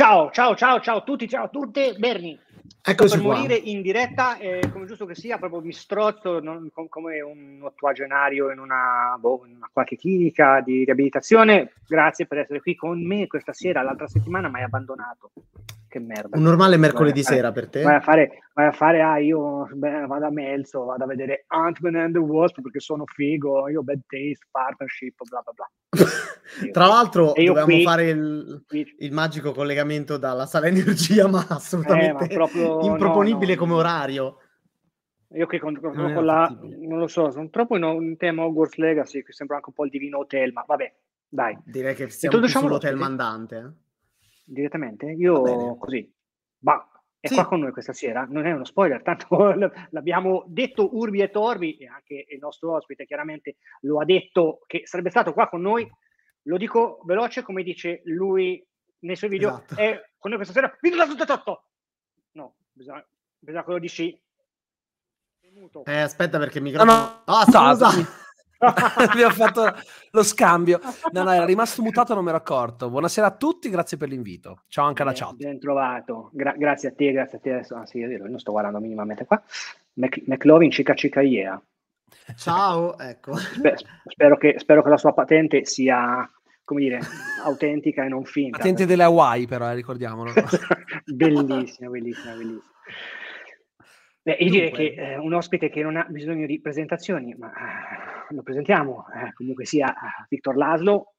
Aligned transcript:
Ciao, 0.00 0.30
ciao, 0.30 0.56
ciao, 0.56 0.80
ciao 0.80 0.96
a 0.96 1.02
tutti, 1.02 1.28
ciao 1.28 1.44
a 1.44 1.48
tutte. 1.48 1.92
Berni, 1.98 2.38
Eccoci 2.82 3.16
per 3.16 3.22
qua. 3.22 3.36
morire 3.36 3.54
in 3.54 3.82
diretta, 3.82 4.38
eh, 4.38 4.70
come 4.72 4.86
giusto 4.86 5.04
che 5.04 5.14
sia, 5.14 5.36
proprio 5.36 5.60
mi 5.60 5.74
strozzo 5.74 6.40
non- 6.40 6.70
com- 6.72 6.88
come 6.88 7.20
un 7.20 7.58
ottuagenario 7.60 8.50
in 8.50 8.60
una, 8.60 9.14
boh, 9.20 9.42
in 9.44 9.56
una 9.56 9.68
qualche 9.70 9.98
clinica 9.98 10.62
di 10.62 10.84
riabilitazione. 10.86 11.74
Grazie 11.86 12.24
per 12.24 12.38
essere 12.38 12.62
qui 12.62 12.74
con 12.76 13.04
me 13.04 13.26
questa 13.26 13.52
sera. 13.52 13.82
L'altra 13.82 14.08
settimana 14.08 14.48
mi 14.48 14.54
hai 14.54 14.62
abbandonato. 14.62 15.32
Che 15.90 15.98
merda. 15.98 16.36
Un 16.36 16.44
normale 16.44 16.76
mercoledì 16.76 17.20
fare- 17.24 17.34
sera 17.34 17.50
per 17.50 17.68
te? 17.68 17.82
Vai 17.82 17.96
a 17.96 18.00
fare, 18.00 18.42
vai 18.54 18.66
a 18.66 18.70
fare, 18.70 19.02
ah, 19.02 19.18
io 19.18 19.66
beh, 19.72 20.06
vado 20.06 20.24
a 20.26 20.30
Melzo, 20.30 20.84
vado 20.84 21.02
a 21.02 21.06
vedere 21.08 21.42
Ant-Man 21.48 21.96
and 21.96 22.12
the 22.12 22.20
Wasp 22.20 22.60
perché 22.60 22.78
sono 22.78 23.02
figo, 23.06 23.68
io 23.68 23.82
bad 23.82 23.98
taste, 24.06 24.46
partnership, 24.52 25.16
bla 25.28 25.42
bla 25.42 25.52
bla. 25.52 25.68
Tra 26.70 26.86
l'altro 26.86 27.34
E 27.34 27.44
dovevamo 27.44 27.72
qui- 27.74 27.82
fare 27.82 28.08
il, 28.10 28.64
il 28.98 29.12
magico 29.12 29.50
collegamento 29.50 30.16
dalla 30.16 30.46
sala 30.46 30.68
energia, 30.68 31.26
ma 31.26 31.44
assolutamente 31.48 32.32
Eh, 32.32 32.36
ma 32.38 32.46
improponibile 32.86 33.54
no, 33.56 33.60
no. 33.60 33.66
come 33.66 33.74
orario. 33.80 34.36
Io 35.34 35.46
che 35.46 35.58
con, 35.58 35.76
con- 35.80 35.92
Non 35.96 36.12
con 36.14 36.24
la, 36.24 36.56
non 36.86 36.98
lo 37.00 37.08
so, 37.08 37.32
sono 37.32 37.50
troppo 37.50 37.76
in 37.76 37.82
un 37.82 38.16
tema 38.16 38.44
Hogwarts 38.44 38.76
Legacy, 38.76 39.24
che 39.24 39.32
sembra 39.32 39.56
anche 39.56 39.70
un 39.70 39.74
po' 39.74 39.84
il 39.84 39.90
divino 39.90 40.18
hotel, 40.18 40.52
ma 40.52 40.62
vabbè, 40.64 40.94
dai, 41.28 41.58
Direi 41.64 41.96
che 41.96 42.08
siamo 42.10 42.38
più 42.38 42.46
sull'hotel 42.48 42.94
mandante. 42.94 43.56
eh. 43.56 43.88
Direttamente, 44.52 45.06
io 45.10 45.42
così, 45.78 46.12
bah, 46.58 46.86
è 47.20 47.28
Sì. 47.28 47.34
qua 47.34 47.46
con 47.46 47.60
noi 47.60 47.72
questa 47.72 47.92
sera, 47.92 48.24
non 48.28 48.46
è 48.46 48.52
uno 48.52 48.64
spoiler, 48.64 49.02
tanto 49.02 49.26
l'abbiamo 49.90 50.44
detto 50.48 50.96
urbi 50.96 51.20
e 51.20 51.30
torbi 51.30 51.76
e 51.76 51.86
anche 51.86 52.24
il 52.28 52.38
nostro 52.38 52.74
ospite 52.74 53.04
chiaramente 53.06 53.56
lo 53.82 54.00
ha 54.00 54.04
detto 54.04 54.60
che 54.66 54.82
sarebbe 54.86 55.10
stato 55.10 55.32
qua 55.32 55.48
con 55.48 55.60
noi, 55.60 55.88
lo 56.44 56.56
dico 56.56 57.00
veloce 57.04 57.42
come 57.42 57.62
dice 57.62 58.00
lui 58.04 58.64
nei 59.00 59.16
suoi 59.16 59.30
video, 59.30 59.48
Esatto. 59.50 59.74
è 59.76 60.00
con 60.18 60.30
noi 60.30 60.40
questa 60.42 60.54
sera! 60.58 60.74
No, 62.32 62.56
bisogna, 62.72 63.06
bisogna 63.38 63.64
che 63.64 63.70
lo 63.70 63.78
dici. 63.78 64.22
Eh, 65.86 66.00
aspetta 66.00 66.38
perché 66.38 66.58
il 66.58 66.64
No, 66.64 66.70
microfono... 66.70 66.92
no, 67.00 67.22
Ah, 67.26 67.44
mutato. 67.46 67.74
scusa! 67.90 68.08
Abbiamo 69.08 69.32
fatto 69.32 69.74
lo 70.10 70.22
scambio. 70.22 70.80
No, 71.12 71.22
no, 71.22 71.32
era 71.32 71.46
rimasto 71.46 71.80
mutato, 71.82 72.12
non 72.12 72.22
mi 72.22 72.28
ero 72.28 72.38
accorto. 72.38 72.90
Buonasera 72.90 73.28
a 73.28 73.34
tutti, 73.34 73.70
grazie 73.70 73.96
per 73.96 74.08
l'invito. 74.08 74.64
Ciao 74.68 74.86
anche 74.86 75.00
alla 75.00 75.12
Ben- 75.12 75.20
chat. 75.20 75.34
Ben 75.36 75.58
trovato, 75.58 76.30
Gra- 76.34 76.54
grazie 76.56 76.90
a 76.90 76.92
te, 76.92 77.10
grazie 77.12 77.38
a 77.38 77.40
te. 77.40 77.52
Adesso, 77.52 77.76
ah, 77.76 77.86
sì, 77.86 78.02
è 78.02 78.06
vero, 78.06 78.24
io 78.24 78.30
non 78.30 78.38
sto 78.38 78.52
guardando 78.52 78.78
minimamente 78.78 79.24
qua. 79.24 79.42
Mac- 79.94 80.22
McLovin 80.26 80.70
cica 80.70 80.94
cica 80.94 81.22
yeah. 81.22 81.60
Ciao, 82.36 82.98
ecco. 82.98 83.34
Spe- 83.36 83.76
spero, 84.04 84.36
che, 84.36 84.56
spero 84.58 84.82
che 84.82 84.90
la 84.90 84.98
sua 84.98 85.14
patente 85.14 85.64
sia, 85.64 86.30
come 86.62 86.80
dire, 86.82 87.00
autentica 87.44 88.04
e 88.04 88.08
non 88.08 88.24
finta. 88.24 88.58
Patente 88.58 88.84
delle 88.84 89.04
Hawaii, 89.04 89.46
però, 89.46 89.70
eh, 89.70 89.74
ricordiamolo. 89.74 90.32
bellissima, 91.06 91.88
bellissima, 91.88 92.34
bellissima. 92.34 92.62
Beh, 94.22 94.36
io 94.40 94.50
direi 94.50 94.70
che 94.70 94.94
eh, 94.96 95.16
un 95.16 95.32
ospite 95.32 95.70
che 95.70 95.82
non 95.82 95.96
ha 95.96 96.06
bisogno 96.08 96.46
di 96.46 96.60
presentazioni, 96.60 97.34
ma 97.38 97.48
eh, 97.50 98.34
lo 98.34 98.42
presentiamo, 98.42 99.06
eh, 99.14 99.32
comunque 99.32 99.64
sia 99.64 99.88
eh, 99.88 100.26
Victor 100.28 100.56
Laslo, 100.56 101.14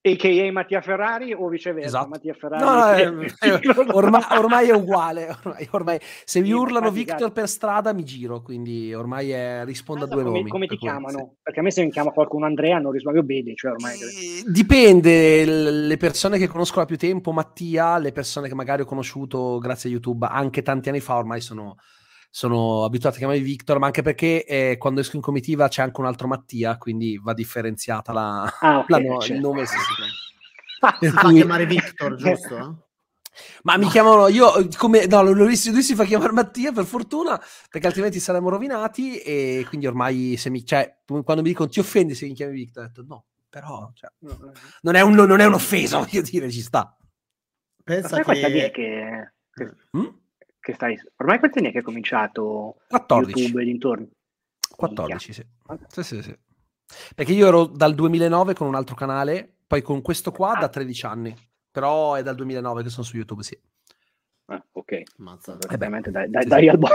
a.k.a. 0.00 0.50
Mattia 0.52 0.80
Ferrari 0.80 1.34
o 1.34 1.48
viceversa? 1.48 1.88
Esatto. 1.88 2.08
Mattia 2.08 2.32
Ferrari. 2.32 2.64
No, 2.64 3.18
è- 3.18 3.36
è- 3.50 3.60
ormai, 3.92 4.22
ormai 4.30 4.68
è 4.68 4.72
uguale. 4.74 5.28
Ormai, 5.44 5.68
ormai- 5.72 5.98
se 6.24 6.40
mi 6.40 6.46
Sì, 6.46 6.52
urlano 6.52 6.90
Victor 6.90 7.16
grazie. 7.16 7.34
per 7.34 7.48
strada, 7.48 7.92
mi 7.92 8.04
giro. 8.04 8.40
Quindi 8.40 8.94
ormai 8.94 9.30
è- 9.30 9.64
rispondo 9.66 10.04
a 10.04 10.08
due 10.08 10.22
come, 10.22 10.38
nomi. 10.38 10.48
come 10.50 10.66
ti 10.66 10.68
per 10.68 10.78
cui, 10.78 10.88
chiamano? 10.88 11.34
Perché 11.42 11.60
a 11.60 11.62
me 11.62 11.70
se 11.70 11.82
mi 11.84 11.90
chiama 11.90 12.12
qualcuno 12.12 12.46
Andrea 12.46 12.78
non 12.78 12.92
rispondo 12.92 13.22
Bedi, 13.22 13.54
cioè 13.56 13.72
ormai... 13.72 13.94
sì. 13.96 14.38
Eh, 14.38 14.44
Dipende, 14.50 15.44
le 15.44 15.96
persone 15.98 16.38
che 16.38 16.46
conosco 16.46 16.78
da 16.78 16.86
più 16.86 16.96
tempo, 16.96 17.32
Mattia, 17.32 17.98
le 17.98 18.12
persone 18.12 18.48
che 18.48 18.54
magari 18.54 18.82
ho 18.82 18.86
conosciuto 18.86 19.58
grazie 19.58 19.90
a 19.90 19.92
YouTube 19.92 20.26
anche 20.30 20.62
tanti 20.62 20.88
anni 20.88 21.00
fa, 21.00 21.16
ormai 21.16 21.40
sono, 21.40 21.74
sono 22.30 22.84
abituati 22.84 23.16
a 23.16 23.18
chiamarmi 23.18 23.42
Victor, 23.42 23.78
ma 23.78 23.86
anche 23.86 24.02
perché 24.02 24.44
eh, 24.44 24.76
quando 24.78 25.00
esco 25.00 25.16
in 25.16 25.22
comitiva 25.22 25.68
c'è 25.68 25.82
anche 25.82 26.00
un 26.00 26.06
altro 26.06 26.28
Mattia, 26.28 26.76
quindi 26.76 27.18
va 27.18 27.32
differenziata 27.32 28.12
la, 28.12 28.42
Ah, 28.60 28.78
ok, 28.78 28.88
la 28.90 28.98
no- 28.98 29.14
il 29.14 29.20
certo. 29.20 29.46
nome. 29.46 29.66
sì, 29.66 29.76
sì. 29.78 31.06
Si 31.06 31.10
fa 31.10 31.32
chiamare 31.32 31.66
Victor, 31.66 32.14
giusto? 32.16 32.82
Ma 33.62 33.76
mi 33.76 33.86
chiamano 33.88 34.26
io 34.28 34.68
come 34.76 35.06
no, 35.06 35.22
lui, 35.22 35.34
lui 35.34 35.56
si 35.56 35.70
lui 35.70 35.82
si 35.82 35.94
fa 35.94 36.04
chiamare 36.04 36.32
Mattia 36.32 36.72
per 36.72 36.84
fortuna, 36.84 37.40
perché 37.70 37.86
altrimenti 37.86 38.18
saremmo 38.18 38.48
rovinati. 38.48 39.18
E 39.18 39.64
quindi 39.68 39.86
ormai 39.86 40.36
se 40.36 40.50
mi, 40.50 40.64
cioè, 40.64 40.98
quando 41.04 41.42
mi 41.42 41.48
dicono 41.48 41.68
ti 41.68 41.78
offendi 41.78 42.14
se 42.14 42.26
mi 42.26 42.34
chiami 42.34 42.52
Victor, 42.52 42.84
ho 42.84 42.86
detto 42.86 43.04
no, 43.06 43.24
però 43.48 43.90
cioè, 43.94 44.10
non, 44.82 44.94
è 44.96 45.00
un, 45.02 45.14
non 45.14 45.38
è 45.40 45.44
un'offesa, 45.44 45.98
voglio 46.02 46.22
dire, 46.22 46.50
ci 46.50 46.62
sta. 46.62 46.96
Pensa 47.84 48.20
che, 48.22 48.70
che, 48.72 49.32
Mm? 49.96 50.06
Che 50.68 50.74
stai... 50.74 51.00
Ormai 51.16 51.38
quanti 51.38 51.58
anni 51.58 51.68
è 51.68 51.70
che 51.72 51.78
hai 51.78 51.82
cominciato 51.84 52.76
14. 52.88 53.38
YouTube 53.40 53.62
e 53.62 53.64
dintorni? 53.64 54.10
14, 54.76 55.32
sì. 55.32 55.46
Sì, 55.88 56.02
sì, 56.02 56.22
sì. 56.22 56.38
Perché 57.14 57.32
io 57.32 57.46
ero 57.46 57.64
dal 57.66 57.94
2009 57.94 58.52
con 58.54 58.66
un 58.66 58.74
altro 58.74 58.94
canale, 58.94 59.56
poi 59.66 59.80
con 59.80 60.02
questo 60.02 60.30
qua 60.30 60.56
da 60.60 60.68
13 60.68 61.06
anni. 61.06 61.34
Però 61.70 62.14
è 62.14 62.22
dal 62.22 62.34
2009 62.34 62.82
che 62.82 62.90
sono 62.90 63.04
su 63.06 63.16
YouTube, 63.16 63.42
sì. 63.42 63.58
Ah, 64.50 64.62
ok. 64.72 65.02
Ammazza. 65.18 65.56
Veramente 65.68 66.10
dai, 66.10 66.28
dai, 66.30 66.42
Sì, 66.42 66.48
dai 66.48 66.62
sì. 66.62 66.68
albori. 66.70 66.94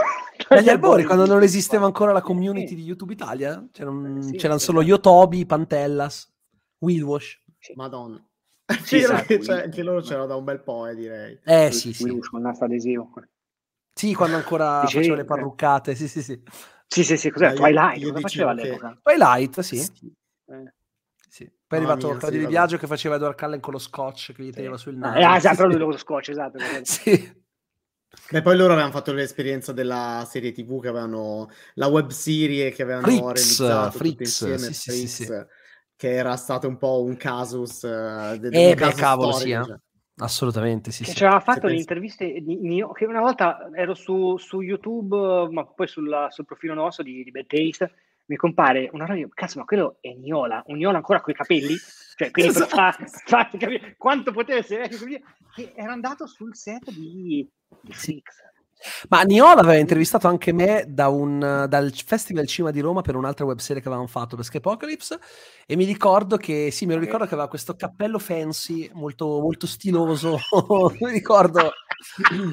Dagli 0.50 0.70
albori, 0.70 1.04
quando 1.04 1.26
non 1.26 1.42
esisteva 1.42 1.86
ancora 1.86 2.12
la 2.12 2.22
community 2.22 2.68
Sì. 2.70 2.76
di 2.76 2.84
YouTube 2.84 3.14
Italia, 3.14 3.68
c'erano, 3.72 4.18
Eh, 4.20 4.22
sì, 4.22 4.32
c'erano 4.38 4.60
sì, 4.60 4.66
solo 4.66 4.82
sì. 4.82 4.88
Yotobi, 4.88 5.46
Pantellas, 5.48 6.32
Willwash. 6.80 7.42
Madonna. 7.76 8.24
Sì, 8.84 8.98
Vero 9.00 9.14
esatto, 9.14 9.26
che, 9.28 9.38
c'è- 9.40 9.54
Will- 9.64 9.70
che 9.72 9.84
loro 9.84 10.02
c'erano 10.02 10.26
da 10.26 10.36
un 10.36 10.44
bel 10.44 10.62
po', 10.62 10.88
eh, 10.88 10.96
direi. 10.96 11.38
Eh 11.44 11.72
sì, 11.72 11.94
sì. 11.94 12.04
Wilus 12.04 12.28
con 12.30 12.40
il 12.40 12.46
nastro 12.46 12.66
adesivo. 12.66 13.12
Sì, 13.94 14.14
quando 14.14 14.36
ancora 14.38 14.82
Dicevi- 14.82 15.04
facevo 15.04 15.16
le 15.16 15.26
parruccate, 15.26 15.96
sì, 15.96 16.08
sì, 16.08 16.22
sì. 16.24 16.42
Sì, 16.88 17.04
sì, 17.04 17.18
sì, 17.18 17.30
cos'è? 17.30 17.52
Eh, 17.52 17.54
Twilight, 17.56 18.02
cosa 18.10 18.20
faceva 18.20 18.54
che- 18.56 18.62
all'epoca? 18.62 19.00
Twilight, 19.02 19.60
sì. 19.62 19.78
Eh. 19.80 20.74
sì. 21.30 21.46
Poi 21.66 21.80
è 21.80 21.82
arrivato 21.82 22.08
mia, 22.08 22.18
Claudio 22.18 22.40
sì, 22.40 22.46
Di. 22.46 22.52
Viaggio 22.52 22.78
che 22.78 22.88
faceva 22.88 23.16
Edward 23.16 23.38
Cullen 23.38 23.60
con 23.60 23.74
lo 23.74 23.80
scotch 23.80 24.34
che 24.34 24.44
gli 24.44 24.52
teneva 24.52 24.78
sul 24.78 24.96
naso. 24.96 25.18
Ah, 25.20 25.32
Sì, 25.32 25.38
esatto, 25.48 25.70
sì. 25.72 25.78
lui 25.78 25.92
lo 25.92 25.98
scotch, 25.98 26.30
esatto. 26.30 26.58
Sì. 26.84 27.42
Beh, 28.30 28.44
poi 28.44 28.56
loro 28.56 28.74
avevano 28.74 28.94
fatto 28.94 29.12
l'esperienza 29.12 29.72
della 29.72 30.24
serie 30.30 30.52
TV 30.52 30.80
che 30.80 30.88
avevano 30.88 31.50
la 31.76 31.88
web 31.88 32.10
serie 32.12 32.70
che 32.72 32.84
avevano 32.84 33.08
Freaks, 33.08 33.60
realizzato 33.60 33.98
tutti 33.98 34.14
Freaks, 34.16 34.42
insieme, 34.42 34.58
sì, 34.60 34.74
sì, 34.74 35.08
sì, 35.08 35.26
Freaks, 35.26 35.48
che 35.96 36.12
era 36.14 36.36
stato 36.36 36.68
un 36.68 36.78
po' 36.78 37.02
un 37.02 37.18
casus 37.18 37.84
eh, 37.84 38.38
de- 38.40 38.50
Eh, 38.50 38.68
un 38.70 38.70
beh, 38.70 38.76
caso 38.76 38.96
cavolo, 38.98 39.32
storico, 39.32 39.64
sì, 39.64 39.72
eh. 39.72 39.78
Assolutamente, 40.18 40.92
sì, 40.92 41.04
che 41.04 41.12
sì. 41.12 41.18
ci 41.18 41.24
aveva 41.26 41.40
fatto 41.40 41.68
le 41.68 41.76
interviste 41.76 42.40
di 42.42 42.58
Nio, 42.60 42.92
che 42.92 43.06
una 43.06 43.20
volta 43.20 43.70
ero 43.74 43.96
su, 43.96 44.38
su 44.38 44.62
YouTube, 44.62 45.48
ma 45.50 45.66
poi 45.66 45.88
sulla- 45.88 46.30
sul 46.30 46.46
profilo 46.46 46.76
nostro 46.76 47.04
di, 47.04 47.24
di 47.24 47.32
Bad 47.32 47.48
Taste, 47.48 47.94
mi 48.26 48.36
compare 48.36 48.90
una 48.94 49.06
roba, 49.06 49.28
cazzo, 49.34 49.60
ma 49.60 49.66
quello 49.66 49.98
è 50.02 50.14
Niola, 50.14 50.64
un 50.68 50.78
Niola 50.78 50.98
ancora 50.98 51.20
con 51.20 51.34
i 51.34 51.36
capelli? 51.36 51.76
Cioè, 52.16 52.30
quindi 52.30 52.54
per 52.54 52.68
fa- 52.68 52.96
farti 53.26 53.58
capire 53.58 53.96
quanto 53.98 54.32
poteva 54.32 54.60
essere 54.60 54.88
così, 54.88 55.22
che 55.56 55.74
era 55.76 55.92
andato 55.92 56.28
sul 56.28 56.56
set 56.56 56.92
di, 56.92 57.50
di 57.82 57.92
Freaks. 57.92 58.52
Ma 59.10 59.22
Niola 59.24 59.62
aveva 59.62 59.78
intervistato 59.78 60.28
anche 60.28 60.52
me 60.54 60.86
da 60.88 61.08
un, 61.10 61.66
dal 61.68 61.92
Festival 61.94 62.48
Cima 62.48 62.72
di 62.72 62.80
Roma 62.80 63.02
per 63.02 63.16
un'altra 63.16 63.46
webserie 63.46 63.82
che 63.82 63.88
avevamo 63.88 64.08
fatto 64.10 64.36
per 64.36 64.46
Skypocalypse 64.46 65.20
e 65.66 65.76
mi 65.76 65.86
ricordo 65.86 66.38
che, 66.38 66.72
sì, 66.72 66.86
me 66.86 66.94
lo 66.96 67.00
ricordo 67.00 67.26
che 67.26 67.34
aveva 67.34 67.50
questo 67.50 67.76
cappello 67.76 68.20
fancy, 68.20 68.90
molto, 68.94 69.26
molto 69.40 69.68
stiloso, 69.68 70.38
mi 71.00 71.12
ricordo, 71.12 71.72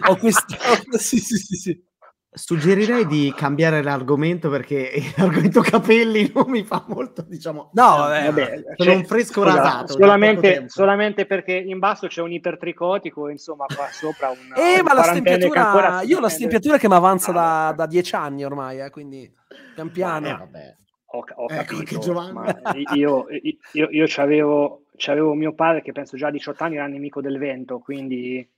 ho 0.08 0.16
questo, 0.16 0.56
sì, 0.98 1.18
sì, 1.18 1.36
sì, 1.36 1.54
sì. 1.56 1.89
Suggerirei 2.32 3.06
di 3.06 3.32
cambiare 3.36 3.82
l'argomento 3.82 4.48
perché 4.48 4.92
l'argomento 5.18 5.60
capelli 5.62 6.30
non 6.32 6.48
mi 6.48 6.62
fa 6.62 6.84
molto, 6.86 7.22
diciamo. 7.22 7.70
No, 7.72 7.96
vabbè, 7.96 8.26
Vabbè, 8.26 8.62
sono 8.76 8.92
un 8.92 9.04
fresco 9.04 9.42
scusa, 9.42 9.56
rasato. 9.56 9.96
da 9.96 10.04
Solamente, 10.04 10.64
solamente 10.68 11.26
perché 11.26 11.54
in 11.54 11.78
basso 11.80 12.06
c'è 12.06 12.22
un 12.22 12.30
ipertricotico, 12.30 13.28
insomma, 13.28 13.66
qua 13.66 13.88
sopra 13.90 14.30
un. 14.30 14.36
Eh, 14.56 14.80
ma 14.82 14.94
la 14.94 15.02
stempiatura, 15.02 16.02
io 16.02 16.18
ho 16.18 16.20
la 16.20 16.28
stempiatura 16.28 16.78
che 16.78 16.88
mi 16.88 16.94
avanza 16.94 17.32
da, 17.32 17.66
Ah, 17.66 17.72
da 17.72 17.86
dieci 17.86 18.14
anni 18.14 18.44
ormai, 18.44 18.80
eh, 18.80 18.90
quindi 18.90 19.28
pian 19.74 19.90
piano. 19.90 20.28
Eh, 20.28 20.32
vabbè. 20.32 20.76
Ho, 21.12 21.24
ho 21.34 21.46
Ecco, 21.50 21.76
capito, 21.78 22.12
ma 22.12 22.54
io, 22.94 23.26
io, 23.28 23.58
io, 23.72 23.88
io 23.90 24.04
c'avevo, 24.06 24.84
c'avevo 24.96 25.34
mio 25.34 25.52
padre 25.52 25.82
che 25.82 25.90
penso 25.90 26.16
già 26.16 26.28
a 26.28 26.30
18 26.30 26.62
anni 26.62 26.76
era 26.76 26.86
nemico 26.86 27.20
del 27.20 27.38
vento, 27.38 27.80
quindi... 27.80 28.48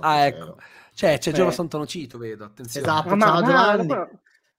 Ah, 0.00 0.26
ecco. 0.26 0.56
Cioè, 0.94 1.18
c'è 1.18 1.32
Giova 1.32 1.50
Eh. 1.50 1.54
Santonocito, 1.54 2.18
vedo, 2.18 2.44
attenzione. 2.44 2.86
Esatto. 2.86 3.14
Ma- 3.16 3.26
ciao, 3.26 3.40
ma- 3.40 3.46
Giovanni. 3.46 3.86
ma- 3.86 4.08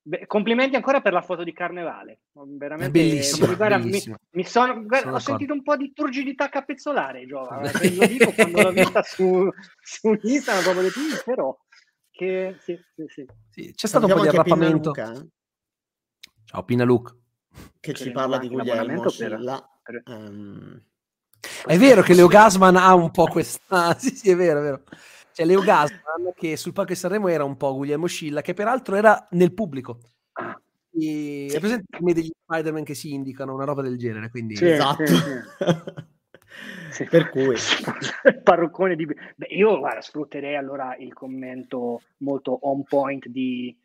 beh, 0.04 0.28
complimenti 0.28 0.76
ancora 0.76 1.02
per 1.02 1.14
la 1.14 1.22
foto 1.22 1.44
di 1.44 1.52
carnevale. 1.54 2.20
Veramente, 2.34 2.92
Bellissima, 2.92 3.54
guarda, 3.56 3.78
mi- 3.78 3.84
bellissima. 3.86 4.18
Mi, 4.32 4.44
sono, 4.46 4.74
guarda, 4.74 4.86
Sono 4.98 4.98
ho 4.98 5.18
d'accordo. 5.18 5.20
sentito 5.20 5.54
un 5.54 5.64
po' 5.64 5.76
di 5.78 5.92
turgidità 5.94 6.50
capezzolare, 6.50 7.26
Giova. 7.26 7.62
eh, 7.62 7.96
Lo 7.96 8.06
dico 8.06 8.32
quando 8.32 8.62
l'ho 8.62 8.72
vista 8.72 9.02
su, 9.04 9.50
su 9.82 10.18
Instagram, 10.22 10.64
proprio 10.64 10.84
detto, 10.84 11.00
"Mm, 11.00 11.14
però 11.26 11.58
che 12.12 12.56
sì, 12.62 12.80
sì, 12.96 13.06
sì. 13.08 13.26
Sì, 13.50 13.74
c'è 13.76 13.88
stato 13.88 14.06
un 14.06 14.14
po' 14.14 14.22
di 14.22 14.28
arrappamento. 14.28 14.90
Luca, 14.90 15.12
eh, 15.14 15.28
Ciao 16.46 16.64
Pina 16.64 16.84
Luke. 16.84 17.16
che 17.80 17.92
Che 17.92 17.94
ci 17.94 18.12
parla 18.12 18.38
di 18.38 18.48
Guglielmo 18.48 19.02
per- 19.02 19.12
Scilla. 19.12 19.70
per- 19.84 20.02
Ehm, 20.06 20.84
È 21.66 21.78
vero 21.78 22.02
che 22.02 22.14
Leo 22.14 22.28
Gasman 22.28 22.76
ha 22.76 22.94
un 22.94 23.12
po' 23.12 23.26
questa... 23.26 23.96
sì, 24.00 24.16
sì, 24.16 24.30
è 24.30 24.36
vero, 24.36 24.60
è 24.60 24.62
vero. 24.64 24.82
Cioè 25.32 25.46
Leo 25.46 25.62
Gasman, 25.62 26.34
che 26.36 26.58
sul 26.58 26.74
palco 26.74 26.94
di 26.94 26.98
Sanremo 26.98 27.28
era 27.28 27.44
un 27.44 27.58
po' 27.58 27.76
Guglielmo 27.76 28.08
Scilla, 28.08 28.42
che 28.42 28.54
peraltro 28.54 28.96
era 28.96 29.28
nel 29.32 29.54
pubblico. 29.54 30.00
E... 30.92 31.52
È 31.54 31.60
presente 31.60 31.98
come 31.98 32.14
degli 32.14 32.32
Spider-Man 32.44 32.84
che 32.84 32.96
si 32.96 33.14
indicano, 33.14 33.54
una 33.54 33.66
roba 33.66 33.82
del 33.82 33.98
genere, 33.98 34.30
quindi... 34.30 34.56
Sì. 34.56 34.70
Esatto. 34.70 35.06
sì. 35.06 35.16
sì. 36.90 37.04
Per 37.06 37.30
cui. 37.30 37.56
Parruccone 38.44 38.96
di... 38.96 39.06
Beh, 39.06 39.48
io 39.50 39.78
guarda, 39.78 40.02
sfrutterei 40.02 40.56
allora 40.56 40.96
il 40.98 41.14
commento 41.14 42.02
molto 42.18 42.58
on 42.64 42.84
point 42.84 43.28
di 43.28 43.78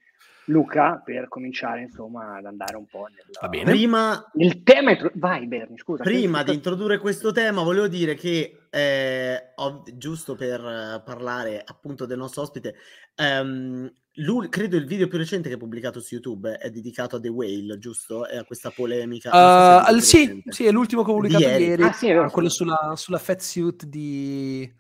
Luca 0.47 1.01
per 1.05 1.29
cominciare 1.29 1.83
insomma 1.83 2.37
ad 2.37 2.47
andare 2.47 2.77
un 2.77 2.87
po' 2.87 3.07
nel, 3.09 3.25
Va 3.41 3.49
bene. 3.49 3.71
Prima, 3.71 4.31
nel 4.35 4.63
tema. 4.63 4.91
intro- 4.91 5.13
Vai 5.15 5.47
Berni, 5.47 5.79
scusa. 5.79 6.03
prima 6.03 6.43
di 6.43 6.53
introdurre 6.53 6.99
questo 6.99 7.31
tema, 7.33 7.63
volevo 7.63 7.87
dire 7.89 8.15
che, 8.15 8.67
eh, 8.71 9.53
ho- 9.55 9.83
giusto 9.95 10.35
per 10.35 10.61
eh, 10.61 11.03
parlare 11.05 11.63
appunto 11.65 12.07
del 12.07 12.19
nostro 12.19 12.43
ospite, 12.43 12.75
ehm, 13.15 13.93
l'u- 14.17 14.49
credo 14.49 14.77
il 14.77 14.85
video 14.85 15.07
più 15.09 15.17
recente 15.19 15.49
che 15.49 15.55
ha 15.55 15.59
pubblicato 15.59 16.01
su 16.01 16.15
YouTube 16.15 16.57
è 16.59 16.71
dedicato 16.71 17.17
a 17.17 17.21
The 17.21 17.29
Whale, 17.29 17.79
giusto? 17.79 18.27
E 18.27 18.37
a 18.39 18.45
questa 18.45 18.71
polemica. 18.71 19.31
so 19.31 19.37
è 19.37 19.41
Uh, 19.41 19.79
il 19.79 19.85
più 19.85 19.95
al- 19.95 20.03
sì, 20.03 20.43
sì, 20.49 20.65
è 20.67 20.71
l'ultimo 20.73 21.03
che 21.05 21.11
ho 21.11 21.15
pubblicato 21.15 21.45
Di 21.45 21.51
ieri. 21.51 21.65
ieri, 21.67 21.83
Ah, 21.85 21.93
sì, 21.93 22.09
è 22.09 22.31
quello 22.31 22.49
sulla, 22.49 22.95
sulla 22.97 23.19
fat 23.19 23.41
suit 23.41 23.85
di, 23.87 24.71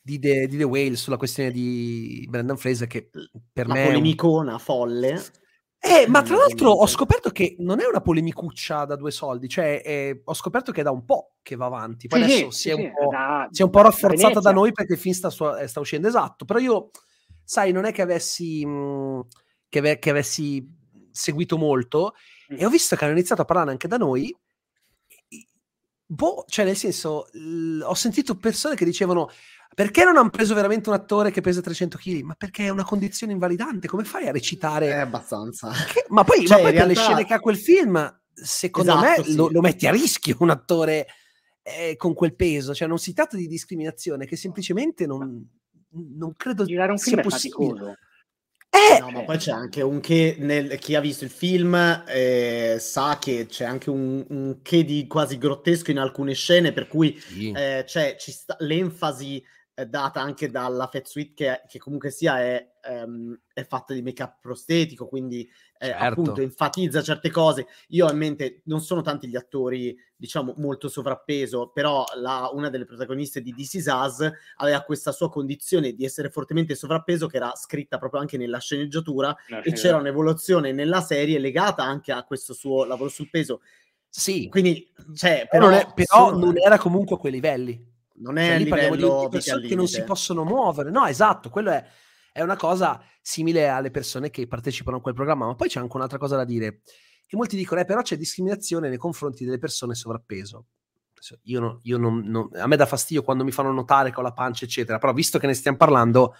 di, 0.00 0.18
The, 0.18 0.46
di 0.46 0.56
The 0.56 0.64
Whale, 0.64 0.96
sulla 0.96 1.16
questione 1.16 1.50
di 1.50 2.26
Brendan 2.28 2.56
Fraser, 2.56 2.86
che 2.86 3.10
per 3.52 3.66
La 3.66 3.74
me... 3.74 3.80
è 3.82 3.86
un- 3.86 3.92
polemicona 3.92 4.58
folle. 4.58 5.22
Eh, 5.82 6.06
ma 6.08 6.20
tra 6.22 6.36
l'altro 6.36 6.70
ho 6.70 6.86
scoperto 6.86 7.30
che 7.30 7.56
non 7.60 7.80
è 7.80 7.86
una 7.86 8.02
polemicuccia 8.02 8.84
da 8.84 8.96
due 8.96 9.10
soldi, 9.10 9.48
cioè 9.48 9.80
eh, 9.82 10.20
ho 10.22 10.34
scoperto 10.34 10.72
che 10.72 10.80
è 10.82 10.84
da 10.84 10.90
un 10.90 11.06
po' 11.06 11.36
che 11.42 11.56
va 11.56 11.66
avanti, 11.66 12.06
poi 12.06 12.18
Sì, 12.18 12.24
adesso 12.24 12.50
sì, 12.50 12.58
si, 12.60 12.68
è 12.70 12.74
sì, 12.74 12.80
un 12.80 12.92
po', 12.92 13.08
da- 13.10 13.48
si 13.50 13.62
è 13.62 13.64
un 13.64 13.70
po' 13.70 13.80
rafforzata 13.82 14.28
Venezia. 14.28 14.40
da 14.40 14.52
noi 14.52 14.72
perché 14.72 14.92
il 14.92 14.98
film 14.98 15.14
sta, 15.14 15.30
sta 15.30 15.80
uscendo 15.80 16.06
esatto, 16.06 16.44
però 16.44 16.58
io, 16.58 16.90
sai, 17.42 17.72
non 17.72 17.86
è 17.86 17.92
che 17.92 18.02
avessi, 18.02 18.64
mh, 18.66 19.26
che, 19.70 19.78
ave- 19.78 19.98
che 19.98 20.10
avessi 20.10 20.66
seguito 21.10 21.56
molto 21.56 22.12
Mm. 22.52 22.56
e 22.58 22.64
ho 22.66 22.68
visto 22.68 22.96
che 22.96 23.04
hanno 23.04 23.12
iniziato 23.14 23.42
a 23.42 23.44
parlare 23.44 23.70
anche 23.70 23.86
da 23.86 23.96
noi, 23.96 24.36
boh, 26.12 26.44
cioè 26.48 26.64
nel 26.64 26.76
senso, 26.76 27.28
l- 27.32 27.80
ho 27.82 27.94
sentito 27.94 28.36
persone 28.36 28.74
che 28.74 28.84
dicevano 28.84 29.30
perché 29.72 30.02
non 30.04 30.16
hanno 30.16 30.30
preso 30.30 30.52
veramente 30.54 30.88
un 30.88 30.96
attore 30.96 31.30
che 31.30 31.40
pesa 31.40 31.60
300 31.60 31.96
kg? 31.96 32.22
Ma 32.22 32.34
perché 32.34 32.64
è 32.64 32.68
una 32.70 32.84
condizione 32.84 33.32
invalidante, 33.32 33.86
come 33.86 34.02
fai 34.04 34.26
a 34.26 34.32
recitare? 34.32 34.88
È 34.88 34.96
abbastanza. 34.98 35.70
Che- 35.70 36.06
ma 36.08 36.24
poi, 36.24 36.44
Cioè, 36.46 36.56
ma 36.56 36.62
poi 36.64 36.72
per 36.74 36.86
le 36.86 36.92
realtà- 36.94 37.00
scene 37.02 37.24
che 37.24 37.34
ha 37.34 37.40
quel 37.40 37.56
film, 37.56 38.20
secondo 38.32 38.90
Esatto, 38.92 39.20
me 39.22 39.26
sì. 39.28 39.36
lo, 39.36 39.48
lo 39.48 39.60
metti 39.60 39.86
a 39.86 39.92
rischio 39.92 40.36
un 40.40 40.50
attore 40.50 41.06
eh, 41.62 41.94
con 41.96 42.14
quel 42.14 42.34
peso. 42.34 42.74
Cioè, 42.74 42.88
non 42.88 42.98
si 42.98 43.12
tratta 43.12 43.36
di 43.36 43.46
discriminazione, 43.46 44.26
che 44.26 44.34
semplicemente 44.36 45.06
non, 45.06 45.46
non 46.16 46.34
credo 46.36 46.64
Girare 46.64 46.90
un 46.90 46.98
sia 46.98 47.12
film 47.12 47.20
è 47.20 47.28
possibile. 47.30 47.68
faticoso. 47.68 47.94
Eh, 48.70 49.00
No, 49.00 49.10
ma 49.10 49.22
poi 49.24 49.36
c'è 49.36 49.50
anche 49.50 49.82
un 49.82 50.00
che, 50.00 50.36
nel, 50.38 50.78
chi 50.78 50.94
ha 50.94 51.00
visto 51.00 51.24
il 51.24 51.30
film 51.30 51.74
eh, 52.06 52.76
sa 52.78 53.18
che 53.20 53.46
c'è 53.46 53.64
anche 53.64 53.90
un, 53.90 54.24
un 54.28 54.62
che 54.62 54.84
di 54.84 55.06
quasi 55.08 55.38
grottesco 55.38 55.90
in 55.90 55.98
alcune 55.98 56.34
scene, 56.34 56.72
per 56.72 56.86
cui 56.86 57.18
sì. 57.18 57.50
eh, 57.50 57.82
c'è 57.84 58.14
sta, 58.18 58.56
l'enfasi 58.60 59.42
eh, 59.74 59.86
data 59.86 60.20
anche 60.20 60.50
dalla 60.50 60.86
Fat 60.86 61.06
Suite 61.06 61.32
che, 61.34 61.62
che 61.66 61.78
comunque 61.78 62.10
sia 62.10 62.40
è, 62.40 62.64
ehm, 62.82 63.40
è 63.52 63.64
fatta 63.64 63.92
di 63.92 64.02
make 64.02 64.22
up 64.22 64.38
prostetico, 64.40 65.08
quindi 65.08 65.48
eh, 65.82 65.86
Certo. 65.86 66.04
appunto 66.04 66.40
enfatizza 66.42 67.00
certe 67.02 67.30
cose. 67.30 67.66
Io 67.88 68.06
ho 68.06 68.10
in 68.10 68.18
mente, 68.18 68.60
non 68.64 68.82
sono 68.82 69.00
tanti 69.00 69.26
gli 69.28 69.36
attori, 69.36 69.96
diciamo, 70.14 70.52
molto 70.58 70.88
sovrappeso, 70.88 71.70
però 71.72 72.04
la- 72.16 72.50
una 72.52 72.68
delle 72.68 72.84
protagoniste 72.84 73.40
di 73.40 73.54
Is 73.56 73.72
Us 73.86 74.30
aveva 74.56 74.82
questa 74.82 75.10
sua 75.10 75.30
condizione 75.30 75.94
di 75.94 76.04
essere 76.04 76.28
fortemente 76.28 76.74
sovrappeso 76.74 77.26
che 77.26 77.36
era 77.38 77.52
scritta 77.56 77.96
proprio 77.96 78.20
anche 78.20 78.36
nella 78.36 78.58
sceneggiatura 78.58 79.34
No, 79.48 79.58
e 79.62 79.74
sì, 79.74 79.82
c'era 79.82 79.96
un'evoluzione 79.96 80.70
nella 80.72 81.00
serie 81.00 81.38
legata 81.38 81.82
anche 81.82 82.12
a 82.12 82.24
questo 82.24 82.52
suo 82.52 82.84
lavoro 82.84 83.08
sul 83.08 83.30
peso. 83.30 83.62
sì. 84.10 84.48
Quindi, 84.50 84.92
cioè, 85.14 85.46
Però, 85.50 85.66
non, 85.70 85.74
è- 85.78 85.86
però 85.94 86.28
sono- 86.30 86.44
non 86.44 86.58
era 86.58 86.76
comunque 86.76 87.16
a 87.16 87.18
quei 87.18 87.32
livelli. 87.32 87.88
non 88.16 88.36
è 88.36 88.44
Cioè, 88.44 88.54
a 88.54 88.58
lì 88.58 88.64
di, 88.64 88.70
livello 88.70 89.20
di 89.22 89.28
persone 89.30 89.66
che 89.66 89.74
non 89.74 89.88
si 89.88 90.04
possono 90.04 90.44
muovere. 90.44 90.90
No, 90.90 91.06
esatto, 91.06 91.48
quello 91.48 91.70
è, 91.70 91.82
è 92.32 92.42
una 92.42 92.56
cosa 92.56 93.02
simile 93.20 93.68
alle 93.68 93.90
persone 93.90 94.30
che 94.30 94.46
partecipano 94.46 94.98
a 94.98 95.00
quel 95.00 95.14
programma. 95.14 95.46
Ma 95.46 95.54
poi 95.54 95.68
c'è 95.68 95.80
anche 95.80 95.96
un'altra 95.96 96.18
cosa 96.18 96.36
da 96.36 96.44
dire, 96.44 96.80
che 97.26 97.36
molti 97.36 97.56
dicono, 97.56 97.80
eh, 97.80 97.84
però 97.84 98.02
c'è 98.02 98.16
discriminazione 98.16 98.88
nei 98.88 98.98
confronti 98.98 99.44
delle 99.44 99.58
persone 99.58 99.94
sovrappeso. 99.94 100.66
Io, 101.44 101.60
no- 101.60 101.80
io 101.82 101.98
non, 101.98 102.20
non- 102.24 102.48
a 102.54 102.66
me 102.66 102.76
dà 102.76 102.86
fastidio 102.86 103.22
quando 103.22 103.44
mi 103.44 103.52
fanno 103.52 103.70
notare 103.72 104.10
che 104.10 104.18
ho 104.18 104.22
la 104.22 104.32
pancia, 104.32 104.64
eccetera, 104.64 104.98
però 104.98 105.12
visto 105.12 105.38
che 105.38 105.46
ne 105.46 105.52
stiamo 105.54 105.76
parlando, 105.76 106.34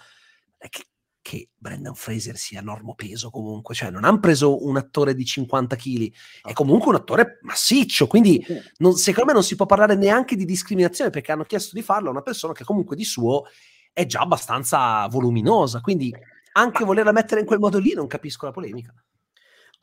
è 0.57 0.67
che, 0.69 0.85
che 1.21 1.49
Brendan 1.55 1.93
Fraser 1.93 2.35
sia 2.35 2.61
normopeso 2.61 3.29
comunque, 3.29 3.75
cioè 3.75 3.91
non 3.91 4.05
hanno 4.05 4.19
preso 4.19 4.65
un 4.65 4.77
attore 4.77 5.13
di 5.13 5.23
50 5.23 5.75
kg, 5.75 6.11
è 6.41 6.53
comunque 6.53 6.89
un 6.89 6.95
attore 6.95 7.37
massiccio, 7.43 8.07
quindi 8.07 8.43
non- 8.77 8.95
secondo 8.95 9.27
me 9.27 9.33
non 9.33 9.43
si 9.43 9.55
può 9.55 9.67
parlare 9.67 9.95
neanche 9.95 10.35
di 10.35 10.45
discriminazione 10.45 11.11
perché 11.11 11.31
hanno 11.31 11.43
chiesto 11.43 11.75
di 11.75 11.83
farlo 11.83 12.07
a 12.07 12.11
una 12.11 12.23
persona 12.23 12.53
che 12.53 12.63
comunque 12.63 12.95
di 12.95 13.03
suo 13.05 13.43
è 13.93 14.05
già 14.05 14.19
abbastanza 14.21 15.07
voluminosa, 15.07 15.81
quindi 15.81 16.13
anche 16.53 16.83
volerla 16.83 17.11
mettere 17.11 17.41
in 17.41 17.45
quel 17.45 17.59
modo 17.59 17.77
lì 17.79 17.93
non 17.93 18.07
capisco 18.07 18.45
la 18.45 18.51
polemica. 18.51 18.93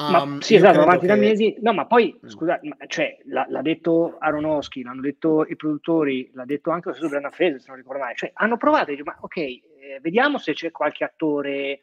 Ma 0.01 0.23
Um, 0.23 0.39
sì, 0.39 0.55
esatto, 0.55 0.81
avanti 0.81 1.07
da 1.07 1.15
che- 1.15 1.21
mesi. 1.21 1.57
No, 1.61 1.73
ma 1.73 1.85
poi, 1.87 2.17
Mm. 2.25 2.29
scusa, 2.29 2.61
ma- 2.63 2.77
cioè, 2.87 3.19
l'ha, 3.25 3.47
l'ha 3.49 3.63
detto 3.63 4.17
Aronofsky, 4.19 4.83
l'hanno 4.85 5.01
detto 5.01 5.45
i 5.45 5.57
produttori, 5.57 6.31
l'ha 6.35 6.45
detto 6.45 6.71
anche 6.71 6.89
lo 6.91 6.95
stesso 6.95 7.11
Brendan 7.11 7.33
Fraser, 7.33 7.61
se 7.61 7.67
non 7.69 7.79
ricordo 7.79 8.03
mai. 8.03 8.15
Cioè, 8.15 8.31
hanno 8.35 8.57
provato 8.57 8.91
dire, 8.93 9.03
ma 9.03 9.17
ok, 9.21 9.37
eh, 9.37 9.61
vediamo 10.01 10.39
se 10.39 10.53
c'è 10.53 10.71
qualche 10.71 11.03
attore 11.03 11.83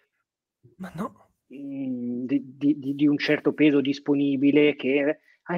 Ma 0.77 0.91
no. 0.95 1.27
mh, 1.47 2.25
di, 2.25 2.41
di- 2.55 2.79
di- 2.79 2.95
di 2.95 3.05
un 3.07 3.17
certo 3.17 3.51
peso 3.53 3.81
disponibile 3.81 4.75
che... 4.75 5.19
Ah, 5.47 5.57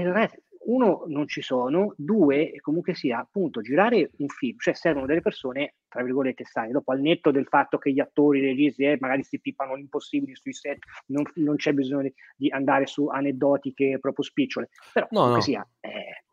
uno, 0.67 1.03
non 1.07 1.27
ci 1.27 1.41
sono, 1.41 1.93
due, 1.97 2.51
comunque 2.59 2.93
sia, 2.93 3.19
appunto, 3.19 3.61
girare 3.61 4.11
un 4.17 4.27
film, 4.27 4.57
cioè 4.59 4.73
servono 4.73 5.05
delle 5.05 5.21
persone, 5.21 5.75
tra 5.87 6.03
virgolette, 6.03 6.43
sane, 6.43 6.71
dopo 6.71 6.91
al 6.91 6.99
netto 7.01 7.31
del 7.31 7.45
fatto 7.47 7.77
che 7.77 7.91
gli 7.91 7.99
attori, 7.99 8.39
i 8.39 8.45
registi, 8.45 8.83
eh, 8.83 8.97
magari 8.99 9.23
si 9.23 9.39
pippano 9.39 9.75
l'impossibile 9.75 10.35
sui 10.35 10.53
set, 10.53 10.79
non, 11.07 11.23
non 11.35 11.55
c'è 11.55 11.71
bisogno 11.73 12.11
di, 12.35 12.49
andare 12.51 12.85
su 12.85 13.07
aneddotiche 13.07 13.97
proprio 13.99 14.25
spicciole, 14.25 14.69
però 14.91 15.07
No, 15.11 15.19
comunque 15.19 15.39
no. 15.39 15.45
sia, 15.45 15.67
eh, 15.79 16.23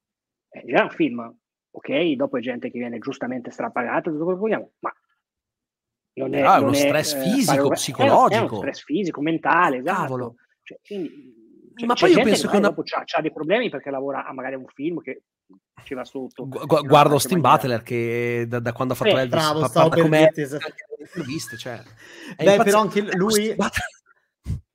eh, 0.50 0.64
girare 0.64 0.84
un 0.84 0.90
film, 0.90 1.36
ok, 1.70 2.02
dopo 2.12 2.36
è 2.36 2.40
gente 2.40 2.70
che 2.70 2.78
viene 2.78 2.98
giustamente 2.98 3.50
strapagata, 3.50 4.10
tutto 4.10 4.24
quello 4.24 4.34
che 4.38 4.40
vogliamo, 4.40 4.70
ma 4.80 4.92
non 6.14 6.34
è, 6.34 6.40
è 6.40 6.42
non 6.42 6.62
uno 6.62 6.70
è, 6.72 6.74
stress 6.74 7.14
eh, 7.14 7.18
fisico, 7.20 7.44
fare 7.44 7.60
un- 7.62 7.66
è- 7.66 7.72
È, 7.72 7.74
psicologico. 7.76 8.44
uno 8.46 8.56
stress 8.56 8.84
fisico, 8.84 9.20
mentale, 9.20 9.78
esatto. 9.78 10.00
Cavolo. 10.02 10.34
Cioè, 10.62 10.78
quindi, 10.84 11.43
cioè, 11.74 11.86
Ma 11.86 11.94
poi 11.94 12.10
io 12.10 12.22
penso 12.22 12.40
che 12.42 12.46
magari 12.46 12.58
una- 12.58 12.68
dopo 12.68 12.82
c'ha, 12.84 13.02
c'ha 13.04 13.20
dei 13.20 13.32
problemi 13.32 13.68
perché 13.70 13.90
lavora 13.90 14.24
a 14.26 14.32
magari 14.32 14.54
a 14.54 14.58
un 14.58 14.66
film 14.72 15.00
che 15.00 15.22
ci 15.84 15.94
va 15.94 16.04
sotto. 16.04 16.46
Gu- 16.46 16.66
guardo 16.86 17.16
maniera. 17.40 17.56
Butler 17.56 17.82
che 17.82 18.44
da, 18.48 18.58
da 18.60 18.72
quando 18.72 18.94
ha 18.94 18.96
fatto 18.96 19.10
Eh, 19.10 19.20
Elvis 19.20 19.28
bravo, 19.30 19.60
per 19.60 20.00
come 20.02 20.30
esatto. 20.34 20.66
interviste, 20.98 21.56
cioè. 21.58 21.74
È 22.36 22.44
Beh, 22.44 22.50
impazzito. 22.54 22.62
però 22.64 22.80
anche 22.80 23.00
lui- 23.16 23.56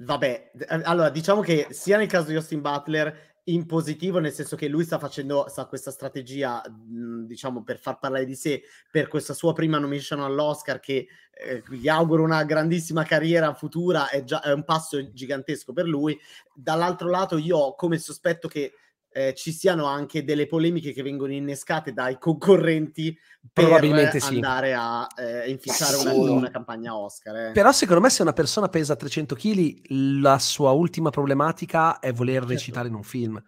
Vabbè, 0.02 0.52
allora 0.84 1.10
diciamo 1.10 1.42
che 1.42 1.68
sia 1.72 1.98
nel 1.98 2.08
caso 2.08 2.30
di 2.30 2.36
Austin 2.36 2.62
Butler 2.62 3.29
in 3.54 3.66
positivo, 3.66 4.20
nel 4.20 4.32
senso 4.32 4.56
che 4.56 4.68
lui 4.68 4.84
sta 4.84 5.00
facendo 5.00 5.46
sta 5.48 5.66
questa 5.66 5.92
strategia, 5.92 6.62
mh, 6.68 7.26
diciamo, 7.26 7.64
per 7.64 7.78
far 7.78 8.00
parlare 8.00 8.26
di 8.26 8.36
sé 8.36 8.64
per 8.92 9.08
questa 9.08 9.34
sua 9.34 9.54
prima 9.54 9.78
nomination 9.78 10.22
all'Oscar, 10.22 10.80
che 10.80 11.08
eh, 11.32 11.64
gli 11.70 11.88
auguro 11.88 12.24
una 12.24 12.44
grandissima 12.44 13.04
carriera 13.04 13.54
futura, 13.54 14.10
è 14.10 14.24
già 14.24 14.42
è 14.42 14.52
un 14.52 14.64
passo 14.64 15.12
gigantesco 15.12 15.74
per 15.74 15.86
lui. 15.86 16.20
Dall'altro 16.54 17.10
lato, 17.10 17.38
io 17.38 17.58
ho 17.58 17.76
come 17.76 17.98
sospetto 17.98 18.48
che 18.48 18.74
eh, 19.12 19.34
ci 19.36 19.52
siano 19.52 19.86
anche 19.86 20.24
delle 20.24 20.46
polemiche 20.46 20.94
che 20.94 21.02
vengono 21.02 21.34
innescate 21.34 21.94
dai 21.94 22.18
concorrenti 22.20 23.18
per 23.52 24.20
sì. 24.20 24.34
andare 24.36 24.74
a 24.74 25.08
eh, 25.18 25.50
inficiare 25.50 25.96
una, 25.98 26.12
Sì. 26.12 26.18
una 26.20 26.52
campagna 26.52 26.96
Oscar. 26.98 27.36
eh. 27.36 27.52
Però 27.54 27.72
secondo 27.72 28.02
me 28.02 28.10
se 28.10 28.22
una 28.22 28.34
persona 28.34 28.68
pesa 28.70 28.96
300 28.96 29.36
kg, 29.36 29.82
la 30.22 30.38
sua 30.40 30.72
ultima 30.72 31.10
problematica 31.10 32.00
è 32.00 32.14
voler 32.14 32.40
Certo. 32.40 32.50
recitare 32.50 32.88
in 32.88 32.94
un 32.94 33.04
film. 33.04 33.42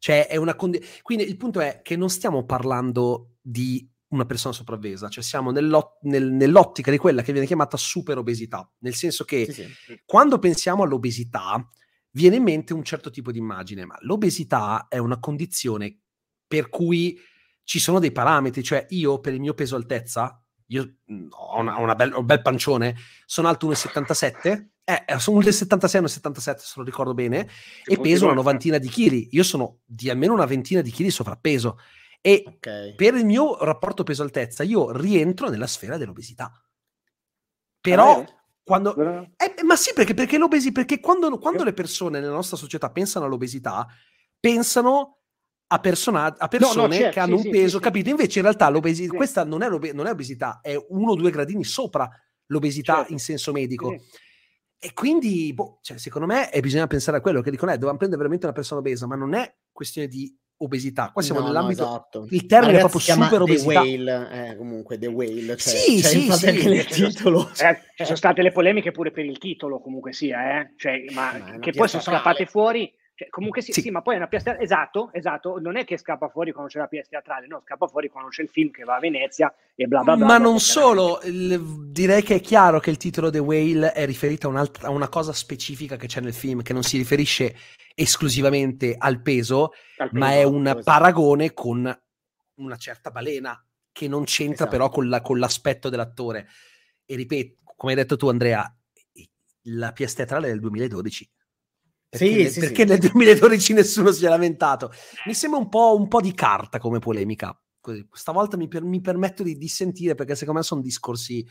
Cioè 0.00 0.26
è 0.28 0.36
una 0.36 0.54
condi- 0.54 0.84
Quindi 1.02 1.24
il 1.28 1.36
punto 1.36 1.60
è 1.60 1.80
che 1.82 1.96
non 1.96 2.08
stiamo 2.08 2.44
parlando 2.44 3.34
di 3.40 3.88
una 4.10 4.24
persona 4.24 4.54
sopravvesa, 4.54 5.08
cioè 5.08 5.22
siamo 5.22 5.50
nell'ot- 5.50 5.98
nel- 6.02 6.30
nell'ottica 6.32 6.90
di 6.90 6.96
quella 6.96 7.20
che 7.22 7.32
viene 7.32 7.46
chiamata 7.46 7.76
super 7.76 8.16
obesità, 8.16 8.68
nel 8.78 8.94
senso 8.94 9.24
che 9.24 9.44
Sì, 9.52 9.64
sì. 9.64 10.00
quando 10.06 10.38
pensiamo 10.38 10.82
all'obesità 10.82 11.68
viene 12.18 12.34
in 12.36 12.42
mente 12.42 12.74
un 12.74 12.82
certo 12.82 13.10
tipo 13.10 13.30
di 13.30 13.38
immagine, 13.38 13.84
ma 13.84 13.96
l'obesità 14.00 14.88
è 14.88 14.98
una 14.98 15.20
condizione 15.20 16.00
per 16.48 16.68
cui 16.68 17.16
ci 17.62 17.78
sono 17.78 18.00
dei 18.00 18.10
parametri, 18.10 18.64
cioè 18.64 18.86
io 18.90 19.20
per 19.20 19.34
il 19.34 19.40
mio 19.40 19.54
peso 19.54 19.76
altezza, 19.76 20.42
io 20.66 20.96
mh, 21.04 21.26
ho, 21.30 21.60
una- 21.60 21.78
ho 21.78 21.82
una 21.82 21.94
bel, 21.94 22.12
ho 22.12 22.18
un 22.18 22.26
bel 22.26 22.42
pancione, 22.42 22.96
sono 23.24 23.46
alto 23.46 23.68
1,77, 23.68 24.66
eh, 24.82 25.04
sono 25.18 25.38
1,76, 25.38 26.00
1,77 26.02 26.56
se 26.56 26.72
non 26.76 26.84
ricordo 26.84 27.14
bene, 27.14 27.42
e 27.42 27.48
Tipo 27.84 28.02
peso 28.02 28.24
una 28.24 28.34
novantina 28.34 28.78
di 28.78 28.88
chili, 28.88 29.28
io 29.30 29.44
sono 29.44 29.78
di 29.84 30.10
almeno 30.10 30.32
una 30.32 30.46
ventina 30.46 30.80
di 30.80 30.90
chili 30.90 31.10
sovrappeso, 31.10 31.78
E 32.20 32.42
okay. 32.44 32.96
per 32.96 33.14
il 33.14 33.24
mio 33.24 33.62
rapporto 33.64 34.02
peso-altezza 34.02 34.64
io 34.64 34.90
rientro 34.90 35.48
nella 35.50 35.68
sfera 35.68 35.96
dell'obesità. 35.96 36.50
Però... 37.80 38.24
Quando, 38.68 38.94
eh, 38.94 39.62
ma 39.64 39.76
sì, 39.76 39.92
perché, 39.94 40.12
perché 40.12 40.36
l'obesità, 40.36 40.72
perché 40.72 41.00
quando, 41.00 41.38
quando 41.38 41.64
le 41.64 41.72
persone 41.72 42.20
nella 42.20 42.34
nostra 42.34 42.58
società 42.58 42.90
pensano 42.90 43.24
all'obesità, 43.24 43.86
pensano 44.38 45.20
a, 45.68 45.80
persona- 45.80 46.36
a 46.36 46.48
persone 46.48 46.82
no, 46.82 46.86
no, 46.86 46.92
certo, 46.92 47.10
che 47.12 47.20
hanno 47.20 47.38
sì, 47.38 47.46
un 47.46 47.52
peso, 47.52 47.78
sì, 47.78 47.82
capito? 47.82 48.10
Invece 48.10 48.38
in 48.40 48.44
realtà 48.44 48.68
l'obesità, 48.68 49.16
questa 49.16 49.44
non 49.44 49.62
è, 49.62 49.68
non 49.92 50.06
è, 50.06 50.10
obesità, 50.10 50.60
è 50.62 50.76
uno 50.90 51.12
o 51.12 51.14
due 51.14 51.30
gradini 51.30 51.64
sopra 51.64 52.08
l'obesità 52.46 52.96
certo. 52.96 53.12
in 53.12 53.18
senso 53.18 53.52
medico. 53.52 53.96
E 54.78 54.92
quindi, 54.92 55.52
boh, 55.54 55.78
cioè, 55.82 55.98
secondo 55.98 56.26
me 56.26 56.52
eh, 56.52 56.60
bisogna 56.60 56.86
pensare 56.86 57.16
a 57.16 57.20
quello 57.20 57.40
che 57.40 57.50
dicono, 57.50 57.72
eh, 57.72 57.74
dobbiamo 57.74 57.96
prendere 57.96 58.20
veramente 58.20 58.46
una 58.46 58.54
persona 58.54 58.80
obesa, 58.80 59.06
ma 59.06 59.16
non 59.16 59.34
è 59.34 59.56
questione 59.72 60.08
di 60.08 60.36
obesità. 60.58 61.10
Qua 61.12 61.22
siamo 61.22 61.40
no, 61.40 61.46
nell'ambito. 61.46 61.82
No, 61.82 61.88
esatto. 61.88 62.26
Il 62.30 62.46
termine 62.46 62.76
è 62.76 62.80
proprio 62.80 63.00
super 63.00 63.42
obesità. 63.42 63.82
The 63.82 63.88
Whale, 63.88 64.50
eh, 64.50 64.56
comunque 64.56 64.98
The 64.98 65.06
Whale. 65.06 65.56
Cioè, 65.56 65.58
sì, 65.58 66.02
cioè, 66.02 66.10
sì, 66.10 66.32
sì. 66.32 66.68
Nel 66.68 66.86
titolo. 66.86 67.50
Eh, 67.58 67.80
ci 67.96 68.04
sono 68.04 68.16
state 68.16 68.42
le 68.42 68.52
polemiche 68.52 68.90
pure 68.90 69.10
per 69.10 69.24
il 69.24 69.38
titolo, 69.38 69.80
comunque 69.80 70.12
sia, 70.12 70.60
eh? 70.60 70.72
cioè, 70.76 71.04
ma, 71.12 71.36
ma 71.38 71.58
che 71.58 71.72
poi 71.72 71.88
sono 71.88 72.02
scappate 72.02 72.46
fuori 72.46 72.92
cioè, 73.18 73.30
comunque 73.30 73.62
sì, 73.62 73.72
sì. 73.72 73.80
sì, 73.80 73.90
ma 73.90 74.00
poi 74.00 74.14
è 74.14 74.16
una 74.18 74.28
pièce 74.28 74.56
esatto, 74.60 75.10
esatto, 75.12 75.58
non 75.58 75.76
è 75.76 75.84
che 75.84 75.98
scappa 75.98 76.28
fuori 76.28 76.52
quando 76.52 76.70
c'è 76.70 76.78
la 76.78 76.86
pièce 76.86 77.08
teatrale, 77.10 77.48
no, 77.48 77.60
scappa 77.64 77.88
fuori 77.88 78.08
quando 78.08 78.30
c'è 78.30 78.42
il 78.42 78.48
film 78.48 78.70
che 78.70 78.84
va 78.84 78.94
a 78.94 79.00
Venezia 79.00 79.52
e 79.74 79.88
bla 79.88 80.04
bla 80.04 80.14
bla. 80.16 80.24
Ma 80.24 80.38
non 80.38 80.60
solo, 80.60 81.20
il, 81.24 81.90
direi 81.90 82.22
che 82.22 82.36
è 82.36 82.40
chiaro 82.40 82.78
che 82.78 82.90
il 82.90 82.96
titolo 82.96 83.28
The 83.28 83.40
Whale 83.40 83.90
è 83.90 84.06
riferito 84.06 84.48
a, 84.50 84.70
a, 84.82 84.90
una 84.90 85.08
cosa 85.08 85.32
specifica 85.32 85.96
che 85.96 86.06
c'è 86.06 86.20
nel 86.20 86.32
film, 86.32 86.62
che 86.62 86.72
non 86.72 86.84
si 86.84 86.96
riferisce 86.96 87.56
esclusivamente 87.92 88.94
al 88.96 89.20
peso, 89.20 89.72
al 89.96 90.10
peso 90.10 90.20
ma 90.24 90.34
è 90.34 90.44
un 90.44 90.66
esatto. 90.66 90.82
paragone 90.84 91.52
con 91.52 92.00
una 92.54 92.76
certa 92.76 93.10
balena 93.10 93.60
che 93.90 94.06
non 94.06 94.22
c'entra 94.22 94.66
esatto. 94.66 94.70
però 94.70 94.88
con, 94.90 95.08
la, 95.08 95.20
con 95.22 95.40
l'aspetto 95.40 95.88
dell'attore. 95.88 96.46
E 97.04 97.16
ripeto, 97.16 97.62
come 97.74 97.94
hai 97.94 97.98
detto 97.98 98.16
tu 98.16 98.28
Andrea, 98.28 98.72
la 99.62 99.90
pièce 99.90 100.14
teatrale 100.14 100.46
è 100.46 100.50
del 100.50 100.60
2012 100.60 101.28
perché, 102.08 102.44
sì, 102.44 102.50
sì, 102.50 102.60
perché 102.60 102.82
sì. 102.82 102.88
nel 102.88 102.98
2012 102.98 103.72
nessuno 103.74 104.10
si 104.12 104.24
è 104.24 104.28
lamentato. 104.28 104.92
Mi 105.26 105.34
sembra 105.34 105.60
un 105.60 105.68
po', 105.68 105.94
un 105.94 106.08
po 106.08 106.20
di 106.20 106.32
carta 106.32 106.78
come 106.78 106.98
polemica. 106.98 107.58
Stavolta 108.12 108.56
mi, 108.56 108.68
per, 108.68 108.82
mi 108.82 109.00
permetto 109.00 109.42
di 109.42 109.56
dissentire 109.56 110.14
perché 110.14 110.34
secondo 110.34 110.60
me 110.60 110.64
sono 110.64 110.80
discorsi 110.80 111.46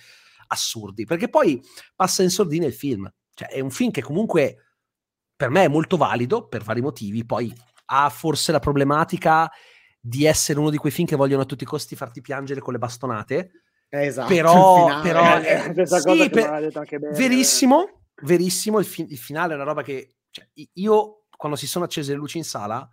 assurdi. 0.48 1.06
Perché 1.06 1.30
poi 1.30 1.62
passa 1.96 2.24
in 2.24 2.30
sordina 2.30 2.66
il 2.66 2.74
film. 2.74 3.12
Cioè, 3.34 3.50
è 3.50 3.60
un 3.60 3.70
film 3.70 3.92
che 3.92 4.02
comunque 4.02 4.58
per 5.36 5.50
me 5.50 5.66
è 5.66 5.68
molto 5.68 5.96
valido 5.96 6.48
per 6.48 6.64
vari 6.64 6.82
motivi. 6.82 7.24
Poi 7.24 7.54
ha 7.86 8.10
forse 8.10 8.52
la 8.52 8.60
problematica 8.60 9.50
di 10.00 10.26
essere 10.26 10.58
uno 10.60 10.72
di 10.72 10.78
quei 10.78 10.92
film 10.92 11.08
che 11.08 11.16
vogliono 11.16 11.44
a 11.44 11.46
tutti 11.46 11.64
i 11.64 11.68
costi 11.68 11.96
farti 11.96 12.22
piangere 12.22 12.62
con 12.62 12.74
le 12.74 12.80
bastonate. 12.80 13.52
Esatto, 13.90 14.28
però, 14.28 15.02
però 15.02 15.38
eh, 15.40 15.74
eh, 15.76 15.86
sì, 15.86 16.30
per, 16.30 16.70
verissimo, 17.14 18.02
verissimo. 18.24 18.80
Il, 18.80 18.86
fi- 18.86 19.08
il 19.08 19.18
finale 19.18 19.54
è 19.54 19.56
una 19.56 19.64
roba 19.64 19.84
che 19.84 20.17
cioè, 20.38 20.48
io, 20.74 21.24
quando 21.36 21.58
si 21.58 21.66
sono 21.66 21.86
accese 21.86 22.12
le 22.12 22.20
luci 22.20 22.38
in 22.38 22.44
sala, 22.44 22.88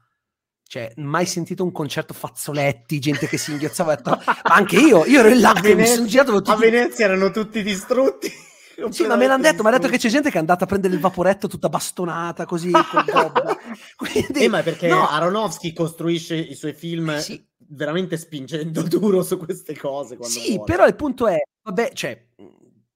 cioè, 0.67 0.93
mai 0.97 1.27
sentito 1.27 1.63
un 1.63 1.73
concerto 1.73 2.15
fazzoletti, 2.15 2.99
gente 2.99 3.27
che 3.27 3.37
si 3.37 3.53
inghiozzava, 3.53 4.01
ma 4.03 4.19
anche 4.45 4.77
io, 4.77 5.05
io 5.05 5.21
ero 5.21 5.29
in 5.29 5.41
là, 5.41 5.53
mi 5.63 5.87
sono 5.87 6.07
girato 6.07 6.33
tutti... 6.33 6.51
A 6.51 6.57
Venezia 6.57 7.05
erano 7.05 7.31
tutti 7.31 7.63
distrutti. 7.63 8.33
Sì, 8.91 9.07
ma 9.07 9.15
me 9.15 9.29
l'hanno 9.29 9.45
detto, 9.45 9.63
mi 9.63 9.69
ha 9.69 9.73
detto 9.79 9.87
che 9.87 9.99
c'è 9.99 10.09
gente 10.09 10.31
che 10.31 10.37
è 10.37 10.41
andata 10.41 10.65
a 10.65 10.67
prendere 10.67 10.95
il 10.95 11.01
vaporetto 11.01 11.47
tutta 11.47 11.69
bastonata 11.69 12.45
così. 12.45 12.73
Quindi, 13.95 14.43
eh, 14.43 14.49
ma 14.49 14.65
perché 14.65 14.89
no. 14.89 15.07
Aronofsky 15.07 15.73
costruisce 15.73 16.35
i 16.35 16.57
suoi 16.57 16.73
film 16.73 17.17
sì. 17.19 17.41
veramente 17.69 18.17
spingendo 18.17 18.83
duro 18.91 19.23
su 19.23 19.39
queste 19.39 19.77
cose. 19.77 20.19
sì, 20.23 20.57
vuole. 20.57 20.65
però 20.65 20.87
il 20.89 20.97
punto 20.97 21.29
è, 21.29 21.39
vabbè, 21.63 21.93
cioè, 21.93 22.21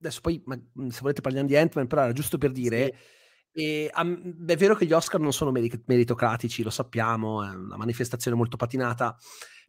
adesso 0.01 0.21
poi, 0.21 0.43
ma, 0.47 0.59
se 0.89 0.99
volete 1.01 1.21
parliamo 1.21 1.47
di 1.47 1.57
Ant-Man, 1.57 1.87
però 1.87 2.03
era 2.03 2.13
giusto 2.13 2.39
per 2.39 2.51
dire... 2.51 2.87
Sì 2.87 3.17
e, 3.53 3.91
um, 3.95 4.47
è 4.47 4.57
vero 4.57 4.75
che 4.75 4.87
gli 4.87 4.93
Oscar 4.93 5.21
non 5.21 5.33
sono 5.33 5.51
merit- 5.51 5.83
meritocratici, 5.87 6.63
lo 6.63 6.71
sappiamo, 6.71 7.45
è 7.45 7.49
una 7.51 7.77
manifestazione 7.77 8.37
molto 8.37 8.57
patinata. 8.57 9.17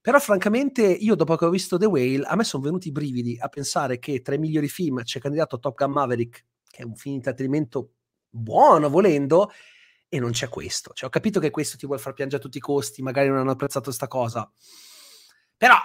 Però, 0.02 0.20
francamente, 0.20 0.84
io 0.84 1.16
dopo 1.16 1.36
che 1.36 1.46
ho 1.46 1.50
visto 1.50 1.78
The 1.78 1.86
Whale, 1.86 2.24
a 2.24 2.36
me 2.36 2.44
sono 2.44 2.64
venuti 2.64 2.88
i 2.88 2.92
brividi 2.92 3.38
a 3.40 3.50
pensare 3.50 4.00
che 4.00 4.22
tra 4.22 4.36
i 4.36 4.38
migliori 4.38 4.70
film 4.70 5.04
c'è 5.04 5.20
candidato 5.20 5.60
Top 5.60 5.76
Gun 5.76 5.92
Maverick, 5.92 6.46
che 6.70 6.84
è 6.84 6.86
un 6.86 6.96
film 6.96 7.12
di 7.12 7.18
intrattenimento 7.18 7.94
buono, 8.30 8.90
volendo, 8.90 9.52
e 10.08 10.20
non 10.20 10.32
c'è 10.32 10.48
questo. 10.48 10.92
Cioè, 10.94 11.08
ho 11.08 11.12
capito 11.12 11.40
che 11.40 11.50
questo 11.50 11.78
ti 11.78 11.86
vuole 11.86 12.02
far 12.02 12.14
piangere 12.14 12.42
a 12.42 12.44
tutti 12.44 12.58
i 12.58 12.62
costi, 12.62 13.02
magari 13.02 13.28
non 13.28 13.38
hanno 13.40 13.52
apprezzato 13.52 13.86
questa 13.86 14.08
cosa. 14.08 14.50
Però, 15.58 15.76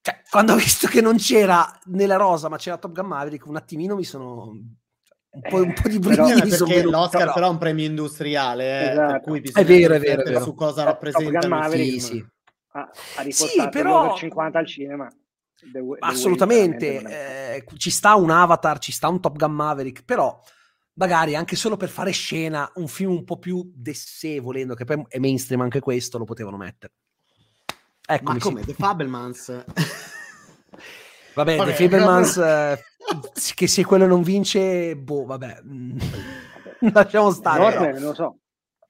cioè, 0.00 0.22
quando 0.30 0.54
ho 0.54 0.56
visto 0.56 0.86
che 0.88 1.02
non 1.02 1.16
c'era 1.16 1.78
nella 1.86 2.16
rosa, 2.16 2.48
ma 2.48 2.56
c'era 2.56 2.78
Top 2.78 2.92
Gun 2.92 3.06
Maverick, 3.06 3.46
un 3.46 3.56
attimino 3.56 3.94
mi 3.94 4.04
sono 4.04 4.58
un 5.42 5.50
po', 5.50 5.62
un 5.62 5.72
po 5.72 5.88
di 5.88 5.98
brividi 5.98 6.48
eh, 6.48 6.56
perché 6.56 6.82
l'Oscar 6.82 7.20
però... 7.20 7.32
però 7.34 7.46
è 7.46 7.50
un 7.50 7.58
premio 7.58 7.84
industriale 7.84 8.64
eh, 8.64 8.90
esatto. 8.90 9.12
per 9.12 9.20
cui 9.20 9.40
bisogna 9.40 9.64
è 9.64 9.68
vero, 9.68 9.94
è 9.94 9.98
vero, 10.00 10.22
è 10.22 10.24
vero. 10.24 10.40
su 10.42 10.54
cosa 10.54 10.84
rappresenta 10.84 11.68
sì, 11.70 12.00
sì. 12.00 12.26
Ha, 12.72 12.80
ha 12.80 13.24
sì, 13.28 13.68
però 13.70 14.16
50 14.16 14.58
al 14.58 14.66
cinema 14.66 15.08
The, 15.08 15.70
The 15.72 15.96
assolutamente 16.00 17.54
eh, 17.56 17.64
ci 17.76 17.90
sta 17.90 18.14
un 18.14 18.30
Avatar 18.30 18.78
ci 18.78 18.92
sta 18.92 19.08
un 19.08 19.20
Top 19.20 19.36
Gun 19.36 19.52
Maverick 19.52 20.04
però 20.04 20.38
magari 20.94 21.34
anche 21.34 21.56
solo 21.56 21.76
per 21.76 21.88
fare 21.88 22.10
scena 22.10 22.70
un 22.74 22.88
film 22.88 23.12
un 23.12 23.24
po' 23.24 23.38
più 23.38 23.70
d'essè 23.74 24.40
volendo 24.40 24.74
che 24.74 24.84
poi 24.84 25.04
è 25.08 25.18
mainstream 25.18 25.60
anche 25.60 25.80
questo 25.80 26.18
lo 26.18 26.24
potevano 26.24 26.56
mettere 26.56 26.92
ecco 28.06 28.32
ma 28.32 28.38
come 28.38 28.60
sì. 28.60 28.66
The 28.66 28.74
Fabelmans 28.74 29.64
vabbè, 31.38 31.56
vabbè 31.56 31.74
The 31.88 32.74
eh, 32.74 33.54
che 33.54 33.66
se 33.68 33.84
quello 33.84 34.06
non 34.06 34.22
vince, 34.22 34.96
boh, 34.96 35.24
vabbè, 35.24 35.62
lasciamo 36.92 37.30
stare. 37.30 37.60
Norman, 37.60 37.92
non 37.92 38.02
lo 38.02 38.14
so. 38.14 38.38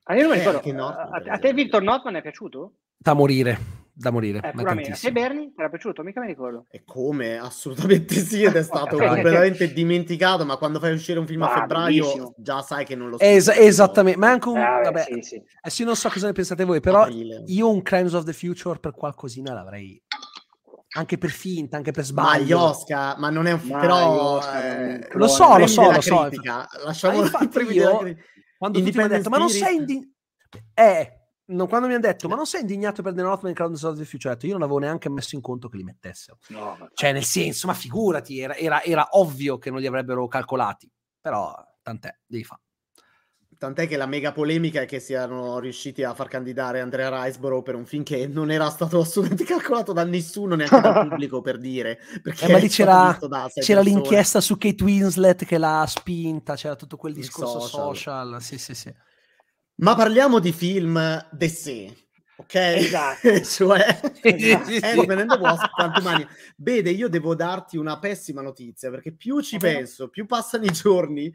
Ah, 0.05 0.14
io 0.14 0.23
non 0.23 0.31
mi 0.31 0.38
ricordo. 0.38 0.62
Eh, 0.62 0.73
a, 0.73 1.23
a, 1.35 1.38
te 1.38 1.52
Victor 1.52 1.83
Norman 1.83 2.17
è 2.17 2.23
piaciuto? 2.23 2.73
Da 2.97 3.12
morire, 3.12 3.59
da 3.93 4.11
morire. 4.11 4.38
Eh, 4.43 4.49
a 4.49 4.97
te 4.99 5.12
Bernie 5.12 5.49
ti 5.49 5.55
era 5.59 5.69
piaciuto? 5.69 6.02
Mica 6.02 6.21
mi 6.21 6.28
ricordo. 6.28 6.64
E 6.71 6.83
come? 6.87 7.37
Assolutamente 7.37 8.14
sì, 8.14 8.43
ed 8.43 8.57
è 8.57 8.62
stato 8.62 8.97
completamente 8.97 9.71
dimenticato, 9.71 10.47
ma 10.47 10.57
quando 10.57 10.78
fai 10.78 10.95
uscire 10.95 11.19
un 11.19 11.26
film 11.26 11.43
ah, 11.43 11.52
a 11.52 11.61
febbraio 11.61 12.02
bellissimo. 12.02 12.35
già 12.38 12.62
sai 12.62 12.87
che 12.87 12.95
non 12.95 13.11
lo 13.11 13.19
so. 13.19 13.25
Es- 13.25 13.49
esattamente, 13.49 14.19
ma 14.19 14.28
è 14.28 14.31
anche 14.31 14.49
un... 14.49 14.57
Eh, 14.57 14.81
vabbè, 14.85 15.02
sì, 15.02 15.21
sì. 15.21 15.43
Adesso 15.61 15.83
io 15.83 15.88
non 15.88 15.97
so 15.97 16.09
cosa 16.09 16.26
ne 16.26 16.33
pensate 16.33 16.64
voi, 16.64 16.81
però 16.81 17.02
Aprile. 17.02 17.43
io 17.45 17.71
un 17.71 17.83
Crimes 17.83 18.14
of 18.14 18.25
the 18.25 18.33
Future 18.33 18.78
per 18.78 18.93
qualcosina 18.95 19.52
l'avrei 19.52 20.02
anche 20.99 21.17
per 21.17 21.31
finta, 21.31 21.76
anche 21.76 21.93
per 21.93 22.05
sbaglio. 22.05 22.28
Ma 22.28 22.38
gli 22.38 22.52
Oscar, 22.52 23.19
ma 23.19 23.31
non 23.31 23.47
è 23.47 23.52
un 23.52 23.61
film, 23.61 23.78
però 23.81 24.40
eh, 24.52 25.09
lo 25.12 25.28
so, 25.28 25.57
lo 25.57 25.67
so, 25.67 25.90
lo 25.93 26.00
so. 26.00 26.28
Lasciamo 26.85 27.23
io, 27.71 28.17
quando 28.59 28.78
tutti 28.78 28.97
mi 28.97 29.02
hanno 29.05 29.14
detto, 29.14 29.31
ma 29.31 29.38
non 29.38 29.49
sei 29.49 29.76
indignato 29.76 30.17
eh, 30.75 31.12
no, 31.47 31.67
quando 31.67 31.87
mi 31.87 31.95
hanno 31.95 32.02
detto, 32.02 32.28
ma 32.28 32.35
non 32.35 32.47
sei 32.47 32.62
indignato 32.62 33.02
per 33.02 33.14
The 33.14 33.23
Northman 33.23 33.52
Crowd 33.52 33.83
of 33.83 33.97
the 33.97 34.05
Future? 34.05 34.37
Io 34.43 34.52
non 34.52 34.62
avevo 34.62 34.78
neanche 34.78 35.09
messo 35.11 35.35
in 35.35 35.40
conto 35.40 35.69
che 35.69 35.76
li 35.76 35.85
mettessero. 35.85 36.38
No, 36.49 36.76
ma... 36.78 36.90
Cioè, 36.93 37.12
nel 37.12 37.25
senso, 37.25 37.67
ma 37.67 37.75
figurati, 37.75 38.40
era, 38.40 38.55
era, 38.55 38.83
era 38.83 39.09
ovvio 39.12 39.59
che 39.59 39.71
non 39.71 39.81
li 39.81 39.87
avrebbero 39.87 40.26
calcolati, 40.26 40.90
però 41.21 41.55
tant'è, 41.83 42.17
devi 42.26 42.45
fare. 42.45 42.62
Tant'è 43.59 43.88
che 43.88 43.97
la 43.97 44.07
mega 44.07 44.31
polemica 44.31 44.83
è 44.83 44.87
che 44.87 45.00
siano 45.00 45.59
riusciti 45.59 46.05
a 46.05 46.15
far 46.15 46.29
candidare 46.29 46.79
Andrea 46.79 47.25
Riceborough 47.25 47.65
per 47.65 47.75
un 47.75 47.87
film 47.87 48.05
che 48.05 48.29
non 48.29 48.53
era 48.53 48.71
stato 48.71 49.00
assolutamente 49.03 49.43
calcolato 49.45 49.93
da 49.93 50.05
nessuno, 50.05 50.55
neanche 50.55 50.81
dal 50.81 51.09
pubblico, 51.09 51.41
per 51.41 51.59
dire. 51.59 51.99
Perché 52.23 52.47
eh, 52.47 52.53
ma 52.53 52.59
lì 52.59 52.69
c'era, 52.69 53.19
c'era 53.55 53.81
l'inchiesta 53.81 54.41
su 54.41 54.57
Kate 54.57 54.85
Winslet 54.85 55.45
che 55.45 55.59
l'ha 55.59 55.85
spinta, 55.88 56.55
c'era 56.55 56.77
tutto 56.77 56.97
quel 56.97 57.15
discorso 57.15 57.59
social. 57.59 57.97
social. 57.97 58.43
Sì, 58.43 58.59
sì, 58.59 58.75
sì. 58.77 58.95
Ma 59.79 59.97
parliamo 59.97 60.38
di 60.38 60.53
film 60.53 61.27
d'essè, 61.33 61.93
ok? 62.37 62.55
Esatto. 62.55 63.43
cioè. 63.43 64.00
Ant-Man 64.81 66.15
and. 66.15 66.29
Vede, 66.59 66.91
io 66.91 67.09
devo 67.09 67.35
darti 67.35 67.77
una 67.77 67.99
pessima 67.99 68.41
notizia, 68.41 68.88
perché 68.88 69.12
più 69.12 69.41
ci 69.41 69.57
penso, 69.59 70.09
più 70.09 70.27
passano 70.27 70.65
i 70.65 70.71
giorni 70.71 71.33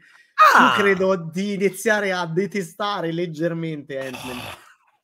ah. 0.54 0.74
credo 0.76 1.16
di 1.16 1.54
iniziare 1.54 2.12
a 2.12 2.26
detestare 2.26 3.12
leggermente 3.12 3.98
Ant-Man. 3.98 4.38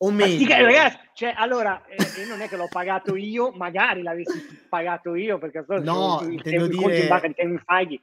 O 0.03 0.11
meglio. 0.11 0.37
Dica, 0.37 0.61
ragazzi, 0.61 0.97
cioè, 1.13 1.33
allora, 1.37 1.85
eh, 1.85 2.25
non 2.27 2.41
è 2.41 2.47
che 2.47 2.57
l'ho 2.57 2.67
pagato 2.67 3.15
io, 3.15 3.51
magari 3.51 4.01
l'avessi 4.01 4.65
pagato 4.67 5.13
io, 5.13 5.37
perché 5.37 5.63
no, 5.81 6.21
il, 6.23 6.33
intendo 6.33 6.67
dire... 6.67 7.01
di 7.01 7.33
Kevin 7.33 7.61
Feige. 7.63 8.01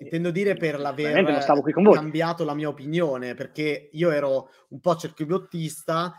Intendo 0.00 0.30
dire 0.30 0.54
per 0.54 0.78
l'aver 0.78 1.44
cambiato 1.72 2.44
la 2.44 2.54
mia 2.54 2.68
opinione, 2.68 3.34
perché 3.34 3.88
io 3.92 4.10
ero 4.10 4.50
un 4.68 4.80
po' 4.80 4.96
cerchiobottista, 4.96 6.14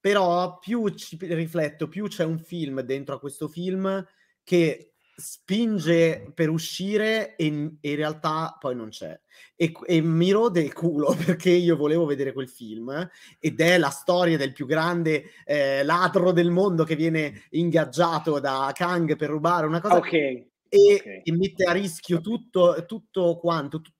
però 0.00 0.58
più 0.58 0.88
ci 0.90 1.18
rifletto, 1.20 1.88
più 1.88 2.08
c'è 2.08 2.24
un 2.24 2.38
film 2.38 2.80
dentro 2.80 3.14
a 3.14 3.20
questo 3.20 3.48
film 3.48 4.04
che 4.42 4.91
spinge 5.22 6.32
per 6.34 6.50
uscire 6.50 7.36
e, 7.36 7.76
e 7.80 7.90
in 7.90 7.96
realtà 7.96 8.56
poi 8.58 8.74
non 8.74 8.88
c'è. 8.88 9.18
E, 9.54 9.72
e, 9.86 10.00
mi 10.00 10.32
rode 10.32 10.60
il 10.60 10.72
culo 10.72 11.14
perché 11.24 11.50
io 11.50 11.76
volevo 11.76 12.04
vedere 12.04 12.32
quel 12.32 12.48
film 12.48 13.08
ed 13.38 13.60
è 13.60 13.78
la 13.78 13.90
storia 13.90 14.36
del 14.36 14.52
più 14.52 14.66
grande 14.66 15.26
eh, 15.44 15.84
ladro 15.84 16.32
del 16.32 16.50
mondo 16.50 16.82
che 16.82 16.96
viene 16.96 17.44
ingaggiato 17.50 18.40
da 18.40 18.72
Kang 18.74 19.14
per 19.14 19.30
rubare 19.30 19.66
una 19.66 19.80
cosa 19.80 19.96
okay. 19.96 20.50
E, 20.68 20.94
okay. 20.98 21.20
e, 21.22 21.32
mette 21.32 21.64
a 21.64 21.72
rischio 21.72 22.20
tutto, 22.20 22.84
tutto 22.86 23.38
quanto, 23.38 23.80
t- 23.80 23.92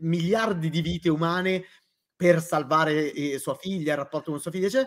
miliardi 0.00 0.70
di 0.70 0.80
vite 0.80 1.08
umane 1.08 1.64
per 2.14 2.40
salvare 2.40 3.12
eh, 3.12 3.38
sua 3.38 3.54
figlia, 3.54 3.92
il 3.92 3.98
rapporto 3.98 4.30
con 4.30 4.40
sua 4.40 4.50
figlia, 4.50 4.68
cioè, 4.68 4.86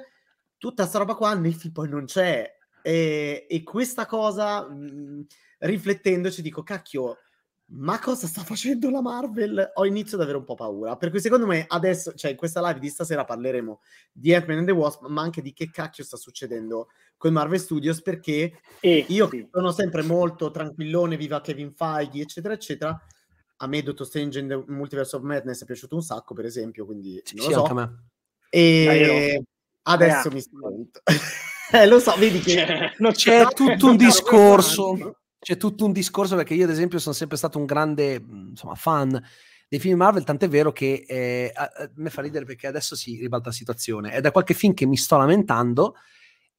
tutta 0.58 0.84
questa 0.84 1.00
roba 1.00 1.16
qua 1.16 1.34
nel 1.34 1.54
film 1.54 1.74
poi 1.74 1.90
non 1.90 2.06
c'è. 2.06 2.50
E, 2.84 3.46
e 3.50 3.64
questa 3.64 4.06
cosa, 4.06 4.68
mh, 4.68 5.26
riflettendoci, 5.62 6.42
dico, 6.42 6.64
cacchio, 6.64 7.18
ma 7.74 8.00
cosa 8.00 8.28
sta 8.28 8.42
facendo 8.42 8.90
la 8.90 9.02
Marvel? 9.02 9.72
Ho 9.76 9.86
iniziato 9.86 10.18
ad 10.18 10.24
avere 10.24 10.38
un 10.38 10.44
po' 10.44 10.56
paura. 10.56 10.98
Per 10.98 11.10
cui 11.10 11.22
secondo 11.22 11.46
me 11.46 11.66
adesso, 11.68 12.14
cioè 12.14 12.32
in 12.32 12.38
questa 12.38 12.66
live 12.68 12.80
di 12.80 12.90
stasera 12.90 13.24
parleremo 13.24 13.82
di 14.12 14.34
Ant-Man 14.34 14.60
and 14.60 14.68
the 14.68 14.74
Wasp, 14.74 15.06
ma 15.08 15.22
anche 15.22 15.42
di 15.42 15.54
che 15.54 15.70
cacchio 15.70 16.04
sta 16.04 16.18
succedendo 16.18 16.90
con 17.18 17.32
Marvel 17.32 17.60
Studios, 17.60 18.02
perché 18.02 18.60
eh, 18.80 19.06
io 19.08 19.30
sì. 19.30 19.48
sono 19.50 19.72
sempre 19.72 20.02
molto 20.04 20.52
tranquillone, 20.52 21.16
viva 21.16 21.40
Kevin 21.40 21.72
Feige, 21.72 22.22
eccetera, 22.22 22.54
eccetera. 22.54 23.02
A 23.58 23.68
me 23.68 23.84
Doctor 23.84 24.08
Strange 24.08 24.40
in 24.40 24.48
the 24.48 24.64
Multiverse 24.68 25.16
of 25.16 25.22
Madness 25.22 25.62
è 25.62 25.66
piaciuto 25.66 25.96
un 25.96 26.02
sacco, 26.02 26.34
per 26.34 26.46
esempio, 26.46 26.86
quindi 26.86 27.22
sì, 27.24 27.36
non 27.36 27.48
lo 27.48 27.66
so. 27.66 27.98
E 28.50 29.44
adesso 29.84 30.30
mi 30.30 30.42
sento. 30.42 31.00
eh, 31.72 31.88
lo 31.88 32.00
so, 32.00 32.14
vedi 32.18 32.40
che... 32.40 32.66
C'è, 33.00 33.12
c'è 33.12 33.46
tutto 33.54 33.88
un 33.88 33.96
discorso 33.96 35.21
c'è 35.42 35.58
tutto 35.58 35.86
un 35.86 35.92
discorso 35.92 36.36
perché 36.36 36.54
io 36.54 36.66
ad 36.66 36.70
esempio 36.70 37.00
sono 37.00 37.16
sempre 37.16 37.36
stato 37.36 37.58
un 37.58 37.66
grande 37.66 38.24
insomma, 38.24 38.76
fan 38.76 39.20
dei 39.68 39.80
film 39.80 39.98
Marvel, 39.98 40.24
tant'è 40.24 40.48
vero 40.48 40.72
che 40.72 41.04
eh, 41.08 41.52
a, 41.54 41.64
a 41.64 41.90
me 41.96 42.10
fa 42.10 42.22
ridere 42.22 42.46
perché 42.46 42.68
adesso 42.68 42.96
si 42.96 43.18
ribalta 43.18 43.48
la 43.50 43.56
situazione. 43.56 44.12
È 44.12 44.22
da 44.22 44.32
qualche 44.32 44.54
film 44.54 44.74
che 44.74 44.86
mi 44.86 44.98
sto 44.98 45.18
lamentando 45.18 45.96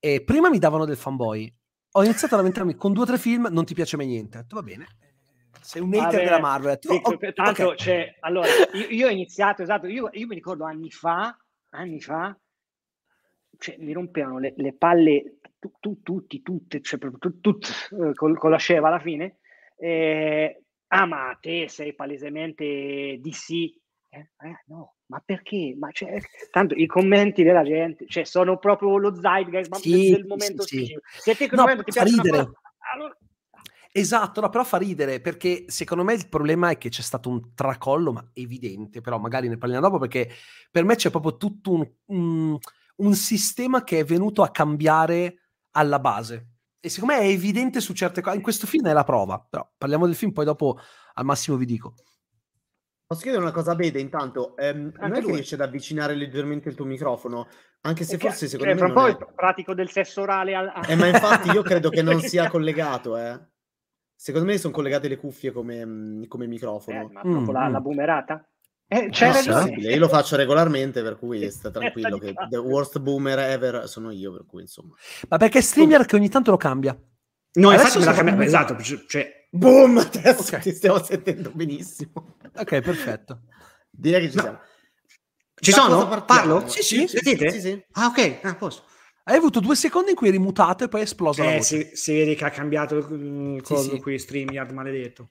e 0.01 0.25
prima 0.25 0.49
mi 0.49 0.59
davano 0.59 0.85
del 0.85 0.97
fanboy. 0.97 1.55
Ho 1.93 2.03
iniziato 2.03 2.35
a 2.35 2.39
lamentarmi 2.39 2.75
con 2.75 2.93
due 2.93 3.03
o 3.03 3.07
tre 3.07 3.19
film, 3.19 3.49
non 3.51 3.65
ti 3.65 3.75
piace 3.75 3.97
mai 3.97 4.07
niente. 4.07 4.39
Ho 4.39 4.41
detto, 4.41 4.57
va 4.57 4.63
bene, 4.63 4.87
sei 5.61 5.83
un 5.83 5.93
hater 5.93 6.05
Vabbè, 6.05 6.25
della 6.25 6.41
Marvel. 6.41 6.79
Detto, 6.81 6.95
oh, 6.95 7.19
tanto, 7.35 7.65
okay. 7.65 7.77
cioè, 7.77 8.17
allora, 8.21 8.49
io, 8.73 8.87
io, 8.89 9.07
ho 9.07 9.11
iniziato, 9.11 9.63
esatto, 9.63 9.87
io, 9.87 10.09
io 10.11 10.27
mi 10.27 10.35
ricordo 10.35 10.65
anni 10.65 10.91
fa, 10.91 11.37
anni 11.71 12.01
fa, 12.01 12.37
cioè, 13.63 13.77
mi 13.79 13.93
rompevano 13.93 14.39
le, 14.41 14.55
le 14.57 14.75
palle 14.75 15.37
tu, 15.61 15.73
tu, 15.79 16.03
tutti, 16.03 16.43
tutte, 16.43 16.81
cioè 16.81 16.99
proprio 16.99 17.21
tu, 17.21 17.39
tu, 17.39 17.61
eh, 17.61 18.13
con, 18.15 18.35
con, 18.35 18.51
la 18.51 18.57
sceva 18.57 18.89
alla 18.89 18.99
fine. 18.99 19.39
Eh, 19.79 20.65
ah, 20.89 21.07
ma 21.07 21.39
te 21.41 21.69
sei 21.69 21.95
palesemente 21.95 23.19
DC. 23.21 23.51
Eh, 24.09 24.19
eh, 24.19 24.63
no, 24.67 24.97
ma 25.07 25.23
perché? 25.25 25.77
Ma 25.79 25.93
cioè, 25.93 26.21
tanto 26.51 26.75
i 26.75 26.87
commenti 26.87 27.45
della 27.45 27.63
gente 27.63 28.05
cioè, 28.09 28.25
sono 28.25 28.59
proprio 28.59 28.99
lo 28.99 29.15
zeitgeist 29.15 29.77
sì, 29.77 30.11
del, 30.11 30.27
momento 30.27 30.63
sì, 30.63 30.85
sì. 30.85 30.99
Se 31.21 31.37
te 31.37 31.49
no, 31.53 31.63
momento 31.63 31.85
ti 31.85 31.93
piace 31.93 32.17
ridere. 32.17 32.45
Cosa, 32.45 32.61
allora... 32.93 33.17
Esatto, 33.93 34.41
no, 34.41 34.49
però 34.49 34.65
fa 34.65 34.79
ridere 34.79 35.21
perché 35.21 35.65
secondo 35.69 36.03
me 36.03 36.15
il 36.15 36.29
problema 36.29 36.71
è 36.71 36.79
che 36.79 36.89
c'è 36.89 37.03
stato 37.03 37.29
un 37.29 37.55
tracollo, 37.55 38.13
ma 38.13 38.29
evidente, 38.33 39.01
però 39.01 39.19
magari 39.19 39.49
ne 39.49 39.59
parliamo 39.59 39.87
dopo 39.87 39.99
perché 39.99 40.29
per 40.71 40.85
me 40.85 40.97
c'è 40.97 41.11
proprio 41.11 41.37
tutto 41.37 41.73
un, 41.73 41.89
un, 42.07 42.59
un 43.03 43.15
sistema 43.15 43.85
che 43.85 44.01
è 44.01 44.05
venuto 44.05 44.43
a 44.43 44.51
cambiare 44.51 45.49
alla 45.73 45.99
base. 45.99 46.49
E 46.81 46.89
secondo 46.89 47.15
me 47.15 47.21
è 47.21 47.27
evidente 47.27 47.81
su 47.81 47.93
certe 47.93 48.21
cose. 48.21 48.37
In 48.37 48.43
questo 48.43 48.67
film 48.67 48.87
è 48.87 48.93
la 48.93 49.05
prova, 49.05 49.39
però 49.39 49.69
parliamo 49.77 50.07
del 50.07 50.17
film, 50.17 50.33
poi 50.33 50.45
dopo 50.45 50.79
al 51.15 51.25
massimo 51.25 51.57
vi 51.57 51.67
dico. 51.67 51.95
Posso 53.07 53.23
chiedere 53.23 53.43
una 53.43 53.53
cosa, 53.53 53.75
Bede, 53.75 54.01
intanto? 54.01 54.57
Ehm, 54.57 54.93
non 54.99 55.15
è 55.15 55.21
che 55.21 55.33
riesci 55.33 55.55
ad 55.55 55.61
avvicinare 55.61 56.15
leggermente 56.15 56.71
il 56.71 56.75
tuo 56.75 56.87
microfono? 56.87 57.47
Anche 57.83 58.05
se 58.05 58.17
forse 58.17 58.49
secondo 58.49 58.73
cioè, 58.73 58.83
me... 58.83 58.93
Fra 58.93 59.03
un 59.03 59.17
po' 59.17 59.25
è... 59.27 59.33
pratico 59.35 59.75
del 59.75 59.91
sesso 59.91 60.23
orale 60.23 60.55
al... 60.55 60.73
Eh, 60.89 60.97
ma 60.97 61.07
infatti 61.07 61.51
io 61.51 61.63
credo 61.63 61.91
che 61.91 62.01
non 62.03 62.21
sia 62.21 62.49
collegato, 62.49 63.17
eh. 63.19 63.39
Secondo 64.15 64.47
me 64.47 64.57
sono 64.57 64.73
collegate 64.73 65.09
le 65.09 65.19
cuffie 65.19 65.53
come, 65.53 65.85
mm, 65.85 66.25
come 66.25 66.47
microfono. 66.47 67.01
Eh, 67.01 67.13
ma 67.13 67.21
proprio 67.21 67.51
mm, 67.51 67.55
la, 67.55 67.69
la 67.69 67.81
mm. 67.81 67.83
boomerata? 67.83 68.52
Eh, 68.93 69.09
c'è 69.09 69.33
io 69.79 69.99
lo 69.99 70.09
faccio 70.09 70.37
regolarmente, 70.37 71.03
per 71.03 71.17
cui 71.19 71.49
sta 71.51 71.71
tranquillo 71.71 72.19
che 72.19 72.35
the 72.51 72.59
worst 72.59 72.99
boomer 72.99 73.39
ever 73.39 73.89
sono 73.89 74.11
io, 74.11 74.33
per 74.33 74.45
cui 74.47 74.61
insomma. 74.61 74.95
Ma 75.29 75.39
perché 75.39 75.63
streamer 75.63 76.05
che 76.05 76.17
ogni 76.17 76.29
tanto 76.29 76.51
lo 76.51 76.59
cambia? 76.59 76.95
No, 77.55 77.71
adesso 77.71 77.99
me 77.99 78.05
l'ha 78.05 78.13
cambiato, 78.13 78.43
esatto, 78.43 78.77
cioè, 79.07 79.49
boom, 79.51 79.97
adesso 79.97 80.43
okay. 80.43 80.61
ti 80.61 80.73
stiamo 80.75 81.03
sentendo 81.03 81.51
benissimo. 81.55 82.37
Ok, 82.55 82.81
perfetto. 82.81 83.43
Direi 83.91 84.23
che 84.23 84.31
ci 84.31 84.37
no. 84.37 84.43
siamo. 84.43 84.61
Ci 85.55 85.71
da 85.71 85.77
sono? 85.77 86.25
Parlo? 86.25 86.69
Sì, 86.69 86.83
sì. 86.83 87.09
Sentite? 87.09 87.51
Sì, 87.51 87.61
sì. 87.61 87.85
Ah, 87.93 88.07
ok, 88.07 88.41
ah, 88.43 88.55
posso. 88.57 88.85
Hai 89.25 89.37
avuto 89.37 89.61
due 89.61 89.77
secondi 89.77 90.11
in 90.11 90.17
cui 90.17 90.29
eri 90.29 90.39
mutato 90.39 90.85
e 90.85 90.89
poi 90.89 91.01
è 91.01 91.05
esplosa 91.05 91.55
eh, 91.55 91.63
si, 91.63 91.91
si, 91.93 92.13
vede 92.13 92.35
che 92.35 92.45
ha 92.45 92.51
cambiato 92.51 92.97
il 92.97 93.63
coso 93.63 93.83
sì, 93.83 93.91
sì. 93.91 94.01
qui, 94.01 94.19
StreamYard 94.19 94.73
maledetto. 94.73 95.29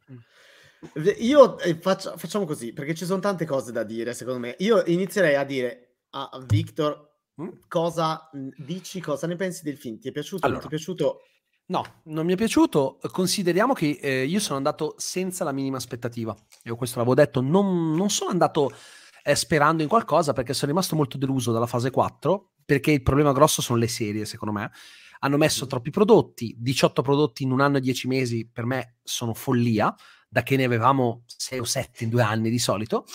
Mm. 1.00 1.08
Io 1.20 1.60
eh, 1.60 1.76
faccio, 1.76 2.18
facciamo 2.18 2.46
così 2.46 2.74
perché 2.74 2.96
ci 2.96 3.06
sono 3.06 3.20
tante 3.20 3.46
cose 3.46 3.72
da 3.72 3.84
dire. 3.84 4.14
Secondo 4.14 4.40
me, 4.40 4.56
io 4.60 4.84
inizierei 4.86 5.36
a 5.36 5.44
dire 5.44 5.98
a 6.12 6.30
Victor 6.46 7.10
mm? 7.42 7.48
cosa 7.68 8.30
dici, 8.58 9.00
cosa 9.00 9.28
ne 9.28 9.36
pensi 9.36 9.64
del 9.64 9.78
film? 9.78 10.00
Ti 10.00 10.10
è 10.10 10.12
piaciuto? 10.12 10.46
Allora, 10.46 10.62
non 10.62 10.70
ti 10.70 10.76
è 10.76 10.78
piaciuto? 10.78 11.22
No, 11.68 12.02
non 12.06 12.26
mi 12.26 12.34
è 12.34 12.36
piaciuto. 12.36 13.00
Consideriamo 13.12 13.74
che 13.74 13.98
eh, 14.02 14.26
io 14.26 14.40
sono 14.40 14.58
andato 14.58 14.96
senza 14.98 15.44
la 15.44 15.52
minima 15.52 15.78
aspettativa. 15.78 16.36
Io 16.64 16.76
questo 16.76 16.98
l'avevo 16.98 17.16
detto, 17.16 17.42
non, 17.42 17.94
non 17.94 18.10
sono 18.10 18.30
andato 18.30 18.72
eh, 19.24 19.36
sperando 19.36 19.82
in 19.82 19.88
qualcosa 19.88 20.34
perché 20.34 20.54
sono 20.54 20.72
rimasto 20.72 20.96
molto 20.96 21.18
deluso 21.18 21.52
dalla 21.52 21.68
fase 21.68 21.90
4 21.92 22.54
perché 22.66 22.92
il 22.92 23.04
problema 23.04 23.32
grosso 23.32 23.62
sono 23.62 23.80
le 23.80 23.88
serie, 23.88 24.26
secondo 24.26 24.54
me. 24.54 24.72
Hanno 25.24 25.38
messo 25.38 25.68
troppi 25.68 25.92
prodotti, 25.92 26.56
18 26.58 27.02
prodotti 27.04 27.44
in 27.44 27.52
un 27.52 27.62
anno 27.62 27.78
e 27.78 27.82
10 27.82 28.08
mesi 28.08 28.50
per 28.52 28.66
me 28.66 28.98
sono 29.04 29.34
follia 29.34 29.96
da 30.32 30.44
che 30.44 30.56
ne 30.56 30.64
avevamo 30.64 31.24
6 31.28 31.60
o 31.60 31.66
7 31.66 32.06
in 32.06 32.10
due 32.10 32.22
anni 32.22 32.50
di 32.50 32.58
solito. 32.58 33.06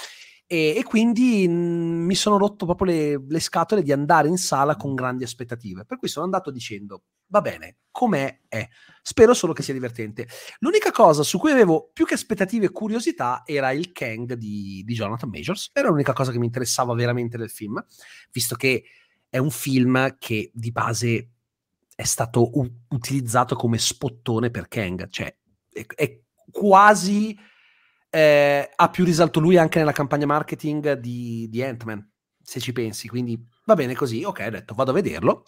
E, 0.47 0.75
e 0.77 0.83
quindi 0.85 1.49
mh, 1.49 1.53
mhmm, 1.53 2.05
mi 2.05 2.15
sono 2.15 2.37
rotto 2.37 2.67
proprio 2.67 2.93
le, 2.93 3.25
le, 3.27 3.41
scatole 3.41 3.83
di 3.83 3.91
andare 3.91 4.29
in 4.29 4.37
sala 4.37 4.77
con 4.77 4.95
grandi 4.95 5.25
aspettative. 5.25 5.87
Per 5.87 5.99
cui 5.99 6.09
sono 6.09 6.27
andato 6.27 6.51
dicendo: 6.51 7.05
va 7.29 7.41
bene, 7.41 7.79
com'è 7.91 8.43
è. 8.47 8.69
Spero 9.01 9.33
solo 9.33 9.55
che 9.55 9.63
sia 9.63 9.73
divertente. 9.73 10.29
L'unica 10.59 10.91
cosa 10.91 11.23
su 11.23 11.39
cui 11.39 11.53
avevo 11.53 11.91
più 11.91 12.05
che 12.05 12.15
aspettative 12.15 12.67
e 12.67 12.71
curiosità 12.71 13.43
era 13.47 13.73
il 13.73 13.93
Kang 13.93 14.35
di, 14.35 14.83
di 14.85 14.95
Jonathan 14.95 15.31
Majors. 15.31 15.71
Era 15.73 15.89
l'unica 15.89 16.13
cosa 16.13 16.33
che 16.33 16.39
mi 16.39 16.47
interessava 16.47 16.95
veramente 16.95 17.39
del 17.39 17.51
film, 17.51 17.83
visto 18.31 18.57
che 18.57 18.85
è 19.31 19.39
un 19.39 19.51
film 19.51 20.17
che 20.19 20.51
di 20.53 20.71
base 20.71 21.31
è 21.95 22.05
stato 22.05 22.57
u- 22.59 22.71
utilizzato 22.91 23.57
come 23.57 23.79
spottone 23.79 24.51
per 24.51 24.69
Kang. 24.69 25.09
Cioè, 25.09 25.35
è, 25.73 25.87
è 25.95 26.21
quasi 26.59 27.39
eh, 28.09 28.71
ha 28.75 28.91
più 28.91 29.05
risalto 29.05 29.41
lui 29.41 29.59
anche 29.59 29.79
nella 29.79 29.93
campagna 29.93 30.27
marketing 30.27 30.95
di, 30.95 31.49
di 31.51 31.63
Ant-Man, 31.63 32.11
se 32.43 32.61
ci 32.61 32.73
pensi. 32.73 33.09
Quindi 33.09 33.39
va 33.65 33.75
bene 33.75 33.95
così, 33.95 34.25
ok, 34.25 34.45
ho 34.47 34.51
detto 34.51 34.75
vado 34.75 34.93
a 34.93 34.95
vederlo. 34.95 35.43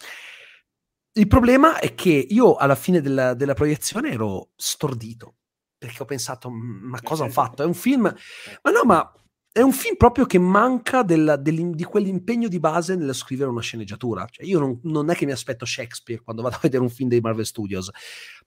Il 1.13 1.27
problema 1.27 1.79
è 1.79 1.95
che 1.95 2.27
io 2.29 2.57
alla 2.57 2.75
fine 2.75 3.01
della, 3.01 3.35
della 3.35 3.55
proiezione 3.55 4.11
ero 4.11 4.51
stordito 4.55 5.37
perché 5.79 6.03
ho 6.03 6.07
pensato, 6.07 6.51
ma 6.51 7.01
cosa 7.03 7.25
ho 7.25 7.29
fatto? 7.31 7.63
È 7.63 7.67
un 7.67 7.75
film, 7.75 8.03
ma 8.03 8.71
no, 8.71 8.83
ma 8.85 9.13
è 9.51 9.61
un 9.61 9.73
film 9.73 9.97
proprio 9.97 10.27
che 10.27 10.39
manca 10.39 11.03
del, 11.03 11.39
del, 11.41 11.71
di 11.71 11.85
quell'impegno 11.85 12.49
di 12.49 12.59
base 12.59 12.97
nello 12.97 13.13
scrivere 13.13 13.49
una 13.49 13.61
sceneggiatura. 13.61 14.27
Cioè, 14.29 14.45
io 14.45 14.59
non, 14.59 14.81
non, 14.83 15.09
è 15.11 15.15
che 15.15 15.25
mi 15.25 15.33
aspetto 15.33 15.65
Shakespeare 15.65 16.23
quando 16.23 16.43
vado 16.43 16.57
a 16.57 16.61
vedere 16.63 16.83
un 16.83 16.91
film 16.91 17.09
dei 17.09 17.21
Marvel 17.21 17.47
Studios 17.47 17.91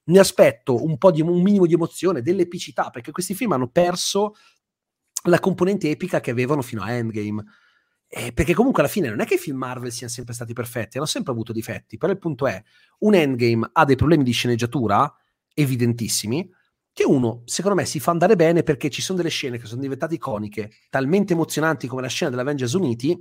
mi 0.05 0.17
aspetto 0.17 0.83
un 0.83 0.97
po' 0.97 1.11
di 1.11 1.21
un 1.21 1.41
minimo 1.41 1.65
di 1.65 1.73
emozione, 1.73 2.21
dell'epicità, 2.21 2.89
perché 2.89 3.11
questi 3.11 3.33
film 3.33 3.51
hanno 3.51 3.69
perso 3.69 4.35
la 5.25 5.39
componente 5.39 5.89
epica 5.89 6.19
che 6.19 6.31
avevano 6.31 6.61
fino 6.61 6.81
a 6.81 6.91
Endgame. 6.91 7.43
Eh, 8.07 8.33
perché 8.33 8.53
comunque 8.53 8.81
alla 8.81 8.91
fine 8.91 9.09
non 9.09 9.21
è 9.21 9.25
che 9.25 9.35
i 9.35 9.39
film 9.39 9.57
Marvel 9.57 9.91
siano 9.91 10.11
sempre 10.11 10.33
stati 10.33 10.51
perfetti, 10.51 10.97
hanno 10.97 11.05
sempre 11.05 11.31
avuto 11.31 11.53
difetti, 11.53 11.97
però 11.97 12.11
il 12.11 12.19
punto 12.19 12.45
è, 12.45 12.61
un 12.99 13.13
Endgame 13.13 13.69
ha 13.71 13.85
dei 13.85 13.95
problemi 13.95 14.23
di 14.23 14.31
sceneggiatura 14.31 15.13
evidentissimi, 15.53 16.49
che 16.93 17.05
uno, 17.05 17.43
secondo 17.45 17.77
me, 17.77 17.85
si 17.85 18.01
fa 18.01 18.11
andare 18.11 18.35
bene 18.35 18.63
perché 18.63 18.89
ci 18.89 19.01
sono 19.01 19.17
delle 19.17 19.29
scene 19.29 19.57
che 19.57 19.65
sono 19.65 19.79
diventate 19.79 20.15
iconiche, 20.15 20.71
talmente 20.89 21.33
emozionanti 21.33 21.87
come 21.87 22.01
la 22.01 22.09
scena 22.09 22.31
dell'Avengers 22.31 22.73
Uniti, 22.73 23.17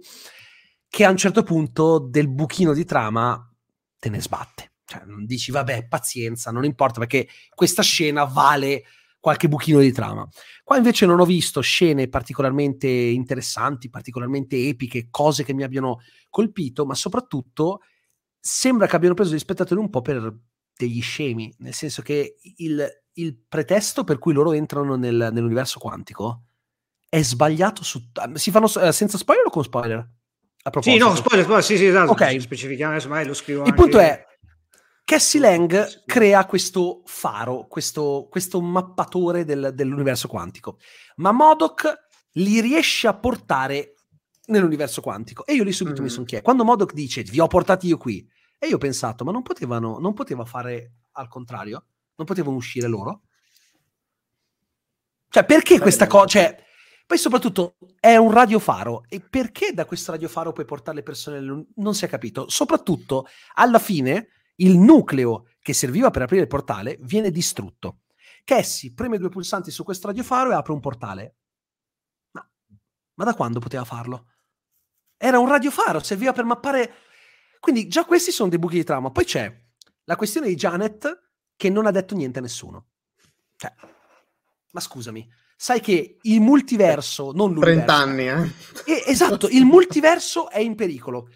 che 0.88 1.04
a 1.04 1.10
un 1.10 1.16
certo 1.16 1.44
punto 1.44 2.00
del 2.00 2.28
buchino 2.28 2.72
di 2.72 2.84
trama 2.84 3.48
te 3.96 4.08
ne 4.08 4.20
sbatte. 4.20 4.69
Cioè, 4.90 5.05
non 5.05 5.24
dici, 5.24 5.53
vabbè, 5.53 5.87
pazienza, 5.87 6.50
non 6.50 6.64
importa 6.64 6.98
perché 6.98 7.29
questa 7.55 7.81
scena 7.81 8.24
vale 8.24 8.83
qualche 9.20 9.48
buchino 9.48 9.79
di 9.79 9.92
trama. 9.92 10.29
Qua 10.64 10.79
invece 10.79 11.07
non 11.07 11.20
ho 11.20 11.24
visto 11.24 11.61
scene 11.61 12.09
particolarmente 12.09 12.88
interessanti, 12.88 13.88
particolarmente 13.88 14.57
epiche, 14.57 15.07
cose 15.09 15.44
che 15.44 15.55
mi 15.55 15.62
abbiano 15.62 16.00
colpito, 16.29 16.85
ma 16.85 16.94
soprattutto 16.94 17.83
sembra 18.40 18.88
che 18.88 18.96
abbiano 18.96 19.14
preso 19.14 19.33
gli 19.33 19.38
spettatori 19.38 19.79
un 19.79 19.90
po' 19.90 20.00
per 20.00 20.37
degli 20.76 21.00
scemi, 21.00 21.55
nel 21.59 21.74
senso 21.74 22.03
che 22.03 22.38
il, 22.57 22.85
il 23.12 23.38
pretesto 23.46 24.03
per 24.03 24.18
cui 24.18 24.33
loro 24.33 24.53
entrano 24.53 24.96
nel, 24.96 25.29
nell'universo 25.31 25.79
quantico 25.79 26.46
è 27.09 27.22
sbagliato 27.22 27.85
su... 27.85 28.00
Si 28.35 28.50
fanno 28.50 28.66
eh, 28.66 28.90
senza 28.90 29.18
spoiler 29.18 29.46
o 29.46 29.50
con 29.50 29.62
spoiler? 29.62 30.11
A 30.62 30.70
Sì, 30.81 30.96
no, 30.96 31.14
spoiler, 31.14 31.44
spoiler 31.44 31.64
sì, 31.64 31.76
sì, 31.76 31.87
esatto. 31.87 32.11
Ok. 32.12 32.40
Specifichiamo 32.40 32.92
adesso, 32.92 33.09
magari 33.09 33.29
lo 33.29 33.35
scrivo 33.35 33.61
Il 33.61 33.68
anche... 33.68 33.81
punto 33.81 33.98
è, 33.98 34.24
Cassie 35.11 35.40
Lang 35.40 36.05
crea 36.07 36.46
questo 36.46 37.03
faro, 37.05 37.66
questo, 37.66 38.29
questo 38.31 38.61
mappatore 38.61 39.44
del, 39.44 39.73
dell'universo 39.75 40.29
quantico, 40.29 40.79
ma 41.16 41.33
Modoc 41.33 41.92
li 42.35 42.61
riesce 42.61 43.09
a 43.09 43.14
portare 43.14 43.96
nell'universo 44.46 45.01
quantico. 45.01 45.44
E 45.46 45.55
io 45.55 45.64
lì 45.64 45.73
subito 45.73 46.01
mm. 46.01 46.05
mi 46.05 46.11
sono 46.11 46.25
chiesto, 46.27 46.44
quando 46.44 46.62
Modoc 46.62 46.92
dice 46.92 47.23
vi 47.23 47.40
ho 47.40 47.49
portati 47.49 47.88
io 47.88 47.96
qui, 47.96 48.25
e 48.57 48.68
io 48.68 48.77
ho 48.77 48.79
pensato, 48.79 49.25
ma 49.25 49.33
non 49.33 49.42
potevano, 49.42 49.99
non 49.99 50.14
poteva 50.14 50.44
fare 50.44 50.92
al 51.14 51.27
contrario? 51.27 51.87
Non 52.14 52.25
potevano 52.25 52.55
uscire 52.55 52.87
loro? 52.87 53.23
Cioè, 55.29 55.44
perché 55.44 55.81
questa 55.81 56.07
cosa... 56.07 56.27
Cioè, 56.27 56.64
poi 57.05 57.18
soprattutto 57.18 57.79
è 57.99 58.14
un 58.14 58.31
radiofaro 58.31 59.03
e 59.09 59.18
perché 59.18 59.73
da 59.73 59.87
questo 59.87 60.12
radiofaro 60.12 60.53
puoi 60.53 60.66
portare 60.66 60.99
le 60.99 61.03
persone? 61.03 61.66
Non 61.75 61.94
si 61.96 62.05
è 62.05 62.09
capito. 62.09 62.49
Soprattutto, 62.49 63.27
alla 63.55 63.81
fine, 63.81 64.29
il 64.61 64.79
nucleo 64.79 65.46
che 65.61 65.73
serviva 65.73 66.11
per 66.11 66.23
aprire 66.23 66.42
il 66.42 66.49
portale 66.49 66.99
viene 67.03 67.31
distrutto. 67.31 68.03
Cassie 68.44 68.92
preme 68.92 69.18
due 69.18 69.29
pulsanti 69.29 69.70
su 69.70 69.85
questo 69.85 70.09
radiofaro 70.09 70.51
e 70.51 70.55
apre 70.55 70.73
un 70.73 70.81
portale. 70.81 71.37
Ma, 72.33 72.49
ma 73.14 73.25
da 73.25 73.35
quando 73.35 73.61
poteva 73.61 73.85
farlo? 73.85 74.27
Era 75.16 75.38
un 75.38 75.49
radiofaro, 75.49 76.01
serviva 76.01 76.33
per 76.33 76.44
mappare... 76.44 76.94
Quindi 77.61 77.88
già 77.88 78.07
questi 78.07 78.31
sono 78.31 78.49
dei 78.49 78.59
buchi 78.59 78.77
di 78.77 78.85
trama. 78.85 79.11
Poi 79.11 79.25
c'è 79.25 79.55
la 80.05 80.16
questione 80.16 80.49
di 80.49 80.55
Janet 80.55 81.31
che 81.57 81.68
non 81.68 81.85
ha 81.87 81.90
detto 81.90 82.14
niente 82.14 82.38
a 82.38 82.42
nessuno. 82.42 82.87
Cioè, 83.57 83.73
ma 84.73 84.81
scusami, 84.81 85.29
sai 85.57 85.81
che 85.81 86.16
il 86.23 86.40
multiverso, 86.40 87.33
non 87.33 87.53
l'universo... 87.53 87.85
30 87.85 87.94
anni, 87.94 88.29
eh? 88.29 88.53
eh? 88.87 89.05
Esatto, 89.07 89.46
il 89.49 89.66
multiverso 89.66 90.49
è 90.49 90.59
in 90.59 90.75
pericolo. 90.75 91.29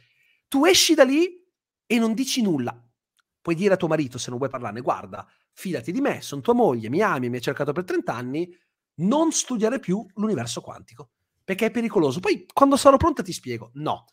Tu 0.49 0.65
esci 0.65 0.95
da 0.95 1.05
lì 1.05 1.43
e 1.85 1.99
non 1.99 2.15
dici 2.15 2.41
nulla. 2.41 2.84
Puoi 3.45 3.57
dire 3.57 3.75
a 3.75 3.77
tuo 3.77 3.89
marito, 3.89 4.17
se 4.17 4.31
non 4.31 4.39
vuoi 4.39 4.49
parlarne, 4.49 4.81
guarda, 4.81 5.29
fidati 5.53 5.93
di 5.93 6.01
me, 6.01 6.23
sono 6.23 6.41
tua 6.41 6.55
moglie, 6.55 6.89
mi 6.89 7.03
ami, 7.03 7.29
mi 7.29 7.37
hai 7.37 7.43
cercato 7.43 7.73
per 7.73 7.85
30 7.85 8.15
anni, 8.15 8.51
non 9.01 9.33
studiare 9.33 9.81
più 9.81 10.03
l'universo 10.15 10.63
quantico, 10.63 11.11
perché 11.45 11.67
è 11.67 11.71
pericoloso. 11.71 12.21
Poi, 12.21 12.47
quando 12.51 12.79
sarò 12.79 12.97
pronta, 12.97 13.23
ti 13.23 13.35
spiego. 13.35 13.71
No. 13.75 14.07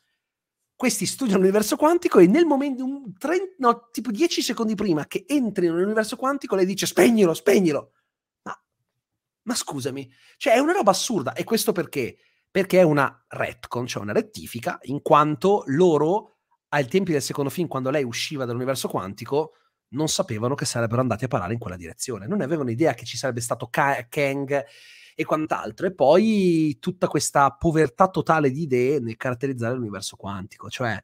Questi 0.76 1.06
studiano 1.06 1.40
l'universo 1.40 1.78
quantico 1.78 2.20
e 2.20 2.28
nel 2.28 2.44
momento, 2.44 2.84
un 2.84 3.18
30, 3.18 3.56
no, 3.60 3.88
tipo 3.94 4.12
10 4.12 4.42
secondi 4.42 4.76
prima 4.76 5.08
che 5.08 5.24
entrino 5.26 5.76
nell'universo 5.76 6.18
quantico, 6.18 6.56
lei 6.58 6.66
dice 6.66 6.86
spegnilo, 6.86 7.34
spegnilo. 7.34 7.94
Ma, 8.44 8.62
ma 9.44 9.56
scusami, 9.56 10.12
cioè 10.36 10.56
è 10.56 10.60
una 10.60 10.74
roba 10.74 10.92
assurda. 10.92 11.32
E 11.36 11.46
questo 11.46 11.72
perché? 11.72 12.18
Perché 12.52 12.80
è 12.80 12.84
una 12.84 13.26
retcon, 13.30 13.88
cioè 13.88 14.04
una 14.04 14.12
rettifica, 14.12 14.78
in 14.82 15.02
quanto 15.02 15.64
loro 15.68 16.40
ai 16.74 16.88
tempi 16.88 17.12
del 17.12 17.22
secondo 17.22 17.50
film, 17.50 17.68
quando 17.68 17.90
lei 17.90 18.04
usciva 18.04 18.46
dall'universo 18.46 18.88
quantico, 18.88 19.56
non 19.90 20.08
sapevano 20.08 20.56
che 20.56 20.66
sarebbero 20.66 21.02
andati 21.02 21.26
a 21.26 21.28
parare 21.28 21.54
in 21.54 21.60
quella 21.60 21.76
direzione. 21.76 22.28
Non 22.28 22.42
avevano 22.42 22.72
idea 22.72 22.94
che 22.94 23.06
ci 23.06 23.18
sarebbe 23.18 23.42
stato 23.42 23.68
Ka- 23.68 24.06
Kang 24.08 24.66
e 25.14 25.26
quant'altro. 25.26 25.86
E 25.88 25.94
poi 25.94 26.78
tutta 26.80 27.08
questa 27.08 27.52
povertà 27.52 28.08
totale 28.08 28.52
di 28.52 28.62
idee 28.62 29.00
nel 29.00 29.18
caratterizzare 29.18 29.76
l'universo 29.76 30.16
quantico. 30.16 30.70
Cioè, 30.70 31.02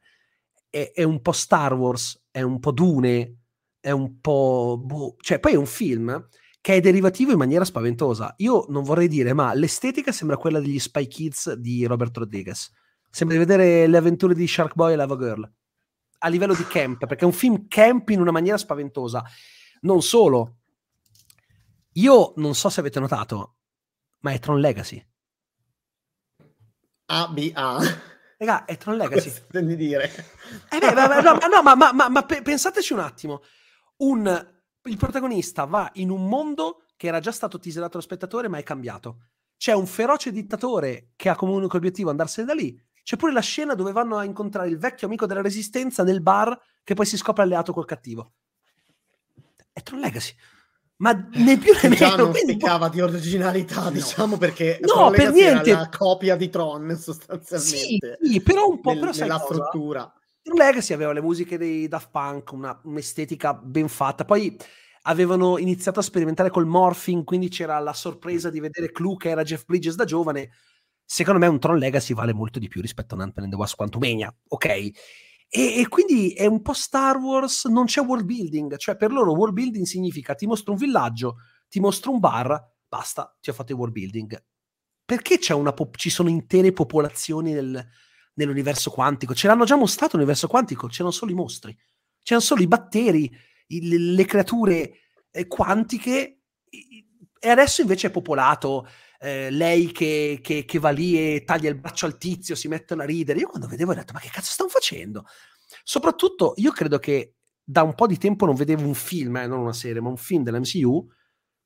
è, 0.70 0.92
è 0.94 1.02
un 1.02 1.20
po' 1.20 1.32
Star 1.32 1.74
Wars, 1.74 2.18
è 2.30 2.40
un 2.40 2.58
po' 2.60 2.72
Dune, 2.72 3.36
è 3.78 3.90
un 3.90 4.20
po'... 4.20 4.80
Boh. 4.82 5.16
Cioè, 5.20 5.38
poi 5.38 5.52
è 5.52 5.56
un 5.56 5.66
film 5.66 6.28
che 6.62 6.76
è 6.76 6.80
derivativo 6.80 7.32
in 7.32 7.38
maniera 7.38 7.66
spaventosa. 7.66 8.32
Io 8.38 8.64
non 8.70 8.84
vorrei 8.84 9.08
dire, 9.08 9.34
ma 9.34 9.52
l'estetica 9.52 10.12
sembra 10.12 10.38
quella 10.38 10.60
degli 10.60 10.78
Spy 10.78 11.06
Kids 11.06 11.52
di 11.52 11.84
Robert 11.84 12.16
Rodriguez. 12.16 12.72
Sembra 13.10 13.36
di 13.36 13.44
vedere 13.44 13.86
le 13.86 13.96
avventure 13.96 14.34
di 14.34 14.46
Shark 14.46 14.74
Boy 14.74 14.92
e 14.92 14.96
Lava 14.96 15.16
Girl 15.16 15.50
a 16.18 16.28
livello 16.28 16.54
di 16.54 16.66
camp, 16.66 17.06
perché 17.06 17.22
è 17.22 17.26
un 17.26 17.32
film 17.32 17.68
camp 17.68 18.08
in 18.10 18.20
una 18.20 18.30
maniera 18.30 18.56
spaventosa. 18.56 19.24
Non 19.80 20.02
solo, 20.02 20.58
io 21.92 22.32
non 22.36 22.54
so 22.54 22.68
se 22.68 22.80
avete 22.80 23.00
notato, 23.00 23.56
ma 24.20 24.32
è 24.32 24.38
Tron 24.38 24.60
Legacy. 24.60 25.04
A, 27.06 27.28
B, 27.28 27.52
A. 27.54 27.78
Raga, 28.36 28.64
è 28.64 28.76
Tron 28.76 28.96
Legacy. 28.98 29.28
Intendi 29.28 29.76
dire. 29.76 30.10
Eh 30.70 30.78
beh, 30.78 30.92
vabbè, 30.92 31.22
no, 31.22 31.32
no, 31.34 31.62
ma, 31.62 31.74
ma, 31.74 31.92
ma, 31.92 32.08
ma, 32.08 32.22
pensateci 32.24 32.92
un 32.92 33.00
attimo. 33.00 33.42
Un, 33.98 34.60
il 34.82 34.96
protagonista 34.96 35.64
va 35.64 35.90
in 35.94 36.10
un 36.10 36.28
mondo 36.28 36.84
che 36.96 37.06
era 37.06 37.20
già 37.20 37.32
stato 37.32 37.58
teaserato 37.58 37.94
allo 37.94 38.02
spettatore, 38.02 38.48
ma 38.48 38.58
è 38.58 38.62
cambiato. 38.62 39.26
C'è 39.56 39.72
un 39.72 39.86
feroce 39.86 40.30
dittatore 40.30 41.12
che 41.16 41.28
ha 41.28 41.36
come 41.36 41.52
unico 41.52 41.76
obiettivo 41.76 42.10
andarsene 42.10 42.46
da 42.46 42.54
lì 42.54 42.80
c'è 43.08 43.16
pure 43.16 43.32
la 43.32 43.40
scena 43.40 43.72
dove 43.72 43.90
vanno 43.90 44.18
a 44.18 44.24
incontrare 44.24 44.68
il 44.68 44.76
vecchio 44.76 45.06
amico 45.06 45.24
della 45.24 45.40
Resistenza 45.40 46.02
nel 46.02 46.20
bar 46.20 46.60
che 46.84 46.92
poi 46.92 47.06
si 47.06 47.16
scopre 47.16 47.42
alleato 47.42 47.72
col 47.72 47.86
cattivo. 47.86 48.32
È 49.72 49.80
Tron 49.80 50.00
Legacy. 50.00 50.34
Ma 50.96 51.12
né 51.14 51.56
più 51.56 51.72
né 51.72 51.88
meno. 51.88 52.16
non 52.16 52.32
peccava 52.32 52.90
di 52.90 53.00
originalità, 53.00 53.84
no. 53.84 53.92
diciamo, 53.92 54.36
perché 54.36 54.78
no, 54.82 55.08
per 55.08 55.32
niente. 55.32 55.72
la 55.72 55.88
copia 55.88 56.36
di 56.36 56.50
Tron 56.50 56.94
sostanzialmente. 57.00 58.18
Sì, 58.20 58.30
sì 58.30 58.42
però 58.42 58.68
un 58.68 58.80
po' 58.82 58.90
nel, 58.90 59.00
però 59.00 59.12
nella 59.12 59.38
struttura. 59.38 60.12
Tron 60.42 60.58
Legacy 60.58 60.92
aveva 60.92 61.14
le 61.14 61.22
musiche 61.22 61.56
dei 61.56 61.88
Daft 61.88 62.10
Punk, 62.10 62.52
una, 62.52 62.78
un'estetica 62.84 63.54
ben 63.54 63.88
fatta. 63.88 64.26
Poi 64.26 64.54
avevano 65.04 65.56
iniziato 65.56 66.00
a 66.00 66.02
sperimentare 66.02 66.50
col 66.50 66.66
morphing, 66.66 67.24
quindi 67.24 67.48
c'era 67.48 67.78
la 67.78 67.94
sorpresa 67.94 68.50
di 68.50 68.60
vedere 68.60 68.92
Clue 68.92 69.16
che 69.16 69.30
era 69.30 69.44
Jeff 69.44 69.64
Bridges 69.64 69.94
da 69.94 70.04
giovane 70.04 70.50
secondo 71.10 71.40
me 71.40 71.46
un 71.46 71.58
Tron 71.58 71.78
Legacy 71.78 72.12
vale 72.12 72.34
molto 72.34 72.58
di 72.58 72.68
più 72.68 72.82
rispetto 72.82 73.14
a 73.14 73.22
Ant-Man 73.22 73.44
and 73.44 73.52
the 73.54 73.58
Wasp 73.58 73.76
Quantumania, 73.76 74.32
ok? 74.48 74.66
E, 74.66 74.92
e, 75.48 75.88
quindi 75.88 76.34
è 76.34 76.44
un 76.44 76.60
po' 76.60 76.74
Star 76.74 77.16
Wars, 77.16 77.64
non 77.64 77.86
c'è 77.86 78.02
world 78.02 78.26
building, 78.26 78.76
cioè 78.76 78.94
per 78.94 79.10
loro 79.10 79.32
world 79.32 79.54
building 79.54 79.86
significa 79.86 80.34
ti 80.34 80.46
mostro 80.46 80.72
un 80.72 80.78
villaggio, 80.78 81.36
ti 81.66 81.80
mostro 81.80 82.12
un 82.12 82.18
bar, 82.18 82.62
basta, 82.86 83.34
ti 83.40 83.48
ho 83.48 83.54
fatto 83.54 83.72
il 83.72 83.78
world 83.78 83.94
building. 83.94 84.44
Perché 85.02 85.38
po- 85.74 85.90
ci 85.96 86.10
sono 86.10 86.28
intere 86.28 86.72
popolazioni 86.72 87.52
nel, 87.52 87.82
nell'universo 88.34 88.90
quantico? 88.90 89.34
Ce 89.34 89.46
l'hanno 89.46 89.64
già 89.64 89.76
mostrato 89.76 90.16
l'universo 90.16 90.46
quantico, 90.46 90.88
c'erano 90.88 91.10
solo 91.10 91.30
i 91.30 91.34
mostri, 91.34 91.74
c'erano 92.22 92.44
solo 92.44 92.60
i 92.60 92.68
batteri, 92.68 93.34
i, 93.68 94.14
le 94.14 94.24
creature 94.26 94.92
eh, 95.30 95.46
quantiche, 95.46 96.42
e 97.40 97.48
adesso 97.48 97.80
invece 97.80 98.08
è 98.08 98.10
popolato 98.10 98.86
eh, 99.18 99.50
lei 99.50 99.90
che, 99.92 100.38
che, 100.42 100.64
che, 100.64 100.78
va 100.78 100.90
lì 100.90 101.34
e 101.34 101.44
taglia 101.44 101.68
il 101.68 101.78
braccio 101.78 102.06
al 102.06 102.18
tizio, 102.18 102.54
si 102.54 102.68
mettono 102.68 103.02
a 103.02 103.06
ridere. 103.06 103.40
Io 103.40 103.48
quando 103.48 103.66
vedevo 103.66 103.92
ho 103.92 103.94
detto, 103.94 104.12
ma 104.12 104.20
che 104.20 104.30
cazzo 104.30 104.52
stanno 104.52 104.70
facendo? 104.70 105.24
Soprattutto, 105.82 106.54
io 106.56 106.70
credo 106.72 106.98
che 106.98 107.34
da 107.62 107.82
un 107.82 107.94
po' 107.94 108.06
di 108.06 108.16
tempo 108.16 108.46
non 108.46 108.54
vedevo 108.54 108.86
un 108.86 108.94
film, 108.94 109.36
eh, 109.36 109.46
non 109.46 109.60
una 109.60 109.72
serie, 109.72 110.00
ma 110.00 110.08
un 110.08 110.16
film 110.16 110.42
dell'MCU 110.42 111.06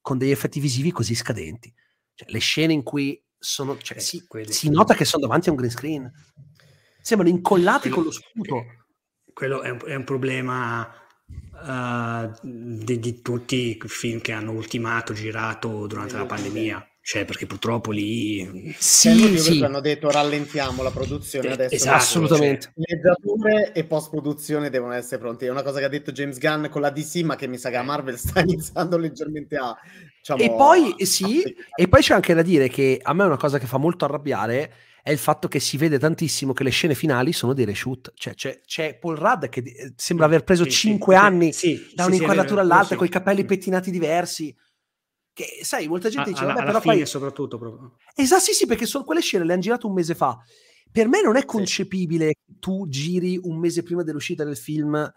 con 0.01 0.19
degli 0.19 0.31
effetti 0.31 0.61
visivi 0.61 0.91
così 0.91 1.15
scadenti. 1.15 1.73
Cioè, 2.15 2.31
le 2.31 2.39
scene 2.41 2.73
in 2.73 2.83
cui 2.83 3.23
sono, 3.39 3.79
cioè, 3.79 3.99
eh, 3.99 4.01
si, 4.01 4.25
si 4.49 4.71
nota 4.71 4.95
che 4.95 5.05
sono 5.05 5.23
davanti 5.23 5.49
a 5.49 5.53
un 5.53 5.59
green 5.59 5.71
screen. 5.71 6.13
Sembrano 7.01 7.35
incollati 7.35 7.89
quello, 7.89 7.95
con 7.95 8.05
lo 8.05 8.11
scudo. 8.11 8.65
Quello 9.33 9.63
è 9.63 9.71
un, 9.71 9.79
è 9.87 9.95
un 9.95 10.05
problema 10.05 10.93
uh, 11.27 12.33
di, 12.43 12.99
di, 12.99 13.21
tutti 13.21 13.57
i 13.57 13.79
film 13.87 14.21
che 14.21 14.33
hanno 14.33 14.53
ultimato, 14.53 15.13
girato 15.13 15.87
durante 15.87 16.17
la 16.17 16.27
pandemia. 16.27 16.87
Cioè, 17.05 17.25
perché 17.25 17.47
purtroppo 17.47 17.91
lì... 17.91 18.73
Sì, 18.79 19.37
sì. 19.37 19.61
hanno 19.63 19.81
detto 19.81 20.09
rallentiamo 20.09 20.85
la 20.85 20.93
produzione 20.93 21.49
eh, 21.49 21.53
adesso. 21.53 21.75
Esatto, 21.75 21.97
assolutamente. 21.97 22.73
Cioè, 22.73 22.73
Leggiature 22.77 23.73
e 23.73 23.85
post-produzione 23.85 24.71
devono 24.71 24.93
essere 24.93 25.19
pronti. 25.19 25.45
È 25.45 25.51
una 25.51 25.63
cosa 25.63 25.81
che 25.81 25.87
ha 25.87 25.89
detto 25.89 26.13
James 26.13 26.39
Gunn 26.39 26.67
con 26.67 26.81
la 26.81 26.91
DC, 26.91 27.23
ma 27.23 27.35
che 27.35 27.49
mi 27.49 27.59
sa 27.59 27.71
che 27.71 27.77
a 27.77 27.83
Marvel 27.83 28.17
sta 28.17 28.41
iniziando 28.47 28.97
leggermente 28.99 29.57
a... 29.57 29.77
Diciamo, 30.19 30.43
e 30.43 30.51
poi, 30.51 30.95
a, 30.97 31.05
sì, 31.05 31.43
a 31.45 31.83
e 31.83 31.89
poi 31.89 32.01
c'è 32.01 32.15
anche 32.15 32.35
da 32.35 32.43
dire 32.43 32.69
che 32.69 33.01
a 33.03 33.13
me 33.13 33.25
è 33.25 33.27
una 33.27 33.37
cosa 33.37 33.59
che 33.59 33.67
fa 33.67 33.79
molto 33.79 34.05
arrabbiare 34.05 34.73
è 35.03 35.11
il 35.11 35.19
fatto 35.19 35.49
che 35.49 35.59
si 35.59 35.77
vede 35.77 35.99
tantissimo 35.99 36.53
che 36.53 36.63
le 36.63 36.71
scene 36.71 36.95
finali 36.95 37.33
sono 37.33 37.53
dei 37.53 37.65
reshoot. 37.65 38.13
Cioè, 38.15 38.35
c'è, 38.35 38.61
c'è 38.65 38.97
Paul 38.97 39.17
Rudd 39.17 39.47
che 39.47 39.61
eh, 39.61 39.93
sembra 39.97 40.27
aver 40.27 40.45
preso 40.45 40.63
sì, 40.63 40.71
5 40.71 41.15
sì, 41.15 41.21
anni 41.21 41.53
sì, 41.53 41.93
da 41.93 42.05
un'inquadratura 42.05 42.61
all'altra, 42.61 42.95
con 42.95 43.07
i 43.07 43.11
capelli 43.11 43.45
pettinati 43.45 43.91
diversi. 43.91 44.55
Che 45.35 45.61
sai, 45.63 45.89
molta 45.89 46.11
gente 46.11 46.31
dice, 46.31 46.45
vabbè, 46.45 46.65
però 46.65 46.81
fine 46.81 46.97
poi... 46.97 47.07
soprattutto 47.07 47.59
proprio. 47.59 47.97
Esatto, 48.15 48.43
sì, 48.43 48.53
sì, 48.53 48.67
perché 48.67 48.87
sono 48.87 49.05
quelle 49.05 49.21
scene, 49.21 49.45
le 49.45 49.53
hanno 49.53 49.63
girato 49.63 49.87
un 49.87 49.95
mese 49.95 50.15
fa. 50.15 50.39
Per 50.91 51.09
me 51.09 51.23
non 51.23 51.37
è 51.37 51.45
concepibile 51.45 52.27
che 52.27 52.55
tu 52.59 52.87
giri 52.89 53.41
un 53.43 53.59
mese 53.59 53.83
prima 53.83 54.03
dell'uscita 54.03 54.45
del 54.45 54.59
film 54.59 55.11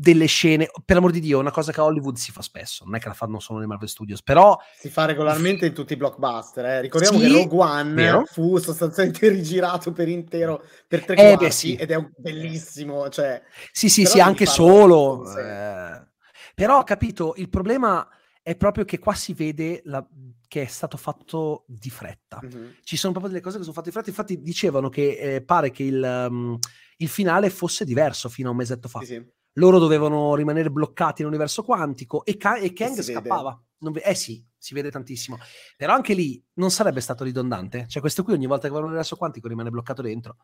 delle 0.00 0.24
scene, 0.24 0.70
per 0.82 0.96
l'amor 0.96 1.10
di 1.10 1.20
Dio, 1.20 1.38
una 1.38 1.50
cosa 1.50 1.72
che 1.72 1.80
a 1.80 1.84
Hollywood 1.84 2.16
si 2.16 2.32
fa 2.32 2.40
spesso, 2.40 2.84
non 2.86 2.94
è 2.94 2.98
che 2.98 3.08
la 3.08 3.14
fanno 3.14 3.38
solo 3.38 3.58
nei 3.58 3.68
Marvel 3.68 3.88
Studios, 3.88 4.22
però... 4.22 4.58
Si 4.78 4.88
fa 4.88 5.04
regolarmente 5.04 5.66
in 5.66 5.74
tutti 5.74 5.92
i 5.92 5.96
blockbuster, 5.96 6.64
eh. 6.64 6.80
ricordiamo 6.80 7.18
sì, 7.18 7.26
che 7.26 7.32
Rogue 7.32 7.58
One 7.58 7.92
vero? 7.92 8.24
fu 8.24 8.56
sostanzialmente 8.56 9.28
rigirato 9.28 9.92
per 9.92 10.08
intero, 10.08 10.64
per 10.88 11.04
tre 11.04 11.16
eh, 11.16 11.36
quarti, 11.36 11.50
sì. 11.50 11.74
ed 11.74 11.90
è 11.90 11.96
un 11.96 12.10
bellissimo, 12.16 13.10
cioè... 13.10 13.42
Sì, 13.70 13.90
sì, 13.90 14.06
sì, 14.06 14.20
anche 14.20 14.46
solo... 14.46 15.22
Eh... 15.36 16.08
Però, 16.54 16.82
capito, 16.82 17.34
il 17.36 17.50
problema 17.50 18.06
è 18.42 18.56
proprio 18.56 18.84
che 18.84 18.98
qua 18.98 19.14
si 19.14 19.34
vede 19.34 19.82
la, 19.84 20.06
che 20.48 20.62
è 20.62 20.66
stato 20.66 20.96
fatto 20.96 21.64
di 21.66 21.90
fretta. 21.90 22.40
Mhm. 22.42 22.76
Ci 22.82 22.96
sono 22.96 23.12
proprio 23.12 23.32
delle 23.32 23.44
cose 23.44 23.58
che 23.58 23.62
sono 23.62 23.74
fatte 23.74 23.88
di 23.88 23.94
fretta. 23.94 24.10
Infatti, 24.10 24.40
dicevano 24.40 24.88
che 24.88 25.36
eh, 25.36 25.42
pare 25.42 25.70
che 25.70 25.82
il, 25.82 26.26
um, 26.28 26.58
il 26.96 27.08
finale 27.08 27.50
fosse 27.50 27.84
diverso 27.84 28.28
fino 28.28 28.48
a 28.48 28.50
un 28.52 28.56
mesetto 28.56 28.88
fa. 28.88 29.00
Sì, 29.00 29.06
sì. 29.06 29.24
Loro 29.54 29.78
dovevano 29.78 30.34
rimanere 30.34 30.70
bloccati 30.70 31.22
nell'universo 31.22 31.62
quantico 31.64 32.24
e, 32.24 32.36
Ka- 32.36 32.58
e 32.58 32.72
Kang 32.72 33.00
scappava. 33.00 33.62
Ve- 33.78 34.00
eh 34.00 34.14
sì, 34.14 34.44
si 34.56 34.74
vede 34.74 34.90
tantissimo. 34.90 35.38
Però 35.76 35.92
anche 35.92 36.14
lì 36.14 36.42
non 36.54 36.70
sarebbe 36.70 37.00
stato 37.00 37.24
ridondante. 37.24 37.86
Cioè, 37.88 38.00
questo 38.00 38.22
qui 38.22 38.32
ogni 38.32 38.46
volta 38.46 38.66
che 38.66 38.72
va 38.72 38.78
nell'universo 38.78 39.16
quantico 39.16 39.48
rimane 39.48 39.70
bloccato 39.70 40.02
dentro. 40.02 40.36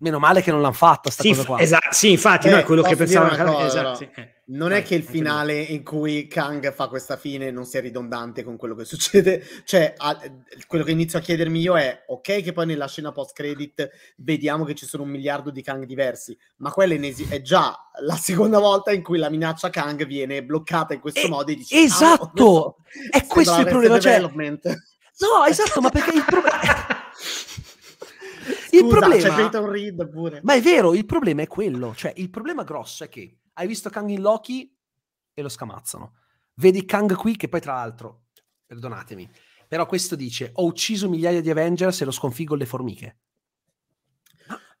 Meno 0.00 0.18
male 0.18 0.40
che 0.42 0.50
non 0.50 0.62
l'hanno 0.62 0.72
fatta 0.72 1.10
sta 1.10 1.22
Sì, 1.22 1.28
cosa 1.30 1.44
qua. 1.44 1.60
esatto, 1.60 1.88
sì, 1.92 2.10
infatti, 2.10 2.48
Beh, 2.48 2.54
no, 2.54 2.60
è 2.60 2.64
quello 2.64 2.82
che 2.82 2.96
pensavo. 2.96 3.28
cosa, 3.28 3.66
esatto, 3.66 3.94
sì, 3.96 4.08
eh. 4.14 4.34
Non 4.50 4.70
Vai, 4.70 4.80
è 4.80 4.82
che 4.82 4.94
il 4.96 5.04
finale 5.04 5.60
in 5.60 5.84
cui 5.84 6.26
Kang 6.26 6.72
fa 6.74 6.88
questa 6.88 7.16
fine 7.16 7.50
non 7.52 7.64
sia 7.66 7.80
ridondante 7.80 8.42
con 8.42 8.56
quello 8.56 8.74
che 8.74 8.84
succede. 8.84 9.44
Cioè, 9.64 9.92
a- 9.96 10.18
quello 10.66 10.82
che 10.84 10.90
inizio 10.90 11.18
a 11.18 11.22
chiedermi 11.22 11.60
io 11.60 11.76
è: 11.78 12.02
ok, 12.08 12.42
che 12.42 12.52
poi 12.52 12.66
nella 12.66 12.88
scena 12.88 13.12
post-credit 13.12 13.88
vediamo 14.16 14.64
che 14.64 14.74
ci 14.74 14.86
sono 14.86 15.02
un 15.04 15.10
miliardo 15.10 15.50
di 15.50 15.62
Kang 15.62 15.84
diversi, 15.84 16.36
ma 16.56 16.72
quella 16.72 16.94
è, 16.94 17.42
già 17.42 17.76
la 18.02 18.16
seconda 18.16 18.58
volta 18.58 18.90
in 18.92 19.02
cui 19.02 19.18
la 19.18 19.28
minaccia 19.30 19.70
Kang 19.70 20.04
viene 20.06 20.42
bloccata 20.42 20.94
in 20.94 21.00
questo 21.00 21.20
Eh, 21.26 21.28
modo. 21.28 21.52
E 21.52 21.54
dici, 21.54 21.76
esatto! 21.76 22.76
"Ah, 23.12 23.18
È 23.18 23.26
questo 23.26 23.60
il 23.60 23.66
problema, 23.66 24.00
cioè- 24.00 24.12
Development." 24.14 24.66
No, 25.20 25.44
esatto, 25.46 25.80
ma 25.82 25.90
perché 25.90 26.16
il 26.16 26.24
problema... 26.26 26.58
il 28.70 28.86
problema... 28.86 29.16
c'è 29.16 29.34
Peyton 29.34 29.70
Reed 29.70 30.08
pure. 30.08 30.40
Ma 30.42 30.54
è 30.54 30.60
vero, 30.60 30.94
il 30.94 31.06
problema 31.06 31.42
è 31.42 31.46
quello. 31.46 31.94
Cioè, 31.94 32.12
il 32.16 32.30
problema 32.30 32.64
grosso 32.64 33.04
è 33.04 33.08
che 33.08 33.38
hai 33.54 33.66
visto 33.66 33.90
Kang 33.90 34.08
in 34.08 34.20
Loki 34.20 34.74
e 35.32 35.42
lo 35.42 35.48
scamazzano. 35.48 36.14
Vedi 36.54 36.84
Kang 36.84 37.14
qui, 37.14 37.36
che 37.36 37.48
poi 37.48 37.60
tra 37.60 37.74
l'altro, 37.74 38.24
perdonatemi, 38.66 39.28
però 39.68 39.86
questo 39.86 40.16
dice, 40.16 40.50
ho 40.54 40.64
ucciso 40.64 41.08
migliaia 41.08 41.40
di 41.40 41.50
Avengers 41.50 42.00
e 42.00 42.04
lo 42.04 42.10
sconfiggo 42.10 42.54
le 42.54 42.66
formiche. 42.66 43.18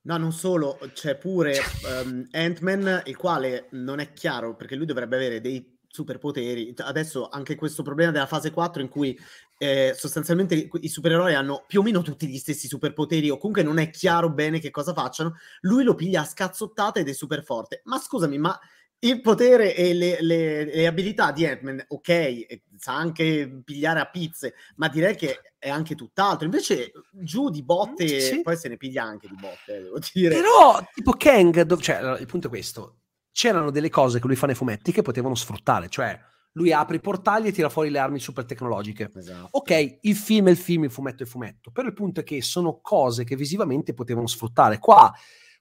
No, 0.02 0.16
non 0.16 0.32
solo, 0.32 0.78
c'è 0.94 1.16
pure 1.16 1.56
ehm, 1.86 2.28
Ant-Man, 2.30 3.02
il 3.04 3.16
quale 3.16 3.68
non 3.72 4.00
è 4.00 4.12
chiaro 4.14 4.56
perché 4.56 4.74
lui 4.74 4.86
dovrebbe 4.86 5.16
avere 5.16 5.40
dei 5.40 5.78
superpoteri. 5.86 6.74
Adesso 6.76 7.28
anche 7.28 7.54
questo 7.54 7.82
problema 7.82 8.10
della 8.10 8.26
fase 8.26 8.50
4 8.50 8.80
in 8.80 8.88
cui 8.88 9.18
eh, 9.62 9.92
sostanzialmente 9.94 10.70
i, 10.80 10.88
supereroi 10.88 11.34
hanno 11.34 11.64
più 11.66 11.80
o 11.80 11.82
meno 11.82 12.00
tutti 12.00 12.26
gli 12.26 12.38
stessi 12.38 12.66
superpoteri 12.66 13.28
o 13.28 13.36
comunque 13.36 13.62
non 13.62 13.76
è 13.78 13.90
chiaro 13.90 14.30
bene 14.30 14.58
che 14.58 14.70
cosa 14.70 14.94
facciano, 14.94 15.34
lui 15.60 15.84
lo 15.84 15.94
piglia 15.94 16.22
a 16.22 16.24
scazzottate 16.24 17.00
ed 17.00 17.08
è 17.08 17.12
super 17.12 17.44
forte. 17.44 17.82
Ma 17.84 17.98
scusami, 17.98 18.38
ma 18.38 18.58
il 19.00 19.20
potere 19.20 19.76
e 19.76 19.92
le, 19.92 20.16
le- 20.22 20.64
le 20.64 20.86
abilità 20.86 21.30
di 21.32 21.44
Ant-Man, 21.46 21.84
ok, 21.88 22.08
e 22.08 22.62
sa 22.78 22.96
anche 22.96 23.60
pigliare 23.62 24.00
a 24.00 24.06
pizze, 24.08 24.54
ma 24.76 24.88
direi 24.88 25.14
che 25.14 25.40
è 25.58 25.68
anche 25.68 25.94
tutt'altro. 25.94 26.46
Invece 26.46 26.92
giù 27.10 27.50
di 27.50 27.62
botte, 27.62 28.04
Mm, 28.04 28.18
sì. 28.18 28.40
poi 28.40 28.56
se 28.56 28.68
ne 28.68 28.78
piglia 28.78 29.02
anche 29.02 29.28
di 29.28 29.36
botte, 29.38 29.76
eh, 29.76 29.80
devo 29.82 29.98
dire. 30.12 30.34
Però, 30.36 30.80
tipo 30.94 31.12
Kang, 31.12 31.60
dov- 31.62 31.82
cioè, 31.82 31.96
allora, 31.96 32.18
il 32.18 32.26
punto 32.26 32.46
è 32.46 32.50
questo. 32.50 33.00
C'erano 33.30 33.70
delle 33.70 33.90
cose 33.90 34.20
che 34.20 34.26
lui 34.26 34.36
fa 34.36 34.46
nei 34.46 34.54
fumetti 34.54 34.90
che 34.90 35.02
potevano 35.02 35.34
sfruttare, 35.34 35.88
cioè 35.90 36.18
lui 36.52 36.72
apre 36.72 36.96
i 36.96 37.00
portali 37.00 37.48
e 37.48 37.52
tira 37.52 37.68
fuori 37.68 37.90
le 37.90 37.98
armi 37.98 38.18
super 38.18 38.44
tecnologiche. 38.44 39.10
Esatto. 39.14 39.48
Ok, 39.52 39.98
il 40.00 40.16
film 40.16 40.48
è 40.48 40.50
il 40.50 40.56
film, 40.56 40.84
il 40.84 40.90
fumetto 40.90 41.22
è 41.22 41.26
il 41.26 41.30
fumetto, 41.30 41.70
però 41.70 41.86
il 41.86 41.94
punto 41.94 42.20
è 42.20 42.24
che 42.24 42.42
sono 42.42 42.80
cose 42.80 43.24
che 43.24 43.36
visivamente 43.36 43.94
potevano 43.94 44.26
sfruttare. 44.26 44.78
Qua 44.78 45.12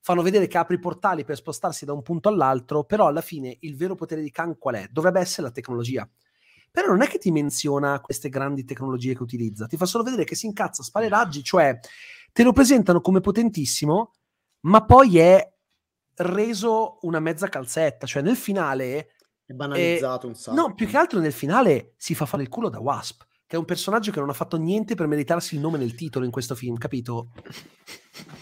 fanno 0.01 0.21
vedere 0.21 0.47
che 0.47 0.57
apre 0.57 0.75
i 0.75 0.79
portali 0.79 1.23
per 1.23 1.35
spostarsi 1.35 1.85
da 1.85 1.93
un 1.93 2.01
punto 2.01 2.29
all'altro, 2.29 2.85
però 2.85 3.07
alla 3.07 3.21
fine 3.21 3.57
il 3.61 3.75
vero 3.75 3.95
potere 3.95 4.21
di 4.21 4.31
Kang 4.31 4.57
qual 4.57 4.75
è? 4.75 4.87
Dovrebbe 4.89 5.19
essere 5.19 5.47
la 5.47 5.51
tecnologia. 5.51 6.09
Però 6.71 6.87
non 6.87 7.01
è 7.01 7.07
che 7.07 7.17
ti 7.17 7.31
menziona 7.31 7.99
queste 7.99 8.29
grandi 8.29 8.63
tecnologie 8.63 9.15
che 9.15 9.23
utilizza, 9.23 9.65
ti 9.65 9.75
fa 9.75 9.85
solo 9.85 10.03
vedere 10.03 10.23
che 10.23 10.35
si 10.35 10.45
incazza, 10.45 10.83
spara 10.83 11.05
i 11.05 11.09
raggi, 11.09 11.43
cioè 11.43 11.79
te 12.31 12.43
lo 12.43 12.51
presentano 12.51 13.01
come 13.01 13.21
potentissimo, 13.21 14.13
ma 14.61 14.85
poi 14.85 15.17
è 15.17 15.51
reso 16.17 16.99
una 17.01 17.19
mezza 17.19 17.47
calzetta, 17.47 18.05
cioè 18.05 18.21
nel 18.21 18.35
finale 18.35 19.13
È 19.49 19.53
banalizzato 19.53 20.27
un 20.27 20.35
sacco. 20.35 20.55
No, 20.55 20.75
più 20.75 20.85
che 20.87 20.95
altro 20.95 21.19
nel 21.19 21.33
finale 21.33 21.93
si 21.97 22.13
fa 22.13 22.27
fare 22.27 22.43
il 22.43 22.49
culo 22.49 22.69
da 22.69 22.79
Wasp, 22.79 23.23
che 23.47 23.55
è 23.55 23.59
un 23.59 23.65
personaggio 23.65 24.11
che 24.11 24.19
non 24.19 24.29
ha 24.29 24.33
fatto 24.33 24.57
niente 24.57 24.93
per 24.93 25.07
meritarsi 25.07 25.55
il 25.55 25.61
nome 25.61 25.79
nel 25.79 25.95
titolo 25.95 26.23
in 26.23 26.29
questo 26.29 26.53
film, 26.53 26.77
capito? 26.77 27.31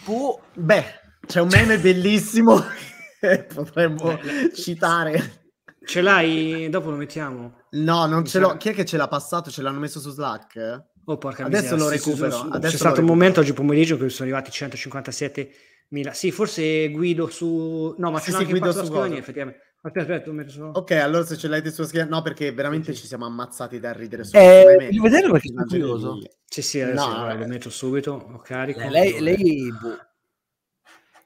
Boh, 0.06 0.42
Beh, 0.54 0.84
c'è 1.26 1.40
un 1.40 1.48
meme 1.50 1.80
bellissimo 1.80 2.62
che 3.22 3.44
potremmo 3.54 4.20
Eh, 4.20 4.52
citare. 4.54 5.46
Ce 5.86 6.02
l'hai? 6.02 6.68
Dopo 6.70 6.90
lo 6.90 6.98
mettiamo. 6.98 7.62
No, 7.72 8.06
non 8.06 8.26
ce 8.26 8.40
l'ho. 8.40 8.58
Chi 8.58 8.70
è 8.70 8.74
che 8.74 8.84
ce 8.84 8.98
l'ha 8.98 9.08
passato? 9.08 9.50
Ce 9.50 9.62
l'hanno 9.62 9.80
messo 9.80 10.02
su 10.02 10.10
Slack? 10.12 10.88
Oh, 11.06 11.18
porca 11.18 11.46
Adesso 11.46 11.76
miseria, 11.76 11.84
lo 11.86 11.90
sì, 11.90 11.96
recupero, 11.98 12.32
sì, 12.32 12.38
sì. 12.38 12.44
adesso 12.48 12.60
C'è 12.60 12.60
lo 12.60 12.68
stato 12.70 12.86
un 12.88 12.90
recupero. 12.96 13.14
momento 13.14 13.40
oggi 13.40 13.54
pomeriggio 13.54 13.98
che 13.98 14.10
sono 14.10 14.30
arrivati 14.30 14.52
157.000. 14.52 16.12
Sì, 16.12 16.32
forse 16.32 16.90
Guido 16.90 17.28
su... 17.30 17.96
No, 17.98 18.12
ma 18.12 18.20
Sì, 18.20 18.26
c'è 18.26 18.32
sì, 18.32 18.38
anche 18.42 18.50
Guido 18.52 18.72
su 18.74 18.84
su 18.84 18.92
cosa? 18.92 19.16
effettivamente. 19.16 19.62
Aspetta, 19.82 20.14
aspetta, 20.14 20.32
metto 20.32 20.50
su... 20.52 20.62
Ok, 20.74 20.92
allora 20.92 21.24
se 21.26 21.38
ce 21.38 21.48
l'avete 21.48 21.72
sulla 21.72 21.88
schiena. 21.88 22.08
No, 22.10 22.22
perché 22.22 22.52
veramente 22.52 22.94
Sì, 22.94 23.02
ci 23.02 23.08
siamo 23.08 23.26
ammazzati 23.26 23.80
da 23.80 23.94
ridere 23.94 24.24
su 24.24 24.36
Eh, 24.36 24.64
voglio 24.90 25.02
vedere 25.04 25.32
perché 25.32 25.48
sono 25.50 25.66
curioso. 25.66 26.14
di- 26.16 26.30
Sì, 26.46 26.62
sì, 26.62 26.82
adesso 26.82 27.08
No, 27.08 27.34
lo 27.34 27.44
eh. 27.44 27.48
metto 27.48 27.70
subito, 27.70 28.28
lo 28.30 28.40
carico. 28.40 28.80
eh, 28.80 28.90
lei, 28.90 29.20
lei 29.22 29.72
boh. 29.72 29.98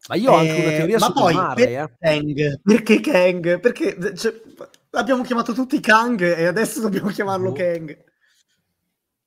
Ma 0.09 0.15
io 0.15 0.31
ho 0.31 0.35
anche 0.35 0.51
una 0.59 0.71
Eh, 0.71 0.75
teoria 0.75 0.97
ma 0.97 1.05
su 1.05 1.13
poi 1.13 1.33
Murray, 1.35 1.55
perché 1.55 1.79
eh. 1.79 1.97
Kang? 1.99 2.61
Perché 2.61 2.99
Kang? 2.99 3.59
Perché 3.59 4.15
cioè, 4.15 4.41
l'abbiamo 4.89 5.23
chiamato 5.23 5.53
tutti 5.53 5.79
Kang 5.79 6.19
e 6.21 6.45
adesso 6.45 6.81
dobbiamo 6.81 7.09
chiamarlo 7.09 7.51
Boh. 7.51 7.55
Kang. 7.55 8.03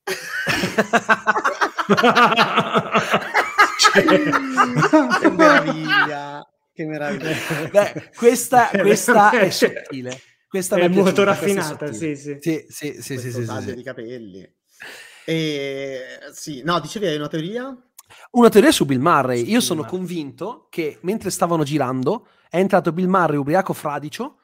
che 5.21 5.29
meraviglia! 5.29 6.44
Che 6.75 6.85
meraviglia! 6.85 7.69
Beh, 7.71 8.11
questa, 8.17 8.69
questa 8.81 9.31
è 9.31 9.49
sottile. 9.49 10.19
Questa 10.45 10.75
è 10.75 10.87
molto 10.89 11.23
raffinata, 11.23 11.91
sì, 11.93 12.17
sì. 12.17 12.37
Sì, 12.41 12.65
sì, 12.67 12.95
sì, 12.99 13.01
sì, 13.01 13.13
Questo 13.13 13.31
sì, 13.31 13.41
sì, 13.41 13.45
taglio 13.45 13.69
sì. 13.69 13.75
di 13.75 13.83
capelli. 13.83 14.55
E 15.25 16.01
sì, 16.33 16.61
no, 16.63 16.79
dicevi 16.81 17.07
hai 17.07 17.15
una 17.15 17.27
teoria? 17.29 17.75
Una 18.31 18.49
teoria 18.49 18.71
su 18.73 18.83
Bill 18.85 18.99
Murray. 18.99 19.37
Su 19.39 19.43
Io 19.45 19.51
Bill 19.51 19.59
sono 19.59 19.81
Murray. 19.83 19.97
convinto 19.97 20.67
che 20.69 20.99
mentre 21.03 21.29
stavano 21.29 21.63
girando 21.63 22.27
è 22.49 22.57
entrato 22.57 22.91
Bill 22.91 23.07
Murray 23.07 23.37
ubriaco 23.37 23.71
fradicio 23.73 24.39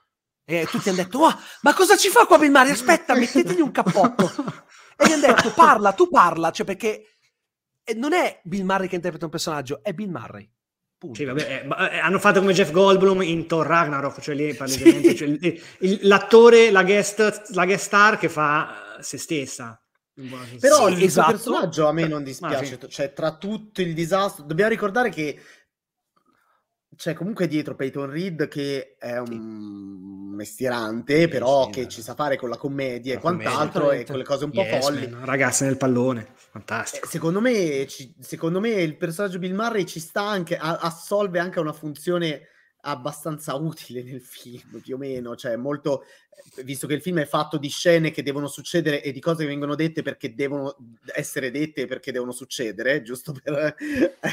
e 0.45 0.65
tutti 0.71 0.87
hanno 0.87 0.97
detto 1.03 1.19
"Oh, 1.19 1.37
ma 1.61 1.73
cosa 1.73 1.97
ci 1.97 2.07
fa 2.09 2.25
qua 2.25 2.37
Bill 2.37 2.51
Murray? 2.51 2.71
Aspetta, 2.71 3.13
mettetegli 3.13 3.59
un 3.61 3.71
cappotto". 3.71 4.31
E 4.97 5.07
gli 5.07 5.11
hanno 5.11 5.27
detto 5.27 5.51
"Parla, 5.51 5.91
tu 5.91 6.09
parla", 6.09 6.51
cioè 6.51 6.65
perché 6.65 7.17
eh, 7.83 7.93
non 7.93 8.13
è 8.13 8.39
Bill 8.43 8.65
Murray 8.65 8.87
che 8.87 8.95
interpreta 8.95 9.25
un 9.25 9.31
personaggio, 9.31 9.83
è 9.83 9.93
Bill 9.93 10.09
Murray. 10.09 10.50
Punto. 11.01 11.15
Sì, 11.15 11.23
vabbè, 11.25 11.65
eh, 11.67 11.95
eh, 11.95 11.97
hanno 11.97 12.19
fatto 12.19 12.41
come 12.41 12.53
Jeff 12.53 12.69
Goldblum 12.69 13.23
in 13.23 13.47
Thor 13.47 13.65
Ragnarok, 13.65 14.19
cioè 14.21 14.35
lì 14.35 14.53
palesemente, 14.53 15.15
cioè, 15.15 15.27
il- 15.29 15.61
il- 15.79 15.99
l'attore, 16.03 16.69
la 16.69 16.83
guest, 16.83 17.49
la 17.55 17.65
guest 17.65 17.85
star 17.85 18.19
che 18.19 18.29
fa 18.29 18.99
eh, 18.99 19.01
se 19.03 19.17
stessa. 19.17 19.81
Però 20.59 20.85
Sì, 20.87 20.91
il 20.93 20.97
suo 20.97 21.05
esatto. 21.07 21.31
personaggio 21.31 21.87
a 21.87 21.91
me 21.91 22.01
non 22.03 22.19
Ma 22.19 22.23
dispiace, 22.23 22.77
sì. 22.79 22.87
cioè 22.89 23.13
tra 23.13 23.35
tutto 23.37 23.81
il 23.81 23.95
disastro, 23.95 24.43
dobbiamo 24.45 24.69
ricordare 24.69 25.09
che 25.09 25.39
c'è 27.01 27.13
comunque 27.15 27.47
dietro 27.47 27.73
Peyton 27.75 28.11
Reed 28.11 28.47
che 28.47 28.95
è 28.99 29.17
un 29.17 30.35
mestierante, 30.35 31.27
però 31.27 31.63
sì, 31.65 31.69
che 31.71 31.81
dai. 31.81 31.89
ci 31.89 32.01
sa 32.03 32.13
fare 32.13 32.37
con 32.37 32.47
la 32.47 32.57
commedia 32.57 33.13
e 33.13 33.15
La 33.15 33.21
commedia, 33.21 33.49
quant'altro 33.49 33.91
e 33.91 34.03
assolutamente. 34.03 34.11
quelle 34.11 34.23
cose 34.23 34.45
un 34.45 34.51
po' 34.51 34.61
Yes, 34.61 34.85
folli. 34.85 35.07
man, 35.07 35.25
ragazze 35.25 35.65
nel 35.65 35.77
pallone, 35.77 36.21
Eh, 36.21 36.31
fantastico. 36.51 37.07
Secondo 37.07 37.41
me, 37.41 37.87
ci- 37.87 38.13
secondo 38.19 38.59
me 38.59 38.69
il 38.69 38.97
personaggio 38.97 39.39
Bill 39.39 39.55
Murray 39.55 39.85
ci 39.85 39.99
sta 39.99 40.21
anche, 40.21 40.57
a- 40.57 40.77
assolve 40.77 41.39
anche 41.39 41.59
una 41.59 41.73
funzione 41.73 42.47
abbastanza 42.81 43.55
utile 43.55 44.03
nel 44.03 44.21
film, 44.21 44.79
più 44.79 44.93
o 44.95 44.97
meno, 44.99 45.35
cioè 45.35 45.55
molto, 45.55 46.03
eh, 46.03 46.07
visto 46.63 46.87
che 46.87 46.93
il 46.95 47.01
film 47.01 47.19
è 47.19 47.25
fatto 47.25 47.57
di 47.57 47.69
scene 47.69 48.11
che 48.11 48.23
devono 48.23 48.47
succedere 48.47 49.01
e 49.01 49.11
di 49.11 49.19
cose 49.19 49.43
che 49.43 49.47
vengono 49.49 49.75
dette 49.75 50.01
perché 50.01 50.33
devono 50.35 50.75
essere 51.13 51.51
dette 51.51 51.81
e 51.81 51.87
perché 51.87 52.11
devono 52.11 52.31
succedere, 52.31 53.01
giusto 53.01 53.33
per, 53.41 53.75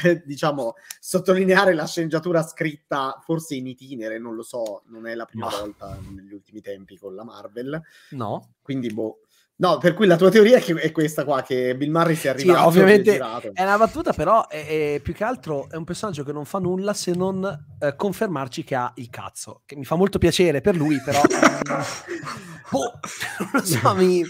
eh, 0.03 0.21
diciamo, 0.25 0.75
sottolineare 0.99 1.73
la 1.73 1.87
sceneggiatura 1.87 2.43
scritta 2.43 3.21
forse 3.23 3.55
in 3.55 3.67
itinere, 3.67 4.19
non 4.19 4.35
lo 4.35 4.43
so, 4.43 4.83
non 4.87 5.07
è 5.07 5.15
la 5.15 5.25
prima 5.25 5.47
Ma- 5.47 5.57
volta 5.59 5.99
negli 6.09 6.33
ultimi 6.33 6.61
tempi 6.61 6.97
con 6.97 7.15
la 7.15 7.23
Marvel, 7.23 7.81
No. 8.11 8.53
quindi 8.61 8.91
boh. 8.93 9.19
No, 9.61 9.77
per 9.77 9.93
cui 9.93 10.07
la 10.07 10.15
tua 10.15 10.29
teoria 10.29 10.57
è, 10.57 10.61
che 10.61 10.73
è 10.75 10.89
questa 10.93 11.25
qua, 11.25 11.41
che 11.41 11.75
Bill 11.75 11.91
Murray 11.91 12.15
sia 12.15 12.31
Sì, 12.37 12.47
arrivato 12.47 12.67
ovviamente 12.69 13.09
e 13.09 13.13
girato. 13.13 13.49
è 13.53 13.61
una 13.63 13.77
battuta, 13.77 14.13
però 14.13 14.47
è, 14.47 14.65
è- 14.95 14.99
più 15.03 15.13
che 15.13 15.25
altro 15.25 15.69
è 15.69 15.75
un 15.75 15.83
personaggio 15.83 16.23
che 16.23 16.31
non 16.31 16.45
fa 16.45 16.59
nulla 16.59 16.93
se 16.93 17.11
non 17.11 17.65
eh, 17.79 17.93
confermarci 17.95 18.63
che 18.63 18.75
ha 18.75 18.89
il 18.95 19.09
cazzo. 19.09 19.63
Che 19.65 19.75
mi 19.75 19.83
fa 19.83 19.95
molto 19.95 20.17
piacere 20.17 20.61
per 20.61 20.77
lui, 20.77 21.01
però. 21.03 21.19
boh, 22.71 22.99
non 23.39 23.49
lo 23.51 23.63
so, 23.65 23.95
mi... 23.95 24.23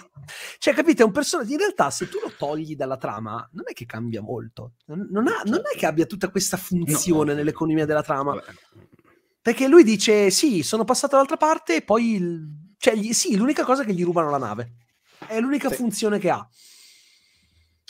Cioè, 0.57 0.73
capite, 0.73 1.01
è 1.03 1.05
un 1.05 1.11
personaggio. 1.11 1.51
In 1.51 1.57
realtà, 1.59 1.89
se 1.91 2.07
tu 2.09 2.17
lo 2.23 2.31
togli 2.37 2.75
dalla 2.75 2.97
trama, 2.97 3.47
non 3.53 3.65
è 3.67 3.73
che 3.73 3.85
cambia 3.85 4.21
molto. 4.21 4.73
Non, 4.85 5.07
non 5.11 5.27
ha- 5.27 5.41
non 5.45 5.61
è 5.71 5.77
che 5.77 5.85
abbia 5.85 6.05
tutta 6.05 6.29
questa 6.29 6.57
funzione 6.57 7.31
No. 7.31 7.37
nell'economia 7.37 7.85
della 7.85 8.01
trama. 8.03 8.33
Vabbè. 8.33 8.51
Perché 9.41 9.67
lui 9.67 9.83
dice: 9.83 10.29
Sì, 10.31 10.61
sono 10.63 10.83
passato 10.85 11.11
dall'altra 11.13 11.37
parte, 11.37 11.75
e 11.77 11.81
poi 11.81 12.13
il- 12.15 12.73
cioè, 12.77 12.95
gli, 12.95 13.11
sì, 13.13 13.35
l'unica 13.37 13.63
cosa 13.63 13.81
è 13.83 13.85
che 13.85 13.93
gli 13.93 14.03
rubano 14.03 14.29
la 14.29 14.37
nave. 14.37 14.73
È 15.29 15.39
l'unica 15.39 15.69
Sì. 15.69 15.75
funzione 15.75 16.17
che 16.17 16.29
ha. 16.31 16.47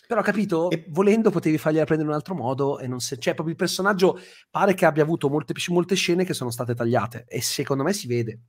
Però, 0.05 0.21
capito? 0.21 0.69
E- 0.71 0.85
Volendo 0.89 1.29
potevi 1.29 1.57
fargliela 1.57 1.85
prendere 1.85 2.09
in 2.09 2.13
un 2.13 2.19
altro 2.19 2.35
modo 2.35 2.79
e 2.79 2.87
non 2.87 2.99
se... 2.99 3.17
Cioè, 3.17 3.33
proprio 3.33 3.53
il 3.53 3.59
personaggio 3.59 4.19
pare 4.49 4.73
che 4.73 4.85
abbia 4.85 5.03
avuto 5.03 5.29
molte, 5.29 5.53
molte 5.67 5.95
scene 5.95 6.25
che 6.25 6.33
sono 6.33 6.49
state 6.49 6.75
tagliate 6.75 7.25
e 7.27 7.41
secondo 7.41 7.83
me 7.83 7.93
si 7.93 8.07
vede. 8.07 8.39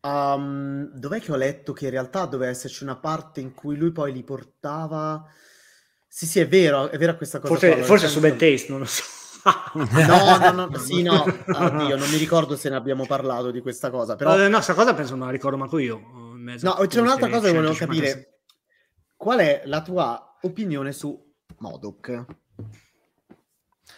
Um, 0.00 0.88
dov'è 0.92 1.20
che 1.20 1.32
ho 1.32 1.36
letto 1.36 1.72
che 1.72 1.84
in 1.84 1.90
realtà 1.90 2.26
doveva 2.26 2.50
esserci 2.50 2.82
una 2.82 2.96
parte 2.96 3.40
in 3.40 3.54
cui 3.54 3.76
lui 3.76 3.92
poi 3.92 4.12
li 4.12 4.24
portava... 4.24 5.24
Sì, 6.08 6.26
sì, 6.26 6.40
è 6.40 6.48
vero, 6.48 6.88
è 6.88 6.96
vera 6.96 7.14
questa 7.14 7.38
cosa. 7.38 7.52
Forse, 7.52 7.74
qua, 7.74 7.84
forse 7.84 8.08
su 8.08 8.20
Bad 8.20 8.36
Taste, 8.36 8.70
non 8.70 8.78
lo 8.80 8.84
so. 8.86 9.02
No, 9.74 10.38
no, 10.52 10.66
no, 10.66 10.78
sì, 10.78 11.02
no, 11.02 11.22
oddio, 11.22 11.96
non 11.96 12.08
mi 12.08 12.16
ricordo 12.16 12.56
se 12.56 12.70
ne 12.70 12.76
abbiamo 12.76 13.04
parlato 13.06 13.50
di 13.50 13.60
questa 13.60 13.90
cosa, 13.90 14.16
però... 14.16 14.38
Eh, 14.42 14.48
no, 14.48 14.60
sta 14.60 14.74
cosa 14.74 14.94
penso 14.94 15.14
non 15.14 15.26
la 15.26 15.32
ricordo 15.32 15.56
manco 15.58 15.78
io. 15.78 16.25
Mezzo 16.46 16.66
No, 16.66 16.86
c'è 16.86 17.00
un'altra 17.00 17.28
cosa 17.28 17.46
che 17.46 17.54
volevo 17.54 17.74
156. 17.74 18.12
capire. 18.12 18.40
Qual 19.16 19.38
è 19.38 19.62
la 19.66 19.82
tua 19.82 20.38
opinione 20.42 20.92
su 20.92 21.34
Modok? 21.58 22.24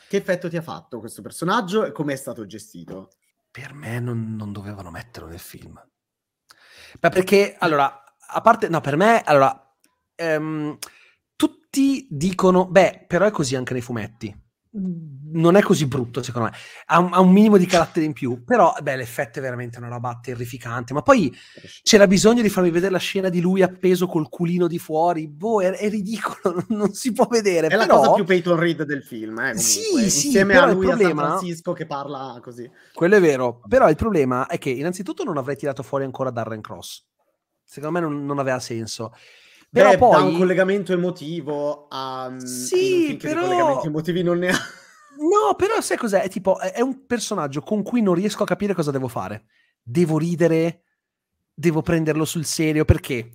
Che 0.09 0.17
effetto 0.17 0.49
ti 0.49 0.57
ha 0.57 0.63
fatto 0.63 1.01
questo 1.01 1.23
personaggio 1.23 1.85
e 1.85 1.93
come 1.93 2.15
è 2.15 2.17
stato 2.17 2.47
gestito? 2.47 3.11
Per 3.51 3.75
me 3.75 4.01
non, 4.01 4.37
non 4.37 4.53
dovevano 4.53 4.91
metterlo 4.91 5.29
nel 5.29 5.39
film. 5.39 5.75
Ma 7.01 7.09
perché, 7.11 7.57
allora, 7.59 8.03
a 8.19 8.41
parte, 8.41 8.69
no, 8.69 8.81
per 8.81 8.97
me, 8.97 9.23
allora, 9.23 9.77
ehm, 10.15 10.79
tutti 11.37 12.07
dicono, 12.11 12.67
beh, 12.67 13.05
però 13.07 13.27
è 13.27 13.31
così 13.31 13.57
anche 13.57 13.73
nei 13.75 13.83
fumetti. 13.83 14.35
Non 14.71 15.57
è 15.57 15.63
così 15.63 15.87
brutto, 15.87 16.23
secondo 16.23 16.49
me. 16.51 16.57
Ha 16.87 16.99
un, 16.99 17.09
ha 17.13 17.21
un 17.21 17.33
minimo 17.33 17.57
di 17.57 17.67
carattere 17.67 18.05
in 18.05 18.13
più, 18.13 18.45
però, 18.45 18.75
beh, 18.81 18.97
l'effetto 18.97 19.39
è 19.39 19.43
veramente 19.43 19.79
una 19.79 19.89
roba 19.89 20.19
terrificante. 20.23 20.93
Ma 20.93 21.03
poi 21.03 21.35
c'era 21.83 22.07
bisogno 22.07 22.43
di 22.43 22.49
farmi 22.49 22.71
vedere 22.71 22.93
la 22.93 22.99
scena 22.99 23.29
di 23.29 23.41
lui 23.41 23.63
appeso 23.63 24.07
col 24.07 24.29
culino 24.29 24.67
di 24.67 24.79
fuori. 24.79 25.27
Boh, 25.27 25.63
è, 25.63 25.71
è 25.71 25.89
ridicolo, 25.89 26.65
non 26.69 26.93
si 26.93 27.13
può 27.13 27.27
vedere. 27.27 27.69
È 27.69 27.77
la 27.77 27.87
però, 27.87 27.99
cosa 27.99 28.13
più 28.13 28.25
Peyton 28.25 28.57
Reed 28.59 28.83
del 28.83 29.03
film, 29.03 29.39
eh. 29.39 29.57
Sì, 29.57 29.81
sì, 29.81 30.03
insieme 30.03 30.57
a 30.57 30.71
lui 30.71 30.87
problema- 30.87 31.23
a 31.23 31.29
San 31.29 31.39
Francisco 31.39 31.73
che 31.73 31.87
parla 31.87 32.39
così. 32.43 32.71
Quello 32.93 33.17
è 33.17 33.21
vero, 33.21 33.61
però 33.67 33.89
il 33.89 33.97
problema 33.97 34.47
è 34.47 34.59
che 34.59 34.71
innanzitutto 34.71 35.25
non 35.25 35.39
avrei 35.39 35.57
tirato 35.57 35.83
fuori 35.83 36.05
ancora 36.05 36.31
Darren 36.31 36.61
Cross. 36.61 37.05
Secondo 37.65 37.99
me 37.99 38.07
non, 38.07 38.25
non 38.25 38.39
aveva 38.39 38.61
senso. 38.61 39.13
Però 39.71 39.91
Beh, 39.91 39.99
poi... 39.99 40.11
da 40.13 40.23
un 40.23 40.37
collegamento 40.39 40.93
emotivo 40.93 41.87
a 41.91 42.33
Sì, 42.39 43.05
che 43.09 43.13
di 43.13 43.17
però- 43.17 43.43
collegamenti 43.43 43.87
emotivi 43.87 44.23
non 44.23 44.39
ne 44.39 44.49
ha. 44.49 44.57
No, 45.19 45.55
però 45.57 45.81
sai 45.81 45.97
cos'è? 45.97 46.23
È 46.23 46.29
tipo, 46.29 46.59
è, 46.61 46.81
un 46.81 47.05
personaggio 47.07 47.61
con 47.61 47.83
cui 47.83 48.01
non 48.03 48.15
riesco 48.15 48.45
a 48.45 48.47
capire 48.47 48.73
cosa 48.73 48.91
devo 48.93 49.09
fare. 49.09 49.47
Devo 49.83 50.17
ridere, 50.17 50.83
devo 51.53 51.83
prenderlo 51.83 52.25
sul 52.25 52.45
serio, 52.45 52.85
perché 52.85 53.31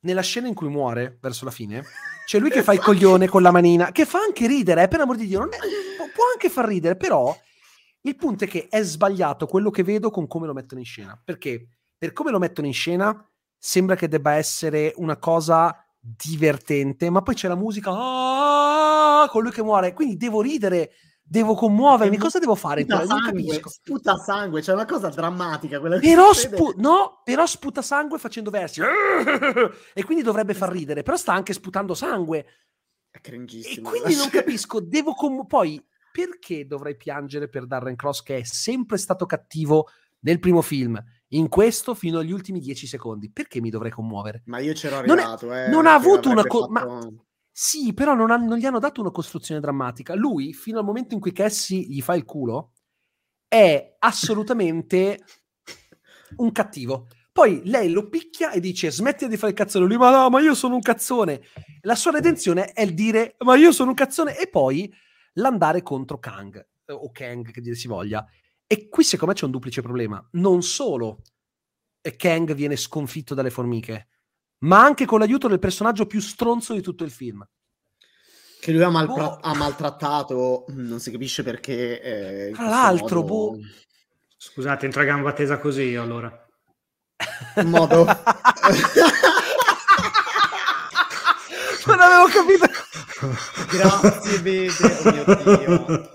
nella 0.00 0.22
scena 0.22 0.48
in 0.48 0.54
cui 0.54 0.68
muore, 0.68 1.18
verso 1.20 1.44
la 1.44 1.50
fine, 1.50 1.84
c'è 2.24 2.38
lui 2.38 2.50
che 2.50 2.62
fa 2.64 2.72
il 2.72 2.80
coglione 2.80 3.28
con 3.28 3.42
la 3.42 3.50
manina, 3.50 3.92
che 3.92 4.06
fa 4.06 4.20
anche 4.20 4.46
ridere, 4.46 4.84
eh, 4.84 4.88
per 4.88 5.00
amor 5.00 5.16
di 5.16 5.26
Dio, 5.26 5.40
non 5.40 5.48
è- 5.52 5.58
può 6.14 6.24
anche 6.32 6.48
far 6.48 6.66
ridere, 6.66 6.96
però 6.96 7.36
il 8.00 8.16
punto 8.16 8.44
è 8.44 8.48
che 8.48 8.66
è 8.68 8.82
sbagliato 8.82 9.46
quello 9.46 9.70
che 9.70 9.82
vedo 9.82 10.10
con 10.10 10.26
come 10.26 10.46
lo 10.46 10.54
mettono 10.54 10.80
in 10.80 10.86
scena. 10.86 11.20
Perché? 11.22 11.68
Per 11.98 12.12
come 12.12 12.30
lo 12.30 12.38
mettono 12.38 12.66
in 12.66 12.72
scena, 12.72 13.28
sembra 13.58 13.96
che 13.96 14.08
debba 14.08 14.32
essere 14.34 14.92
una 14.96 15.16
cosa 15.18 15.74
divertente, 16.00 17.10
ma 17.10 17.22
poi 17.22 17.34
c'è 17.34 17.48
la 17.48 17.56
musica 17.56 17.90
"Ah", 17.92 19.28
con 19.30 19.42
lui 19.42 19.50
che 19.52 19.62
muore, 19.62 19.92
quindi 19.92 20.16
devo 20.16 20.40
ridere, 20.40 20.92
devo 21.22 21.54
commuovermi, 21.54 22.16
Che 22.16 22.22
cosa 22.22 22.38
devo 22.38 22.54
fare? 22.54 22.82
Sputa 22.82 22.98
Non 22.98 23.06
sangue, 23.06 23.30
capisco. 23.46 23.68
sputa 23.68 24.16
sangue, 24.16 24.60
c'è 24.62 24.72
una 24.72 24.86
cosa 24.86 25.08
drammatica 25.08 25.80
quella 25.80 25.98
Però, 25.98 26.32
spu- 26.32 26.74
no, 26.78 27.20
però 27.24 27.44
sputa 27.46 27.82
sangue 27.82 28.18
facendo 28.18 28.50
versi. 28.50 28.80
E 29.92 30.04
quindi 30.04 30.22
dovrebbe 30.22 30.54
far 30.54 30.70
ridere, 30.70 31.02
però 31.02 31.16
sta 31.16 31.32
anche 31.34 31.52
sputando 31.52 31.94
sangue. 31.94 32.38
È 33.10 33.16
e 33.16 33.20
cringissimo. 33.20 33.88
quindi 33.90 34.14
non 34.16 34.28
capisco, 34.30 34.80
devo 34.80 35.12
com- 35.14 35.46
poi 35.46 35.84
perché 36.12 36.66
dovrei 36.66 36.96
piangere 36.96 37.48
per 37.48 37.66
Darren 37.66 37.96
Cross 37.96 38.22
che 38.22 38.38
è 38.38 38.42
sempre 38.44 38.96
stato 38.98 39.26
cattivo 39.26 39.88
nel 40.20 40.38
primo 40.40 40.62
film, 40.62 41.00
in 41.32 41.48
questo 41.48 41.94
fino 41.94 42.18
agli 42.18 42.32
ultimi 42.32 42.58
dieci 42.60 42.86
secondi, 42.86 43.30
perché 43.30 43.60
mi 43.60 43.70
dovrei 43.70 43.90
commuovere? 43.90 44.42
Ma 44.46 44.58
io 44.60 44.72
c'ero 44.72 45.00
Non 45.02 45.18
è- 45.18 45.22
arrivato, 45.22 45.52
eh, 45.54 45.68
non 45.68 45.86
ha 45.86 45.94
avuto 45.94 46.30
una 46.30 46.44
co- 46.44 46.68
ma- 46.68 47.08
Sì, 47.50 47.92
però 47.92 48.14
non, 48.14 48.30
ha- 48.30 48.36
non 48.36 48.56
gli 48.56 48.64
hanno 48.66 48.78
dato 48.78 49.00
una 49.00 49.10
costruzione 49.10 49.60
drammatica. 49.60 50.14
Lui, 50.14 50.52
fino 50.52 50.78
al 50.78 50.84
momento 50.84 51.14
in 51.14 51.20
cui 51.20 51.32
Cassie 51.32 51.80
gli 51.80 52.00
fa 52.00 52.14
il 52.14 52.24
culo, 52.24 52.72
è 53.48 53.96
assolutamente 53.98 55.18
un 56.36 56.52
cattivo. 56.52 57.08
Poi 57.32 57.62
lei 57.64 57.90
lo 57.90 58.08
picchia 58.08 58.50
e 58.50 58.60
dice: 58.60 58.90
Smetti 58.90 59.28
di 59.28 59.36
fare 59.36 59.52
il 59.52 59.58
cazzone. 59.58 59.86
Lui, 59.86 59.96
ma 59.96 60.10
no, 60.10 60.28
ma 60.30 60.40
io 60.40 60.54
sono 60.54 60.74
un 60.74 60.80
cazzone. 60.80 61.40
La 61.82 61.94
sua 61.94 62.10
redenzione 62.12 62.72
è 62.72 62.82
il 62.82 62.94
dire: 62.94 63.36
Ma 63.44 63.54
io 63.56 63.70
sono 63.72 63.90
un 63.90 63.96
cazzone. 63.96 64.36
E 64.38 64.48
poi 64.48 64.92
l'andare 65.34 65.82
contro 65.82 66.18
Kang 66.18 66.56
eh, 66.86 66.92
o 66.92 67.10
Kang, 67.12 67.50
che 67.50 67.60
dir 67.60 67.76
si 67.76 67.86
voglia. 67.88 68.24
E 68.70 68.88
qui, 68.90 69.02
secondo 69.02 69.32
me, 69.32 69.38
c'è 69.38 69.46
un 69.46 69.50
duplice 69.50 69.80
problema. 69.82 70.22
Non 70.32 70.62
solo 70.62 71.22
Kang 72.16 72.54
viene 72.54 72.76
sconfitto 72.76 73.34
dalle 73.34 73.50
formiche, 73.50 74.08
ma 74.60 74.82
anche 74.82 75.04
con 75.06 75.18
l'aiuto 75.18 75.48
del 75.48 75.58
personaggio 75.58 76.06
più 76.06 76.20
stronzo 76.20 76.72
di 76.74 76.80
tutto 76.82 77.04
il 77.04 77.10
film. 77.10 77.46
Che 78.60 78.72
lui 78.72 78.82
ha, 78.82 78.88
malpra- 78.90 79.28
Boh. 79.28 79.38
ha 79.40 79.54
maltrattato, 79.54 80.64
non 80.68 81.00
si 81.00 81.10
capisce 81.10 81.42
perché. 81.42 82.00
eh, 82.00 82.48
in 82.48 82.54
Tra 82.54 82.68
l'altro, 82.68 83.20
modo- 83.22 83.56
boh. 83.56 83.58
Scusate, 84.36 84.84
entro 84.86 85.00
a 85.02 85.04
gamba 85.04 85.32
tesa 85.32 85.58
così 85.58 85.82
io, 85.82 86.02
allora. 86.02 86.46
modo. 87.64 88.04
non 91.86 92.00
avevo 92.00 92.26
capito. 92.26 92.66
Grazie, 93.70 94.40
Bede. 94.40 94.72
Oh 95.04 95.10
mio 95.12 95.56
Dio. 95.56 96.10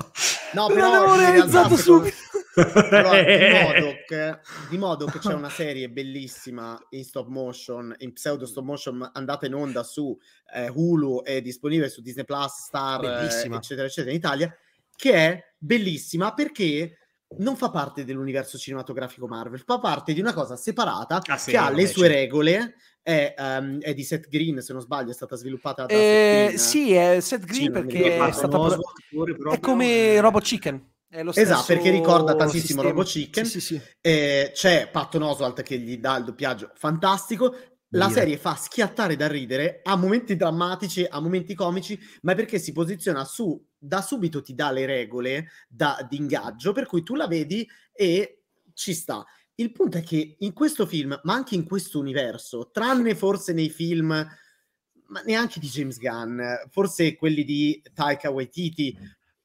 No, 0.53 0.67
però 0.67 0.91
avevo 0.93 1.13
in 1.15 1.19
realtà, 1.19 1.31
realizzato 1.31 1.75
subito. 1.77 2.15
Di 2.55 2.61
Modok, 3.63 4.39
di 4.69 4.77
modo 4.77 5.05
che 5.07 5.17
c'è 5.17 5.33
una 5.33 5.49
serie 5.49 5.89
bellissima 5.89 6.79
in 6.91 7.03
stop 7.03 7.27
motion, 7.27 7.93
in 7.99 8.13
pseudo 8.13 8.45
stop 8.45 8.63
motion, 8.63 9.09
andata 9.13 9.47
in 9.47 9.55
onda 9.55 9.81
su 9.83 10.15
eh, 10.53 10.69
Hulu, 10.71 11.23
è 11.23 11.41
disponibile 11.41 11.89
su 11.89 12.01
Disney 12.01 12.25
Plus, 12.25 12.65
Star, 12.67 13.03
eh, 13.03 13.07
Bellissima. 13.07 13.57
eccetera, 13.57 13.87
eccetera, 13.87 14.11
in 14.11 14.17
Italia, 14.17 14.55
che 14.95 15.13
è 15.13 15.53
bellissima 15.57 16.33
perché 16.35 16.97
non 17.39 17.55
fa 17.55 17.71
parte 17.71 18.05
dell'universo 18.05 18.59
cinematografico 18.59 19.25
Marvel, 19.25 19.63
fa 19.65 19.79
parte 19.79 20.13
di 20.13 20.19
una 20.19 20.33
cosa 20.33 20.55
separata 20.55 21.19
Ah, 21.25 21.37
sì, 21.37 21.49
che 21.49 21.57
ha 21.57 21.71
le 21.71 21.87
sue 21.87 22.03
certo. 22.07 22.13
regole. 22.19 22.75
È, 23.03 23.35
ehm, 23.37 23.81
è 23.81 23.93
di 23.93 24.03
Seth 24.03 24.29
Green, 24.29 24.61
se 24.61 24.71
non 24.71 24.81
sbaglio, 24.81 25.11
è 25.11 25.13
stata 25.13 25.35
sviluppata 25.35 25.85
da 25.85 25.93
Eh, 25.93 25.97
Seth 25.97 26.45
Green. 26.45 26.57
sì, 26.57 26.93
è 26.93 27.19
Seth 27.19 27.43
Green 27.45 27.63
Sì, 27.65 27.69
perché 27.69 28.17
è 28.17 28.25
il 28.27 28.33
stata 28.33 28.57
pro- 28.57 29.51
è 29.51 29.59
come 29.59 30.19
Robot 30.21 30.41
Chicken. 30.41 30.91
È 31.09 31.21
lo 31.21 31.35
Esatto, 31.35 31.65
perché 31.67 31.91
ricorda 31.91 32.33
tantissimo 32.33 32.81
sistema. 32.81 32.87
Robot 32.87 33.05
Chicken. 33.05 33.45
Sì, 33.45 33.59
sì. 33.59 33.81
Eh, 33.99 34.51
c'è 34.53 34.89
Patton 34.89 35.21
Oswalt 35.21 35.61
che 35.61 35.77
gli 35.77 35.97
dà 35.97 36.15
il 36.17 36.23
doppiaggio 36.23 36.71
fantastico. 36.75 37.55
La 37.95 38.07
Dire. 38.07 38.19
serie 38.21 38.37
fa 38.37 38.55
schiattare 38.55 39.15
da 39.15 39.27
ridere, 39.27 39.81
ha 39.83 39.95
momenti 39.95 40.35
drammatici, 40.35 41.05
ha 41.07 41.19
momenti 41.19 41.53
comici, 41.53 41.99
ma 42.23 42.31
è 42.31 42.35
perché 42.35 42.57
si 42.57 42.71
posiziona 42.71 43.23
su, 43.23 43.63
da 43.77 44.01
subito 44.01 44.41
ti 44.41 44.55
dà 44.55 44.71
le 44.71 44.87
regole 44.87 45.49
da, 45.67 46.03
di 46.09 46.17
ingaggio, 46.17 46.71
per 46.71 46.87
cui 46.87 47.03
tu 47.03 47.13
la 47.13 47.27
vedi 47.27 47.69
e 47.91 48.39
ci 48.73 48.95
sta. 48.95 49.23
Il 49.55 49.71
punto 49.71 49.97
è 49.97 50.03
che 50.03 50.35
in 50.39 50.53
questo 50.53 50.85
film, 50.85 51.19
ma 51.23 51.33
anche 51.33 51.55
in 51.55 51.63
questo 51.63 51.99
universo, 51.99 52.69
tranne 52.71 53.13
forse 53.15 53.53
nei 53.53 53.69
film, 53.69 54.07
ma 54.07 55.21
neanche 55.25 55.59
di 55.59 55.67
James 55.67 55.99
Gunn, 55.99 56.41
forse 56.71 57.15
quelli 57.15 57.43
di 57.43 57.81
Taika 57.93 58.31
Waititi, 58.31 58.97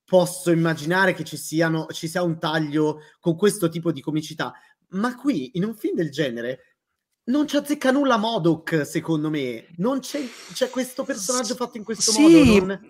posso 0.04 0.50
immaginare 0.50 1.12
che 1.12 1.24
ci, 1.24 1.36
siano, 1.36 1.86
ci 1.90 2.08
sia 2.08 2.22
un 2.22 2.38
taglio 2.38 3.00
con 3.20 3.36
questo 3.36 3.68
tipo 3.68 3.92
di 3.92 4.00
comicità. 4.00 4.54
Ma 4.90 5.14
qui, 5.14 5.50
in 5.54 5.64
un 5.64 5.74
film 5.74 5.96
del 5.96 6.10
genere, 6.10 6.76
non 7.24 7.46
ci 7.46 7.56
azzecca 7.56 7.90
nulla 7.90 8.16
Modok, 8.16 8.86
secondo 8.86 9.28
me. 9.28 9.66
Non 9.76 10.00
c'è, 10.00 10.26
c'è 10.54 10.70
questo 10.70 11.04
personaggio 11.04 11.54
fatto 11.54 11.76
in 11.76 11.84
questo 11.84 12.10
Sì, 12.12 12.22
modo. 12.22 12.64
non- 12.64 12.80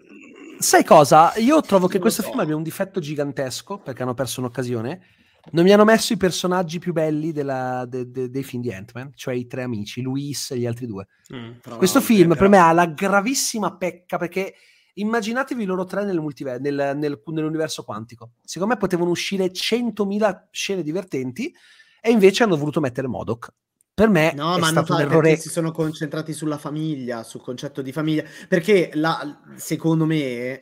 sai 0.61 0.85
cosa? 0.85 1.35
Io 1.39 1.61
trovo 1.63 1.89
che 1.89 1.99
questo 1.99 2.23
so. 2.23 2.29
film 2.29 2.39
abbia 2.41 2.55
un 2.55 2.63
difetto 2.63 3.01
gigantesco 3.01 3.79
perché 3.79 4.03
hanno 4.03 4.15
perso 4.15 4.39
un'occasione. 4.39 5.17
Non 5.53 5.65
mi 5.65 5.73
hanno 5.73 5.85
messo 5.85 6.13
i 6.13 6.17
personaggi 6.17 6.79
più 6.79 6.93
belli 6.93 7.33
della- 7.33 7.85
de- 7.89 8.11
de- 8.11 8.31
dei 8.31 8.43
film 8.43 8.63
di 8.63 8.73
Ant-Man, 8.73 9.13
cioè 9.15 9.35
i 9.35 9.47
tre 9.47 9.63
amici, 9.63 10.03
Luis 10.03 10.51
e 10.51 10.59
gli 10.59 10.67
altri 10.67 10.87
due. 10.87 11.07
Mm. 11.35 11.77
Questo 11.77 12.01
film 12.01 12.35
per 12.37 12.49
me 12.49 12.59
ha 12.59 12.73
la 12.73 12.87
gravissima 12.87 13.77
pecca 13.77 14.17
perché 14.19 14.55
immaginatevi 14.95 15.65
loro 15.65 15.85
tre 15.85 16.05
nel 16.05 16.21
multiver- 16.21 16.61
nel- 16.61 16.93
nel- 16.97 17.23
nell'universo 17.25 17.85
quantico. 17.85 18.33
Secondo 18.43 18.75
me 18.75 18.81
potevano 18.81 19.11
uscire 19.11 19.53
100.000 19.53 20.49
scene 20.51 20.83
divertenti 20.83 21.53
e 22.01 22.11
invece 22.11 22.43
hanno 22.43 22.57
voluto 22.57 22.81
mettere 22.81 23.07
Modok. 23.07 23.53
Per 23.95 24.09
me 24.09 24.33
No, 24.35 24.55
è 24.57 24.61
ma 24.61 24.69
stato 24.69 24.95
un 24.95 25.01
errore. 25.01 25.37
si 25.37 25.49
sono 25.49 25.73
concentrati 25.73 26.33
sulla 26.33 26.57
famiglia, 26.59 27.25
sul 27.25 27.41
concetto 27.41 27.83
di 27.83 27.91
famiglia. 27.91 28.23
Perché 28.47 28.91
la, 28.95 29.41
secondo 29.57 30.05
me, 30.05 30.61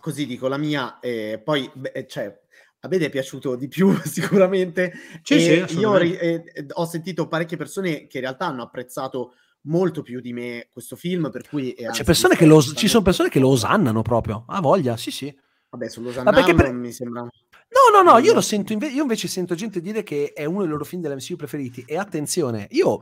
così 0.00 0.24
dico, 0.24 0.48
la 0.48 0.56
mia, 0.56 0.98
eh, 0.98 1.40
poi, 1.44 1.70
beh, 1.74 2.06
cioè, 2.08 2.34
a 2.80 2.88
me 2.88 2.96
è 2.96 3.10
piaciuto 3.10 3.56
di 3.56 3.68
più 3.68 3.94
sicuramente. 4.04 4.92
Sì, 5.22 5.40
sì, 5.40 5.78
io 5.78 5.96
eh, 5.98 6.66
ho 6.72 6.86
sentito 6.86 7.28
parecchie 7.28 7.56
persone 7.56 8.06
che 8.06 8.18
in 8.18 8.22
realtà 8.22 8.46
hanno 8.46 8.62
apprezzato 8.62 9.34
molto 9.62 10.02
più 10.02 10.20
di 10.20 10.32
me 10.32 10.68
questo 10.72 10.96
film, 10.96 11.30
per 11.30 11.46
cui... 11.48 11.74
C'è 11.74 12.04
persone 12.04 12.36
che 12.36 12.46
lo, 12.46 12.62
ci 12.62 12.88
sono 12.88 13.02
persone 13.02 13.28
che 13.28 13.38
lo 13.38 13.48
osannano 13.48 14.02
proprio, 14.02 14.44
ha 14.46 14.60
voglia, 14.60 14.96
sì 14.96 15.10
sì. 15.10 15.34
Vabbè, 15.68 15.88
sull'osannare 15.88 16.54
per... 16.54 16.72
mi 16.72 16.92
sembra... 16.92 17.20
No, 17.22 18.02
no, 18.02 18.10
no, 18.10 18.18
io 18.18 18.34
lo 18.34 18.40
sento 18.40 18.72
inve- 18.72 18.88
io 18.88 19.02
invece 19.02 19.28
sento 19.28 19.54
gente 19.54 19.80
dire 19.80 20.02
che 20.02 20.32
è 20.34 20.44
uno 20.44 20.60
dei 20.60 20.68
loro 20.68 20.84
film 20.84 21.02
dell'MCU 21.02 21.36
preferiti. 21.36 21.84
E 21.86 21.96
attenzione, 21.96 22.66
io 22.70 22.98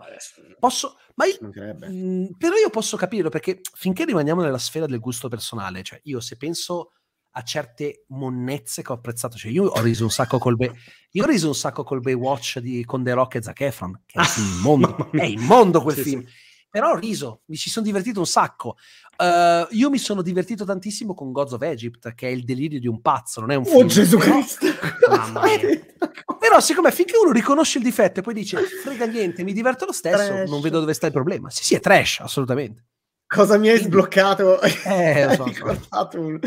posso 0.58 0.98
ma 1.14 1.24
io, 1.24 1.38
mh, 1.40 1.86
mm, 1.90 2.24
però 2.36 2.54
io 2.54 2.68
posso 2.68 2.96
capirlo 2.96 3.30
perché 3.30 3.60
finché 3.74 4.04
rimaniamo 4.04 4.42
nella 4.42 4.58
sfera 4.58 4.86
del 4.86 5.00
gusto 5.00 5.28
personale, 5.28 5.82
cioè 5.82 5.98
io 6.04 6.20
se 6.20 6.36
penso 6.36 6.92
a 7.38 7.42
certe 7.42 8.04
monnezze 8.08 8.82
che 8.82 8.92
ho 8.92 8.96
apprezzato. 8.96 9.36
Cioè, 9.36 9.50
io 9.50 9.64
ho 9.64 9.80
riso 9.80 10.04
un 10.04 10.10
sacco 10.10 10.38
col 10.38 10.56
Bay, 10.56 10.70
io 11.12 11.22
ho 11.22 11.26
riso 11.26 11.46
un 11.46 11.54
sacco 11.54 11.84
col 11.84 12.00
Baywatch 12.00 12.58
di 12.58 12.84
con 12.84 13.04
The 13.04 13.12
Rock 13.12 13.36
e 13.36 13.42
Zac 13.42 13.60
Efron, 13.60 14.02
che 14.04 14.20
è 14.20 14.26
immondo, 14.38 15.10
è 15.12 15.24
immondo 15.24 15.80
quel 15.80 15.96
sì, 15.96 16.02
film. 16.02 16.26
Sì. 16.26 16.46
Però 16.70 16.90
ho 16.90 16.96
riso, 16.96 17.42
mi 17.46 17.56
ci 17.56 17.70
sono 17.70 17.86
divertito 17.86 18.18
un 18.18 18.26
sacco. 18.26 18.76
Uh, 19.16 19.66
io 19.70 19.88
mi 19.88 19.98
sono 19.98 20.20
divertito 20.20 20.64
tantissimo 20.64 21.14
con 21.14 21.32
Gods 21.32 21.52
of 21.52 21.62
Egypt, 21.62 22.14
che 22.14 22.28
è 22.28 22.30
il 22.30 22.44
delirio 22.44 22.78
di 22.78 22.86
un 22.86 23.00
pazzo, 23.00 23.40
non 23.40 23.52
è 23.52 23.54
un 23.54 23.62
oh, 23.62 23.70
film. 23.70 23.84
Oh 23.84 23.86
Gesù 23.86 24.18
però... 24.18 24.32
Cristo! 24.32 24.66
però 26.38 26.60
siccome 26.60 26.92
finché 26.92 27.16
uno 27.16 27.32
riconosce 27.32 27.78
il 27.78 27.84
difetto 27.84 28.20
e 28.20 28.22
poi 28.22 28.34
dice 28.34 28.58
frega 28.58 29.06
niente, 29.06 29.44
mi 29.44 29.52
diverto 29.52 29.86
lo 29.86 29.92
stesso, 29.92 30.16
trash. 30.16 30.50
non 30.50 30.60
vedo 30.60 30.80
dove 30.80 30.92
sta 30.92 31.06
il 31.06 31.12
problema. 31.12 31.48
Sì, 31.50 31.64
sì, 31.64 31.74
è 31.74 31.80
trash, 31.80 32.20
assolutamente. 32.20 32.84
Cosa 33.28 33.58
mi 33.58 33.68
hai 33.68 33.78
sbloccato? 33.78 34.58
Eh, 34.62 35.26
lo 35.26 35.32
so, 35.36 35.44
hai 35.44 35.52
ricordato 35.52 36.18
un, 36.18 36.40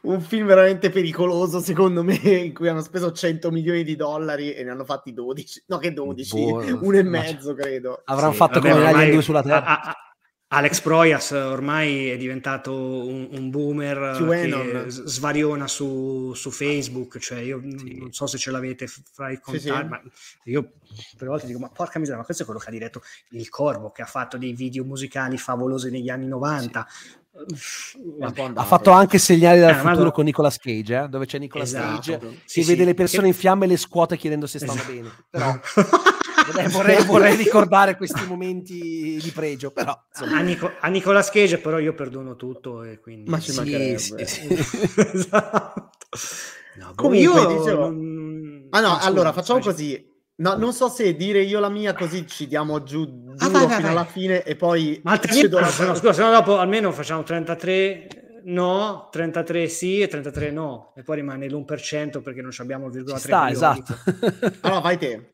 un 0.00 0.20
film 0.20 0.46
veramente 0.48 0.90
pericoloso, 0.90 1.60
secondo 1.60 2.02
me, 2.02 2.16
in 2.16 2.52
cui 2.52 2.68
hanno 2.68 2.82
speso 2.82 3.12
100 3.12 3.52
milioni 3.52 3.84
di 3.84 3.94
dollari 3.94 4.52
e 4.52 4.64
ne 4.64 4.70
hanno 4.70 4.84
fatti 4.84 5.12
12, 5.12 5.64
no 5.68 5.78
che 5.78 5.92
12, 5.92 6.30
Buono. 6.36 6.78
uno 6.82 6.98
e 6.98 7.02
mezzo 7.04 7.54
credo. 7.54 8.02
Avranno 8.04 8.32
sì, 8.32 8.36
fatto 8.38 8.58
vabbè, 8.58 8.72
come 8.72 8.84
ormai, 8.84 9.10
due 9.12 9.22
sulla 9.22 9.42
terra. 9.42 9.64
A, 9.64 9.80
a, 9.90 10.13
Alex 10.54 10.80
Proyas 10.80 11.32
ormai 11.32 12.10
è 12.10 12.16
diventato 12.16 12.72
un, 12.72 13.28
un 13.32 13.50
boomer 13.50 14.16
che 14.16 14.84
svariona 14.88 15.66
su, 15.66 16.32
su, 16.34 16.50
Facebook, 16.52 17.18
cioè 17.18 17.40
io 17.40 17.60
sì. 17.76 17.98
non 17.98 18.12
so 18.12 18.28
se 18.28 18.38
ce 18.38 18.52
l'avete 18.52 18.86
fra 18.86 19.30
i 19.30 19.40
contatti, 19.40 19.68
sì, 19.68 19.74
sì. 19.74 19.84
ma 19.88 20.00
io 20.44 20.72
per 21.16 21.26
volte 21.26 21.46
dico 21.46 21.58
ma 21.58 21.70
porca 21.70 21.98
miseria, 21.98 22.20
ma 22.20 22.24
questo 22.24 22.44
è 22.44 22.46
quello 22.46 22.60
che 22.60 22.68
ha 22.68 22.72
diretto 22.72 23.02
Il 23.30 23.48
Corvo, 23.48 23.90
che 23.90 24.02
ha 24.02 24.06
fatto 24.06 24.38
dei 24.38 24.52
video 24.52 24.84
musicali 24.84 25.38
favolosi 25.38 25.90
negli 25.90 26.08
anni 26.08 26.28
90, 26.28 26.86
ha 28.54 28.64
fatto 28.64 28.92
anche 28.92 29.18
segnali 29.18 29.58
dal 29.58 29.70
eh, 29.70 29.74
futuro 29.74 30.12
con 30.12 30.24
Nicolas 30.24 30.56
Cage, 30.58 31.02
eh? 31.02 31.08
dove 31.08 31.26
c'è 31.26 31.38
Nicolas 31.38 31.70
esatto. 31.70 31.94
Cage 31.96 32.42
che 32.46 32.64
vede 32.64 32.84
le 32.84 32.94
persone 32.94 33.22
che... 33.22 33.28
in 33.28 33.34
fiamme 33.34 33.64
e 33.64 33.68
le 33.68 33.76
scuote 33.76 34.16
chiedendo 34.16 34.46
se 34.46 34.60
stanno 34.60 34.74
esatto. 34.74 34.92
bene. 34.92 35.10
Però 35.30 35.58
vorrei, 36.68 37.04
vorrei, 37.04 37.36
ricordare 37.36 37.96
questi 37.96 38.24
momenti 38.26 39.18
di 39.22 39.30
pregio. 39.34 39.70
Però, 39.70 39.92
a, 39.92 40.40
Nico, 40.40 40.70
a, 40.80 40.88
Nicolas 40.88 41.30
Cage, 41.30 41.58
però, 41.58 41.78
io 41.78 41.94
perdono 41.94 42.36
tutto. 42.36 42.82
E 42.82 43.00
quindi... 43.00 43.30
Ma 43.30 43.38
ci 43.40 43.50
sì, 43.52 43.56
mancherebbe. 43.58 44.22
esatto. 45.12 45.90
No, 46.76 46.92
Comunque, 46.94 47.40
io... 47.40 47.58
dicevo... 47.58 47.84
Ah 48.70 48.80
no, 48.80 48.94
Scusa, 48.94 49.06
allora 49.06 49.32
facciamo 49.32 49.60
così 49.60 50.12
No, 50.36 50.56
non 50.56 50.72
so 50.72 50.88
se 50.88 51.14
dire 51.14 51.42
io 51.42 51.60
la 51.60 51.68
mia 51.68 51.94
così 51.94 52.26
ci 52.26 52.48
diamo 52.48 52.82
giù 52.82 53.04
duro 53.04 53.36
ah, 53.38 53.48
vai, 53.48 53.66
vai, 53.66 53.76
fino 53.76 53.82
vai. 53.82 53.90
alla 53.90 54.04
fine 54.04 54.42
e 54.42 54.56
poi... 54.56 55.00
Ma 55.04 55.12
altrimenti, 55.12 55.48
la... 55.48 55.60
no, 55.60 55.94
scusa, 55.94 56.12
se 56.12 56.22
no 56.22 56.30
dopo 56.32 56.58
almeno 56.58 56.90
facciamo 56.90 57.22
33 57.22 58.40
no, 58.46 59.08
33 59.12 59.68
sì 59.68 60.00
e 60.00 60.08
33 60.08 60.50
no. 60.50 60.92
E 60.96 61.04
poi 61.04 61.16
rimane 61.16 61.48
l'1% 61.48 62.20
perché 62.20 62.42
non 62.42 62.50
abbiamo 62.56 62.86
il 62.86 62.92
virgola 62.92 63.18
3 63.18 63.26
sta, 63.28 63.50
esatto. 63.50 63.96
allora 64.62 64.80
vai 64.80 64.98
te. 64.98 65.30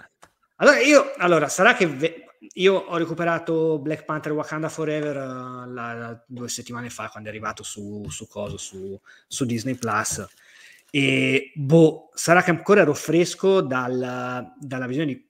Allora 0.61 0.79
io, 0.81 1.15
allora, 1.17 1.49
sarà 1.49 1.75
che 1.75 1.87
ve... 1.87 2.37
io 2.55 2.75
ho 2.75 2.97
recuperato 2.99 3.79
Black 3.79 4.05
Panther 4.05 4.33
Wakanda 4.33 4.69
Forever 4.69 5.17
uh, 5.17 5.73
la, 5.73 5.95
la, 5.95 6.25
due 6.27 6.49
settimane 6.51 6.91
fa 6.91 7.09
quando 7.09 7.29
è 7.29 7.33
arrivato 7.33 7.63
su, 7.63 8.07
su, 8.11 8.29
coso, 8.29 8.59
su, 8.59 9.01
su 9.27 9.45
Disney 9.47 9.75
Plus. 9.75 10.27
E 10.91 11.53
boh, 11.55 12.11
sarà 12.13 12.43
che 12.43 12.51
ancora 12.51 12.83
ero 12.83 12.93
fresco 12.93 13.63
dal, 13.63 14.53
dalla 14.59 14.87
visione 14.87 15.07
di 15.07 15.29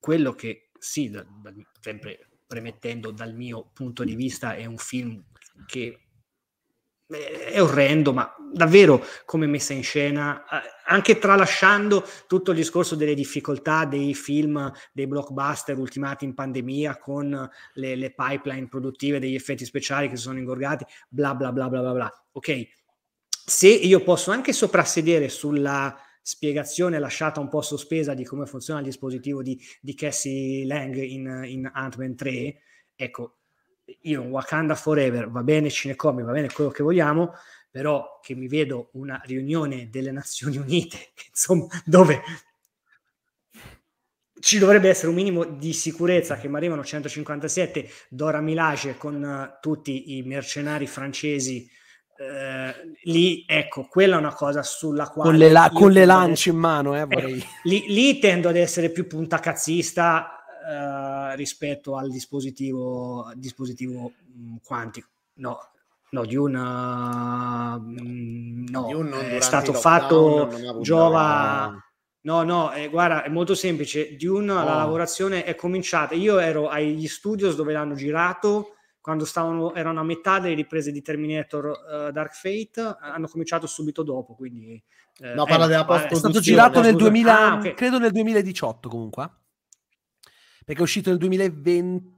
quello 0.00 0.32
che, 0.32 0.70
sì, 0.78 1.10
da, 1.10 1.24
da, 1.28 1.52
sempre 1.80 2.28
premettendo 2.48 3.12
dal 3.12 3.34
mio 3.34 3.70
punto 3.72 4.02
di 4.02 4.16
vista, 4.16 4.54
è 4.54 4.64
un 4.64 4.78
film 4.78 5.22
che 5.64 6.00
è 7.06 7.60
orrendo, 7.60 8.12
ma 8.12 8.34
davvero 8.52 9.04
come 9.24 9.46
messa 9.46 9.72
in 9.72 9.82
scena, 9.82 10.44
anche 10.84 11.18
tralasciando 11.18 12.04
tutto 12.26 12.50
il 12.50 12.56
discorso 12.56 12.94
delle 12.94 13.14
difficoltà 13.14 13.84
dei 13.84 14.14
film, 14.14 14.70
dei 14.92 15.06
blockbuster 15.06 15.78
ultimati 15.78 16.24
in 16.24 16.34
pandemia 16.34 16.98
con 16.98 17.48
le, 17.74 17.94
le 17.96 18.14
pipeline 18.14 18.68
produttive 18.68 19.18
degli 19.18 19.34
effetti 19.34 19.64
speciali 19.64 20.08
che 20.08 20.16
si 20.16 20.22
sono 20.22 20.38
ingorgati, 20.38 20.84
bla 21.08 21.34
bla 21.34 21.52
bla 21.52 21.68
bla 21.68 21.80
bla 21.80 21.92
bla. 21.92 22.24
Ok, 22.32 22.66
se 23.28 23.68
io 23.68 24.02
posso 24.02 24.30
anche 24.30 24.52
soprassedere 24.52 25.28
sulla 25.28 25.96
spiegazione 26.22 27.00
lasciata 27.00 27.40
un 27.40 27.48
po' 27.48 27.62
sospesa 27.62 28.14
di 28.14 28.24
come 28.24 28.46
funziona 28.46 28.78
il 28.78 28.86
dispositivo 28.86 29.42
di, 29.42 29.60
di 29.80 29.94
Cassie 29.94 30.64
Lang 30.64 30.94
in, 30.94 31.42
in 31.46 31.70
Ant-Man 31.72 32.14
3, 32.14 32.56
ecco, 32.94 33.38
io 34.02 34.22
in 34.22 34.30
Wakanda 34.30 34.74
Forever 34.74 35.30
va 35.30 35.42
bene 35.42 35.70
Cinecomi, 35.70 36.22
va 36.22 36.32
bene 36.32 36.50
quello 36.50 36.70
che 36.70 36.82
vogliamo, 36.82 37.32
però 37.70 38.20
che 38.22 38.34
mi 38.34 38.48
vedo 38.48 38.90
una 38.92 39.20
riunione 39.24 39.88
delle 39.90 40.12
Nazioni 40.12 40.56
Unite, 40.56 41.12
insomma, 41.30 41.66
dove 41.84 42.22
ci 44.40 44.58
dovrebbe 44.58 44.88
essere 44.88 45.08
un 45.08 45.14
minimo 45.14 45.44
di 45.44 45.72
sicurezza 45.72 46.36
che 46.36 46.48
mi 46.48 46.56
arrivano 46.56 46.84
157 46.84 47.88
Dora 48.08 48.40
Milage 48.40 48.96
con 48.96 49.22
uh, 49.22 49.58
tutti 49.60 50.16
i 50.16 50.22
mercenari 50.22 50.88
francesi 50.88 51.70
eh, 52.22 52.74
lì 53.04 53.44
ecco 53.46 53.86
quella 53.88 54.16
è 54.16 54.18
una 54.18 54.34
cosa 54.34 54.62
sulla 54.62 55.08
quale 55.08 55.30
con 55.30 55.38
le, 55.38 55.50
la- 55.50 55.70
con 55.72 55.92
le 55.92 56.04
lance 56.04 56.50
in 56.50 56.56
mano 56.56 56.94
eh, 56.94 57.00
ecco, 57.00 57.20
lì, 57.62 57.84
lì, 57.88 58.18
tendo 58.18 58.48
ad 58.48 58.56
essere 58.56 58.90
più 58.90 59.06
puntacazzista 59.06 60.41
eh, 60.66 61.36
rispetto 61.36 61.96
al 61.96 62.10
dispositivo 62.10 63.32
dispositivo 63.34 64.12
mh, 64.34 64.52
mm, 64.52 64.56
quantico 64.62 65.08
no 65.34 65.58
no 66.10 66.24
di 66.24 66.36
una 66.36 67.78
mm, 67.78 68.66
no 68.68 68.86
Dune 68.90 69.36
è 69.36 69.40
stato 69.40 69.72
fatto 69.72 70.80
giova 70.80 71.76
No, 72.24 72.44
no, 72.44 72.72
eh, 72.72 72.88
guarda, 72.88 73.24
è 73.24 73.28
molto 73.28 73.56
semplice. 73.56 74.14
Dune, 74.14 74.52
oh. 74.52 74.62
la 74.62 74.76
lavorazione 74.76 75.42
è 75.42 75.56
cominciata. 75.56 76.14
Io 76.14 76.38
ero 76.38 76.68
agli 76.68 77.08
studios 77.08 77.56
dove 77.56 77.72
l'hanno 77.72 77.96
girato 77.96 78.76
quando 79.02 79.24
stavano, 79.24 79.74
erano 79.74 79.98
a 79.98 80.04
metà 80.04 80.38
delle 80.38 80.54
riprese 80.54 80.92
di 80.92 81.02
Terminator 81.02 81.64
uh, 81.66 82.12
Dark 82.12 82.34
Fate, 82.34 82.96
hanno 83.00 83.26
cominciato 83.26 83.66
subito 83.66 84.04
dopo, 84.04 84.34
quindi... 84.34 84.80
Eh, 85.18 85.34
no, 85.34 85.44
parla 85.44 85.64
eh, 85.64 85.68
della 85.68 85.84
post 85.84 86.06
È 86.06 86.14
stato 86.14 86.38
girato 86.38 86.80
nel 86.80 86.94
2000, 86.94 87.38
ah, 87.38 87.54
okay. 87.54 87.74
credo 87.74 87.98
nel 87.98 88.12
2018 88.12 88.88
comunque, 88.88 89.28
perché 90.64 90.80
è 90.80 90.84
uscito 90.84 91.10
nel 91.10 91.18
2020 91.18 92.10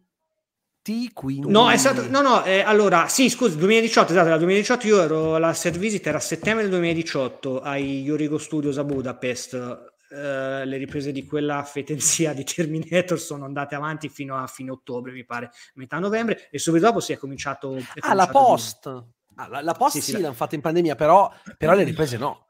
quindi... 1.14 1.50
No, 1.50 1.70
è 1.70 1.78
stato, 1.78 2.08
no, 2.10 2.20
no, 2.20 2.44
eh, 2.44 2.60
allora, 2.60 3.08
sì, 3.08 3.30
scusa, 3.30 3.56
2018, 3.56 4.12
esatto, 4.12 4.28
nel 4.28 4.38
2018 4.38 4.86
io 4.86 5.00
ero, 5.00 5.38
la 5.38 5.54
set 5.54 5.78
visit 5.78 6.06
era 6.06 6.18
a 6.18 6.20
settembre 6.20 6.62
del 6.64 6.72
2018 6.72 7.62
ai 7.62 8.02
Yorigo 8.02 8.38
Studios 8.38 8.78
a 8.78 8.84
Budapest, 8.84 9.92
Uh, 10.14 10.62
le 10.64 10.76
riprese 10.76 11.10
di 11.10 11.26
quella 11.26 11.64
fetenzia 11.64 12.32
di 12.34 12.44
Terminator 12.44 13.18
sono 13.18 13.46
andate 13.46 13.74
avanti 13.74 14.08
fino 14.08 14.36
a 14.36 14.46
fine 14.46 14.70
ottobre, 14.70 15.10
mi 15.10 15.24
pare, 15.24 15.50
metà 15.74 15.98
novembre, 15.98 16.48
e 16.52 16.58
subito 16.60 16.86
dopo 16.86 17.00
si 17.00 17.12
è 17.12 17.16
cominciato. 17.16 17.74
È 17.74 17.80
ah, 17.80 17.84
cominciato 18.00 18.14
la 18.14 18.26
post. 18.28 18.86
Ah, 19.34 19.48
la, 19.48 19.60
la, 19.60 19.72
post 19.72 19.96
sì, 19.96 20.02
sì, 20.02 20.12
sì 20.12 20.20
l'hanno 20.20 20.34
fatta 20.34 20.54
in 20.54 20.60
pandemia, 20.60 20.94
però, 20.94 21.32
però 21.58 21.74
le 21.74 21.82
riprese 21.82 22.16
no. 22.16 22.46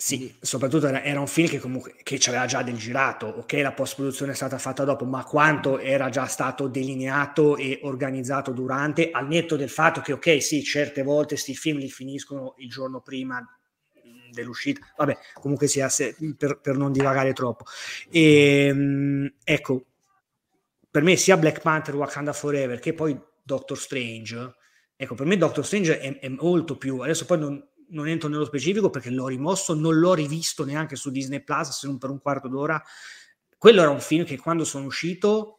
Sì, 0.00 0.32
soprattutto 0.40 0.86
era, 0.86 1.02
era, 1.02 1.18
un 1.18 1.26
film 1.26 1.48
che 1.48 1.58
comunque 1.58 1.96
che 2.04 2.18
c'aveva 2.20 2.46
già 2.46 2.62
del 2.62 2.76
girato, 2.76 3.26
ok, 3.26 3.52
la 3.54 3.72
post 3.72 3.96
produzione 3.96 4.30
è 4.30 4.34
stata 4.36 4.56
fatta 4.56 4.84
dopo, 4.84 5.04
ma 5.04 5.24
quanto 5.24 5.80
era 5.80 6.08
già 6.08 6.26
stato 6.26 6.68
delineato 6.68 7.56
e 7.56 7.80
organizzato 7.82 8.52
durante, 8.52 9.10
al 9.10 9.26
netto 9.26 9.56
del 9.56 9.68
fatto 9.68 10.00
che, 10.00 10.12
ok, 10.12 10.40
sì, 10.40 10.62
certe 10.62 11.02
volte 11.02 11.34
questi 11.34 11.56
film 11.56 11.78
li 11.78 11.90
finiscono 11.90 12.54
il 12.58 12.68
giorno 12.68 13.00
prima 13.00 13.44
dell'uscita, 14.30 14.86
vabbè, 14.96 15.18
comunque 15.34 15.66
sia 15.66 15.88
se, 15.88 16.14
per, 16.36 16.60
per, 16.60 16.76
non 16.76 16.92
divagare 16.92 17.32
troppo. 17.32 17.64
E, 18.08 18.66
ehm, 18.68 19.34
ecco, 19.42 19.84
per 20.88 21.02
me 21.02 21.16
sia 21.16 21.36
Black 21.36 21.60
Panther 21.60 21.96
Wakanda 21.96 22.32
Forever 22.32 22.78
che 22.78 22.94
poi 22.94 23.20
Doctor 23.42 23.76
Strange, 23.76 24.54
ecco, 24.94 25.16
per 25.16 25.26
me 25.26 25.36
Doctor 25.36 25.66
Strange 25.66 25.98
è, 25.98 26.20
è 26.20 26.28
molto 26.28 26.76
più, 26.76 27.00
adesso 27.00 27.24
poi 27.24 27.38
non, 27.40 27.67
non, 27.90 28.08
entro 28.08 28.28
nello 28.28 28.44
specifico 28.44 28.90
perché 28.90 29.10
l'ho 29.10 29.28
rimosso, 29.28 29.74
non 29.74 29.98
l'ho 29.98 30.14
rivisto 30.14 30.64
neanche 30.64 30.96
su 30.96 31.10
Disney 31.10 31.42
Plus 31.42 31.70
se 31.70 31.86
non 31.86 31.98
per 31.98 32.10
un 32.10 32.20
quarto 32.20 32.48
d'ora. 32.48 32.82
Quello 33.56 33.80
era 33.80 33.90
un 33.90 34.00
film 34.00 34.24
che 34.24 34.38
quando 34.38 34.64
sono 34.64 34.86
uscito 34.86 35.58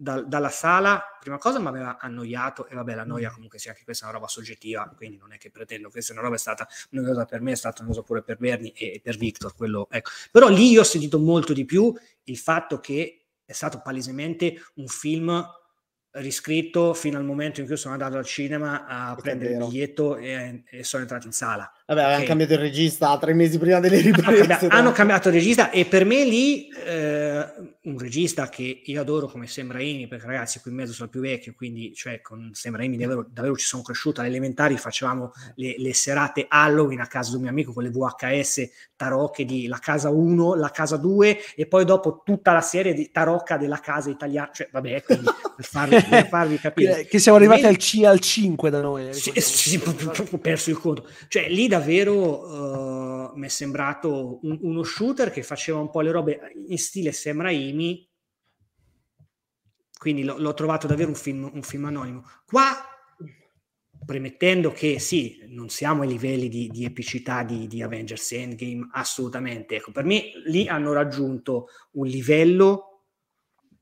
da, 0.00 0.22
dalla 0.22 0.48
sala, 0.48 1.02
prima 1.20 1.36
cosa 1.36 1.58
mi 1.58 1.66
aveva 1.66 1.98
annoiato 1.98 2.66
e 2.66 2.74
vabbè 2.74 2.94
la 2.94 3.04
noia 3.04 3.30
comunque 3.30 3.58
sia 3.58 3.72
anche 3.72 3.84
questa 3.84 4.06
è 4.06 4.08
una 4.08 4.16
roba 4.16 4.28
soggettiva, 4.28 4.90
quindi 4.96 5.18
non 5.18 5.32
è 5.32 5.36
che 5.36 5.50
pretendo, 5.50 5.90
questa 5.90 6.12
è 6.12 6.14
una 6.14 6.24
roba 6.24 6.36
è 6.36 6.38
stata 6.38 6.66
una 6.92 7.06
cosa 7.06 7.24
per 7.26 7.40
me, 7.42 7.52
è 7.52 7.56
stata 7.56 7.82
una 7.82 7.90
cosa 7.90 8.02
pure 8.02 8.22
per 8.22 8.38
Berni 8.38 8.70
e 8.70 9.00
per 9.04 9.18
Victor, 9.18 9.54
quello, 9.54 9.88
ecco. 9.90 10.10
però 10.30 10.48
lì 10.48 10.70
io 10.70 10.80
ho 10.80 10.84
sentito 10.84 11.18
molto 11.18 11.52
di 11.52 11.66
più 11.66 11.92
il 12.24 12.38
fatto 12.38 12.80
che 12.80 13.26
è 13.44 13.52
stato 13.52 13.82
palesemente 13.82 14.64
un 14.76 14.86
film 14.86 15.44
riscritto 16.12 16.92
fino 16.94 17.18
al 17.18 17.24
momento 17.24 17.60
in 17.60 17.66
cui 17.66 17.76
sono 17.76 17.94
andato 17.94 18.16
al 18.16 18.24
cinema 18.24 18.86
a 18.86 19.14
prendere 19.14 19.52
il 19.52 19.58
biglietto 19.58 20.16
e, 20.16 20.64
e, 20.68 20.84
sono 20.84 21.02
entrato 21.02 21.26
in 21.26 21.32
sala. 21.32 21.70
Vabbè, 21.90 22.02
avevano 22.02 22.24
cambiato 22.24 22.52
il 22.52 22.60
regista 22.60 23.18
tre 23.18 23.34
mesi 23.34 23.58
prima 23.58 23.80
delle 23.80 24.00
riprese. 24.00 24.52
Hanno, 24.52 24.68
hanno 24.68 24.92
cambiato 24.92 25.26
il 25.26 25.34
regista 25.34 25.70
e 25.70 25.86
per 25.86 26.04
me 26.04 26.24
lì 26.24 26.68
eh, 26.68 27.44
un 27.82 27.98
regista 27.98 28.48
che 28.48 28.82
io 28.84 29.00
adoro 29.00 29.26
come 29.26 29.48
Sam 29.48 29.72
Raimi, 29.72 30.06
perché 30.06 30.26
ragazzi 30.26 30.60
qui 30.60 30.70
in 30.70 30.76
mezzo 30.76 30.92
sono 30.92 31.06
il 31.06 31.10
più 31.10 31.20
vecchio, 31.20 31.52
quindi 31.52 31.92
cioè, 31.92 32.20
con 32.20 32.50
Sam 32.52 32.76
Raimi 32.76 32.96
davvero, 32.96 33.26
davvero 33.28 33.56
ci 33.56 33.66
sono 33.66 33.82
cresciuto. 33.82 34.20
Alle 34.20 34.28
elementari 34.28 34.76
facevamo 34.76 35.32
le, 35.56 35.74
le, 35.78 35.92
serate 35.92 36.46
Halloween 36.48 37.00
a 37.00 37.08
casa 37.08 37.30
di 37.30 37.36
un 37.36 37.42
mio 37.42 37.50
amico 37.50 37.72
con 37.72 37.82
le 37.82 37.90
VHS 37.90 38.70
tarocche 38.94 39.44
di 39.44 39.66
La 39.66 39.78
Casa 39.78 40.10
1, 40.10 40.54
La 40.54 40.70
Casa 40.70 40.96
2 40.96 41.38
e 41.56 41.66
poi 41.66 41.84
dopo 41.84 42.22
tutta 42.24 42.52
la 42.52 42.60
serie 42.60 42.92
di 42.92 43.10
tarocca 43.10 43.56
della 43.56 43.80
casa 43.80 44.10
italiana. 44.10 44.50
Cioè, 44.52 44.68
vabbè, 44.70 45.02
quindi 45.02 45.24
per 45.56 45.64
farvi, 45.64 46.02
per 46.08 46.28
farvi 46.28 46.58
capire. 46.58 47.06
che 47.06 47.18
siamo 47.18 47.38
arrivati 47.38 47.64
al, 47.64 47.78
C, 47.78 48.02
al 48.04 48.20
5 48.20 48.70
da 48.70 48.80
noi. 48.80 49.08
Eh, 49.08 49.12
sì, 49.14 49.32
sì, 49.40 49.82
ho 49.82 50.38
perso 50.38 50.70
il 50.70 50.78
conto. 50.78 51.08
Cioè, 51.28 51.48
lì 51.48 51.66
davvero 51.80 53.32
uh, 53.32 53.36
mi 53.36 53.46
è 53.46 53.48
sembrato 53.48 54.38
un, 54.42 54.58
uno 54.62 54.82
shooter 54.82 55.30
che 55.30 55.42
faceva 55.42 55.78
un 55.78 55.90
po' 55.90 56.00
le 56.00 56.10
robe 56.10 56.52
in 56.68 56.78
stile 56.78 57.12
Sam 57.12 57.42
Raimi 57.42 58.08
quindi 60.00 60.24
l'ho, 60.24 60.38
l'ho 60.38 60.54
trovato 60.54 60.86
davvero 60.86 61.10
un 61.10 61.14
film, 61.14 61.50
un 61.52 61.62
film, 61.62 61.84
anonimo. 61.84 62.24
Qua, 62.46 62.74
premettendo 64.06 64.72
che 64.72 64.98
sì, 64.98 65.44
non 65.48 65.68
siamo 65.68 66.00
ai 66.00 66.08
livelli 66.08 66.48
di, 66.48 66.68
di 66.68 66.86
epicità 66.86 67.42
di, 67.42 67.66
di, 67.66 67.82
Avengers 67.82 68.32
Endgame, 68.32 68.88
assolutamente. 68.92 69.76
Ecco, 69.76 69.92
per 69.92 70.04
me 70.04 70.32
lì 70.46 70.66
hanno 70.68 70.94
raggiunto 70.94 71.66
un 71.92 72.06
livello 72.06 73.02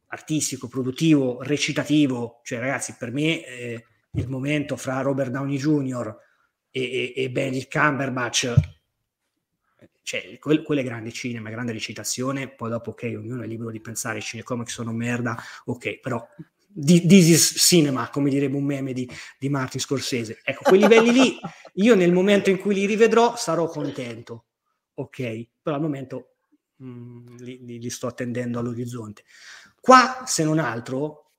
artistico, 0.08 0.66
produttivo, 0.66 1.40
recitativo, 1.44 2.40
cioè 2.42 2.58
ragazzi, 2.58 2.96
per 2.98 3.12
me 3.12 3.46
eh, 3.46 3.84
il 4.14 4.28
momento 4.28 4.74
fra 4.74 5.00
Robert 5.02 5.30
Downey 5.30 5.56
Jr. 5.56 6.16
e, 6.70 7.12
e, 7.14 7.24
e 7.24 7.30
Benedict 7.30 7.70
Cumberbatch 7.70 8.76
cioè, 10.08 10.38
quel, 10.38 10.62
quello 10.62 10.80
è 10.80 10.84
grande 10.84 11.12
cinema, 11.12 11.50
grande 11.50 11.72
recitazione, 11.72 12.48
poi 12.48 12.70
dopo 12.70 12.92
ok, 12.92 13.12
ognuno 13.14 13.42
è 13.42 13.46
libero 13.46 13.70
di 13.70 13.78
pensare 13.78 14.16
i 14.16 14.22
cinecomic 14.22 14.70
sono 14.70 14.90
merda, 14.90 15.36
ok, 15.66 16.00
però 16.00 16.26
this 16.74 17.28
is 17.28 17.54
cinema, 17.58 18.08
come 18.08 18.30
direbbe 18.30 18.56
un 18.56 18.64
meme 18.64 18.94
di, 18.94 19.06
di 19.38 19.50
Martin 19.50 19.80
Scorsese. 19.80 20.40
Ecco, 20.42 20.62
quei 20.62 20.80
livelli 20.80 21.12
lì, 21.12 21.38
io 21.84 21.94
nel 21.94 22.10
momento 22.10 22.48
in 22.48 22.58
cui 22.58 22.72
li 22.72 22.86
rivedrò 22.86 23.36
sarò 23.36 23.68
contento, 23.68 24.46
ok, 24.94 25.48
però 25.60 25.76
al 25.76 25.82
momento 25.82 26.36
mh, 26.76 26.88
mm, 26.88 27.36
li, 27.40 27.58
li, 27.66 27.78
li 27.78 27.90
sto 27.90 28.06
attendendo 28.06 28.60
all'orizzonte. 28.60 29.24
Qua, 29.78 30.22
se 30.24 30.42
non 30.42 30.58
altro, 30.58 31.32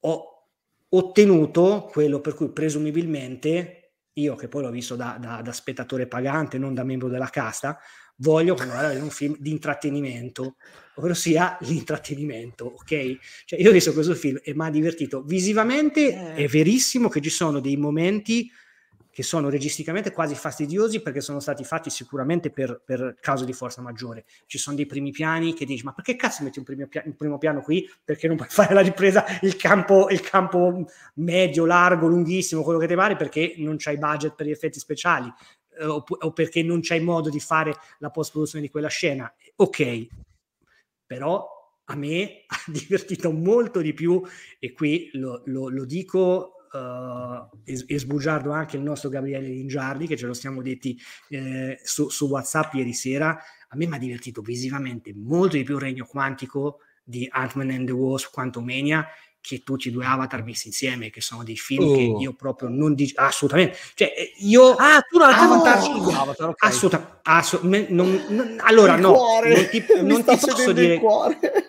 ho 0.00 0.48
ottenuto 0.88 1.88
quello 1.88 2.20
per 2.20 2.34
cui 2.34 2.50
presumibilmente 2.50 3.77
io 4.20 4.34
che 4.36 4.48
poi 4.48 4.62
l'ho 4.62 4.70
visto 4.70 4.96
da, 4.96 5.16
da, 5.20 5.40
da, 5.42 5.52
spettatore 5.52 6.06
pagante, 6.06 6.58
non 6.58 6.74
da 6.74 6.84
membro 6.84 7.08
della 7.08 7.28
casta, 7.28 7.78
voglio 8.16 8.54
guardare 8.54 8.98
un 8.98 9.10
film 9.10 9.36
di 9.38 9.50
intrattenimento, 9.50 10.56
ovvero 10.96 11.14
sia 11.14 11.56
l'intrattenimento, 11.62 12.64
ok? 12.64 13.18
Cioè 13.44 13.60
io 13.60 13.70
ho 13.70 13.72
visto 13.72 13.92
questo 13.92 14.14
film 14.14 14.38
e 14.42 14.54
mi 14.54 14.66
ha 14.66 14.70
divertito. 14.70 15.22
Visivamente 15.22 16.12
eh. 16.12 16.34
è 16.34 16.46
verissimo 16.48 17.08
che 17.08 17.20
ci 17.20 17.30
sono 17.30 17.60
dei 17.60 17.76
momenti 17.76 18.50
che 19.18 19.24
sono 19.24 19.50
registicamente 19.50 20.12
quasi 20.12 20.36
fastidiosi 20.36 21.02
perché 21.02 21.20
sono 21.20 21.40
stati 21.40 21.64
fatti 21.64 21.90
sicuramente 21.90 22.50
per, 22.50 22.80
per 22.84 23.16
causa 23.20 23.44
di 23.44 23.52
forza 23.52 23.82
maggiore. 23.82 24.24
Ci 24.46 24.58
sono 24.58 24.76
dei 24.76 24.86
primi 24.86 25.10
piani 25.10 25.54
che 25.54 25.64
dici, 25.64 25.82
ma 25.82 25.90
perché 25.92 26.14
cazzo 26.14 26.44
metti 26.44 26.60
un 26.60 26.64
primo, 26.64 26.86
pia- 26.86 27.02
un 27.04 27.16
primo 27.16 27.36
piano 27.36 27.60
qui? 27.60 27.84
Perché 28.04 28.28
non 28.28 28.36
puoi 28.36 28.46
fare 28.48 28.74
la 28.74 28.80
ripresa, 28.80 29.24
il 29.40 29.56
campo, 29.56 30.08
il 30.08 30.20
campo 30.20 30.86
medio, 31.14 31.66
largo, 31.66 32.06
lunghissimo, 32.06 32.62
quello 32.62 32.78
che 32.78 32.86
ti 32.86 32.94
pare, 32.94 33.16
perché 33.16 33.54
non 33.56 33.74
c'hai 33.76 33.98
budget 33.98 34.36
per 34.36 34.46
gli 34.46 34.52
effetti 34.52 34.78
speciali 34.78 35.26
eh, 35.80 35.84
o, 35.84 36.04
o, 36.06 36.32
perché 36.32 36.62
non 36.62 36.78
c'hai 36.80 37.00
modo 37.00 37.28
di 37.28 37.40
fare 37.40 37.74
la 37.98 38.10
post-produzione 38.10 38.64
di 38.64 38.70
quella 38.70 38.86
scena. 38.86 39.34
Ok, 39.56 40.06
però 41.04 41.44
a 41.86 41.96
me 41.96 42.44
ha 42.46 42.62
divertito 42.68 43.32
molto 43.32 43.80
di 43.80 43.94
più 43.94 44.22
e 44.60 44.72
qui 44.72 45.10
lo, 45.14 45.42
lo, 45.46 45.68
lo 45.70 45.84
dico 45.84 46.57
uh, 46.70 47.48
e, 47.64 47.84
e, 47.86 47.98
sbugiardo 47.98 48.50
anche 48.50 48.76
il 48.76 48.82
nostro 48.82 49.08
Gabriele 49.08 49.48
Lingiardi 49.48 50.06
che 50.06 50.16
ce 50.16 50.26
lo 50.26 50.34
siamo 50.34 50.62
detti 50.62 50.98
eh, 51.28 51.78
su, 51.82 52.08
su, 52.08 52.26
WhatsApp 52.26 52.74
ieri 52.74 52.92
sera. 52.92 53.38
A 53.68 53.76
me 53.76 53.86
mi 53.86 53.94
ha 53.94 53.98
divertito 53.98 54.40
visivamente 54.40 55.12
molto 55.14 55.56
di 55.56 55.64
più 55.64 55.74
il 55.74 55.80
Regno 55.80 56.06
Quantico 56.06 56.80
di 57.02 57.26
Ant-Man 57.30 57.70
and 57.70 57.86
the 57.86 57.92
Wasp 57.92 58.30
Quantumania 58.32 59.06
che 59.40 59.62
tutti 59.62 59.88
i 59.88 59.90
due 59.90 60.04
Avatar 60.04 60.44
messi 60.44 60.66
insieme, 60.66 61.10
che 61.10 61.20
sono 61.20 61.42
dei 61.42 61.56
film 61.56 61.88
oh. 61.88 61.94
che 61.94 62.02
io 62.02 62.34
proprio 62.34 62.68
non 62.68 62.94
dico 62.94 63.20
assolutamente. 63.22 63.78
Cioè, 63.94 64.12
eh, 64.14 64.32
io 64.40 64.74
ah, 64.74 65.00
tu 65.08 65.18
non 65.18 65.30
Avatar, 65.30 65.82
oh. 65.88 66.10
Avatar 66.10 66.48
okay. 66.50 66.68
assolutamente, 66.68 67.18
assolutamente 67.22 67.92
non, 67.92 68.24
non, 68.28 68.56
allora 68.60 68.94
il 68.94 69.00
no, 69.00 69.12
cuore. 69.12 69.54
non 69.54 69.68
ti, 69.70 69.84
non 70.02 70.24
ti 70.24 70.36
posso 70.36 70.72
dire 70.72 71.00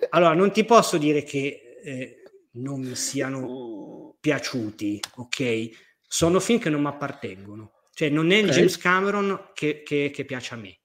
allora 0.10 0.34
non 0.34 0.52
ti 0.52 0.66
posso 0.66 0.98
dire 0.98 1.24
che 1.24 1.80
eh, 1.84 2.24
non 2.54 2.96
siano 2.96 3.40
oh. 3.46 3.79
Piaciuti, 4.20 5.00
ok? 5.16 5.70
Sono 6.08 6.40
film 6.40 6.60
che 6.60 6.70
non 6.70 6.82
mi 6.82 6.88
appartengono. 6.88 7.74
Cioè, 7.94 8.10
non 8.10 8.32
è 8.32 8.36
il 8.36 8.46
okay. 8.46 8.56
James 8.56 8.78
Cameron 8.78 9.50
che, 9.54 9.84
che, 9.84 10.12
che 10.14 10.26
piace 10.26 10.54
a 10.54 10.58
me. 10.58 10.80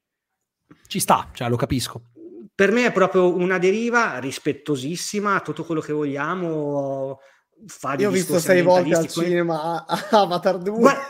Ci 0.86 1.00
sta, 1.00 1.30
cioè 1.32 1.48
lo 1.48 1.56
capisco 1.56 2.10
per 2.54 2.70
me 2.70 2.86
è 2.86 2.92
proprio 2.92 3.34
una 3.34 3.58
deriva 3.58 4.18
rispettosissima, 4.18 5.40
tutto 5.40 5.64
quello 5.64 5.80
che 5.80 5.92
vogliamo. 5.92 7.20
Fare 7.66 8.02
io 8.02 8.08
ho 8.08 8.12
visto 8.12 8.38
sei 8.38 8.62
volte 8.62 8.94
al 8.94 9.08
cinema 9.08 9.84
Avatar 10.10 10.58
2. 10.58 10.78
Guarda, 10.78 11.02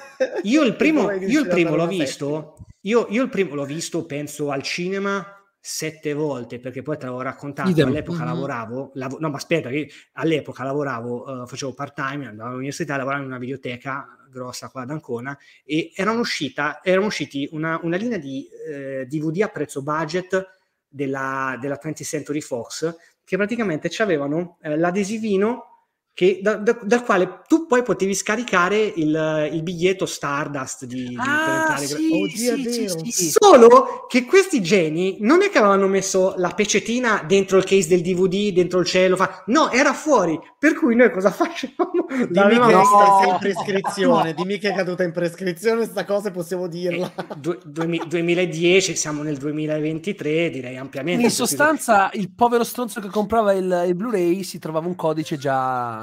io 0.43 0.63
il 0.63 0.77
primo, 0.77 1.11
io 1.11 1.41
il 1.41 1.49
primo 1.49 1.75
l'ho 1.75 1.87
visto, 1.87 2.57
io, 2.83 3.07
io, 3.11 3.23
il 3.23 3.29
primo 3.29 3.55
l'ho 3.55 3.65
visto, 3.65 4.07
penso 4.07 4.51
al 4.51 4.63
cinema 4.63 5.27
sette 5.67 6.13
volte, 6.13 6.59
perché 6.59 6.83
poi 6.83 6.99
te 6.99 7.07
l'avevo 7.07 7.23
raccontato, 7.23 7.71
Idem. 7.71 7.89
all'epoca 7.89 8.19
mm-hmm. 8.19 8.27
lavoravo, 8.27 8.91
lav- 8.97 9.19
no 9.19 9.31
ma 9.31 9.37
aspetta, 9.37 9.71
all'epoca 10.13 10.63
lavoravo, 10.63 11.43
uh, 11.43 11.47
facevo 11.47 11.73
part 11.73 11.95
time, 11.95 12.27
andavo 12.27 12.51
all'università, 12.51 12.99
lavoravo 12.99 13.23
in 13.23 13.29
una 13.29 13.39
videoteca 13.39 14.19
grossa 14.29 14.69
qua 14.69 14.83
ad 14.83 14.91
Ancona 14.91 15.39
e 15.65 15.91
erano, 15.95 16.21
uscita, 16.21 16.83
erano 16.83 17.07
usciti 17.07 17.49
una, 17.53 17.81
una 17.83 17.97
linea 17.97 18.19
di 18.19 18.47
eh, 18.47 19.07
DVD 19.09 19.41
a 19.41 19.49
prezzo 19.49 19.83
budget 19.83 20.47
della, 20.87 21.57
della 21.59 21.79
20th 21.83 22.03
Century 22.03 22.43
Fox 22.43 22.95
che 23.25 23.37
praticamente 23.39 23.91
avevano 24.03 24.59
eh, 24.61 24.77
l'adesivino 24.77 25.74
che, 26.15 26.39
da, 26.41 26.55
da, 26.55 26.79
dal 26.81 27.03
quale 27.03 27.41
tu 27.49 27.67
poi 27.67 27.83
potevi 27.83 28.15
scaricare 28.15 28.81
il, 28.81 29.51
il 29.53 29.63
biglietto 29.65 30.07
Stardust 30.07 30.85
di, 30.85 31.09
di 31.09 31.17
ah, 31.19 31.77
sì, 31.77 31.95
Oddio, 31.95 32.71
sì, 32.71 33.11
sì, 33.11 33.31
Solo 33.31 34.07
che 34.07 34.25
questi 34.25 34.63
geni 34.63 35.17
non 35.23 35.43
è 35.43 35.51
che 35.51 35.59
avevano 35.59 35.89
messo 35.89 36.35
la 36.37 36.51
pecetina 36.51 37.25
dentro 37.27 37.59
il 37.59 37.65
case 37.65 37.89
del 37.89 38.01
DVD, 38.01 38.53
dentro 38.55 38.79
il 38.79 38.87
cielo, 38.87 39.17
fa... 39.17 39.43
no, 39.47 39.73
era 39.73 39.93
fuori. 39.93 40.39
Per 40.57 40.75
cui 40.75 40.95
noi 40.95 41.11
cosa 41.11 41.33
facevamo? 41.35 42.07
Dimmi 42.29 42.61
che 42.61 42.73
no, 42.73 43.23
in 43.27 43.37
prescrizione, 43.41 44.29
no. 44.31 44.35
dimmi 44.37 44.59
che 44.59 44.71
è 44.71 44.75
caduta 44.75 45.03
in 45.03 45.11
prescrizione 45.11 45.85
sta 45.85 46.05
cosa 46.05 46.31
possiamo 46.31 46.69
dirla. 46.69 47.13
Eh, 47.13 47.35
du, 47.39 47.59
du, 47.65 47.85
2010, 48.07 48.95
siamo 48.95 49.25
nel 49.25 49.37
2023, 49.37 50.51
direi 50.51 50.77
ampiamente. 50.77 51.25
In 51.25 51.31
sostanza, 51.31 52.09
il 52.13 52.33
povero 52.33 52.63
stronzo 52.63 53.01
che 53.01 53.09
comprava 53.09 53.53
il, 53.53 53.85
il 53.89 53.97
Blu-ray 53.97 54.45
si 54.45 54.61
trovava 54.61 54.87
un 54.87 54.95
codice 54.95 55.37
già 55.37 56.03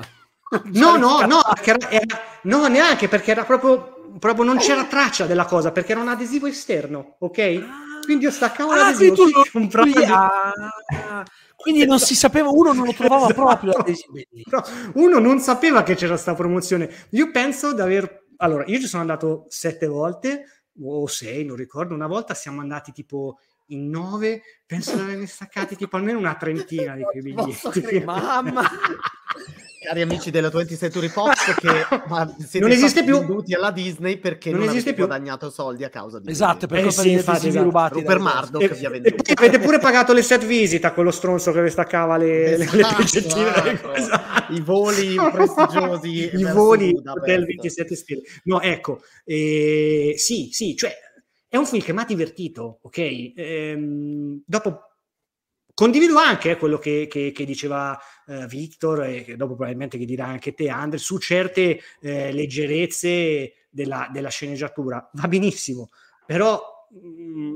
No, 0.74 0.98
no, 0.98 1.26
no, 1.26 1.42
era, 1.64 2.20
no, 2.44 2.68
neanche 2.68 3.08
perché 3.08 3.32
era 3.32 3.46
proprio, 3.46 4.16
proprio 4.20 4.44
non 4.44 4.58
c'era 4.58 4.84
traccia 4.84 5.26
della 5.26 5.46
cosa 5.46 5.72
perché 5.72 5.94
era 5.94 6.02
un 6.02 6.10
adesivo 6.10 6.46
esterno, 6.48 7.16
ok? 7.20 7.40
Ah, 7.40 8.00
quindi 8.04 8.26
io 8.26 8.32
staccavo 8.32 8.72
ah, 8.72 8.76
l'adesivo. 8.76 9.16
Quindi, 9.16 9.70
tu, 9.70 9.80
quindi, 9.80 10.04
ah, 10.04 11.24
quindi 11.56 11.86
non 11.86 12.00
si 12.00 12.16
sapeva, 12.16 12.50
uno 12.50 12.74
non 12.74 12.86
lo 12.86 12.94
trovava 12.94 13.28
esatto. 13.32 13.72
proprio 13.72 14.04
no, 14.46 14.64
uno 14.96 15.20
non 15.20 15.40
sapeva 15.40 15.84
che 15.84 15.96
c'era 15.96 16.14
questa 16.14 16.34
promozione. 16.34 16.90
Io 17.12 17.32
penso 17.32 17.74
di 17.74 17.82
aver. 17.82 18.26
Allora, 18.38 18.66
io 18.66 18.80
ci 18.80 18.88
sono 18.88 19.02
andato 19.02 19.46
sette 19.48 19.88
volte 19.88 20.66
o 20.84 21.08
sei, 21.08 21.46
non 21.46 21.56
ricordo. 21.56 21.94
Una 21.94 22.08
volta 22.08 22.34
siamo 22.34 22.60
andati 22.60 22.92
tipo 22.92 23.38
in 23.68 23.90
nove, 23.90 24.42
penso 24.66 24.96
di 24.96 25.02
averne 25.02 25.28
staccati 25.28 25.78
tipo 25.78 25.96
almeno 25.96 26.18
una 26.20 26.36
trentina 26.36 26.96
di 26.96 27.04
quei 27.10 27.22
biglietti. 27.22 28.04
Mamma! 28.04 28.70
Cari 29.82 30.02
amici 30.02 30.30
della 30.30 30.50
20th 30.50 30.78
Century 30.78 31.08
Fox 31.08 31.56
che 31.60 31.68
ma, 32.08 32.32
siete 32.38 32.60
Non 32.60 32.70
esiste 32.70 33.04
più. 33.04 33.18
venduti 33.18 33.56
alla 33.56 33.72
Disney 33.72 34.18
perché 34.18 34.52
Non 34.52 34.60
non, 34.60 34.70
esiste 34.70 34.94
più. 34.94 35.08
guadagnato 35.08 35.50
soldi 35.50 35.84
a 35.84 35.90
causa 35.90 36.20
di 36.20 36.30
Esatto, 36.30 36.68
per 36.68 36.78
Eh 36.78 36.82
colpa 36.84 37.02
sì, 37.02 37.08
degli 37.08 37.18
infatti, 37.18 37.48
esatto. 37.48 37.64
rubati. 37.66 37.94
Rupert 37.96 38.20
Murdoch 38.20 38.62
E, 38.62 38.68
vi 38.70 38.86
ha 38.86 38.88
e 38.88 38.92
venduto. 38.92 39.24
poi 39.24 39.34
avete 39.48 39.60
pure 39.60 39.80
pagato 39.80 40.14
le 40.14 40.22
set 40.22 40.46
visita 40.46 40.94
quello 40.94 41.10
stronzo 41.10 41.52
che 41.52 41.64
vi 41.64 41.70
staccava 41.72 42.18
le, 42.18 42.58
le- 42.58 42.58
le 42.58 42.64
Esatto, 42.64 43.02
esatto. 43.02 43.92
Esatto. 43.96 44.54
i 44.54 44.62
voli 44.62 45.16
prestigiosi 45.16 46.30
i 46.38 46.44
voli. 46.54 46.96
Hotel 47.04 47.46
27 47.46 47.96
stelle 47.96 48.22
no 48.44 48.62
ecco 48.62 49.02
eh, 49.26 50.14
sì 50.18 50.50
sì 50.52 50.76
cioè 50.76 50.94
è 51.48 51.58
un 51.58 51.66
film 51.66 51.82
che 51.84 51.92
mi 51.94 52.00
ha 52.02 52.06
divertito 52.06 52.80
ok 52.84 53.32
Ehm, 53.36 54.42
dopo 54.46 54.91
condivido 55.82 56.18
anche 56.20 56.52
eh, 56.52 56.58
quello 56.58 56.78
che, 56.78 57.08
che- 57.10 57.32
che 57.32 57.44
diceva 57.44 58.00
eh, 58.28 58.46
Victor 58.46 59.04
e 59.06 59.24
che 59.24 59.36
dopo 59.36 59.56
probabilmente 59.56 59.98
che 59.98 60.06
dirà 60.06 60.26
anche 60.28 60.54
te 60.54 60.70
Andre 60.70 61.00
su 61.00 61.18
certe 61.18 61.80
eh, 62.02 62.32
leggerezze 62.32 63.54
della, 63.72 64.08
della 64.12 64.30
sceneggiatura 64.30 65.10
va 65.14 65.28
benissimo 65.28 65.90
però 66.26 66.62
mh, 66.92 67.54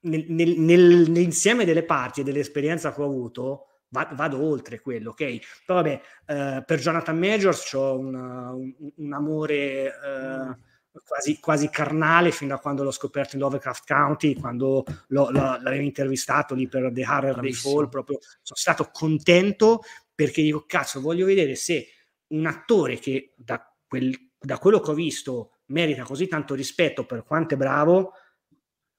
nel- 0.00 0.24
nel- 0.28 0.58
nel- 0.58 1.10
nell'insieme 1.10 1.64
delle 1.66 1.84
parti 1.84 2.20
e 2.20 2.24
dell'esperienza 2.24 2.94
che 2.94 3.00
ho 3.02 3.04
avuto 3.04 3.66
va- 3.90 4.10
vado 4.14 4.42
oltre 4.42 4.80
quello, 4.80 5.10
ok? 5.10 5.38
Però 5.66 5.82
vabbè, 5.82 6.00
eh, 6.26 6.62
per 6.64 6.78
Jonathan 6.80 7.18
Majors 7.18 7.72
ho 7.74 7.98
un, 7.98 8.14
un- 8.14 8.74
un 8.96 9.12
amore 9.12 9.86
eh, 9.86 10.56
quasi, 11.04 11.40
quasi 11.40 11.68
carnale 11.70 12.30
fin 12.30 12.48
da 12.48 12.58
quando 12.58 12.82
l'ho 12.82 12.90
scoperto 12.90 13.36
in 13.36 13.42
Lovecraft 13.42 13.86
County, 13.86 14.34
quando 14.34 14.84
l'ho- 15.08 15.30
l'ho- 15.30 15.58
l'avevo 15.60 15.82
intervistato 15.82 16.54
lì 16.54 16.68
per 16.68 16.90
The 16.92 17.02
Harder 17.02 17.34
Day. 17.40 17.52
Fall, 17.52 17.88
proprio 17.88 18.18
sono 18.20 18.58
stato 18.58 18.90
contento 18.92 19.82
perché 20.14 20.42
dico, 20.42 20.64
cazzo, 20.66 21.00
voglio 21.00 21.26
vedere 21.26 21.56
se 21.56 21.88
un 22.28 22.46
attore 22.46 22.98
che 22.98 23.32
da, 23.36 23.64
quel- 23.86 24.30
da 24.38 24.58
quello 24.58 24.80
che 24.80 24.90
ho 24.90 24.94
visto 24.94 25.50
merita 25.66 26.04
così 26.04 26.28
tanto 26.28 26.54
rispetto 26.54 27.04
per 27.06 27.24
quanto 27.24 27.54
è 27.54 27.56
bravo, 27.56 28.12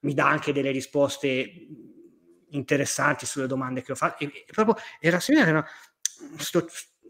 mi 0.00 0.12
dà 0.14 0.28
anche 0.28 0.52
delle 0.52 0.70
risposte 0.70 1.50
interessanti 2.50 3.26
sulle 3.26 3.46
domande 3.46 3.82
che 3.82 3.92
ho 3.92 3.94
fatto. 3.94 4.22
E, 4.24 4.26
e 4.26 4.52
proprio 4.52 4.76
era 5.00 5.18
era 5.28 5.64
sto, 6.38 6.66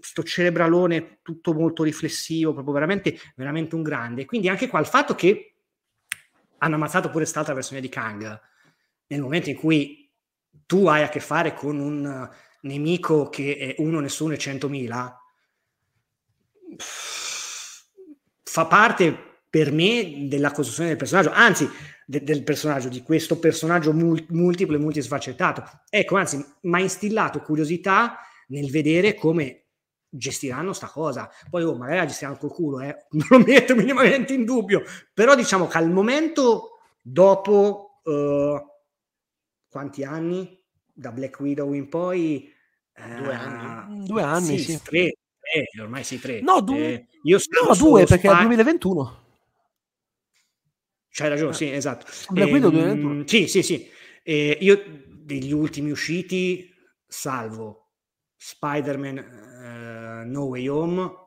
sto 0.06 0.22
cerebralone 0.22 1.18
tutto 1.22 1.52
molto 1.52 1.82
riflessivo, 1.82 2.52
proprio 2.52 2.74
veramente, 2.74 3.18
veramente 3.34 3.74
un 3.74 3.82
grande. 3.82 4.24
Quindi 4.24 4.48
anche 4.48 4.68
qua 4.68 4.78
il 4.78 4.86
fatto 4.86 5.16
che 5.16 5.54
hanno 6.58 6.76
ammazzato 6.76 7.08
pure 7.08 7.24
quest'altra 7.24 7.54
versione 7.54 7.80
di 7.80 7.88
Kang, 7.88 8.40
nel 9.08 9.20
momento 9.20 9.50
in 9.50 9.56
cui 9.56 10.08
tu 10.64 10.86
hai 10.86 11.02
a 11.02 11.08
che 11.08 11.18
fare 11.18 11.54
con 11.54 11.80
un 11.80 12.06
eh, 12.06 12.36
nemico 12.62 13.28
che 13.28 13.56
è 13.56 13.82
uno, 13.82 13.98
nessuno 13.98 14.34
e 14.34 14.38
centomila, 14.38 15.20
fa 18.44 18.66
parte 18.66 19.40
per 19.50 19.72
me 19.72 20.28
della 20.28 20.52
costruzione 20.52 20.90
del 20.90 20.98
personaggio, 20.98 21.32
anzi 21.32 21.68
de- 22.06 22.22
del 22.22 22.44
personaggio, 22.44 22.88
di 22.88 23.02
questo 23.02 23.40
personaggio 23.40 23.92
mul- 23.92 24.26
multiplo 24.28 24.76
e 24.76 24.78
multisfaccettato. 24.78 25.64
Ecco, 25.90 26.16
anzi, 26.16 26.36
mi 26.62 26.74
ha 26.76 26.80
instillato 26.80 27.40
curiosità 27.40 28.20
nel 28.48 28.70
vedere 28.70 29.14
come 29.14 29.65
gestiranno 30.16 30.72
sta 30.72 30.86
cosa. 30.88 31.28
Poi 31.50 31.62
oh, 31.64 31.76
magari 31.76 31.98
la 31.98 32.06
gestiranno 32.06 32.36
col 32.38 32.50
culo, 32.52 32.80
eh? 32.80 33.06
non 33.10 33.26
lo 33.30 33.38
metto 33.38 33.74
minimamente 33.74 34.32
in 34.34 34.44
dubbio, 34.44 34.82
però 35.12 35.34
diciamo 35.34 35.66
che 35.66 35.78
al 35.78 35.90
momento, 35.90 36.78
dopo 37.00 38.00
eh, 38.04 38.62
quanti 39.68 40.04
anni? 40.04 40.62
Da 40.92 41.12
Black 41.12 41.38
Widow 41.40 41.72
in 41.74 41.88
poi... 41.88 42.50
Due 42.94 43.34
anni? 43.34 44.00
Mm, 44.00 44.04
Due 44.06 44.22
anni, 44.22 44.58
sì. 44.58 44.80
Tre, 44.82 45.16
tre, 45.38 45.82
ormai 45.82 46.02
sì, 46.02 46.18
tre. 46.18 46.40
No, 46.40 46.62
due- 46.62 46.78
Eh, 46.78 47.06
io 47.24 47.36
No, 47.50 47.74
sono 47.74 47.90
due, 47.90 48.00
su 48.02 48.06
perché 48.06 48.26
è 48.28 48.30
il 48.30 48.36
Spy- 48.36 48.46
2021. 48.46 49.24
C'hai 51.10 51.28
ragione, 51.28 51.52
sì, 51.54 51.70
esatto. 51.70 52.06
Black 52.30 52.50
Widow 52.50 52.70
Ehm, 52.70 52.76
2021. 52.76 53.26
Sì, 53.26 53.48
sì, 53.48 53.62
sì. 53.62 53.90
Eh, 54.22 54.58
io 54.60 54.82
degli 55.08 55.52
ultimi 55.52 55.90
usciti, 55.90 56.72
salvo 57.06 57.90
Spider-Man 58.36 59.18
eh, 59.18 59.55
No 60.24 60.44
Way 60.44 60.68
Home 60.68 61.24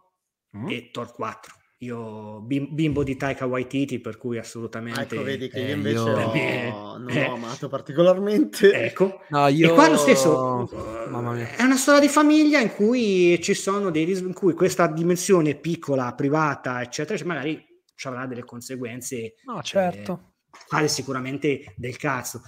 Mm. 0.57 0.67
e 0.69 0.89
Thor 0.91 1.11
4. 1.13 1.53
Io 1.81 2.41
bim- 2.41 2.73
bimbo 2.73 3.03
di 3.03 3.15
Taika 3.15 3.45
Waititi, 3.45 3.99
per 3.99 4.17
cui 4.17 4.37
assolutamente... 4.39 5.01
ecco 5.01 5.21
vedi 5.23 5.47
che 5.47 5.59
eh, 5.63 5.67
io 5.69 5.75
invece 5.75 5.95
io- 5.95 6.25
ho- 6.27 6.33
Eh, 6.33 6.69
non 6.71 7.09
eh. 7.09 7.27
l'ho 7.27 7.33
amato 7.35 7.67
particolarmente 7.69 8.73
Ecco. 8.73 9.21
No, 9.29 9.47
io... 9.47 9.69
E 9.71 9.73
qua 9.75 9.87
lo 9.89 9.95
stesso, 9.97 10.67
Mamma 11.09 11.33
mia. 11.33 11.55
è 11.55 11.61
una 11.61 11.77
storia 11.77 11.99
di 12.01 12.07
famiglia 12.09 12.59
in 12.59 12.73
cui 12.73 13.39
ci 13.43 13.53
sono 13.53 13.91
dei 13.91 14.03
ris- 14.05 14.21
in 14.21 14.33
cui 14.33 14.53
questa 14.53 14.87
dimensione 14.87 15.53
piccola, 15.55 16.13
privata, 16.15 16.81
eccetera, 16.81 17.15
cioè 17.17 17.27
magari 17.27 17.63
ci 17.95 18.07
avrà 18.07 18.25
delle 18.25 18.43
conseguenze 18.43 19.35
No, 19.45 19.61
certo. 19.61 20.33
quale 20.67 20.87
sicuramente 20.87 21.73
del 21.77 21.95
cazzo. 21.97 22.41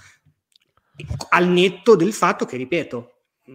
Al 1.30 1.48
netto 1.48 1.96
del 1.96 2.12
fatto 2.12 2.44
che, 2.44 2.56
ripeto, 2.56 3.10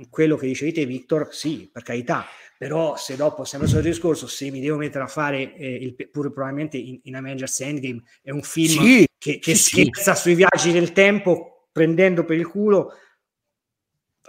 quello 0.09 0.35
che 0.37 0.47
dicevi 0.47 0.71
te, 0.71 0.85
Victor, 0.85 1.33
sì, 1.33 1.69
per 1.71 1.83
carità, 1.83 2.25
però 2.57 2.95
se 2.95 3.15
dopo, 3.15 3.43
sempre 3.43 3.67
sul 3.67 3.81
discorso, 3.81 4.27
se 4.27 4.49
mi 4.49 4.59
devo 4.59 4.77
mettere 4.77 5.03
a 5.03 5.07
fare, 5.07 5.53
eh, 5.55 5.75
il, 5.75 5.95
pure 6.09 6.31
probabilmente 6.31 6.77
in, 6.77 6.99
in 7.03 7.15
Avengers 7.15 7.59
Endgame, 7.61 8.03
è 8.21 8.31
un 8.31 8.41
film 8.41 8.83
Sì, 8.83 9.07
che, 9.17 9.39
che 9.39 9.55
sì, 9.55 9.63
sì. 9.63 9.81
scherza 9.81 10.15
sui 10.15 10.35
viaggi 10.35 10.71
del 10.71 10.91
tempo, 10.91 11.67
prendendo 11.71 12.25
per 12.25 12.37
il 12.37 12.47
culo 12.47 12.93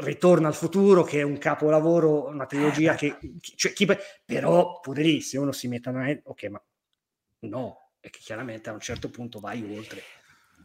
Ritorno 0.00 0.46
al 0.46 0.54
futuro, 0.54 1.02
che 1.02 1.18
è 1.18 1.22
un 1.22 1.38
capolavoro, 1.38 2.26
una 2.28 2.46
trilogia 2.46 2.94
che... 2.94 3.18
Cioè, 3.40 3.72
chi, 3.72 3.84
però, 4.24 4.78
pure 4.78 5.02
lì, 5.02 5.20
se 5.20 5.38
uno 5.38 5.50
si 5.50 5.66
mette 5.66 5.88
a... 5.88 6.20
Ok, 6.22 6.44
ma 6.44 6.62
no, 7.40 7.90
è 7.98 8.08
che 8.08 8.20
chiaramente 8.22 8.70
a 8.70 8.74
un 8.74 8.78
certo 8.78 9.10
punto 9.10 9.40
vai 9.40 9.60
oltre. 9.76 10.00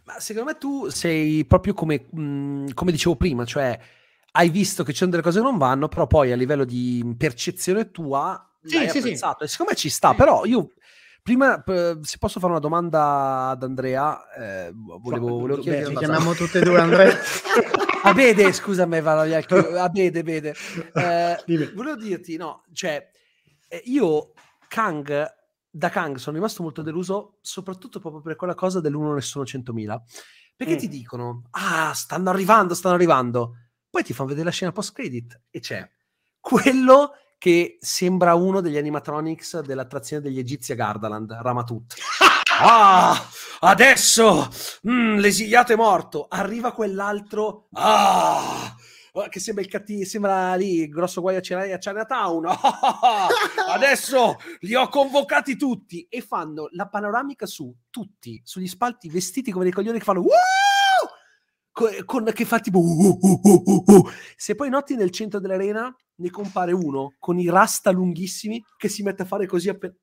Ma 0.03 0.20
secondo 0.20 0.51
me 0.51 0.57
tu 0.59 0.88
sei 0.89 1.45
proprio 1.45 1.74
come, 1.74 2.05
mh, 2.11 2.74
come 2.74 2.91
dicevo 2.91 3.16
prima, 3.16 3.43
cioè 3.43 3.80
hai 4.36 4.49
visto 4.49 4.84
che 4.84 4.91
ci 4.91 4.99
sono 4.99 5.11
delle 5.11 5.21
cose 5.23 5.39
che 5.39 5.45
non 5.45 5.57
vanno, 5.57 5.88
però 5.88 6.07
poi 6.07 6.31
a 6.31 6.36
livello 6.36 6.65
di 6.65 7.03
percezione 7.17 7.91
tua 7.91 8.43
Sì, 8.63 8.75
l'hai 8.75 8.86
sì, 8.89 8.91
sì. 8.93 8.97
apprezzato. 8.99 9.43
E 9.43 9.47
secondo 9.47 9.71
me 9.73 9.77
ci 9.77 9.89
sta, 9.89 10.13
però 10.15 10.45
io 10.45 10.71
prima 11.21 11.63
se 12.01 12.17
posso 12.19 12.39
fare 12.39 12.51
una 12.51 12.61
domanda 12.61 13.49
ad 13.49 13.63
Andrea, 13.63 14.19
eh, 14.34 14.71
volevo, 14.73 15.38
volevo 15.39 15.61
chiedere 15.61 15.86
ci 15.88 15.95
chiamiamo 15.95 16.34
tutte 16.34 16.59
e 16.59 16.61
due 16.61 16.79
Andrea 16.79 17.15
Bede, 18.13 18.51
scusa 18.51 18.86
me, 18.86 18.99
va 19.01 19.23
via 19.23 19.38
il 19.38 19.45
chiu- 19.45 19.75
ah, 19.77 19.89
Bede. 19.89 20.53
Eh, 20.93 21.71
volevo 21.73 21.95
dirti, 21.95 22.36
no, 22.36 22.63
cioè, 22.73 23.09
eh, 23.69 23.81
io 23.86 24.34
Kang, 24.67 25.25
da 25.69 25.89
Kang 25.89 26.17
sono 26.17 26.36
rimasto 26.36 26.63
molto 26.63 26.81
deluso, 26.81 27.38
soprattutto 27.41 27.99
proprio 27.99 28.21
per 28.21 28.36
quella 28.36 28.55
cosa 28.55 28.81
dell'uno 28.81 29.13
nessuno 29.13 29.45
100.000, 29.45 30.01
perché 30.55 30.73
Mm. 30.73 30.77
ti 30.77 30.88
dicono, 30.89 31.43
ah, 31.51 31.93
stanno 31.93 32.29
arrivando, 32.29 32.73
stanno 32.73 32.95
arrivando, 32.95 33.53
poi 33.93 34.03
ti 34.03 34.13
fanno 34.13 34.29
vedere 34.29 34.47
la 34.47 34.51
scena 34.51 34.71
post-credit 34.71 35.41
e 35.51 35.59
c'è 35.59 35.87
quello 36.39 37.11
che 37.37 37.77
sembra 37.79 38.33
uno 38.33 38.59
degli 38.59 38.75
animatronics 38.75 39.59
dell'attrazione 39.59 40.23
degli 40.23 40.39
egizi 40.39 40.71
a 40.71 40.75
Gardaland, 40.75 41.31
Ramatut. 41.31 41.93
Ah, 42.55 43.19
adesso 43.61 44.47
mm, 44.87 45.17
l'esiliato 45.17 45.73
è 45.73 45.75
morto. 45.75 46.27
Arriva 46.29 46.71
quell'altro. 46.71 47.67
Ah, 47.73 48.75
che 49.27 49.39
sembra 49.39 49.63
il 49.63 49.69
cattivo, 49.71 50.05
sembra 50.05 50.53
lì 50.53 50.81
il 50.81 50.89
grosso 50.89 51.19
guaio 51.21 51.39
a 51.39 51.41
Chinatown. 51.41 52.45
Ah, 52.45 53.27
adesso 53.73 54.37
li 54.59 54.75
ho 54.75 54.87
convocati 54.87 55.55
tutti 55.55 56.05
e 56.07 56.21
fanno 56.21 56.67
la 56.73 56.87
panoramica 56.87 57.47
su 57.47 57.75
tutti, 57.89 58.39
sugli 58.45 58.67
spalti 58.67 59.09
vestiti 59.09 59.51
come 59.51 59.63
dei 59.63 59.73
coglioni 59.73 59.97
che 59.97 60.03
fanno. 60.03 60.21
"Woo!" 60.21 60.29
Co- 61.74 61.89
Con, 62.05 62.32
che 62.34 62.45
fa 62.45 62.59
tipo 62.59 62.80
"Uh, 62.80 63.17
uh, 63.19 63.39
uh, 63.43 63.63
uh, 63.65 63.84
uh". 63.86 64.09
se 64.38 64.55
poi 64.55 64.69
noti 64.69 64.95
nel 64.95 65.09
centro 65.09 65.39
dell'arena 65.39 65.93
ne 66.15 66.30
compare 66.30 66.71
uno 66.71 67.15
con 67.19 67.39
i 67.39 67.49
rasta 67.49 67.91
lunghissimi 67.91 68.63
che 68.78 68.88
si 68.88 69.03
mette 69.03 69.24
a 69.24 69.26
fare 69.26 69.47
così 69.47 69.67
appena 69.69 69.93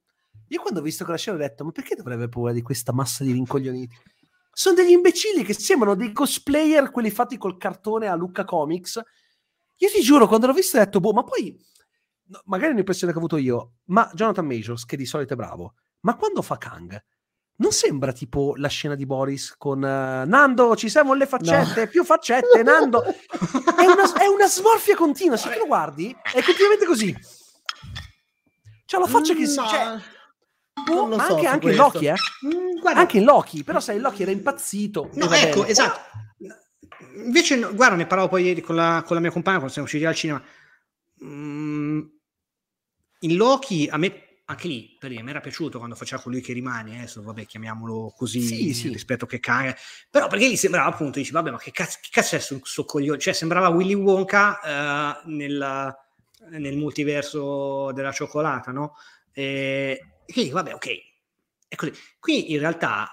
io 0.53 0.61
quando 0.61 0.81
ho 0.81 0.83
visto 0.83 1.05
quella 1.05 1.19
scena 1.19 1.37
ho 1.37 1.41
detto, 1.41 1.65
ma 1.65 1.71
perché 1.71 1.95
dovrebbe 1.95 2.29
paura 2.29 2.53
di 2.53 2.61
questa 2.61 2.93
massa 2.93 3.23
di 3.23 3.33
rincoglioniti? 3.33 3.97
Sono 4.53 4.75
degli 4.75 4.91
imbecilli 4.91 5.45
che 5.45 5.55
sembrano 5.55 5.95
dei 5.95 6.13
cosplayer, 6.13 6.91
quelli 6.91 7.11
fatti 7.11 7.39
col 7.39 7.57
cartone 7.57 8.09
a 8.09 8.17
Lucca 8.17 8.45
Comics. 8.45 9.01
Io 9.77 9.89
ti 9.89 10.01
giuro, 10.01 10.27
quando 10.27 10.49
l'ho 10.49 10.53
visto 10.53 10.77
ho 10.77 10.81
detto, 10.81 10.99
boh, 10.99 11.13
ma 11.13 11.23
poi, 11.23 11.57
no, 12.27 12.43
magari 12.47 12.71
è 12.71 12.73
un'impressione 12.73 13.13
che 13.13 13.19
ho 13.19 13.23
avuto 13.23 13.37
io, 13.37 13.75
ma 13.87 14.11
Jonathan 14.13 14.45
Majors, 14.45 14.85
che 14.87 14.97
di 14.97 15.07
solito 15.07 15.35
è 15.35 15.37
bravo, 15.37 15.75
ma 16.01 16.17
quando 16.17 16.43
fa 16.43 16.59
Kang, 16.59 17.01
non 17.61 17.73
sembra 17.73 18.13
tipo 18.13 18.55
la 18.57 18.69
scena 18.69 18.95
di 18.95 19.05
Boris 19.07 19.55
con 19.57 19.85
eh, 19.85 20.25
Nando, 20.25 20.75
ci 20.77 20.89
siamo 20.89 21.15
le 21.15 21.27
faccette, 21.27 21.89
più 21.89 22.05
faccette, 22.05 22.63
Nando. 22.63 23.03
È 23.81 23.87
una, 23.87 24.13
è 24.15 24.27
una 24.27 24.47
smorfia 24.47 24.95
continua, 24.95 25.37
se 25.39 25.57
lo 25.57 25.67
guardi, 25.67 26.15
è 26.23 26.43
continuamente 26.43 26.85
così. 26.85 27.17
C'ha 28.85 28.99
la 28.99 29.07
faccia 29.07 29.35
che. 29.35 29.41
No, 29.41 29.67
Cioè, 29.67 30.01
Oh, 30.89 31.19
so 31.19 31.37
anche, 31.47 31.71
in. 31.71 31.77
Loki, 31.77 32.07
eh? 32.07 32.15
Mm, 32.47 32.87
Anche 32.87 33.19
in 33.19 33.25
Loki, 33.25 33.65
però 33.65 33.81
sai, 33.81 33.99
Loki 33.99 34.23
era 34.23 34.31
impazzito. 34.31 35.11
No, 35.15 35.31
ecco, 35.31 35.61
bene. 35.61 35.71
esatto. 35.71 36.01
Invece, 37.17 37.57
no, 37.57 37.75
guarda, 37.75 37.97
ne 37.97 38.07
parlavo 38.07 38.31
poi 38.31 38.45
ieri 38.45 38.61
con 38.61 38.75
la, 38.77 39.03
con 39.07 39.17
la 39.17 39.23
mia 39.23 39.31
compagna 39.31 39.57
quando 39.57 39.73
siamo 39.73 39.87
usciti 39.87 40.07
al 40.07 40.15
cinema. 40.15 40.43
Mm, 41.25 42.01
in 43.21 43.37
Loki 43.37 43.89
a 43.91 43.97
me 43.99 44.30
anche 44.51 44.67
lì 44.67 44.97
per 44.99 45.11
dire, 45.11 45.23
mi 45.23 45.31
era 45.31 45.41
piaciuto 45.41 45.79
quando 45.79 45.95
faceva 45.95 46.21
colui 46.21 46.41
che 46.41 46.53
rimane, 46.53 46.99
adesso 46.99 47.23
vabbè 47.23 47.47
chiamiamolo 47.47 48.13
così 48.17 48.41
Sì, 48.41 48.75
sì. 48.75 48.89
rispetto 48.89 49.25
che 49.25 49.39
Kang, 49.39 49.75
però 50.11 50.27
perché 50.27 50.51
gli 50.51 50.57
sembrava 50.57 50.89
appunto, 50.89 51.19
dici 51.21 51.31
vabbè 51.31 51.53
ma 51.53 51.59
che 51.59 51.71
cazzo, 51.71 51.99
che 52.03 52.09
cazzo 52.11 52.35
è 52.37 52.41
sul 52.41 52.61
suo 52.65 52.85
coglione, 52.85 53.19
cioè 53.19 53.33
sembrava 53.33 53.69
Willy 53.69 53.95
Wonka 53.95 54.61
eh, 54.61 55.31
nel, 55.31 55.97
nel 56.51 56.77
multiverso 56.77 57.93
della 57.93 58.11
cioccolata, 58.11 58.73
no? 58.73 58.97
E, 59.33 60.01
e 60.27 60.33
quindi 60.33 60.51
vabbè 60.51 60.75
ok, 60.75 60.89
è 61.69 61.75
così. 61.77 61.93
Qui 62.19 62.53
in 62.53 62.59
realtà 62.59 63.09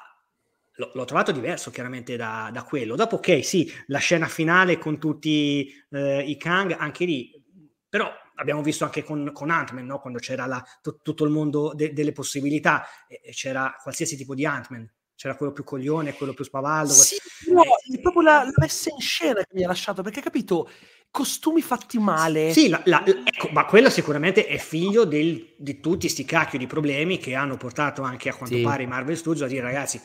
l'ho, 0.74 0.92
l'ho 0.94 1.06
trovato 1.06 1.32
diverso 1.32 1.70
chiaramente 1.70 2.16
da, 2.16 2.50
da 2.52 2.64
quello, 2.64 2.96
dopo 2.96 3.18
ok 3.18 3.46
sì, 3.46 3.72
la 3.88 4.00
scena 4.00 4.28
finale 4.28 4.80
con 4.80 4.98
tutti 5.00 5.72
eh, 5.92 6.24
i 6.24 6.36
Kang, 6.36 6.76
anche 6.78 7.06
lì, 7.06 7.32
però 7.88 8.12
abbiamo 8.38 8.62
visto 8.62 8.84
anche 8.84 9.04
con, 9.04 9.32
con 9.34 9.50
Ant-Man, 9.50 9.86
no? 9.86 10.00
quando 10.00 10.20
c'era 10.20 10.46
la, 10.46 10.64
t- 10.82 10.98
tutto 11.02 11.24
il 11.24 11.32
mondo 11.32 11.74
de- 11.74 11.94
delle 11.94 12.12
possibilità, 12.12 12.86
e, 13.08 13.22
e 13.24 13.32
c'era 13.32 13.76
qualsiasi 13.82 14.16
tipo 14.18 14.34
di 14.34 14.46
Ant-Man, 14.46 14.92
c'era 15.16 15.36
quello 15.36 15.52
più 15.52 15.64
coglione, 15.64 16.14
quello 16.14 16.34
più 16.34 16.44
spavaldo. 16.44 16.94
Sì, 16.94 17.18
no, 17.52 17.64
è 17.64 18.00
proprio 18.00 18.22
la, 18.22 18.44
la 18.44 18.54
messa 18.58 18.90
in 18.90 19.00
scena 19.00 19.42
che 19.42 19.54
mi 19.54 19.64
ha 19.64 19.68
lasciato, 19.68 20.02
perché 20.04 20.22
capito, 20.22 20.70
costumi 21.10 21.62
fatti 21.62 21.98
male. 21.98 22.52
Sì, 22.54 22.70
la, 22.70 22.82
la, 22.86 23.04
ecco, 23.06 23.50
ma 23.52 23.66
quello 23.66 23.90
sicuramente 23.90 24.46
è 24.46 24.58
figlio 24.58 25.04
del, 25.06 25.56
di 25.58 25.80
tutti 25.80 26.08
sti 26.08 26.26
cacchio 26.26 26.60
di 26.60 26.68
problemi 26.68 27.18
che 27.18 27.34
hanno 27.34 27.58
portato 27.58 28.02
anche 28.04 28.30
a 28.30 28.36
quanto 28.36 28.58
Sì. 28.58 28.64
pare 28.64 28.84
i 28.84 28.88
Marvel 28.88 29.18
Studios 29.18 29.46
a 29.46 29.50
dire 29.52 29.62
ragazzi, 29.62 30.00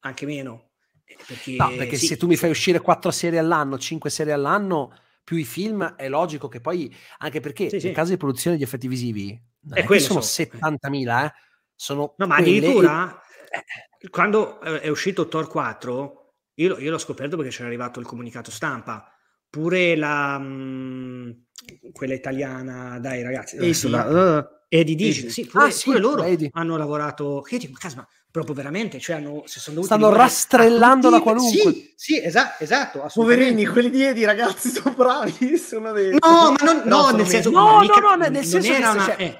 anche 0.00 0.26
meno. 0.26 0.70
Eh, 1.04 1.16
Perché, 1.26 1.56
No, 1.56 1.74
perché 1.76 1.96
sì, 1.96 2.06
se 2.06 2.16
tu 2.16 2.26
mi 2.26 2.36
fai 2.36 2.50
uscire 2.50 2.80
quattro 2.80 3.10
serie 3.10 3.38
all'anno, 3.38 3.78
cinque 3.78 4.10
serie 4.10 4.32
all'anno, 4.32 4.94
più 5.24 5.36
i 5.36 5.44
film, 5.44 5.94
è 5.96 6.08
logico 6.08 6.48
che 6.48 6.60
poi, 6.60 6.94
anche 7.18 7.40
perché 7.40 7.68
Sì, 7.68 7.76
nel 7.76 7.80
sì. 7.82 7.92
caso 7.92 8.10
di 8.10 8.16
produzione 8.16 8.56
di 8.56 8.62
effetti 8.62 8.88
visivi, 8.88 9.40
Eh, 9.74 9.84
quello 9.84 10.00
sono 10.02 10.20
so. 10.20 10.26
70.000, 10.28 11.24
eh. 11.26 11.32
Sono 11.74 12.14
No, 12.18 12.26
ma 12.26 12.36
quelle 12.36 12.58
addirittura 12.58 13.20
e- 13.50 13.64
eh, 14.06 14.08
quando 14.10 14.60
eh, 14.60 14.80
è 14.80 14.88
uscito 14.88 15.28
Thor 15.28 15.48
4, 15.48 16.34
io, 16.54 16.68
l'ho- 16.70 16.78
io 16.78 16.90
l'ho 16.90 16.98
scoperto 16.98 17.36
perché 17.36 17.50
c'era 17.50 17.66
arrivato 17.68 18.00
il 18.00 18.06
comunicato 18.06 18.50
stampa. 18.50 19.06
Pure 19.48 19.96
la 19.96 20.38
mh, 20.38 21.44
quella 21.92 22.14
italiana, 22.14 22.98
dai 22.98 23.22
ragazzi, 23.22 23.56
la- 23.88 24.38
uh, 24.40 24.60
Eddie 24.68 24.94
Digital, 24.94 25.30
sì, 25.30 25.46
pure, 25.46 25.64
Ah, 25.66 25.70
sì, 25.70 25.84
pure 25.84 25.98
loro 25.98 26.22
Eddie. 26.24 26.48
hanno 26.52 26.76
lavorato. 26.76 27.40
Che 27.42 27.58
dico, 27.58 27.74
"Cazzo, 27.78 27.96
ma 27.96 28.08
proprio 28.32 28.54
veramente, 28.54 28.98
cioè 28.98 29.16
hanno, 29.16 29.42
si 29.44 29.60
sono 29.60 29.76
dovuti 29.76 29.94
Stanno 29.94 30.12
rastrellando 30.12 31.10
la 31.10 31.20
qualunque. 31.20 31.50
Sì, 31.72 31.92
sì, 31.94 32.18
esa- 32.20 32.58
esatto, 32.58 33.02
assolutamente. 33.04 33.52
Poverini, 33.52 33.66
quelli 33.70 33.90
di 33.90 34.02
Edi, 34.02 34.24
ragazzi, 34.24 34.70
sono 34.70 34.94
bravi. 34.96 35.56
Sono 35.62 35.92
dei... 35.92 36.10
No, 36.12 36.18
ma 36.58 36.64
non, 36.64 36.82
no, 36.86 37.02
sono 37.02 37.16
nel 37.18 37.26
senso, 37.26 37.50
No, 37.50 37.80
mica- 37.80 38.00
no, 38.00 38.14
no, 38.16 38.28
nel 38.28 38.44
senso 38.44 38.68
che 38.68 38.74
se- 38.74 38.88
una- 38.88 39.04
cioè, 39.04 39.16
eh. 39.18 39.36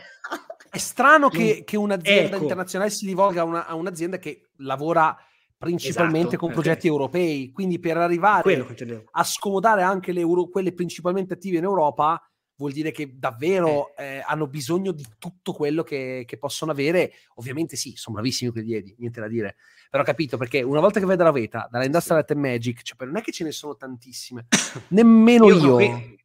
È 0.71 0.79
strano 0.79 1.29
che, 1.29 1.63
che 1.67 1.77
un'azienda 1.77 2.35
Ecco. 2.35 2.43
internazionale 2.45 2.91
si 2.91 3.05
rivolga 3.07 3.41
a, 3.41 3.45
una- 3.45 3.67
a 3.67 3.75
un'azienda 3.75 4.19
che 4.19 4.51
lavora 4.59 5.17
principalmente 5.59 6.29
Esatto, 6.37 6.45
con 6.45 6.53
progetti 6.53 6.87
europei, 6.87 7.51
quindi 7.53 7.79
per 7.79 7.97
arrivare 7.97 8.67
a 9.13 9.25
scomodare 9.25 9.83
anche 9.83 10.13
le 10.13 10.21
euro- 10.21 10.49
quelle 10.49 10.73
principalmente 10.75 11.35
attive 11.35 11.59
in 11.59 11.65
Europa 11.65 12.21
vuol 12.63 12.73
dire 12.73 12.93
che 12.93 13.19
davvero 13.19 13.95
eh, 13.97 14.23
hanno 14.25 14.47
bisogno 14.47 14.93
di 14.93 15.05
tutto 15.19 15.53
quello 15.53 15.83
che, 15.83 16.25
che 16.27 16.39
possono 16.39 16.71
avere. 16.71 17.13
Ovviamente 17.35 17.77
sì, 17.77 17.95
sono 17.97 18.15
bravissimi 18.17 18.51
quelli 18.51 18.67
di 18.67 18.75
Eddie, 18.77 18.95
niente 18.99 19.21
da 19.21 19.29
dire. 19.29 19.57
Però 19.91 20.03
ho 20.03 20.07
capito 20.07 20.37
perché 20.37 20.63
una 20.63 20.81
volta 20.81 21.01
che 21.01 21.07
vai 21.07 21.17
dalla 21.17 21.33
Veta, 21.33 21.69
dalla 21.71 21.85
Industrial 21.85 22.25
Light 22.27 22.41
Magic, 22.41 22.83
cioè, 22.83 23.05
non 23.05 23.17
è 23.17 23.21
che 23.21 23.33
ce 23.33 23.45
ne 23.45 23.53
sono 23.53 23.77
tantissime, 23.77 24.47
nemmeno 24.89 25.49
io. 25.49 25.75
qui 25.75 26.21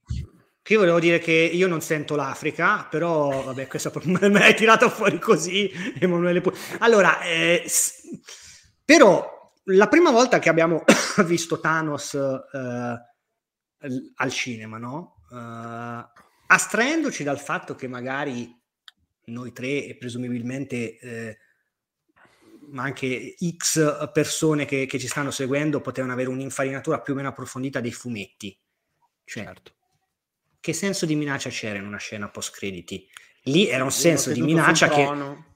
io 0.70 0.80
volevo 0.80 1.00
dire 1.00 1.20
che 1.20 1.32
io 1.32 1.68
non 1.68 1.80
sento 1.82 2.16
l'Africa, 2.16 2.86
però 2.90 3.44
vabbè, 3.44 3.68
proprio 3.68 4.20
me 4.20 4.40
l'hai 4.40 4.54
tirato 4.56 4.90
fuori 4.90 5.18
così, 5.18 5.72
Emanuele. 6.00 6.42
Pu- 6.42 6.54
Allora, 6.80 7.22
eh, 7.22 7.66
però 8.84 9.54
la 9.66 9.88
prima 9.88 10.12
volta 10.12 10.40
che 10.40 10.50
abbiamo 10.50 10.84
visto 11.26 11.60
Thanos 11.60 12.14
eh, 12.16 13.00
al- 14.16 14.32
cinema, 14.32 14.78
no? 14.78 15.22
Eh, 15.32 16.26
astraendoci 16.48 17.24
dal 17.24 17.40
fatto 17.40 17.76
che 17.76 17.88
magari 17.88 18.54
noi 19.26 19.52
tre 19.52 19.86
e 19.86 19.96
presumibilmente 19.98 20.98
eh, 21.00 21.38
ma 22.70 22.84
anche 22.84 23.36
X 23.58 24.12
persone 24.12 24.66
che, 24.66 24.86
che 24.86 25.00
ci 25.00 25.08
stanno 25.08 25.32
seguendo 25.32 25.82
potevano 25.82 26.14
avere 26.14 26.30
un'infarinatura 26.30 27.02
più 27.02 27.14
o 27.14 27.16
meno 27.16 27.30
approfondita 27.30 27.80
dei 27.80 27.94
fumetti. 27.94 28.58
Cioè, 29.24 29.44
Certo. 29.44 29.74
che 30.60 30.74
senso 30.74 31.06
di 31.06 31.16
minaccia 31.16 31.50
c'era 31.50 31.78
in 31.78 31.86
una 31.86 31.98
scena 31.98 32.30
post 32.30 32.54
crediti? 32.56 33.08
Lì 33.44 33.68
era 33.68 33.84
un 33.84 33.92
senso 33.92 34.32
di 34.32 34.42
minaccia 34.42 34.90
che 34.90 35.04
trono. 35.04 35.47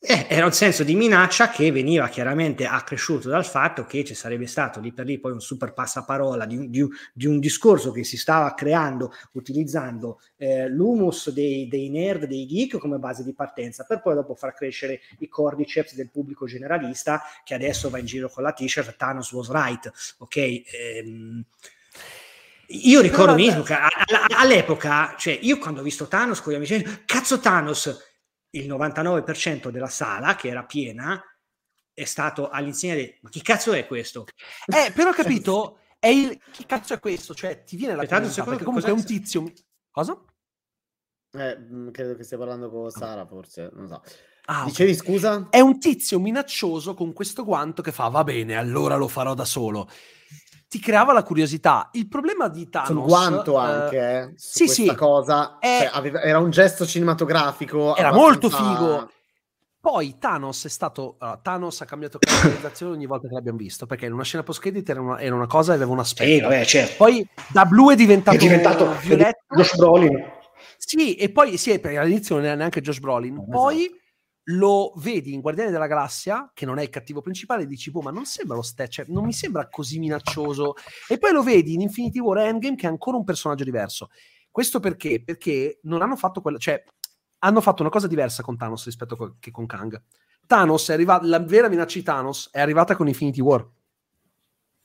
Eh, 0.00 0.26
era 0.28 0.46
un 0.46 0.52
senso 0.52 0.84
di 0.84 0.94
minaccia 0.94 1.48
che 1.50 1.72
veniva 1.72 2.06
chiaramente 2.08 2.64
accresciuto 2.66 3.28
dal 3.28 3.44
fatto 3.44 3.84
che 3.84 4.04
ci 4.04 4.14
sarebbe 4.14 4.46
stato 4.46 4.78
lì 4.78 4.92
per 4.92 5.06
lì 5.06 5.18
poi 5.18 5.32
un 5.32 5.40
super 5.40 5.72
passaparola 5.72 6.46
di 6.46 6.56
un, 6.56 6.70
di 6.70 6.80
un- 6.82 6.90
di 7.12 7.26
un 7.26 7.40
discorso 7.40 7.90
che 7.90 8.04
si 8.04 8.16
stava 8.16 8.54
creando 8.54 9.12
utilizzando 9.32 10.20
eh, 10.36 10.68
l'humus 10.68 11.30
dei, 11.30 11.66
dei 11.66 11.88
nerd, 11.90 12.26
dei 12.26 12.46
geek 12.46 12.78
come 12.78 12.98
base 12.98 13.24
di 13.24 13.34
partenza, 13.34 13.82
per 13.84 14.00
poi 14.00 14.14
dopo 14.14 14.36
far 14.36 14.54
crescere 14.54 15.00
i 15.18 15.28
cordyceps 15.28 15.94
del 15.96 16.10
pubblico 16.10 16.46
generalista 16.46 17.22
che 17.42 17.54
adesso 17.54 17.90
va 17.90 17.98
in 17.98 18.06
giro 18.06 18.28
con 18.30 18.44
la 18.44 18.52
t-shirt 18.52 18.94
Thanos 18.96 19.32
was 19.32 19.50
right, 19.50 19.90
ok? 20.18 20.36
Ehm, 20.36 21.44
io 22.70 23.00
ricordo 23.00 23.24
Però- 23.24 23.34
benissimo 23.36 23.62
che 23.62 23.72
a- 23.72 23.86
a- 23.86 24.38
all'epoca, 24.40 25.14
cioè 25.18 25.38
io 25.40 25.58
quando 25.58 25.80
ho 25.80 25.82
visto 25.82 26.06
Thanos 26.06 26.40
con 26.42 26.52
gli 26.52 26.56
amici, 26.56 27.02
cazzo 27.06 27.40
Thanos, 27.40 28.07
il 28.50 28.68
99% 28.68 29.68
della 29.68 29.88
sala 29.88 30.34
che 30.36 30.48
era 30.48 30.64
piena 30.64 31.22
è 31.92 32.04
stato 32.04 32.48
all'insegna 32.48 32.94
di 32.94 33.18
ma 33.20 33.28
chi 33.28 33.42
cazzo 33.42 33.72
è 33.72 33.86
questo? 33.86 34.26
Eh, 34.66 34.92
però 34.92 35.10
ho 35.10 35.14
capito, 35.14 35.80
è 35.98 36.06
il... 36.06 36.38
Che 36.50 36.64
cazzo 36.64 36.94
è 36.94 37.00
questo? 37.00 37.34
Cioè, 37.34 37.64
ti 37.64 37.76
viene 37.76 37.94
la 37.94 38.02
un 38.02 38.08
curiosità, 38.08 38.44
perché 38.44 38.64
comunque 38.64 38.90
è 38.90 38.92
un 38.92 39.04
tizio... 39.04 39.52
Cosa? 39.90 40.16
Eh, 41.32 41.58
mh, 41.58 41.90
credo 41.90 42.14
che 42.14 42.22
stia 42.22 42.38
parlando 42.38 42.70
con 42.70 42.90
Sara, 42.90 43.26
forse, 43.26 43.70
non 43.72 43.88
so. 43.88 44.02
Ah. 44.44 44.64
Dicevi 44.64 44.94
scusa? 44.94 45.48
È 45.50 45.60
un 45.60 45.78
tizio 45.78 46.18
minaccioso 46.18 46.94
con 46.94 47.12
questo 47.12 47.44
guanto 47.44 47.82
che 47.82 47.92
fa, 47.92 48.08
va 48.08 48.24
bene, 48.24 48.56
allora 48.56 48.96
lo 48.96 49.08
farò 49.08 49.34
da 49.34 49.44
solo. 49.44 49.90
Ti 50.68 50.78
creava 50.80 51.12
la 51.14 51.22
curiosità. 51.22 51.88
Il 51.92 52.08
problema 52.08 52.48
di 52.48 52.68
Thanos... 52.68 52.88
Sul 52.90 53.00
guanto 53.02 53.54
eh, 53.54 53.64
anche, 53.64 53.96
eh, 53.96 54.32
su 54.36 54.58
sì, 54.58 54.64
questa 54.66 54.92
sì. 54.92 54.94
cosa. 54.94 55.58
È- 55.58 55.78
cioè, 55.80 55.90
aveva- 55.92 56.20
era 56.22 56.38
un 56.38 56.50
gesto 56.50 56.84
cinematografico. 56.84 57.96
Era 57.96 58.08
abbastanza- 58.08 58.20
molto 58.20 58.50
figo. 58.50 59.10
Poi 59.80 60.16
Thanos 60.18 60.64
è 60.66 60.68
stato. 60.68 61.16
allora, 61.20 61.38
Thanos 61.40 61.80
ha 61.80 61.84
cambiato 61.86 62.18
caratterizzazione 62.20 62.92
ogni 62.92 63.06
volta 63.06 63.28
che 63.28 63.34
l'abbiamo 63.34 63.56
visto. 63.56 63.86
Perché 63.86 64.06
in 64.06 64.12
una 64.12 64.24
scena 64.24 64.42
post 64.42 64.60
credit 64.60 64.86
era 64.90 65.00
una, 65.00 65.18
era 65.20 65.34
una 65.34 65.46
cosa 65.46 65.72
e 65.72 65.76
aveva 65.76 65.92
un 65.92 66.00
aspetto. 66.00 66.30
Sì, 66.30 66.40
vabbè, 66.40 66.64
certo. 66.66 66.94
Poi 66.98 67.26
da 67.48 67.64
blu 67.64 67.90
è 67.90 67.94
diventato, 67.94 68.36
È 68.36 68.40
diventato 68.40 68.94
violetto. 69.00 69.44
Josh 69.54 69.76
Brolin. 69.76 70.36
Sì, 70.76 71.14
e 71.14 71.30
poi 71.30 71.56
sì, 71.56 71.78
perché 71.78 71.96
all'inizio 71.98 72.36
non 72.36 72.44
era 72.44 72.54
neanche 72.56 72.80
Josh 72.82 72.98
Brolin. 72.98 73.36
Eh, 73.38 73.50
Poi 73.50 73.90
lo 74.50 74.92
vedi 74.96 75.34
in 75.34 75.40
Guardiani 75.40 75.70
della 75.70 75.86
Galassia, 75.86 76.50
che 76.54 76.64
non 76.64 76.78
è 76.78 76.82
il 76.82 76.88
cattivo 76.88 77.20
principale, 77.20 77.64
e 77.64 77.66
dici, 77.66 77.90
boh, 77.90 78.00
ma 78.00 78.10
non 78.10 78.24
sembra 78.24 78.56
lo 78.56 78.62
stesso, 78.62 78.90
cioè, 78.90 79.04
non 79.08 79.24
mi 79.24 79.32
sembra 79.32 79.68
così 79.68 79.98
minaccioso. 79.98 80.74
E 81.06 81.18
poi 81.18 81.32
lo 81.32 81.42
vedi 81.42 81.74
in 81.74 81.82
Infinity 81.82 82.18
War 82.18 82.38
Endgame, 82.38 82.76
che 82.76 82.86
è 82.86 82.90
ancora 82.90 83.16
un 83.16 83.24
personaggio 83.24 83.64
diverso. 83.64 84.10
Questo 84.50 84.80
perché? 84.80 85.22
Perché 85.22 85.80
non 85.82 86.00
hanno 86.00 86.16
fatto 86.16 86.40
quella, 86.40 86.58
cioè, 86.58 86.82
hanno 87.40 87.60
fatto 87.60 87.82
una 87.82 87.90
cosa 87.90 88.06
diversa 88.06 88.42
con 88.42 88.56
Thanos 88.56 88.84
rispetto 88.86 89.14
a- 89.14 89.34
che 89.38 89.50
con 89.50 89.66
Kang. 89.66 90.02
Thanos 90.46 90.88
è 90.88 90.94
arrivata, 90.94 91.26
la 91.26 91.40
vera 91.40 91.68
minaccia 91.68 91.98
di 91.98 92.04
Thanos 92.04 92.48
è 92.50 92.58
arrivata 92.60 92.96
con 92.96 93.06
Infinity 93.06 93.40
War. 93.40 93.68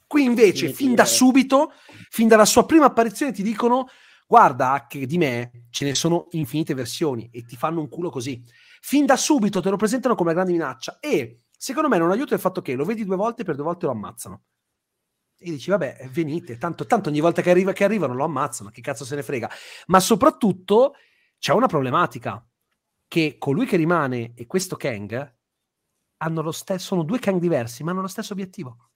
Qui 0.05 0.23
invece, 0.23 0.67
Infinity 0.67 0.73
fin 0.73 0.95
da 0.95 1.03
War. 1.03 1.11
subito, 1.11 1.71
fin 2.09 2.27
dalla 2.27 2.45
sua 2.45 2.65
prima 2.65 2.85
apparizione, 2.85 3.31
ti 3.31 3.41
dicono: 3.41 3.87
Guarda, 4.27 4.85
che 4.89 5.05
di 5.05 5.17
me 5.17 5.67
ce 5.69 5.85
ne 5.85 5.95
sono 5.95 6.27
infinite 6.31 6.73
versioni 6.73 7.29
e 7.31 7.45
ti 7.45 7.55
fanno 7.55 7.79
un 7.79 7.87
culo 7.87 8.09
così. 8.09 8.43
Fin 8.85 9.05
da 9.05 9.15
subito 9.15 9.61
te 9.61 9.69
lo 9.69 9.77
presentano 9.77 10.13
come 10.13 10.33
grande 10.33 10.51
minaccia. 10.51 10.97
E 10.99 11.43
secondo 11.57 11.87
me 11.87 11.97
non 11.97 12.11
aiuta 12.11 12.33
il 12.33 12.41
fatto 12.41 12.61
che 12.61 12.75
lo 12.75 12.83
vedi 12.83 13.05
due 13.05 13.15
volte 13.15 13.45
per 13.45 13.55
due 13.55 13.63
volte 13.63 13.85
lo 13.85 13.93
ammazzano. 13.93 14.43
E 15.37 15.51
dici, 15.51 15.69
vabbè, 15.69 16.09
venite, 16.11 16.57
tanto, 16.57 16.85
tanto 16.85 17.07
ogni 17.07 17.21
volta 17.21 17.41
che, 17.41 17.49
arriva, 17.49 17.71
che 17.71 17.85
arrivano 17.85 18.13
lo 18.13 18.25
ammazzano, 18.25 18.71
che 18.71 18.81
cazzo 18.81 19.05
se 19.05 19.15
ne 19.15 19.23
frega. 19.23 19.49
Ma 19.87 20.01
soprattutto 20.01 20.95
c'è 21.39 21.53
una 21.53 21.67
problematica, 21.67 22.45
che 23.07 23.37
colui 23.39 23.65
che 23.65 23.77
rimane 23.77 24.33
e 24.35 24.45
questo 24.47 24.75
Kang 24.75 25.35
hanno 26.17 26.41
lo 26.41 26.51
stesso, 26.51 26.87
sono 26.87 27.03
due 27.03 27.19
Kang 27.19 27.39
diversi, 27.39 27.85
ma 27.85 27.91
hanno 27.91 28.01
lo 28.01 28.07
stesso 28.07 28.33
obiettivo. 28.33 28.89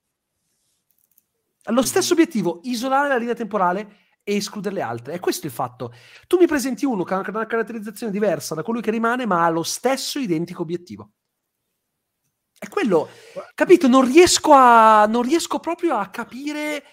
Lo 1.63 1.81
stesso 1.81 2.11
obiettivo, 2.11 2.59
isolare 2.63 3.07
la 3.07 3.15
linea 3.15 3.35
temporale 3.35 4.06
e 4.27 4.35
escludere 4.35 4.75
le 4.75 4.81
altre. 4.81 5.13
È 5.13 5.21
questo 5.21 5.45
il 5.45 5.53
fatto. 5.53 5.93
Tu 6.27 6.37
mi 6.37 6.47
presenti 6.47 6.83
uno 6.83 7.05
che 7.05 7.13
ha 7.13 7.23
una 7.29 7.45
caratterizzazione 7.45 8.11
diversa 8.11 8.55
da 8.55 8.61
colui 8.61 8.81
che 8.81 8.91
rimane, 8.91 9.25
ma 9.25 9.45
ha 9.45 9.49
lo 9.49 9.63
stesso 9.63 10.19
identico 10.19 10.63
obiettivo. 10.63 11.11
È 12.59 12.67
quello, 12.67 13.07
capito? 13.55 13.87
Non 13.87 14.03
riesco, 14.03 14.51
a, 14.51 15.05
non 15.05 15.21
riesco 15.21 15.59
proprio 15.59 15.95
a 15.95 16.09
capire 16.09 16.83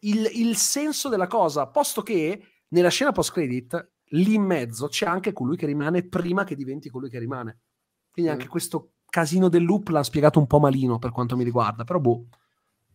il, 0.00 0.30
il 0.34 0.56
senso 0.56 1.08
della 1.08 1.26
cosa, 1.26 1.66
posto 1.66 2.02
che 2.02 2.60
nella 2.68 2.90
scena 2.90 3.10
post-credit 3.10 3.92
lì 4.10 4.34
in 4.34 4.42
mezzo 4.42 4.86
c'è 4.86 5.06
anche 5.06 5.32
colui 5.32 5.56
che 5.56 5.66
rimane 5.66 6.06
prima 6.06 6.44
che 6.44 6.54
diventi 6.54 6.90
colui 6.90 7.10
che 7.10 7.18
rimane. 7.18 7.62
Quindi 8.08 8.30
anche 8.30 8.46
mm. 8.46 8.50
questo 8.50 8.92
casino 9.10 9.48
del 9.48 9.64
loop 9.64 9.88
l'ha 9.88 10.04
spiegato 10.04 10.38
un 10.38 10.46
po' 10.46 10.60
malino 10.60 11.00
per 11.00 11.10
quanto 11.10 11.36
mi 11.36 11.42
riguarda, 11.42 11.82
però 11.82 11.98
boh. 11.98 12.26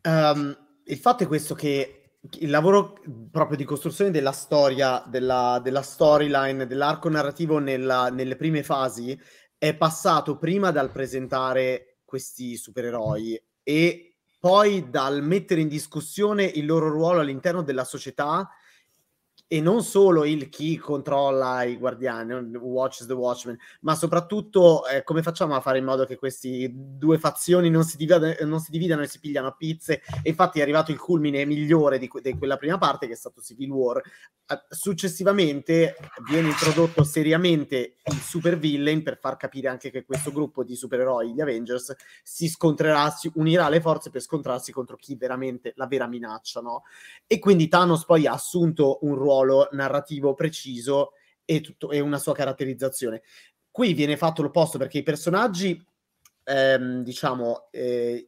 Um, 0.03 0.57
il 0.85 0.97
fatto 0.97 1.23
è 1.23 1.27
questo 1.27 1.53
che 1.53 1.98
il 2.39 2.49
lavoro 2.49 2.95
proprio 3.31 3.57
di 3.57 3.63
costruzione 3.63 4.11
della 4.11 4.31
storia, 4.31 5.03
della, 5.07 5.59
della 5.63 5.81
storyline, 5.81 6.67
dell'arco 6.67 7.09
narrativo 7.09 7.59
nella, 7.59 8.09
nelle 8.09 8.35
prime 8.35 8.63
fasi 8.63 9.17
è 9.57 9.75
passato 9.75 10.37
prima 10.37 10.71
dal 10.71 10.91
presentare 10.91 11.99
questi 12.03 12.55
supereroi 12.55 13.41
e 13.63 14.17
poi 14.39 14.89
dal 14.89 15.21
mettere 15.21 15.61
in 15.61 15.67
discussione 15.67 16.43
il 16.43 16.65
loro 16.65 16.89
ruolo 16.89 17.19
all'interno 17.19 17.61
della 17.61 17.83
società 17.83 18.49
e 19.51 19.61
non 19.61 19.81
solo 19.83 20.25
il 20.25 20.47
chi 20.47 20.77
controlla 20.77 21.63
i 21.63 21.75
guardiani, 21.75 22.55
watches 22.55 23.07
the 23.07 23.13
watchman, 23.13 23.57
ma 23.81 23.95
soprattutto 23.95 24.85
eh, 24.85 25.01
come 25.01 25.23
facciamo 25.23 25.55
a 25.55 25.59
fare 25.59 25.79
in 25.79 25.85
modo 25.85 26.05
che 26.05 26.17
queste 26.17 26.69
due 26.71 27.17
fazioni 27.17 27.71
non 27.71 27.83
si, 27.83 27.97
dividano, 27.97 28.31
non 28.41 28.59
si 28.59 28.69
dividano 28.69 29.01
e 29.01 29.07
si 29.07 29.19
pigliano 29.19 29.47
a 29.47 29.55
pizze. 29.55 30.03
E 30.21 30.29
infatti 30.29 30.59
è 30.59 30.61
arrivato 30.61 30.91
il 30.91 30.99
culmine 30.99 31.45
migliore 31.45 31.97
di, 31.97 32.07
que- 32.07 32.21
di 32.21 32.37
quella 32.37 32.57
prima 32.57 32.77
parte, 32.77 33.07
che 33.07 33.13
è 33.13 33.15
stato 33.15 33.41
Civil 33.41 33.71
War. 33.71 33.97
Uh, 33.97 34.55
successivamente 34.69 35.95
viene 36.27 36.49
introdotto 36.49 37.03
seriamente 37.03 37.95
il 38.03 38.19
super 38.19 38.55
villain 38.55 39.01
per 39.01 39.17
far 39.17 39.35
capire 39.35 39.67
anche 39.67 39.89
che 39.89 40.05
questo 40.05 40.31
gruppo 40.31 40.63
di 40.63 40.75
supereroi, 40.75 41.33
gli 41.33 41.41
Avengers, 41.41 41.95
si 42.21 42.47
scontrerà, 42.47 43.09
si 43.09 43.31
unirà 43.33 43.67
le 43.67 43.81
forze 43.81 44.11
per 44.11 44.21
scontrarsi 44.21 44.71
contro 44.71 44.95
chi 44.95 45.15
veramente 45.15 45.73
la 45.75 45.87
vera 45.87 46.05
minaccia, 46.05 46.61
no? 46.61 46.83
E 47.25 47.39
quindi 47.39 47.67
Thanos 47.67 48.05
poi 48.05 48.27
ha 48.27 48.33
assunto 48.33 48.99
un 49.01 49.15
ruolo 49.15 49.37
ruolo 49.43 49.69
narrativo 49.71 50.33
preciso 50.33 51.13
e, 51.45 51.61
tutto, 51.61 51.91
e 51.91 51.99
una 51.99 52.17
sua 52.17 52.33
caratterizzazione. 52.33 53.21
Qui 53.71 53.93
viene 53.93 54.17
fatto 54.17 54.41
l'opposto 54.41 54.77
perché 54.77 54.99
i 54.99 55.03
personaggi, 55.03 55.83
ehm, 56.43 57.03
diciamo, 57.03 57.69
eh, 57.71 58.25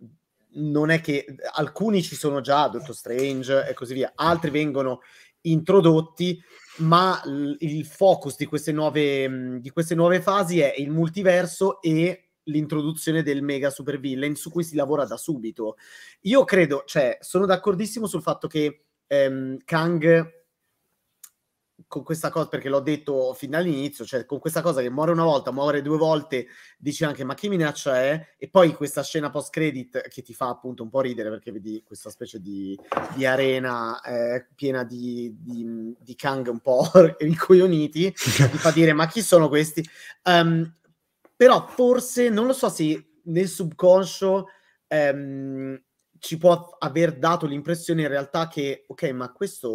non 0.53 0.89
è 0.89 1.01
che 1.01 1.25
alcuni 1.53 2.01
ci 2.01 2.15
sono 2.15 2.41
già, 2.41 2.67
Doctor 2.67 2.95
Strange 2.95 3.67
e 3.67 3.73
così 3.73 3.93
via, 3.93 4.11
altri 4.15 4.49
vengono 4.49 5.01
introdotti, 5.41 6.41
ma 6.77 7.21
il 7.59 7.85
focus 7.85 8.37
di 8.37 8.45
queste, 8.45 8.71
nuove, 8.71 9.59
di 9.59 9.69
queste 9.69 9.95
nuove 9.95 10.21
fasi 10.21 10.59
è 10.59 10.73
il 10.77 10.89
multiverso 10.89 11.81
e 11.81 12.31
l'introduzione 12.45 13.23
del 13.23 13.43
mega 13.43 13.69
super 13.69 13.99
villain 13.99 14.35
su 14.35 14.49
cui 14.51 14.63
si 14.63 14.75
lavora 14.75 15.05
da 15.05 15.17
subito. 15.17 15.77
Io 16.21 16.43
credo, 16.43 16.83
cioè, 16.85 17.17
sono 17.21 17.45
d'accordissimo 17.45 18.07
sul 18.07 18.21
fatto 18.21 18.47
che 18.47 18.85
ehm, 19.07 19.57
Kang 19.63 20.40
con 21.91 22.03
questa 22.03 22.29
cosa, 22.29 22.47
perché 22.47 22.69
l'ho 22.69 22.79
detto 22.79 23.33
fin 23.33 23.49
dall'inizio, 23.49 24.05
cioè 24.05 24.25
con 24.25 24.39
questa 24.39 24.61
cosa 24.61 24.79
che 24.79 24.89
muore 24.89 25.11
una 25.11 25.25
volta, 25.25 25.51
muore 25.51 25.81
due 25.81 25.97
volte, 25.97 26.47
dici 26.77 27.03
anche 27.03 27.25
ma 27.25 27.33
che 27.33 27.49
minaccia 27.49 27.99
è? 27.99 28.35
E 28.37 28.47
poi 28.47 28.73
questa 28.73 29.03
scena 29.03 29.29
post-credit 29.29 30.07
che 30.07 30.21
ti 30.21 30.33
fa 30.33 30.47
appunto 30.47 30.83
un 30.83 30.89
po' 30.89 31.01
ridere 31.01 31.29
perché 31.29 31.51
vedi 31.51 31.83
questa 31.85 32.09
specie 32.09 32.39
di, 32.39 32.79
di 33.13 33.25
arena 33.25 33.99
eh, 34.03 34.47
piena 34.55 34.85
di, 34.85 35.35
di, 35.37 35.93
di, 35.99 36.15
Kang 36.15 36.47
un 36.47 36.61
po' 36.61 36.89
ricoglioniti, 37.19 38.09
ti 38.13 38.57
fa 38.57 38.71
dire 38.71 38.93
ma 38.93 39.05
chi 39.07 39.21
sono 39.21 39.49
questi? 39.49 39.85
Um, 40.23 40.73
però 41.35 41.67
forse, 41.67 42.29
non 42.29 42.45
lo 42.45 42.53
so 42.53 42.69
se 42.69 43.19
nel 43.23 43.49
subconscio... 43.49 44.47
Um, 44.87 45.77
ci 46.19 46.37
può 46.37 46.75
aver 46.77 47.17
dato 47.17 47.47
l'impressione 47.47 48.03
in 48.03 48.07
realtà 48.07 48.47
che, 48.47 48.83
ok, 48.85 49.09
ma 49.09 49.31
questo 49.31 49.73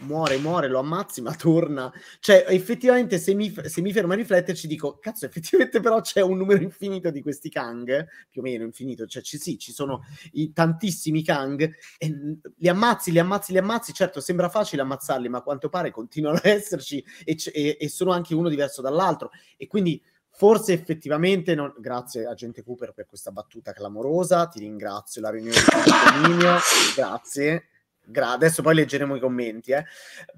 muore, 0.00 0.36
muore, 0.38 0.68
lo 0.68 0.80
ammazzi, 0.80 1.22
ma 1.22 1.34
torna. 1.34 1.92
Cioè, 2.20 2.46
effettivamente, 2.48 3.18
se 3.18 3.34
mi, 3.34 3.54
se 3.64 3.80
mi 3.80 3.92
fermo 3.92 4.12
a 4.12 4.16
rifletterci, 4.16 4.66
dico, 4.66 4.98
cazzo, 4.98 5.26
effettivamente 5.26 5.80
però 5.80 6.00
c'è 6.00 6.20
un 6.20 6.36
numero 6.36 6.62
infinito 6.62 7.10
di 7.10 7.22
questi 7.22 7.48
Kang, 7.48 8.06
più 8.28 8.40
o 8.40 8.44
meno 8.44 8.64
infinito, 8.64 9.06
cioè 9.06 9.22
ci, 9.22 9.38
sì, 9.38 9.58
ci 9.58 9.72
sono 9.72 10.04
i, 10.32 10.52
tantissimi 10.52 11.22
Kang, 11.22 11.62
e 11.98 12.38
li 12.56 12.68
ammazzi, 12.68 13.12
li 13.12 13.18
ammazzi, 13.18 13.52
li 13.52 13.58
ammazzi, 13.58 13.92
certo, 13.92 14.20
sembra 14.20 14.48
facile 14.48 14.82
ammazzarli, 14.82 15.28
ma 15.28 15.38
a 15.38 15.42
quanto 15.42 15.68
pare 15.68 15.90
continuano 15.90 16.38
ad 16.38 16.46
esserci 16.46 17.04
e, 17.24 17.36
e, 17.52 17.76
e 17.80 17.88
sono 17.88 18.10
anche 18.12 18.34
uno 18.34 18.48
diverso 18.48 18.82
dall'altro, 18.82 19.30
e 19.56 19.66
quindi... 19.66 20.02
Forse 20.36 20.72
effettivamente, 20.72 21.54
non... 21.54 21.72
grazie 21.78 22.26
Agente 22.26 22.64
Cooper 22.64 22.92
per 22.92 23.06
questa 23.06 23.30
battuta 23.30 23.72
clamorosa, 23.72 24.48
ti 24.48 24.58
ringrazio, 24.58 25.20
la 25.20 25.30
riunione 25.30 25.56
di 25.56 25.64
condominio, 25.64 26.56
grazie, 26.96 27.68
Gra- 28.06 28.32
adesso 28.32 28.62
poi 28.62 28.74
leggeremo 28.74 29.16
i 29.16 29.20
commenti, 29.20 29.72
eh. 29.72 29.84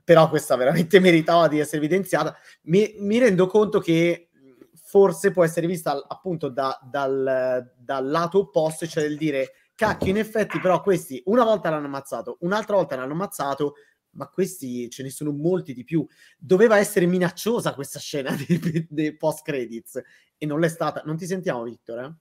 però 0.05 0.29
questa 0.29 0.57
veramente 0.57 0.99
meritava 1.01 1.49
di 1.49 1.59
essere 1.59 1.79
evidenziata. 1.79 2.37
Mi, 2.63 2.95
mi 2.99 3.19
rendo 3.19 3.47
conto 3.47 3.81
che 3.81 4.31
forse 4.73 5.31
può 5.31 5.45
essere 5.45 5.67
vista 5.67 6.05
appunto 6.07 6.49
da, 6.49 6.79
dal, 6.83 7.73
dal, 7.77 8.09
lato 8.09 8.39
opposto, 8.39 8.87
cioè 8.87 9.03
del 9.03 9.17
dire 9.17 9.53
cacchio, 9.75 10.11
in 10.11 10.19
effetti, 10.19 10.61
però 10.61 10.81
questi 10.81 11.21
una 11.27 11.45
volta 11.45 11.71
l'hanno 11.71 11.87
ammazzato, 11.87 12.39
un'altra 12.41 12.77
volta 12.77 12.97
l'hanno 12.97 13.13
ammazzato, 13.13 13.75
ma 14.11 14.29
questi 14.29 14.89
ce 14.89 15.03
ne 15.03 15.11
sono 15.11 15.33
molti 15.33 15.75
di 15.75 15.85
più. 15.85 16.07
Doveva 16.39 16.79
essere 16.79 17.07
minacciosa 17.07 17.75
questa 17.75 17.99
scena 17.99 18.35
dei, 18.47 18.87
dei 18.89 19.17
post 19.17 19.43
credits 19.45 20.01
e 20.39 20.47
non 20.47 20.61
l'è 20.61 20.69
stata. 20.69 21.03
Non 21.05 21.17
ti 21.17 21.27
sentiamo, 21.27 21.63
Victor? 21.65 21.99
Eh? 21.99 22.15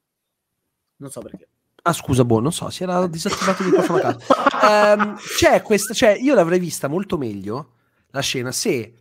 Non 0.98 1.12
so 1.12 1.22
perché. 1.22 1.48
Ah, 1.88 1.94
scusa, 1.94 2.26
boh, 2.26 2.40
non 2.40 2.52
so, 2.52 2.68
si 2.72 2.82
era 2.82 3.06
disattivato 3.06 3.62
il 3.62 3.70
microfono 3.70 4.00
a 4.00 4.16
caso. 4.16 5.00
Um, 5.00 5.16
c'è 5.18 5.62
questa, 5.62 5.94
cioè, 5.94 6.18
io 6.20 6.34
l'avrei 6.34 6.58
vista 6.58 6.88
molto 6.88 7.16
meglio 7.16 7.74
la 8.10 8.22
scena 8.22 8.52
se 8.52 8.94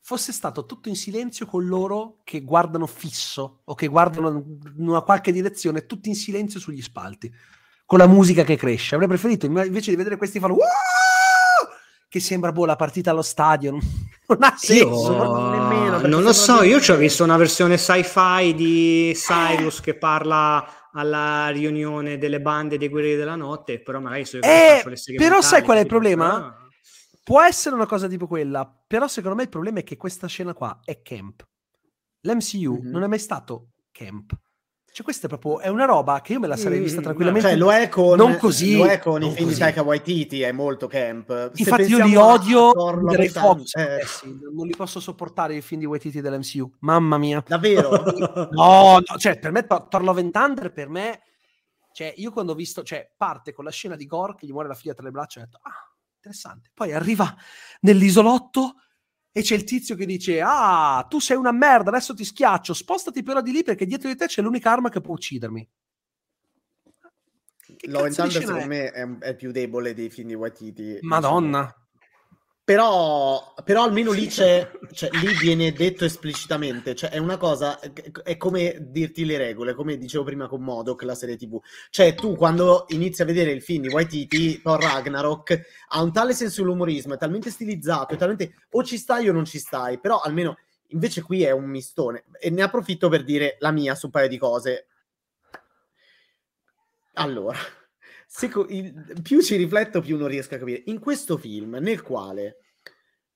fosse 0.00 0.32
stato 0.32 0.66
tutto 0.66 0.88
in 0.88 0.96
silenzio 0.96 1.46
con 1.46 1.66
loro 1.66 2.18
che 2.24 2.40
guardano 2.42 2.86
fisso 2.86 3.60
o 3.62 3.74
che 3.76 3.86
guardano 3.86 4.42
in 4.76 4.88
una 4.88 5.02
qualche 5.02 5.30
direzione, 5.30 5.86
tutti 5.86 6.08
in 6.08 6.16
silenzio 6.16 6.58
sugli 6.58 6.82
spalti, 6.82 7.32
con 7.84 7.98
la 7.98 8.08
musica 8.08 8.42
che 8.42 8.56
cresce. 8.56 8.94
Avrei 8.96 9.08
preferito 9.08 9.46
invece 9.46 9.90
di 9.90 9.96
vedere 9.96 10.16
questi 10.16 10.40
fanno 10.40 10.56
che 12.08 12.18
sembra 12.18 12.50
boh, 12.50 12.64
la 12.64 12.76
partita 12.76 13.10
allo 13.10 13.22
stadio. 13.22 13.78
Non 14.28 14.42
ha 14.42 14.54
senso, 14.56 15.12
io, 15.12 15.50
nemmeno, 15.50 16.00
non 16.08 16.24
lo 16.24 16.32
so. 16.32 16.64
Io 16.64 16.80
ci 16.80 16.90
ho 16.90 16.96
visto 16.96 17.22
una 17.22 17.36
versione 17.36 17.78
sci-fi 17.78 18.54
di 18.56 19.12
Cyrus 19.14 19.80
che 19.80 19.94
parla 19.94 20.66
alla 20.96 21.48
riunione 21.50 22.16
delle 22.16 22.40
bande 22.40 22.78
dei 22.78 22.88
guerrieri 22.88 23.18
della 23.18 23.36
notte, 23.36 23.80
però 23.80 24.00
magari 24.00 24.24
so 24.24 24.40
eh, 24.40 24.82
Però 25.16 25.40
sai 25.42 25.62
qual 25.62 25.76
è 25.76 25.80
il 25.80 25.86
problema? 25.86 26.34
Ah. 26.34 26.68
Può 27.22 27.42
essere 27.42 27.74
una 27.74 27.86
cosa 27.86 28.08
tipo 28.08 28.26
quella, 28.26 28.66
però 28.86 29.06
secondo 29.06 29.36
me 29.36 29.42
il 29.42 29.48
problema 29.48 29.80
è 29.80 29.84
che 29.84 29.96
questa 29.96 30.26
scena 30.26 30.54
qua 30.54 30.80
è 30.84 31.02
camp. 31.02 31.46
L'MCU 32.22 32.72
mm-hmm. 32.72 32.90
non 32.90 33.02
è 33.02 33.06
mai 33.06 33.18
stato 33.18 33.72
camp. 33.92 34.34
Cioè, 34.96 35.04
questa 35.04 35.26
è 35.26 35.28
proprio 35.28 35.60
è 35.60 35.68
una 35.68 35.84
roba 35.84 36.22
che 36.22 36.32
io 36.32 36.40
me 36.40 36.46
la 36.46 36.56
sarei 36.56 36.80
vista 36.80 37.00
mm, 37.00 37.02
tranquillamente. 37.02 37.48
Cioè, 37.48 37.58
lo 37.58 37.70
è 37.70 37.86
con, 37.90 38.16
non 38.16 38.38
così, 38.38 38.78
lo 38.78 38.86
è 38.86 38.98
con 38.98 39.22
i 39.22 39.30
film 39.30 39.50
di 39.50 39.54
Taika 39.54 39.82
Waititi, 39.82 40.40
è 40.40 40.52
molto 40.52 40.86
camp. 40.86 41.52
Se 41.52 41.62
Infatti, 41.64 41.82
io 41.82 42.02
li 42.02 42.16
odio. 42.16 42.72
Direi 43.06 43.28
Fox, 43.28 43.74
eh. 43.74 43.96
Eh 43.96 44.06
sì, 44.06 44.38
non 44.54 44.66
li 44.66 44.74
posso 44.74 44.98
sopportare 44.98 45.54
i 45.54 45.60
film 45.60 45.80
di 45.80 45.86
Waititi 45.86 46.22
dell'MCU. 46.22 46.76
Mamma 46.78 47.18
mia. 47.18 47.44
Davvero? 47.46 47.90
no, 48.52 48.94
no, 48.94 49.18
cioè, 49.18 49.38
per 49.38 49.52
me, 49.52 49.66
Thor 49.66 50.02
Love 50.02 50.22
and 50.22 50.32
Thunder, 50.32 50.72
per 50.72 50.88
me, 50.88 51.20
cioè, 51.92 52.14
io 52.16 52.32
quando 52.32 52.52
ho 52.52 52.54
visto, 52.54 52.82
cioè, 52.82 53.06
parte 53.18 53.52
con 53.52 53.66
la 53.66 53.70
scena 53.70 53.96
di 53.96 54.06
Gore 54.06 54.34
che 54.34 54.46
gli 54.46 54.50
muore 54.50 54.68
la 54.68 54.74
figlia 54.74 54.94
tra 54.94 55.04
le 55.04 55.10
braccia, 55.10 55.40
ho 55.40 55.42
detto, 55.42 55.58
ah, 55.60 55.92
interessante. 56.14 56.70
Poi 56.72 56.94
arriva 56.94 57.36
nell'isolotto 57.80 58.76
e 59.36 59.42
c'è 59.42 59.54
il 59.54 59.64
tizio 59.64 59.96
che 59.96 60.06
dice 60.06 60.40
ah 60.42 61.06
tu 61.10 61.18
sei 61.18 61.36
una 61.36 61.52
merda 61.52 61.90
adesso 61.90 62.14
ti 62.14 62.24
schiaccio 62.24 62.72
spostati 62.72 63.22
però 63.22 63.42
di 63.42 63.52
lì 63.52 63.62
perché 63.62 63.84
dietro 63.84 64.08
di 64.08 64.16
te 64.16 64.24
c'è 64.24 64.40
l'unica 64.40 64.70
arma 64.70 64.88
che 64.88 65.02
può 65.02 65.12
uccidermi. 65.12 65.68
Love 67.88 68.14
and 68.16 68.28
secondo 68.28 68.64
me 68.64 68.90
è, 68.90 69.18
è, 69.18 69.36
più 69.36 69.50
debole 69.52 69.92
dei 69.92 70.08
film 70.08 70.28
di 70.28 70.34
Waititi 70.34 71.00
madonna. 71.02 71.70
Però, 72.66 73.54
però 73.62 73.84
almeno 73.84 74.10
lì 74.10 74.26
c'è, 74.26 74.68
cioè, 74.90 75.08
lì 75.10 75.32
viene 75.38 75.70
detto 75.70 76.04
esplicitamente, 76.04 76.96
cioè 76.96 77.10
è 77.10 77.18
una 77.18 77.36
cosa, 77.36 77.78
è 77.78 78.36
come 78.36 78.78
dirti 78.80 79.24
le 79.24 79.38
regole, 79.38 79.72
come 79.72 79.96
dicevo 79.96 80.24
prima 80.24 80.48
con 80.48 80.62
Modoc, 80.62 81.02
la 81.02 81.14
serie 81.14 81.36
tv. 81.36 81.62
Cioè 81.90 82.16
tu 82.16 82.34
quando 82.34 82.86
inizi 82.88 83.22
a 83.22 83.24
vedere 83.24 83.52
il 83.52 83.62
film 83.62 83.82
di 83.82 83.88
Waititi, 83.88 84.62
Thor 84.62 84.82
Ragnarok, 84.82 85.60
ha 85.90 86.02
un 86.02 86.12
tale 86.12 86.34
senso 86.34 86.62
dell'umorismo, 86.62 87.14
è 87.14 87.18
talmente 87.18 87.50
stilizzato, 87.50 88.14
è 88.14 88.16
talmente 88.16 88.66
o 88.70 88.82
ci 88.82 88.98
stai 88.98 89.28
o 89.28 89.32
non 89.32 89.44
ci 89.44 89.60
stai, 89.60 90.00
però 90.00 90.18
almeno 90.18 90.58
invece 90.88 91.22
qui 91.22 91.44
è 91.44 91.52
un 91.52 91.66
mistone. 91.66 92.24
E 92.40 92.50
ne 92.50 92.62
approfitto 92.62 93.08
per 93.08 93.22
dire 93.22 93.58
la 93.60 93.70
mia 93.70 93.94
su 93.94 94.06
un 94.06 94.10
paio 94.10 94.26
di 94.26 94.38
cose. 94.38 94.88
Allora 97.12 97.56
se, 98.26 98.50
il, 98.68 99.20
più 99.22 99.40
ci 99.40 99.56
rifletto, 99.56 100.00
più 100.00 100.16
non 100.16 100.28
riesco 100.28 100.54
a 100.54 100.58
capire. 100.58 100.82
In 100.86 100.98
questo 100.98 101.36
film, 101.36 101.76
nel 101.80 102.02
quale, 102.02 102.58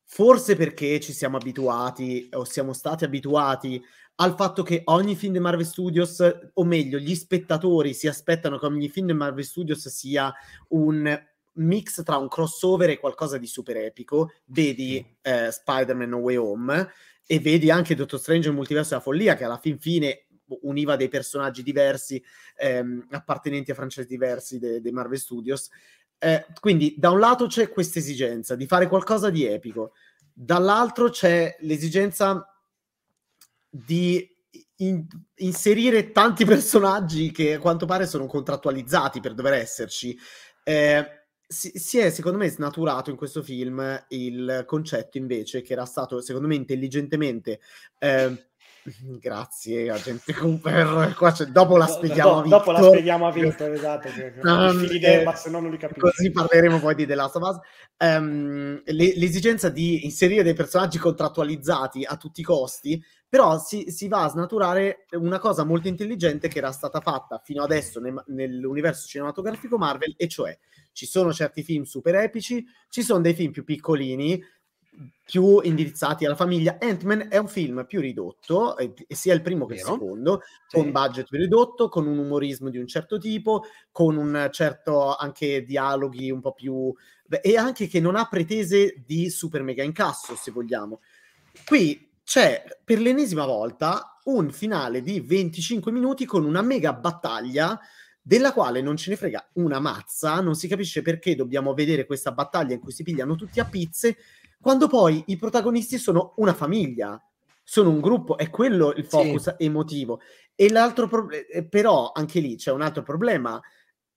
forse 0.04 0.56
perché 0.56 1.00
ci 1.00 1.12
siamo 1.12 1.36
abituati, 1.36 2.28
o 2.32 2.44
siamo 2.44 2.72
stati 2.72 3.04
abituati 3.04 3.82
al 4.16 4.34
fatto 4.36 4.62
che 4.62 4.82
ogni 4.86 5.16
film 5.16 5.32
di 5.32 5.38
Marvel 5.38 5.64
Studios, 5.64 6.22
o 6.52 6.64
meglio, 6.64 6.98
gli 6.98 7.14
spettatori 7.14 7.94
si 7.94 8.06
aspettano 8.06 8.58
che 8.58 8.66
ogni 8.66 8.88
film 8.88 9.06
di 9.06 9.14
Marvel 9.14 9.44
Studios 9.44 9.88
sia 9.88 10.32
un 10.68 11.18
mix 11.54 12.02
tra 12.02 12.16
un 12.16 12.28
crossover 12.28 12.90
e 12.90 12.98
qualcosa 12.98 13.38
di 13.38 13.46
super 13.46 13.76
epico. 13.76 14.32
Vedi 14.46 15.16
eh, 15.22 15.50
Spider-Man 15.50 16.10
No 16.10 16.18
Way 16.18 16.36
Home 16.36 16.90
e 17.26 17.38
vedi 17.38 17.70
anche 17.70 17.94
Doctor 17.94 18.18
Strange 18.18 18.48
il 18.48 18.54
multiverso 18.54 18.90
della 18.90 19.00
follia 19.00 19.36
che 19.36 19.44
alla 19.44 19.58
fin 19.58 19.78
fine 19.78 20.26
univa 20.62 20.96
dei 20.96 21.08
personaggi 21.08 21.62
diversi 21.62 22.22
ehm, 22.56 23.06
appartenenti 23.10 23.70
a 23.70 23.74
franchise 23.74 24.06
diversi 24.06 24.58
dei 24.58 24.80
de 24.80 24.92
Marvel 24.92 25.18
Studios. 25.18 25.70
Eh, 26.18 26.46
quindi 26.60 26.94
da 26.98 27.10
un 27.10 27.18
lato 27.18 27.46
c'è 27.46 27.70
questa 27.70 27.98
esigenza 27.98 28.54
di 28.54 28.66
fare 28.66 28.88
qualcosa 28.88 29.30
di 29.30 29.44
epico, 29.44 29.92
dall'altro 30.32 31.08
c'è 31.08 31.56
l'esigenza 31.60 32.44
di 33.70 34.28
in, 34.76 35.06
inserire 35.36 36.12
tanti 36.12 36.44
personaggi 36.46 37.30
che 37.30 37.54
a 37.54 37.58
quanto 37.58 37.86
pare 37.86 38.06
sono 38.06 38.26
contrattualizzati 38.26 39.20
per 39.20 39.34
dover 39.34 39.54
esserci. 39.54 40.18
Eh, 40.62 41.18
si, 41.46 41.72
si, 41.74 41.98
è 41.98 42.10
secondo 42.10 42.38
me 42.38 42.48
snaturato 42.48 43.10
in 43.10 43.16
questo 43.16 43.42
film 43.42 44.04
il 44.10 44.62
concetto 44.66 45.18
invece 45.18 45.62
che 45.62 45.72
era 45.72 45.84
stato 45.84 46.20
secondo 46.20 46.46
me 46.46 46.54
intelligentemente 46.54 47.58
eh, 47.98 48.49
Grazie, 49.20 49.90
agente 49.90 50.32
Cooper. 50.34 51.14
Qua 51.16 51.34
dopo 51.48 51.76
la 51.76 51.86
spieghiamo 51.86 52.42
Do, 52.42 52.48
dopo 52.48 52.72
la 52.72 52.82
spieghiamo 52.82 53.26
a 53.26 53.32
Victor, 53.32 53.70
esatto. 53.72 54.08
Ma 54.42 55.34
se 55.34 55.50
no 55.50 55.60
non 55.60 55.70
li 55.70 55.76
capisco. 55.76 56.08
Così 56.08 56.30
parleremo 56.30 56.78
poi 56.80 56.94
di 56.94 57.06
The 57.06 57.14
Last 57.14 57.36
of 57.36 57.42
Us. 57.42 57.58
Um, 57.98 58.80
le, 58.84 59.12
l'esigenza 59.16 59.68
di 59.68 60.04
inserire 60.04 60.42
dei 60.42 60.54
personaggi 60.54 60.98
contrattualizzati 60.98 62.04
a 62.04 62.16
tutti 62.16 62.40
i 62.40 62.44
costi, 62.44 63.02
però 63.28 63.58
si, 63.58 63.90
si, 63.90 64.08
va 64.08 64.24
a 64.24 64.28
snaturare 64.28 65.04
una 65.12 65.38
cosa 65.38 65.64
molto 65.64 65.88
intelligente 65.88 66.48
che 66.48 66.58
era 66.58 66.72
stata 66.72 67.00
fatta 67.00 67.40
fino 67.44 67.62
adesso 67.62 68.00
ne, 68.00 68.14
nell'universo 68.28 69.06
cinematografico 69.06 69.76
Marvel, 69.76 70.14
e 70.16 70.28
cioè 70.28 70.58
ci 70.92 71.06
sono 71.06 71.32
certi 71.32 71.62
film 71.62 71.84
super 71.84 72.14
epici, 72.16 72.64
ci 72.88 73.02
sono 73.02 73.20
dei 73.20 73.34
film 73.34 73.52
più 73.52 73.64
piccolini, 73.64 74.42
più 75.24 75.60
indirizzati 75.62 76.24
alla 76.24 76.34
famiglia. 76.34 76.78
Ant-Man 76.80 77.28
è 77.30 77.36
un 77.36 77.48
film 77.48 77.84
più 77.86 78.00
ridotto, 78.00 78.76
e, 78.76 78.92
sia 79.08 79.32
il 79.32 79.42
primo 79.42 79.66
che 79.66 79.76
Vero? 79.76 79.94
il 79.94 80.00
secondo, 80.00 80.42
sì. 80.66 80.76
con 80.76 80.90
budget 80.90 81.28
più 81.28 81.38
ridotto, 81.38 81.88
con 81.88 82.06
un 82.06 82.18
umorismo 82.18 82.68
di 82.68 82.78
un 82.78 82.86
certo 82.86 83.18
tipo, 83.18 83.64
con 83.92 84.16
un 84.16 84.48
certo 84.50 85.14
anche 85.14 85.62
dialoghi 85.62 86.30
un 86.30 86.40
po' 86.40 86.52
più... 86.52 86.92
e 87.28 87.56
anche 87.56 87.86
che 87.86 88.00
non 88.00 88.16
ha 88.16 88.26
pretese 88.26 89.02
di 89.06 89.30
super 89.30 89.62
mega 89.62 89.82
incasso, 89.82 90.34
se 90.34 90.50
vogliamo. 90.50 91.00
Qui 91.64 92.08
c'è 92.24 92.62
per 92.84 93.00
l'ennesima 93.00 93.44
volta 93.44 94.18
un 94.24 94.50
finale 94.50 95.00
di 95.00 95.20
25 95.20 95.90
minuti 95.90 96.24
con 96.24 96.44
una 96.44 96.62
mega 96.62 96.92
battaglia 96.92 97.78
della 98.22 98.52
quale 98.52 98.80
non 98.82 98.96
ce 98.96 99.10
ne 99.10 99.16
frega 99.16 99.50
una 99.54 99.80
mazza, 99.80 100.40
non 100.40 100.54
si 100.54 100.68
capisce 100.68 101.02
perché 101.02 101.34
dobbiamo 101.34 101.72
vedere 101.74 102.06
questa 102.06 102.32
battaglia 102.32 102.74
in 102.74 102.80
cui 102.80 102.92
si 102.92 103.02
pigliano 103.02 103.34
tutti 103.34 103.60
a 103.60 103.64
pizze, 103.64 104.16
quando 104.60 104.88
poi 104.88 105.22
i 105.28 105.36
protagonisti 105.36 105.96
sono 105.96 106.34
una 106.36 106.52
famiglia, 106.52 107.20
sono 107.62 107.88
un 107.88 108.00
gruppo, 108.00 108.36
è 108.36 108.50
quello 108.50 108.92
il 108.92 109.06
focus 109.06 109.54
sì. 109.56 109.64
emotivo. 109.64 110.20
E 110.54 110.70
l'altro 110.70 111.08
problema, 111.08 111.46
eh, 111.46 111.64
però 111.66 112.12
anche 112.14 112.40
lì 112.40 112.56
c'è 112.56 112.70
un 112.70 112.82
altro 112.82 113.02
problema 113.02 113.60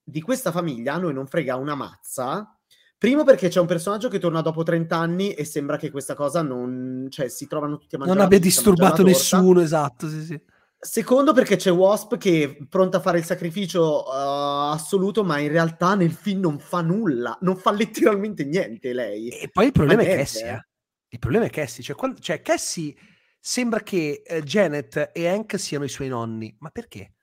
di 0.04 0.22
questa 0.22 0.52
famiglia, 0.52 0.96
a 0.96 0.98
noi 0.98 1.14
non 1.14 1.28
frega 1.28 1.56
una 1.56 1.76
mazza. 1.76 2.58
Primo 2.98 3.24
perché 3.24 3.48
c'è 3.48 3.60
un 3.60 3.68
personaggio 3.68 4.10
che 4.10 4.20
torna 4.20 4.42
dopo 4.42 4.64
30 4.64 4.96
anni 4.96 5.34
e 5.34 5.46
sembra 5.46 5.78
che 5.78 5.92
questa 5.92 6.16
cosa 6.16 6.42
non... 6.42 7.08
cioè 7.10 7.28
si 7.30 7.48
trovano 7.48 7.78
tutti 7.78 7.96
a 7.96 7.98
mangiare. 8.00 8.18
Non 8.18 8.28
abbia 8.28 8.40
disturbato 8.40 9.04
nessuno, 9.04 9.62
esatto, 9.62 10.10
sì, 10.10 10.24
sì. 10.24 10.42
Secondo 10.84 11.32
perché 11.32 11.56
c'è 11.56 11.72
Wasp 11.72 12.18
che 12.18 12.44
è 12.44 12.66
pronta 12.66 12.98
a 12.98 13.00
fare 13.00 13.18
il 13.18 13.24
sacrificio 13.24 14.04
uh, 14.04 14.72
assoluto, 14.74 15.24
ma 15.24 15.40
in 15.40 15.48
realtà 15.48 15.96
nel 15.96 16.12
film 16.12 16.42
non 16.42 16.60
fa 16.60 16.82
nulla, 16.82 17.38
non 17.42 17.56
fa 17.56 17.72
letteralmente 17.72 18.44
niente 18.44 18.92
lei. 18.92 19.30
E 19.30 19.50
poi 19.50 19.68
il 19.68 19.72
problema 19.72 20.02
ma 20.02 20.08
è 20.10 20.14
niente, 20.14 20.24
Cassie. 20.24 20.50
Eh. 20.50 20.68
Il 21.08 21.20
problema 21.20 21.46
è 21.46 21.50
Cassie, 21.50 21.84
cioè, 21.84 21.96
quando, 21.96 22.20
cioè 22.20 22.42
Cassie 22.42 22.94
sembra 23.40 23.80
che 23.80 24.24
eh, 24.26 24.44
Janet 24.44 25.12
e 25.14 25.28
Hank 25.28 25.58
siano 25.58 25.86
i 25.86 25.90
suoi 25.90 26.10
nonni, 26.10 26.54
ma 26.60 26.70
perché? 26.70 27.14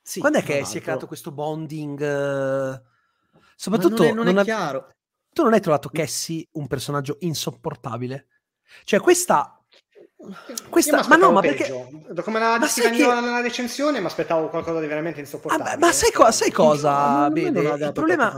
Sì, 0.00 0.20
Quando 0.20 0.38
è 0.38 0.42
che 0.44 0.64
si 0.64 0.78
è 0.78 0.80
creato 0.80 1.06
questo 1.08 1.32
bonding? 1.32 2.00
Uh... 2.00 2.80
Soprattutto 3.56 4.02
non 4.02 4.10
è, 4.10 4.14
non 4.14 4.24
non 4.26 4.38
è 4.38 4.44
chiaro. 4.44 4.94
Tu 5.32 5.42
non 5.42 5.52
hai 5.52 5.60
trovato 5.60 5.88
Cassie 5.88 6.46
un 6.52 6.68
personaggio 6.68 7.16
insopportabile? 7.20 8.28
Cioè, 8.84 9.00
questa 9.00 9.61
questa, 10.68 11.04
ma 11.08 11.16
no, 11.16 11.32
ma 11.32 11.40
perché 11.40 11.68
come 12.22 12.38
la 12.38 12.58
descriveva 12.58 13.14
che... 13.16 13.20
nella 13.20 13.40
recensione, 13.40 14.00
mi 14.00 14.06
aspettavo 14.06 14.48
qualcosa 14.48 14.80
di 14.80 14.86
veramente 14.86 15.20
insopportabile. 15.20 15.70
Ah, 15.70 15.78
ma 15.78 15.92
sai, 15.92 16.12
co- 16.12 16.30
sai 16.30 16.50
cosa? 16.50 17.28
Bene, 17.30 17.60
il 17.60 17.90
problema 17.92 18.36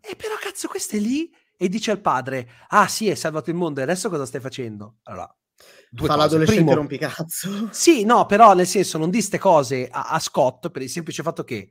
è 0.00 0.16
però 0.16 0.34
cazzo, 0.40 0.68
questo 0.68 0.96
è 0.96 0.98
lì 0.98 1.30
e 1.56 1.68
dice 1.68 1.90
al 1.90 2.00
padre: 2.00 2.48
"Ah, 2.68 2.86
sì, 2.86 3.08
hai 3.08 3.16
salvato 3.16 3.50
il 3.50 3.56
mondo, 3.56 3.80
e 3.80 3.82
adesso 3.82 4.08
cosa 4.08 4.26
stai 4.26 4.40
facendo?". 4.40 4.96
Allora, 5.04 5.28
due 5.90 6.06
fa 6.06 6.14
cose. 6.14 6.26
l'adolescente 6.26 6.62
Primo, 6.62 6.76
rompicazzo. 6.76 7.68
Sì, 7.72 8.04
no, 8.04 8.26
però 8.26 8.54
nel 8.54 8.66
senso 8.66 8.98
non 8.98 9.10
diste 9.10 9.38
cose 9.38 9.88
a, 9.90 10.10
a 10.10 10.18
Scott 10.20 10.70
per 10.70 10.82
il 10.82 10.90
semplice 10.90 11.22
fatto 11.22 11.42
che 11.42 11.70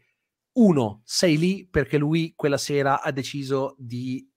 uno, 0.57 1.01
sei 1.05 1.37
lì 1.37 1.67
perché 1.67 1.97
lui 1.97 2.33
quella 2.35 2.57
sera 2.57 3.01
ha 3.01 3.11
deciso 3.11 3.75
di 3.77 4.27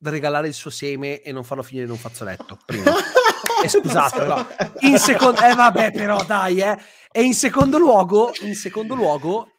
regalare 0.00 0.48
il 0.48 0.54
suo 0.54 0.70
seme 0.70 1.20
e 1.20 1.32
non 1.32 1.44
farlo 1.44 1.62
finire 1.62 1.86
in 1.86 1.92
un 1.92 1.98
fazzoletto. 1.98 2.58
Primo. 2.64 2.84
eh, 3.64 3.68
scusate, 3.68 4.18
però. 4.18 4.46
In 4.80 4.98
secondo, 4.98 5.40
eh, 5.40 5.54
vabbè, 5.54 5.92
però 5.92 6.22
dai, 6.24 6.60
eh. 6.60 6.78
E 7.10 7.22
in 7.22 7.34
secondo 7.34 7.78
luogo, 7.78 8.32
in 8.40 8.54
secondo 8.54 8.94
luogo, 8.94 9.52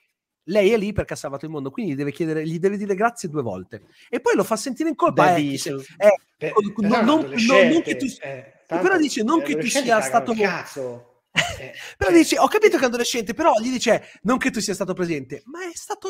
lei 0.45 0.71
è 0.71 0.77
lì 0.77 0.93
perché 0.93 1.13
ha 1.13 1.17
salvato 1.17 1.45
il 1.45 1.51
mondo, 1.51 1.71
quindi 1.71 1.93
gli 1.93 1.95
deve, 1.95 2.11
chiedere, 2.11 2.45
gli 2.45 2.59
deve 2.59 2.77
dire 2.77 2.95
grazie 2.95 3.29
due 3.29 3.41
volte. 3.41 3.83
E 4.09 4.19
poi 4.19 4.35
lo 4.35 4.43
fa 4.43 4.55
sentire 4.55 4.89
in 4.89 4.95
colpa. 4.95 5.35
Eh, 5.35 5.57
se, 5.57 5.71
eh, 5.71 6.13
per, 6.37 6.53
non, 6.77 7.05
non, 7.05 7.19
non, 7.21 7.67
non, 7.67 7.81
che 7.81 7.95
tu, 7.95 8.05
eh, 8.21 8.63
però 8.67 8.97
dice 8.97 9.23
non 9.23 9.41
che 9.41 9.55
tu 9.57 9.67
sia 9.67 10.01
stato... 10.01 10.33
Cazzo. 10.33 11.21
Eh, 11.31 11.73
però 11.97 12.11
cioè 12.11 12.19
dice, 12.19 12.39
ho 12.39 12.47
capito 12.47 12.77
che 12.77 12.83
è 12.83 12.87
adolescente, 12.87 13.33
però 13.33 13.53
gli 13.59 13.71
dice 13.71 14.19
non 14.23 14.37
che 14.37 14.51
tu 14.51 14.59
sia 14.59 14.73
stato 14.73 14.93
presente, 14.93 15.43
ma 15.45 15.63
è 15.63 15.75
stato 15.75 16.09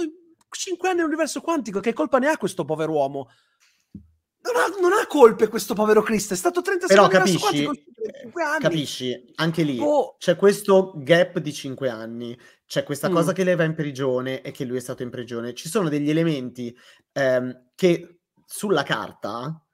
5 0.49 0.87
anni 0.87 0.97
nell'universo 0.97 1.41
quantico, 1.41 1.79
che 1.79 1.93
colpa 1.93 2.17
ne 2.17 2.27
ha 2.27 2.37
questo 2.37 2.65
povero 2.65 2.91
uomo? 2.91 3.29
Non 4.45 4.55
ha, 4.61 4.79
non 4.79 4.91
ha, 4.93 5.07
colpe 5.07 5.47
questo 5.47 5.73
povero 5.73 6.01
Cristo, 6.01 6.33
è 6.33 6.37
stato 6.37 6.61
30 6.61 6.87
Però 6.87 7.07
capisci, 7.07 7.63
eh, 7.63 8.31
capisci, 8.59 9.31
anche 9.35 9.63
lì 9.63 9.79
oh. 9.79 10.15
c'è 10.19 10.35
questo 10.35 10.93
gap 10.97 11.39
di 11.39 11.51
5 11.51 11.89
anni, 11.89 12.37
c'è 12.65 12.83
questa 12.83 13.09
mm. 13.09 13.13
cosa 13.13 13.33
che 13.33 13.43
lei 13.43 13.55
va 13.55 13.63
in 13.63 13.73
prigione 13.73 14.41
e 14.41 14.51
che 14.51 14.65
lui 14.65 14.77
è 14.77 14.81
stato 14.81 15.03
in 15.03 15.09
prigione. 15.09 15.53
Ci 15.53 15.69
sono 15.69 15.89
degli 15.89 16.09
elementi 16.09 16.75
ehm, 17.13 17.71
che 17.75 18.19
sulla 18.45 18.83
carta 18.83 19.65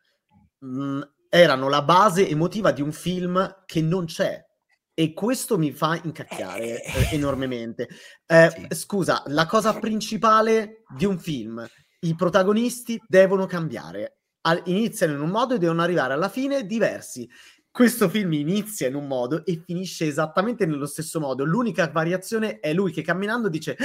mh, 0.60 0.68
mm, 0.68 1.02
erano 1.30 1.70
la 1.70 1.82
base 1.82 2.28
emotiva 2.28 2.72
di 2.72 2.82
un 2.82 2.92
film 2.92 3.64
che 3.66 3.82
non 3.82 4.06
c'è. 4.06 4.46
E 4.94 5.14
questo 5.14 5.58
mi 5.58 5.72
fa 5.72 6.00
incacchiare 6.02 6.84
eh 6.84 7.10
enormemente. 7.12 7.88
Eh, 8.32 8.50
sì. 8.50 8.76
Scusa, 8.76 9.24
la 9.26 9.46
cosa 9.46 9.78
principale 9.78 10.84
di 10.96 11.04
un 11.04 11.20
film, 11.20 11.68
i 12.00 12.16
protagonisti 12.16 12.98
devono 13.06 13.46
cambiare 13.46 14.21
iniziano 14.66 15.14
in 15.14 15.22
un 15.22 15.30
modo 15.30 15.56
e 15.56 15.58
devono 15.58 15.82
arrivare 15.82 16.14
alla 16.14 16.30
fine 16.30 16.66
diversi. 16.66 17.30
Questo 17.72 18.10
film 18.10 18.34
inizia 18.34 18.88
in 18.88 18.96
un 18.96 19.08
modo 19.08 19.46
e 19.46 19.64
finisce 19.66 20.06
esattamente 20.06 20.66
nello 20.66 20.86
stesso 20.86 21.20
modo. 21.20 21.46
L'unica 21.46 21.90
variazione 21.90 22.60
è 22.60 22.74
lui 22.74 22.92
che 22.92 23.02
camminando 23.02 23.48
dice: 23.48 23.78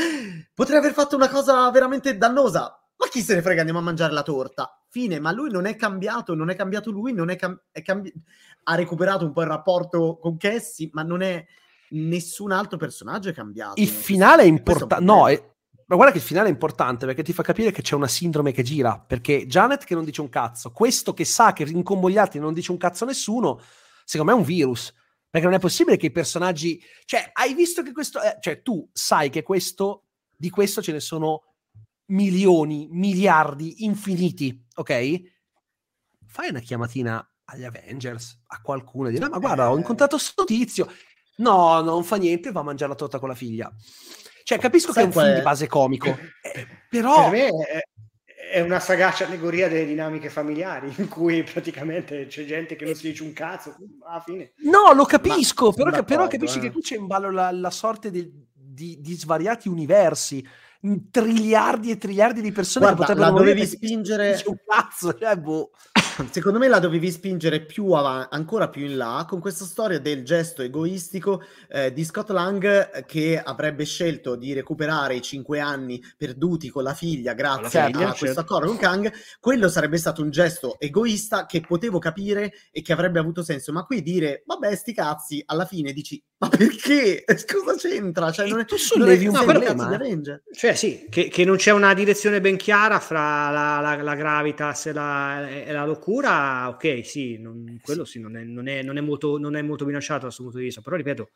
Potrei 0.52 0.78
aver 0.78 0.92
fatto 0.92 1.14
una 1.14 1.28
cosa 1.28 1.70
veramente 1.70 2.16
dannosa. 2.16 2.80
Ma 2.98 3.06
chi 3.08 3.20
se 3.20 3.34
ne 3.34 3.42
frega, 3.42 3.60
andiamo 3.60 3.80
a 3.80 3.84
mangiare 3.84 4.12
la 4.12 4.22
torta. 4.22 4.82
Fine, 4.88 5.20
ma 5.20 5.30
lui 5.30 5.50
non 5.50 5.66
è 5.66 5.76
cambiato, 5.76 6.34
non 6.34 6.48
è 6.48 6.56
cambiato 6.56 6.90
lui, 6.90 7.12
non 7.12 7.28
è, 7.28 7.36
cam- 7.36 7.60
è 7.70 7.82
cambi- 7.82 8.12
ha 8.64 8.74
recuperato 8.74 9.24
un 9.24 9.32
po' 9.32 9.42
il 9.42 9.48
rapporto 9.48 10.18
con 10.18 10.36
Cassie, 10.36 10.88
ma 10.92 11.02
non 11.02 11.20
è 11.20 11.44
nessun 11.90 12.50
altro 12.50 12.78
personaggio 12.78 13.28
è 13.28 13.32
cambiato. 13.32 13.80
Il 13.80 13.88
finale 13.88 14.42
è 14.42 14.46
importante. 14.46 15.04
No, 15.04 15.28
è, 15.28 15.40
ma 15.86 15.94
guarda 15.94 16.12
che 16.12 16.18
il 16.18 16.24
finale 16.24 16.48
è 16.48 16.50
importante 16.50 17.06
perché 17.06 17.22
ti 17.22 17.32
fa 17.32 17.42
capire 17.42 17.70
che 17.70 17.82
c'è 17.82 17.94
una 17.94 18.08
sindrome 18.08 18.52
che 18.52 18.62
gira. 18.62 18.98
Perché 18.98 19.46
Janet 19.46 19.84
che 19.84 19.94
non 19.94 20.04
dice 20.04 20.20
un 20.20 20.28
cazzo, 20.28 20.72
questo 20.72 21.14
che 21.14 21.24
sa 21.24 21.52
che 21.52 21.62
inconvogliati 21.62 22.38
non 22.38 22.52
dice 22.52 22.72
un 22.72 22.78
cazzo 22.78 23.04
a 23.04 23.06
nessuno, 23.06 23.60
secondo 24.04 24.32
me 24.32 24.38
è 24.38 24.40
un 24.40 24.46
virus. 24.46 24.92
Perché 25.30 25.46
non 25.46 25.56
è 25.56 25.60
possibile 25.60 25.96
che 25.96 26.06
i 26.06 26.10
personaggi. 26.10 26.82
Cioè, 27.04 27.30
hai 27.32 27.54
visto 27.54 27.82
che 27.82 27.92
questo. 27.92 28.20
Eh, 28.22 28.38
cioè, 28.40 28.62
tu 28.62 28.88
sai 28.92 29.30
che 29.30 29.42
questo. 29.42 30.04
Di 30.34 30.50
questo 30.50 30.82
ce 30.82 30.92
ne 30.92 31.00
sono 31.00 31.54
milioni, 32.06 32.88
miliardi, 32.90 33.84
infiniti, 33.84 34.66
ok? 34.74 35.20
Fai 36.26 36.50
una 36.50 36.60
chiamatina 36.60 37.26
agli 37.44 37.64
Avengers, 37.64 38.42
a 38.48 38.60
qualcuno, 38.60 39.08
e 39.08 39.12
di 39.12 39.18
no, 39.18 39.28
ma 39.28 39.38
guarda, 39.38 39.70
ho 39.70 39.76
incontrato 39.76 40.18
sto 40.18 40.44
tizio. 40.44 40.90
No, 41.36 41.80
non 41.80 42.04
fa 42.04 42.16
niente, 42.16 42.52
va 42.52 42.60
a 42.60 42.64
mangiare 42.64 42.90
la 42.90 42.96
torta 42.96 43.18
con 43.18 43.28
la 43.28 43.34
figlia. 43.34 43.72
Cioè, 44.46 44.58
capisco 44.58 44.92
Sai 44.92 45.02
che 45.08 45.10
è 45.10 45.12
un 45.12 45.20
film 45.20 45.34
è? 45.34 45.38
di 45.38 45.42
base 45.42 45.66
comico, 45.66 46.06
eh, 46.40 46.66
però... 46.88 47.28
Per 47.28 47.30
me 47.32 47.48
è, 47.48 47.80
è 48.52 48.60
una 48.60 48.78
sagace 48.78 49.24
allegoria 49.24 49.68
delle 49.68 49.84
dinamiche 49.84 50.30
familiari, 50.30 50.94
in 50.98 51.08
cui 51.08 51.42
praticamente 51.42 52.28
c'è 52.28 52.44
gente 52.44 52.76
che 52.76 52.84
non 52.84 52.94
si 52.94 53.08
dice 53.08 53.24
un 53.24 53.32
cazzo, 53.32 53.74
alla 54.06 54.22
fine... 54.24 54.52
No, 54.58 54.92
lo 54.94 55.04
capisco, 55.04 55.72
però, 55.72 56.04
però 56.04 56.28
capisci 56.28 56.58
eh. 56.58 56.60
che 56.60 56.70
qui 56.70 56.80
c'è 56.80 56.94
in 56.94 57.08
ballo 57.08 57.32
la, 57.32 57.50
la 57.50 57.70
sorte 57.70 58.12
di, 58.12 58.30
di, 58.52 59.00
di 59.00 59.14
svariati 59.14 59.68
universi. 59.68 60.46
triliardi 61.10 61.90
e 61.90 61.98
triliardi 61.98 62.40
di 62.40 62.52
persone 62.52 62.86
Guarda, 62.86 63.04
che 63.04 63.12
potrebbero 63.14 63.34
la 63.34 63.40
dovevi 63.40 63.60
morire 63.62 63.76
spingere- 63.76 64.42
un 64.46 64.58
cazzo, 64.64 65.12
cioè, 65.18 65.36
boh. 65.36 65.70
Secondo 66.30 66.58
me 66.58 66.68
la 66.68 66.78
dovevi 66.78 67.10
spingere 67.10 67.60
più 67.60 67.90
avanti, 67.92 68.34
ancora 68.34 68.68
più 68.68 68.84
in 68.84 68.96
là, 68.96 69.24
con 69.28 69.40
questa 69.40 69.64
storia 69.64 69.98
del 69.98 70.24
gesto 70.24 70.62
egoistico 70.62 71.42
eh, 71.68 71.92
di 71.92 72.04
Scott 72.04 72.30
Lang 72.30 72.64
eh, 72.64 73.04
che 73.04 73.40
avrebbe 73.40 73.84
scelto 73.84 74.36
di 74.36 74.52
recuperare 74.52 75.16
i 75.16 75.22
cinque 75.22 75.60
anni 75.60 76.02
perduti 76.16 76.70
con 76.70 76.82
la 76.82 76.94
figlia 76.94 77.34
grazie 77.34 77.80
la 77.80 77.86
figlia, 77.86 78.08
a 78.08 78.08
questo 78.08 78.26
certo. 78.26 78.40
accordo 78.40 78.66
con 78.68 78.76
Kang. 78.78 79.12
Quello 79.40 79.68
sarebbe 79.68 79.98
stato 79.98 80.22
un 80.22 80.30
gesto 80.30 80.78
egoista 80.78 81.46
che 81.46 81.60
potevo 81.60 81.98
capire 81.98 82.52
e 82.70 82.82
che 82.82 82.92
avrebbe 82.92 83.18
avuto 83.18 83.42
senso. 83.42 83.72
Ma 83.72 83.84
qui 83.84 84.02
dire, 84.02 84.42
vabbè, 84.46 84.74
sti 84.74 84.94
cazzi, 84.94 85.42
alla 85.46 85.66
fine 85.66 85.92
dici, 85.92 86.22
ma 86.38 86.48
perché? 86.48 87.24
Cosa 87.46 87.76
c'entra? 87.76 88.30
Cioè, 88.30 88.46
non 88.48 88.60
è, 88.60 88.64
tu 88.66 88.76
sollevi 88.76 89.26
un 89.26 89.32
problema, 89.32 89.98
eh. 89.98 90.42
Cioè, 90.52 90.74
sì, 90.74 91.06
che, 91.08 91.28
che 91.28 91.44
non 91.44 91.56
c'è 91.56 91.70
una 91.70 91.94
direzione 91.94 92.40
ben 92.40 92.56
chiara 92.56 93.00
fra 93.00 93.50
la, 93.50 93.80
la, 93.80 94.02
la 94.02 94.14
gravitas 94.14 94.86
e 94.86 94.92
la, 94.92 95.48
e 95.48 95.72
la 95.72 95.86
locura, 95.86 96.04
ok, 96.12 97.04
sì, 97.04 97.38
non- 97.38 97.78
quello 97.82 98.04
sì, 98.04 98.20
non 98.20 98.36
è, 98.36 98.42
non 98.44 98.68
è- 98.68 98.82
non 98.82 98.96
è 98.96 99.00
molto, 99.00 99.38
non 99.38 99.56
è 99.56 99.62
molto 99.62 99.84
bilanciato 99.84 100.20
da 100.20 100.24
questo 100.26 100.42
punto 100.42 100.58
di 100.58 100.64
vista, 100.64 100.80
però 100.80 100.96
ripeto, 100.96 101.30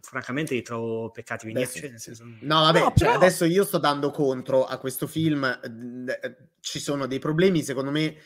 francamente 0.00 0.54
li 0.54 0.62
trovo 0.62 1.10
peccati 1.10 1.50
Beh, 1.52 1.66
sì, 1.66 1.80
cioè, 1.80 1.90
nel 1.90 1.98
sì. 2.00 2.14
senso, 2.14 2.24
No, 2.40 2.60
vabbè, 2.60 2.80
No, 2.80 2.84
cioè, 2.86 2.94
però- 3.08 3.12
adesso 3.14 3.44
io 3.44 3.64
sto 3.64 3.78
dando 3.78 4.10
contro 4.10 4.64
a 4.64 4.78
questo 4.78 5.06
film. 5.06 5.44
eh, 5.44 6.36
Ci 6.60 6.78
sono 6.78 7.06
dei 7.06 7.18
problemi, 7.18 7.62
secondo 7.62 7.90
me, 7.90 8.16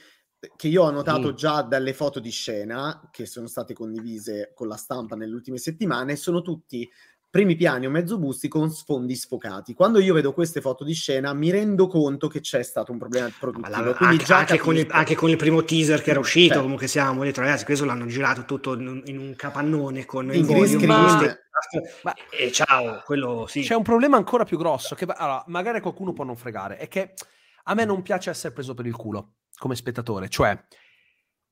che 0.56 0.68
io 0.68 0.82
ho 0.82 0.90
notato 0.90 1.28
Sì. 1.30 1.34
già 1.36 1.62
dalle 1.62 1.94
foto 1.94 2.20
di 2.20 2.30
scena 2.30 3.08
che 3.12 3.24
sono 3.26 3.46
state 3.46 3.72
condivise 3.74 4.52
con 4.54 4.68
la 4.68 4.76
stampa 4.76 5.16
nelle 5.16 5.34
ultime 5.34 5.56
settimane. 5.58 6.16
Sono 6.16 6.42
tutti 6.42 6.88
primi 7.34 7.56
piani 7.56 7.84
o 7.84 7.90
mezzo 7.90 8.16
busti 8.16 8.46
con 8.46 8.70
sfondi 8.70 9.16
sfocati. 9.16 9.74
Quando 9.74 9.98
io 9.98 10.14
vedo 10.14 10.32
queste 10.32 10.60
foto 10.60 10.84
di 10.84 10.92
scena, 10.94 11.34
mi 11.34 11.50
rendo 11.50 11.88
conto 11.88 12.28
che 12.28 12.38
c'è 12.38 12.62
stato 12.62 12.92
un 12.92 12.98
problema 12.98 13.26
Ma 13.26 13.32
produttivo. 13.36 13.68
la- 13.82 14.06
anche, 14.06 14.32
anche 14.32 14.58
con 14.58 14.76
il, 14.76 14.86
anche 14.88 15.16
con 15.16 15.30
il 15.30 15.36
primo 15.36 15.64
teaser 15.64 16.00
che 16.00 16.10
era 16.10 16.20
uscito, 16.20 16.52
Cioè. 16.54 16.62
comunque 16.62 16.86
siamo 16.86 17.24
detto, 17.24 17.40
ragazzi, 17.40 17.64
questo 17.64 17.84
l'hanno 17.84 18.06
girato 18.06 18.44
tutto 18.44 18.74
in 18.74 18.86
un, 18.86 19.02
in 19.06 19.18
un 19.18 19.34
capannone 19.34 20.04
con 20.04 20.26
In 20.32 20.44
i 20.44 20.46
green 20.46 20.76
volume, 20.78 21.08
screen. 21.18 21.38
Ma- 22.02 22.14
e 22.30 22.52
ciao, 22.52 23.02
quello 23.04 23.46
sì. 23.48 23.62
C'è 23.62 23.74
un 23.74 23.82
problema 23.82 24.16
ancora 24.16 24.44
più 24.44 24.56
grosso, 24.56 24.94
che 24.94 25.04
allora, 25.04 25.42
magari 25.48 25.80
qualcuno 25.80 26.12
può 26.12 26.22
non 26.22 26.36
fregare, 26.36 26.76
è 26.76 26.86
che 26.86 27.14
a 27.64 27.74
me 27.74 27.84
non 27.84 28.02
piace 28.02 28.30
essere 28.30 28.52
preso 28.54 28.74
per 28.74 28.86
il 28.86 28.94
culo 28.94 29.38
come 29.56 29.74
spettatore, 29.74 30.28
cioè 30.28 30.56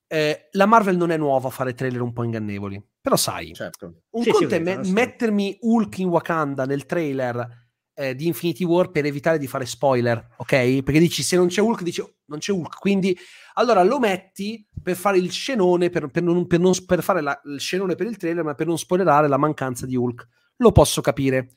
eh, 0.06 0.48
la 0.52 0.66
Marvel 0.66 0.96
non 0.96 1.10
è 1.10 1.16
nuova 1.16 1.48
a 1.48 1.50
fare 1.50 1.74
trailer 1.74 2.02
un 2.02 2.12
po' 2.12 2.22
ingannevoli, 2.22 2.80
però 3.02 3.16
sai, 3.16 3.52
Certo. 3.52 4.02
un 4.10 4.22
Sì, 4.22 4.30
sì, 4.30 4.36
conto 4.38 4.54
è 4.54 4.58
me- 4.60 4.78
mettermi 4.90 5.58
Hulk 5.60 5.98
in 5.98 6.08
Wakanda 6.08 6.64
nel 6.64 6.86
trailer 6.86 7.60
eh, 7.94 8.14
di 8.14 8.26
Infinity 8.26 8.64
War 8.64 8.90
per 8.90 9.04
evitare 9.04 9.36
di 9.38 9.46
fare 9.46 9.66
spoiler, 9.66 10.34
ok? 10.38 10.82
Perché 10.82 10.98
dici 10.98 11.22
se 11.22 11.36
non 11.36 11.48
c'è 11.48 11.60
Hulk, 11.60 11.82
dici 11.82 12.00
"Oh, 12.00 12.14
non 12.26 12.38
c'è 12.38 12.50
Hulk, 12.52 12.78
quindi 12.78 13.14
allora 13.54 13.82
lo 13.82 13.98
metti 13.98 14.66
per 14.82 14.96
fare 14.96 15.18
il 15.18 15.30
scenone, 15.30 15.90
per, 15.90 16.06
per 16.08 16.22
non, 16.22 16.46
per 16.46 16.58
non- 16.60 16.72
per 16.86 17.02
fare 17.02 17.20
la- 17.20 17.38
il 17.44 17.60
scenone 17.60 17.94
per 17.94 18.06
il 18.06 18.16
trailer, 18.16 18.44
ma 18.44 18.54
per 18.54 18.66
non 18.66 18.78
spoilerare 18.78 19.28
la 19.28 19.36
mancanza 19.36 19.84
di 19.84 19.94
Hulk. 19.96 20.26
Lo 20.58 20.72
posso 20.72 21.00
capire. 21.02 21.50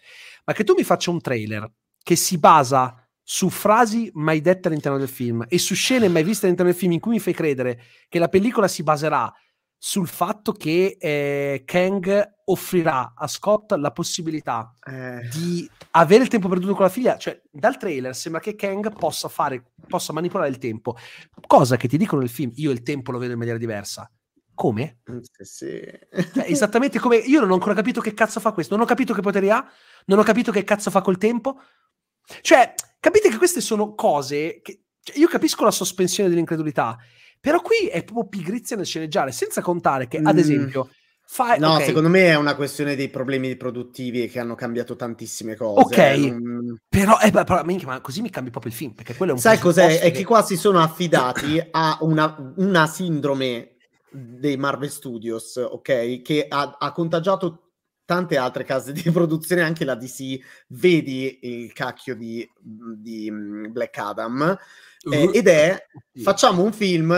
Ma 0.46 0.52
che 0.54 0.64
tu 0.66 0.74
mi 0.76 0.84
faccia 0.84 1.10
un 1.12 1.22
trailer 1.22 1.72
che 2.04 2.16
si 2.18 2.38
basa 2.38 3.00
su 3.24 3.50
frasi 3.50 4.12
mai 4.16 4.42
dette 4.42 4.68
all'interno 4.68 4.98
del 4.98 5.08
film 5.08 5.46
e 5.48 5.58
su 5.58 5.74
scene 5.74 6.08
mai 6.10 6.24
viste 6.24 6.46
all'interno 6.46 6.72
del 6.72 6.80
film 6.80 6.92
in 6.92 7.00
cui 7.00 7.12
mi 7.14 7.20
fai 7.20 7.34
credere 7.34 7.82
che 8.10 8.20
la 8.20 8.28
pellicola 8.28 8.68
si 8.68 8.84
baserà 8.84 9.32
sul 9.78 10.08
fatto 10.08 10.52
che 10.52 10.98
eh, 11.00 11.64
Kang 11.66 12.34
offrirà 12.46 13.14
a 13.16 13.28
Scott 13.28 13.72
la 13.74 13.92
possibilità 13.92 14.74
Eh, 14.86 15.28
di 15.32 15.70
avere 15.92 16.24
il 16.24 16.30
tempo 16.30 16.48
perduto 16.48 16.74
con 16.74 16.84
la 16.84 16.90
figlia, 16.90 17.18
cioè 17.18 17.40
dal 17.52 17.78
trailer 17.78 18.16
sembra 18.16 18.42
che 18.42 18.56
Kang 18.56 18.94
possa 18.98 19.28
fare, 19.28 19.72
possa 19.88 20.14
manipolare 20.14 20.50
il 20.50 20.58
tempo, 20.58 20.96
cosa 21.48 21.78
che 21.78 21.88
ti 21.88 21.98
dicono 21.98 22.22
nel 22.22 22.30
film, 22.30 22.52
io 22.56 22.72
il 22.72 22.82
tempo 22.82 23.12
lo 23.12 23.18
vedo 23.18 23.34
in 23.34 23.38
maniera 23.38 23.60
diversa. 23.60 24.10
Come? 24.54 25.00
sì, 25.04 25.44
sì. 25.44 25.82
Cioè, 26.34 26.46
esattamente 26.48 26.98
come 26.98 27.18
io 27.18 27.42
non 27.42 27.52
ho 27.52 27.56
ancora 27.56 27.76
capito 27.76 28.00
che 28.00 28.14
cazzo 28.14 28.40
fa 28.40 28.54
questo, 28.54 28.76
non 28.76 28.86
ho 28.86 28.88
capito 28.88 29.14
che 29.14 29.22
poteri 29.22 29.50
ha, 29.50 29.70
non 30.06 30.18
ho 30.18 30.24
capito 30.24 30.52
che 30.52 30.64
cazzo 30.64 30.90
fa 30.90 31.02
col 31.02 31.18
tempo. 31.18 31.60
Cioè, 32.42 32.74
capite 33.00 33.30
che 33.30 33.38
queste 33.38 33.60
sono 33.60 33.94
cose 33.96 34.62
che 34.62 34.86
cioè, 35.02 35.18
io 35.18 35.28
capisco 35.28 35.64
la 35.66 35.72
sospensione 35.72 36.30
dell'incredulità, 36.30 36.98
però 37.46 37.62
qui 37.62 37.86
è 37.86 38.04
proprio 38.04 38.28
pigrizia 38.28 38.76
nel 38.76 38.88
sceneggiare, 38.88 39.32
senza 39.32 39.62
contare 39.62 40.08
che, 40.08 40.18
ad 40.18 40.34
Mm. 40.34 40.40
esempio, 40.40 40.90
fai 41.28 41.60
No, 41.60 41.76
ok, 41.76 41.84
secondo 41.84 42.10
me 42.10 42.30
è 42.30 42.36
una 42.36 42.56
questione 42.56 42.96
dei 42.96 43.08
problemi 43.08 43.56
produttivi 43.56 44.28
che 44.28 44.40
hanno 44.40 44.56
cambiato 44.56 44.96
tantissime 44.96 45.56
cose. 45.56 45.80
Ok. 45.94 46.18
non- 46.18 46.76
però, 46.90 47.20
eh, 47.20 47.30
però, 47.30 47.64
minchia, 47.64 47.86
ma 47.86 48.02
così 48.02 48.24
mi 48.24 48.32
cambi 48.32 48.50
proprio 48.50 48.72
il 48.72 48.78
film, 48.80 48.94
perché 48.94 49.14
quello 49.14 49.34
è 49.34 49.36
un 49.36 49.42
Sai 49.42 49.60
cos'è? 49.60 50.00
È 50.00 50.10
che 50.10 50.24
qua 50.24 50.42
si 50.42 50.58
sono 50.58 50.80
affidati 50.82 51.64
a 51.70 52.00
una, 52.02 52.54
una 52.58 52.88
sindrome 52.88 53.76
dei 54.10 54.58
Marvel 54.58 54.90
Studios, 54.90 55.58
ok? 55.58 56.24
Che 56.24 56.48
ha, 56.50 56.78
ha 56.80 56.92
contagiato 56.94 57.74
tante 58.06 58.38
altre 58.38 58.64
case 58.64 58.92
di 58.92 59.04
produzione, 59.12 59.62
anche 59.62 59.86
la 59.86 59.94
DC. 59.94 60.40
Vedi 60.70 61.38
il 61.44 61.74
cacchio 61.74 62.16
di, 62.16 62.44
di 62.60 63.30
mm, 63.30 63.72
Black 63.72 63.96
Adam. 64.00 64.58
Eh, 65.12 65.30
ed 65.34 65.48
è 65.48 65.86
facciamo 66.22 66.64
un 66.64 66.74
film, 66.74 67.14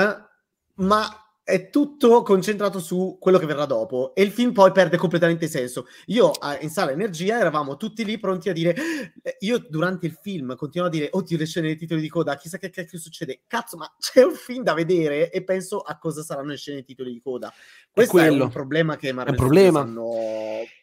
ma 0.76 1.28
è 1.48 1.70
tutto 1.70 2.24
concentrato 2.24 2.78
su 2.78 3.16
quello 3.22 3.38
che 3.38 3.46
verrà 3.46 3.64
dopo 3.64 4.14
e 4.14 4.22
il 4.22 4.32
film 4.32 4.52
poi 4.52 4.74
perde 4.74 4.98
completamente 4.98 5.48
senso. 5.48 5.88
Io 6.08 6.34
in 6.60 6.70
sala 6.70 6.92
energia 6.92 7.40
eravamo 7.40 7.78
tutti 7.78 8.04
lì 8.04 8.20
pronti 8.20 8.50
a 8.50 8.54
dire 8.54 8.76
eh, 9.22 9.38
io 9.40 9.66
durante 9.70 10.08
il 10.08 10.20
film 10.22 10.58
continuo 10.58 10.88
a 10.88 10.90
dire 10.90 11.08
oddio 11.10 11.38
le 11.38 11.46
scene 11.46 11.68
dei 11.68 11.78
titoli 11.78 12.02
di 12.02 12.10
coda, 12.10 12.36
chissà 12.36 12.58
che 12.58 12.70
cacchio 12.70 13.00
succede. 13.00 13.44
Cazzo, 13.48 13.78
ma 13.78 13.90
c'è 13.98 14.26
un 14.26 14.34
film 14.34 14.62
da 14.62 14.74
vedere 14.74 15.32
e 15.32 15.42
penso 15.42 15.80
a 15.80 15.98
cosa 15.98 16.22
saranno 16.22 16.50
le 16.50 16.58
scene 16.58 16.80
dei 16.80 16.86
titoli 16.86 17.14
di 17.14 17.22
coda. 17.22 17.50
Questo 17.94 18.18
è, 18.18 18.28
quello. 18.28 18.44
un 18.44 18.52
problema 18.52 18.98
che 18.98 19.14
Marvel 19.14 19.34
È 19.34 19.38
problema. 19.38 19.80
Hanno 19.80 20.10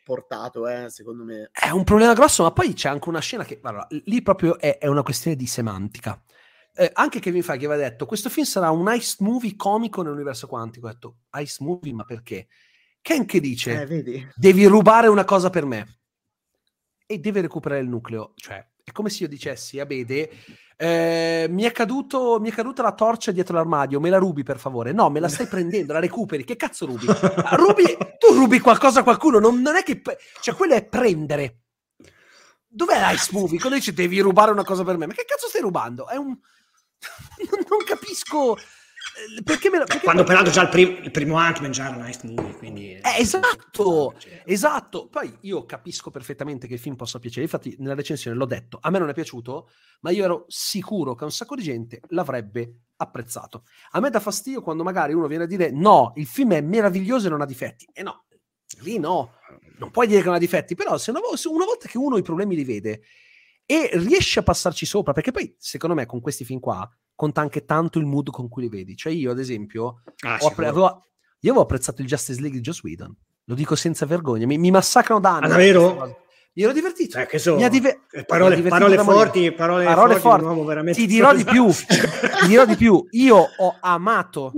portato, 0.03 0.67
eh, 0.67 0.89
secondo 0.89 1.25
me. 1.25 1.51
È 1.53 1.69
un 1.69 1.85
problema 1.85 2.15
grosso, 2.15 2.43
ma 2.43 2.53
poi 2.53 2.73
c'è 2.73 2.89
anche 2.89 3.11
una 3.11 3.21
scena 3.21 3.45
che, 3.45 3.61
allora, 3.63 3.87
lì 4.05 4.23
proprio 4.23 4.59
è, 4.59 4.79
è 4.79 4.87
una 4.87 5.03
questione 5.03 5.37
di 5.37 5.47
semantica. 5.47 6.19
Eh, 6.77 6.91
anche 6.93 7.21
Kevin 7.21 7.43
Feige 7.43 7.67
aveva 7.67 7.89
detto, 7.89 8.05
questo 8.05 8.29
film 8.29 8.45
sarà 8.45 8.71
un 8.71 8.93
ice 8.93 9.17
movie 9.21 9.55
comico 9.55 10.03
nell'universo 10.03 10.49
quantico. 10.49 10.87
Ho 10.87 10.91
detto, 10.91 11.17
ice 11.37 11.63
movie, 11.63 11.93
ma 11.93 12.05
perché? 12.05 12.49
Ken 13.01 13.27
che 13.27 13.39
dice, 13.39 13.83
Eh, 13.83 14.29
devi 14.35 14.67
rubare 14.67 15.09
una 15.09 15.25
cosa 15.25 15.51
per 15.51 15.67
me. 15.67 16.01
E 17.07 17.19
deve 17.19 17.43
recuperare 17.43 17.81
il 17.81 17.89
nucleo. 17.89 18.33
Cioè, 18.35 18.67
è 18.83 18.91
come 18.91 19.09
se 19.09 19.23
io 19.23 19.29
dicessi 19.29 19.79
a 19.79 19.87
Bede, 19.87 20.31
eh, 20.77 21.47
mi, 21.49 21.63
è 21.63 21.71
caduto, 21.71 22.41
mi 22.41 22.51
è 22.51 22.53
caduta 22.53 22.83
la 22.83 22.93
torcia 22.93 23.31
dietro 23.31 23.55
l'armadio, 23.55 24.01
me 24.01 24.11
la 24.11 24.19
rubi 24.19 24.43
per 24.43 24.59
favore? 24.59 24.93
No, 24.93 25.11
me 25.11 25.21
la 25.21 25.29
stai 25.29 25.47
prendendo, 25.47 25.93
la 25.93 26.01
recuperi. 26.01 26.45
Che 26.45 26.57
cazzo 26.57 26.87
rubi? 26.87 27.07
Ah, 27.07 27.55
rubi 27.55 27.85
tu 28.19 28.35
rubi 28.35 28.59
qualcosa 28.59 29.01
a 29.01 29.03
qualcuno, 29.05 29.39
non, 29.39 29.61
non 29.61 29.77
è 29.77 29.83
che... 29.85 30.03
Cioè, 30.41 30.55
quello 30.55 30.75
è 30.75 30.85
prendere. 30.85 31.61
Dov'è 32.67 32.99
l'ice 33.11 33.31
movie? 33.33 33.59
Quando 33.61 33.77
dice 33.79 33.93
devi 33.93 34.19
rubare 34.19 34.51
una 34.51 34.65
cosa 34.65 34.83
per 34.83 34.97
me, 34.97 35.07
ma 35.07 35.13
che 35.13 35.25
cazzo 35.25 35.47
stai 35.47 35.61
rubando? 35.61 36.09
È 36.09 36.17
un... 36.17 36.37
non, 37.69 37.85
capisco... 37.85 38.57
eh, 38.57 39.43
Perché 39.43 39.71
me 39.71 39.79
la... 39.79 39.85
perché- 39.85 40.05
Quando 40.05 40.25
peraltro 40.25 40.53
già 40.53 40.63
il, 40.63 40.69
prim- 40.69 41.03
il 41.05 41.11
primo 41.11 41.37
Ant-Man 41.37 41.71
già 41.73 41.87
era 41.89 41.97
un 41.97 42.03
nice 42.03 42.21
movie, 42.25 42.55
quindi... 42.57 42.93
Eh, 42.95 43.01
esatto, 43.19 44.15
esatto. 44.45 45.09
Poi 45.09 45.37
io 45.43 45.65
capisco 45.65 46.11
perfettamente 46.11 46.67
che 46.67 46.75
il 46.75 46.81
film 46.81 46.97
possa 46.97 47.19
piacere. 47.19 47.43
Infatti, 47.43 47.75
nella 47.79 47.95
recensione 47.95 48.37
l'ho 48.37 48.47
detto, 48.47 48.79
a 48.81 48.91
me 48.91 48.99
non 48.99 49.09
è 49.09 49.15
piaciuto, 49.15 49.69
ma 50.01 50.11
io 50.11 50.25
ero 50.25 50.45
sicuro 50.49 51.15
che 51.15 51.25
un 51.25 51.33
sacco 51.33 51.55
di 51.55 51.63
gente 51.63 52.01
l'avrebbe 52.09 52.81
apprezzato. 52.97 53.65
A 53.93 54.01
me 54.01 54.11
dà 54.11 54.21
fastidio 54.21 54.63
quando 54.63 54.83
magari 54.83 55.13
uno 55.13 55.27
viene 55.27 55.45
a 55.45 55.47
dire 55.47 55.71
no, 55.71 56.13
il 56.17 56.27
film 56.27 56.53
è 56.55 56.61
meraviglioso 56.61 57.27
e 57.27 57.31
non 57.31 57.41
ha 57.41 57.47
difetti. 57.47 57.87
E 57.93 58.03
no, 58.03 58.25
lì 58.81 58.99
no, 58.99 59.35
non 59.79 59.91
puoi 59.91 60.07
dire 60.07 60.21
che 60.21 60.27
non 60.27 60.35
ha 60.37 60.39
difetti, 60.39 60.75
però 60.75 60.97
se 60.97 61.11
una, 61.11 61.21
vo- 61.21 61.37
se 61.37 61.49
una 61.49 61.65
volta 61.65 61.89
che 61.89 61.99
uno 61.99 62.17
i 62.17 62.23
problemi 62.23 62.55
li 62.57 62.65
vede 62.65 63.03
e 63.67 63.91
riesce 63.95 64.41
a 64.41 64.43
passarci 64.43 64.85
sopra, 64.87 65.13
perché 65.13 65.31
poi 65.31 65.55
secondo 65.59 65.95
me 65.95 66.07
con 66.07 66.21
questi 66.21 66.45
film 66.45 66.61
qua 66.61 66.89
conta 67.15 67.41
anche 67.41 67.65
tanto 67.65 67.99
il 67.99 68.05
mood 68.07 68.31
con 68.31 68.49
cui 68.49 68.63
li 68.63 68.69
vedi. 68.69 68.97
Cioè 68.97 69.13
io 69.13 69.31
ad 69.31 69.39
esempio 69.39 70.03
Ah, 70.27 70.39
ho 70.41 70.49
appre- 70.49 70.67
avevo- 70.67 71.05
io 71.41 71.51
avevo 71.51 71.61
apprezzato 71.63 72.03
il 72.03 72.09
Justice 72.09 72.41
League 72.41 72.59
di 72.59 72.65
Joss 72.65 72.83
Whedon. 72.83 73.15
Lo 73.45 73.55
dico 73.55 73.75
senza 73.77 74.07
vergogna. 74.07 74.47
Mi, 74.47 74.57
mi 74.59 74.71
massacrano 74.71 75.21
da 75.21 75.35
anni. 75.37 75.45
Ah, 75.45 75.49
davvero? 75.49 76.19
Mi 76.57 76.63
ero 76.63 76.73
divertito. 76.73 77.23
Che 77.27 77.39
so, 77.39 77.57
Mi 77.57 77.65
ha 77.65 77.69
dive- 77.69 78.03
eh, 78.13 78.19
mi 78.19 78.25
parole, 78.27 78.55
divertito 78.55 78.85
parole 78.87 79.03
forti, 79.03 79.53
parole, 79.53 79.85
Parole 79.85 80.19
forti, 80.19 80.45
forti. 80.47 80.65
veramente 80.67 81.01
Ti 81.01 81.07
dirò 81.07 81.35
di 81.35 81.45
più. 81.45 81.67
Ti 82.41 82.47
dirò 82.47 82.65
di 82.65 82.77
più. 82.77 83.05
Io 83.11 83.37
ho 83.37 83.77
amato 83.81 84.53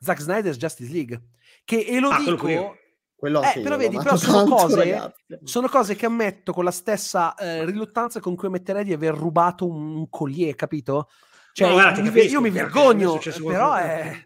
Zack 0.00 0.20
Snyder's 0.20 0.56
Justice 0.56 0.92
League. 0.92 1.20
Che, 1.64 1.78
e 1.80 1.98
lo 2.00 2.08
Ah, 2.10 2.18
dico... 2.18 2.76
Quello 3.16 3.40
Eh, 3.42 3.46
anche 3.46 3.60
però 3.60 3.76
vedi, 3.78 3.96
però 3.96 4.14
sono 4.16 4.36
tanto, 4.44 4.54
cose-. 4.54 5.14
Sono 5.44 5.68
cose 5.68 5.94
che 5.96 6.06
ammetto 6.06 6.52
con 6.52 6.64
la 6.64 6.70
stessa 6.70 7.34
eh, 7.34 7.64
riluttanza 7.64 8.20
con 8.20 8.36
cui 8.36 8.48
ammetterei 8.48 8.84
di 8.84 8.92
aver 8.92 9.14
rubato 9.14 9.66
un, 9.66 9.96
un 9.96 10.08
collier, 10.10 10.54
capito? 10.54 11.08
Cioè, 11.52 11.68
No, 11.68 11.74
guarda, 11.74 12.00
mi- 12.02 12.08
capisco, 12.08 12.32
io 12.32 12.40
mi 12.42 12.50
vergogno, 12.50 13.08
è 13.08 13.12
successo 13.22 13.44
però 13.44 13.74
è... 13.74 14.24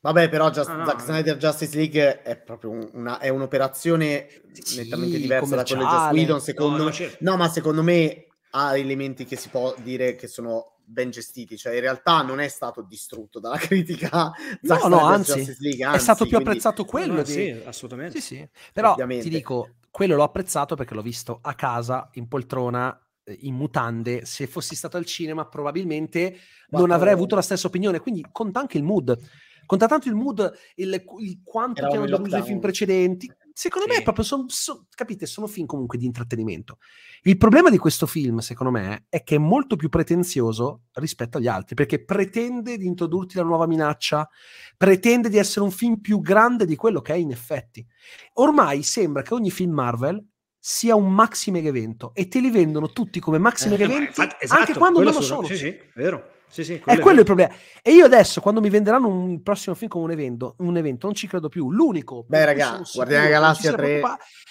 Vabbè, 0.00 0.28
però 0.28 0.50
Just- 0.50 0.68
Ah, 0.70 0.76
no. 0.76 0.86
Zack 0.86 1.00
Snyder 1.02 1.36
Justice 1.36 1.76
League 1.76 2.22
è 2.22 2.36
proprio 2.38 2.70
un- 2.70 2.90
una, 2.92 3.18
è 3.18 3.28
un'operazione 3.28 4.26
Sì, 4.52 4.78
nettamente 4.78 5.18
diversa 5.18 5.56
da 5.56 5.62
quella 5.64 5.82
di 5.82 5.88
commerciale. 5.88 6.18
Whedon, 6.18 6.40
secondo 6.40 6.76
No, 6.76 6.78
no, 6.78 6.84
me. 6.86 6.92
certo. 6.92 7.16
No, 7.20 7.36
ma 7.36 7.48
secondo 7.48 7.82
me 7.82 8.26
ha 8.50 8.76
elementi 8.76 9.24
che 9.24 9.36
si 9.36 9.48
può 9.48 9.74
dire 9.78 10.14
che 10.14 10.26
sono 10.26 10.73
ben 10.84 11.10
gestiti, 11.10 11.56
cioè 11.56 11.74
in 11.74 11.80
realtà 11.80 12.22
non 12.22 12.40
è 12.40 12.48
stato 12.48 12.82
distrutto 12.82 13.40
dalla 13.40 13.56
critica. 13.58 14.32
No, 14.60 14.88
no, 14.88 15.00
anzi, 15.00 15.56
League, 15.58 15.84
anzi, 15.84 15.98
è 15.98 16.00
stato 16.00 16.24
più 16.24 16.34
quindi... 16.34 16.48
apprezzato 16.48 16.84
quello. 16.84 17.14
No, 17.14 17.22
di... 17.22 17.32
Sì, 17.32 17.62
assolutamente. 17.64 18.20
Sì, 18.20 18.36
sì. 18.36 18.48
Però 18.72 18.92
Ovviamente. 18.92 19.24
ti 19.24 19.30
dico, 19.30 19.76
quello 19.90 20.16
l'ho 20.16 20.22
apprezzato 20.22 20.76
perché 20.76 20.94
l'ho 20.94 21.02
visto 21.02 21.38
a 21.42 21.54
casa, 21.54 22.08
in 22.14 22.28
poltrona, 22.28 22.98
eh, 23.24 23.38
in 23.42 23.54
mutande. 23.54 24.24
Se 24.24 24.46
fossi 24.46 24.74
stato 24.74 24.96
al 24.96 25.06
cinema 25.06 25.46
probabilmente 25.46 26.36
Ma 26.70 26.78
non 26.78 26.90
avrei 26.90 27.12
avuto 27.12 27.34
la 27.34 27.42
stessa 27.42 27.66
opinione, 27.66 28.00
quindi 28.00 28.24
conta 28.30 28.60
anche 28.60 28.76
il 28.76 28.84
mood. 28.84 29.18
Conta 29.66 29.86
tanto 29.86 30.08
il 30.08 30.14
mood, 30.14 30.52
il, 30.74 31.04
il 31.20 31.40
quanto 31.42 31.86
ti 31.88 31.96
hanno 31.96 32.04
deluso 32.04 32.36
i 32.36 32.42
film 32.42 32.60
precedenti. 32.60 33.32
Secondo 33.56 33.88
sì. 33.88 33.98
me, 33.98 34.02
proprio 34.02 34.24
sono, 34.24 34.46
so, 34.48 34.86
capite, 34.92 35.26
sono 35.26 35.46
film 35.46 35.66
comunque 35.66 35.96
di 35.96 36.06
intrattenimento. 36.06 36.78
Il 37.22 37.36
problema 37.36 37.70
di 37.70 37.78
questo 37.78 38.04
film, 38.04 38.38
secondo 38.38 38.72
me, 38.72 39.06
è 39.08 39.22
che 39.22 39.36
è 39.36 39.38
molto 39.38 39.76
più 39.76 39.88
pretenzioso 39.88 40.86
rispetto 40.94 41.38
agli 41.38 41.46
altri, 41.46 41.76
perché 41.76 42.04
pretende 42.04 42.76
di 42.76 42.84
introdurti 42.84 43.36
la 43.36 43.44
nuova 43.44 43.68
minaccia, 43.68 44.28
pretende 44.76 45.28
di 45.28 45.38
essere 45.38 45.64
un 45.64 45.70
film 45.70 46.00
più 46.00 46.20
grande 46.20 46.66
di 46.66 46.74
quello 46.74 47.00
che 47.00 47.12
è 47.12 47.16
in 47.16 47.30
effetti. 47.30 47.86
Ormai 48.34 48.82
sembra 48.82 49.22
che 49.22 49.34
ogni 49.34 49.52
film 49.52 49.72
Marvel 49.72 50.20
sia 50.58 50.96
un 50.96 51.12
maxi 51.12 51.52
mega 51.52 51.68
evento 51.68 52.12
e 52.12 52.26
te 52.26 52.40
li 52.40 52.50
vendono 52.50 52.88
tutti 52.90 53.20
come 53.20 53.38
maxi 53.38 53.68
mega 53.68 53.84
eventi 53.84 54.20
esatto, 54.40 54.60
anche 54.60 54.74
quando 54.74 55.00
non 55.00 55.12
lo 55.12 55.20
sono. 55.20 55.46
Sì, 55.46 55.56
sì, 55.56 55.78
vero. 55.94 56.32
Sì, 56.54 56.62
sì, 56.62 56.80
è 56.84 57.00
quello 57.00 57.18
il 57.18 57.24
problema. 57.24 57.52
E 57.82 57.90
io 57.90 58.04
adesso, 58.04 58.40
quando 58.40 58.60
mi 58.60 58.70
venderanno 58.70 59.08
un 59.08 59.42
prossimo 59.42 59.74
film 59.74 59.90
come 59.90 60.04
un 60.04 60.12
evento, 60.12 60.54
un 60.58 60.76
evento 60.76 61.06
non 61.06 61.16
ci 61.16 61.26
credo 61.26 61.48
più. 61.48 61.72
L'unico. 61.72 62.24
Beh, 62.28 62.44
ragazzi, 62.44 62.92
Guardiani 62.94 63.28
Galassia 63.28 63.72
3. 63.72 64.00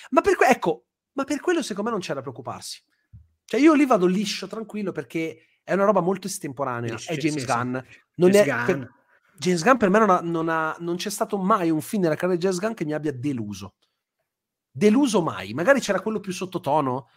Ma 0.10 0.20
per, 0.20 0.36
que- 0.36 0.48
ecco, 0.48 0.84
ma 1.14 1.24
per 1.24 1.40
quello, 1.40 1.62
secondo 1.62 1.90
me, 1.90 1.96
non 1.96 2.06
c'è 2.06 2.14
da 2.14 2.20
preoccuparsi. 2.20 2.84
Cioè, 3.46 3.58
io 3.58 3.74
lì 3.74 3.86
vado 3.86 4.06
liscio, 4.06 4.48
tranquillo, 4.48 4.92
perché 4.92 5.46
è 5.64 5.72
una 5.72 5.86
roba 5.86 6.02
molto 6.02 6.28
estemporanea. 6.28 6.96
Liscio, 6.96 7.14
è 7.14 7.16
James 7.16 7.46
Gunn. 7.46 7.78
Non 8.16 8.32
James, 8.32 8.48
è, 8.48 8.50
Gunn. 8.50 8.66
Per, 8.66 8.90
James 9.38 9.64
Gunn 9.64 9.78
per 9.78 9.90
me 9.90 10.00
non, 10.00 10.10
ha, 10.10 10.20
non, 10.20 10.50
ha, 10.50 10.76
non 10.80 10.98
c'è 10.98 11.10
stato 11.10 11.38
mai 11.38 11.70
un 11.70 11.80
film 11.80 12.02
nella 12.02 12.16
carriera 12.16 12.36
di 12.36 12.42
James 12.42 12.60
Gunn 12.60 12.74
che 12.74 12.84
mi 12.84 12.92
abbia 12.92 13.14
deluso. 13.14 13.76
Deluso 14.70 15.22
mai. 15.22 15.54
Magari 15.54 15.80
c'era 15.80 16.02
quello 16.02 16.20
più 16.20 16.34
sottotono, 16.34 17.08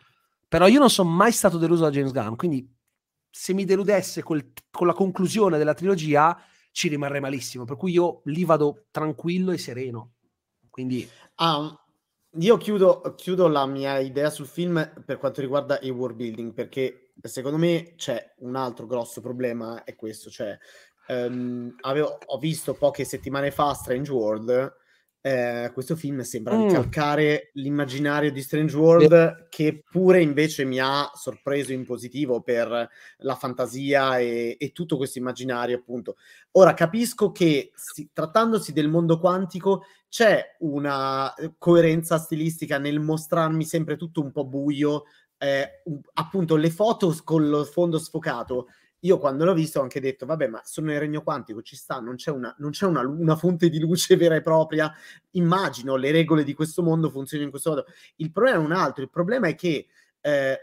però 0.46 0.68
io 0.68 0.78
non 0.78 0.90
sono 0.90 1.10
mai 1.10 1.32
stato 1.32 1.58
deluso 1.58 1.82
da 1.82 1.90
James 1.90 2.12
Gunn. 2.12 2.36
Quindi 2.36 2.72
se 3.38 3.52
mi 3.52 3.66
deludesse 3.66 4.22
col, 4.22 4.50
con 4.70 4.86
la 4.86 4.94
conclusione 4.94 5.58
della 5.58 5.74
trilogia 5.74 6.42
ci 6.72 6.88
rimarrei 6.88 7.20
malissimo, 7.20 7.64
per 7.64 7.76
cui 7.76 7.92
io 7.92 8.22
lì 8.24 8.46
vado 8.46 8.86
tranquillo 8.90 9.52
e 9.52 9.58
sereno. 9.58 10.14
Quindi... 10.70 11.06
Ah, 11.34 11.78
io 12.38 12.56
chiudo, 12.56 13.14
chiudo 13.14 13.46
la 13.48 13.66
mia 13.66 13.98
idea 13.98 14.30
sul 14.30 14.46
film 14.46 15.02
per 15.04 15.18
quanto 15.18 15.42
riguarda 15.42 15.78
il 15.82 15.90
world 15.90 16.16
building, 16.16 16.54
perché 16.54 17.12
secondo 17.22 17.58
me 17.58 17.92
c'è 17.96 18.34
un 18.38 18.56
altro 18.56 18.86
grosso 18.86 19.20
problema, 19.20 19.84
è 19.84 19.94
questo, 19.96 20.30
cioè 20.30 20.56
um, 21.08 21.74
avevo, 21.82 22.18
ho 22.24 22.38
visto 22.38 22.72
poche 22.72 23.04
settimane 23.04 23.50
fa 23.50 23.74
Strange 23.74 24.12
World 24.12 24.76
eh, 25.26 25.72
questo 25.72 25.96
film 25.96 26.20
sembra 26.20 26.56
mm. 26.56 26.68
ricalcare 26.68 27.50
l'immaginario 27.54 28.30
di 28.30 28.40
Strange 28.42 28.76
World 28.76 29.48
che 29.48 29.82
pure 29.90 30.22
invece 30.22 30.64
mi 30.64 30.78
ha 30.78 31.10
sorpreso 31.14 31.72
in 31.72 31.84
positivo 31.84 32.42
per 32.42 32.88
la 33.16 33.34
fantasia 33.34 34.18
e, 34.20 34.54
e 34.56 34.70
tutto 34.70 34.96
questo 34.96 35.18
immaginario 35.18 35.78
appunto. 35.78 36.14
Ora 36.52 36.74
capisco 36.74 37.32
che 37.32 37.72
si, 37.74 38.08
trattandosi 38.12 38.72
del 38.72 38.88
mondo 38.88 39.18
quantico 39.18 39.86
c'è 40.08 40.54
una 40.60 41.34
eh, 41.34 41.54
coerenza 41.58 42.18
stilistica 42.18 42.78
nel 42.78 43.00
mostrarmi 43.00 43.64
sempre 43.64 43.96
tutto 43.96 44.22
un 44.22 44.30
po' 44.30 44.46
buio, 44.46 45.06
eh, 45.38 45.82
appunto 46.12 46.54
le 46.54 46.70
foto 46.70 47.12
con 47.24 47.48
lo 47.48 47.64
sfondo 47.64 47.98
sfocato 47.98 48.68
io 49.06 49.18
quando 49.18 49.44
l'ho 49.44 49.54
visto 49.54 49.78
ho 49.78 49.82
anche 49.82 50.00
detto, 50.00 50.26
vabbè, 50.26 50.48
ma 50.48 50.60
sono 50.64 50.88
nel 50.88 50.98
regno 50.98 51.22
quantico, 51.22 51.62
ci 51.62 51.76
sta, 51.76 52.00
non 52.00 52.16
c'è, 52.16 52.30
una, 52.30 52.54
non 52.58 52.70
c'è 52.70 52.86
una, 52.86 53.00
una, 53.00 53.36
fonte 53.36 53.68
di 53.68 53.78
luce 53.78 54.16
vera 54.18 54.34
e 54.34 54.42
propria. 54.42 54.92
Immagino 55.32 55.96
le 55.96 56.10
regole 56.10 56.44
di 56.44 56.54
questo 56.54 56.82
mondo 56.82 57.08
funzionino 57.08 57.46
in 57.46 57.50
questo 57.50 57.70
modo. 57.70 57.86
Il 58.16 58.32
problema 58.32 58.58
è 58.58 58.64
un 58.64 58.72
altro, 58.72 59.02
il 59.02 59.10
problema 59.10 59.48
è 59.48 59.54
che 59.54 59.86
eh, 60.20 60.58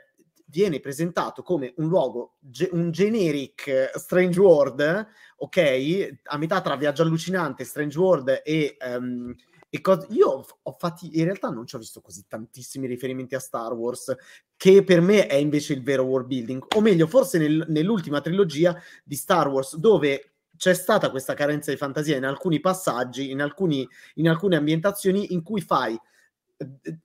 viene 0.45 0.79
presentato 0.79 1.41
come 1.41 1.73
un 1.77 1.87
luogo, 1.87 2.35
ge- 2.39 2.69
un 2.73 2.91
generic 2.91 3.91
Strange 3.95 4.39
World, 4.39 5.07
ok, 5.37 6.19
a 6.23 6.37
metà 6.37 6.61
tra 6.61 6.75
Viaggio 6.75 7.01
allucinante, 7.01 7.63
Strange 7.63 7.97
World 7.97 8.41
e... 8.43 8.77
Um, 8.85 9.35
e 9.75 9.81
co- 9.81 10.05
io 10.11 10.45
ho 10.61 10.71
fatti, 10.77 11.17
in 11.17 11.23
realtà 11.23 11.49
non 11.49 11.65
ci 11.65 11.75
ho 11.75 11.79
visto 11.79 11.99
così 11.99 12.25
tantissimi 12.27 12.85
riferimenti 12.85 13.33
a 13.33 13.39
Star 13.39 13.73
Wars, 13.73 14.15
che 14.55 14.83
per 14.83 15.01
me 15.01 15.25
è 15.25 15.33
invece 15.33 15.73
il 15.73 15.81
vero 15.81 16.03
world 16.03 16.27
building, 16.27 16.63
o 16.75 16.79
meglio, 16.79 17.07
forse 17.07 17.39
nel, 17.39 17.65
nell'ultima 17.69 18.21
trilogia 18.21 18.79
di 19.03 19.15
Star 19.15 19.47
Wars, 19.47 19.75
dove 19.77 20.33
c'è 20.55 20.75
stata 20.75 21.09
questa 21.09 21.33
carenza 21.33 21.71
di 21.71 21.77
fantasia 21.77 22.15
in 22.15 22.25
alcuni 22.25 22.59
passaggi, 22.59 23.31
in, 23.31 23.41
alcuni, 23.41 23.89
in 24.15 24.29
alcune 24.29 24.57
ambientazioni 24.57 25.33
in 25.33 25.41
cui 25.41 25.61
fai 25.61 25.99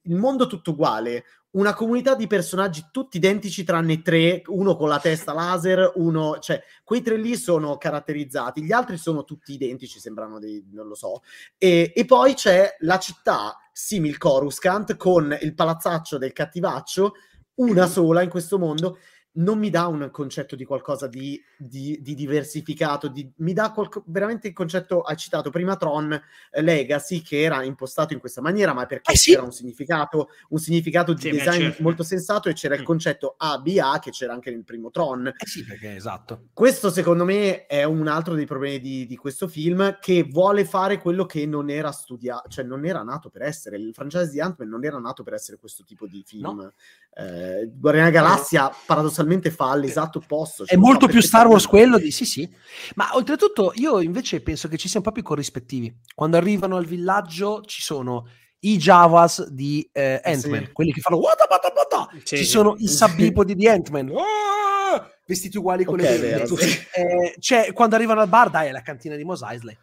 il 0.02 0.14
mondo 0.16 0.46
tutto 0.46 0.72
uguale, 0.72 1.24
una 1.50 1.74
comunità 1.74 2.14
di 2.14 2.26
personaggi 2.26 2.88
tutti 2.90 3.16
identici 3.16 3.64
tranne 3.64 4.02
tre, 4.02 4.42
uno 4.46 4.76
con 4.76 4.88
la 4.88 4.98
testa 4.98 5.32
laser, 5.32 5.92
uno, 5.96 6.38
cioè 6.38 6.62
quei 6.84 7.00
tre 7.00 7.16
lì 7.16 7.36
sono 7.36 7.78
caratterizzati, 7.78 8.62
gli 8.62 8.72
altri 8.72 8.98
sono 8.98 9.24
tutti 9.24 9.52
identici, 9.52 9.98
sembrano 9.98 10.38
dei, 10.38 10.64
non 10.72 10.86
lo 10.86 10.94
so. 10.94 11.22
E, 11.56 11.92
e 11.94 12.04
poi 12.04 12.34
c'è 12.34 12.76
la 12.80 12.98
città 12.98 13.56
simil 13.72 14.18
Coruscant 14.18 14.96
con 14.96 15.36
il 15.40 15.54
palazzaccio 15.54 16.18
del 16.18 16.32
cattivaccio, 16.32 17.14
una 17.56 17.86
sola 17.88 18.22
in 18.22 18.28
questo 18.28 18.58
mondo 18.58 18.98
non 19.38 19.58
mi 19.58 19.70
dà 19.70 19.86
un 19.86 20.08
concetto 20.10 20.56
di 20.56 20.64
qualcosa 20.64 21.06
di, 21.06 21.40
di, 21.56 21.98
di 22.00 22.14
diversificato, 22.14 23.08
di, 23.08 23.30
mi 23.36 23.52
dà 23.52 23.70
qualco, 23.70 24.02
veramente 24.06 24.48
il 24.48 24.54
concetto, 24.54 25.02
hai 25.02 25.16
citato 25.16 25.50
prima 25.50 25.76
Tron 25.76 26.12
eh, 26.50 26.62
Legacy, 26.62 27.22
che 27.22 27.42
era 27.42 27.62
impostato 27.62 28.12
in 28.12 28.18
questa 28.18 28.40
maniera, 28.40 28.72
ma 28.72 28.86
perché 28.86 29.12
eh 29.12 29.16
sì. 29.16 29.32
c'era 29.32 29.42
un 29.42 29.52
significato, 29.52 30.30
un 30.48 30.58
significato 30.58 31.12
di 31.12 31.20
sì, 31.20 31.30
design 31.30 31.60
certo. 31.60 31.82
molto 31.82 32.02
sensato 32.02 32.48
e 32.48 32.54
c'era 32.54 32.74
mm. 32.74 32.78
il 32.78 32.84
concetto 32.84 33.34
ABA 33.36 33.98
che 34.00 34.10
c'era 34.10 34.32
anche 34.32 34.50
nel 34.50 34.64
primo 34.64 34.90
Tron. 34.90 35.26
Eh 35.26 35.46
sì, 35.46 35.64
perché 35.64 35.94
esatto. 35.94 36.48
Questo 36.52 36.90
secondo 36.90 37.24
me 37.24 37.66
è 37.66 37.84
un 37.84 38.08
altro 38.08 38.34
dei 38.34 38.46
problemi 38.46 38.80
di, 38.80 39.06
di 39.06 39.16
questo 39.16 39.46
film, 39.46 39.98
che 40.00 40.24
vuole 40.24 40.64
fare 40.64 40.98
quello 40.98 41.26
che 41.26 41.46
non 41.46 41.70
era 41.70 41.92
studiato, 41.92 42.48
cioè 42.48 42.64
non 42.64 42.84
era 42.84 43.02
nato 43.02 43.30
per 43.30 43.42
essere, 43.42 43.76
il 43.76 43.92
franchise 43.94 44.30
di 44.30 44.40
Ant-Man 44.40 44.68
non 44.68 44.84
era 44.84 44.98
nato 44.98 45.22
per 45.22 45.34
essere 45.34 45.58
questo 45.58 45.84
tipo 45.84 46.06
di 46.06 46.24
film. 46.26 46.42
No. 46.42 46.72
Eh, 47.14 47.70
Guardiana 47.72 48.10
Galassia, 48.10 48.70
paradossalmente 48.86 49.17
paradossalmente 49.18 49.50
fa 49.50 49.74
l'esatto 49.74 50.18
opposto. 50.18 50.64
Cioè 50.64 50.76
è 50.76 50.78
molto 50.78 51.06
più 51.06 51.20
Star 51.20 51.46
Wars 51.46 51.66
quello 51.66 51.98
di 51.98 52.10
sì, 52.10 52.24
sì. 52.24 52.48
Ma 52.94 53.10
oltretutto, 53.14 53.72
io 53.74 54.00
invece 54.00 54.40
penso 54.40 54.68
che 54.68 54.76
ci 54.76 54.86
siano 54.86 55.02
proprio 55.02 55.24
i 55.24 55.26
corrispettivi. 55.26 55.94
Quando 56.14 56.36
arrivano 56.36 56.76
al 56.76 56.84
villaggio 56.84 57.62
ci 57.62 57.82
sono 57.82 58.28
i 58.60 58.76
Javas 58.76 59.48
di 59.48 59.88
eh, 59.92 60.20
Ant-Man, 60.22 60.66
sì. 60.66 60.72
quelli 60.72 60.92
che 60.92 61.00
fanno 61.00 61.18
wata, 61.18 61.46
wata. 61.48 62.08
Sì, 62.24 62.38
ci 62.38 62.44
sono 62.44 62.74
i 62.78 62.88
sabbipodi 62.88 63.54
di 63.54 63.68
Ant-Man. 63.68 64.10
Oh! 64.10 64.22
Vestiti 65.26 65.58
uguali 65.58 65.84
con 65.84 66.00
okay, 66.00 66.18
le 66.18 66.18
vero, 66.18 66.56
eh, 66.56 67.34
cioè, 67.38 67.74
quando 67.74 67.96
arrivano 67.96 68.22
al 68.22 68.28
bar, 68.28 68.48
dai, 68.48 68.68
è 68.68 68.72
la 68.72 68.80
cantina 68.80 69.14
di 69.14 69.24
Mos 69.24 69.42
Eisley. 69.42 69.76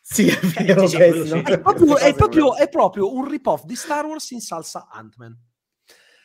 Sì, 0.00 0.28
è, 0.28 0.38
vero, 0.62 0.88
è, 0.88 1.58
proprio, 1.58 1.96
è, 1.96 2.14
proprio, 2.14 2.54
è 2.54 2.68
proprio 2.68 3.12
un 3.12 3.28
rip-off 3.28 3.64
di 3.64 3.74
Star 3.74 4.04
Wars 4.04 4.30
in 4.30 4.40
salsa 4.40 4.86
Ant-Man. 4.92 5.36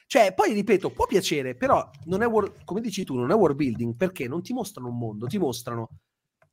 Cioè, 0.10 0.34
poi 0.34 0.54
ripeto, 0.54 0.90
può 0.90 1.06
piacere, 1.06 1.54
però 1.54 1.88
non 2.06 2.24
è 2.24 2.26
war, 2.26 2.52
come 2.66 2.82
dici 2.82 3.04
tu, 3.04 3.14
non 3.14 3.30
è 3.30 3.36
world 3.36 3.56
building 3.56 3.96
perché 3.96 4.28
non 4.28 4.42
ti 4.42 4.54
mostrano 4.54 4.88
un 4.88 4.98
mondo, 4.98 5.28
ti 5.28 5.38
mostrano 5.38 5.88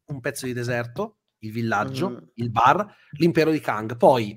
un 0.09 0.21
pezzo 0.21 0.45
di 0.45 0.53
deserto, 0.53 1.21
il 1.39 1.53
villaggio, 1.53 2.11
mm. 2.11 2.17
il 2.35 2.51
bar, 2.51 2.87
l'impero 3.13 3.51
di 3.51 3.59
Kang. 3.59 3.97
Poi 3.97 4.37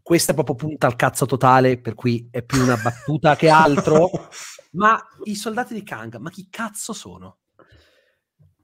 questa 0.00 0.30
è 0.30 0.34
proprio 0.36 0.54
punta 0.54 0.86
al 0.86 0.94
cazzo 0.94 1.26
totale, 1.26 1.80
per 1.80 1.94
cui 1.94 2.28
è 2.30 2.44
più 2.44 2.62
una 2.62 2.76
battuta 2.76 3.34
che 3.34 3.48
altro. 3.48 4.08
ma 4.78 5.04
i 5.24 5.34
soldati 5.34 5.74
di 5.74 5.82
Kang, 5.82 6.18
ma 6.18 6.30
chi 6.30 6.46
cazzo 6.48 6.92
sono? 6.92 7.38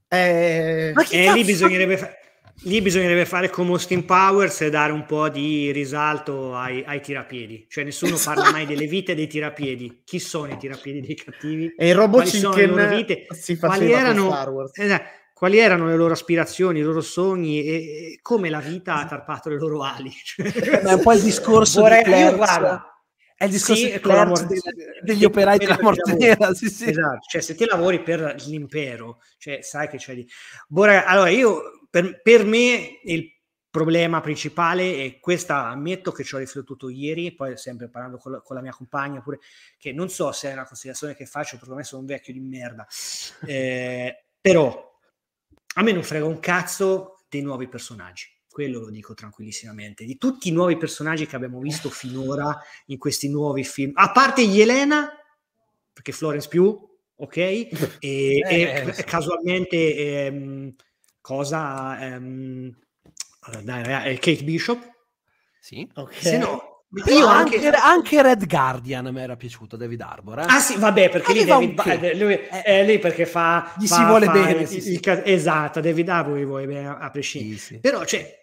Eh, 0.07 0.95
chi 1.05 1.17
eh, 1.17 1.33
lì 1.33 1.43
bisognerebbe 1.43 1.97
fare 1.97 2.26
lì 2.63 2.81
bisognerebbe 2.81 3.27
fare 3.27 3.51
come 3.51 3.71
Austin 3.71 4.05
Powers 4.05 4.63
e 4.63 4.71
dare 4.71 4.93
un 4.93 5.05
po' 5.05 5.29
di 5.29 5.71
risalto 5.73 6.55
ai, 6.55 6.83
ai 6.87 7.01
tirapiedi. 7.01 7.67
Cioè 7.69 7.85
nessuno 7.85 8.15
esatto. 8.15 8.41
parla 8.41 8.53
mai 8.53 8.67
delle 8.67 8.87
vite 8.87 9.15
dei 9.15 9.27
tirapiedi. 9.27 10.03
Chi 10.05 10.19
sono 10.19 10.53
i 10.53 10.57
tirapiedi 10.57 11.01
dei 11.01 11.15
cattivi? 11.15 11.75
E 11.77 11.89
il 11.89 11.95
robot 11.95 12.23
Quali 12.23 12.39
sono 12.39 12.55
le 12.55 12.67
loro 12.67 12.89
vite? 12.89 13.27
Si 13.31 13.59
quali 13.59 13.93
erano, 13.93 14.71
eh, 14.73 15.03
quali 15.33 15.59
erano 15.59 15.87
le 15.87 15.97
loro 15.97 16.15
aspirazioni, 16.15 16.81
i 16.81 16.83
loro 16.83 17.01
sogni 17.01 17.63
e, 17.63 17.75
e 17.75 18.19
come 18.23 18.49
la 18.49 18.61
vita 18.61 18.97
ha 18.97 19.07
tarpato 19.07 19.51
le 19.51 19.59
loro 19.59 19.83
ali? 19.83 20.11
Cioè, 20.25 20.81
è 20.81 20.93
un 20.93 21.03
po' 21.03 21.13
il 21.13 21.23
discorso 21.23 21.83
Vorrei, 21.83 22.03
di 22.03 22.11
Claire, 22.11 22.37
guarda, 22.37 22.97
è 23.37 23.45
il 23.45 23.51
discorso 23.51 23.87
sì, 23.87 24.01
Clerks 24.01 24.47
degli, 24.47 24.61
degli 25.03 25.25
operai 25.25 25.59
della 25.59 25.79
morte 25.83 26.15
nera. 26.15 26.55
Sì, 26.55 26.71
sì. 26.71 26.89
Esatto, 26.89 27.21
cioè 27.29 27.43
se 27.43 27.55
te 27.55 27.67
lavori 27.67 28.03
per 28.03 28.37
l'impero, 28.47 29.21
cioè 29.37 29.61
sai 29.61 29.89
che 29.89 29.99
c'è 29.99 30.15
di... 30.15 30.27
Boh, 30.69 30.85
allora 30.85 31.29
io 31.29 31.77
per, 31.97 32.21
per 32.21 32.45
me 32.45 33.01
il 33.05 33.33
problema 33.71 34.21
principale 34.21 34.97
e 34.97 35.19
questa 35.19 35.69
ammetto 35.69 36.13
che 36.13 36.25
ci 36.25 36.35
ho 36.35 36.39
riflettuto 36.39 36.91
ieri, 36.91 37.35
poi 37.35 37.57
sempre 37.57 37.89
parlando 37.89 38.19
con 38.19 38.33
la, 38.33 38.41
con 38.43 38.55
la, 38.55 38.61
mia 38.61 38.73
compagna 38.73 39.23
pure, 39.23 39.39
che 39.79 39.93
non 39.93 40.11
so 40.11 40.31
se 40.33 40.51
è 40.51 40.53
una 40.53 40.67
considerazione 40.67 41.15
che 41.15 41.25
faccio, 41.25 41.57
perché 41.57 41.75
me 41.75 41.85
sono 41.85 42.03
un 42.03 42.07
vecchio 42.07 42.35
di 42.35 42.41
merda, 42.41 42.87
eh, 43.47 44.25
però 44.39 44.95
a 45.75 45.83
me 45.83 45.93
non 45.93 46.03
frega 46.03 46.27
un 46.27 46.39
cazzo 46.39 47.25
dei 47.31 47.41
nuovi 47.41 47.67
personaggi 47.67 48.35
quello 48.57 48.81
lo 48.81 48.89
dico 48.89 49.13
tranquillissimamente, 49.13 50.07
di 50.07 50.17
tutti 50.17 50.49
i 50.49 50.53
nuovi 50.53 50.79
personaggi 50.79 51.27
che 51.27 51.37
abbiamo 51.37 51.61
visto 51.61 51.91
finora 51.91 52.59
in 52.87 52.97
questi 52.97 53.29
nuovi 53.29 53.63
film, 53.65 53.93
a 53.95 54.13
parte 54.13 54.41
Yelena, 54.41 55.11
perché 55.93 56.13
Florence 56.13 56.49
più, 56.49 56.75
ok, 57.17 57.37
e, 57.37 57.69
eh, 58.01 58.95
e 58.97 59.05
casualmente 59.05 59.95
ehm, 59.97 60.75
cosa... 61.27 61.99
Ehm, 62.01 62.73
dai, 63.63 64.17
Kate 64.19 64.45
Bishop. 64.45 64.79
Sì. 65.61 65.89
Okay. 65.93 66.21
Se 66.21 66.39
no, 66.39 66.85
io 67.07 67.27
anche, 67.27 67.57
anche, 67.57 67.71
anche, 67.71 68.23
Red 68.23 68.47
Guardian 68.47 69.09
mi 69.09 69.21
era 69.21 69.35
piaciuto 69.35 69.77
David 69.77 70.01
Arbor. 70.03 70.39
Eh? 70.41 70.45
Ah 70.47 70.61
sì, 70.61 70.77
vabbè, 70.79 71.11
perché 71.11 71.33
lì, 71.33 71.45
David, 71.45 71.81
eh, 71.85 72.17
lui, 72.17 72.35
eh, 72.35 72.63
eh, 72.65 72.85
lì 72.85 73.01
perché 73.01 73.27
fa... 73.27 73.73
Gli 73.77 73.89
fa, 73.89 73.97
si 73.97 74.05
vuole 74.05 74.27
fa 74.27 74.33
bene. 74.33 74.61
Il, 74.61 74.69
sì, 74.69 74.77
il, 74.77 75.01
sì. 75.03 75.23
esatto, 75.25 75.81
David 75.81 76.09
Arbor 76.09 76.39
gli 76.39 76.45
vuole 76.45 76.67
bene 76.67 76.87
a, 76.87 76.99
a 76.99 77.11
prescindere. 77.11 77.59
Sì, 77.59 77.79
Però, 77.81 78.05
cioè, 78.05 78.43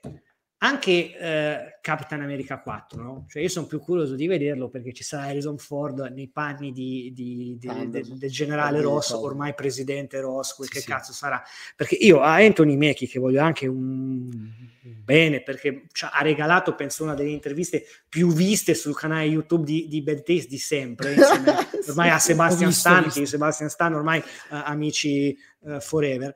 anche 0.63 1.17
eh, 1.17 1.77
Capitan 1.81 2.21
America 2.21 2.61
4, 2.61 3.01
no? 3.01 3.25
Cioè 3.27 3.41
io 3.41 3.49
sono 3.49 3.67
più 3.67 3.81
curioso 3.81 4.15
di 4.15 4.27
vederlo 4.27 4.69
perché 4.69 4.93
ci 4.93 5.03
sarà 5.03 5.23
Harrison 5.23 5.57
Ford 5.57 5.99
nei 6.15 6.29
panni 6.29 6.71
di, 6.71 7.11
di, 7.13 7.57
di, 7.59 7.89
de, 7.89 8.05
del 8.15 8.31
generale 8.31 8.79
Ross, 8.79 9.11
ormai 9.11 9.53
presidente 9.53 10.21
Ross, 10.21 10.55
quel 10.55 10.69
sì, 10.69 10.75
che 10.75 10.79
sì. 10.79 10.87
cazzo 10.87 11.11
sarà. 11.11 11.43
Perché 11.75 11.95
io 11.95 12.21
a 12.21 12.35
Anthony 12.35 12.77
Mackie, 12.77 13.09
che 13.09 13.19
voglio 13.19 13.41
anche 13.41 13.67
un 13.67 14.29
bene, 15.03 15.43
perché 15.43 15.87
ha 15.99 16.21
regalato, 16.21 16.75
penso, 16.75 17.03
una 17.03 17.13
delle 17.13 17.31
interviste 17.31 17.85
più 18.07 18.31
viste 18.31 18.73
sul 18.73 18.95
canale 18.95 19.25
YouTube 19.25 19.65
di, 19.65 19.89
di 19.89 20.01
Bad 20.01 20.23
Taste 20.23 20.47
di 20.47 20.59
sempre, 20.59 21.11
insieme 21.15 21.55
ormai 21.89 22.09
a 22.09 22.19
Sebastian 22.19 22.71
Stan, 22.71 23.09
che 23.09 23.25
Sebastian 23.25 23.69
Stan 23.69 23.93
ormai 23.93 24.19
uh, 24.19 24.61
amici 24.63 25.37
uh, 25.59 25.81
forever. 25.81 26.33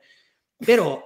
Però 0.62 1.02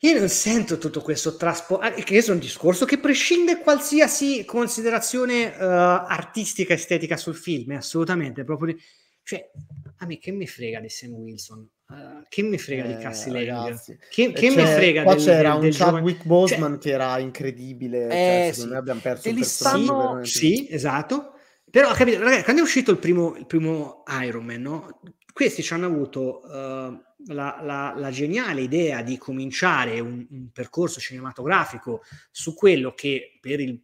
io 0.00 0.18
non 0.18 0.28
sento 0.28 0.78
tutto 0.78 1.00
questo 1.00 1.36
trasporto, 1.36 1.84
eh, 1.86 2.04
che 2.04 2.18
è 2.18 2.30
un 2.30 2.38
discorso 2.38 2.84
che 2.84 2.98
prescinde 2.98 3.58
qualsiasi 3.58 4.44
considerazione 4.44 5.46
uh, 5.46 5.60
artistica, 5.60 6.74
estetica 6.74 7.16
sul 7.16 7.34
film, 7.34 7.72
assolutamente, 7.72 8.44
proprio 8.44 8.74
di... 8.74 8.80
cioè, 9.24 9.50
a 9.96 10.06
me 10.06 10.18
che 10.18 10.30
mi 10.30 10.46
frega 10.46 10.78
di 10.78 10.88
Sam 10.88 11.14
Wilson, 11.14 11.68
uh, 11.88 11.94
che 12.28 12.42
mi 12.42 12.58
frega 12.58 12.84
eh, 12.84 12.94
di 12.94 13.02
Cassie 13.02 13.44
Lang, 13.44 13.98
che, 14.08 14.32
che 14.32 14.50
mi 14.50 14.64
frega 14.64 15.02
qua 15.02 15.14
del, 15.16 15.24
c'era 15.24 15.56
del, 15.56 15.64
un 15.64 15.70
Chadwick 15.76 16.24
Boseman 16.24 16.72
cioè, 16.74 16.80
che 16.80 16.90
era 16.90 17.18
incredibile, 17.18 18.04
eh, 18.06 18.42
cioè, 18.44 18.50
sì. 18.52 18.66
noi 18.66 18.76
abbiamo 18.76 19.00
perso 19.00 19.28
e 19.28 19.32
li 19.32 19.42
stanno... 19.42 20.24
Sì, 20.24 20.68
esatto, 20.70 21.37
però 21.70 21.92
capito, 21.92 22.20
ragazzi, 22.20 22.44
quando 22.44 22.62
è 22.62 22.64
uscito 22.64 22.90
il 22.90 22.98
primo, 22.98 23.36
il 23.36 23.46
primo 23.46 24.02
Iron 24.22 24.44
Man, 24.44 24.62
no? 24.62 25.00
questi 25.32 25.62
ci 25.62 25.72
hanno 25.72 25.86
avuto... 25.86 26.40
Uh, 26.44 27.06
la, 27.26 27.58
la, 27.62 27.94
la, 27.96 28.10
geniale 28.10 28.60
idea 28.60 29.02
di 29.02 29.18
cominciare 29.18 29.98
un, 29.98 30.24
un, 30.30 30.50
percorso 30.52 31.00
cinematografico 31.00 32.02
su 32.30 32.54
quello 32.54 32.94
che 32.94 33.38
per 33.40 33.58
il 33.58 33.82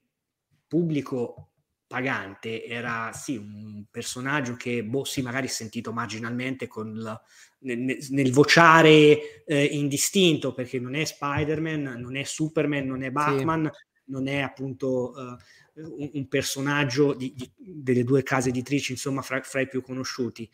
pubblico 0.68 1.50
pagante 1.86 2.64
era 2.64 3.12
sì 3.12 3.36
un 3.36 3.84
personaggio 3.90 4.54
che 4.54 4.84
boh 4.84 5.04
sì 5.04 5.22
magari 5.22 5.48
sentito 5.48 5.92
marginalmente 5.92 6.66
con 6.66 6.94
la, 6.94 7.20
nel, 7.60 7.98
nel, 8.10 8.32
vociare 8.32 9.44
eh, 9.44 9.64
indistinto 9.64 10.52
perché 10.52 10.78
non 10.78 10.94
è 10.94 11.04
Spider-Man, 11.04 11.96
non 11.98 12.16
è 12.16 12.24
Superman, 12.24 12.86
non 12.86 13.02
è 13.02 13.10
Batman, 13.10 13.70
sì. 13.72 13.80
non 14.06 14.28
è 14.28 14.40
appunto 14.40 15.12
uh, 15.14 15.36
un, 15.76 16.10
un, 16.12 16.28
personaggio 16.28 17.14
di, 17.14 17.32
di, 17.34 17.50
delle 17.56 18.04
due 18.04 18.22
case 18.22 18.50
editrici 18.50 18.92
insomma 18.92 19.22
fra, 19.22 19.40
fra 19.42 19.60
i 19.60 19.68
più 19.68 19.82
conosciuti 19.82 20.48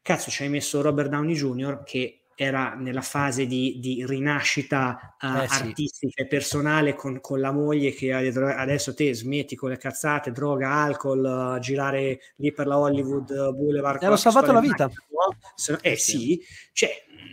cazzo 0.00 0.30
ci 0.30 0.42
hai 0.42 0.48
messo 0.48 0.82
Robert 0.82 1.08
Downey 1.08 1.34
Jr. 1.34 1.82
che 1.82 2.24
era 2.36 2.74
nella 2.74 3.00
fase 3.00 3.46
di, 3.46 3.78
di 3.78 4.04
rinascita 4.04 5.16
uh, 5.20 5.26
eh, 5.26 5.46
artistica 5.48 6.12
sì. 6.16 6.20
e 6.22 6.26
personale 6.26 6.94
con, 6.94 7.20
con, 7.20 7.40
la 7.40 7.52
moglie 7.52 7.92
che 7.92 8.12
adesso 8.12 8.92
te 8.92 9.14
smetti 9.14 9.54
con 9.54 9.70
le 9.70 9.76
cazzate, 9.76 10.32
droga, 10.32 10.70
alcol, 10.70 11.54
uh, 11.56 11.58
girare 11.60 12.20
lì 12.36 12.52
per 12.52 12.66
la 12.66 12.76
Hollywood 12.76 13.30
uh, 13.30 13.54
Boulevard. 13.54 13.98
Ti 13.98 14.04
hanno 14.06 14.16
salvato 14.16 14.52
la 14.52 14.60
vita. 14.60 14.86
No? 14.86 15.78
Eh 15.80 15.96
sì, 15.96 16.40
cioè 16.72 16.90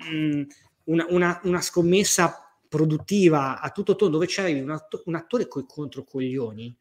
mh, 0.10 0.16
mm, 0.16 0.44
una, 0.86 1.06
una, 1.10 1.40
una, 1.44 1.62
scommessa 1.62 2.56
produttiva 2.70 3.60
a 3.60 3.70
tutto 3.72 3.96
tondo 3.96 4.18
dove 4.18 4.28
c'avevi 4.30 4.60
un, 4.60 4.70
atto- 4.70 5.02
un 5.06 5.16
attore 5.16 5.48
coi 5.48 5.66
controcoglioni 5.68 6.78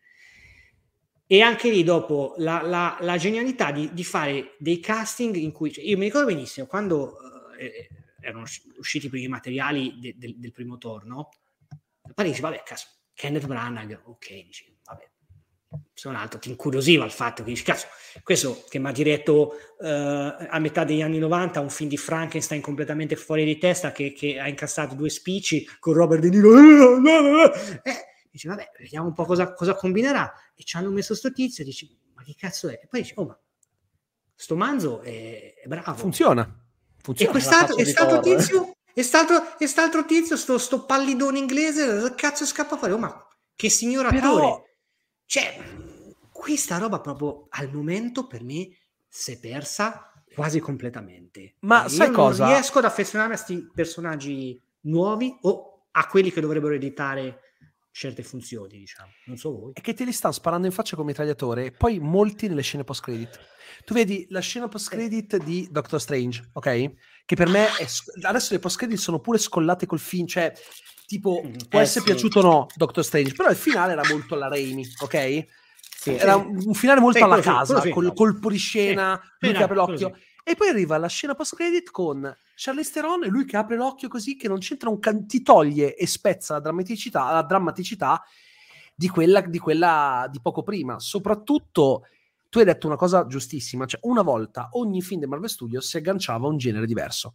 e 1.32 1.43
anche 1.43 1.70
lì 1.70 1.85
dopo 1.85 2.35
la, 2.39 2.61
la, 2.61 2.98
la 3.02 3.16
genialità 3.16 3.70
di, 3.70 3.90
di, 3.93 4.02
fare 4.02 4.57
dei 4.59 4.81
casting 4.81 5.36
in 5.36 5.52
cui 5.52 5.73
cioè 5.73 5.85
io 5.85 5.97
mi 5.97 6.07
ricordo 6.07 6.27
benissimo 6.27 6.66
quando 6.66 7.16
eh, 7.57 7.89
erano 8.20 8.44
usciti 8.78 9.07
i 9.07 9.09
primi 9.09 9.28
materiali 9.28 9.97
de, 10.01 10.16
de, 10.19 10.35
del 10.36 10.51
primo 10.51 10.77
torno 10.77 11.28
poi 12.12 12.24
dici 12.24 12.40
vabbè 12.40 12.65
caso 12.65 12.86
Kenneth 13.15 13.47
Branagh 13.47 14.01
ok 14.07 14.28
dici 14.43 14.77
vabbè 14.82 15.09
se 15.94 16.09
non 16.09 16.19
altro 16.19 16.40
ti 16.40 16.48
incuriosiva 16.48 17.05
il 17.05 17.12
fatto 17.12 17.44
che 17.44 17.51
dici 17.51 17.62
cazzo 17.62 17.86
questo 18.24 18.65
che 18.69 18.81
mi 18.81 18.89
ha 18.89 18.93
diretto 18.93 19.52
eh, 19.81 19.89
a 19.89 20.59
metà 20.59 20.82
degli 20.82 21.01
anni 21.01 21.19
90 21.19 21.61
un 21.61 21.70
film 21.70 21.90
di 21.90 21.97
Frankenstein 21.97 22.61
completamente 22.61 23.15
fuori 23.15 23.44
di 23.44 23.57
testa 23.57 23.93
che, 23.93 24.12
che 24.15 24.40
ha 24.40 24.48
incassato 24.48 24.97
due 24.97 25.09
spicci 25.09 25.65
con 25.78 25.93
Robert 25.93 26.23
De 26.23 26.28
Niro 26.28 26.97
eh, 27.85 28.10
dici 28.31 28.47
vabbè 28.47 28.70
vediamo 28.78 29.09
un 29.09 29.15
po' 29.15 29.24
cosa, 29.24 29.52
cosa 29.52 29.74
combinerà. 29.74 30.32
E 30.55 30.65
ci 30.65 30.77
hanno 30.77 30.90
messo 30.90 31.15
sto 31.15 31.32
tizio 31.32 31.62
e 31.62 31.66
dici 31.66 31.98
ma 32.15 32.23
che 32.23 32.35
cazzo 32.36 32.69
è? 32.69 32.81
E 32.82 32.86
poi 32.89 33.02
dici 33.02 33.15
oh 33.16 33.27
ma 33.27 33.39
sto 34.35 34.57
manzo 34.57 35.01
è, 35.01 35.55
è 35.55 35.66
bravo. 35.66 35.94
Funziona. 35.97 36.65
Funziona 37.02 37.31
e 37.31 37.32
quest'altro, 37.32 37.77
e 37.77 37.85
stato 37.85 38.20
tizio 38.20 38.74
e 38.93 39.02
stato, 39.02 39.59
e 39.59 39.66
st'altro 39.66 40.05
tizio 40.05 40.36
sto, 40.36 40.59
sto 40.59 40.85
pallidone 40.85 41.39
inglese 41.39 42.15
cazzo 42.15 42.44
scappa 42.44 42.77
fuori. 42.77 42.93
Oh 42.93 42.98
ma 42.98 43.27
che 43.55 43.70
signor 43.70 44.07
attore. 44.07 44.20
Però... 44.20 44.65
cioè 45.27 45.59
questa 46.31 46.78
roba 46.78 47.01
proprio 47.01 47.47
al 47.51 47.70
momento 47.73 48.27
per 48.27 48.43
me 48.43 48.69
si 49.07 49.32
è 49.32 49.39
persa 49.39 50.11
quasi 50.35 50.61
completamente. 50.61 51.57
Ma 51.61 51.89
sai 51.89 52.07
non 52.07 52.16
cosa? 52.16 52.47
riesco 52.47 52.78
ad 52.78 52.85
affezionarmi 52.85 53.35
a 53.35 53.36
questi 53.36 53.70
personaggi 53.74 54.61
nuovi 54.82 55.36
o 55.43 55.86
a 55.90 56.07
quelli 56.07 56.31
che 56.32 56.40
dovrebbero 56.40 56.74
editare 56.74 57.49
certe 57.92 58.22
funzioni, 58.22 58.78
diciamo. 58.78 59.10
Non 59.26 59.36
so 59.36 59.50
voi. 59.50 59.72
E 59.74 59.80
che 59.80 59.94
te 59.94 60.04
li 60.04 60.12
stanno 60.12 60.34
sparando 60.34 60.66
in 60.66 60.72
faccia 60.72 60.96
come 60.96 61.08
mitragliatore, 61.08 61.66
e 61.66 61.70
poi 61.72 61.98
molti 61.98 62.48
nelle 62.48 62.62
scene 62.62 62.84
post-credit. 62.84 63.38
Tu 63.84 63.94
vedi 63.94 64.26
la 64.30 64.40
scena 64.40 64.68
post-credit 64.68 65.42
di 65.42 65.68
Doctor 65.70 66.00
Strange, 66.00 66.50
ok? 66.52 66.92
Che 67.24 67.36
per 67.36 67.48
me 67.48 67.66
è, 67.76 67.86
adesso 68.22 68.52
le 68.52 68.58
post-credit 68.58 68.98
sono 68.98 69.20
pure 69.20 69.38
scollate 69.38 69.86
col 69.86 69.98
film, 69.98 70.26
cioè 70.26 70.52
tipo 71.06 71.42
mm, 71.44 71.54
può 71.68 71.80
eh, 71.80 71.82
essere 71.82 72.04
sì. 72.04 72.12
piaciuto 72.12 72.38
o 72.40 72.42
no 72.42 72.66
Doctor 72.74 73.04
Strange, 73.04 73.34
però 73.34 73.50
il 73.50 73.56
finale 73.56 73.92
era 73.92 74.02
molto 74.08 74.34
alla 74.34 74.48
Raimi, 74.48 74.86
ok? 75.00 75.44
Sì, 76.00 76.14
era 76.14 76.36
un, 76.36 76.62
un 76.64 76.74
finale 76.74 77.00
molto 77.00 77.18
sì, 77.18 77.24
alla 77.24 77.40
casa, 77.40 77.88
col 77.90 78.14
colpo 78.14 78.50
di 78.50 78.56
scena, 78.56 79.20
lui 79.40 79.52
che 79.52 79.62
apre 79.62 79.74
l'occhio. 79.74 80.16
E 80.42 80.54
poi 80.54 80.68
arriva 80.68 80.96
la 80.96 81.08
scena 81.08 81.34
post-credit 81.34 81.90
con 81.90 82.34
Charlize 82.62 82.93
Theron 82.93 83.24
e 83.24 83.28
lui 83.28 83.47
che 83.47 83.57
apre 83.57 83.74
l'occhio 83.74 84.09
così, 84.09 84.37
che 84.37 84.47
non 84.47 84.59
c'entra 84.59 84.91
un 84.91 84.99
can- 84.99 85.27
ti 85.27 85.41
toglie 85.41 85.95
e 85.95 86.07
spezza 86.07 86.53
la 86.53 86.61
drammaticità, 86.61 87.32
la 87.32 87.43
drammaticità 87.43 88.23
di 88.95 89.09
quella, 89.09 89.41
di 89.41 89.59
quella 89.59 90.28
di 90.31 90.43
poco 90.43 90.62
prima. 90.62 90.99
Soprattutto, 90.99 92.03
tu 92.51 92.59
hai 92.59 92.66
detto 92.66 92.87
una 92.87 92.97
cosa 92.97 93.27
giustissima, 93.27 93.87
cioè 93.87 94.01
una 94.03 94.20
volta 94.20 94.69
ogni 94.73 95.01
film 95.01 95.20
di 95.20 95.27
Marvel 95.27 95.49
Studios 95.49 95.89
si 95.89 95.97
agganciava 95.97 96.47
a 96.47 96.51
un 96.51 96.59
genere 96.59 96.85
diverso. 96.85 97.32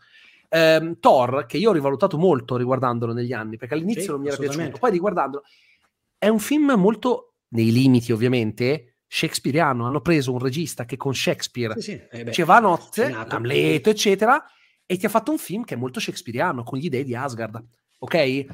Um, 0.47 0.99
Thor, 0.99 1.47
che 1.47 1.57
io 1.57 1.71
ho 1.71 1.73
rivalutato 1.73 2.19
molto 2.19 2.55
riguardandolo 2.55 3.11
negli 3.11 3.33
anni, 3.33 3.57
perché 3.57 3.73
all'inizio 3.73 4.03
sì, 4.03 4.09
non 4.11 4.21
mi 4.21 4.27
era 4.27 4.37
piaciuto, 4.37 4.77
poi 4.77 4.91
riguardandolo, 4.91 5.43
è 6.19 6.27
un 6.27 6.39
film 6.39 6.71
molto, 6.77 7.33
nei 7.47 7.71
limiti 7.71 8.11
ovviamente, 8.11 8.97
shakespeariano. 9.07 9.87
Hanno 9.87 10.01
preso 10.01 10.31
un 10.31 10.39
regista 10.39 10.85
che 10.85 10.97
con 10.97 11.15
Shakespeare 11.15 11.73
sì, 11.81 11.93
sì. 11.93 12.01
Eh 12.11 12.23
diceva 12.25 12.57
a 12.57 12.59
notte, 12.59 13.11
Amleto, 13.11 13.89
eccetera, 13.89 14.45
e 14.85 14.97
ti 14.97 15.05
ha 15.05 15.09
fatto 15.09 15.31
un 15.31 15.37
film 15.37 15.63
che 15.63 15.75
è 15.75 15.77
molto 15.77 15.99
shakespeariano, 15.99 16.63
con 16.63 16.77
gli 16.77 16.89
dei 16.89 17.03
di 17.03 17.15
Asgard. 17.15 17.63
Ok? 17.99 18.45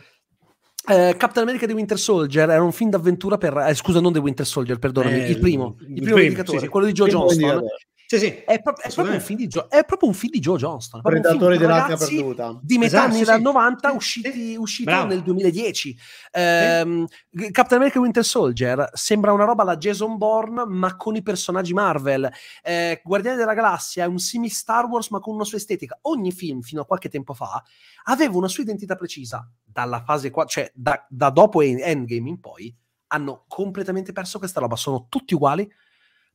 Uh, 0.87 1.15
Captain 1.15 1.43
America 1.43 1.67
The 1.67 1.73
Winter 1.73 1.99
Soldier 1.99 2.49
era 2.49 2.63
un 2.63 2.71
film 2.71 2.89
d'avventura 2.89 3.37
per... 3.37 3.55
Eh, 3.57 3.73
scusa, 3.75 3.99
non 3.99 4.13
The 4.13 4.19
Winter 4.19 4.45
Soldier, 4.45 4.79
perdonami, 4.79 5.23
eh, 5.23 5.29
il 5.29 5.39
primo, 5.39 5.75
il, 5.81 5.97
il 5.97 6.01
primo, 6.01 6.15
primo 6.43 6.59
sì, 6.59 6.67
quello 6.67 6.87
di 6.87 6.93
Joe 6.93 7.09
Johnston. 7.09 7.63
Sì, 8.11 8.19
sì, 8.19 8.27
È, 8.43 8.61
pro- 8.61 8.75
è 8.77 8.91
proprio 8.93 9.15
un 9.15 9.21
film 9.21 9.39
di 9.39 9.47
Joe, 9.47 9.67
è 9.69 9.85
proprio 9.85 10.09
un 10.09 10.15
film 10.15 10.33
di 10.33 10.39
Joe 10.39 10.57
Johnston. 10.57 10.99
Predatori 11.01 11.57
dell'Arca 11.57 11.95
perduta. 11.95 12.59
Di 12.61 12.77
metà 12.77 13.05
Esatto, 13.05 13.05
anni 13.13 13.23
sì, 13.23 13.33
sì. 13.33 13.41
90 13.41 13.89
Sì, 13.89 13.95
usciti, 13.95 14.55
uscito 14.57 14.89
Bravo. 14.91 15.07
nel 15.07 15.21
2010. 15.23 15.97
Ehm, 16.31 17.07
Captain 17.51 17.79
America 17.79 18.01
Winter 18.01 18.25
Soldier 18.25 18.89
sembra 18.91 19.31
una 19.31 19.45
roba 19.45 19.61
alla 19.61 19.77
Jason 19.77 20.17
Bourne, 20.17 20.65
ma 20.65 20.97
con 20.97 21.15
i 21.15 21.21
personaggi 21.21 21.71
Marvel. 21.71 22.29
Eh, 22.61 22.99
Guardiani 23.01 23.38
della 23.38 23.53
Galassia 23.53 24.03
è 24.03 24.07
un 24.07 24.19
simile 24.19 24.51
Star 24.51 24.88
Wars, 24.88 25.07
ma 25.07 25.21
con 25.21 25.33
una 25.35 25.45
sua 25.45 25.57
estetica. 25.57 25.97
Ogni 26.01 26.33
film, 26.33 26.59
fino 26.59 26.81
a 26.81 26.85
qualche 26.85 27.07
tempo 27.07 27.33
fa, 27.33 27.63
aveva 28.07 28.35
una 28.35 28.49
sua 28.49 28.63
identità 28.63 28.97
precisa. 28.97 29.49
Dalla 29.63 30.03
fase 30.03 30.31
qua, 30.31 30.43
cioè 30.43 30.69
da, 30.75 31.05
da 31.07 31.29
dopo 31.29 31.61
Endgame 31.61 32.27
in 32.27 32.41
poi, 32.41 32.75
hanno 33.07 33.45
completamente 33.47 34.11
perso 34.11 34.38
questa 34.38 34.59
roba. 34.59 34.75
Sono 34.75 35.05
tutti 35.07 35.33
uguali, 35.33 35.71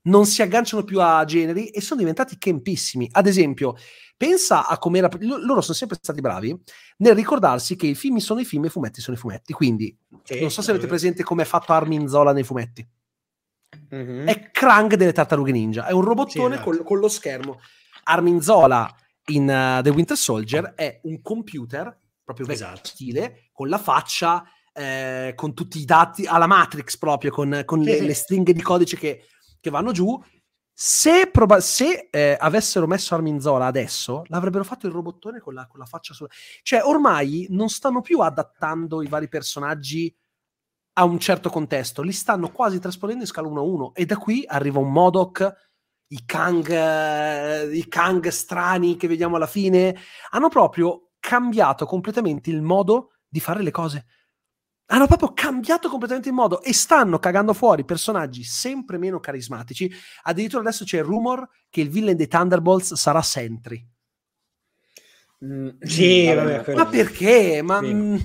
non 0.07 0.27
si 0.27 0.43
agganciano 0.43 0.83
più 0.85 1.01
a 1.01 1.25
generi 1.25 1.69
e 1.69 1.81
sono 1.81 2.01
diventati 2.01 2.37
campissimi. 2.39 3.09
Ad 3.13 3.27
esempio, 3.27 3.75
pensa 4.17 4.67
a 4.67 4.79
come 4.79 5.01
loro 5.21 5.61
sono 5.61 5.75
sempre 5.75 5.99
stati 6.01 6.21
bravi 6.21 6.57
nel 6.99 7.15
ricordarsi 7.15 7.77
che 7.77 7.87
i 7.87 7.95
film 7.95 8.17
sono 8.19 8.41
i 8.41 8.45
film 8.45 8.65
e 8.65 8.67
i 8.69 8.71
fumetti 8.71 9.01
sono 9.01 9.17
i 9.17 9.21
fumetti. 9.21 9.53
Quindi, 9.53 9.97
Sì, 10.25 10.41
non 10.41 10.51
so 10.51 10.63
se 10.63 10.71
avete 10.71 10.87
presente 10.87 11.23
come 11.23 11.43
è 11.43 11.47
fatto 11.47 11.73
Armin 11.73 12.09
Zola 12.09 12.33
nei 12.33 12.43
fumetti. 12.45 12.87
Mhm. 13.91 14.27
È 14.27 14.51
Krang 14.51 14.95
delle 14.95 15.13
tartarughe 15.13 15.53
ninja, 15.53 15.87
è 15.87 15.93
un 15.93 16.03
robottone 16.03 16.55
Sì, 16.57 16.61
esatto. 16.63 16.71
col- 16.71 16.83
con 16.85 16.99
lo 16.99 17.09
schermo. 17.09 17.61
Armin 18.05 18.41
Zola 18.41 18.93
in 19.31 19.43
uh, 19.43 19.83
The 19.83 19.91
Winter 19.91 20.17
Soldier 20.17 20.73
è 20.77 21.01
un 21.05 21.21
computer, 21.21 21.99
proprio 22.25 22.49
Esatto. 22.49 22.81
stile, 22.85 23.49
con 23.53 23.69
la 23.69 23.79
faccia, 23.79 24.45
eh, 24.73 25.33
con 25.35 25.53
tutti 25.55 25.79
i 25.81 25.85
dati, 25.85 26.27
alla 26.27 26.47
Matrix 26.47 26.97
proprio, 26.97 27.31
con, 27.33 27.63
con 27.65 27.83
Sì, 27.83 27.89
le, 27.89 27.97
sì. 27.99 28.07
le 28.07 28.15
stringhe 28.15 28.53
di 28.53 28.63
codice 28.63 28.97
che, 28.97 29.25
che 29.67 29.71
vanno 29.71 29.91
giù. 29.91 30.21
Se, 30.79 31.29
proba- 31.31 31.61
se 31.61 32.09
eh, 32.11 32.37
avessero 32.39 32.87
messo 32.87 33.15
Armin 33.15 33.41
Zola 33.41 33.67
adesso, 33.67 34.23
l'avrebbero 34.27 34.63
fatto 34.63 34.87
il 34.87 34.93
robottone 34.93 35.41
con 35.41 35.55
la, 35.55 35.67
con 35.67 35.81
la 35.81 35.87
faccia 35.87 36.13
sulla... 36.13 36.29
Cioè, 36.63 36.83
ormai 36.83 37.47
non 37.51 37.69
stanno 37.69 38.03
più 38.03 38.21
adattando 38.21 39.03
i 39.03 39.09
vari 39.09 39.29
personaggi 39.29 40.15
a 40.99 41.05
un 41.05 41.19
certo 41.19 41.51
contesto, 41.51 42.03
li 42.03 42.13
stanno 42.13 42.51
quasi 42.51 42.79
trasponendo 42.79 43.23
in 43.23 43.29
scala 43.29 43.49
1 43.49 43.61
a 43.61 43.63
1 43.63 43.95
e 43.95 44.07
da 44.07 44.17
qui 44.17 44.45
arriva 44.47 44.79
un 44.79 44.93
Modoc, 44.93 45.55
i 46.09 46.25
Kang, 46.25 46.69
eh, 46.71 47.77
i 47.77 47.89
Kang 47.89 48.27
strani 48.29 48.97
che 48.97 49.09
vediamo 49.09 49.37
alla 49.37 49.47
fine, 49.47 49.97
hanno 50.31 50.49
proprio 50.49 51.11
cambiato 51.19 51.85
completamente 51.87 52.51
il 52.51 52.63
modo 52.63 53.13
di 53.29 53.41
fare 53.41 53.63
le 53.63 53.71
cose. 53.71 54.07
Hanno 54.89 55.07
proprio 55.07 55.33
cambiato 55.33 55.89
completamente 55.89 56.29
il 56.29 56.35
modo 56.35 56.63
e 56.63 56.73
stanno 56.73 57.19
cagando 57.19 57.53
fuori 57.53 57.85
personaggi 57.85 58.45
sempre 58.45 58.99
meno 58.99 59.19
carismatici. 59.19 59.91
Addirittura 60.23 60.63
adesso 60.63 60.85
c'è 60.85 60.99
il 60.99 61.05
rumor 61.05 61.49
che 61.71 61.81
il 61.81 61.89
villain 61.91 62.17
dei 62.17 62.29
Thunderbolts 62.29 62.95
sarà 62.95 63.21
Sentry. 63.21 63.85
Mm, 65.45 65.69
Sì, 65.81 66.33
vabbè, 66.33 66.63
quello- 66.63 66.85
Ma 66.85 66.89
perché? 66.89 67.63
Ma, 67.63 67.81
Sì. 67.81 67.93
mm, 67.93 68.17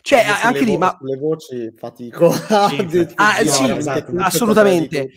cioè, 0.00 0.18
Io 0.18 0.24
sulle 0.34 0.46
anche 0.46 0.64
lì, 0.64 0.72
vo- 0.72 0.78
ma 0.78 0.96
sulle 0.98 1.16
voci 1.18 1.72
fatico. 1.76 2.30
Sì, 2.70 3.12
Ah, 3.16 3.34
sì, 3.34 3.44
veramente 3.44 3.78
esatto, 3.78 4.12
assolutamente. 4.18 5.12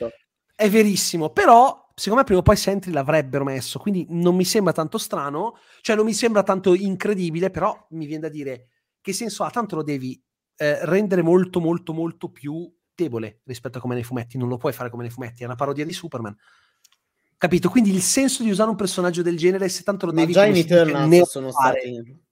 È 0.56 0.70
verissimo, 0.70 1.30
però 1.30 1.88
secondo 1.96 2.20
me 2.20 2.24
prima 2.26 2.42
o 2.42 2.44
poi 2.44 2.58
Sentry 2.58 2.92
l'avrebbero 2.92 3.46
messo, 3.46 3.80
quindi 3.80 4.06
non 4.10 4.36
mi 4.36 4.44
sembra 4.44 4.74
tanto 4.74 4.98
strano, 4.98 5.58
cioè 5.82 5.96
non 5.96 6.04
mi 6.06 6.14
sembra 6.14 6.44
tanto 6.44 6.74
incredibile, 6.74 7.50
però 7.50 7.88
mi 7.92 8.06
viene 8.06 8.24
da 8.24 8.30
dire 8.30 8.68
che 9.02 9.14
senso 9.14 9.46
ha, 9.46 9.50
tanto 9.50 9.78
lo 9.78 9.84
devi 9.84 10.22
eh, 10.62 10.86
rendere 10.86 11.22
molto 11.22 11.62
molto 11.62 11.94
molto 11.94 12.30
più 12.30 12.70
debole 12.94 13.40
rispetto 13.46 13.78
a 13.78 13.82
come 13.82 13.96
nei 13.96 14.04
fumetti, 14.04 14.38
non 14.38 14.50
lo 14.50 14.58
puoi 14.58 14.74
fare 14.74 14.90
come 14.90 15.04
nei 15.04 15.12
fumetti, 15.12 15.44
è 15.44 15.46
una 15.46 15.56
parodia 15.56 15.86
di 15.86 15.94
Superman. 15.94 16.36
Capito? 17.38 17.70
Quindi 17.70 17.94
il 17.94 18.02
senso 18.02 18.44
di 18.44 18.50
usare 18.50 18.70
un 18.70 18.76
personaggio 18.76 19.22
del 19.22 19.38
genere, 19.38 19.70
se 19.70 19.84
tanto 19.84 20.06
lo 20.06 20.12
Ma 20.12 20.20
devi 20.20 20.34
già 20.34 20.46
in 20.46 20.58
Eternals 20.58 21.30
sono 21.30 21.46
neofare. 21.46 21.80
stati... 21.80 22.24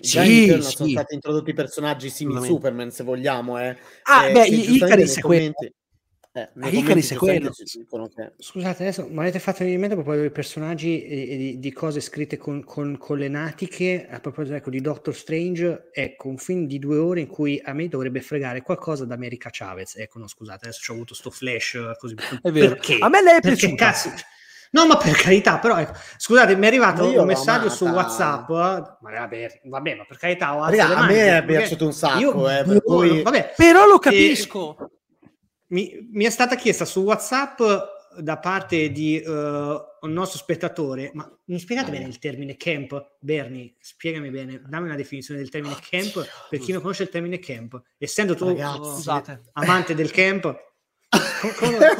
Già 0.00 0.22
Sì, 0.22 0.36
in 0.36 0.42
Eternals 0.42 0.74
sono 0.74 0.88
sì. 0.88 0.94
stati 0.94 1.14
introdotti 1.14 1.52
personaggi 1.54 2.10
simili 2.10 2.38
Assolutamente. 2.38 2.90
Superman, 2.90 2.90
se 2.90 3.04
vogliamo. 3.04 3.58
Eh. 3.58 3.78
Ah, 4.02 4.26
Eh, 4.26 4.32
beh, 4.32 4.46
Icaris 4.46 5.16
è 5.16 5.20
quello. 5.22 5.52
Eh, 6.36 6.48
Icaris 6.70 7.12
è 7.12 7.16
quello. 7.16 7.50
che- 7.50 8.32
Scusate, 8.38 8.82
adesso 8.82 9.06
mi 9.08 9.18
avete 9.20 9.38
fatto 9.38 9.58
venire 9.58 9.74
in 9.76 9.80
mente 9.80 9.94
a 9.94 9.98
proposito 9.98 10.22
dei 10.22 10.32
personaggi 10.32 11.04
e, 11.04 11.30
e 11.30 11.36
di, 11.36 11.58
di 11.60 11.72
cose 11.72 12.00
scritte 12.00 12.36
con, 12.36 12.64
con- 12.64 12.98
con 12.98 13.18
le 13.18 13.28
natiche. 13.28 14.08
A 14.10 14.18
proposito 14.18 14.56
ecco, 14.56 14.70
di 14.70 14.80
Doctor 14.80 15.14
Strange, 15.14 15.90
ecco 15.92 16.26
un 16.28 16.36
film 16.38 16.66
di 16.66 16.80
due 16.80 16.98
ore 16.98 17.20
in 17.20 17.28
cui 17.28 17.60
a 17.64 17.72
me 17.72 17.86
dovrebbe 17.88 18.20
fregare 18.20 18.62
qualcosa 18.62 19.04
da 19.04 19.14
America 19.14 19.48
Chavez. 19.52 19.96
Ecco, 19.96 20.18
no, 20.18 20.26
scusate, 20.26 20.66
adesso 20.66 20.90
ho 20.90 20.94
avuto 20.94 21.14
sto 21.14 21.30
flash 21.30 21.74
eh, 21.74 21.94
così. 21.98 22.14
È 22.42 22.50
vero. 22.50 22.68
Perché? 22.74 22.96
A 22.98 23.08
me 23.08 23.22
lei 23.22 23.36
è 23.36 23.40
Perché 23.40 23.56
piaciuta. 23.68 23.84
cazzo? 23.84 24.10
No, 24.72 24.86
ma 24.88 24.96
per 24.96 25.14
carità, 25.14 25.60
però 25.60 25.78
ecco, 25.78 25.92
scusate, 26.16 26.56
mi 26.56 26.64
è 26.64 26.66
arrivato 26.66 27.08
io 27.08 27.20
un 27.20 27.28
messaggio 27.28 27.68
su 27.70 27.84
amata. 27.84 28.08
WhatsApp. 28.08 28.48
eh, 28.50 28.96
Ma 29.02 29.10
vabbè, 29.20 29.60
vabbè, 29.66 29.94
ma 29.94 30.04
per 30.04 30.16
carità, 30.16 30.46
Raga, 30.68 30.96
a 30.96 31.06
me 31.06 31.38
è 31.38 31.44
piaciuto 31.44 31.84
un 31.86 31.92
sacco, 31.92 32.18
io- 32.18 32.50
eh, 32.50 32.64
per 32.64 32.82
cui- 32.82 33.22
vabbè, 33.22 33.52
Però 33.56 33.86
lo 33.86 34.00
capisco. 34.00 34.90
Mi, 35.68 36.08
mi 36.12 36.24
è 36.24 36.30
stata 36.30 36.56
chiesta 36.56 36.84
su 36.84 37.00
WhatsApp 37.00 37.60
da 38.18 38.38
parte 38.38 38.90
di 38.90 39.20
eh, 39.20 39.28
un 39.28 40.12
nostro 40.12 40.38
spettatore, 40.38 41.10
ma 41.14 41.30
mi 41.46 41.58
spiegate 41.58 41.90
bene 41.90 42.06
il 42.06 42.18
termine 42.18 42.56
camp? 42.56 43.16
Bernie, 43.18 43.74
spiegami 43.80 44.30
bene, 44.30 44.62
dammi 44.66 44.86
una 44.86 44.96
definizione 44.96 45.40
del 45.40 45.50
termine 45.50 45.76
camp 45.88 46.24
per 46.48 46.58
chi 46.60 46.72
non 46.72 46.80
conosce 46.80 47.04
il 47.04 47.08
termine 47.08 47.38
camp. 47.38 47.80
Essendo 47.98 48.34
tu 48.34 48.46
Ragazzi, 48.46 49.08
oh, 49.08 49.22
amante 49.54 49.94
del 49.94 50.10
camp, 50.10 50.56
come- 51.58 51.96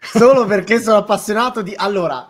solo 0.00 0.46
perché 0.46 0.80
sono 0.80 0.98
appassionato 0.98 1.62
di... 1.62 1.74
Allora, 1.76 2.28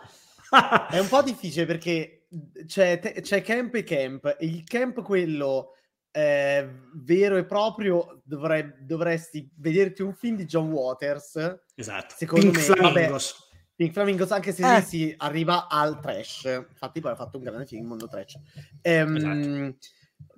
è 0.90 0.98
un 0.98 1.08
po' 1.08 1.22
difficile 1.22 1.66
perché 1.66 2.26
c'è, 2.66 2.98
te- 2.98 3.20
c'è 3.20 3.42
camp 3.42 3.74
e 3.74 3.84
camp. 3.84 4.36
Il 4.40 4.64
camp 4.64 5.02
quello 5.02 5.74
eh, 6.16 6.68
vero 6.94 7.36
e 7.36 7.44
proprio 7.44 8.20
dovrai- 8.24 8.72
dovresti 8.80 9.50
vederti 9.56 10.02
un 10.02 10.14
film 10.14 10.36
di 10.36 10.44
John 10.44 10.70
Waters. 10.70 11.56
esatto, 11.74 12.14
Secondo 12.16 12.50
Pink 12.50 12.68
me, 12.68 12.74
vabbè, 12.76 12.90
Flamingos. 12.92 13.48
Pink 13.74 13.92
Flamingos, 13.92 14.30
anche 14.30 14.52
se 14.52 14.76
Eh. 14.76 14.80
si 14.82 15.12
arriva 15.18 15.66
al 15.68 15.98
trash. 16.00 16.44
Infatti 16.70 17.00
poi 17.00 17.10
ha 17.10 17.16
fatto 17.16 17.38
un 17.38 17.42
grande 17.42 17.66
film, 17.66 17.86
Mondo 17.88 18.06
Trash. 18.06 18.38
Ehm, 18.82 19.16
Esatto. 19.16 19.76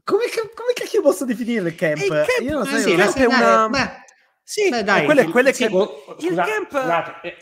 Come, 0.03 0.23
come 0.55 0.73
cacchio 0.75 1.03
posso 1.03 1.25
definire 1.27 1.69
il 1.69 1.75
camp? 1.75 1.97
Il 1.99 2.07
camp- 2.09 2.41
Io 2.41 2.53
non 2.55 2.67
Eh 2.67 2.71
so, 2.71 2.89
sì, 2.89 2.95
camp 2.95 3.17
è 3.17 3.27
dai, 3.27 3.27
una- 3.27 3.69
beh, 3.69 3.91
Sì, 4.43 4.69
beh, 4.71 4.83
dai, 4.85 5.05
quelle, 5.05 5.23
il- 5.23 5.31
quelle 5.31 5.53
sì, 5.53 5.67
che... 5.67 5.75
oh, 5.75 6.17
il 6.21 6.27
scusa- 6.29 6.45
camp- 6.45 6.71
scusate, 6.71 7.21
eh, 7.29 7.37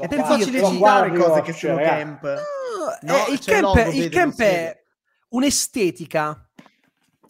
È 0.00 0.08
per 0.08 0.18
facile 0.24 0.62
citare 0.64 1.12
cose 1.16 1.40
che 1.42 1.52
cioè, 1.54 1.70
sono 1.70 1.76
camp. 1.82 2.22
No, 2.22 3.12
No, 3.14 3.26
eh, 3.26 3.32
il 3.32 3.38
c'è 3.38 3.56
il 3.56 3.62
camp, 3.62 3.76
logo, 3.76 3.90
il 3.92 4.08
camp 4.10 4.40
è 4.40 4.82
un'estetica. 5.28 6.45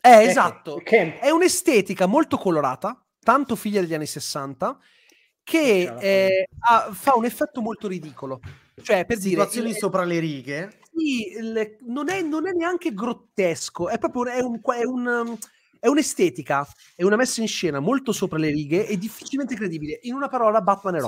Eh, 0.06 0.24
esatto. 0.24 0.76
il 0.76 0.82
camp. 0.82 1.18
È 1.18 1.30
un'estetica 1.30 2.06
molto 2.06 2.36
colorata, 2.36 3.04
tanto 3.20 3.56
figlia 3.56 3.80
degli 3.80 3.94
anni 3.94 4.06
60, 4.06 4.78
che 5.42 5.94
eh, 5.98 6.48
ha- 6.68 6.90
fa 6.92 7.14
un 7.16 7.24
effetto 7.24 7.60
molto 7.60 7.88
ridicolo. 7.88 8.40
Cioè, 8.82 9.04
per 9.06 9.16
dire, 9.18 9.30
Situazioni 9.30 9.70
il- 9.70 9.76
sopra 9.76 10.04
le 10.04 10.18
righe. 10.18 10.78
sì, 10.92 11.32
non, 11.86 12.08
è, 12.08 12.22
non 12.22 12.46
è 12.46 12.52
neanche 12.52 12.92
grottesco, 12.94 13.88
è 13.88 13.98
proprio 13.98 14.24
è 14.26 14.40
un, 14.40 14.60
è 14.62 14.84
un, 14.84 15.06
um, 15.06 15.38
è 15.78 15.88
un'estetica, 15.88 16.66
è 16.94 17.02
una 17.04 17.16
messa 17.16 17.40
in 17.40 17.48
scena 17.48 17.80
molto 17.80 18.12
sopra 18.12 18.38
le 18.38 18.50
righe 18.50 18.86
e 18.86 18.96
difficilmente 18.98 19.54
credibile. 19.54 19.98
In 20.02 20.14
una 20.14 20.28
parola, 20.28 20.60
Batman 20.60 20.96
e 20.96 21.00
Sì. 21.00 21.06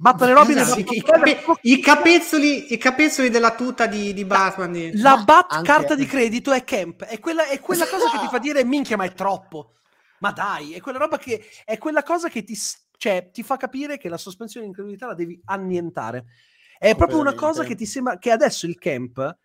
Robin. 0.00 0.26
Batman 0.26 0.28
e 0.28 0.32
Robin 0.32 0.58
Esatto, 0.58 0.92
i, 0.92 1.02
cape- 1.02 1.40
i 1.62 1.80
capezzoli, 1.80 2.72
i 2.72 2.76
capezzoli 2.78 3.30
della 3.30 3.54
tuta 3.54 3.86
di, 3.86 4.12
di 4.14 4.24
Batman. 4.24 4.72
di- 4.72 4.96
La 5.00 5.16
Ma 5.16 5.24
bat 5.24 5.52
anche- 5.52 5.66
carta 5.70 5.94
di 5.96 6.06
credito 6.06 6.52
è 6.52 6.62
camp, 6.64 7.02
è 7.04 7.18
quella, 7.18 7.46
è 7.48 7.58
quella 7.60 7.86
cosa 7.86 8.08
che 8.10 8.18
ti 8.18 8.28
fa 8.28 8.38
dire 8.38 8.64
minchia, 8.64 8.96
ma 8.96 9.04
è 9.04 9.12
troppo. 9.12 9.72
Ma 10.20 10.30
dai, 10.32 10.72
è 10.72 10.80
quella 10.80 10.98
roba 10.98 11.18
che 11.18 11.44
è 11.64 11.78
quella 11.78 12.02
cosa 12.02 12.28
che 12.28 12.42
ti, 12.44 12.56
cioè, 12.96 13.30
ti 13.32 13.42
fa 13.42 13.56
capire 13.56 13.98
che 13.98 14.08
la 14.08 14.16
sospensione 14.16 14.64
di 14.66 14.70
incredulità 14.70 15.06
la 15.06 15.14
devi 15.14 15.40
annientare. 15.44 16.26
È 16.78 16.94
proprio 16.94 17.18
una 17.18 17.34
cosa 17.34 17.64
che 17.64 17.74
ti 17.74 17.86
sembra 17.86 18.18
che 18.18 18.30
adesso 18.30 18.66
il 18.66 18.78
camp 18.78 19.36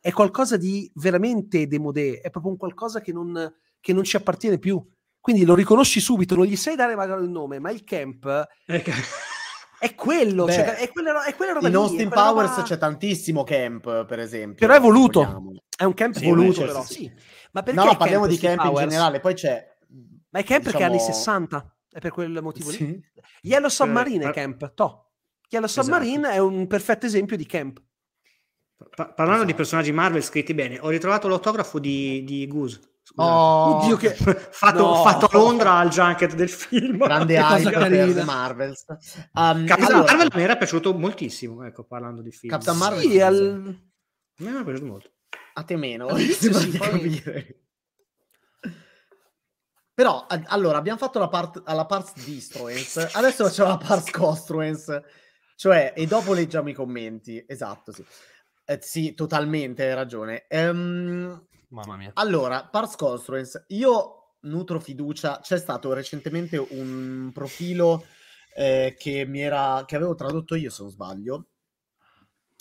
è 0.00 0.10
qualcosa 0.12 0.56
di 0.56 0.90
veramente 0.94 1.66
demodé, 1.66 2.20
è 2.20 2.30
proprio 2.30 2.52
un 2.52 2.58
qualcosa 2.58 3.00
che 3.00 3.12
non, 3.12 3.54
che 3.80 3.92
non 3.92 4.04
ci 4.04 4.16
appartiene 4.16 4.58
più. 4.58 4.82
Quindi 5.20 5.44
lo 5.44 5.54
riconosci 5.54 6.00
subito, 6.00 6.34
non 6.34 6.46
gli 6.46 6.56
sai 6.56 6.76
dare 6.76 6.94
magari 6.94 7.24
il 7.24 7.28
nome, 7.30 7.58
ma 7.58 7.70
il 7.70 7.84
camp 7.84 8.46
Ecco. 8.64 8.90
è 9.78 9.94
quello, 9.94 10.44
Beh, 10.44 10.52
cioè, 10.52 10.74
è, 10.76 10.88
quella, 10.90 11.24
è 11.24 11.34
quella 11.34 11.52
roba 11.52 11.66
In 11.68 11.72
lì, 11.72 11.78
Austin 11.78 12.08
Powers 12.08 12.50
roba- 12.50 12.62
c'è 12.62 12.78
tantissimo 12.78 13.44
camp, 13.44 14.04
per 14.06 14.18
esempio. 14.18 14.66
Però 14.66 14.78
è 14.78 14.80
voluto. 14.80 15.24
vogliamo. 15.24 15.52
È 15.76 15.84
un 15.84 15.94
camp 15.94 16.16
Sì, 16.16 16.26
voluto, 16.28 16.60
però. 16.64 16.82
Sì. 16.82 17.10
Ma 17.52 17.62
perché 17.62 17.80
No, 17.84 17.96
parliamo 17.96 18.26
di 18.26 18.32
Austin 18.32 18.48
camp 18.50 18.60
in 18.64 18.68
Powers? 18.70 18.88
generale. 18.88 19.20
Poi 19.20 19.34
c'è... 19.34 19.76
Ma 20.30 20.38
è 20.40 20.44
camp 20.44 20.62
perché 20.64 20.78
è 20.78 20.82
anni 20.82 20.92
diciamo- 20.96 21.12
60, 21.14 21.76
è 21.92 21.98
per 22.00 22.10
quel 22.10 22.42
motivo 22.42 22.70
lì. 22.70 22.76
Sì. 22.76 23.02
Yellow 23.42 23.68
Submarine 23.68 24.24
Eh, 24.24 24.28
è 24.28 24.32
camp, 24.32 24.74
to. 24.74 25.10
Yellow 25.48 25.66
Esatto. 25.66 25.84
Submarine 25.86 26.30
è 26.32 26.38
un 26.38 26.66
perfetto 26.66 27.06
esempio 27.06 27.36
di 27.36 27.46
camp. 27.46 27.80
Pa- 28.94 29.08
parlando 29.12 29.44
di 29.44 29.54
personaggi 29.54 29.90
Marvel 29.92 30.22
scritti 30.22 30.54
bene, 30.54 30.78
ho 30.80 30.88
ritrovato 30.88 31.26
l'autografo 31.28 31.78
di, 31.80 32.22
di 32.24 32.46
Goose, 32.46 32.80
Oh, 33.16 33.76
Oddio 33.76 33.96
che... 33.96 34.10
fatto, 34.14 34.78
No. 34.78 35.02
fatto 35.02 35.26
a 35.26 35.30
Londra 35.32 35.74
al 35.78 35.88
junket 35.88 36.34
del 36.34 36.48
film. 36.48 36.98
grande 36.98 37.36
hype 37.38 37.70
per. 37.70 38.12
The 38.12 38.24
Marvels. 38.24 38.84
Um, 39.32 39.64
Captain 39.66 39.84
allora, 39.84 40.12
Marvel 40.12 40.30
mi 40.34 40.42
era 40.42 40.56
piaciuto 40.56 40.94
moltissimo, 40.94 41.64
ecco, 41.64 41.84
parlando 41.84 42.22
di 42.22 42.30
film. 42.30 42.52
Captain 42.52 42.76
Marvel 42.76 43.00
Sì, 43.02 43.20
al... 43.20 43.80
Mi 44.38 44.46
era 44.46 44.62
piaciuto 44.62 44.86
molto. 44.86 45.10
a 45.54 45.62
te 45.64 45.76
meno, 45.76 46.16
sembra 46.16 46.60
sì, 46.60 46.70
capire. 46.78 47.62
Però, 49.94 50.26
a- 50.28 50.42
allora, 50.46 50.78
abbiamo 50.78 50.98
fatto 50.98 51.18
la 51.18 51.28
part, 51.28 51.62
alla 51.64 51.84
parts 51.86 52.22
distruence, 52.24 53.08
adesso 53.14 53.44
facciamo 53.44 53.70
la 53.70 53.78
parts 53.78 54.10
construence, 54.12 55.02
cioè, 55.56 55.92
e 55.96 56.06
dopo 56.06 56.32
leggiamo 56.34 56.68
i 56.68 56.72
commenti. 56.74 57.44
Esatto, 57.48 57.90
sì. 57.90 58.04
Eh, 58.64 58.78
sì, 58.80 59.14
totalmente, 59.14 59.82
hai 59.88 59.94
ragione. 59.94 60.44
Ehm, 60.46 61.47
Mamma 61.68 61.96
mia. 61.96 62.10
allora, 62.14 62.64
parts 62.64 62.96
construence, 62.96 63.64
io 63.68 64.36
nutro 64.40 64.80
fiducia, 64.80 65.40
c'è 65.42 65.58
stato 65.58 65.92
recentemente 65.92 66.56
un 66.56 67.30
profilo 67.32 68.04
eh, 68.54 68.94
che 68.98 69.24
mi 69.26 69.40
era, 69.40 69.84
che 69.86 69.96
avevo 69.96 70.14
tradotto 70.14 70.54
io, 70.54 70.70
se 70.70 70.82
non 70.82 70.90
sbaglio, 70.90 71.46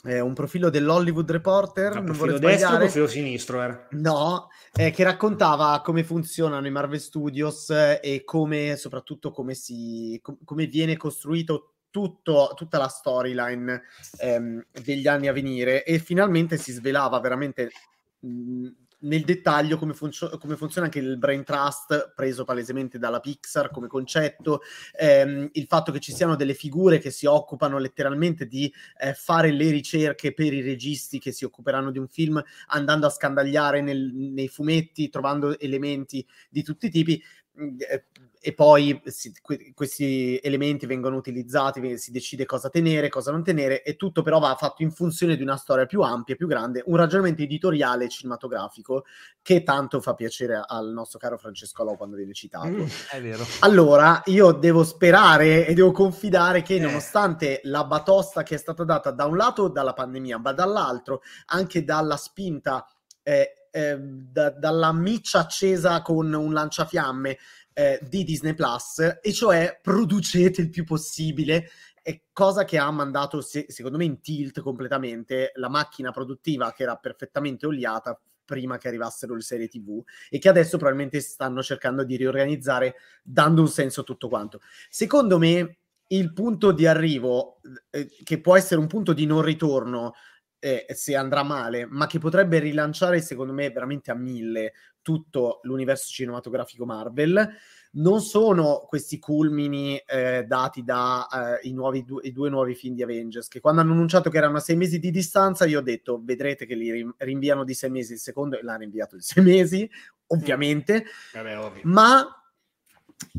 eh, 0.04 0.20
un 0.20 0.34
profilo 0.34 0.70
dell'Hollywood 0.70 1.32
Reporter, 1.32 1.90
No, 1.90 1.96
non 1.96 2.06
profilo 2.06 2.40
destro 2.40 2.76
o 2.76 2.78
profilo 2.78 3.08
sinistro 3.08 3.62
era. 3.62 3.88
No, 3.92 4.50
eh, 4.74 4.92
che 4.92 5.04
raccontava 5.04 5.82
come 5.84 6.04
funzionano 6.04 6.68
i 6.68 6.72
Marvel 6.72 7.00
Studios 7.00 7.70
eh, 7.72 8.00
e 8.02 8.24
come, 8.24 8.76
soprattutto, 8.76 9.32
come, 9.32 9.54
si, 9.54 10.20
com- 10.22 10.38
come 10.44 10.68
viene 10.68 10.98
costruito 10.98 11.74
tutto, 11.90 12.54
tutta 12.56 12.78
la 12.78 12.88
storyline 12.88 13.82
ehm, 14.20 14.66
degli 14.84 15.08
anni 15.08 15.28
a 15.28 15.34
venire 15.34 15.84
e 15.84 15.98
finalmente 16.00 16.58
si 16.58 16.72
svelava 16.72 17.20
veramente 17.20 17.72
mh, 18.20 18.68
nel 19.00 19.24
dettaglio 19.24 19.78
come, 19.78 19.94
funzio- 19.94 20.38
come 20.38 20.56
funziona 20.56 20.88
anche 20.88 21.00
il 21.00 21.18
brain 21.18 21.44
trust 21.44 22.14
preso 22.16 22.44
palesemente 22.44 22.98
dalla 22.98 23.20
Pixar 23.20 23.70
come 23.70 23.88
concetto, 23.88 24.62
ehm, 24.98 25.50
il 25.54 25.66
fatto 25.68 25.92
che 25.92 26.00
ci 26.00 26.12
siano 26.14 26.36
delle 26.36 26.54
figure 26.54 26.98
che 27.00 27.12
si 27.12 27.26
occupano 27.26 27.78
letteralmente 27.78 28.48
di 28.48 28.72
eh, 29.00 29.14
fare 29.14 29.52
le 29.52 29.70
ricerche 29.70 30.34
per 30.34 30.54
i 30.54 30.62
registi 30.62 31.20
che 31.20 31.32
si 31.32 31.46
occuperanno 31.46 31.92
di 31.92 32.00
un 32.00 32.08
film 32.08 32.42
andando 32.68 33.06
a 33.06 33.10
scandagliare 33.10 33.82
nel- 33.82 34.12
nei 34.14 34.48
fumetti, 34.48 35.10
trovando 35.10 35.58
elementi 35.60 36.26
di 36.50 36.64
tutti 36.64 36.88
i 36.88 36.90
tipi. 36.90 37.22
mh, 37.54 37.76
eh, 37.90 38.06
E 38.40 38.54
poi 38.54 39.02
si- 39.06 39.34
que- 39.42 39.72
questi 39.74 40.38
elementi 40.42 40.86
vengono 40.86 41.16
utilizzati, 41.16 41.98
si 41.98 42.12
decide 42.12 42.46
cosa 42.46 42.70
tenere, 42.70 43.10
cosa 43.10 43.32
non 43.32 43.44
tenere, 43.44 43.84
e 43.84 43.96
tutto 43.96 44.22
però 44.22 44.40
va 44.40 44.56
fatto 44.56 44.84
in 44.84 44.92
funzione 44.92 45.36
di 45.36 45.42
una 45.42 45.58
storia 45.58 45.86
più 45.86 46.02
ampia, 46.02 46.36
più 46.36 46.48
grande, 46.48 46.84
un 46.86 46.96
ragionamento 46.96 47.42
editoriale 47.42 48.08
cinematografico 48.10 49.06
che 49.42 49.64
tanto 49.64 50.00
fa 50.02 50.14
piacere 50.14 50.62
al 50.66 50.92
nostro 50.92 51.20
caro 51.20 51.38
Francesco 51.38 51.82
Alò 51.82 51.96
quando 51.96 52.16
viene 52.16 52.34
citato. 52.34 52.68
Mm. 52.68 52.86
È 53.12 53.22
vero. 53.22 53.46
Allora, 53.62 54.22
io 54.26 54.52
devo 54.52 54.84
sperare 54.84 55.66
e 55.66 55.74
devo 55.74 55.92
confidare 55.92 56.62
che 56.62 56.76
Eh. 56.76 56.80
nonostante 56.80 57.60
la 57.64 57.84
batosta 57.86 58.44
che 58.44 58.56
è 58.56 58.58
stata 58.58 58.84
data 58.84 59.12
da 59.12 59.26
un 59.26 59.36
lato 59.38 59.68
dalla 59.68 59.94
pandemia, 59.94 60.38
ma 60.38 60.52
dall'altro 60.54 61.22
anche 61.48 61.84
dalla 61.84 62.18
spinta, 62.18 62.86
eh, 63.24 63.52
eh, 63.70 63.98
da- 64.00 64.50
dalla 64.52 64.92
miccia 64.94 65.40
accesa 65.40 66.02
con 66.02 66.34
un 66.34 66.52
lanciafiamme 66.54 67.38
eh, 67.78 68.00
di 68.02 68.24
Disney 68.24 68.56
Plus, 68.56 69.20
e 69.22 69.32
cioè 69.34 69.80
producete 69.80 70.62
il 70.62 70.72
più 70.72 70.84
possibile. 70.84 71.70
È 72.02 72.20
cosa 72.34 72.66
che 72.66 72.80
ha 72.80 72.90
mandato, 72.90 73.40
se- 73.40 73.68
secondo 73.68 74.00
me, 74.00 74.06
in 74.06 74.20
tilt 74.20 74.62
completamente 74.62 75.52
la 75.56 75.70
macchina 75.70 76.10
produttiva 76.10 76.74
che 76.74 76.82
era 76.82 76.96
perfettamente 76.96 77.68
oliata 77.68 78.20
prima 78.44 78.80
che 78.80 78.88
arrivassero 78.88 79.36
le 79.36 79.42
serie 79.42 79.68
TV 79.68 80.02
e 80.30 80.40
che 80.40 80.50
adesso 80.50 80.78
probabilmente 80.78 81.20
stanno 81.20 81.62
cercando 81.62 82.04
di 82.04 82.16
riorganizzare 82.16 82.96
dando 83.22 83.62
un 83.62 83.68
senso 83.68 84.02
a 84.02 84.04
tutto 84.04 84.28
quanto. 84.28 84.60
Secondo 84.90 85.38
me 85.38 85.78
il 86.08 86.34
punto 86.34 86.72
di 86.72 86.88
arrivo, 86.88 87.60
eh, 87.92 88.08
che 88.24 88.42
può 88.42 88.58
essere 88.58 88.80
un 88.80 88.88
punto 88.88 89.14
di 89.14 89.28
non 89.28 89.44
ritorno 89.44 90.14
eh, 90.58 90.88
se 90.90 91.16
andrà 91.16 91.44
male, 91.44 91.86
ma 91.86 92.08
che 92.08 92.18
potrebbe 92.18 92.58
rilanciare, 92.58 93.22
secondo 93.22 93.54
me, 93.54 93.70
veramente 93.70 94.10
a 94.10 94.16
mille 94.16 94.74
tutto 95.08 95.62
l'universo 95.64 96.12
cinematografico 96.12 96.86
Marvel, 96.86 97.50
non 97.92 98.20
sono 98.20 98.84
questi 98.90 99.20
culmini 99.20 99.98
eh, 100.06 100.44
dati 100.46 100.84
da 100.84 101.60
eh, 101.62 102.04
du- 102.04 102.20
due 102.20 102.50
nuovi 102.50 102.76
film 102.76 102.94
di 102.94 103.04
Avengers, 103.04 103.48
che 103.48 103.62
quando 103.62 103.80
hanno 103.80 103.94
annunciato 103.94 104.30
che 104.30 104.38
erano 104.38 104.58
a 104.58 104.60
sei 104.60 104.76
mesi 104.76 105.00
di 105.00 105.10
distanza, 105.10 105.64
io 105.64 105.80
ho 105.80 105.82
detto, 105.82 106.20
vedrete 106.22 106.66
che 106.66 106.76
li 106.76 106.92
rim- 106.92 107.16
rinviano 107.20 107.64
di 107.64 107.74
sei 107.74 107.90
mesi 107.90 108.12
il 108.12 108.20
secondo, 108.20 108.60
e 108.60 108.64
l'hanno 108.64 108.80
rinviato 108.80 109.16
di 109.16 109.22
sei 109.22 109.42
mesi, 109.46 109.90
ovviamente, 110.28 111.06
Vabbè, 111.32 111.58
ovvio. 111.58 111.82
ma 111.86 112.28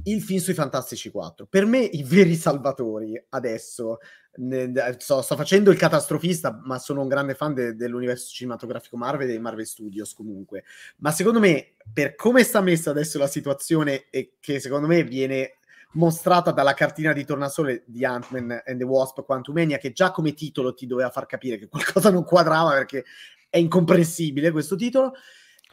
il 0.05 0.23
film 0.23 0.40
sui 0.40 0.55
Fantastici 0.55 1.11
4 1.11 1.47
per 1.47 1.65
me 1.65 1.78
i 1.81 2.03
veri 2.03 2.35
salvatori 2.35 3.23
adesso 3.28 3.99
ne- 4.39 4.97
sto, 4.98 5.23
sto 5.23 5.36
facendo 5.36 5.70
il 5.70 5.78
catastrofista 5.78 6.60
ma 6.65 6.78
sono 6.78 7.02
un 7.02 7.09
grande 7.09 7.35
fan 7.35 7.55
de- 7.55 7.74
dell'universo 7.74 8.32
cinematografico 8.32 8.97
Marvel 8.97 9.28
e 9.28 9.31
dei 9.31 9.40
Marvel 9.40 9.66
Studios 9.66 10.15
comunque. 10.15 10.65
Ma 10.98 11.10
secondo 11.10 11.40
me 11.40 11.74
per 11.93 12.15
come 12.15 12.44
sta 12.44 12.60
messa 12.60 12.90
adesso 12.90 13.19
la 13.19 13.27
situazione 13.27 14.06
e 14.10 14.35
che 14.40 14.60
secondo 14.60 14.86
me 14.86 15.05
viene 15.05 15.59
mostrata 15.93 16.51
dalla 16.51 16.74
cartina 16.74 17.12
di 17.12 17.24
tornasole 17.24 17.82
di 17.86 18.05
Ant-Man 18.05 18.62
and 18.66 18.78
the 18.78 18.85
Wasp 18.85 19.24
Quantumania 19.24 19.78
che 19.78 19.93
già 19.93 20.10
come 20.10 20.35
titolo 20.35 20.74
ti 20.74 20.86
doveva 20.86 21.10
far 21.10 21.27
capire 21.27 21.56
che 21.56 21.69
qualcosa 21.69 22.10
non 22.10 22.24
quadrava 22.24 22.73
perché 22.73 23.05
è 23.48 23.56
incomprensibile 23.56 24.51
questo 24.51 24.77
titolo 24.77 25.15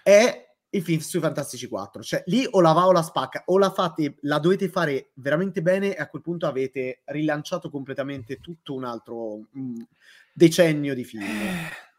è 0.01 0.44
il 0.75 0.83
film 0.83 0.99
sui 0.99 1.19
Fantastici 1.19 1.67
4. 1.67 2.03
Cioè, 2.03 2.23
lì 2.27 2.45
o 2.49 2.61
la 2.61 2.73
va 2.73 2.87
o 2.87 2.91
la 2.91 3.01
spacca, 3.01 3.43
o 3.47 3.57
la 3.57 3.71
fate, 3.71 4.17
la 4.21 4.39
dovete 4.39 4.69
fare 4.69 5.11
veramente 5.15 5.61
bene 5.61 5.95
e 5.95 6.01
a 6.01 6.07
quel 6.07 6.21
punto 6.21 6.47
avete 6.47 7.01
rilanciato 7.05 7.69
completamente 7.69 8.39
tutto 8.39 8.73
un 8.73 8.83
altro 8.83 9.47
mm, 9.57 9.81
decennio 10.33 10.93
di 10.93 11.03
film. 11.03 11.25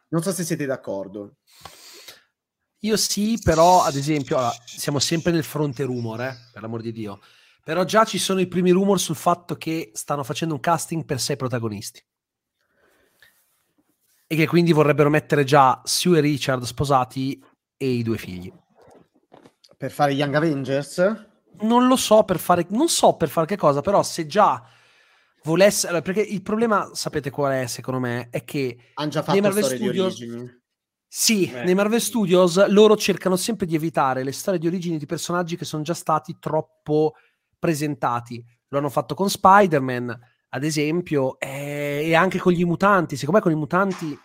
Non 0.09 0.23
so 0.23 0.32
se 0.32 0.44
siete 0.44 0.66
d'accordo. 0.66 1.36
Io 2.81 2.97
sì, 2.97 3.39
però 3.43 3.82
ad 3.82 3.97
esempio, 3.97 4.36
allora, 4.36 4.55
siamo 4.65 4.98
sempre 4.98 5.32
nel 5.32 5.44
fronte 5.44 5.82
rumor, 5.85 6.20
eh, 6.20 6.36
per 6.53 6.62
l'amor 6.62 6.82
di 6.82 6.93
Dio. 6.93 7.20
Però 7.65 7.82
già 7.85 8.05
ci 8.05 8.19
sono 8.19 8.39
i 8.40 8.47
primi 8.47 8.70
rumor 8.70 9.01
sul 9.01 9.16
fatto 9.16 9.57
che 9.57 9.90
stanno 9.94 10.23
facendo 10.23 10.55
un 10.55 10.61
casting 10.61 11.05
per 11.05 11.19
sei 11.20 11.36
protagonisti. 11.36 12.01
E 14.28 14.36
che 14.36 14.47
quindi 14.47 14.73
vorrebbero 14.73 15.09
mettere 15.09 15.44
già 15.44 15.81
Sue 15.85 16.19
e 16.19 16.20
Richard 16.20 16.62
sposati 16.62 17.43
e 17.77 17.89
i 17.89 18.03
due 18.03 18.19
figli. 18.19 18.53
Per 19.77 19.90
fare 19.90 20.12
Young 20.12 20.35
Avengers? 20.35 20.98
Non 21.61 21.86
lo 21.86 21.97
so 21.97 22.24
per 22.24 22.39
fare, 22.39 22.66
non 22.70 22.89
so 22.89 23.15
per 23.15 23.28
fare 23.28 23.47
che 23.47 23.57
cosa, 23.57 23.81
però 23.81 24.03
se 24.03 24.27
già 24.27 24.62
volesse, 25.44 25.86
allora, 25.86 26.03
perché 26.03 26.20
il 26.20 26.43
problema, 26.43 26.90
sapete 26.93 27.31
qual 27.31 27.53
è 27.53 27.66
secondo 27.66 28.01
me, 28.01 28.28
è 28.31 28.44
che 28.44 28.77
Hanno 28.94 29.11
già 29.11 29.23
fatto 29.23 29.40
Marvel 29.40 29.62
storie 29.65 29.78
Studios- 29.78 30.19
di 30.19 30.24
origini. 30.31 30.61
Sì, 31.09 31.51
Eh. 31.51 31.62
nei 31.65 31.74
Marvel 31.74 32.01
Studios 32.01 32.66
loro 32.69 32.97
cercano 32.97 33.36
sempre 33.36 33.65
di 33.66 33.74
evitare 33.74 34.23
le 34.24 34.32
storie 34.32 34.59
di 34.59 34.66
origini 34.66 34.98
di 34.98 35.07
personaggi 35.07 35.57
che 35.57 35.65
sono 35.65 35.82
già 35.82 35.94
stati 35.94 36.36
troppo 36.39 37.12
presentati. 37.59 38.44
Lo 38.69 38.78
hanno 38.78 38.90
fatto 38.90 39.15
con 39.15 39.31
Spider-Man, 39.31 40.19
ad 40.51 40.65
esempio, 40.65 41.39
eh, 41.39 42.03
e 42.07 42.15
anche 42.15 42.39
con 42.39 42.53
gli 42.53 42.65
mutanti. 42.65 43.16
Secondo 43.16 43.39
me 43.39 43.43
con 43.44 43.53
i 43.53 43.61
mutanti 43.61 44.19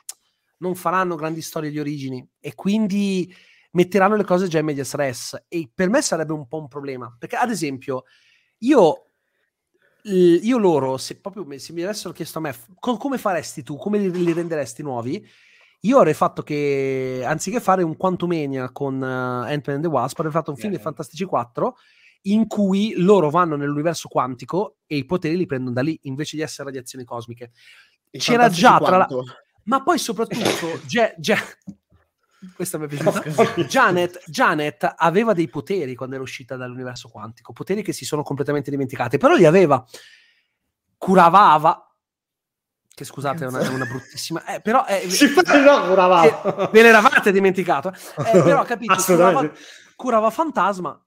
non 0.57 0.75
faranno 0.75 1.15
grandi 1.15 1.41
storie 1.41 1.69
di 1.69 1.79
origini 1.79 2.27
e 2.39 2.55
quindi 2.55 3.33
metteranno 3.71 4.15
le 4.15 4.23
cose 4.23 4.47
già 4.47 4.59
in 4.59 4.65
media 4.65 4.83
stress. 4.83 5.35
E 5.47 5.69
per 5.73 5.89
me 5.89 6.01
sarebbe 6.01 6.33
un 6.33 6.47
po' 6.47 6.59
un 6.59 6.67
problema. 6.67 7.13
Perché, 7.17 7.35
ad 7.35 7.49
esempio, 7.49 8.03
io, 8.59 9.05
io 10.03 10.57
loro, 10.57 10.97
se 10.97 11.19
proprio 11.19 11.45
se 11.59 11.73
mi 11.73 11.83
avessero 11.83 12.13
chiesto 12.13 12.39
a 12.39 12.41
me, 12.41 12.53
f- 12.53 12.67
co- 12.79 12.97
come 12.97 13.17
faresti 13.17 13.63
tu? 13.63 13.77
Come 13.77 13.97
li, 13.99 14.11
li 14.11 14.33
renderesti 14.33 14.81
nuovi? 14.81 15.25
Io 15.81 15.97
avrei 15.97 16.13
fatto 16.13 16.43
che, 16.43 17.23
anziché 17.25 17.59
fare 17.59 17.81
un 17.81 17.97
Quantumania 17.97 18.71
con 18.71 19.01
uh, 19.01 19.45
Ant-Man 19.47 19.75
and 19.77 19.81
the 19.81 19.87
Wasp, 19.87 20.19
avrei 20.19 20.31
fatto 20.31 20.51
un 20.51 20.57
film 20.57 20.73
Eh. 20.73 20.75
dei 20.75 20.83
Fantastici 20.83 21.25
4 21.25 21.75
in 22.25 22.45
cui 22.45 22.93
loro 22.97 23.31
vanno 23.31 23.55
nell'universo 23.55 24.07
quantico 24.07 24.77
e 24.85 24.97
i 24.97 25.05
poteri 25.05 25.35
li 25.37 25.47
prendono 25.47 25.73
da 25.73 25.81
lì, 25.81 25.97
invece 26.03 26.35
di 26.35 26.43
essere 26.43 26.65
radiazioni 26.65 27.03
cosmiche. 27.03 27.51
I 28.11 28.19
C'era 28.19 28.47
già 28.49 28.77
tra 28.77 28.97
la-? 28.97 29.07
Ma 29.63 29.81
poi 29.81 29.97
soprattutto, 29.97 30.79
Ge- 30.85 31.15
Ge- 31.17 31.57
questa 32.55 32.77
mi 32.77 32.85
è 32.85 32.87
piaciuta. 32.95 33.61
Janet, 33.63 34.23
Janet 34.27 34.93
aveva 34.97 35.33
dei 35.33 35.47
poteri 35.49 35.95
quando 35.95 36.15
era 36.15 36.23
uscita 36.23 36.55
dall'universo 36.55 37.09
quantico, 37.09 37.53
poteri 37.53 37.83
che 37.83 37.93
si 37.93 38.05
sono 38.05 38.23
completamente 38.23 38.69
dimenticati, 38.71 39.17
però 39.17 39.35
li 39.35 39.45
aveva. 39.45 39.83
Curava 40.97 41.51
Ava, 41.51 41.95
che 42.93 43.05
scusate 43.05 43.45
è 43.45 43.47
una, 43.47 43.67
una 43.69 43.85
bruttissima, 43.85 44.43
eh, 44.45 44.61
però 44.61 44.85
eh, 44.85 45.09
Si 45.09 45.27
fa 45.27 45.41
no, 45.59 45.87
curava. 45.87 46.23
eh, 46.65 46.69
ve 46.71 46.81
l'eravate 46.83 47.31
dimenticato, 47.31 47.89
eh, 47.91 48.41
però 48.43 48.63
capito, 48.65 48.95
curava, 49.03 49.51
curava 49.95 50.29
Fantasma, 50.29 51.03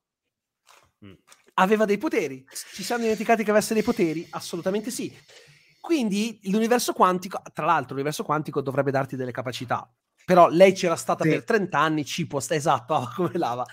Mm. 1.05 1.13
aveva 1.55 1.85
dei 1.85 1.99
poteri, 1.99 2.47
ci 2.73 2.83
siamo 2.83 3.03
dimenticati 3.03 3.45
che 3.45 3.51
avesse 3.51 3.75
dei 3.75 3.83
poteri? 3.83 4.27
Assolutamente 4.31 4.91
sì. 4.91 5.15
Quindi 5.79 6.41
l'universo 6.45 6.95
quantico, 6.95 7.43
tra 7.53 7.67
l'altro 7.67 7.91
l'universo 7.91 8.25
quantico 8.25 8.63
dovrebbe 8.63 8.91
darti 8.91 9.17
delle 9.17 9.33
capacità, 9.33 9.87
però 10.25 10.49
lei 10.49 10.73
c'era 10.73 10.97
stata 10.97 11.25
Sì. 11.25 11.31
per 11.31 11.45
30 11.45 11.79
anni, 11.79 12.05
ci 12.05 12.27
può 12.27 12.41
sta 12.41 12.55
esatto, 12.55 13.11
come 13.17 13.33
lava. 13.39 13.65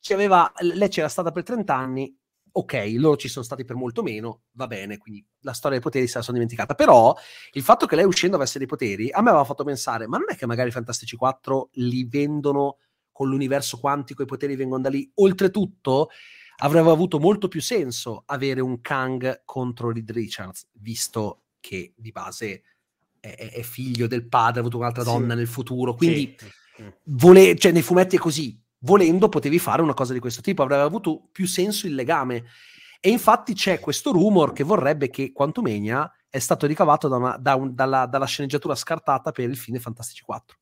ci 0.00 0.12
aveva, 0.12 0.50
lei 0.60 0.88
c'era 0.88 1.08
stata 1.08 1.30
per 1.32 1.42
30 1.42 1.74
anni, 1.74 2.16
ok, 2.50 2.94
loro 2.96 3.16
ci 3.16 3.28
sono 3.28 3.44
stati 3.44 3.64
per 3.64 3.76
molto 3.76 4.02
meno, 4.02 4.42
va 4.52 4.66
bene, 4.66 4.96
quindi 4.98 5.24
la 5.40 5.52
storia 5.52 5.78
dei 5.78 5.84
poteri 5.86 6.06
se 6.08 6.18
la 6.18 6.22
sono 6.24 6.36
dimenticata. 6.38 6.74
Però 6.74 7.14
il 7.52 7.62
fatto 7.62 7.86
che 7.86 7.94
lei 7.96 8.04
uscendo 8.04 8.36
avesse 8.36 8.58
dei 8.58 8.66
poteri 8.66 9.10
a 9.10 9.20
me 9.22 9.28
aveva 9.30 9.44
fatto 9.44 9.64
pensare, 9.64 10.06
ma 10.08 10.16
non 10.18 10.26
è 10.30 10.36
che 10.36 10.46
magari 10.46 10.68
i 10.70 10.72
Fantastici 10.72 11.14
4 11.16 11.70
li 11.74 12.04
vendono 12.04 12.78
con 13.12 13.28
l'universo 13.28 13.78
quantico, 13.78 14.22
i 14.22 14.26
poteri 14.26 14.56
vengono 14.56 14.82
da 14.82 14.88
lì? 14.88 15.08
Oltretutto 15.16 16.08
avrebbe 16.60 16.90
avuto 16.90 17.18
molto 17.20 17.46
più 17.48 17.60
senso 17.60 18.22
avere 18.26 18.60
un 18.60 18.80
Kang 18.80 19.42
contro 19.44 19.92
Reed 19.92 20.10
Richards, 20.10 20.68
visto 20.72 21.42
che 21.60 21.92
di 21.96 22.10
base 22.10 22.62
è, 23.20 23.50
è 23.52 23.62
figlio 23.62 24.06
del 24.06 24.26
padre, 24.26 24.58
ha 24.58 24.60
avuto 24.60 24.78
un'altra 24.78 25.02
sì. 25.02 25.10
donna 25.10 25.34
nel 25.34 25.46
futuro, 25.46 25.94
quindi 25.94 26.36
sì. 26.36 26.84
vole- 27.04 27.56
cioè, 27.56 27.72
nei 27.72 27.82
fumetti 27.82 28.16
è 28.16 28.18
così, 28.18 28.60
volendo 28.80 29.28
potevi 29.28 29.58
fare 29.58 29.82
una 29.82 29.94
cosa 29.94 30.12
di 30.12 30.18
questo 30.18 30.40
tipo, 30.40 30.62
avrebbe 30.62 30.82
avuto 30.82 31.28
più 31.32 31.46
senso 31.46 31.86
il 31.86 31.94
legame. 31.94 32.44
E 33.00 33.10
infatti 33.10 33.54
c'è 33.54 33.78
questo 33.78 34.10
rumor 34.10 34.52
che 34.52 34.64
vorrebbe 34.64 35.08
che 35.08 35.32
Quantumania 35.32 36.10
è 36.28 36.38
stato 36.38 36.66
ricavato 36.66 37.08
da 37.08 37.16
una, 37.16 37.36
da 37.38 37.54
un, 37.54 37.74
dalla, 37.74 38.06
dalla, 38.06 38.26
sceneggiatura 38.26 38.74
scartata 38.74 39.30
per 39.30 39.48
il 39.48 39.56
film 39.56 39.78
Fantastici 39.78 40.22
4. 40.22 40.58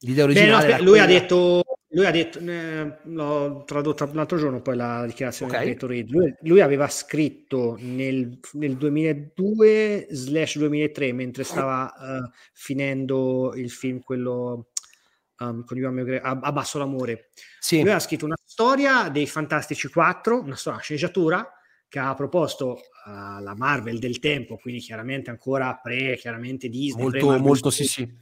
L'idea 0.00 0.24
originale 0.24 0.66
Beh, 0.66 0.76
no, 0.78 0.82
lui, 0.82 0.98
ha 0.98 1.06
detto, 1.06 1.62
lui 1.90 2.04
ha 2.04 2.10
detto, 2.10 2.40
eh, 2.40 2.98
l'ho 3.04 3.62
tradotto 3.64 4.10
l'altro 4.12 4.38
giorno 4.38 4.60
poi 4.60 4.74
la 4.74 5.06
dichiarazione 5.06 5.52
okay. 5.52 5.76
di 5.76 5.86
Reed. 5.86 6.10
Lui, 6.10 6.34
lui, 6.40 6.60
aveva 6.60 6.88
scritto 6.88 7.76
nel, 7.78 8.40
nel 8.52 8.76
2002-2003 8.76 11.14
mentre 11.14 11.44
stava 11.44 11.94
uh, 11.96 12.28
finendo 12.52 13.54
il 13.54 13.70
film 13.70 14.00
quello 14.00 14.70
um, 15.38 15.64
con 15.64 15.76
Ivan 15.76 16.20
a, 16.22 16.40
a 16.42 16.52
Basso 16.52 16.78
l'amore. 16.78 17.28
Sì. 17.60 17.82
Lui 17.82 17.92
ha 17.92 18.00
scritto 18.00 18.24
una 18.24 18.34
storia 18.44 19.08
dei 19.08 19.26
Fantastici 19.26 19.86
4, 19.88 20.40
una 20.40 20.56
storia, 20.56 20.78
una 20.78 20.82
sceneggiatura 20.82 21.48
che 21.88 22.00
ha 22.00 22.12
proposto 22.14 22.72
uh, 22.72 22.80
la 23.40 23.54
Marvel 23.56 24.00
del 24.00 24.18
tempo, 24.18 24.56
quindi 24.56 24.80
chiaramente 24.80 25.30
ancora 25.30 25.78
pre, 25.80 26.16
chiaramente 26.16 26.68
Disney. 26.68 27.04
Molto, 27.04 27.28
pre 27.28 27.38
molto, 27.38 27.70
sì, 27.70 27.84
sì. 27.84 28.12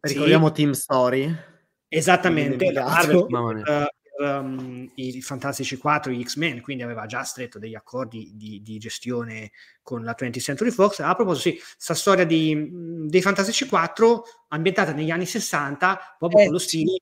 Ricordiamo 0.00 0.52
Team 0.52 0.72
Story. 0.72 1.54
Esattamente, 1.96 2.70
Marvel, 2.72 3.26
uh, 3.28 4.22
um, 4.22 4.90
i 4.96 5.22
Fantastici 5.22 5.76
4, 5.76 6.12
gli 6.12 6.22
X-Men, 6.22 6.60
quindi 6.60 6.82
aveva 6.82 7.06
già 7.06 7.22
stretto 7.22 7.58
degli 7.58 7.74
accordi 7.74 8.32
di, 8.34 8.60
di 8.62 8.76
gestione 8.78 9.52
con 9.82 10.04
la 10.04 10.14
20th 10.18 10.40
Century 10.40 10.70
Fox. 10.70 10.98
A 11.00 11.14
proposito, 11.14 11.56
sì, 11.56 11.62
questa 11.62 11.94
storia 11.94 12.24
di, 12.24 12.68
dei 13.08 13.22
Fantastici 13.22 13.66
4 13.66 14.24
ambientata 14.48 14.92
negli 14.92 15.10
anni 15.10 15.26
60, 15.26 16.16
proprio 16.18 16.40
eh, 16.40 16.44
con 16.44 16.52
lo 16.52 16.58
stile 16.58 16.98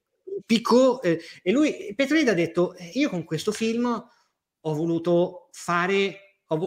tipico. 0.46 1.02
Eh, 1.02 1.20
e 1.42 1.50
lui, 1.50 1.92
Petrida 1.96 2.30
ha 2.30 2.34
detto, 2.34 2.74
eh, 2.74 2.90
io 2.94 3.10
con 3.10 3.24
questo 3.24 3.50
film 3.50 3.86
ho 4.66 4.74
voluto 4.74 5.48
fare 5.50 6.18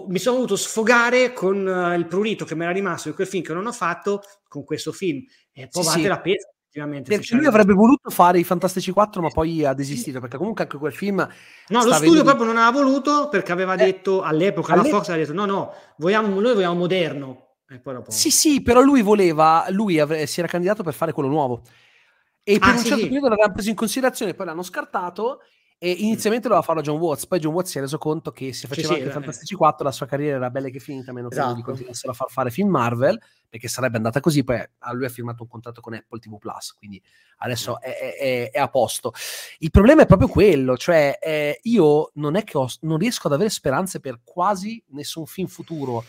mi 0.08 0.20
sono 0.20 0.38
voluto 0.38 0.58
sfogare 0.58 1.32
con 1.32 1.66
uh, 1.66 1.94
il 1.94 2.08
prurito 2.08 2.44
che 2.44 2.56
mi 2.56 2.64
era 2.64 2.74
rimasto 2.74 3.08
in 3.08 3.14
quel 3.14 3.28
film 3.28 3.44
che 3.44 3.54
non 3.54 3.68
ho 3.68 3.72
fatto 3.72 4.22
con 4.48 4.66
questo 4.66 4.91
film 4.91 5.24
e 5.54 5.68
poi 5.68 5.84
sì, 5.84 5.90
sì. 5.91 6.02
la 6.08 6.20
pesa 6.20 6.49
effettivamente. 6.78 7.16
Perché 7.16 7.36
lui 7.36 7.45
avrebbe 7.45 7.74
voluto 7.74 8.10
fare 8.10 8.40
i 8.40 8.44
Fantastici 8.44 8.91
4, 8.91 9.22
ma 9.22 9.30
poi 9.30 9.66
ha 9.66 9.74
desistito 9.74 10.20
perché 10.20 10.38
comunque 10.38 10.64
anche 10.64 10.78
quel 10.78 10.94
film. 10.94 11.18
No, 11.18 11.84
lo 11.84 11.94
studio 11.94 11.98
venendo... 11.99 12.24
proprio 12.24 12.45
non 12.48 12.58
aveva 12.58 12.84
voluto 12.84 13.30
perché 13.30 13.52
aveva 13.52 13.74
eh, 13.74 13.78
detto 13.78 14.22
all'epoca 14.22 14.74
all'e... 14.74 14.84
la 14.84 14.90
Fox 14.90 15.10
aveva 15.10 15.26
detto: 15.26 15.34
no, 15.34 15.45
no, 15.45 15.74
vogliamo, 15.98 16.40
noi 16.40 16.54
vogliamo 16.54 16.76
moderno. 16.76 17.45
Dopo... 17.68 18.12
Sì, 18.12 18.32
sì, 18.32 18.62
però 18.62 18.80
lui 18.80 19.02
voleva, 19.02 19.66
lui 19.70 19.99
avre- 19.99 20.26
si 20.26 20.40
era 20.40 20.48
candidato 20.48 20.84
per 20.84 20.94
fare 20.94 21.12
quello 21.12 21.28
nuovo. 21.28 21.64
E 22.41 22.60
per 22.60 22.70
ah, 22.70 22.72
un 22.72 22.78
certo 22.78 22.95
sì. 22.95 23.02
periodo 23.04 23.28
l'avevano 23.28 23.54
preso 23.54 23.70
in 23.70 23.76
considerazione, 23.76 24.34
poi 24.34 24.45
l'hanno 24.45 24.64
scartato 24.64 25.40
e 25.80 25.91
inizialmente 25.91 26.48
doveva 26.48 26.66
farlo 26.66 26.82
John 26.82 26.98
Watts, 26.98 27.28
poi 27.28 27.40
John 27.40 27.54
Watts 27.54 27.70
si 27.70 27.78
è 27.78 27.82
reso 27.82 27.99
conto 27.99 28.32
che 28.32 28.52
se 28.52 28.68
faceva 28.68 28.88
sì, 28.88 28.94
anche 28.94 29.06
sì. 29.06 29.12
Fantastici 29.12 29.56
4 29.56 29.86
la 29.86 29.91
sua 29.91 30.08
carriera 30.08 30.38
era 30.38 30.49
bella 30.49 30.70
che 30.70 30.80
finita, 30.80 31.12
a 31.12 31.14
meno 31.14 31.28
che 31.28 31.36
esatto. 31.36 31.52
non 31.52 31.60
gli 31.60 31.64
continuassero 31.64 32.12
a 32.12 32.16
far 32.16 32.30
fare 32.32 32.49
film 32.49 32.70
Marvel, 32.70 33.22
perché 33.48 33.68
sarebbe 33.68 33.98
andata 33.98 34.20
così, 34.20 34.44
poi 34.44 34.60
a 34.80 34.94
lui 34.94 35.06
ha 35.06 35.10
firmato 35.10 35.44
un 35.44 35.49
contratto 35.49 35.80
con 35.80 35.94
Apple 35.94 36.20
TV 36.20 36.38
Plus, 36.40 36.74
quindi 36.74 37.02
adesso 37.38 37.80
è, 37.80 38.16
è, 38.18 38.52
è 38.52 38.60
a 38.60 38.70
posto. 38.70 39.14
Il 39.60 39.70
problema 39.70 40.02
è 40.02 40.08
proprio 40.08 40.28
quello, 40.28 40.78
cioè 40.78 41.20
eh, 41.22 41.60
io 41.64 42.10
non 42.16 42.36
è 42.36 42.44
che 42.44 42.58
ho, 42.58 42.68
non 42.82 42.98
riesco 42.98 43.28
ad 43.28 43.34
avere 43.34 43.49
speranze 43.49 43.99
per 43.99 44.22
quasi 44.24 44.84
nessun 44.88 45.28
film 45.28 45.48
futuro 45.48 46.04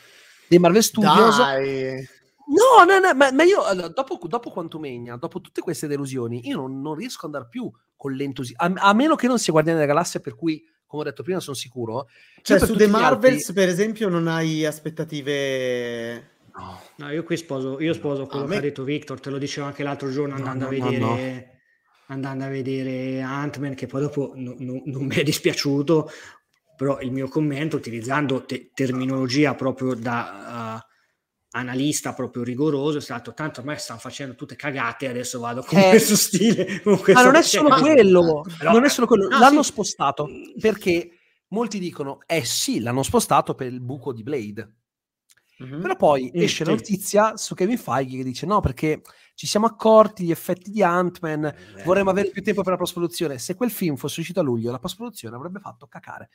dei 0.48 0.58
Marvel 0.58 0.82
Studios. 0.82 1.36
Dai. 1.36 2.16
No, 2.48 2.84
no, 2.84 2.98
no, 2.98 3.14
ma, 3.14 3.30
ma 3.30 3.42
io 3.42 3.62
dopo, 3.92 4.18
dopo 4.26 4.50
Quantumania, 4.50 5.16
dopo 5.16 5.40
tutte 5.40 5.60
queste 5.60 5.86
delusioni, 5.86 6.48
io 6.48 6.56
non, 6.56 6.80
non 6.80 6.94
riesco 6.94 7.26
ad 7.26 7.34
andare 7.34 7.50
più 7.50 7.70
con 7.94 8.12
l'entusiasmo, 8.12 8.78
a, 8.78 8.88
a, 8.88 8.94
meno 8.94 9.16
che 9.16 9.26
non 9.26 9.38
sia 9.38 9.52
Guardiani 9.52 9.78
della 9.78 9.92
Galassia, 9.92 10.20
per 10.20 10.34
cui, 10.34 10.64
come 10.86 11.02
ho 11.02 11.04
detto 11.04 11.22
prima, 11.22 11.40
sono 11.40 11.56
sicuro. 11.56 12.08
Cioè, 12.40 12.58
su 12.58 12.74
The 12.74 12.86
Marvels, 12.86 13.48
altri... 13.48 13.52
per 13.52 13.68
esempio, 13.68 14.08
non 14.08 14.28
hai 14.28 14.64
aspettative... 14.64 16.36
No. 16.58 16.80
no, 16.96 17.10
io 17.10 17.22
qui 17.22 17.36
sposo, 17.36 17.80
io 17.80 17.92
sposo 17.92 18.26
quello 18.26 18.46
me... 18.46 18.52
che 18.52 18.58
ha 18.58 18.62
detto 18.62 18.82
Victor, 18.82 19.20
te 19.20 19.30
lo 19.30 19.38
dicevo 19.38 19.66
anche 19.66 19.82
l'altro 19.82 20.10
giorno 20.10 20.34
andando 20.34 20.70
no, 20.70 20.76
no, 20.76 20.86
a 20.86 20.90
vedere... 20.90 21.52
Andando 22.10 22.44
a 22.44 22.48
vedere 22.48 23.20
Ant-Man, 23.20 23.74
che 23.74 23.86
poi 23.86 24.00
dopo 24.00 24.32
non 24.34 25.04
mi 25.04 25.14
è 25.14 25.22
dispiaciuto, 25.22 26.10
però 26.74 26.98
il 27.00 27.12
mio 27.12 27.28
commento, 27.28 27.76
utilizzando 27.76 28.46
te- 28.46 28.70
terminologia 28.72 29.54
proprio 29.54 29.92
da... 29.92 30.82
Analista 31.50 32.12
proprio 32.12 32.42
rigoroso, 32.42 32.98
è 32.98 33.00
stato 33.00 33.32
tanto 33.32 33.60
ormai 33.60 33.78
stanno 33.78 33.98
facendo 33.98 34.34
tutte 34.34 34.54
cagate, 34.54 35.08
adesso 35.08 35.38
vado 35.38 35.62
con 35.62 35.78
eh, 35.78 35.88
questo 35.88 36.14
stile. 36.14 36.82
Con 36.82 36.98
questo 36.98 37.22
ma 37.22 37.22
non 37.22 37.36
è 37.36 37.42
solo 37.42 37.70
quello, 37.70 38.44
Però, 38.58 38.72
non 38.72 38.84
è 38.84 38.88
solo 38.88 39.06
quello, 39.06 39.28
no, 39.28 39.38
l'hanno 39.38 39.62
sì. 39.62 39.70
spostato 39.70 40.28
perché 40.60 41.10
molti 41.48 41.78
dicono, 41.78 42.18
eh 42.26 42.44
sì, 42.44 42.80
l'hanno 42.80 43.02
spostato 43.02 43.54
per 43.54 43.68
il 43.68 43.80
buco 43.80 44.12
di 44.12 44.22
Blade. 44.22 44.72
Mm-hmm. 45.62 45.80
Però 45.80 45.96
poi 45.96 46.24
mm, 46.24 46.40
esce 46.40 46.64
la 46.64 46.70
notizia 46.70 47.36
su 47.36 47.54
Kevin 47.54 47.78
Feige 47.78 48.18
che 48.18 48.22
dice 48.22 48.46
no 48.46 48.60
perché 48.60 49.02
ci 49.34 49.46
siamo 49.46 49.66
accorti 49.66 50.24
gli 50.24 50.30
effetti 50.30 50.70
di 50.70 50.82
Ant-Man, 50.82 51.44
eh, 51.44 51.82
vorremmo 51.84 52.10
avere 52.10 52.30
più 52.30 52.42
tempo 52.42 52.62
per 52.62 52.72
la 52.72 52.78
post-produzione. 52.78 53.38
Se 53.38 53.54
quel 53.54 53.70
film 53.70 53.94
fosse 53.94 54.20
uscito 54.20 54.40
a 54.40 54.42
luglio, 54.42 54.72
la 54.72 54.80
post-produzione 54.80 55.36
avrebbe 55.36 55.60
fatto 55.60 55.86
cacare. 55.86 56.28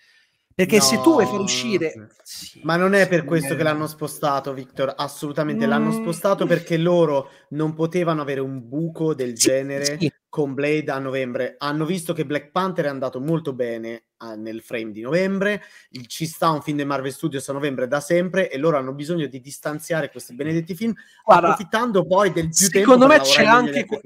Perché 0.55 0.77
no, 0.77 0.83
se 0.83 0.95
tu 1.01 1.11
vuoi 1.11 1.25
far 1.25 1.39
uscire... 1.39 2.09
Sì, 2.23 2.61
ma 2.63 2.75
non 2.75 2.93
è 2.93 3.07
per 3.07 3.25
questo 3.25 3.55
che 3.55 3.63
l'hanno 3.63 3.87
spostato, 3.87 4.53
Victor, 4.53 4.93
assolutamente. 4.95 5.65
Mm. 5.65 5.69
L'hanno 5.69 5.91
spostato 5.91 6.45
perché 6.45 6.77
loro 6.77 7.29
non 7.49 7.73
potevano 7.73 8.21
avere 8.21 8.39
un 8.39 8.67
buco 8.67 9.13
del 9.13 9.37
sì, 9.37 9.47
genere 9.47 9.97
sì. 9.99 10.13
Con 10.33 10.55
Blade 10.55 10.89
a 10.89 10.97
novembre. 10.97 11.53
Hanno 11.59 11.85
visto 11.85 12.11
che 12.11 12.25
Black 12.25 12.49
Panther 12.49 12.85
è 12.85 12.87
andato 12.87 13.19
molto 13.19 13.53
bene 13.53 14.05
nel 14.35 14.63
frame 14.63 14.91
di 14.91 15.01
novembre, 15.01 15.61
il, 15.89 16.07
ci 16.07 16.25
sta 16.25 16.49
un 16.49 16.63
film 16.63 16.77
dei 16.77 16.87
Marvel 16.87 17.11
Studios 17.11 17.47
a 17.49 17.53
novembre 17.53 17.87
da 17.87 17.99
sempre 17.99 18.49
e 18.49 18.57
loro 18.57 18.77
hanno 18.77 18.93
bisogno 18.93 19.27
di 19.27 19.39
distanziare 19.41 20.09
questi 20.09 20.33
benedetti 20.33 20.73
film 20.73 20.93
Guarda, 21.23 21.49
approfittando 21.49 22.03
poi 22.07 22.31
del 22.31 22.47
più 22.47 22.67
secondo 22.67 23.05
me 23.05 23.19
c'è 23.19 23.43
anche 23.43 23.85
que- 23.85 24.01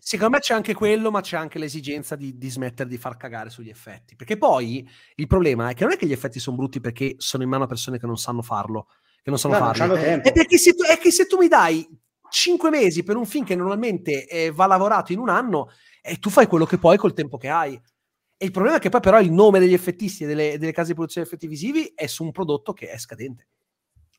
secondo 0.00 0.34
me 0.34 0.40
c'è 0.40 0.52
anche 0.52 0.74
quello 0.74 1.10
ma 1.12 1.20
c'è 1.20 1.36
anche 1.36 1.58
l'esigenza 1.58 2.16
di, 2.16 2.36
di 2.36 2.50
smettere 2.50 2.88
di 2.88 2.98
far 2.98 3.16
cagare 3.16 3.48
sugli 3.48 3.70
effetti. 3.70 4.14
Perché 4.14 4.36
poi 4.36 4.86
il 5.14 5.26
problema 5.26 5.70
è 5.70 5.74
che 5.74 5.84
non 5.84 5.94
è 5.94 5.96
che 5.96 6.06
gli 6.06 6.12
effetti 6.12 6.38
sono 6.38 6.56
brutti 6.56 6.80
perché 6.80 7.14
sono 7.16 7.44
in 7.44 7.48
mano 7.48 7.64
a 7.64 7.68
persone 7.68 7.98
che 7.98 8.06
non 8.06 8.18
sanno 8.18 8.42
farlo 8.42 8.88
che 9.22 9.30
non 9.30 9.38
sanno 9.38 9.56
no, 9.56 9.72
farlo 9.72 9.94
è 9.94 10.32
perché 10.32 10.58
se 10.58 10.74
tu, 10.74 10.82
è 10.82 10.98
che 10.98 11.12
se 11.12 11.26
tu 11.26 11.38
mi 11.38 11.46
dai 11.46 11.88
5 12.32 12.70
mesi 12.70 13.02
per 13.02 13.16
un 13.16 13.26
film 13.26 13.44
che 13.44 13.54
normalmente 13.54 14.26
eh, 14.26 14.50
va 14.50 14.66
lavorato 14.66 15.12
in 15.12 15.18
un 15.18 15.28
anno 15.28 15.68
e 16.00 16.18
tu 16.18 16.30
fai 16.30 16.46
quello 16.46 16.64
che 16.64 16.78
puoi 16.78 16.96
col 16.96 17.12
tempo 17.12 17.36
che 17.36 17.48
hai. 17.48 17.74
E 17.74 18.44
il 18.46 18.50
problema 18.50 18.78
è 18.78 18.80
che 18.80 18.88
poi 18.88 19.00
però 19.00 19.20
il 19.20 19.30
nome 19.30 19.58
degli 19.58 19.74
effettisti 19.74 20.24
e 20.24 20.26
delle, 20.26 20.56
delle 20.58 20.72
case 20.72 20.88
di 20.88 20.94
produzione 20.94 21.26
di 21.26 21.32
effetti 21.32 21.46
visivi 21.46 21.92
è 21.94 22.06
su 22.06 22.24
un 22.24 22.32
prodotto 22.32 22.72
che 22.72 22.88
è 22.88 22.98
scadente 22.98 23.46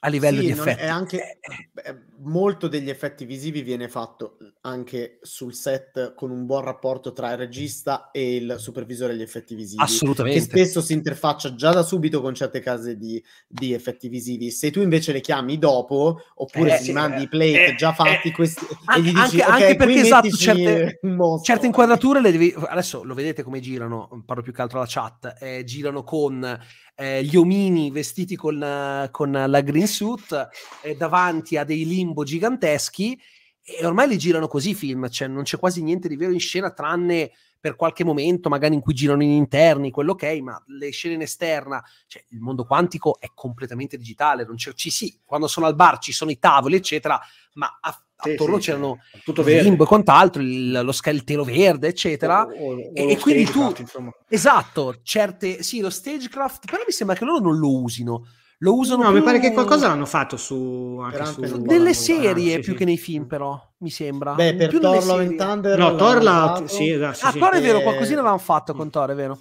a 0.05 0.09
livello 0.09 0.41
sì, 0.41 0.45
di 0.47 0.51
effetti. 0.51 0.81
È 0.81 0.87
anche, 0.87 1.39
eh, 1.39 1.97
molto 2.23 2.67
degli 2.67 2.89
effetti 2.89 3.23
visivi 3.23 3.61
viene 3.61 3.87
fatto 3.87 4.37
anche 4.61 5.19
sul 5.21 5.53
set 5.53 6.13
con 6.13 6.29
un 6.29 6.45
buon 6.45 6.63
rapporto 6.63 7.13
tra 7.13 7.31
il 7.31 7.37
regista 7.37 8.11
e 8.11 8.35
il 8.35 8.55
supervisore 8.57 9.13
degli 9.13 9.21
effetti 9.21 9.55
visivi. 9.55 9.81
Assolutamente. 9.81 10.39
Che 10.39 10.45
spesso 10.45 10.81
si 10.81 10.91
interfaccia 10.91 11.55
già 11.55 11.71
da 11.71 11.83
subito 11.83 12.21
con 12.21 12.33
certe 12.33 12.59
case 12.59 12.97
di, 12.97 13.23
di 13.47 13.71
effetti 13.71 14.09
visivi. 14.09 14.51
Se 14.51 14.71
tu 14.71 14.81
invece 14.81 15.13
le 15.13 15.21
chiami 15.21 15.57
dopo, 15.57 16.19
oppure 16.35 16.75
eh, 16.75 16.81
sì, 16.81 16.91
mandi 16.91 17.23
i 17.23 17.29
plate 17.29 17.65
eh, 17.67 17.75
già 17.75 17.93
fatti, 17.93 18.27
eh, 18.27 18.31
questi, 18.31 18.65
anche, 18.85 18.99
e 18.99 19.01
gli 19.01 19.13
dici, 19.13 19.19
anche, 19.19 19.43
okay, 19.43 19.61
anche 19.61 19.75
perché 19.77 19.99
esatto, 20.01 20.29
certe, 20.31 20.99
certe, 21.41 21.65
inquadrature 21.65 22.19
le 22.19 22.31
devi... 22.31 22.53
Adesso 22.57 23.03
lo 23.03 23.13
vedete 23.13 23.41
come 23.41 23.61
girano, 23.61 24.21
parlo 24.25 24.43
più 24.43 24.51
che 24.51 24.61
altro 24.61 24.79
alla 24.79 24.87
chat, 24.89 25.37
eh, 25.39 25.63
girano 25.63 26.03
con 26.03 26.59
eh, 26.95 27.23
gli 27.23 27.35
omini 27.35 27.91
vestiti 27.91 28.35
con, 28.35 29.07
con, 29.11 29.31
la 29.31 29.61
green 29.61 29.87
suit 29.87 30.49
eh, 30.83 30.95
davanti 30.95 31.57
a 31.57 31.63
dei 31.63 31.85
limbo 31.85 32.23
giganteschi 32.23 33.19
E 33.65 33.85
ormai 33.85 34.09
li 34.09 34.17
girano 34.17 34.47
così 34.47 34.71
i 34.71 34.75
film, 34.75 35.09
cioè 35.09 35.27
non 35.27 35.43
c'è 35.43 35.57
quasi 35.57 35.81
niente 35.81 36.07
di 36.07 36.17
vero 36.17 36.33
in 36.33 36.39
scena 36.39 36.71
tranne 36.71 37.31
per 37.63 37.77
qualche 37.77 38.03
momento 38.03 38.49
magari 38.49 38.73
in 38.73 38.81
cui 38.81 38.93
girano 38.93 39.23
in 39.23 39.29
interni, 39.29 39.89
quello 39.89 40.11
ok, 40.11 40.23
ma 40.41 40.61
le 40.67 40.89
scene 40.89 41.13
in 41.13 41.21
esterna, 41.21 41.81
cioè 42.07 42.21
il 42.31 42.41
mondo 42.41 42.65
quantico 42.65 43.15
è 43.21 43.29
completamente 43.33 43.95
digitale, 43.95 44.43
non 44.43 44.55
c'è, 44.55 44.73
ci 44.73 44.89
sì, 44.89 45.17
quando 45.23 45.47
sono 45.47 45.65
al 45.65 45.73
bar 45.73 45.97
ci 45.99 46.11
sono 46.11 46.29
i 46.29 46.39
tavoli, 46.39 46.75
eccetera, 46.75 47.17
ma 47.53 47.79
a, 47.79 47.97
sì, 48.17 48.31
attorno 48.31 48.59
sì, 48.59 48.65
c'erano 48.65 48.99
tutto 49.23 49.43
limbo 49.43 49.85
e 49.85 49.87
quant'altro, 49.87 50.41
il, 50.41 50.71
lo 50.83 50.91
scaltelo 50.91 51.45
verde, 51.45 51.87
eccetera. 51.87 52.43
O, 52.45 52.73
o 52.73 52.79
e, 52.93 53.11
e 53.11 53.17
quindi 53.17 53.45
tu, 53.45 53.73
insomma. 53.77 54.13
esatto, 54.27 54.99
certe, 55.01 55.63
sì, 55.63 55.79
lo 55.79 55.89
stagecraft, 55.89 56.69
però 56.69 56.83
mi 56.85 56.91
sembra 56.91 57.15
che 57.15 57.23
loro 57.23 57.39
non 57.39 57.57
lo 57.57 57.81
usino 57.81 58.27
lo 58.63 58.77
usano 58.77 59.03
no, 59.03 59.09
più... 59.09 59.19
mi 59.19 59.23
pare 59.23 59.39
che 59.39 59.51
qualcosa 59.51 59.87
l'hanno 59.87 60.05
fatto 60.05 60.37
su, 60.37 60.97
anche 61.03 61.25
su, 61.25 61.43
su 61.45 61.61
delle 61.61 61.93
serie 61.93 62.55
ah, 62.55 62.59
più 62.59 62.71
sì, 62.71 62.77
che 62.77 62.85
nei 62.85 62.97
film 62.97 63.25
però 63.25 63.61
mi 63.79 63.89
sembra. 63.89 64.33
Beh 64.33 64.55
per 64.55 64.69
più 64.69 64.79
Thor 64.79 65.05
Love 65.05 65.25
and 65.25 65.37
Thunder 65.37 65.77
no 65.77 65.95
Thor 65.95 66.23
la 66.23 66.63
sì, 66.65 66.89
esatto, 66.89 67.27
ah 67.27 67.31
Thor 67.33 67.55
è 67.55 67.61
vero 67.61 67.81
qualcosina 67.81 68.19
avevano 68.19 68.39
fatto 68.39 68.73
con 68.73 68.89
Thor 68.89 69.11
è 69.11 69.15
vero. 69.15 69.37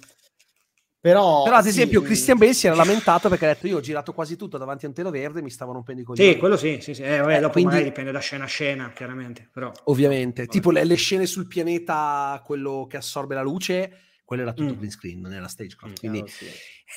Però, 0.99 1.43
però 1.43 1.57
ad 1.57 1.65
esempio 1.65 1.99
sì. 1.99 2.05
Christian 2.05 2.37
Bale 2.37 2.53
si 2.53 2.65
era 2.67 2.77
lamentato 2.77 3.27
perché 3.27 3.45
ha 3.45 3.53
detto 3.53 3.67
io 3.67 3.77
ho 3.77 3.81
girato 3.81 4.13
quasi 4.13 4.37
tutto 4.37 4.57
davanti 4.57 4.85
a 4.85 4.87
un 4.87 4.93
telo 4.93 5.09
verde 5.09 5.39
e 5.39 5.41
mi 5.41 5.49
stavano 5.49 5.77
rompendo 5.77 6.01
i 6.01 6.05
coglioni. 6.05 6.31
Sì 6.31 6.37
quello 6.37 6.57
sì, 6.57 6.77
sì, 6.81 6.93
sì. 6.93 7.01
Eh, 7.01 7.17
vabbè, 7.17 7.39
dopo 7.39 7.53
quindi... 7.53 7.71
magari 7.71 7.89
dipende 7.89 8.11
da 8.11 8.19
scena 8.19 8.43
a 8.43 8.47
scena 8.47 8.91
chiaramente 8.93 9.49
però 9.51 9.71
ovviamente. 9.85 10.41
vabbè. 10.43 10.53
tipo 10.53 10.71
le, 10.71 10.83
le 10.83 10.95
scene 10.95 11.25
sul 11.25 11.47
pianeta 11.47 12.41
quello 12.45 12.87
che 12.89 12.97
assorbe 12.97 13.35
la 13.35 13.41
luce 13.41 13.97
quello 14.33 14.41
era 14.43 14.53
tutto 14.53 14.73
mm. 14.73 14.77
green 14.77 14.91
screen, 14.91 15.19
non 15.21 15.33
era 15.33 15.47
stagecraft. 15.47 15.93
Mm, 15.93 15.99
quindi, 15.99 16.19
oh, 16.19 16.27
sì. 16.27 16.45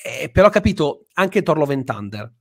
eh, 0.03 0.29
però 0.29 0.47
ho 0.47 0.51
capito 0.51 1.05
anche 1.13 1.43
Thor 1.43 1.57
Love 1.57 1.73
and 1.73 1.83
Thunder, 1.83 2.33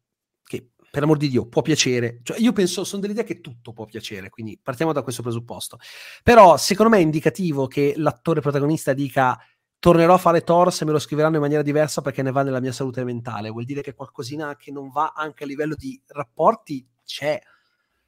che 0.42 0.70
per 0.90 1.02
amor 1.02 1.18
di 1.18 1.28
Dio 1.28 1.46
può 1.46 1.60
piacere. 1.62 2.20
Cioè, 2.22 2.38
io 2.38 2.52
penso, 2.52 2.84
sono 2.84 3.02
dell'idea 3.02 3.24
che 3.24 3.40
tutto 3.40 3.72
può 3.72 3.84
piacere, 3.84 4.30
quindi 4.30 4.58
partiamo 4.60 4.92
da 4.92 5.02
questo 5.02 5.22
presupposto. 5.22 5.78
Però 6.22 6.56
secondo 6.56 6.92
me 6.92 6.98
è 6.98 7.02
indicativo 7.02 7.66
che 7.66 7.94
l'attore 7.96 8.40
protagonista 8.40 8.94
dica 8.94 9.38
tornerò 9.78 10.14
a 10.14 10.18
fare 10.18 10.40
Thor 10.40 10.72
se 10.72 10.86
me 10.86 10.92
lo 10.92 10.98
scriveranno 10.98 11.36
in 11.36 11.42
maniera 11.42 11.62
diversa 11.62 12.00
perché 12.00 12.22
ne 12.22 12.32
va 12.32 12.42
nella 12.42 12.60
mia 12.60 12.72
salute 12.72 13.04
mentale. 13.04 13.50
Vuol 13.50 13.64
dire 13.64 13.82
che 13.82 13.94
qualcosina 13.94 14.56
che 14.56 14.72
non 14.72 14.90
va 14.90 15.12
anche 15.14 15.44
a 15.44 15.46
livello 15.46 15.74
di 15.74 16.00
rapporti 16.06 16.86
c'è 17.04 17.38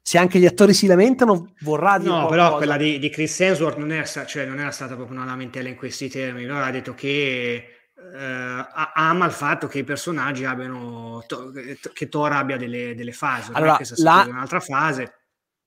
se 0.09 0.17
anche 0.17 0.39
gli 0.39 0.47
attori 0.47 0.73
si 0.73 0.87
lamentano, 0.87 1.53
vorrà 1.59 1.99
dire. 1.99 2.09
No, 2.09 2.25
qualcosa. 2.25 2.35
però 2.35 2.57
quella 2.57 2.77
di, 2.77 2.97
di 2.97 3.09
Chris 3.11 3.41
Hemsworth 3.41 3.77
non, 3.77 3.91
è, 3.91 4.03
cioè, 4.03 4.43
non, 4.43 4.59
era 4.59 4.71
stata 4.71 4.95
proprio 4.95 5.15
una 5.15 5.27
lamentela 5.27 5.69
in 5.69 5.75
questi 5.75 6.09
termini. 6.09 6.47
Lui 6.47 6.57
ha 6.57 6.71
detto 6.71 6.95
che 6.95 7.53
eh, 7.93 8.67
ama 8.95 9.25
il 9.27 9.31
fatto 9.31 9.67
che 9.67 9.77
i 9.77 9.83
personaggi 9.83 10.45
abbiano. 10.45 11.23
To, 11.27 11.51
che 11.93 12.09
Thor 12.09 12.31
abbia 12.31 12.57
delle, 12.57 12.95
delle 12.95 13.11
fasi. 13.11 13.51
Allora, 13.53 13.77
l'ha, 13.97 14.25
un'altra 14.27 14.59
fase. 14.59 15.13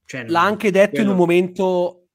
Cioè, 0.07 0.27
l'ha 0.27 0.43
anche 0.43 0.73
detto 0.73 0.91
quello... 0.91 1.05
in 1.05 1.11
un 1.11 1.17
momento. 1.17 2.07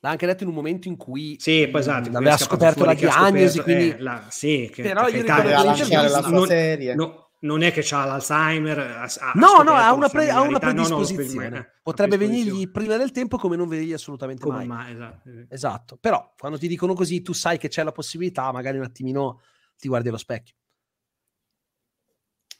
L'ha 0.00 0.10
anche 0.10 0.26
detto 0.26 0.42
in 0.42 0.48
un 0.48 0.56
momento 0.56 0.88
in 0.88 0.96
cui 0.96 1.36
sì, 1.38 1.68
poi 1.70 1.82
esatto, 1.82 2.16
aveva 2.16 2.36
scoperto 2.36 2.84
la 2.84 2.94
diagnosi. 2.94 3.58
Scoperto, 3.58 3.62
quindi... 3.62 3.90
eh, 3.90 4.02
la, 4.02 4.26
sì, 4.28 4.68
che, 4.74 4.82
però 4.82 5.06
io 5.06 5.22
ricordo 5.22 5.72
che 5.84 6.08
la 6.08 6.22
sua 6.22 6.46
serie. 6.46 6.96
No, 6.96 7.25
non 7.46 7.62
è 7.62 7.72
che 7.72 7.86
ha 7.90 8.04
l'Alzheimer. 8.04 8.78
Ha, 8.78 9.32
no, 9.34 9.62
no, 9.62 9.72
ha 9.72 9.92
una, 9.94 10.08
pre- 10.08 10.28
ha 10.30 10.40
una 10.42 10.58
predisposizione. 10.58 11.48
No, 11.48 11.56
no, 11.56 11.66
Potrebbe 11.82 12.16
venirgli 12.18 12.70
prima 12.70 12.96
del 12.96 13.12
tempo 13.12 13.38
come 13.38 13.56
non 13.56 13.68
venirgli 13.68 13.92
assolutamente 13.94 14.42
come 14.42 14.64
mai. 14.64 14.66
mai 14.66 14.92
esatto. 14.92 15.30
esatto. 15.48 15.96
Però 15.96 16.34
quando 16.36 16.58
ti 16.58 16.68
dicono 16.68 16.92
così, 16.92 17.22
tu 17.22 17.32
sai 17.32 17.56
che 17.56 17.68
c'è 17.68 17.82
la 17.82 17.92
possibilità, 17.92 18.52
magari 18.52 18.76
un 18.76 18.84
attimino 18.84 19.40
ti 19.78 19.88
guardi 19.88 20.08
allo 20.08 20.18
specchio. 20.18 20.54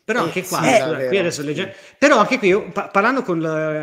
Però 0.07 0.23
anche 0.23 0.45
qua, 0.45 0.63
sì, 0.63 1.09
qui 1.09 1.19
adesso 1.19 1.43
legge... 1.43 1.75
però 1.99 2.19
anche 2.19 2.39
qui, 2.39 2.47
io, 2.47 2.71
pa- 2.71 2.87
parlando 2.91 3.23
con, 3.23 3.41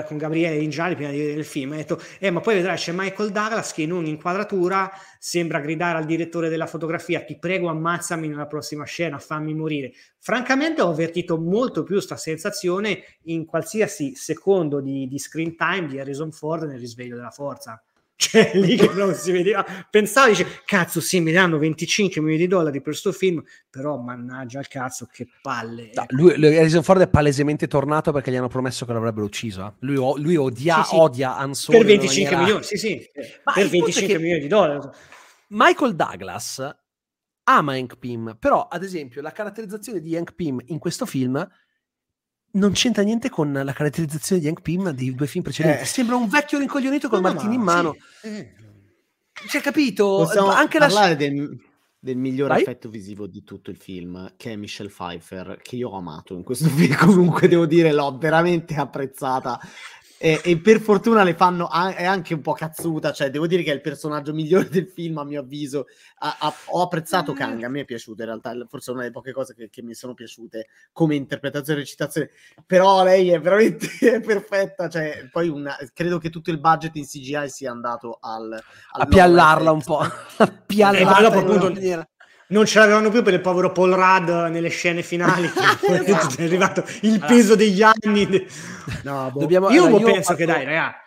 con 0.07 0.17
Gabriele 0.17 0.55
Ingiali 0.55 0.95
prima 0.95 1.11
di 1.11 1.17
vedere 1.17 1.37
il 1.37 1.43
film, 1.43 1.73
ha 1.73 1.75
detto, 1.75 2.01
eh, 2.17 2.31
ma 2.31 2.39
poi 2.39 2.55
vedrai 2.55 2.77
c'è 2.77 2.93
Michael 2.95 3.31
Douglas 3.31 3.73
che 3.73 3.81
in 3.81 3.91
un'inquadratura 3.91 4.89
sembra 5.19 5.59
gridare 5.59 5.97
al 5.97 6.05
direttore 6.05 6.47
della 6.47 6.65
fotografia, 6.65 7.25
ti 7.25 7.37
prego 7.37 7.67
ammazzami 7.67 8.29
nella 8.29 8.47
prossima 8.47 8.85
scena, 8.85 9.19
fammi 9.19 9.53
morire. 9.53 9.91
Francamente 10.17 10.81
ho 10.81 10.91
avvertito 10.91 11.37
molto 11.37 11.83
più 11.83 11.95
questa 11.95 12.15
sensazione 12.15 13.03
in 13.23 13.45
qualsiasi 13.45 14.15
secondo 14.15 14.79
di, 14.79 15.05
di 15.09 15.19
screen 15.19 15.57
time 15.57 15.87
di 15.87 15.99
Harrison 15.99 16.31
Ford 16.31 16.63
nel 16.63 16.79
risveglio 16.79 17.17
della 17.17 17.31
forza 17.31 17.83
cioè 18.15 18.51
lì 18.55 18.75
che 18.75 18.91
non 18.93 19.13
si 19.15 19.31
vedeva 19.31 19.65
pensavo 19.89 20.29
dice 20.29 20.61
cazzo 20.65 21.01
sì 21.01 21.19
mi 21.19 21.31
danno 21.31 21.57
25 21.57 22.21
milioni 22.21 22.43
di 22.43 22.47
dollari 22.47 22.77
per 22.77 22.91
questo 22.91 23.11
film 23.11 23.43
però 23.69 23.97
mannaggia 23.97 24.59
al 24.59 24.67
cazzo 24.67 25.07
che 25.11 25.27
palle 25.41 25.89
no, 25.93 26.05
lui, 26.09 26.37
lui, 26.37 26.57
Harrison 26.57 26.83
Ford 26.83 27.01
è 27.01 27.07
palesemente 27.07 27.67
tornato 27.67 28.11
perché 28.11 28.31
gli 28.31 28.35
hanno 28.35 28.47
promesso 28.47 28.85
che 28.85 28.93
l'avrebbero 28.93 29.25
ucciso 29.25 29.65
eh. 29.65 29.73
lui, 29.79 29.95
lui 30.21 30.35
odia, 30.35 30.83
sì, 30.83 30.89
sì. 30.89 30.95
odia 30.95 31.37
Ansel 31.37 31.77
per 31.77 31.85
25 31.85 32.23
maniera... 32.23 32.41
milioni 32.41 32.63
sì 32.63 32.77
sì 32.77 33.11
Ma 33.43 33.53
per 33.53 33.67
25 33.67 34.17
milioni 34.19 34.41
di 34.41 34.47
dollari 34.47 34.87
Michael 35.47 35.95
Douglas 35.95 36.75
ama 37.45 37.73
Hank 37.73 37.97
Pym 37.97 38.37
però 38.39 38.67
ad 38.67 38.83
esempio 38.83 39.21
la 39.21 39.31
caratterizzazione 39.31 39.99
di 39.99 40.15
Hank 40.15 40.33
Pym 40.33 40.61
in 40.67 40.79
questo 40.79 41.05
film 41.05 41.45
non 42.53 42.71
c'entra 42.73 43.03
niente 43.03 43.29
con 43.29 43.51
la 43.51 43.73
caratterizzazione 43.73 44.41
di 44.41 44.47
Hank 44.47 44.61
Pym 44.61 44.91
di 44.91 45.13
due 45.15 45.27
film 45.27 45.43
precedenti. 45.43 45.83
Eh. 45.83 45.85
Sembra 45.85 46.15
un 46.15 46.27
vecchio 46.27 46.59
rincoglionito 46.59 47.09
con 47.09 47.21
no, 47.21 47.31
martini 47.31 47.55
in 47.55 47.61
mano. 47.61 47.95
Sì. 48.21 48.27
Eh. 48.27 48.53
C'è 49.47 49.61
capito? 49.61 50.17
Possiamo 50.17 50.49
Anche 50.49 50.77
parlare 50.77 51.09
la... 51.11 51.15
del, 51.15 51.57
del 51.99 52.17
miglior 52.17 52.49
Vai? 52.49 52.61
effetto 52.61 52.89
visivo 52.89 53.27
di 53.27 53.43
tutto 53.43 53.71
il 53.71 53.77
film, 53.77 54.33
che 54.37 54.51
è 54.51 54.55
Michelle 54.55 54.89
Pfeiffer, 54.89 55.59
che 55.61 55.75
io 55.75 55.89
ho 55.89 55.97
amato 55.97 56.35
in 56.35 56.43
questo 56.43 56.67
film. 56.69 56.95
Comunque 56.95 57.47
devo 57.47 57.65
dire, 57.65 57.91
l'ho 57.91 58.17
veramente 58.17 58.75
apprezzata 58.75 59.59
e, 60.23 60.39
e, 60.41 60.57
per 60.57 60.79
fortuna 60.79 61.21
le 61.23 61.33
fanno 61.33 61.67
a- 61.67 61.93
è 61.93 62.05
anche 62.05 62.33
un 62.33 62.39
po' 62.39 62.53
cazzuta, 62.53 63.11
cioè 63.11 63.29
devo 63.29 63.45
dire 63.45 63.61
che 63.61 63.71
è 63.71 63.73
il 63.73 63.81
personaggio 63.81 64.33
migliore 64.33 64.69
del 64.69 64.87
film 64.87 65.17
a 65.17 65.25
mio 65.25 65.41
avviso. 65.41 65.87
A- 66.19 66.37
a- 66.39 66.53
ho 66.67 66.81
apprezzato 66.81 67.33
mm. 67.33 67.35
Kang, 67.35 67.63
a 67.63 67.67
me 67.67 67.81
è 67.81 67.85
piaciuto 67.85 68.21
in 68.21 68.27
realtà, 68.29 68.55
forse 68.69 68.91
è 68.91 68.93
una 68.93 69.01
delle 69.01 69.13
poche 69.13 69.33
cose 69.33 69.53
che, 69.53 69.69
che 69.69 69.81
mi 69.81 69.93
sono 69.93 70.13
piaciute 70.13 70.67
come 70.93 71.15
interpretazione 71.15 71.79
e 71.79 71.81
recitazione, 71.81 72.29
però 72.65 73.03
lei 73.03 73.31
è 73.31 73.41
veramente 73.41 73.85
perfetta, 74.25 74.87
cioè 74.87 75.27
poi 75.29 75.49
una, 75.49 75.75
credo 75.93 76.19
che 76.19 76.29
tutto 76.29 76.51
il 76.51 76.59
budget 76.61 76.95
in 76.95 77.03
CGI 77.03 77.49
sia 77.49 77.71
andato 77.71 78.17
al... 78.21 78.53
al 78.53 79.01
a 79.01 79.05
piallarla 79.05 79.71
un 79.71 79.83
po', 79.83 79.97
a 80.37 80.63
piallarla. 80.65 81.19
E 81.19 81.21
dopo 81.21 81.39
appunto 81.39 81.67
non 82.53 82.65
ce 82.65 82.79
l'avevano 82.79 83.09
più 83.09 83.23
per 83.23 83.33
il 83.33 83.41
povero 83.41 83.71
Paul 83.71 83.91
Rudd 83.91 84.29
nelle 84.51 84.69
scene 84.69 85.01
finali 85.01 85.47
esatto. 85.51 86.39
è 86.39 86.43
arrivato 86.45 86.85
il 87.01 87.19
peso 87.19 87.55
degli 87.55 87.81
anni 87.81 88.47
no, 89.03 89.29
boh. 89.31 89.39
Dobbiamo, 89.39 89.69
io 89.71 89.85
allora, 89.85 90.05
penso 90.05 90.21
fatto... 90.21 90.37
che 90.37 90.45
dai 90.45 90.63
raga 90.63 90.97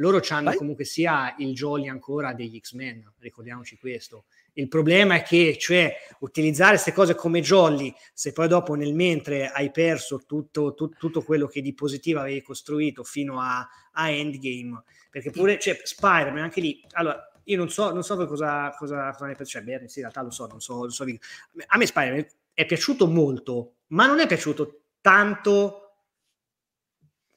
loro 0.00 0.20
hanno 0.28 0.54
comunque 0.54 0.84
sia 0.84 1.34
il 1.38 1.54
jolly 1.54 1.88
ancora 1.88 2.32
degli 2.32 2.58
X-Men 2.60 3.12
ricordiamoci 3.18 3.78
questo 3.78 4.24
il 4.54 4.68
problema 4.68 5.14
è 5.14 5.22
che 5.22 5.56
cioè 5.58 5.94
utilizzare 6.20 6.72
queste 6.72 6.92
cose 6.92 7.14
come 7.14 7.40
jolly 7.40 7.92
se 8.12 8.32
poi 8.32 8.48
dopo 8.48 8.74
nel 8.74 8.94
mentre 8.94 9.48
hai 9.48 9.70
perso 9.70 10.22
tutto, 10.26 10.74
tutto, 10.74 10.96
tutto 10.98 11.22
quello 11.22 11.46
che 11.46 11.60
di 11.60 11.74
positivo 11.74 12.20
avevi 12.20 12.42
costruito 12.42 13.02
fino 13.04 13.40
a, 13.40 13.66
a 13.92 14.10
Endgame 14.10 14.82
perché 15.10 15.30
pure 15.30 15.58
cioè, 15.58 15.80
Spider-Man 15.82 16.42
anche 16.42 16.60
lì 16.60 16.80
allora 16.92 17.28
io 17.48 17.56
non 17.56 17.70
so, 17.70 17.92
non 17.92 18.02
so 18.02 18.14
cosa, 18.26 18.74
cosa, 18.76 19.10
cosa 19.10 19.26
ne 19.26 19.34
pensate, 19.34 19.44
cioè, 19.44 19.62
beh, 19.62 19.88
sì, 19.88 19.98
in 19.98 20.04
realtà 20.04 20.22
lo 20.22 20.30
so, 20.30 20.46
non 20.46 20.60
so, 20.60 20.78
non 20.80 20.90
so. 20.90 21.04
A 21.04 21.78
me 21.78 21.86
Spider-Man 21.86 22.26
è 22.52 22.66
piaciuto 22.66 23.06
molto, 23.06 23.76
ma 23.88 24.06
non 24.06 24.20
è 24.20 24.26
piaciuto 24.26 24.82
tanto 25.00 25.82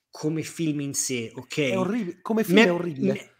come 0.09 0.43
film 0.43 0.81
in 0.81 0.93
sé, 0.93 1.31
ok? 1.33 1.57
È 1.59 1.77
orribile, 1.77 2.19
come 2.21 2.43
film 2.43 2.59
me, 2.59 2.65
è 2.65 2.71
orribile. 2.71 3.13
Me, 3.13 3.31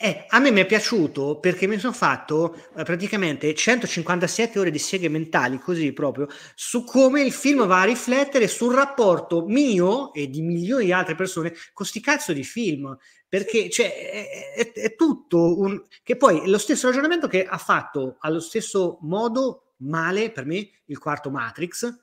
eh, 0.00 0.26
a 0.28 0.38
me 0.38 0.52
mi 0.52 0.60
è 0.60 0.66
piaciuto 0.66 1.40
perché 1.40 1.66
mi 1.66 1.76
sono 1.76 1.92
fatto 1.92 2.54
eh, 2.76 2.84
praticamente 2.84 3.52
157 3.52 4.58
ore 4.58 4.70
di 4.70 4.78
seghe 4.78 5.08
mentali, 5.08 5.58
così 5.58 5.92
proprio, 5.92 6.28
su 6.54 6.84
come 6.84 7.22
il 7.22 7.32
film 7.32 7.66
va 7.66 7.80
a 7.80 7.84
riflettere 7.84 8.46
sul 8.46 8.74
rapporto 8.74 9.44
mio 9.44 10.12
e 10.14 10.30
di 10.30 10.40
milioni 10.40 10.84
di 10.84 10.92
altre 10.92 11.16
persone 11.16 11.52
con 11.72 11.84
sti 11.84 12.00
cazzo 12.00 12.32
di 12.32 12.44
film. 12.44 12.96
Perché 13.28 13.68
cioè, 13.68 14.10
è, 14.10 14.54
è, 14.54 14.72
è 14.72 14.94
tutto 14.94 15.58
un... 15.58 15.82
che 16.02 16.16
poi 16.16 16.40
è 16.40 16.46
lo 16.46 16.56
stesso 16.56 16.86
ragionamento 16.86 17.28
che 17.28 17.44
ha 17.44 17.58
fatto 17.58 18.16
allo 18.20 18.40
stesso 18.40 18.98
modo 19.02 19.74
male 19.78 20.30
per 20.30 20.46
me 20.46 20.68
il 20.86 20.98
quarto 20.98 21.30
Matrix, 21.30 21.94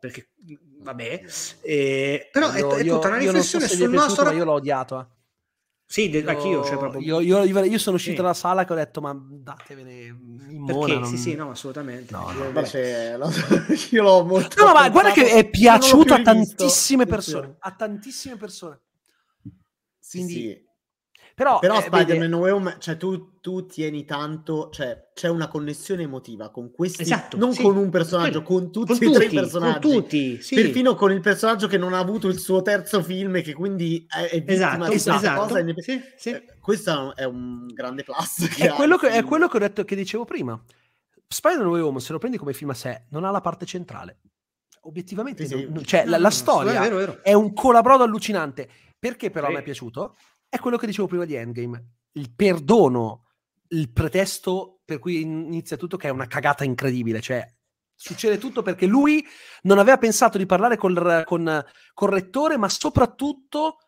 perché 0.00 0.30
vabbè, 0.80 1.22
eh, 1.62 2.28
però 2.32 2.52
io, 2.56 2.72
è, 2.72 2.80
è, 2.80 2.86
tutta 2.86 3.08
una 3.08 3.18
riflessione 3.18 3.68
so 3.68 3.76
sul 3.76 3.90
nostro... 3.90 4.24
Ma 4.24 4.32
io 4.32 4.44
l'ho 4.44 4.52
odiato, 4.52 5.00
eh. 5.00 5.16
Sì, 5.90 6.10
de- 6.10 6.22
anch'io. 6.26 6.62
Cioè 6.64 6.76
proprio... 6.76 7.00
io, 7.00 7.20
io, 7.20 7.64
io, 7.64 7.78
sono 7.78 7.96
uscito 7.96 8.16
sì. 8.16 8.20
dalla 8.20 8.34
sala 8.34 8.66
che 8.66 8.72
ho 8.74 8.76
detto, 8.76 9.00
ma 9.00 9.18
datevene 9.18 10.04
in 10.04 10.60
mona. 10.60 10.84
Perché? 10.84 11.00
Non... 11.00 11.08
Sì, 11.08 11.16
sì, 11.16 11.34
no, 11.34 11.50
assolutamente. 11.50 12.12
No, 12.12 12.30
no, 12.30 12.44
invece, 12.44 13.16
io 13.90 14.02
l'ho 14.02 14.22
molto... 14.22 14.62
No, 14.62 14.74
ma 14.74 14.86
guarda 14.90 15.12
che 15.12 15.30
è 15.30 15.48
piaciuto 15.48 16.12
a 16.12 16.20
tantissime 16.20 17.06
persone. 17.06 17.56
A 17.60 17.72
tantissime 17.72 18.36
persone. 18.36 18.80
Quindi, 20.10 20.32
sì, 20.32 20.66
Però, 21.34 21.58
Però 21.60 21.78
eh, 21.78 21.82
Spider-Man 21.82 22.06
vede- 22.06 22.26
No 22.28 22.38
Way 22.38 22.50
Home, 22.50 22.76
cioè 22.80 22.96
tu, 22.96 23.38
tu 23.40 23.64
tieni 23.66 24.04
tanto, 24.04 24.70
cioè 24.70 25.10
c'è 25.14 25.28
una 25.28 25.46
connessione 25.48 26.02
emotiva 26.02 26.50
con 26.50 26.72
questi, 26.72 27.02
Esatto, 27.02 27.36
non 27.36 27.52
sì. 27.52 27.62
con 27.62 27.76
un 27.76 27.90
personaggio, 27.90 28.42
con 28.42 28.72
tutti 28.72 28.86
con 28.86 28.96
e 28.96 28.98
tre 29.14 29.24
i 29.24 29.28
tutti, 29.28 29.34
personaggi. 29.40 29.80
con 29.88 30.00
tutti, 30.02 30.42
sì. 30.42 30.54
Perfino 30.56 30.94
con 30.96 31.12
il 31.12 31.20
personaggio 31.20 31.68
che 31.68 31.78
non 31.78 31.92
ha 31.94 31.98
avuto 31.98 32.26
il 32.28 32.38
suo 32.40 32.60
terzo 32.62 33.02
film 33.04 33.36
e 33.36 33.42
che 33.42 33.52
quindi 33.54 34.04
è, 34.08 34.22
è 34.30 34.42
vittima 34.42 34.90
Esatto, 34.90 35.16
esatto. 35.18 35.40
cosa. 35.42 35.58
e- 35.60 35.74
Sì, 35.78 36.00
sì. 36.16 36.30
eh, 36.30 36.44
Questo 36.60 37.14
è 37.14 37.24
un 37.24 37.66
grande 37.72 38.02
plus. 38.02 38.58
è 38.58 38.70
quello 38.70 38.96
che, 38.96 39.08
è 39.10 39.22
quello 39.22 39.46
che 39.48 39.56
ho 39.56 39.60
detto 39.60 39.84
che 39.84 39.94
dicevo 39.94 40.24
prima. 40.24 40.60
Spider-Man 41.28 41.66
No 41.68 41.72
Way 41.74 41.82
Home, 41.82 42.00
se 42.00 42.12
lo 42.12 42.18
prendi 42.18 42.36
come 42.38 42.52
film 42.52 42.70
a 42.70 42.74
sé, 42.74 43.04
non 43.10 43.24
ha 43.24 43.30
la 43.30 43.40
parte 43.40 43.64
centrale. 43.64 44.18
Obiettivamente, 44.82 45.44
Sì, 45.46 45.66
non- 45.70 45.84
cioè, 45.84 46.04
la, 46.06 46.18
la 46.18 46.30
storia 46.30 46.72
è 46.76 46.80
vero, 46.80 46.96
vero. 46.96 47.18
è 47.22 47.32
un 47.34 47.52
colabrodo 47.52 48.02
allucinante. 48.04 48.68
Perché 48.98 49.30
però 49.30 49.46
Sì. 49.48 49.52
mi 49.54 49.58
è 49.60 49.62
piaciuto? 49.62 50.16
È 50.48 50.58
quello 50.58 50.76
che 50.76 50.86
dicevo 50.86 51.06
prima 51.06 51.24
di 51.24 51.34
Endgame. 51.34 51.84
Il 52.12 52.32
perdono, 52.34 53.26
il 53.68 53.90
pretesto 53.92 54.80
per 54.84 54.98
cui 54.98 55.20
inizia 55.20 55.76
tutto, 55.76 55.96
che 55.96 56.08
è 56.08 56.10
una 56.10 56.26
cagata 56.26 56.64
incredibile. 56.64 57.20
Cioè, 57.20 57.46
succede 57.94 58.38
tutto 58.38 58.62
perché 58.62 58.86
lui 58.86 59.24
non 59.62 59.78
aveva 59.78 59.98
pensato 59.98 60.38
di 60.38 60.46
parlare 60.46 60.76
col, 60.76 61.22
con, 61.26 61.64
col 61.92 62.10
rettore, 62.10 62.56
ma 62.56 62.68
soprattutto 62.68 63.78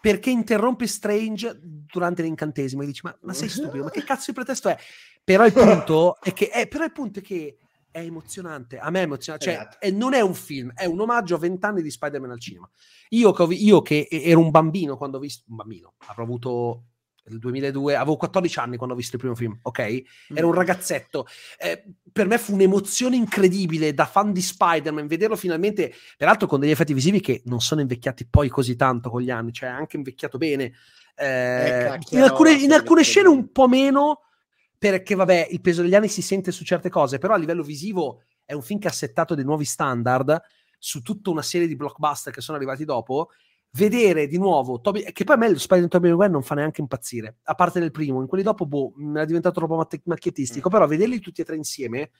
perché 0.00 0.30
interrompe 0.30 0.86
Strange 0.86 1.58
durante 1.62 2.22
l'incantesimo 2.22 2.82
e 2.82 2.86
dici 2.86 3.02
ma, 3.04 3.16
ma 3.22 3.32
sei 3.32 3.48
stupido, 3.48 3.84
ma 3.84 3.90
che 3.90 4.02
cazzo 4.02 4.24
di 4.26 4.32
pretesto 4.32 4.68
è? 4.68 4.76
Però 5.22 5.46
il 5.46 5.52
punto 5.52 6.20
è 6.20 6.32
che, 6.32 6.48
è, 6.48 6.66
però 6.66 6.84
il 6.84 6.90
punto 6.90 7.20
è 7.20 7.22
che 7.22 7.56
è 7.92 8.00
emozionante, 8.00 8.78
a 8.78 8.90
me 8.90 9.00
è 9.00 9.02
emozionante, 9.02 9.46
cioè 9.46 9.54
Esatto. 9.54 9.76
è- 9.78 9.90
non 9.90 10.14
è 10.14 10.20
un 10.20 10.34
film, 10.34 10.72
è 10.74 10.86
un 10.86 10.98
omaggio 10.98 11.36
a 11.36 11.38
vent'anni 11.38 11.82
di 11.82 11.90
Spider-Man 11.90 12.30
al 12.32 12.40
cinema. 12.40 12.68
Io 13.10 13.32
che, 13.32 13.46
vi- 13.46 13.64
io 13.64 13.82
che 13.82 14.08
ero 14.10 14.40
un 14.40 14.50
bambino 14.50 14.96
quando 14.96 15.18
ho 15.18 15.20
visto, 15.20 15.44
un 15.48 15.56
bambino, 15.56 15.94
avrò 16.06 16.24
avuto 16.24 16.84
il 17.26 17.38
2002, 17.38 17.94
avevo 17.94 18.16
14 18.16 18.58
anni 18.58 18.76
quando 18.76 18.94
ho 18.94 18.98
visto 18.98 19.14
il 19.14 19.20
primo 19.20 19.36
film, 19.36 19.56
ok? 19.62 20.02
Ero 20.34 20.48
un 20.48 20.54
ragazzetto. 20.54 21.26
Eh, 21.56 21.84
per 22.10 22.26
me 22.26 22.36
fu 22.38 22.54
un'emozione 22.54 23.14
incredibile 23.14 23.94
da 23.94 24.06
fan 24.06 24.32
di 24.32 24.42
Spider-Man 24.42 25.06
vederlo 25.06 25.36
finalmente, 25.36 25.92
peraltro 26.16 26.48
con 26.48 26.58
degli 26.58 26.70
effetti 26.70 26.92
visivi 26.94 27.20
che 27.20 27.42
non 27.44 27.60
sono 27.60 27.80
invecchiati 27.80 28.26
poi 28.26 28.48
così 28.48 28.74
tanto 28.74 29.08
con 29.08 29.20
gli 29.20 29.30
anni, 29.30 29.52
cioè 29.52 29.68
anche 29.68 29.96
invecchiato 29.96 30.36
bene. 30.36 30.72
Eh, 31.14 31.84
cacchio, 31.86 32.16
in 32.18 32.24
alcune, 32.24 32.52
in 32.54 32.72
alcune 32.72 33.02
scene 33.04 33.28
un 33.28 33.52
po' 33.52 33.68
meno, 33.68 34.22
perché 34.82 35.14
vabbè, 35.14 35.46
il 35.52 35.60
peso 35.60 35.80
degli 35.82 35.94
anni 35.94 36.08
si 36.08 36.22
sente 36.22 36.50
su 36.50 36.64
certe 36.64 36.88
cose, 36.88 37.18
però 37.18 37.34
a 37.34 37.36
livello 37.36 37.62
visivo 37.62 38.24
è 38.44 38.52
un 38.52 38.62
film 38.62 38.80
che 38.80 38.88
ha 38.88 38.92
settato 38.92 39.36
dei 39.36 39.44
nuovi 39.44 39.64
standard 39.64 40.36
su 40.76 41.02
tutta 41.02 41.30
una 41.30 41.40
serie 41.40 41.68
di 41.68 41.76
blockbuster 41.76 42.32
che 42.32 42.40
sono 42.40 42.56
arrivati 42.56 42.84
dopo. 42.84 43.28
Vedere 43.74 44.26
di 44.26 44.38
nuovo 44.38 44.80
Toby, 44.80 45.04
che 45.12 45.22
poi 45.22 45.36
a 45.36 45.38
me 45.38 45.50
lo 45.50 45.56
Spider-Man 45.56 45.88
Tobey 45.88 46.10
Maguire 46.10 46.32
non 46.32 46.42
fa 46.42 46.56
neanche 46.56 46.80
impazzire, 46.80 47.36
a 47.44 47.54
parte 47.54 47.78
nel 47.78 47.92
primo, 47.92 48.20
in 48.20 48.26
quelli 48.26 48.42
dopo, 48.42 48.66
boh, 48.66 48.92
mi 48.96 49.20
è 49.20 49.24
diventato 49.24 49.60
troppo 49.60 49.76
macch- 49.76 50.02
macchiettistico, 50.04 50.68
però 50.68 50.84
vederli 50.88 51.20
tutti 51.20 51.42
e 51.42 51.44
tre 51.44 51.54
insieme, 51.54 52.10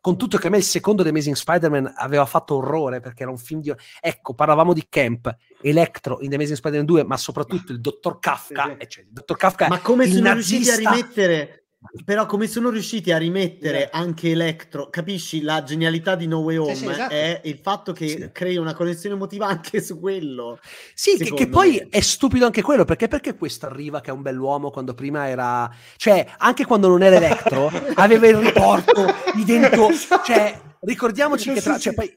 con 0.00 0.18
tutto 0.18 0.36
che 0.36 0.48
a 0.48 0.50
me 0.50 0.56
il 0.56 0.64
secondo 0.64 1.04
The 1.04 1.10
Amazing 1.10 1.36
Spider-Man 1.36 1.92
aveva 1.96 2.26
fatto 2.26 2.56
orrore 2.56 2.98
perché 2.98 3.22
era 3.22 3.30
un 3.30 3.38
film 3.38 3.60
di... 3.60 3.72
Ecco, 4.00 4.34
parlavamo 4.34 4.72
di 4.72 4.84
Camp, 4.88 5.32
Electro 5.62 6.20
in 6.22 6.28
The 6.28 6.34
Amazing 6.34 6.56
Spider-Man 6.56 6.86
2, 6.86 7.04
ma 7.04 7.16
soprattutto 7.16 7.70
il 7.70 7.80
Dottor 7.80 8.18
Kafka, 8.18 8.64
Sì, 8.64 8.70
sì. 8.70 8.76
e 8.78 8.88
cioè, 8.88 9.04
il 9.04 9.10
Dottor 9.12 9.36
Kafka 9.36 9.68
Ma 9.68 9.78
come 9.80 10.08
sono 10.08 10.32
riusciti 10.32 10.68
a 10.68 10.72
nazista- 10.72 10.90
rimettere 10.90 11.59
però 12.04 12.26
come 12.26 12.46
sono 12.46 12.68
riusciti 12.68 13.10
a 13.10 13.16
rimettere 13.16 13.84
Esatto. 13.84 13.96
anche 13.96 14.30
Electro, 14.30 14.90
capisci 14.90 15.40
la 15.40 15.62
genialità 15.62 16.14
di 16.14 16.26
No 16.26 16.40
Way 16.40 16.56
Home 16.56 16.74
Sì, 16.74 16.84
sì, 16.84 16.90
esatto. 16.90 17.12
è 17.14 17.40
il 17.44 17.58
fatto 17.62 17.92
che 17.92 18.08
Sì. 18.08 18.28
crei 18.32 18.56
una 18.58 18.74
connessione 18.74 19.14
emotiva 19.14 19.46
anche 19.46 19.82
su 19.82 19.98
quello. 19.98 20.58
Sì, 20.94 21.16
che, 21.16 21.32
che 21.32 21.48
poi 21.48 21.76
me. 21.76 21.88
è 21.88 22.00
stupido 22.00 22.44
anche 22.44 22.60
quello, 22.62 22.84
perché 22.84 23.08
perché 23.08 23.34
questo 23.34 23.66
arriva 23.66 24.00
che 24.00 24.10
è 24.10 24.12
un 24.12 24.22
bell'uomo 24.22 24.70
quando 24.70 24.92
prima 24.94 25.28
era... 25.28 25.70
Cioè, 25.96 26.34
anche 26.38 26.66
quando 26.66 26.88
non 26.88 27.02
era 27.02 27.16
Electro, 27.16 27.70
aveva 27.94 28.26
il 28.28 28.36
riporto, 28.36 29.06
i 29.36 29.44
dento... 29.44 29.88
Cioè, 30.24 30.60
ricordiamoci 30.80 31.50
che 31.52 31.62
tra... 31.62 31.78
Cioè, 31.78 31.94
poi, 31.94 32.14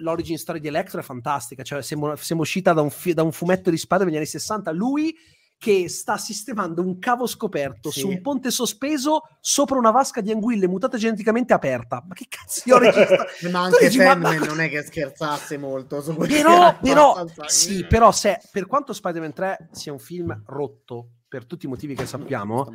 l'origin 0.00 0.36
story 0.36 0.60
di 0.60 0.68
Electro 0.68 1.00
è 1.00 1.02
fantastica, 1.02 1.62
cioè 1.62 1.82
siamo, 1.82 2.14
siamo 2.16 2.42
uscita 2.42 2.74
da 2.74 2.82
un, 2.82 2.90
fi- 2.90 3.14
da 3.14 3.22
un 3.22 3.32
fumetto 3.32 3.70
di 3.70 3.78
spada 3.78 4.04
degli 4.04 4.16
anni 4.16 4.26
60, 4.26 4.70
lui 4.72 5.16
che 5.58 5.88
sta 5.88 6.18
sistemando 6.18 6.82
un 6.82 6.98
cavo 6.98 7.26
scoperto 7.26 7.90
Sì. 7.90 8.00
su 8.00 8.08
un 8.08 8.20
ponte 8.20 8.50
sospeso 8.50 9.22
sopra 9.40 9.78
una 9.78 9.90
vasca 9.90 10.20
di 10.20 10.30
anguille 10.30 10.68
mutate 10.68 10.98
geneticamente 10.98 11.52
aperta. 11.54 12.04
Ma 12.06 12.14
che 12.14 12.26
cazzo 12.28 12.60
di 12.64 12.72
origin 12.72 13.04
story? 13.04 13.50
Ma 13.52 13.60
anche 13.62 13.86
dici, 13.86 13.98
Sandman 13.98 14.38
ma- 14.38 14.44
non 14.46 14.60
è 14.60 14.68
che 14.68 14.82
scherzasse 14.82 15.56
molto 15.56 16.02
su 16.02 16.14
questo. 16.16 16.34
però, 16.34 16.76
però 16.82 17.26
sì, 17.46 17.86
però 17.86 18.12
se 18.12 18.38
per 18.52 18.66
quanto 18.66 18.92
Spider-Man 18.92 19.32
3 19.32 19.68
sia 19.72 19.92
un 19.92 19.98
film 19.98 20.42
rotto 20.46 21.08
per 21.28 21.46
tutti 21.46 21.66
i 21.66 21.68
motivi 21.68 21.94
che 21.94 22.06
sappiamo, 22.06 22.70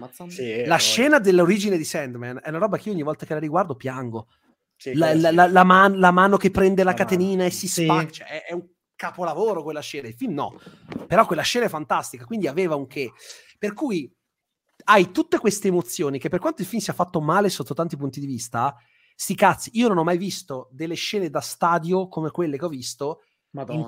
la 0.66 0.76
scena 0.78 1.20
dell'origine 1.20 1.78
di 1.78 1.86
Sandman 1.86 2.42
è 2.44 2.50
una 2.50 2.58
roba 2.58 2.78
che 2.78 2.90
io 2.90 2.94
ogni 2.94 3.04
volta 3.04 3.26
che 3.26 3.34
la 3.34 3.40
riguardo 3.40 3.76
piango. 3.76 4.28
La, 4.94 5.14
la- 5.14 5.32
la- 5.32 5.48
la 5.48 5.64
man- 5.64 6.00
la 6.00 6.10
mano 6.12 6.38
che 6.38 6.50
prende 6.50 6.84
la, 6.84 6.90
La 6.90 6.96
mano. 6.98 7.04
catenina 7.10 7.46
e 7.46 7.52
si 7.52 7.68
Sì. 7.68 7.84
spacca, 7.84 8.10
cioè, 8.10 8.28
è, 8.28 8.46
è 8.48 8.54
un 8.54 8.66
capolavoro 9.02 9.64
quella 9.64 9.80
scena. 9.82 10.08
Il 10.08 10.14
film 10.14 10.34
no, 10.34 10.60
però 11.08 11.26
quella 11.26 11.42
scena 11.42 11.66
è 11.66 11.70
fantastica, 11.70 12.26
quindi 12.26 12.48
aveva 12.48 12.76
un 12.76 12.86
che. 12.86 13.12
Per 13.58 13.74
cui 13.74 14.12
hai 14.86 15.12
tutte 15.12 15.40
queste 15.40 15.70
emozioni 15.70 16.20
che 16.20 16.30
per 16.30 16.40
quanto 16.40 16.62
il 16.62 16.68
film 16.68 16.82
sia 16.82 16.94
fatto 16.94 17.20
male 17.20 17.50
sotto 17.50 17.74
tanti 17.74 17.98
punti 17.98 18.20
di 18.20 18.28
vista, 18.28 18.76
sti 19.16 19.36
cazzi, 19.36 19.70
io 19.74 19.88
non 19.88 19.98
ho 19.98 20.04
mai 20.04 20.18
visto 20.20 20.70
delle 20.72 20.94
scene 20.96 21.30
da 21.32 21.42
stadio 21.42 22.08
come 22.10 22.30
quelle 22.30 22.58
che 22.60 22.66
ho 22.66 22.70
visto 22.70 23.22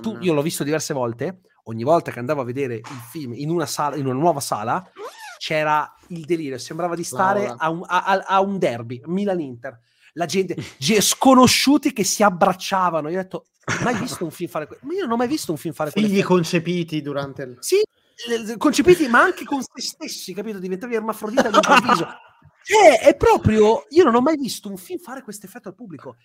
tu- 0.02 0.18
io 0.22 0.34
l'ho 0.34 0.42
visto 0.42 0.64
diverse 0.64 0.94
volte. 0.96 1.42
Ogni 1.66 1.84
volta 1.84 2.12
che 2.12 2.20
andavo 2.20 2.42
a 2.42 2.44
vedere 2.44 2.76
il 2.76 3.02
film 3.10 3.34
in 3.34 3.50
una, 3.50 3.66
sala, 3.68 3.96
in 3.96 4.06
una 4.06 4.20
nuova 4.20 4.40
sala, 4.42 4.84
c'era 5.38 5.92
il 6.08 6.26
delirio. 6.26 6.58
Sembrava 6.58 6.96
di 6.96 7.04
stare 7.04 7.46
a 7.58 7.70
un, 7.70 7.84
a- 7.86 8.04
a- 8.04 8.42
un 8.42 8.58
derby, 8.58 9.00
Milan-Inter. 9.06 9.80
La 10.14 10.26
gente, 10.26 10.56
ge- 10.78 11.02
sconosciuti 11.02 11.94
che 11.94 12.04
si 12.04 12.22
abbracciavano. 12.24 13.10
Io 13.10 13.20
ho 13.20 13.22
detto, 13.22 13.46
mai 13.84 13.98
visto 13.98 14.24
un 14.24 14.32
film 14.32 14.50
fare 14.50 14.68
questo? 14.68 14.86
Ma 14.86 14.94
io 14.94 15.02
non 15.04 15.12
ho 15.12 15.16
mai 15.16 15.28
visto 15.28 15.52
un 15.52 15.58
film 15.58 15.74
fare 15.74 15.92
Figli 15.92 16.10
questo. 16.10 16.28
concepiti 16.28 17.02
durante 17.02 17.44
il... 17.44 17.58
Sì, 17.60 17.82
concepiti, 18.58 19.08
ma 19.08 19.22
anche 19.22 19.44
con 19.46 19.62
se 19.62 19.82
stessi, 19.82 20.34
capito? 20.34 20.60
Diventavi 20.60 20.96
ermafrodita 20.96 21.48
all'improvviso. 21.48 22.08
Cioè, 22.64 23.00
è 23.02 23.16
proprio. 23.16 23.86
Io 23.90 24.04
non 24.04 24.16
ho 24.16 24.22
mai 24.22 24.38
visto 24.38 24.70
un 24.70 24.78
film 24.78 25.00
fare 25.00 25.22
questo 25.22 25.46
effetto 25.46 25.68
al 25.68 25.76
pubblico. 25.76 26.16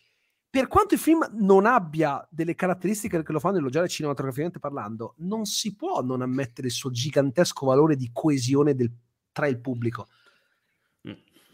Per 0.51 0.67
quanto 0.67 0.95
il 0.95 1.01
film 1.01 1.29
non 1.35 1.67
abbia 1.67 2.27
delle 2.31 2.55
caratteristiche 2.55 3.23
che 3.23 3.33
lo 3.33 3.41
fanno 3.41 3.59
elogiare 3.59 3.89
cinematograficamente 3.89 4.59
parlando, 4.59 5.15
non 5.19 5.45
si 5.45 5.75
può 5.75 6.01
non 6.03 6.23
ammettere 6.23 6.69
il 6.69 6.73
suo 6.73 6.91
gigantesco 6.91 7.67
valore 7.67 7.97
di 7.97 8.11
coesione 8.13 8.75
del- 8.75 8.91
tra 9.33 9.47
il 9.47 9.61
pubblico. 9.61 10.09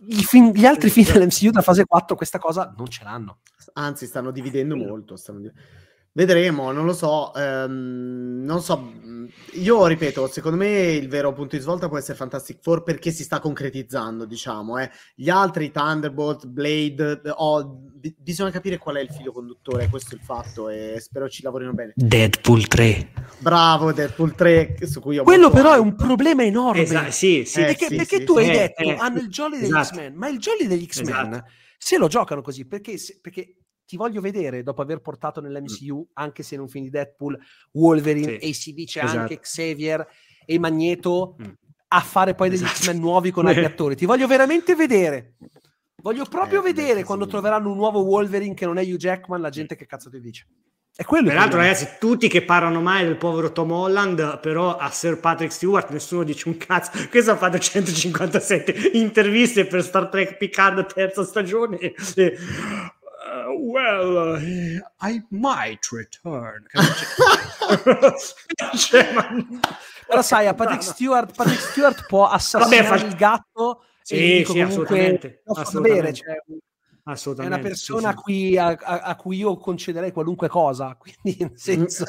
I 0.07 0.25
film- 0.25 0.53
gli 0.53 0.65
altri 0.67 0.91
film 0.91 1.13
dell'MCU 1.13 1.51
da 1.51 1.63
fase 1.63 1.85
4 1.85 2.17
questa 2.17 2.39
cosa 2.39 2.73
non 2.77 2.87
ce 2.89 3.05
l'hanno. 3.05 3.39
Anzi, 3.75 4.07
stanno 4.07 4.31
dividendo 4.31 4.77
molto. 4.77 5.17
stanno 5.17 5.41
di- 5.41 5.53
Vedremo, 6.17 6.71
non 6.71 6.85
lo 6.87 6.93
so. 6.93 7.35
ehm, 7.35 8.43
non 8.45 8.63
so. 8.63 8.93
Io 9.55 9.87
ripeto, 9.87 10.29
secondo 10.29 10.57
me 10.57 10.93
il 10.93 11.09
vero 11.09 11.33
punto 11.33 11.57
di 11.57 11.63
svolta 11.63 11.89
può 11.89 11.99
essere 11.99 12.17
Fantastic 12.17 12.59
Four 12.61 12.83
perché 12.85 13.11
si 13.11 13.25
sta 13.25 13.41
concretizzando, 13.41 14.25
diciamo. 14.25 14.79
eh. 14.79 14.91
Gli 15.17 15.29
altri, 15.29 15.73
Thunderbolt, 15.73 16.47
Blade, 16.47 17.21
oh, 17.37 17.65
bi- 17.95 18.15
bisogna 18.17 18.51
capire 18.51 18.79
qual 18.79 18.97
è 18.97 19.01
il 19.01 19.11
filo 19.11 19.33
conduttore. 19.33 19.89
Questo 19.89 20.15
è 20.15 20.19
il 20.19 20.25
fatto 20.25 20.69
e 20.69 20.99
spero 21.01 21.29
ci 21.29 21.43
lavorino 21.43 21.73
bene. 21.73 21.93
Deadpool 21.97 22.69
3. 22.69 23.13
Bravo, 23.39 23.93
Deadpool 23.93 24.35
3, 24.37 24.77
su 24.83 25.01
cui 25.01 25.19
ho 25.19 25.25
Quello 25.25 25.51
però 25.51 25.71
è 25.73 25.79
hype. 25.79 25.83
un 25.89 25.95
problema 25.97 26.45
enorme. 26.45 26.83
Esatto, 26.83 27.11
sì, 27.11 27.45
sì. 27.45 27.61
Eh, 27.61 27.65
perché, 27.65 27.87
sì, 27.89 27.97
perché 27.97 28.17
sì, 28.19 28.25
tu 28.25 28.35
sì. 28.39 28.45
hai 28.45 28.51
Eh, 28.51 28.53
detto 28.59 28.83
eh, 28.83 28.95
hanno 29.01 29.19
il 29.19 29.29
jolly 29.29 29.57
degli 29.59 29.65
esatto. 29.67 29.87
X-Men, 29.97 30.15
ma 30.15 30.29
il 30.29 30.39
jolly 30.39 30.67
degli 30.69 30.87
X-Men 30.87 31.09
Esatto. 31.33 31.45
se 31.79 31.99
lo 31.99 32.07
giocano 32.07 32.41
così 32.43 32.67
perché, 32.67 32.95
perché 33.21 33.57
ti 33.87 33.97
voglio 33.97 34.21
vedere 34.21 34.63
dopo 34.63 34.83
aver 34.83 35.01
portato 35.01 35.41
nell'MCU, 35.41 36.09
anche 36.15 36.43
se 36.43 36.57
film 36.69 36.85
di 36.85 36.91
Deadpool, 36.91 37.39
Wolverine, 37.73 38.39
Sì. 38.41 38.71
ACD 38.71 38.85
c'è 38.87 39.03
Esatto. 39.05 39.19
anche 39.21 39.39
Xavier 39.41 40.07
e 40.47 40.59
Magneto 40.59 41.37
Mm. 41.43 41.51
a 41.89 42.01
fare 42.01 42.35
poi 42.35 42.49
degli 42.51 42.63
Esatto. 42.63 42.97
Nuovi 42.99 43.31
con 43.31 43.47
altri 43.47 43.65
attori. 43.65 43.95
Ti 43.97 44.07
voglio 44.07 44.27
veramente 44.27 44.75
vedere. 44.75 45.35
Voglio 46.03 46.25
proprio 46.27 46.61
Eh, 46.61 46.73
vedere 46.73 47.03
quando 47.05 47.27
troveranno 47.27 47.71
un 47.71 47.77
nuovo 47.77 48.01
Wolverine 48.01 48.55
che 48.55 48.67
non 48.67 48.77
è 48.79 48.83
Hugh 48.83 48.97
Jackman, 48.97 49.41
la 49.41 49.49
gente 49.49 49.75
che 49.77 49.87
cazzo 49.87 50.11
ti 50.11 50.21
dice. 50.21 50.47
È 50.97 51.03
quello 51.03 51.29
Peraltro, 51.29 51.59
ragazzi, 51.59 51.89
tutti 51.99 52.29
che 52.29 52.43
parlano 52.45 52.81
mai 52.81 53.05
del 53.05 53.17
povero 53.17 53.51
Tom 53.51 53.73
Holland, 53.73 54.39
però 54.41 54.77
a 54.77 54.91
Sir 54.91 55.19
Patrick 55.19 55.53
Stewart 55.53 55.91
nessuno 55.91 56.23
dice 56.23 56.47
un 56.49 56.57
cazzo. 56.57 56.91
Questo 57.11 57.33
ha 57.33 57.37
fatto 57.37 57.59
157 57.59 58.91
interviste 58.93 59.67
per 59.67 59.83
Star 59.83 60.09
Trek 60.09 60.37
Picard 60.37 60.87
terza 60.93 61.25
stagione. 61.25 61.79
E, 61.79 61.95
e, 62.17 62.37
well, 63.53 64.37
uh, 64.37 64.81
I 65.01 65.23
might 65.31 65.91
return. 65.93 66.67
Cioè, 68.77 69.13
ma- 69.13 69.45
Però 70.07 70.23
sai, 70.23 70.47
a 70.47 70.55
Patrick 70.55 70.83
Stewart, 70.83 71.35
Patrick 71.35 71.61
Stewart 71.61 72.07
può 72.07 72.27
assassinare 72.29 72.89
Vabbè, 72.89 72.99
fa- 72.99 73.07
il 73.07 73.15
gatto 73.17 73.85
Sì, 74.03 74.17
sì, 74.17 74.43
comunque 74.45 74.73
assolutamente, 74.73 75.43
assolutamente. 75.47 76.01
bere, 76.03 76.13
cioè, 76.13 76.37
è 77.07 77.45
una 77.45 77.59
persona 77.59 78.01
sì. 78.01 78.07
A, 78.07 78.15
cui, 78.15 78.57
a, 78.57 78.69
a, 78.69 79.15
cui, 79.17 79.37
io 79.37 79.59
concederei 79.59 80.11
qualunque 80.11 80.49
cosa. 80.49 80.97
Quindi, 80.99 81.53
senso... 81.55 82.07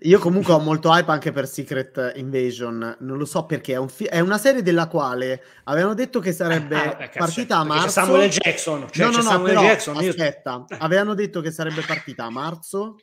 Io 0.00 0.18
comunque 0.18 0.52
ho 0.52 0.58
molto 0.58 0.90
hype 0.90 1.12
anche 1.12 1.30
per 1.30 1.46
Secret 1.46 2.14
Invasion. 2.16 2.96
Non 2.98 3.18
lo 3.18 3.24
so 3.24 3.46
perché 3.46 3.74
è, 3.74 3.76
un 3.76 3.88
fi- 3.88 4.06
è 4.06 4.18
una 4.18 4.38
serie 4.38 4.62
della 4.62 4.88
quale 4.88 5.42
avevano 5.64 5.94
detto 5.94 6.18
che 6.18 6.32
sarebbe 6.32 6.76
ah, 6.76 6.94
beh, 6.96 7.10
partita 7.16 7.58
a 7.58 7.64
marzo. 7.64 7.88
Samuel 7.90 8.30
Jackson. 8.30 8.88
Cioè, 8.90 9.04
no, 9.04 9.10
no, 9.12 9.16
no, 9.18 9.22
Samuel 9.22 9.54
però, 9.54 9.62
Jackson. 9.62 9.96
Aspetta, 9.96 10.64
io... 10.68 10.76
avevano 10.80 11.14
detto 11.14 11.40
che 11.40 11.52
sarebbe 11.52 11.82
partita 11.82 12.24
a 12.24 12.30
marzo. 12.30 12.96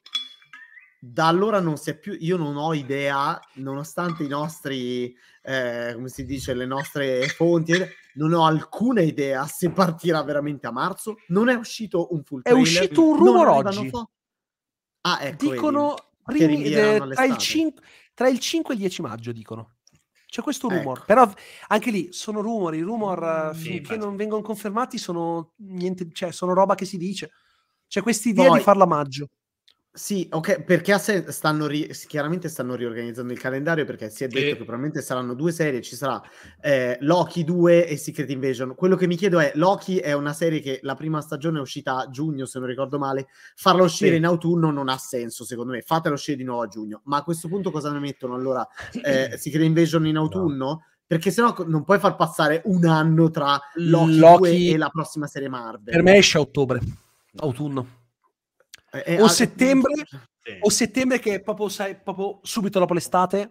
Da 1.01 1.27
allora 1.27 1.59
non 1.61 1.77
si 1.77 1.91
è 1.91 1.97
più. 1.97 2.15
Io 2.19 2.35
non 2.35 2.57
ho 2.57 2.73
idea, 2.73 3.39
nonostante 3.55 4.23
i 4.23 4.27
nostri, 4.27 5.15
eh, 5.41 5.91
come 5.93 6.09
si 6.09 6.25
dice, 6.25 6.53
le 6.53 6.65
nostre 6.65 7.27
fonti 7.27 7.73
non 8.15 8.33
ho 8.33 8.45
alcuna 8.45 9.01
idea 9.01 9.45
se 9.45 9.69
partirà 9.69 10.21
veramente 10.23 10.67
a 10.67 10.71
marzo. 10.71 11.15
Non 11.27 11.47
è 11.47 11.55
uscito 11.55 12.13
un 12.13 12.23
full 12.23 12.41
trailer. 12.41 12.61
È 12.61 12.67
uscito 12.67 13.07
un 13.07 13.15
rumor 13.15 13.47
oggi. 13.47 13.89
Fo- 13.89 14.09
ah, 15.01 15.19
ecco. 15.21 15.49
Dicono 15.49 15.95
primi, 16.23 16.63
eh, 16.63 17.01
tra, 17.13 17.23
il 17.23 17.37
5, 17.37 17.83
tra, 18.13 18.27
il 18.27 18.39
5, 18.39 18.73
e 18.73 18.75
il 18.75 18.83
10 18.83 19.01
maggio, 19.01 19.31
dicono. 19.31 19.75
C'è 20.25 20.43
questo 20.43 20.69
rumor, 20.69 20.97
ecco. 20.97 21.05
però 21.07 21.31
anche 21.69 21.89
lì 21.89 22.09
sono 22.11 22.41
rumori, 22.41 22.77
i 22.77 22.81
rumor 22.81 23.51
sì, 23.55 23.61
finché 23.61 23.97
non 23.97 24.15
vengono 24.15 24.43
confermati 24.43 24.99
sono 24.99 25.53
niente, 25.55 26.07
cioè 26.11 26.31
sono 26.31 26.53
roba 26.53 26.75
che 26.75 26.85
si 26.85 26.97
dice. 26.97 27.31
C'è 27.87 28.03
questa 28.03 28.29
idea 28.29 28.51
di 28.51 28.59
farla 28.59 28.83
a 28.83 28.87
maggio. 28.87 29.29
Sì, 29.99 30.25
ok, 30.31 30.61
perché 30.61 30.97
stanno 30.97 31.67
ri- 31.67 31.91
chiaramente 32.07 32.47
stanno 32.47 32.75
riorganizzando 32.75 33.33
il 33.33 33.37
calendario 33.37 33.83
perché 33.83 34.09
si 34.09 34.23
è 34.23 34.27
detto 34.27 34.39
sì. 34.39 34.47
che 34.47 34.55
probabilmente 34.55 35.01
saranno 35.01 35.33
due 35.33 35.51
serie, 35.51 35.81
ci 35.81 35.97
sarà 35.97 36.23
eh, 36.61 36.97
Loki 37.01 37.43
2 37.43 37.85
e 37.85 37.97
Secret 37.97 38.29
Invasion. 38.29 38.75
Quello 38.75 38.95
che 38.95 39.07
mi 39.07 39.17
chiedo 39.17 39.39
è, 39.39 39.51
Loki 39.55 39.97
è 39.97 40.13
una 40.13 40.31
serie 40.31 40.61
che 40.61 40.79
la 40.83 40.95
prima 40.95 41.19
stagione 41.19 41.57
è 41.57 41.61
uscita 41.61 41.97
a 41.97 42.09
giugno, 42.09 42.45
se 42.45 42.59
non 42.59 42.69
ricordo 42.69 42.97
male, 42.97 43.27
farla 43.55 43.83
uscire 43.83 44.11
sì. 44.11 44.15
in 44.15 44.25
autunno 44.25 44.71
non 44.71 44.87
ha 44.87 44.97
senso, 44.97 45.43
secondo 45.43 45.73
me, 45.73 45.81
fatela 45.81 46.15
uscire 46.15 46.37
di 46.37 46.45
nuovo 46.45 46.61
a 46.61 46.67
giugno. 46.67 47.01
Ma 47.03 47.17
a 47.17 47.23
questo 47.23 47.49
punto 47.49 47.69
cosa 47.69 47.91
ne 47.91 47.99
mettono 47.99 48.35
allora? 48.35 48.65
Eh, 49.03 49.35
Secret 49.37 49.65
Invasion 49.65 50.07
in 50.07 50.15
autunno? 50.15 50.65
No. 50.65 50.85
Perché 51.05 51.29
sennò 51.29 51.53
non 51.67 51.83
puoi 51.83 51.99
far 51.99 52.15
passare 52.15 52.61
un 52.65 52.85
anno 52.85 53.29
tra 53.31 53.59
Loki, 53.73 54.17
Loki... 54.17 54.69
e 54.69 54.77
la 54.77 54.87
prossima 54.87 55.27
serie 55.27 55.49
Marvel. 55.49 55.93
Per 55.93 56.03
me 56.03 56.15
esce 56.15 56.37
a 56.37 56.41
ottobre, 56.41 56.79
autunno. 57.35 57.98
Eh, 58.91 59.21
o, 59.21 59.27
settembre, 59.27 59.93
sì. 59.95 60.57
o 60.59 60.69
settembre 60.69 61.19
che 61.19 61.35
è 61.35 61.41
proprio, 61.41 61.69
sai, 61.69 61.95
proprio 61.95 62.39
subito 62.43 62.79
dopo 62.79 62.93
l'estate, 62.93 63.47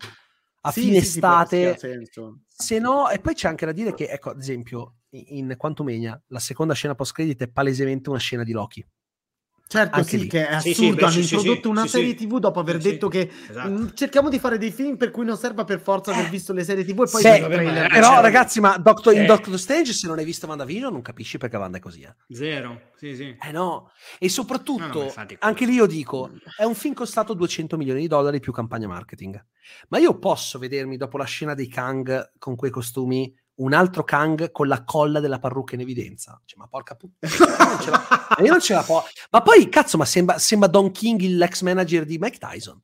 a 0.62 0.70
sì, 0.70 0.80
fine 0.80 1.00
sì, 1.00 1.06
estate. 1.06 1.78
Se 2.46 2.78
no, 2.78 3.08
e 3.08 3.20
poi 3.20 3.34
c'è 3.34 3.48
anche 3.48 3.66
da 3.66 3.72
dire 3.72 3.94
che, 3.94 4.08
ecco, 4.08 4.30
ad 4.30 4.40
esempio, 4.40 4.96
in 5.10 5.54
Quantumania, 5.56 6.20
la 6.28 6.40
seconda 6.40 6.74
scena 6.74 6.94
post-credit 6.94 7.42
è 7.42 7.48
palesemente 7.48 8.10
una 8.10 8.18
scena 8.18 8.42
di 8.42 8.52
Loki. 8.52 8.84
Certo, 9.70 9.96
Anche 9.96 10.08
sì, 10.08 10.18
lì. 10.20 10.26
che 10.28 10.48
è 10.48 10.54
assurdo. 10.54 10.72
Sì, 10.72 11.22
sì, 11.22 11.34
hanno 11.34 11.42
introdotto 11.42 11.68
una 11.68 11.86
serie 11.86 12.14
TV 12.14 12.38
dopo 12.38 12.58
aver 12.58 12.78
detto 12.78 13.08
che 13.08 13.30
esatto. 13.50 13.68
mh, 13.68 13.80
mm, 13.82 13.86
cerchiamo 13.92 14.30
di 14.30 14.38
fare 14.38 14.56
dei 14.56 14.70
film 14.70 14.96
per 14.96 15.10
cui 15.10 15.26
non 15.26 15.36
serva 15.36 15.64
per 15.64 15.78
forza 15.78 16.10
aver 16.10 16.30
visto 16.30 16.54
le 16.54 16.64
serie 16.64 16.86
TV 16.86 17.02
e 17.02 17.10
poi 17.10 17.20
sì, 17.20 17.40
vabbè, 17.40 17.88
Però, 17.88 17.88
certo. 17.90 18.20
ragazzi, 18.22 18.60
ma 18.60 18.78
Doctor, 18.78 19.14
in 19.14 19.26
Doctor 19.26 19.58
Strange, 19.58 19.92
se 19.92 20.06
non 20.06 20.16
hai 20.16 20.24
visto 20.24 20.46
WandaVision, 20.46 20.90
non 20.90 21.02
capisci 21.02 21.36
perché 21.36 21.58
Wanda 21.58 21.76
è 21.76 21.80
così. 21.82 22.00
Eh. 22.00 22.14
Zero, 22.34 22.80
sì, 22.96 23.14
sì. 23.14 23.36
Eh 23.38 23.52
no, 23.52 23.90
e 24.18 24.30
soprattutto, 24.30 25.02
no, 25.02 25.12
no, 25.14 25.26
anche 25.40 25.66
lì 25.66 25.74
io 25.74 25.84
dico, 25.84 26.30
è 26.56 26.64
un 26.64 26.74
film 26.74 26.94
costato 26.94 27.34
200 27.34 27.76
milioni 27.76 28.00
di 28.00 28.06
dollari 28.06 28.40
più 28.40 28.52
campagna 28.52 28.88
marketing. 28.88 29.44
Ma 29.88 29.98
io 29.98 30.18
posso 30.18 30.58
vedermi 30.58 30.96
dopo 30.96 31.18
la 31.18 31.24
scena 31.24 31.52
dei 31.52 31.68
Kang 31.68 32.32
con 32.38 32.56
quei 32.56 32.70
costumi 32.70 33.30
un 33.58 33.72
altro 33.72 34.04
Kang 34.04 34.50
con 34.50 34.68
la 34.68 34.84
colla 34.84 35.20
della 35.20 35.38
parrucca 35.38 35.74
in 35.74 35.80
evidenza. 35.80 36.40
Cioè, 36.44 36.58
ma 36.58 36.66
porca 36.66 36.94
puttana, 36.94 38.38
io 38.42 38.50
non 38.50 38.60
ce 38.60 38.74
la 38.74 38.82
può. 38.82 39.04
Ma 39.30 39.42
poi, 39.42 39.68
cazzo, 39.68 39.96
ma 39.96 40.04
sembra, 40.04 40.38
sembra 40.38 40.68
Don 40.68 40.90
King, 40.90 41.20
l'ex 41.22 41.62
manager 41.62 42.04
di 42.04 42.18
Mike 42.18 42.38
Tyson. 42.38 42.80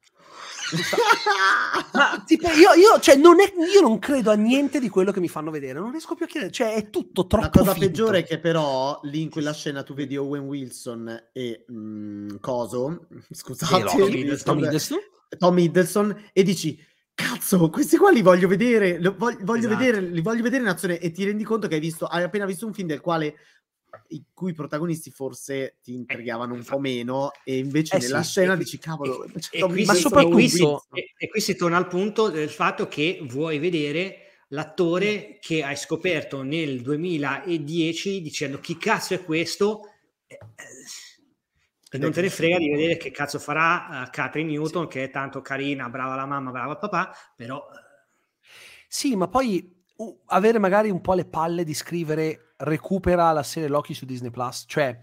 ma 1.92 2.22
tipo, 2.26 2.48
io, 2.48 2.72
io, 2.72 2.98
cioè, 2.98 3.16
non 3.16 3.40
è, 3.40 3.52
io, 3.72 3.80
non 3.80 3.98
credo 3.98 4.30
a 4.30 4.34
niente 4.34 4.80
di 4.80 4.88
quello 4.88 5.12
che 5.12 5.20
mi 5.20 5.28
fanno 5.28 5.50
vedere, 5.50 5.78
non 5.78 5.90
riesco 5.90 6.14
più 6.14 6.24
a 6.24 6.28
chiedere, 6.28 6.50
cioè 6.50 6.74
è 6.74 6.90
tutto 6.90 7.26
troppo. 7.26 7.44
La 7.44 7.50
cosa 7.50 7.72
finto. 7.72 7.86
peggiore 7.86 8.18
è 8.20 8.24
che, 8.24 8.38
però, 8.38 8.98
lì 9.04 9.22
in 9.22 9.30
quella 9.30 9.52
scena 9.52 9.82
tu 9.82 9.94
vedi 9.94 10.16
Owen 10.16 10.42
Wilson 10.42 11.28
e 11.32 11.64
mh, 11.68 11.74
mm, 11.74 12.28
Coso, 12.40 13.06
scusate, 13.30 13.84
Tom 13.84 14.58
Hiddleston. 14.58 14.98
Tom 15.38 15.58
Hiddleston, 15.58 16.30
e 16.32 16.42
dici 16.42 16.78
cazzo, 17.14 17.70
questi 17.70 17.96
qua 17.96 18.10
li 18.10 18.22
voglio 18.22 18.48
vedere, 18.48 18.98
li 18.98 19.12
voglio, 19.16 19.38
voglio 19.42 19.68
esatto. 19.68 19.76
vedere, 19.76 20.00
li 20.00 20.20
voglio 20.20 20.42
vedere 20.42 20.62
in 20.62 20.68
azione 20.68 20.98
e 20.98 21.10
ti 21.10 21.24
rendi 21.24 21.44
conto 21.44 21.68
che 21.68 21.74
hai 21.74 21.80
visto, 21.80 22.06
hai 22.06 22.22
appena 22.22 22.44
visto 22.44 22.66
un 22.66 22.74
film 22.74 22.88
del 22.88 23.00
quale 23.00 23.36
i 24.08 24.24
cui 24.32 24.52
protagonisti 24.52 25.10
forse 25.10 25.76
ti 25.82 25.94
intrigavano 25.94 26.54
un 26.54 26.64
po' 26.64 26.78
meno 26.78 27.30
e 27.44 27.58
invece 27.58 27.96
eh 27.96 28.00
nella 28.00 28.22
sì, 28.22 28.30
scena 28.30 28.56
dici 28.56 28.78
cavolo 28.78 29.24
e, 29.50 29.60
qui, 29.60 29.84
ma 29.84 29.94
soprattutto 29.94 30.86
e, 30.92 31.12
e, 31.16 31.28
qui 31.28 31.40
si 31.40 31.54
torna 31.54 31.76
al 31.76 31.86
punto 31.86 32.28
del 32.28 32.50
fatto 32.50 32.88
che 32.88 33.20
vuoi 33.22 33.60
vedere 33.60 34.18
l'attore 34.48 35.38
che 35.40 35.62
hai 35.62 35.76
scoperto 35.76 36.42
nel 36.42 36.80
2010 36.80 38.20
dicendo 38.20 38.58
chi 38.58 38.76
cazzo 38.76 39.14
è 39.14 39.22
questo? 39.22 39.90
Eh, 40.26 40.38
e 41.94 41.98
non 41.98 42.10
te 42.10 42.22
ne 42.22 42.30
frega 42.30 42.58
di 42.58 42.68
vedere 42.68 42.96
che 42.96 43.10
cazzo 43.12 43.38
farà 43.38 44.04
uh, 44.04 44.10
Catherine 44.10 44.50
Newton, 44.50 44.82
sì. 44.84 44.88
che 44.88 45.04
è 45.04 45.10
tanto 45.10 45.40
carina, 45.40 45.88
brava 45.88 46.16
la 46.16 46.26
mamma, 46.26 46.50
brava 46.50 46.76
papà, 46.76 47.14
però... 47.36 47.58
Eh, 47.58 48.42
sì, 48.88 49.14
ma 49.14 49.28
poi 49.28 49.84
uh, 49.96 50.20
avere 50.26 50.58
magari 50.58 50.90
un 50.90 51.00
po' 51.00 51.14
le 51.14 51.24
palle 51.24 51.62
di 51.62 51.72
scrivere 51.72 52.54
recupera 52.56 53.30
la 53.30 53.44
serie 53.44 53.68
Loki 53.68 53.94
su 53.94 54.06
Disney 54.06 54.30
Plus, 54.30 54.64
cioè 54.66 54.98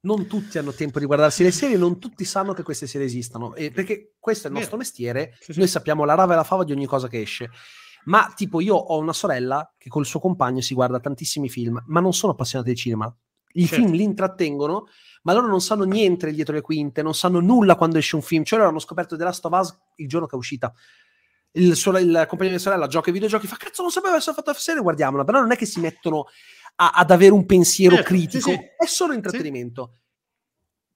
non 0.00 0.26
tutti 0.26 0.56
hanno 0.56 0.72
tempo 0.72 0.98
di 0.98 1.04
guardarsi 1.04 1.42
le 1.42 1.50
serie, 1.50 1.76
non 1.76 1.98
tutti 1.98 2.24
sanno 2.24 2.54
che 2.54 2.62
queste 2.62 2.86
serie 2.86 3.06
esistono, 3.06 3.54
e 3.54 3.70
perché 3.70 4.14
questo 4.18 4.48
è 4.48 4.50
il 4.50 4.56
nostro 4.56 4.78
mestiere, 4.78 5.36
sì, 5.38 5.52
sì. 5.52 5.58
noi 5.58 5.68
sappiamo 5.68 6.04
la 6.04 6.14
rava 6.14 6.32
e 6.32 6.36
la 6.36 6.44
fava 6.44 6.64
di 6.64 6.72
ogni 6.72 6.86
cosa 6.86 7.08
che 7.08 7.20
esce. 7.20 7.50
Ma 8.04 8.32
tipo 8.34 8.60
io 8.60 8.74
ho 8.74 8.98
una 8.98 9.12
sorella 9.12 9.74
che 9.78 9.88
col 9.88 10.06
suo 10.06 10.18
compagno 10.18 10.60
si 10.60 10.74
guarda 10.74 10.98
tantissimi 10.98 11.48
film, 11.48 11.80
ma 11.86 12.00
non 12.00 12.12
sono 12.12 12.32
appassionati 12.32 12.70
di 12.70 12.76
cinema. 12.76 13.16
I 13.54 13.66
certo. 13.66 13.74
film 13.74 13.94
li 13.94 14.02
intrattengono, 14.02 14.88
ma 15.22 15.32
loro 15.32 15.46
non 15.46 15.60
sanno 15.60 15.84
niente 15.84 16.32
dietro 16.32 16.54
le 16.54 16.60
quinte, 16.60 17.02
non 17.02 17.14
sanno 17.14 17.40
nulla 17.40 17.76
quando 17.76 17.98
esce 17.98 18.16
un 18.16 18.22
film. 18.22 18.44
Cioè, 18.44 18.58
loro 18.58 18.70
hanno 18.70 18.78
scoperto 18.78 19.16
The 19.16 19.24
Last 19.24 19.44
of 19.44 19.52
Us 19.58 19.78
il 19.96 20.08
giorno 20.08 20.26
che 20.26 20.34
è 20.34 20.38
uscita. 20.38 20.72
Il, 21.52 21.76
suo, 21.76 21.98
il 21.98 22.24
compagno 22.28 22.50
di 22.50 22.58
sorella 22.58 22.86
gioca 22.86 23.08
ai 23.08 23.12
videogiochi, 23.12 23.46
fa 23.46 23.56
cazzo, 23.56 23.82
non 23.82 23.90
sapevo 23.90 24.16
essere 24.16 24.34
fatto 24.34 24.50
la 24.50 24.56
serie, 24.56 24.80
guardiamola. 24.80 25.24
Però 25.24 25.40
non 25.40 25.52
è 25.52 25.56
che 25.56 25.66
si 25.66 25.80
mettono 25.80 26.26
a, 26.76 26.92
ad 26.94 27.10
avere 27.10 27.32
un 27.32 27.44
pensiero 27.44 27.96
eh, 27.96 28.02
critico, 28.02 28.50
sì, 28.50 28.56
sì. 28.56 28.60
è 28.78 28.86
solo 28.86 29.12
intrattenimento. 29.12 29.90
Sì. 29.92 30.00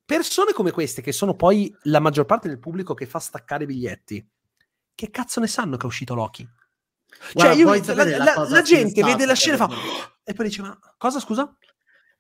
Persone 0.07 0.53
come 0.53 0.71
queste, 0.71 1.03
che 1.03 1.13
sono 1.13 1.35
poi 1.35 1.75
la 1.83 2.01
maggior 2.01 2.27
parte 2.27 2.49
del 2.49 2.59
pubblico 2.59 2.95
che 2.95 3.07
fa 3.07 3.19
staccare 3.19 3.65
i 3.65 3.67
biglietti, 3.67 4.27
che 4.95 5.11
cazzo 5.11 5.41
ne 5.41 5.49
sanno 5.49 5.77
che 5.77 5.83
è 5.83 5.87
uscito 5.87 6.15
Loki? 6.15 6.49
Cioè, 7.35 7.55
io, 7.55 7.73
la, 7.73 8.05
la, 8.05 8.17
la, 8.19 8.49
la 8.49 8.63
gente 8.63 9.03
vede 9.03 9.27
la 9.27 9.35
scena 9.35 9.55
e 9.55 9.59
fa, 9.59 9.69
e 10.23 10.33
poi 10.33 10.47
dice, 10.47 10.63
ma 10.63 10.79
cosa 10.97 11.19
scusa? 11.19 11.55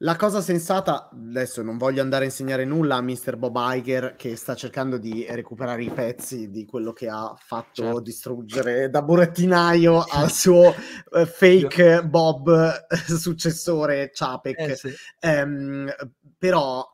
La 0.00 0.14
cosa 0.16 0.42
sensata, 0.42 1.08
adesso 1.10 1.62
non 1.62 1.78
voglio 1.78 2.02
andare 2.02 2.24
a 2.24 2.26
insegnare 2.26 2.66
nulla 2.66 2.96
a 2.96 3.00
Mr. 3.00 3.36
Bob 3.38 3.56
Iger 3.58 4.14
che 4.14 4.36
sta 4.36 4.54
cercando 4.54 4.98
di 4.98 5.24
recuperare 5.26 5.84
i 5.84 5.90
pezzi 5.90 6.50
di 6.50 6.66
quello 6.66 6.92
che 6.92 7.08
ha 7.08 7.34
fatto 7.38 7.82
certo. 7.82 8.00
distruggere 8.00 8.90
da 8.90 9.00
burattinaio 9.00 10.04
al 10.12 10.30
suo 10.30 10.68
uh, 10.68 11.24
fake 11.24 12.04
Bob 12.04 12.86
successore 13.06 14.10
Chapek. 14.12 14.58
Eh, 14.58 14.76
sì. 14.76 14.94
um, 15.22 15.90
però 16.36 16.86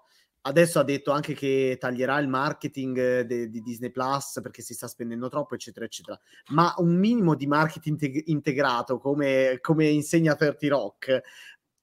adesso 0.42 0.78
ha 0.78 0.84
detto 0.84 1.10
anche 1.10 1.34
che 1.34 1.76
taglierà 1.78 2.18
il 2.18 2.28
marketing 2.28 3.22
de- 3.22 3.48
di 3.48 3.62
Disney 3.62 3.90
Plus 3.90 4.38
perché 4.42 4.62
si 4.62 4.74
sta 4.74 4.86
spendendo 4.86 5.28
troppo, 5.28 5.54
eccetera, 5.54 5.84
eccetera. 5.84 6.18
Ma 6.50 6.72
un 6.78 6.94
minimo 6.94 7.34
di 7.34 7.46
marketing 7.46 8.00
integ- 8.00 8.28
integrato 8.28 8.98
come, 8.98 9.58
come 9.60 9.86
insegna 9.86 10.34
30 10.34 10.68
Rock 10.68 11.20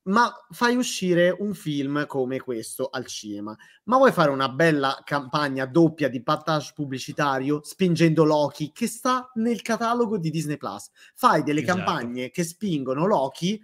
ma 0.09 0.31
fai 0.49 0.75
uscire 0.75 1.35
un 1.39 1.53
film 1.53 2.05
come 2.05 2.39
questo 2.39 2.89
al 2.91 3.05
cinema. 3.05 3.55
Ma 3.85 3.97
vuoi 3.97 4.11
fare 4.11 4.31
una 4.31 4.49
bella 4.49 5.01
campagna 5.03 5.65
doppia 5.65 6.09
di 6.09 6.21
partage 6.21 6.73
pubblicitario 6.75 7.61
spingendo 7.63 8.23
Loki 8.23 8.71
che 8.71 8.87
sta 8.87 9.31
nel 9.35 9.61
catalogo 9.61 10.17
di 10.17 10.29
Disney 10.29 10.57
Plus? 10.57 10.89
Fai 11.15 11.43
delle 11.43 11.61
esatto. 11.61 11.77
campagne 11.77 12.29
che 12.31 12.43
spingono 12.43 13.05
Loki 13.05 13.59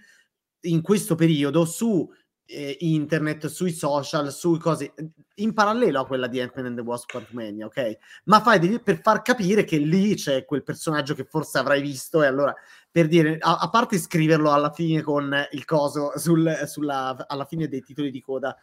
in 0.61 0.81
questo 0.81 1.15
periodo 1.15 1.65
su 1.65 2.07
eh, 2.47 2.77
internet, 2.81 3.47
sui 3.47 3.71
social, 3.71 4.31
sui 4.31 4.59
cose 4.59 4.93
in 5.35 5.53
parallelo 5.53 6.01
a 6.01 6.05
quella 6.05 6.27
di 6.27 6.39
Ant-Man 6.39 6.67
and 6.67 6.75
the 6.75 6.81
Wasp 6.81 7.09
Quantumania, 7.09 7.65
ok? 7.65 7.97
Ma 8.25 8.39
fai 8.39 8.59
degli, 8.59 8.79
per 8.79 9.01
far 9.01 9.23
capire 9.23 9.63
che 9.63 9.77
lì 9.77 10.13
c'è 10.13 10.45
quel 10.45 10.63
personaggio 10.63 11.15
che 11.15 11.25
forse 11.25 11.57
avrai 11.57 11.81
visto 11.81 12.21
e 12.21 12.27
allora 12.27 12.55
per 12.95 13.09
dire, 13.09 13.35
a, 13.41 13.57
a 13.57 13.69
parte 13.69 13.97
scriverlo 13.97 14.53
alla 14.53 14.71
fine 14.71 15.01
con 15.01 15.35
il 15.51 15.65
coso 15.65 16.13
sul, 16.17 16.63
sulla, 16.65 17.25
alla 17.27 17.43
fine 17.43 17.67
dei 17.67 17.81
titoli 17.81 18.09
di 18.09 18.21
coda, 18.21 18.55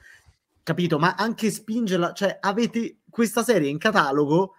capito? 0.62 0.98
Ma 0.98 1.16
anche 1.16 1.50
spingerla, 1.50 2.14
cioè 2.14 2.38
avete 2.40 3.00
questa 3.10 3.42
serie 3.42 3.68
in 3.68 3.76
catalogo, 3.76 4.54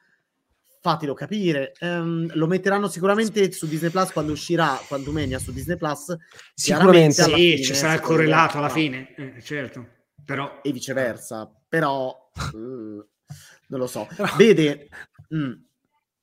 fatelo 0.79 1.15
capire. 1.15 1.73
Um, 1.79 2.29
lo 2.35 2.45
metteranno 2.45 2.87
sicuramente 2.87 3.51
su 3.51 3.65
Disney 3.65 3.89
Plus 3.89 4.11
quando 4.11 4.33
uscirà 4.33 4.79
Quantumania 4.87 5.39
su 5.39 5.51
Disney 5.51 5.77
Plus. 5.77 6.15
Sicuramente 6.53 7.23
sì, 7.23 7.63
ci 7.63 7.73
sarà 7.73 7.93
il 7.93 8.01
correlato 8.01 8.59
alla 8.59 8.69
fine, 8.69 9.15
eh, 9.15 9.41
certo. 9.41 9.87
Però... 10.23 10.59
e 10.61 10.71
viceversa. 10.71 11.51
Però 11.67 12.29
eh, 12.35 12.51
non 12.53 13.79
lo 13.79 13.87
so. 13.87 14.07
Vede, 14.37 14.87
mm, 15.33 15.53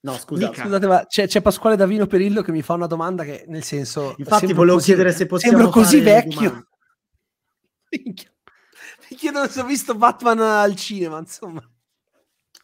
no, 0.01 0.17
scusa. 0.19 0.49
Dica. 0.49 0.63
Scusate, 0.63 0.87
ma 0.87 1.07
c'è, 1.07 1.27
c'è 1.27 1.41
Pasquale 1.41 1.77
Davino 1.77 2.07
Perillo 2.07 2.43
che 2.43 2.53
mi 2.53 2.63
fa 2.63 2.75
una 2.75 2.87
domanda 2.87 3.25
che 3.25 3.45
nel 3.49 3.63
senso... 3.63 4.15
Infatti 4.19 4.53
volevo 4.53 4.77
così- 4.77 4.87
chiedere 4.87 5.13
se 5.13 5.27
possiamo 5.27 5.59
Sembro 5.59 5.73
così 5.73 5.99
fare 6.03 6.13
vecchio. 6.23 6.67
Minchia. 7.91 8.31
Mi 9.11 9.17
chiedono 9.17 9.49
se 9.49 9.61
ho 9.61 9.65
visto 9.65 9.95
Batman 9.95 10.41
al 10.41 10.77
cinema, 10.77 11.19
insomma. 11.19 11.63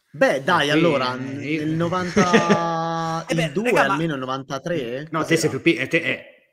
Beh, 0.09 0.41
dai, 0.43 0.69
allora, 0.69 1.15
eh, 1.15 1.19
nel 1.19 1.69
io- 1.69 1.75
92 1.75 3.25
Eh 3.27 3.35
beh, 3.35 3.43
il 3.43 3.51
2 3.51 3.71
raga, 3.71 3.91
almeno 3.91 4.13
il 4.13 4.19
93? 4.21 5.07
No, 5.11 5.23
te 5.25 5.35
sei 5.37 5.49
più 5.49 5.61
piccolo. 5.61 5.87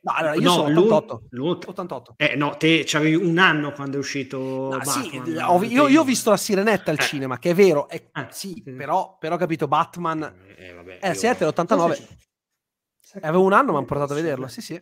Eh, 0.07 0.11
No, 0.11 0.13
allora, 0.17 0.35
io 0.35 0.41
no, 0.43 0.51
sono 0.51 0.69
l'un- 0.69 0.83
88. 0.93 1.23
l'un- 1.31 1.59
88. 1.67 2.15
eh, 2.19 2.37
no, 2.37 2.57
te 2.59 2.83
c'avevi 2.85 3.15
un 3.15 3.39
anno 3.39 3.73
quando 3.73 3.97
è 3.97 3.99
uscito 3.99 4.39
No, 4.39 4.85
sì, 4.85 5.11
Batman. 5.19 5.45
ho 5.51 5.59
vi- 5.59 5.73
io, 5.73 5.89
io 5.89 6.03
ho 6.03 6.05
visto 6.05 6.29
la 6.29 6.37
sirenetta 6.37 6.91
al 6.91 6.99
Eh. 7.01 7.03
cinema, 7.03 7.39
che 7.39 7.51
è 7.51 7.55
vero, 7.55 7.89
è- 7.89 8.11
Eh, 8.13 8.27
sì, 8.31 8.61
sì. 8.63 8.73
però, 8.73 9.17
però 9.19 9.37
ho 9.37 9.39
capito 9.39 9.67
Batman. 9.67 10.23
Eh, 10.59 10.75
vabbè, 10.75 10.99
Eh, 11.01 11.09
io- 11.09 11.15
sì, 11.15 11.27
è 11.27 11.37
l'89. 11.39 12.07
Avevo 13.23 13.45
un 13.45 13.53
anno, 13.55 13.71
mi 13.71 13.77
hanno 13.79 13.87
portato 13.87 14.13
a 14.13 14.17
vederlo. 14.17 14.47
Sì, 14.49 14.61
sì. 14.61 14.79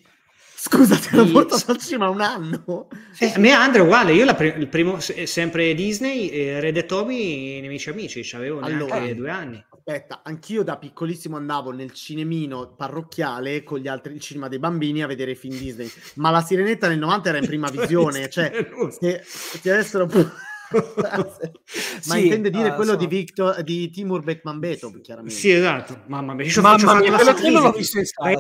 Scusa, 0.57 0.97
ti 0.97 1.09
hanno 1.13 1.27
Sì. 1.27 1.33
portato 1.33 1.71
al 1.73 1.79
cinema 1.79 2.09
un 2.09 2.21
anno? 2.21 2.89
Eh, 3.19 3.33
a 3.35 3.39
me 3.39 3.51
Andrea 3.53 3.83
è 3.83 3.85
uguale, 3.85 4.13
io 4.15 4.25
la 4.25 4.35
pri- 4.35 4.55
il 4.57 4.69
primo, 4.69 4.99
se- 5.01 5.27
sempre 5.27 5.75
Disney, 5.75 6.29
eh, 6.29 6.61
Red 6.61 6.77
e 6.77 6.87
Toby, 6.87 7.61
Nemici 7.61 7.91
Amici, 7.91 8.23
c'avevo 8.23 8.61
neanche 8.61 8.93
Allora. 8.93 9.13
due 9.15 9.31
anni. 9.31 9.65
Aspetta, 9.85 10.21
anch'io 10.23 10.63
da 10.63 10.77
piccolissimo 10.79 11.37
andavo 11.37 11.73
nel 11.73 11.91
cinemino 11.93 12.75
parrocchiale 12.77 13.65
con 13.65 13.81
gli 13.81 13.89
altri, 13.89 14.15
il 14.15 14.21
cinema 14.21 14.47
dei 14.47 14.61
bambini 14.61 15.03
a 15.03 15.09
vedere 15.09 15.33
i 15.33 15.35
film 15.35 15.57
Disney, 15.59 15.91
ma 16.17 16.31
la 16.31 16.41
Sirenetta 16.41 16.87
nel 16.87 17.01
90 17.01 17.29
era 17.31 17.39
in 17.39 17.47
prima 17.47 17.67
visione, 17.73 18.31
cioè 18.31 18.53
se 18.91 19.25
ti 19.61 19.69
avessero... 19.69 20.07
ma 20.73 21.27
Sì, 22.01 22.25
intende 22.25 22.51
dire 22.51 22.69
ah, 22.69 22.75
quello 22.75 22.95
di, 22.95 23.05
insomma. 23.05 23.21
Victor, 23.21 23.63
di 23.63 23.91
Timur 23.91 24.23
Bekmambetov, 24.23 25.01
chiaramente. 25.01 25.37
Sì, 25.37 25.51
esatto, 25.51 26.03
mamma 26.07 26.33
mia, 26.35 26.49
ci 26.49 26.61
ho- 26.61 26.63
Mamma 26.63 26.95
mia, 27.01 27.11
la 27.23 27.35
quello- 27.35 27.61
l'ho 27.61 27.73
visto 27.73 27.99
in 27.99 28.05
sala. 28.07 28.37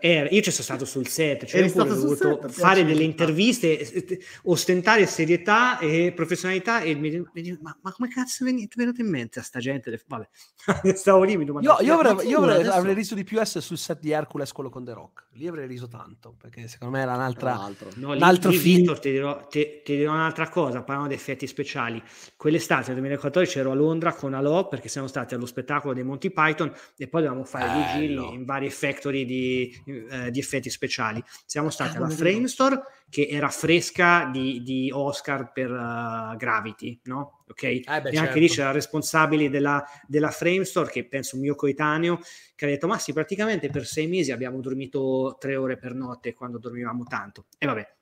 Eh, 0.00 0.26
io 0.32 0.42
ci 0.42 0.50
sono 0.50 0.64
stato 0.64 0.84
sul 0.84 1.06
set, 1.06 1.44
cioè 1.44 1.60
Eri 1.60 1.72
io 1.72 1.82
ho 1.82 1.84
dovuto 1.84 2.38
set, 2.42 2.50
fare 2.50 2.84
delle 2.84 3.04
interviste, 3.04 3.78
eh, 3.78 4.04
eh, 4.08 4.20
ostentare 4.44 5.06
serietà 5.06 5.78
e 5.78 6.12
professionalità 6.14 6.80
e 6.80 6.96
mi, 6.96 7.10
mi 7.32 7.42
dico, 7.42 7.58
ma, 7.62 7.76
ma 7.82 7.92
come 7.92 8.08
cazzo 8.08 8.42
è 8.42 8.46
venuto, 8.46 8.74
è 8.74 8.76
venuto 8.76 9.00
in 9.00 9.08
mente 9.08 9.38
a 9.38 9.42
sta 9.42 9.60
gente? 9.60 10.02
Vabbè, 10.06 10.28
stavo 10.96 11.22
lì, 11.22 11.36
mi 11.36 11.42
Io, 11.42 11.46
domandavo. 11.46 11.82
io 11.82 11.94
avrei, 11.94 12.14
ma 12.14 12.22
io 12.22 12.38
avrei- 12.38 12.54
adesso- 12.56 12.72
avrei 12.72 12.94
riso 12.94 13.14
di 13.14 13.22
più 13.22 13.40
essere 13.40 13.60
sul 13.64 13.78
set 13.78 14.00
di 14.00 14.10
Hercules, 14.10 14.50
quello 14.50 14.68
con 14.70 14.84
The 14.84 14.92
Rock. 14.94 15.26
Lì 15.34 15.46
avrei 15.46 15.68
riso 15.68 15.86
tanto, 15.86 16.34
perché 16.36 16.66
secondo 16.66 16.96
me 16.96 17.02
era 17.02 17.12
Tra 17.12 17.20
un'altra... 17.22 17.54
l'altro. 17.54 17.88
No, 17.94 18.08
Un 18.08 18.16
lì- 18.16 18.22
altro 18.22 18.50
lì, 18.50 18.56
film. 18.56 18.76
Victor, 18.78 18.98
ti 18.98 19.10
dirò, 19.12 19.46
ti- 19.46 19.80
ti 19.84 19.96
dirò 19.96 20.12
un'altra 20.12 20.48
cosa, 20.48 20.82
parlando 20.82 21.10
di 21.10 21.14
effetti 21.14 21.46
speciali. 21.46 22.02
Quell'estate 22.36 22.86
del 22.86 22.94
2014 22.96 23.58
ero 23.60 23.70
a 23.70 23.74
Londra 23.74 24.12
con 24.12 24.34
Alò 24.34 24.66
perché 24.66 24.88
siamo 24.88 25.06
stati 25.06 25.34
allo 25.34 25.46
spettacolo 25.46 25.94
dei 25.94 26.02
Monty 26.02 26.30
Python 26.30 26.72
e 26.96 27.06
poi 27.06 27.22
dovevamo 27.22 27.44
fare 27.44 27.70
dei 27.70 28.06
Bello. 28.08 28.22
giri 28.24 28.34
in 28.34 28.44
varie 28.44 28.70
factory 28.70 29.24
di, 29.24 29.77
eh, 29.84 30.30
di 30.30 30.38
effetti 30.38 30.70
speciali. 30.70 31.22
Siamo 31.44 31.70
stati 31.70 31.96
alla 31.96 32.08
Cavolo, 32.08 32.22
vero. 32.22 32.30
Framestore 32.30 32.82
che 33.10 33.26
era 33.30 33.48
fresca 33.48 34.28
di, 34.30 34.62
di 34.62 34.90
Oscar 34.92 35.52
per 35.52 35.70
eh, 35.70 36.36
Gravity, 36.36 37.00
no? 37.04 37.44
Ok? 37.48 37.62
Eh 37.62 37.82
beh, 37.82 37.86
e 37.86 37.96
anche 37.96 38.12
certo. 38.12 38.38
lì 38.38 38.48
c'era 38.48 38.68
il 38.68 38.74
responsabile 38.74 39.48
della, 39.48 39.84
della 40.06 40.30
Framestore 40.30 40.90
che 40.90 41.06
penso 41.06 41.36
un 41.36 41.42
mio 41.42 41.54
coetaneo 41.54 42.20
che 42.54 42.64
ha 42.64 42.68
detto 42.68 42.86
ma 42.86 42.98
sì 42.98 43.12
praticamente 43.12 43.70
per 43.70 43.86
sei 43.86 44.06
mesi 44.06 44.32
abbiamo 44.32 44.60
dormito 44.60 45.36
tre 45.38 45.56
ore 45.56 45.78
per 45.78 45.94
notte 45.94 46.34
quando 46.34 46.58
dormivamo 46.58 47.04
tanto 47.04 47.46
e 47.56 47.66
vabbè 47.66 47.96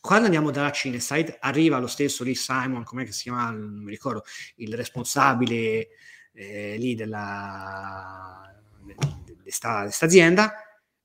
quando 0.00 0.24
andiamo 0.24 0.50
dalla 0.50 0.72
Cineside 0.72 1.36
arriva 1.38 1.78
lo 1.78 1.86
stesso 1.86 2.24
lì 2.24 2.34
Simon 2.34 2.82
com'è 2.82 3.04
che 3.04 3.12
si 3.12 3.22
chiama 3.22 3.50
non 3.50 3.84
mi 3.84 3.90
ricordo 3.90 4.24
il 4.56 4.74
responsabile 4.74 5.88
eh, 6.32 6.76
lì 6.76 6.94
della 6.96 8.52
di 9.42 9.50
sta, 9.50 9.84
di 9.84 9.92
sta 9.92 10.06
azienda 10.06 10.52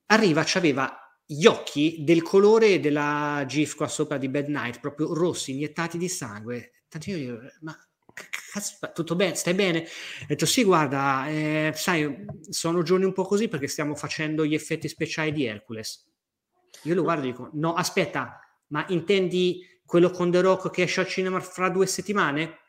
arriva 0.08 0.44
c'aveva 0.46 0.98
gli 1.26 1.46
occhi 1.46 2.04
del 2.04 2.22
colore 2.22 2.80
della 2.80 3.44
GIF 3.46 3.76
qua 3.76 3.88
sopra 3.88 4.18
di 4.18 4.30
Bad 4.30 4.48
Night 4.48 4.80
proprio 4.80 5.14
rossi 5.14 5.52
iniettati 5.52 5.98
di 5.98 6.10
sangue 6.10 6.72
tanto 6.90 7.10
io 7.10 7.18
dico, 7.18 7.40
ma 7.62 7.78
cazzo, 8.52 8.92
tutto 8.94 9.16
bene, 9.16 9.36
stai 9.36 9.54
bene? 9.54 9.82
Ho 10.22 10.26
detto 10.28 10.46
sì, 10.46 10.64
guarda, 10.64 11.28
eh, 11.28 11.72
sai, 11.76 12.26
sono 12.50 12.82
giorni 12.82 13.06
un 13.06 13.14
po' 13.14 13.26
così 13.26 13.48
perché 13.48 13.68
stiamo 13.68 13.96
facendo 13.96 14.46
gli 14.46 14.54
effetti 14.54 14.88
speciali 14.88 15.32
di 15.32 15.46
Hercules. 15.46 16.06
Io 16.84 16.96
lo 16.96 17.04
guardo 17.04 17.24
e 17.24 17.32
dico, 17.32 17.50
no, 17.54 17.74
aspetta, 17.74 18.40
ma 18.68 18.86
intendi 18.90 19.62
quello 19.86 20.10
con 20.10 20.32
The 20.32 20.42
Rock 20.42 20.70
che 20.70 20.84
esce 20.84 21.02
al 21.02 21.08
cinema 21.08 21.40
fra 21.40 21.70
due 21.70 21.86
settimane? 21.86 22.60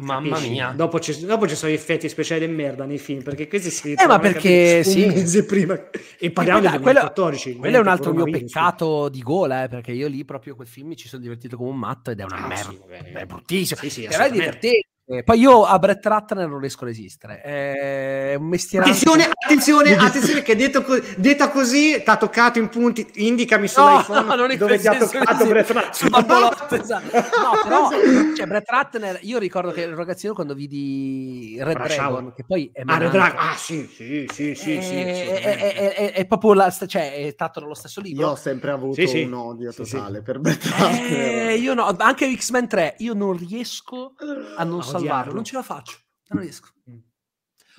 Mamma 0.00 0.28
Capisci? 0.30 0.50
mia. 0.50 0.72
Dopo 0.76 0.98
ci, 1.00 1.24
dopo 1.24 1.46
ci 1.46 1.54
sono 1.54 1.70
gli 1.70 1.74
effetti 1.74 2.08
speciali 2.08 2.46
di 2.46 2.52
merda 2.52 2.84
nei 2.84 2.98
film 2.98 3.22
perché 3.22 3.46
questi 3.48 3.70
si 3.70 3.92
Eh, 3.92 4.06
ma 4.06 4.18
perché 4.18 4.82
sì. 4.84 5.02
un 5.02 5.08
mese 5.14 5.44
prima 5.44 5.78
e 6.18 6.30
parliamo 6.30 6.60
del 6.60 6.70
dai, 6.70 6.80
quello- 6.80 7.00
2014 7.12 7.56
Quello 7.56 7.76
è 7.76 7.80
un 7.80 7.86
altro 7.88 8.12
mio 8.12 8.24
peccato 8.24 9.08
di 9.08 9.20
gola, 9.22 9.64
eh, 9.64 9.68
perché 9.68 9.92
io 9.92 10.08
lì 10.08 10.24
proprio 10.24 10.54
quel 10.54 10.68
film 10.68 10.88
mi 10.88 10.96
ci 10.96 11.08
sono 11.08 11.22
divertito 11.22 11.56
come 11.56 11.70
un 11.70 11.78
matto 11.78 12.10
ed 12.10 12.20
è 12.20 12.24
una 12.24 12.36
Ah, 12.44 12.46
merda. 12.46 12.70
sì, 12.70 12.78
è 13.14 13.24
bruttissimo. 13.26 13.80
Sì, 13.80 13.90
sì, 13.90 14.00
Però 14.02 14.12
è 14.18 14.26
assolutamente. 14.26 14.84
Divertente. 15.10 15.22
Poi 15.24 15.38
io 15.40 15.64
a 15.64 15.78
Brett 15.78 16.04
Ratner 16.06 16.48
non 16.48 16.58
riesco 16.58 16.84
a 16.84 16.88
resistere. 16.88 17.40
È 17.40 18.34
un 18.38 18.46
mestiere. 18.46 18.84
Attenzione, 18.86 19.28
attenzione, 19.28 19.96
attenzione 19.98 20.42
che 20.42 20.56
detto 20.56 20.82
co- 20.82 20.98
detta 21.16 21.50
così 21.50 22.00
ti 22.02 22.10
ha 22.10 22.16
toccato 22.16 22.58
in 22.58 22.68
punti, 22.68 23.06
indicami 23.14 23.68
sull'iPhone 23.68 24.36
non 24.36 24.50
in 24.50 24.58
dove 24.58 24.78
ti 24.78 24.86
ha 24.86 24.96
toccato. 24.96 25.46
Brett 25.46 25.70
Ratner. 25.70 26.24
Bolotto, 26.26 26.74
esatto. 26.80 27.16
No, 27.16 27.60
però 27.62 27.88
cioè, 28.36 28.46
Brett 28.46 28.68
Ratner, 28.70 29.18
io 29.22 29.38
ricordo 29.38 29.70
che 29.72 29.82
ero 29.82 29.96
ragazzino 29.96 30.32
quando 30.34 30.54
vidi 30.54 31.56
Red 31.60 31.76
Dragon, 31.82 32.32
che 32.34 32.44
poi 32.46 32.70
è 32.72 32.82
Ah, 32.86 32.98
Red. 32.98 33.10
Dragon. 33.10 33.38
Ah, 33.40 33.54
sì, 33.56 33.88
sì, 33.92 34.26
sì, 34.32 34.54
sì, 34.54 34.74
è, 34.76 34.80
sì, 34.82 34.96
è- 34.96 35.40
è- 35.56 35.94
è- 35.94 36.12
è 36.12 36.26
proprio 36.26 36.54
la, 36.54 36.70
cioè, 36.70 37.14
è 37.26 37.30
stato 37.32 37.60
nello 37.60 37.74
stesso 37.74 38.00
libro. 38.00 38.24
Io 38.26 38.30
ho 38.32 38.36
sempre 38.36 38.70
avuto 38.70 38.94
Sì, 39.00 39.06
sì. 39.06 39.22
un 39.22 39.32
odio 39.34 39.70
Sì, 39.72 39.84
sì. 39.84 39.92
totale 39.96 40.22
per 40.22 40.38
Brett 40.38 40.64
Eh, 40.64 40.70
Ratner. 40.70 41.58
io 41.58 41.74
no, 41.74 41.94
anche 41.98 42.32
X-Men 42.34 42.68
3, 42.68 42.94
io 42.98 43.14
non 43.14 43.36
riesco 43.36 44.14
a 44.56 44.64
non 44.64 44.80
A 44.80 44.82
salvarlo, 45.08 45.32
non 45.34 45.44
ce 45.44 45.54
la 45.56 45.62
faccio, 45.62 45.98
non 46.28 46.42
riesco. 46.42 46.68
Mm. 46.90 46.98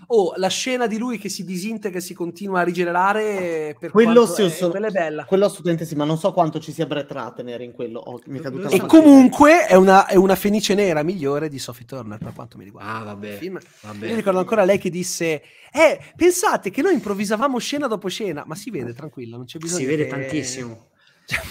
Oh, 0.07 0.34
la 0.38 0.48
scena 0.48 0.88
di 0.88 0.98
lui 0.98 1.19
che 1.19 1.30
si 1.30 1.45
disintegra 1.45 1.99
e 1.99 2.02
si 2.02 2.15
continua 2.15 2.61
a 2.61 2.64
rigenerare 2.64 3.76
per 3.80 3.91
Quello 3.91 4.26
sì, 4.26 4.41
è- 4.45 4.49
sono- 4.49 4.72
quella 4.72 4.88
è 4.88 4.91
bella. 4.91 5.26
Quello 5.26 5.45
assolutamente 5.45 5.85
sì, 5.85 5.93
ma 5.95 6.06
non 6.06 6.18
so 6.18 6.34
quanto 6.34 6.60
ci 6.60 6.72
sia 6.72 6.88
Brett 6.88 7.11
Ratner 7.11 7.61
in 7.61 7.72
quello. 7.72 7.99
Oh, 7.99 8.19
mi 8.26 8.39
è 8.39 8.41
caduta 8.41 8.69
E 8.69 8.84
comunque 8.88 9.68
è 9.68 9.76
una, 9.76 10.07
è 10.07 10.15
una 10.15 10.34
fenice 10.35 10.73
nera 10.73 11.03
migliore 11.03 11.49
di 11.49 11.60
Sophie 11.60 11.85
Turner 11.85 12.18
per 12.18 12.34
quanto 12.34 12.57
mi 12.57 12.64
riguarda. 12.64 12.91
Ah, 12.95 13.03
vabbè. 13.03 13.39
Vabbè. 13.81 14.07
Io 14.07 14.15
ricordo 14.15 14.39
ancora 14.39 14.64
lei 14.64 14.80
che 14.80 14.89
disse: 14.89 15.43
Eh, 15.72 15.99
pensate 16.15 16.72
che 16.72 16.81
noi 16.81 16.93
improvvisavamo 16.95 17.60
scena 17.60 17.85
dopo 17.85 18.07
scena, 18.07 18.43
ma 18.48 18.56
si 18.56 18.72
vede 18.72 18.93
tranquilla, 18.95 19.38
non 19.38 19.45
c'è 19.45 19.60
bisogno. 19.60 19.81
Si 19.81 19.85
vede 19.85 20.06
che- 20.06 20.10
tantissimo. 20.10 20.89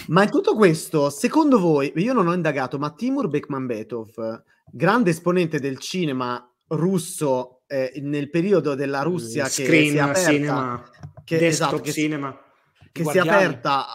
Ma 0.07 0.23
in 0.23 0.29
tutto 0.29 0.55
questo, 0.55 1.09
secondo 1.09 1.59
voi, 1.59 1.91
io 1.95 2.13
non 2.13 2.27
ho 2.27 2.33
indagato, 2.33 2.77
ma 2.77 2.91
Timur 2.91 3.27
Bekmambetov, 3.27 4.43
grande 4.71 5.09
esponente 5.09 5.59
del 5.59 5.77
cinema 5.79 6.45
russo 6.69 7.61
eh, 7.67 7.93
nel 8.01 8.29
periodo 8.29 8.75
della 8.75 9.01
Russia 9.01 9.45
che 9.45 9.49
si 9.49 9.61
è 9.61 9.65
Screen 9.65 9.99
aperta, 9.99 10.31
cinema, 10.31 10.89
che- 11.23 11.47
esatto, 11.47 11.79
che 11.79 11.91
cinema. 11.91 12.37
che 12.91 13.03
si 13.05 13.17
è 13.17 13.19
aperta 13.21 13.87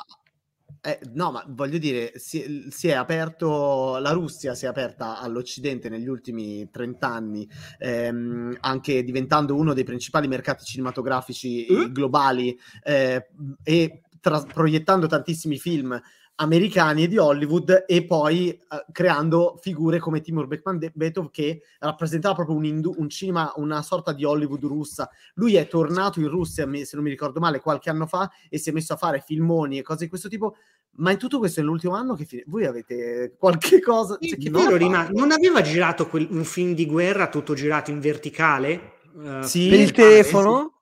eh, 0.80 1.00
no 1.14 1.32
ma 1.32 1.44
voglio 1.48 1.78
dire 1.78 2.12
si, 2.16 2.66
si 2.70 2.88
è 2.88 2.92
aperto 2.92 3.98
la 3.98 4.12
Russia 4.12 4.54
si 4.54 4.66
è 4.66 4.68
aperta 4.68 5.18
all'Occidente 5.18 5.88
negli 5.88 6.06
ultimi 6.06 6.68
30 6.70 7.08
anni 7.08 7.48
ehm, 7.78 8.56
anche 8.60 9.02
diventando 9.02 9.56
uno 9.56 9.74
dei 9.74 9.84
principali 9.84 10.28
mercati 10.28 10.64
cinematografici 10.64 11.66
Eh? 11.66 11.90
globali 11.90 12.56
eh, 12.84 13.28
e 13.62 14.02
tras- 14.26 14.44
proiettando 14.52 15.06
tantissimi 15.06 15.56
film 15.56 16.00
americani 16.38 17.04
e 17.04 17.08
di 17.08 17.16
Hollywood 17.16 17.84
e 17.86 18.04
poi 18.04 18.50
eh, 18.50 18.58
creando 18.92 19.56
figure 19.62 19.98
come 19.98 20.20
Timur 20.20 20.46
Bekmambetov 20.48 21.30
che 21.30 21.62
rappresentava 21.78 22.34
proprio 22.34 22.56
un, 22.56 22.64
indu- 22.64 22.98
un 22.98 23.08
cinema, 23.08 23.52
una 23.56 23.80
sorta 23.82 24.12
di 24.12 24.24
Hollywood 24.24 24.62
russa 24.64 25.08
lui 25.34 25.54
è 25.54 25.68
tornato 25.68 26.18
in 26.20 26.28
Russia, 26.28 26.64
se 26.82 26.90
non 26.96 27.04
mi 27.04 27.10
ricordo 27.10 27.38
male, 27.40 27.60
qualche 27.60 27.88
anno 27.88 28.06
fa 28.06 28.28
e 28.50 28.58
si 28.58 28.68
è 28.70 28.72
messo 28.72 28.92
a 28.94 28.96
fare 28.96 29.22
filmoni 29.24 29.78
e 29.78 29.82
cose 29.82 30.04
di 30.04 30.08
questo 30.10 30.28
tipo. 30.28 30.56
Ma 30.98 31.10
in 31.10 31.18
tutto 31.18 31.38
questo, 31.38 31.60
nell'ultimo 31.60 31.94
anno, 31.94 32.14
che 32.14 32.24
fine- 32.24 32.44
voi 32.46 32.64
avete 32.64 33.34
qualche 33.38 33.80
cosa? 33.80 34.16
Cioè, 34.18 34.38
ha 34.66 34.76
rima- 34.76 35.08
non 35.12 35.30
aveva 35.30 35.60
girato 35.60 36.08
quel- 36.08 36.28
un 36.30 36.44
film 36.44 36.74
di 36.74 36.86
guerra 36.86 37.28
tutto 37.28 37.54
girato 37.54 37.90
in 37.90 38.00
verticale? 38.00 38.94
Eh, 39.22 39.42
Sì, 39.42 39.68
Per 39.68 39.78
il 39.78 39.92
telefono? 39.92 40.75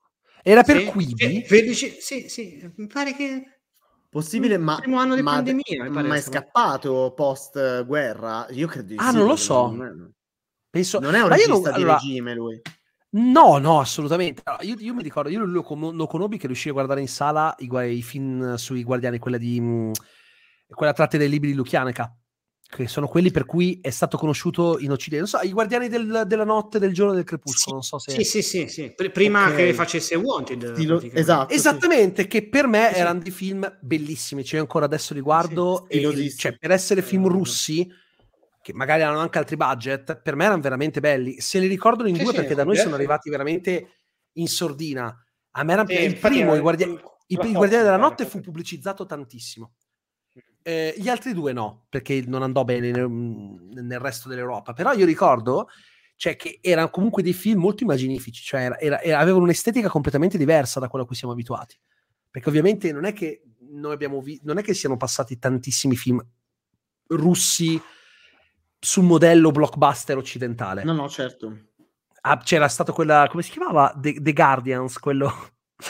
Era 0.46 0.62
per 0.62 0.76
sì? 0.76 1.14
Eh, 1.16 1.44
per- 1.48 1.74
sì, 1.74 2.28
sì, 2.28 2.72
mi 2.76 2.86
pare 2.86 3.14
che 3.14 3.60
Possibile, 4.10 4.58
ma, 4.58 4.74
il 4.74 4.82
primo 4.82 4.98
anno 4.98 5.16
di 5.16 5.22
ma, 5.22 5.32
pandemia, 5.32 5.82
mi 5.84 5.90
pare 5.90 6.06
ma 6.06 6.14
è 6.14 6.20
scappato 6.20 7.12
post 7.16 7.84
guerra? 7.84 8.46
Io 8.50 8.68
credo 8.68 8.88
di 8.88 8.96
Ah, 8.98 9.10
sì, 9.10 9.16
non 9.16 9.26
lo 9.26 9.34
so. 9.34 9.66
Non 9.72 9.82
è, 9.84 10.12
Penso... 10.70 11.00
non 11.00 11.14
è 11.14 11.20
un 11.22 11.28
Ma 11.30 11.34
io 11.36 11.46
regista 11.46 11.70
non- 11.70 11.76
di 11.78 11.82
allora, 11.82 11.94
regime 11.94 12.34
lui. 12.34 12.60
No, 13.10 13.58
no, 13.58 13.80
assolutamente. 13.80 14.42
Allora, 14.44 14.62
io, 14.62 14.76
io 14.78 14.94
mi 14.94 15.02
ricordo, 15.02 15.30
io 15.30 15.44
lo, 15.44 15.62
con- 15.62 15.96
lo 15.96 16.06
conobbi 16.06 16.36
che 16.36 16.46
riuscii 16.46 16.70
a 16.70 16.74
guardare 16.74 17.00
in 17.00 17.08
sala 17.08 17.54
i, 17.58 17.68
i 17.96 18.02
film 18.02 18.54
sui 18.54 18.84
Guardiani, 18.84 19.18
quella 19.18 19.38
di... 19.38 19.60
mh, 19.60 19.92
quella 20.68 20.92
tratta 20.92 21.16
dai 21.16 21.28
libri 21.28 21.50
di 21.50 21.56
Lukianeka, 21.56 22.16
che 22.66 22.88
sono 22.88 23.06
quelli 23.06 23.30
per 23.30 23.44
cui 23.44 23.78
è 23.80 23.90
stato 23.90 24.16
conosciuto 24.16 24.78
in 24.78 24.90
Occidente. 24.90 25.30
Non 25.30 25.42
so, 25.42 25.48
i 25.48 25.52
Guardiani 25.52 25.88
del, 25.88 26.24
della 26.26 26.44
Notte, 26.44 26.78
del 26.78 26.92
giorno 26.92 27.14
del 27.14 27.24
crepuscolo, 27.24 27.80
sì, 27.80 27.92
non 27.92 28.00
so 28.00 28.10
se... 28.10 28.10
Sì, 28.10 28.24
sì, 28.24 28.42
sì, 28.42 28.68
sì. 28.68 28.92
Pr- 28.94 29.10
prima 29.10 29.46
okay. 29.46 29.66
che 29.66 29.74
facesse 29.74 30.16
Wanted. 30.16 30.72
Stilo... 30.72 31.00
Esatto. 31.00 31.54
Esattamente, 31.54 32.22
sì. 32.22 32.28
che 32.28 32.48
per 32.48 32.66
me 32.66 32.90
sì. 32.92 32.98
erano 32.98 33.20
dei 33.20 33.30
film 33.30 33.78
bellissimi, 33.80 34.44
cioè 34.44 34.60
ancora 34.60 34.86
adesso 34.86 35.14
li 35.14 35.20
guardo, 35.20 35.88
e, 35.88 36.34
cioè, 36.36 36.56
per 36.58 36.72
essere 36.72 37.02
film 37.02 37.28
russi 37.28 37.88
che 38.60 38.72
magari 38.72 39.02
hanno 39.02 39.18
anche 39.18 39.38
altri 39.38 39.56
budget, 39.56 40.22
per 40.22 40.36
me 40.36 40.46
erano 40.46 40.62
veramente 40.62 40.98
belli. 40.98 41.38
Se 41.38 41.58
li 41.58 41.66
ricordano 41.66 42.08
in 42.08 42.16
due 42.16 42.32
perché 42.32 42.54
da 42.54 42.64
noi 42.64 42.76
sono 42.76 42.94
arrivati 42.94 43.28
veramente 43.28 43.88
in 44.32 44.48
sordina. 44.48 45.14
A 45.56 45.62
me 45.62 45.72
era 45.74 45.84
il 45.86 46.18
primo, 46.18 46.56
i 46.56 46.60
Guardiani, 46.60 46.98
i, 47.26 47.38
i 47.40 47.52
Guardiani 47.52 47.84
della 47.84 47.98
Notte 47.98 48.24
fu 48.24 48.40
pubblicizzato 48.40 49.04
tantissimo. 49.04 49.74
Eh, 50.66 50.94
gli 50.96 51.10
altri 51.10 51.34
due 51.34 51.52
no, 51.52 51.84
perché 51.90 52.24
non 52.26 52.42
andò 52.42 52.64
bene 52.64 52.90
nel, 52.90 53.06
nel, 53.10 54.00
resto 54.00 54.30
dell'Europa. 54.30 54.72
Però 54.72 54.94
io 54.94 55.04
ricordo 55.04 55.68
cioè, 56.16 56.36
che 56.36 56.58
erano 56.62 56.88
comunque 56.88 57.22
dei 57.22 57.34
film 57.34 57.60
molto 57.60 57.82
immaginifici, 57.82 58.42
cioè 58.42 58.62
era, 58.62 58.78
era, 58.78 59.02
era, 59.02 59.18
avevano 59.18 59.44
un'estetica 59.44 59.90
completamente 59.90 60.38
diversa 60.38 60.80
da 60.80 60.88
quella 60.88 61.04
a 61.04 61.06
cui 61.06 61.16
siamo 61.16 61.34
abituati. 61.34 61.78
Perché 62.30 62.48
ovviamente 62.48 62.92
non 62.92 63.04
è 63.04 63.12
che 63.12 63.42
noi 63.72 63.92
abbiamo 63.92 64.22
vi- 64.22 64.40
non 64.42 64.56
è 64.56 64.62
che 64.62 64.72
siano 64.72 64.96
passati 64.96 65.38
tantissimi 65.38 65.96
film 65.96 66.24
russi 67.08 67.78
sul 68.78 69.04
modello 69.04 69.50
blockbuster 69.50 70.16
occidentale. 70.16 70.82
No, 70.82 70.94
no, 70.94 71.08
certo. 71.10 71.72
Ah, 72.22 72.38
c'era 72.38 72.68
stato 72.68 72.94
quella, 72.94 73.26
come 73.30 73.42
si 73.42 73.50
chiamava? 73.50 73.94
The, 73.94 74.20
The 74.20 74.32
Guardians, 74.32 74.98
quello 74.98 75.30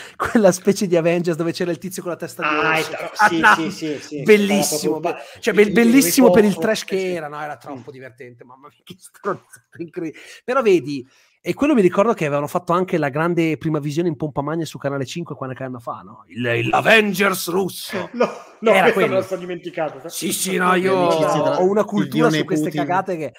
quella 0.17 0.53
specie 0.53 0.87
di 0.87 0.97
Avengers 0.97 1.37
dove 1.37 1.53
c'era 1.53 1.71
il 1.71 1.79
tizio 1.79 2.03
con 2.03 2.13
la 2.13 2.17
testa 2.17 2.43
di 2.43 2.49
ah, 2.49 2.69
orso. 2.71 2.93
Ah, 3.17 3.29
sì, 3.29 3.41
ah, 3.43 3.55
sì, 3.55 3.71
sì, 3.71 3.99
sì, 4.01 4.23
bellissimo, 4.23 5.01
be- 5.01 5.17
cioè, 5.41 5.55
be- 5.55 5.71
bellissimo 5.71 6.31
per 6.31 6.45
il 6.45 6.57
trash 6.57 6.85
che 6.85 7.15
era, 7.15 7.29
no? 7.29 7.41
Era 7.41 7.57
troppo 7.57 7.91
divertente, 7.91 8.45
mamma 8.45 8.69
mia, 8.69 8.79
che 8.85 8.97
stronzato 8.99 9.77
incredibile. 9.79 10.23
Però 10.45 10.63
vedi, 10.63 11.07
e 11.47 11.53
quello 11.53 11.75
mi 11.75 11.83
ricordo 11.83 12.15
che 12.15 12.25
avevano 12.25 12.47
fatto 12.47 12.73
anche 12.73 12.97
la 12.97 13.11
grande 13.11 13.59
prima 13.59 13.79
visione 13.79 14.09
in 14.09 14.17
pompa 14.17 14.41
magna 14.41 14.65
su 14.65 14.79
Canale 14.79 15.05
5 15.05 15.35
qualche 15.35 15.63
anno 15.63 15.79
fa, 15.79 16.01
no? 16.03 16.25
Il, 16.29 16.69
l'Avengers 16.69 17.51
russo. 17.51 18.09
No, 18.15 18.31
no 18.61 18.73
era 18.73 18.93
quello. 18.93 19.19
me 19.19 19.27
lo 19.29 19.37
dimenticato. 19.37 20.09
Sì, 20.09 20.33
sì, 20.33 20.57
no, 20.57 20.75
io 20.75 20.95
ho 20.95 21.65
una 21.65 21.85
cultura 21.85 22.31
su 22.31 22.45
queste 22.45 22.71
Putin. 22.71 22.81
cagate 22.81 23.17
che... 23.19 23.33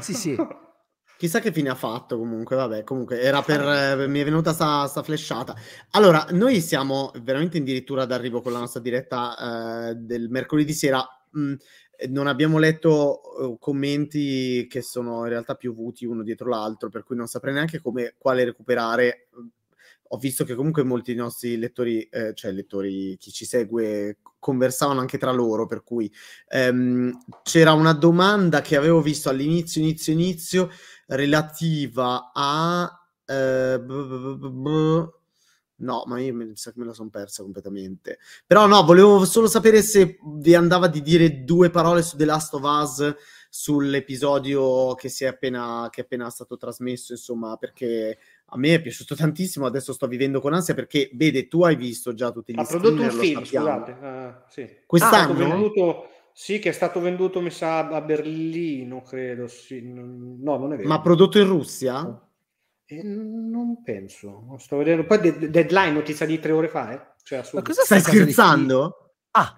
Sì, 0.00 0.14
sì. 0.14 0.34
Chissà 1.20 1.38
che 1.38 1.52
fine 1.52 1.68
ha 1.68 1.74
fatto 1.74 2.16
comunque, 2.16 2.56
vabbè, 2.56 2.82
comunque 2.82 3.20
era 3.20 3.42
per... 3.44 3.60
Eh, 3.60 4.08
mi 4.08 4.20
è 4.20 4.24
venuta 4.24 4.54
sta, 4.54 4.86
sta 4.86 5.02
flashata. 5.02 5.54
Allora, 5.90 6.26
noi 6.30 6.62
siamo 6.62 7.12
veramente 7.22 7.58
addirittura 7.58 8.06
d'arrivo 8.06 8.40
con 8.40 8.52
la 8.52 8.60
nostra 8.60 8.80
diretta 8.80 9.90
eh, 9.90 9.96
del 9.96 10.30
mercoledì 10.30 10.72
sera. 10.72 11.06
Mm, 11.36 11.56
non 12.08 12.26
abbiamo 12.26 12.56
letto 12.56 13.20
uh, 13.38 13.58
commenti 13.58 14.66
che 14.66 14.80
sono 14.80 15.24
in 15.24 15.28
realtà 15.28 15.56
piovuti 15.56 16.06
uno 16.06 16.22
dietro 16.22 16.48
l'altro, 16.48 16.88
per 16.88 17.04
cui 17.04 17.16
non 17.16 17.26
saprei 17.26 17.52
neanche 17.52 17.82
come, 17.82 18.14
quale 18.16 18.44
recuperare. 18.44 19.28
Ho 20.12 20.16
visto 20.16 20.44
che 20.44 20.54
comunque 20.54 20.84
molti 20.84 21.12
dei 21.12 21.20
nostri 21.20 21.58
lettori, 21.58 22.00
eh, 22.04 22.32
cioè 22.32 22.50
lettori, 22.50 23.18
chi 23.18 23.30
ci 23.30 23.44
segue, 23.44 24.20
conversavano 24.40 24.98
anche 24.98 25.18
tra 25.18 25.30
loro, 25.30 25.66
per 25.66 25.84
cui 25.84 26.10
ehm, 26.48 27.16
c'era 27.42 27.72
una 27.74 27.92
domanda 27.92 28.62
che 28.62 28.74
avevo 28.74 29.02
visto 29.02 29.28
all'inizio, 29.28 29.80
inizio, 29.80 30.12
inizio, 30.12 30.70
relativa 31.10 32.30
a... 32.34 32.94
Eh, 33.24 33.80
b- 33.80 34.36
b- 34.36 34.48
b- 34.48 35.08
no, 35.76 36.04
ma 36.06 36.20
io 36.20 36.34
mi 36.34 36.50
sa 36.54 36.72
che 36.72 36.78
me 36.78 36.86
la 36.86 36.92
sono 36.92 37.10
persa 37.10 37.42
completamente. 37.42 38.18
Però 38.46 38.66
no, 38.66 38.82
volevo 38.84 39.24
solo 39.24 39.46
sapere 39.46 39.82
se 39.82 40.18
vi 40.22 40.54
andava 40.54 40.88
di 40.88 41.02
dire 41.02 41.44
due 41.44 41.70
parole 41.70 42.02
su 42.02 42.16
The 42.16 42.24
Last 42.24 42.54
of 42.54 42.62
Us 42.62 43.14
sull'episodio 43.52 44.94
che, 44.94 45.08
si 45.08 45.24
è 45.24 45.26
appena, 45.26 45.88
che 45.90 46.02
è 46.02 46.04
appena 46.04 46.30
stato 46.30 46.56
trasmesso, 46.56 47.12
insomma, 47.12 47.56
perché 47.56 48.18
a 48.46 48.58
me 48.58 48.74
è 48.74 48.80
piaciuto 48.80 49.14
tantissimo, 49.16 49.66
adesso 49.66 49.92
sto 49.92 50.06
vivendo 50.06 50.40
con 50.40 50.52
ansia 50.52 50.74
perché, 50.74 51.10
vede, 51.14 51.48
tu 51.48 51.62
hai 51.62 51.76
visto 51.76 52.14
già 52.14 52.30
tutti 52.30 52.52
gli 52.52 52.58
Ha 52.58 52.64
prodotto 52.64 53.02
un 53.02 53.10
film, 53.10 53.44
scusate. 53.44 53.90
Uh, 53.90 54.34
sì. 54.48 54.76
Quest'anno? 54.86 55.32
Ah, 55.32 55.48
venduto, 55.48 56.08
sì, 56.40 56.58
che 56.58 56.70
è 56.70 56.72
stato 56.72 57.00
venduto, 57.00 57.42
mi 57.42 57.50
sa, 57.50 57.86
a 57.86 58.00
Berlino, 58.00 59.02
credo. 59.02 59.46
Sì. 59.46 59.82
No, 59.82 60.56
non 60.56 60.72
è 60.72 60.76
vero. 60.76 60.88
Ma 60.88 60.98
prodotto 61.02 61.38
in 61.38 61.46
Russia? 61.46 62.18
Eh, 62.86 63.02
non 63.02 63.82
penso. 63.82 64.56
Sto 64.58 64.78
vedendo. 64.78 65.04
Poi 65.04 65.20
de- 65.20 65.50
deadline, 65.50 65.90
notizia 65.92 66.24
di 66.24 66.40
tre 66.40 66.52
ore 66.52 66.68
fa, 66.68 66.92
eh? 66.92 67.00
Cioè, 67.22 67.42
Ma 67.52 67.60
cosa 67.60 67.82
stai 67.82 68.00
scherzando? 68.00 69.16
Ah, 69.32 69.54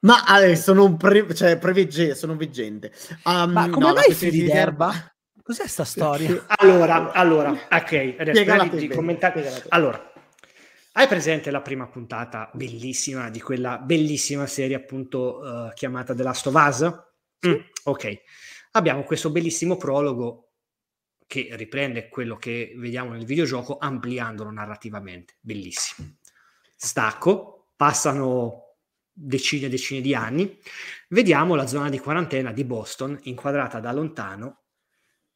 ma 0.00 0.24
adesso 0.24 0.72
sono, 0.72 0.96
pre- 0.96 1.34
cioè, 1.34 1.58
prevegge- 1.58 2.14
sono 2.14 2.34
veggente. 2.34 2.90
Um, 3.24 3.52
Ma 3.52 3.68
come 3.68 3.86
no, 3.88 3.92
mai 3.92 4.14
fili 4.14 4.44
d'erba? 4.44 4.90
Cos'è 5.42 5.66
sta 5.66 5.84
storia? 5.84 6.46
Allora, 6.56 7.12
allora, 7.12 7.50
ok, 7.50 8.16
adesso 8.18 8.76
di 8.76 8.88
commentare. 8.88 9.64
Allora, 9.68 10.13
hai 10.96 11.08
presente 11.08 11.50
la 11.50 11.60
prima 11.60 11.88
puntata 11.88 12.50
bellissima 12.54 13.28
di 13.28 13.40
quella 13.40 13.78
bellissima 13.78 14.46
serie 14.46 14.76
appunto 14.76 15.38
uh, 15.38 15.72
chiamata 15.74 16.14
The 16.14 16.22
Last 16.22 16.46
of 16.46 16.54
Us? 16.54 17.48
Mm, 17.48 17.60
ok, 17.84 18.22
abbiamo 18.72 19.02
questo 19.02 19.30
bellissimo 19.30 19.76
prologo 19.76 20.50
che 21.26 21.48
riprende 21.52 22.08
quello 22.08 22.36
che 22.36 22.74
vediamo 22.76 23.12
nel 23.12 23.24
videogioco 23.24 23.78
ampliandolo 23.78 24.50
narrativamente. 24.50 25.34
Bellissimo. 25.40 26.18
Stacco, 26.76 27.70
passano 27.74 28.76
decine 29.10 29.66
e 29.66 29.70
decine 29.70 30.00
di 30.00 30.14
anni, 30.14 30.58
vediamo 31.08 31.56
la 31.56 31.66
zona 31.66 31.88
di 31.88 31.98
quarantena 31.98 32.52
di 32.52 32.64
Boston 32.64 33.18
inquadrata 33.22 33.80
da 33.80 33.92
lontano 33.92 34.62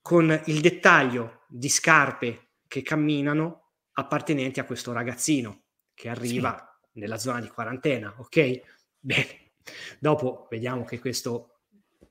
con 0.01 0.41
il 0.47 0.61
dettaglio 0.61 1.45
di 1.49 1.69
scarpe 1.69 2.51
che 2.69 2.83
camminano 2.83 3.68
appartenenti 3.99 4.61
a 4.61 4.65
questo 4.65 4.93
ragazzino 4.93 5.65
che 5.93 6.09
arriva 6.09 6.79
sì. 6.93 7.01
nella 7.01 7.19
zona 7.19 7.41
di 7.41 7.49
quarantena, 7.49 8.15
ok? 8.17 8.61
Bene. 8.99 9.53
Dopo 9.99 10.47
vediamo 10.49 10.85
che 10.85 11.01
questo 11.01 11.63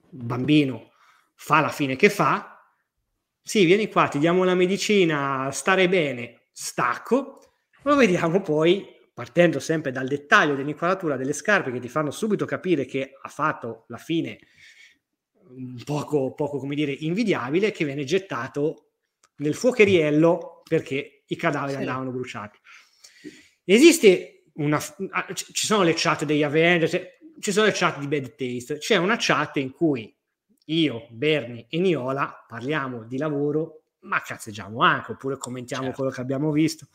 bambino 0.10 0.92
fa 1.34 1.62
la 1.62 1.70
fine 1.70 1.96
che 1.96 2.10
fa, 2.10 2.62
sì, 3.42 3.64
vieni 3.64 3.90
qua, 3.90 4.10
ti 4.10 4.20
diamo 4.20 4.44
la 4.44 4.56
medicina, 4.56 5.50
stare 5.52 5.88
bene, 5.88 6.48
stacco. 6.52 7.40
Lo 7.84 7.96
vediamo 7.96 8.42
poi, 8.42 8.86
partendo 9.14 9.60
sempre 9.62 9.94
dal 9.94 10.08
dettaglio 10.08 10.56
dell'inquadratura 10.56 11.16
delle 11.16 11.32
scarpe 11.32 11.72
che 11.72 11.80
ti 11.80 11.88
fanno 11.88 12.12
subito 12.12 12.44
capire 12.44 12.84
che 12.84 13.14
ha 13.20 13.30
fatto 13.30 13.86
la 13.88 13.98
fine 13.98 14.38
un 15.50 15.82
poco, 15.86 16.34
poco 16.34 16.58
come 16.58 16.76
dire, 16.76 16.92
invidiabile, 16.92 17.72
che 17.72 17.86
viene 17.86 18.04
gettato 18.04 18.90
nel 19.38 19.56
fuocheriello 19.56 20.62
perché 20.68 21.17
i 21.28 21.36
cadaveri 21.36 21.74
sì. 21.74 21.78
andavano 21.80 22.12
bruciati. 22.12 22.58
Esiste 23.64 24.44
una... 24.54 24.82
Ah, 25.12 25.28
ci 25.34 25.66
sono 25.66 25.84
le 25.84 25.94
chat 25.96 26.26
degli 26.26 26.44
Avengers, 26.44 27.00
ci 27.40 27.52
sono 27.52 27.66
le 27.66 27.74
chat 27.74 28.00
di 28.00 28.08
Bad 28.08 28.36
Taste, 28.36 28.78
c'è 28.78 28.96
una 28.96 29.16
chat 29.20 29.58
in 29.58 29.72
cui 29.72 30.16
io, 30.66 31.08
Berni 31.12 31.66
e 31.70 31.80
Niola 31.80 32.46
parliamo 32.48 33.04
di 33.04 33.18
lavoro, 33.18 33.84
ma 34.02 34.22
cazzeggiamo 34.22 34.82
anche, 34.82 35.14
oppure 35.14 35.38
commentiamo 35.38 35.84
certo. 35.86 35.98
quello 35.98 36.12
che 36.12 36.22
abbiamo 36.22 36.52
visto. 36.52 36.88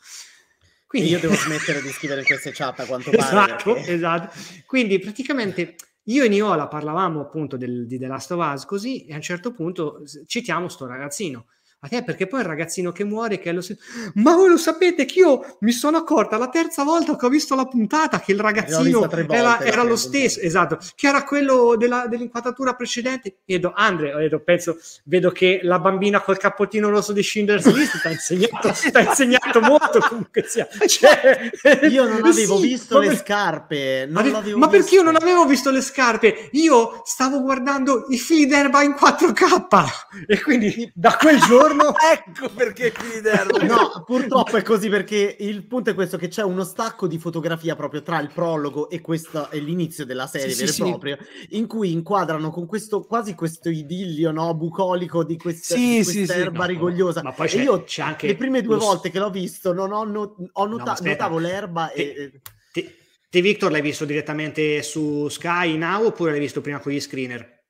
Quindi 0.85 1.09
io 1.09 1.19
devo 1.19 1.33
smettere 1.33 1.81
di 1.81 1.89
scrivere 1.89 2.23
queste 2.23 2.51
chat 2.51 2.81
a 2.81 2.85
quanto 2.85 3.09
pare. 3.15 3.23
Esatto, 3.23 3.73
perché... 3.73 3.93
esatto. 3.93 4.39
Quindi 4.65 4.99
praticamente 4.99 5.75
io 6.03 6.23
e 6.23 6.27
Niola 6.27 6.67
parlavamo 6.67 7.21
appunto 7.21 7.57
del, 7.57 7.87
di 7.87 7.97
The 7.97 8.07
Last 8.07 8.31
of 8.31 8.53
Us 8.53 8.65
così 8.65 9.05
e 9.05 9.13
a 9.13 9.15
un 9.15 9.21
certo 9.21 9.53
punto 9.53 10.03
citiamo 10.25 10.67
sto 10.67 10.85
ragazzino 10.85 11.47
a 11.83 11.87
te 11.89 12.01
perché 12.01 12.27
poi 12.27 12.39
il 12.39 12.45
ragazzino 12.45 12.93
che 12.93 13.03
muore 13.03 13.39
che 13.39 13.51
lo 13.51 13.59
si... 13.59 13.77
ma 14.15 14.33
voi 14.35 14.49
lo 14.49 14.57
sapete 14.57 15.03
che 15.03 15.19
io 15.19 15.57
mi 15.59 15.73
sono 15.73 15.97
accorta 15.97 16.37
la 16.37 16.47
terza 16.47 16.83
volta 16.83 17.17
che 17.17 17.25
ho 17.25 17.29
visto 17.29 17.55
la 17.55 17.65
puntata 17.65 18.21
che 18.21 18.31
il 18.31 18.39
ragazzino 18.39 18.99
volte, 18.99 19.25
era, 19.29 19.59
era 19.59 19.83
lo 19.83 19.97
stesso 19.97 20.39
esatto 20.39 20.77
che 20.95 21.07
era 21.07 21.25
quello 21.25 21.75
della, 21.77 22.07
dell'inquadratura 22.07 22.73
precedente. 22.73 23.39
E 23.45 23.59
do 23.59 23.73
Andre 23.75 24.13
ho 24.13 24.19
detto 24.19 24.39
penso 24.39 24.77
vedo 25.03 25.31
che 25.31 25.59
la 25.63 25.77
bambina 25.79 26.21
col 26.21 26.37
cappottino 26.37 26.89
rosso 26.89 27.11
di 27.11 27.21
Schindler's 27.21 27.65
List 27.73 27.99
ti 27.99 28.07
ha 28.07 28.11
insegnato, 28.11 28.67
insegnato 28.99 29.59
molto 29.59 29.99
comunque 29.99 30.45
sia. 30.47 30.67
Cioè, 30.87 31.51
io 31.89 32.07
non 32.07 32.23
avevo 32.23 32.57
sì, 32.57 32.67
visto 32.67 32.99
le 32.99 33.15
scarpe 33.17 34.07
ma, 34.09 34.23
ma 34.55 34.67
perché 34.69 34.95
io 34.95 35.01
non 35.01 35.17
avevo 35.17 35.45
visto 35.45 35.69
le 35.69 35.81
scarpe? 35.81 36.49
Io 36.53 37.01
stavo 37.03 37.41
guardando 37.41 38.05
i 38.09 38.17
fili 38.17 38.45
d'erba 38.45 38.83
in 38.83 38.95
4K 38.97 39.85
e 40.27 40.41
quindi 40.41 40.89
da 40.95 41.17
quel 41.17 41.39
giorno 41.41 41.72
giorno. 41.73 41.93
ecco 42.11 42.49
perché 42.49 42.91
qui 42.91 43.21
d'erba. 43.21 43.63
No, 43.63 44.03
purtroppo 44.05 44.57
è 44.57 44.61
così 44.61 44.89
perché 44.89 45.35
il 45.39 45.65
punto 45.65 45.89
è 45.89 45.93
questo: 45.93 46.17
che 46.17 46.27
c'è 46.27 46.43
uno 46.43 46.63
stacco 46.63 47.07
di 47.07 47.17
fotografia 47.17 47.75
proprio 47.75 48.01
tra 48.01 48.19
il 48.19 48.31
prologo 48.33 48.89
e 48.89 49.01
questo 49.01 49.49
è 49.49 49.59
l'inizio 49.59 50.05
della 50.05 50.27
serie 50.27 50.51
sì, 50.51 50.61
vero 50.61 50.71
sì, 50.71 50.81
e 50.81 50.85
proprio, 50.85 51.17
sì. 51.19 51.57
in 51.57 51.67
cui 51.67 51.91
inquadrano 51.91 52.49
con 52.51 52.65
questo 52.65 53.01
quasi 53.01 53.35
questo 53.35 53.69
idillio 53.69 54.31
no, 54.31 54.53
bucolico 54.53 55.23
di, 55.23 55.37
questa, 55.37 55.75
sì, 55.75 55.97
di 55.97 56.03
questa 56.03 56.35
erba 56.35 56.65
rigogliosa. 56.65 57.21
Ma 57.23 57.31
poi 57.31 57.47
c'è, 57.47 57.59
e 57.59 57.63
io 57.63 57.83
c'è 57.83 58.01
anche 58.01 58.27
le 58.27 58.35
prime 58.35 58.61
due 58.61 58.75
lo... 58.75 58.81
volte 58.81 59.09
che 59.09 59.19
l'ho 59.19 59.29
visto 59.29 59.73
non 59.73 59.91
ho, 59.91 60.03
not- 60.03 60.35
ho 60.53 60.65
nota- 60.65 60.97
no, 60.99 61.09
notavo 61.09 61.37
l'erba 61.37 61.91
te, 61.93 62.01
e. 62.01 62.41
Te, 62.71 62.97
Te 63.29 63.41
Victor 63.41 63.71
l'hai 63.71 63.81
visto 63.81 64.05
direttamente 64.05 64.83
su 64.83 65.27
Sky 65.27 65.75
Now 65.75 66.05
oppure 66.05 66.31
l'hai 66.31 66.39
visto 66.39 66.61
prima 66.61 66.79
con 66.79 66.91
gli 66.91 66.99
screener? 66.99 67.63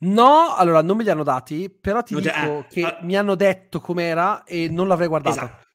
No, 0.00 0.54
allora 0.54 0.80
non 0.82 0.96
me 0.96 1.02
li 1.02 1.10
hanno 1.10 1.24
dati, 1.24 1.68
però 1.70 2.02
ti 2.02 2.14
te- 2.14 2.20
dico 2.20 2.58
eh, 2.60 2.66
che 2.68 2.82
ah. 2.84 2.98
mi 3.02 3.16
hanno 3.16 3.34
detto 3.34 3.80
com'era 3.80 4.44
e 4.44 4.68
non 4.68 4.86
l'avrei 4.86 5.08
guardata. 5.08 5.36
Esatto. 5.44 5.66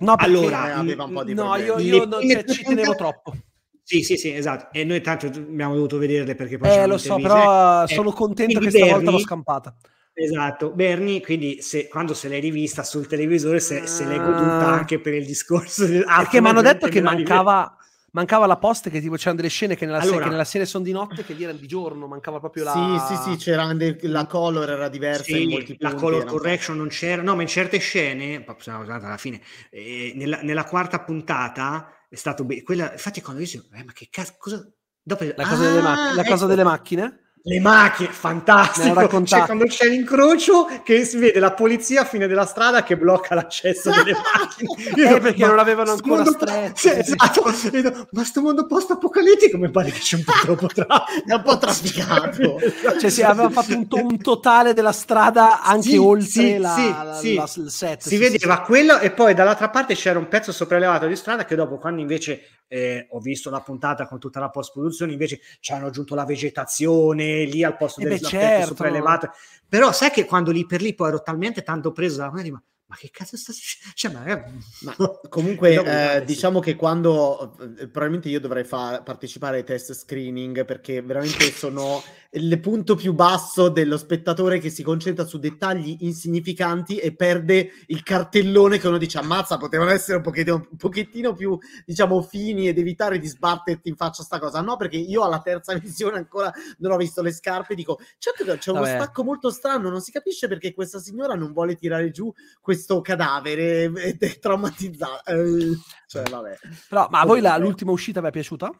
No, 0.00 0.16
perché 0.16 0.30
Allora, 0.32 0.68
Eh, 0.68 0.70
aveva 0.72 1.04
un 1.04 1.12
po' 1.12 1.24
di 1.24 1.34
no, 1.34 1.44
problemi. 1.52 1.66
io, 1.84 1.96
io 1.96 2.04
non- 2.04 2.20
cioè, 2.28 2.44
ci 2.44 2.62
tenevo 2.62 2.94
troppo. 2.94 3.34
Sì, 3.82 4.02
sì, 4.02 4.16
sì, 4.16 4.32
esatto. 4.34 4.68
E 4.72 4.84
noi 4.84 5.00
tanto 5.00 5.26
abbiamo 5.26 5.74
dovuto 5.74 5.98
vederle 5.98 6.34
perché 6.34 6.58
poi 6.58 6.70
Eh, 6.70 6.86
lo 6.86 6.96
so, 6.98 7.16
però 7.16 7.84
Eh, 7.84 7.88
sono 7.88 8.12
contento 8.12 8.60
che 8.60 8.68
quindi 8.68 8.76
stavolta 8.78 8.96
l'ho 8.98 9.04
Bernie- 9.10 9.24
scampata. 9.24 9.74
Esatto, 10.12 10.70
Bernie, 10.72 11.20
quindi 11.22 11.62
se, 11.62 11.88
quando 11.88 12.14
se 12.14 12.28
l'hai 12.28 12.40
rivista 12.40 12.82
sul 12.82 13.06
televisore 13.06 13.58
se, 13.60 13.86
se 13.86 14.04
l'hai 14.04 14.18
goduta 14.18 14.66
Ah. 14.66 14.72
anche 14.72 15.00
per 15.00 15.14
il 15.14 15.24
discorso. 15.24 15.86
del- 15.86 16.04
Perché 16.04 16.40
mi 16.40 16.48
hanno 16.48 16.60
detto 16.62 16.88
che 16.88 17.00
mancava, 17.00 17.74
mancava 18.12 18.46
la 18.46 18.56
post, 18.56 18.88
che 18.90 19.00
tipo 19.00 19.16
c'erano 19.16 19.36
delle 19.36 19.48
scene 19.48 19.76
che 19.76 19.86
nella, 19.86 20.00
se- 20.00 20.08
Allora- 20.08 20.24
che 20.24 20.30
nella 20.30 20.44
serie 20.44 20.66
sono 20.66 20.84
di 20.84 20.92
notte, 20.92 21.24
che 21.24 21.32
lì 21.34 21.42
erano 21.44 21.58
di 21.58 21.66
giorno, 21.66 22.06
mancava 22.06 22.38
proprio 22.38 22.64
la... 22.64 23.04
Sì, 23.08 23.14
sì, 23.14 23.30
sì, 23.30 23.36
c'era 23.36 23.72
de- 23.74 23.98
la 24.02 24.26
color 24.26 24.70
era 24.70 24.88
diversa 24.88 25.22
Sì, 25.24 25.42
in 25.42 25.50
molti 25.50 25.76
la 25.78 25.88
punti, 25.90 26.04
color 26.04 26.20
era- 26.22 26.30
correction 26.30 26.76
non 26.76 26.88
c'era, 26.88 27.22
no, 27.22 27.34
ma 27.36 27.42
in 27.42 27.48
certe 27.48 27.78
scene, 27.78 28.42
possiamo 28.42 28.82
usarla 28.82 29.06
alla 29.06 29.16
fine, 29.16 29.40
eh, 29.70 30.12
nella, 30.16 30.40
nella 30.42 30.64
quarta 30.64 31.00
puntata 31.00 32.06
è 32.08 32.16
stato 32.16 32.44
be- 32.44 32.62
quella, 32.62 32.92
infatti 32.92 33.20
quando 33.20 33.40
dicevo, 33.40 33.64
eh, 33.74 33.84
ma 33.84 33.92
che 33.92 34.08
cazzo, 34.10 34.34
cosa... 34.38 34.72
Dopo, 35.02 35.24
La 35.34 35.46
cosa, 35.46 35.62
delle, 35.62 35.78
Ah, 35.78 35.82
mac- 35.82 36.14
la 36.14 36.22
cosa 36.24 36.34
ecco, 36.34 36.46
delle 36.46 36.62
macchine? 36.64 37.29
Le 37.42 37.58
macchine, 37.58 38.08
Me 38.08 38.14
fantastico. 38.14 38.94
raccontato. 38.94 39.24
Cioè, 39.26 39.44
quando 39.46 39.64
c'è 39.64 39.88
l'incrocio 39.88 40.66
che 40.84 41.04
si 41.06 41.16
vede 41.16 41.38
la 41.40 41.52
polizia 41.52 42.02
a 42.02 42.04
fine 42.04 42.26
della 42.26 42.44
strada 42.44 42.82
che 42.82 42.98
blocca 42.98 43.34
l'accesso 43.34 43.90
delle 43.90 44.12
macchine. 44.14 45.00
Io 45.00 45.16
Eh, 45.16 45.20
perché 45.20 45.46
non 45.46 45.58
avevano 45.58 45.92
ancora 45.92 46.24
stretto, 46.26 46.76
sì. 46.76 46.90
esatto. 46.90 47.50
Io 47.72 48.08
ma 48.12 48.24
sto 48.24 48.42
mondo 48.42 48.66
post-apocalittico 48.66 49.56
mi 49.56 49.70
pare 49.70 49.90
che 49.90 50.00
c'è 50.00 50.16
un 50.16 50.24
po' 50.24 50.32
troppo 50.42 50.66
traffico. 50.66 51.26
È 51.26 51.32
un 51.34 51.42
po' 51.42 51.56
trafficato. 51.58 52.58
Cioè, 53.00 53.08
sì, 53.10 53.22
aveva 53.22 53.48
fatto 53.48 53.74
un, 53.74 53.88
to- 53.88 53.96
un 53.96 54.18
totale 54.20 54.74
della 54.74 54.92
strada 54.92 55.62
anche 55.62 55.88
Sì, 55.90 55.96
oltre 55.96 56.28
sì, 56.28 56.58
la, 56.58 56.74
sì, 56.74 56.90
la- 56.90 57.14
sì. 57.14 57.34
la- 57.34 57.50
il 57.64 57.70
set. 57.70 58.02
si 58.02 58.16
vedeva 58.18 58.60
quello 58.60 58.98
e 58.98 59.10
poi 59.12 59.32
dall'altra 59.32 59.70
parte 59.70 59.94
c'era 59.94 60.18
un 60.18 60.28
pezzo 60.28 60.52
sopraelevato 60.52 61.06
di 61.06 61.16
strada 61.16 61.44
che 61.46 61.54
dopo 61.54 61.78
quando 61.78 62.00
invece 62.02 62.42
eh, 62.68 63.06
ho 63.10 63.18
visto 63.20 63.50
la 63.50 63.60
puntata 63.60 64.06
con 64.06 64.18
tutta 64.20 64.38
la 64.38 64.48
post 64.50 64.72
produzione 64.72 65.12
invece 65.12 65.40
ci 65.60 65.72
hanno 65.72 65.86
aggiunto 65.86 66.14
la 66.14 66.24
vegetazione 66.24 67.29
lì 67.44 67.64
al 67.64 67.76
posto 67.76 68.00
Eh 68.00 68.04
del 68.04 68.20
certo. 68.20 68.66
sopraelevato 68.68 69.30
però 69.68 69.92
sai 69.92 70.10
che 70.10 70.24
quando 70.24 70.50
lì 70.50 70.66
per 70.66 70.82
lì 70.82 70.94
poi 70.94 71.08
ero 71.08 71.22
talmente 71.22 71.62
tanto 71.62 71.92
preso 71.92 72.22
di, 72.42 72.50
ma, 72.50 72.62
ma 72.90 72.96
che 72.96 73.10
cazzo 73.12 73.36
sta 73.36 73.52
succedendo 73.52 73.94
cioè, 73.94 74.12
ma, 74.12 74.44
Ma 74.80 74.96
comunque, 75.30 75.74
eh, 75.74 76.24
diciamo 76.24 76.58
che 76.58 76.74
quando 76.74 77.56
eh, 77.60 77.86
probabilmente 77.86 78.28
io 78.28 78.40
dovrei 78.40 78.64
fa- 78.64 79.00
partecipare 79.02 79.58
ai 79.58 79.64
test 79.64 79.94
screening 79.94 80.64
perché 80.64 81.00
veramente 81.00 81.52
sono 81.52 82.02
il 82.32 82.60
punto 82.60 82.96
più 82.96 83.12
basso 83.12 83.68
dello 83.68 83.96
spettatore 83.96 84.58
che 84.58 84.70
si 84.70 84.82
concentra 84.82 85.24
su 85.24 85.38
dettagli 85.38 85.98
insignificanti 86.00 86.98
e 86.98 87.14
perde 87.14 87.70
il 87.86 88.02
cartellone 88.02 88.78
che 88.78 88.88
uno 88.88 88.98
dice 88.98 89.18
ammazza, 89.18 89.56
potevano 89.56 89.90
essere 89.90 90.16
un 90.16 90.22
pochettino, 90.22 90.66
un 90.70 90.76
pochettino 90.76 91.32
più, 91.32 91.58
diciamo, 91.84 92.22
fini 92.22 92.68
ed 92.68 92.78
evitare 92.78 93.18
di 93.18 93.26
sbatterti 93.26 93.88
in 93.88 93.96
faccia 93.96 94.22
sta 94.22 94.38
cosa. 94.38 94.60
No, 94.60 94.76
perché 94.76 94.96
io 94.96 95.22
alla 95.22 95.40
terza 95.40 95.74
visione 95.74 96.18
ancora 96.18 96.52
non 96.78 96.92
ho 96.92 96.96
visto 96.96 97.22
le 97.22 97.32
scarpe, 97.32 97.74
dico, 97.74 97.98
certo 98.18 98.44
c'è 98.44 98.70
uno 98.70 98.80
Vabbè. 98.80 98.94
stacco 98.96 99.24
molto 99.24 99.50
strano, 99.50 99.90
non 99.90 100.00
si 100.00 100.10
capisce 100.12 100.48
perché 100.48 100.72
questa 100.72 100.98
signora 100.98 101.34
non 101.34 101.52
vuole 101.52 101.76
tirare 101.76 102.10
giù 102.10 102.32
questo 102.60 102.79
cadavere 103.02 103.84
ed 103.94 104.22
è 104.22 104.38
traumatizzata. 104.38 105.22
Eh, 105.32 105.76
cioè, 106.06 106.22
vabbè, 106.28 106.58
Però, 106.88 107.08
ma 107.10 107.20
a 107.20 107.26
voi 107.26 107.40
la- 107.40 107.56
l'ultima 107.56 107.90
uscita 107.92 108.20
vi 108.20 108.28
è 108.28 108.30
piaciuta? 108.30 108.70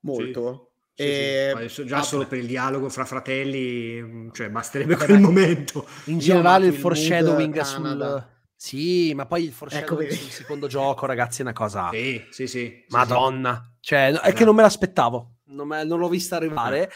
molto. 0.00 0.70
Sì, 0.94 1.02
sì. 1.02 1.08
E- 1.08 1.50
Poi 1.52 1.68
so- 1.68 1.84
già 1.84 1.96
vabbè. 1.96 2.06
solo 2.06 2.26
per 2.26 2.38
il 2.38 2.46
dialogo 2.46 2.88
fra 2.88 3.04
fratelli 3.04 4.00
mh, 4.00 4.32
cioè 4.32 4.48
basterebbe 4.48 4.94
Vabbè, 4.94 5.04
quel 5.06 5.20
momento 5.20 5.86
In 6.04 6.18
generale 6.18 6.66
il 6.68 6.74
foreshadowing 6.74 7.60
sul... 7.60 8.26
Sì, 8.58 9.12
ma 9.14 9.26
poi 9.26 9.44
il 9.44 9.52
foreshadowing 9.52 10.08
vedi. 10.08 10.14
sul 10.22 10.30
secondo 10.30 10.66
gioco, 10.68 11.04
ragazzi, 11.04 11.40
è 11.40 11.42
una 11.42 11.52
cosa... 11.52 11.90
sì 11.92 12.24
sì 12.30 12.46
sì, 12.46 12.46
sì, 12.46 12.84
Madonna, 12.88 13.74
cioè, 13.80 14.10
è 14.12 14.32
che 14.32 14.46
non 14.46 14.54
me 14.54 14.62
l'aspettavo, 14.62 15.34
non, 15.48 15.68
me- 15.68 15.84
non 15.84 15.98
l'ho 15.98 16.08
vista 16.08 16.36
arrivare. 16.36 16.90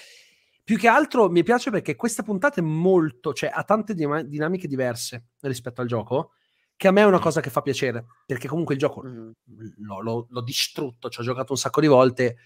Più 0.63 0.77
che 0.79 0.89
altro 0.89 1.29
mi 1.29 1.43
piace 1.43 1.71
perché 1.71 1.97
questa 1.97 2.23
puntata 2.23 2.61
è 2.61 2.65
molto, 2.65 3.33
cioè 3.33 3.51
ha 3.53 3.65
tante 3.65 3.95
dima- 3.95 4.23
dinamiche 4.23 4.69
diverse 4.69 5.29
rispetto 5.41 5.81
al 5.81 5.87
gioco, 5.87 6.33
che 6.77 6.89
a 6.89 6.93
me 6.93 7.03
è 7.03 7.07
una 7.07 7.19
cosa 7.19 7.41
che 7.41 7.51
fa 7.51 7.61
piacere, 7.63 8.07
perché 8.25 8.49
comunque 8.49 8.75
il 8.75 8.81
gioco 8.81 9.03
l'ho, 9.03 10.01
l'ho- 10.01 10.27
l'ho 10.29 10.43
distrutto, 10.43 11.09
ci 11.11 11.21
ho 11.21 11.23
giocato 11.25 11.53
un 11.53 11.59
sacco 11.59 11.81
di 11.81 11.87
volte, 11.87 12.37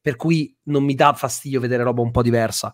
per 0.00 0.16
cui 0.16 0.56
non 0.64 0.84
mi 0.84 0.94
dà 0.94 1.12
fastidio 1.14 1.60
vedere 1.60 1.82
roba 1.82 2.00
un 2.02 2.10
po' 2.10 2.22
diversa. 2.22 2.72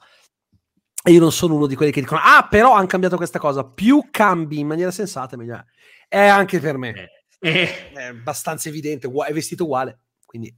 E 1.02 1.12
io 1.12 1.20
non 1.20 1.32
sono 1.32 1.54
uno 1.54 1.66
di 1.66 1.76
quelli 1.76 1.92
che 1.92 2.00
dicono, 2.00 2.20
ah, 2.22 2.46
però 2.48 2.74
hanno 2.74 2.86
cambiato 2.86 3.16
questa 3.16 3.38
cosa. 3.38 3.64
Più 3.64 4.08
cambi 4.10 4.58
in 4.58 4.66
maniera 4.66 4.90
sensata, 4.90 5.36
meglio 5.36 5.54
è. 5.54 5.64
È 6.08 6.26
anche 6.26 6.60
per 6.60 6.76
me. 6.76 7.10
Eh, 7.38 7.92
È 7.92 8.02
abbastanza 8.04 8.68
evidente, 8.68 9.08
è 9.08 9.32
vestito 9.32 9.64
uguale. 9.64 10.00
Quindi 10.26 10.54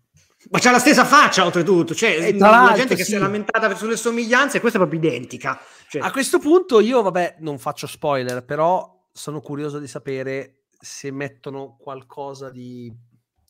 ma 0.51 0.59
c'ha 0.59 0.70
la 0.70 0.78
stessa 0.78 1.05
faccia 1.05 1.44
oltretutto 1.44 1.94
cioè 1.94 2.28
E 2.28 2.36
tra 2.36 2.64
la 2.64 2.73
gente 2.74 2.94
che 2.94 3.05
sì. 3.05 3.12
si 3.12 3.16
è 3.16 3.20
lamentata 3.20 3.74
sulle 3.77 3.97
somiglianze 3.97 4.60
questa 4.60 4.78
è 4.78 4.81
proprio 4.81 5.01
identica 5.01 5.60
Cioè, 5.93 6.01
A 6.01 6.10
questo 6.10 6.39
punto 6.39 6.81
io, 6.81 7.02
vabbè, 7.02 7.36
non 7.40 7.59
faccio 7.59 7.86
spoiler, 7.86 8.43
però 8.47 9.09
sono 9.12 9.43
curioso 9.43 9.78
di 9.78 9.86
sapere 9.86 10.62
se 10.70 11.10
mettono 11.10 11.77
qualcosa 11.78 12.48
di, 12.48 12.90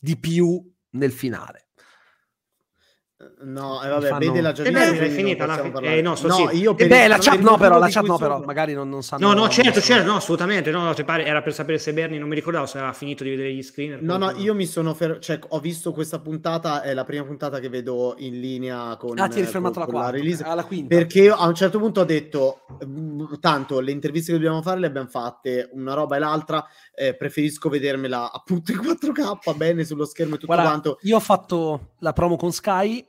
di 0.01 0.19
più 0.19 0.61
nel 0.91 1.13
finale. 1.13 1.69
No, 3.45 3.83
e 3.83 3.89
vabbè, 3.89 4.09
Fanno- 4.09 4.19
vede 4.19 4.41
la 4.41 4.51
Eh 4.51 4.53
giornata. 4.53 4.79
beh, 4.91 4.97
quindi 4.97 5.07
è 5.07 5.11
finita, 5.17 5.47
la- 5.47 5.63
eh, 5.81 6.01
no, 6.03 6.15
sto 6.17 6.27
no, 6.29 6.35
zitto. 6.35 6.51
io 6.57 6.73
E 6.73 6.75
per 6.75 6.89
beh, 6.89 7.03
il- 7.05 7.09
la 7.09 7.19
chat 7.19 7.39
no, 7.39 7.57
però, 7.57 7.79
la 7.79 7.89
chat 7.89 8.05
no, 8.05 8.17
però, 8.19 8.35
sono- 8.35 8.45
magari 8.47 8.73
non, 8.75 8.89
non 8.89 9.03
sanno. 9.03 9.29
no 9.29 9.33
no 9.35 9.49
certo 9.49 9.81
certo 9.81 10.05
no 10.11 10.17
assolutamente 10.17 10.71
no, 10.71 10.83
no, 10.83 10.93
ti 10.95 11.05
pare- 11.05 11.25
era 11.25 11.41
per 11.43 11.53
sapere 11.55 11.79
se 11.79 11.93
Bernie 11.93 12.19
non 12.19 12.29
mi 12.29 12.35
ricordavo 12.35 12.67
se 12.67 12.79
aveva 12.79 12.93
finito 12.93 13.23
di 13.25 13.31
vedere 13.31 13.53
gli 13.53 13.63
screener 13.63 14.03
No, 14.03 14.17
no, 14.17 14.33
poi- 14.33 14.43
io 14.43 14.55
mi 14.55 14.67
sono 14.67 14.93
fer- 14.95 15.19
cioè, 15.21 15.39
ho 15.51 15.61
visto 15.61 15.93
questa 15.93 16.19
puntata, 16.21 16.83
è 16.83 16.95
la 16.95 17.05
prima 17.05 17.25
puntata 17.25 17.59
che 17.61 17.69
vedo 17.69 18.15
in 18.19 18.41
linea 18.41 18.97
con, 18.97 19.19
Ah, 19.19 19.29
ti 19.29 19.39
eri 19.39 19.47
eh, 19.49 19.51
fermato 19.51 19.75
con- 19.75 19.83
alla 19.83 19.91
con 19.93 19.95
la 19.95 20.01
quarta, 20.09 20.19
release. 20.19 20.43
alla 20.45 20.65
quinta. 20.65 20.97
Perché 20.97 21.29
a 21.29 21.47
un 21.47 21.55
certo 21.55 21.79
punto 21.79 22.01
ho 22.01 22.05
detto, 22.05 22.61
"Mm, 22.85 23.25
tanto 23.41 23.81
le 23.81 23.91
interviste 23.93 24.33
che 24.33 24.39
dobbiamo 24.39 24.63
fare 24.63 24.81
le 24.81 24.87
abbiamo 24.87 25.09
fatte, 25.09 25.69
una 25.73 25.95
roba 25.95 26.17
e 26.17 26.19
l'altra, 26.19 26.65
eh, 26.95 27.15
preferisco 27.15 27.69
vedermela 27.69 28.31
appunto 28.33 28.73
in 28.73 28.79
4K, 28.79 29.55
bene 29.55 29.85
sullo 29.85 30.05
schermo 30.07 30.35
e 30.35 30.39
tutto 30.39 30.47
Guarda, 30.53 30.69
quanto. 30.71 30.99
io 31.03 31.17
ho 31.17 31.21
fatto 31.21 31.91
la 32.01 32.13
promo 32.13 32.37
con 32.37 32.51
Sky 32.53 33.05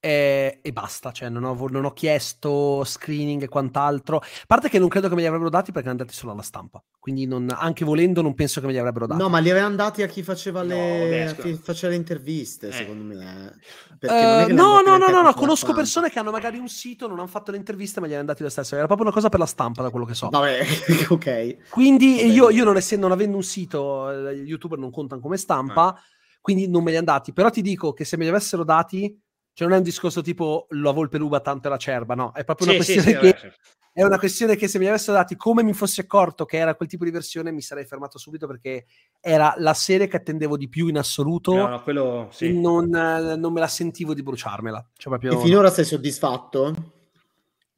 e, 0.00 0.60
e 0.62 0.72
basta, 0.72 1.10
cioè 1.10 1.28
non 1.28 1.42
ho, 1.44 1.66
non 1.70 1.84
ho 1.84 1.92
chiesto 1.92 2.84
screening 2.84 3.42
e 3.42 3.48
quant'altro. 3.48 4.18
A 4.18 4.22
parte 4.46 4.68
che 4.68 4.78
non 4.78 4.88
credo 4.88 5.08
che 5.08 5.14
me 5.14 5.20
li 5.22 5.26
avrebbero 5.26 5.50
dati 5.50 5.72
perché 5.72 5.88
erano 5.88 6.00
andati 6.00 6.16
solo 6.16 6.32
alla 6.32 6.42
stampa, 6.42 6.82
quindi 6.98 7.26
non- 7.26 7.48
anche 7.56 7.84
volendo 7.84 8.22
non 8.22 8.34
penso 8.34 8.60
che 8.60 8.66
me 8.66 8.72
li 8.72 8.78
avrebbero 8.78 9.06
dati. 9.06 9.20
No, 9.20 9.28
ma 9.28 9.38
li 9.38 9.50
avevano 9.50 9.74
dati 9.74 10.02
a 10.02 10.06
chi 10.06 10.22
faceva 10.22 10.62
le, 10.62 10.74
No, 11.24 11.34
vabbè, 11.34 11.36
chi 11.36 11.54
faceva 11.54 11.90
le 11.92 11.98
interviste, 11.98 12.68
Eh. 12.68 12.72
secondo 12.72 13.14
me. 13.14 13.56
Eh, 13.90 13.96
Perché 13.98 14.24
non 14.24 14.38
è 14.40 14.42
che 14.46 14.52
le 14.52 14.54
no, 14.54 14.80
no, 14.80 14.96
no, 14.96 15.08
no, 15.08 15.22
no, 15.22 15.32
conosco 15.34 15.56
stampa. 15.56 15.74
persone 15.80 16.10
che 16.10 16.18
hanno 16.20 16.30
magari 16.30 16.58
un 16.58 16.68
sito, 16.68 17.08
non 17.08 17.18
hanno 17.18 17.26
fatto 17.26 17.50
le 17.50 17.56
interviste, 17.56 17.98
ma 18.00 18.06
gli 18.06 18.14
hanno 18.14 18.24
dati 18.26 18.42
lo 18.44 18.48
stesso. 18.48 18.76
Era 18.76 18.86
proprio 18.86 19.06
una 19.06 19.14
cosa 19.14 19.28
per 19.28 19.40
la 19.40 19.46
stampa, 19.46 19.82
da 19.82 19.90
quello 19.90 20.04
che 20.06 20.14
so. 20.14 20.28
Vabbè, 20.28 20.64
ok. 21.08 21.68
Quindi 21.70 22.14
Va 22.14 22.22
bene. 22.22 22.32
io, 22.32 22.50
io 22.50 22.64
non, 22.64 22.76
essendo, 22.76 23.08
non 23.08 23.16
avendo 23.16 23.36
un 23.36 23.42
sito, 23.42 24.10
eh, 24.28 24.36
gli 24.38 24.48
youtuber 24.48 24.78
non 24.78 24.92
contano 24.92 25.20
come 25.20 25.36
stampa, 25.36 25.98
quindi 26.40 26.68
non 26.68 26.84
me 26.84 26.90
li 26.92 26.96
hanno 26.98 27.06
dati. 27.06 27.32
Però 27.32 27.50
ti 27.50 27.62
dico 27.62 27.92
che 27.92 28.04
se 28.04 28.16
me 28.16 28.22
li 28.22 28.30
avessero 28.30 28.62
dati, 28.62 29.18
cioè 29.58 29.66
non 29.66 29.74
è 29.74 29.80
un 29.80 29.84
discorso 29.86 30.22
tipo 30.22 30.68
la 30.70 30.92
volpe 30.92 31.18
ruba 31.18 31.40
tanto 31.40 31.66
è 31.66 31.70
la 31.70 31.78
cerba, 31.78 32.14
no, 32.14 32.30
è 32.32 32.44
proprio 32.44 32.70
una 32.70 32.80
Sì, 32.80 32.92
sì, 32.92 32.92
questione 32.92 33.18
sì, 33.18 33.24
che 33.24 33.32
vabbè, 33.40 33.54
sì. 33.56 33.70
è 33.92 34.04
una 34.04 34.18
questione 34.20 34.54
che 34.54 34.68
se 34.68 34.78
me 34.78 34.84
li 34.84 34.90
avessero 34.90 35.16
dati 35.16 35.34
come 35.34 35.64
mi 35.64 35.72
fossi 35.72 35.98
accorto 35.98 36.44
che 36.44 36.58
era 36.58 36.76
quel 36.76 36.88
tipo 36.88 37.02
di 37.02 37.10
versione, 37.10 37.50
mi 37.50 37.60
sarei 37.60 37.84
fermato 37.84 38.18
subito 38.18 38.46
perché 38.46 38.86
era 39.20 39.52
la 39.56 39.74
serie 39.74 40.06
che 40.06 40.16
attendevo 40.16 40.56
di 40.56 40.68
più 40.68 40.86
in 40.86 40.96
assoluto. 40.96 41.56
No, 41.56 41.66
no, 41.66 41.82
quello 41.82 42.28
e 42.28 42.32
sì. 42.32 42.56
Non, 42.56 42.88
non 42.88 43.52
me 43.52 43.58
la 43.58 43.66
sentivo 43.66 44.14
di 44.14 44.22
bruciarmela. 44.22 44.90
Cioè, 44.96 45.18
proprio, 45.18 45.40
E 45.40 45.42
finora 45.44 45.70
sei 45.70 45.84
soddisfatto? 45.84 46.92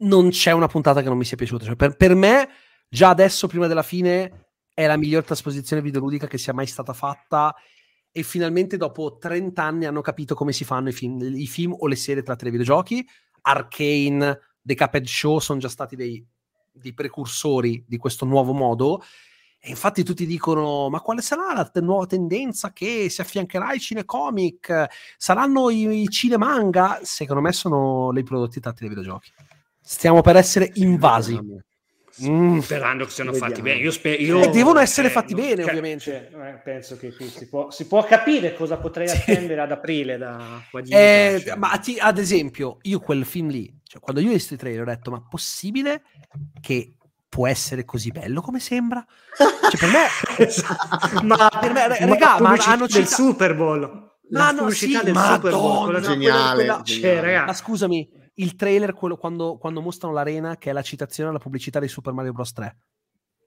non 0.02 0.28
c'è 0.28 0.50
una 0.50 0.68
puntata 0.68 1.00
che 1.00 1.08
non 1.08 1.16
mi 1.16 1.24
sia 1.24 1.38
piaciuta. 1.38 1.64
Cioè, 1.64 1.76
per, 1.76 1.96
per 1.96 2.14
me, 2.14 2.46
già 2.90 3.08
adesso, 3.08 3.46
prima 3.46 3.68
della 3.68 3.82
fine, 3.82 4.48
è 4.74 4.86
la 4.86 4.98
miglior 4.98 5.24
trasposizione 5.24 5.80
videoludica 5.80 6.26
che 6.26 6.36
sia 6.36 6.52
mai 6.52 6.66
stata 6.66 6.92
fatta. 6.92 7.54
E 8.12 8.22
finalmente, 8.22 8.76
dopo 8.76 9.18
30 9.18 9.62
anni, 9.62 9.84
hanno 9.84 10.00
capito 10.00 10.34
come 10.34 10.52
si 10.52 10.64
fanno 10.64 10.88
i 10.88 10.92
film, 10.92 11.20
i 11.20 11.46
film 11.46 11.74
o 11.78 11.86
le 11.86 11.96
serie 11.96 12.22
tratte 12.22 12.42
dai 12.42 12.52
videogiochi. 12.52 13.06
Arcane, 13.42 14.40
The 14.60 14.74
Cuphead 14.74 15.06
Show 15.06 15.38
sono 15.38 15.60
già 15.60 15.68
stati 15.68 15.96
dei, 15.96 16.24
dei 16.72 16.92
precursori 16.92 17.84
di 17.86 17.96
questo 17.96 18.24
nuovo 18.24 18.52
modo. 18.52 19.02
E 19.60 19.68
infatti 19.68 20.02
tutti 20.02 20.26
dicono: 20.26 20.88
Ma 20.88 21.00
quale 21.00 21.20
sarà 21.20 21.52
la 21.54 21.64
te- 21.68 21.80
nuova 21.80 22.06
tendenza 22.06 22.72
che 22.72 23.08
si 23.10 23.20
affiancherà 23.20 23.68
ai 23.68 23.78
cinecomic? 23.78 24.86
Saranno 25.16 25.70
i, 25.70 26.02
i 26.02 26.08
cinemanga? 26.08 27.00
Secondo 27.02 27.42
me 27.42 27.52
sono 27.52 28.10
i 28.16 28.22
prodotti 28.22 28.58
tratti 28.58 28.80
dai 28.80 28.88
videogiochi. 28.88 29.30
Stiamo 29.80 30.22
per 30.22 30.36
essere 30.36 30.70
invasi. 30.74 31.38
Mm. 32.22 32.58
Sperando 32.58 33.04
che 33.04 33.10
siano 33.10 33.30
Vediamo. 33.30 33.52
fatti 33.54 33.62
bene. 33.64 33.80
Io 33.80 33.90
sper- 33.90 34.20
io, 34.20 34.42
Eh, 34.42 34.50
devono 34.50 34.78
essere 34.80 35.08
eh, 35.08 35.10
fatti 35.10 35.34
bene, 35.34 35.62
cioè, 35.62 35.68
ovviamente. 35.68 36.02
cioè, 36.04 36.28
eh, 36.32 36.60
penso 36.62 36.96
che 36.96 37.14
qui 37.14 37.28
si 37.28 37.48
può, 37.48 37.70
si 37.70 37.86
può 37.86 38.04
capire 38.04 38.54
cosa 38.54 38.76
potrei 38.78 39.08
attendere 39.08 39.60
ad 39.60 39.70
aprile 39.72 40.18
da 40.18 40.60
Flash. 40.68 41.54
ma 41.56 41.68
ti- 41.78 41.98
ad 41.98 42.18
esempio, 42.18 42.78
io 42.82 42.98
quel 43.00 43.24
film 43.24 43.48
lì, 43.48 43.72
cioè, 43.84 44.00
quando 44.00 44.20
io 44.20 44.28
ho 44.28 44.32
visto 44.32 44.54
i 44.54 44.56
trailer, 44.56 44.82
ho 44.82 44.84
detto: 44.86 45.10
Ma 45.10 45.22
possibile 45.28 46.02
che 46.60 46.94
può 47.28 47.46
essere 47.46 47.84
così 47.84 48.10
bello 48.10 48.40
come 48.40 48.58
sembra? 48.60 49.04
Cioè, 49.36 49.78
per 49.78 49.88
me, 49.88 50.06
Esatto. 50.46 51.24
ma 51.24 51.48
per 51.60 51.72
me, 51.72 51.86
ma 51.88 51.94
regà, 51.96 52.06
la 52.06 52.30
ma 52.32 52.36
pubblicità 52.48 52.70
hanno 52.72 52.86
del 52.86 53.04
cita- 53.04 53.06
Super 53.16 53.54
Bowl 53.54 54.08
la 54.32 54.38
Ma 54.44 54.50
no, 54.52 54.58
pubblicità 54.58 54.98
sì, 55.00 55.04
del 55.06 55.16
Super 55.16 55.50
Bowl 55.52 55.62
Madonna, 55.62 55.84
quella- 55.84 56.00
Geniale, 56.00 56.54
quella- 56.64 56.80
geniale. 56.84 57.14
cioè, 57.14 57.20
raga, 57.24 57.44
ma 57.46 57.52
scusami, 57.52 58.08
il 58.40 58.56
trailer, 58.56 58.92
quello 58.94 59.16
quando, 59.16 59.56
quando 59.58 59.80
mostrano 59.80 60.14
l'arena, 60.14 60.56
che 60.56 60.70
è 60.70 60.72
la 60.72 60.82
citazione 60.82 61.30
alla 61.30 61.38
pubblicità 61.38 61.78
di 61.80 61.88
Super 61.88 62.12
Mario 62.12 62.32
Bros. 62.32 62.52
3. 62.52 62.76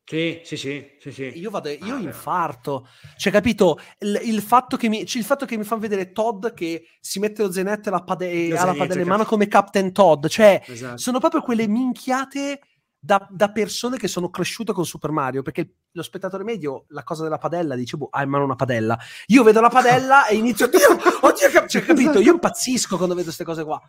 sì, 0.05 0.41
sì, 0.43 0.57
sì, 0.57 0.85
sì, 0.99 1.11
sì. 1.11 1.23
Io 1.39 1.49
vado, 1.49 1.69
io 1.69 1.95
Ah, 1.95 1.99
infarto. 1.99 2.87
Cioè, 3.15 3.31
capito? 3.31 3.79
Il, 3.99 4.19
il 4.23 4.41
fatto 4.41 4.75
che 4.75 4.89
mi, 4.89 5.05
cioè, 5.05 5.21
il 5.21 5.25
fatto 5.27 5.45
che 5.45 5.55
mi 5.57 5.63
fanno 5.63 5.81
vedere 5.81 6.11
Todd 6.11 6.47
che 6.49 6.85
si 6.99 7.19
mette 7.19 7.41
lo 7.41 7.51
zainetto 7.51 7.87
e 7.87 7.91
la 7.91 8.03
pade- 8.03 8.49
Lo 8.49 8.57
ha 8.59 8.65
la 8.65 8.73
padella 8.73 9.01
in 9.01 9.07
mano 9.07 9.23
come 9.23 9.47
Captain 9.47 9.91
Todd. 9.93 10.25
Cioè, 10.27 10.61
Esatto. 10.67 10.97
sono 10.97 11.19
proprio 11.19 11.41
quelle 11.41 11.67
minchiate 11.67 12.59
da, 12.99 13.25
da 13.31 13.49
persone 13.51 13.97
che 13.97 14.07
sono 14.09 14.29
cresciute 14.29 14.73
con 14.73 14.85
Super 14.85 15.11
Mario. 15.11 15.41
Perché 15.41 15.75
lo 15.91 16.03
spettatore 16.03 16.43
medio, 16.43 16.83
la 16.89 17.03
cosa 17.03 17.23
della 17.23 17.37
padella, 17.37 17.75
dice, 17.75 17.95
boh, 17.95 18.09
ha 18.11 18.21
in 18.23 18.29
mano 18.29 18.43
una 18.43 18.55
padella. 18.55 18.97
Io 19.27 19.41
vedo 19.43 19.61
la 19.61 19.69
padella 19.69 20.27
e 20.27 20.35
inizio, 20.35 20.65
oddio, 20.65 20.79
oddio, 21.21 21.49
cap-" 21.49 21.67
cioè, 21.67 21.81
capito? 21.83 22.19
Io 22.19 22.33
impazzisco 22.33 22.95
quando 22.97 23.13
vedo 23.15 23.27
queste 23.27 23.45
cose 23.45 23.63
qua. 23.63 23.81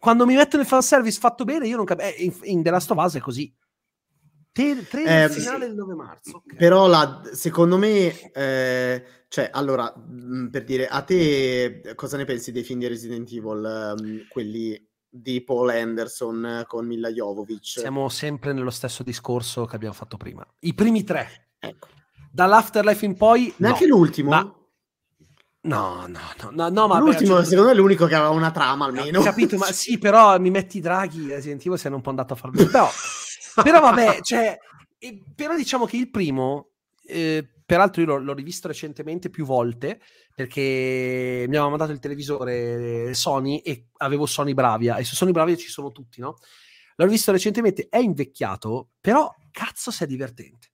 Quando 0.00 0.24
mi 0.26 0.34
mettono 0.34 0.62
il 0.62 0.68
fanservice 0.68 1.20
fatto 1.20 1.44
bene, 1.44 1.68
io 1.68 1.76
non 1.76 1.84
capisco. 1.84 2.22
in, 2.22 2.34
in 2.44 2.62
The 2.62 2.70
Last 2.70 2.90
of 2.90 3.04
Us 3.04 3.14
è 3.16 3.20
così. 3.20 3.54
Te- 4.52 4.84
trailer 4.88 5.30
Eh, 5.30 5.32
finale 5.32 5.66
del 5.66 5.74
9 5.76 5.94
marzo. 5.94 6.36
ok. 6.44 6.56
Però 6.56 6.86
la, 6.88 7.20
secondo 7.32 7.76
me, 7.78 8.32
eh, 8.32 9.04
cioè, 9.28 9.50
allora, 9.52 9.94
mh, 9.94 10.48
per 10.50 10.64
dire, 10.64 10.88
a 10.88 11.02
te 11.02 11.92
cosa 11.94 12.16
ne 12.16 12.24
pensi 12.24 12.50
dei 12.50 12.64
film 12.64 12.80
di 12.80 12.88
Resident 12.88 13.30
Evil, 13.30 13.94
ehm, 13.98 14.26
quelli 14.28 14.88
di 15.08 15.42
Paul 15.42 15.68
Anderson 15.68 16.44
eh, 16.46 16.64
con 16.66 16.86
Mila 16.86 17.10
Jovovich? 17.10 17.78
Siamo 17.78 18.08
sempre 18.08 18.52
nello 18.52 18.70
stesso 18.70 19.02
discorso 19.02 19.66
che 19.66 19.76
abbiamo 19.76 19.94
fatto 19.94 20.16
prima. 20.16 20.44
I 20.60 20.74
primi 20.74 21.04
tre, 21.04 21.50
Ecco. 21.58 21.88
dall'Afterlife 22.32 23.04
in 23.04 23.16
poi, 23.16 23.46
no. 23.58 23.66
Neanche 23.68 23.86
l'ultimo? 23.86 24.30
ma- 24.30 24.54
No, 25.62 26.06
no, 26.06 26.20
no, 26.40 26.50
no, 26.52 26.68
no, 26.70 26.86
ma 26.86 26.98
l'ultimo, 26.98 27.34
cioè, 27.34 27.44
secondo 27.44 27.66
me, 27.66 27.72
è 27.72 27.76
l'unico 27.76 28.06
che 28.06 28.14
aveva 28.14 28.30
una 28.30 28.50
trama 28.50 28.86
almeno. 28.86 29.18
ho 29.18 29.22
capito, 29.22 29.58
ma 29.58 29.70
sì, 29.72 29.98
però 29.98 30.38
mi 30.38 30.50
metti 30.50 30.78
i 30.78 30.80
draghi, 30.80 31.28
Resident 31.28 31.66
Evil 31.66 31.78
è 31.78 31.88
un 31.88 32.00
po' 32.00 32.08
andato 32.08 32.32
a 32.32 32.36
far 32.36 32.50
bene. 32.50 32.70
Però, 32.70 32.88
però 33.62 33.80
vabbè, 33.80 34.20
cioè, 34.22 34.58
però 35.34 35.54
diciamo 35.54 35.84
che 35.84 35.98
il 35.98 36.08
primo, 36.08 36.70
eh, 37.06 37.46
peraltro 37.66 38.00
io 38.00 38.08
l'ho, 38.08 38.18
l'ho 38.18 38.32
rivisto 38.32 38.68
recentemente 38.68 39.28
più 39.28 39.44
volte, 39.44 40.00
perché 40.34 41.44
mi 41.46 41.56
aveva 41.56 41.68
mandato 41.68 41.92
il 41.92 41.98
televisore 41.98 43.12
Sony 43.12 43.58
e 43.58 43.88
avevo 43.98 44.24
Sony 44.24 44.54
Bravia, 44.54 44.96
e 44.96 45.04
su 45.04 45.14
Sony 45.14 45.32
Bravia 45.32 45.56
ci 45.56 45.68
sono 45.68 45.92
tutti, 45.92 46.22
no? 46.22 46.38
L'ho 46.96 47.04
rivisto 47.04 47.32
recentemente, 47.32 47.86
è 47.90 47.98
invecchiato, 47.98 48.92
però 48.98 49.30
cazzo 49.50 49.90
se 49.90 50.04
è 50.04 50.06
divertente. 50.06 50.69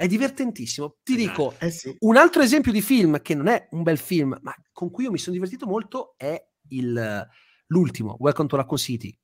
È 0.00 0.06
divertentissimo. 0.06 0.96
Ti 1.02 1.14
Esatto. 1.14 1.28
dico, 1.52 1.54
Eh 1.66 1.70
sì. 1.70 1.94
un 1.98 2.16
altro 2.16 2.40
esempio 2.40 2.72
di 2.72 2.80
film 2.80 3.20
che 3.20 3.34
non 3.34 3.48
è 3.48 3.68
un 3.72 3.82
bel 3.82 3.98
film, 3.98 4.34
ma 4.40 4.54
con 4.72 4.90
cui 4.90 5.04
io 5.04 5.10
mi 5.10 5.18
sono 5.18 5.34
divertito 5.34 5.66
molto 5.66 6.14
è 6.16 6.42
il, 6.68 7.28
l'ultimo, 7.66 8.16
Welcome 8.18 8.48
to 8.48 8.56
Raccoon 8.56 8.78
City. 8.78 9.14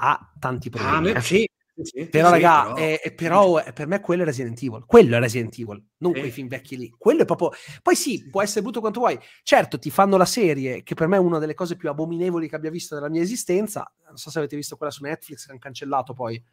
Ha 0.00 0.34
tanti 0.38 0.68
Ah, 0.68 0.70
problemi. 0.72 1.12
me- 1.12 1.18
eh. 1.18 1.20
sì, 1.22 1.48
sì, 1.82 2.08
Però, 2.08 2.28
raga, 2.28 2.74
però- 2.74 2.74
è- 2.76 3.12
però 3.14 3.56
è- 3.56 3.72
per 3.72 3.86
me 3.86 4.00
quello 4.00 4.20
è 4.20 4.26
Resident 4.26 4.62
Evil. 4.62 4.84
Quello 4.84 5.16
è 5.16 5.18
Resident 5.18 5.58
Evil, 5.58 5.82
non 5.98 6.12
quei 6.12 6.30
film 6.30 6.46
vecchi 6.48 6.76
lì. 6.76 6.90
Quello 6.90 7.22
è 7.22 7.24
proprio. 7.24 7.52
Poi 7.80 7.96
sì, 7.96 8.28
può 8.28 8.42
essere 8.42 8.60
brutto 8.60 8.80
quanto 8.80 9.00
vuoi. 9.00 9.18
Certo, 9.42 9.78
ti 9.78 9.88
fanno 9.90 10.18
la 10.18 10.26
serie, 10.26 10.82
che 10.82 10.94
per 10.94 11.06
me 11.06 11.16
è 11.16 11.20
una 11.20 11.38
delle 11.38 11.54
cose 11.54 11.76
più 11.76 11.88
abominevoli 11.88 12.50
che 12.50 12.56
abbia 12.56 12.68
visto 12.70 12.94
nella 12.96 13.08
mia 13.08 13.22
esistenza. 13.22 13.90
Non 14.08 14.18
so 14.18 14.28
se 14.30 14.36
avete 14.40 14.56
visto 14.56 14.76
quella 14.76 14.92
su 14.92 15.02
Netflix 15.04 15.44
che 15.46 15.52
hanno 15.52 15.58
cancellato 15.60 16.12
poi. 16.12 16.44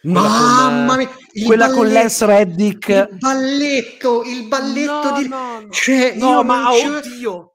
Quella 0.00 0.20
con, 0.20 0.30
Mamma 0.30 0.94
eh, 0.94 0.96
mia, 0.96 1.10
il 1.32 1.44
quella 1.44 1.70
con 1.70 1.92
Lance 1.92 2.26
Reddick. 2.26 2.88
il 3.10 3.16
balletto, 3.18 4.22
il 4.24 4.46
balletto 4.46 5.10
No, 5.10 5.18
di... 5.18 5.28
no, 5.28 5.60
no. 5.60 5.70
Cioè, 5.70 6.14
No, 6.16 6.30
io 6.30 6.42
ma 6.44 6.70
ci- 6.72 6.86
oddio. 6.88 7.52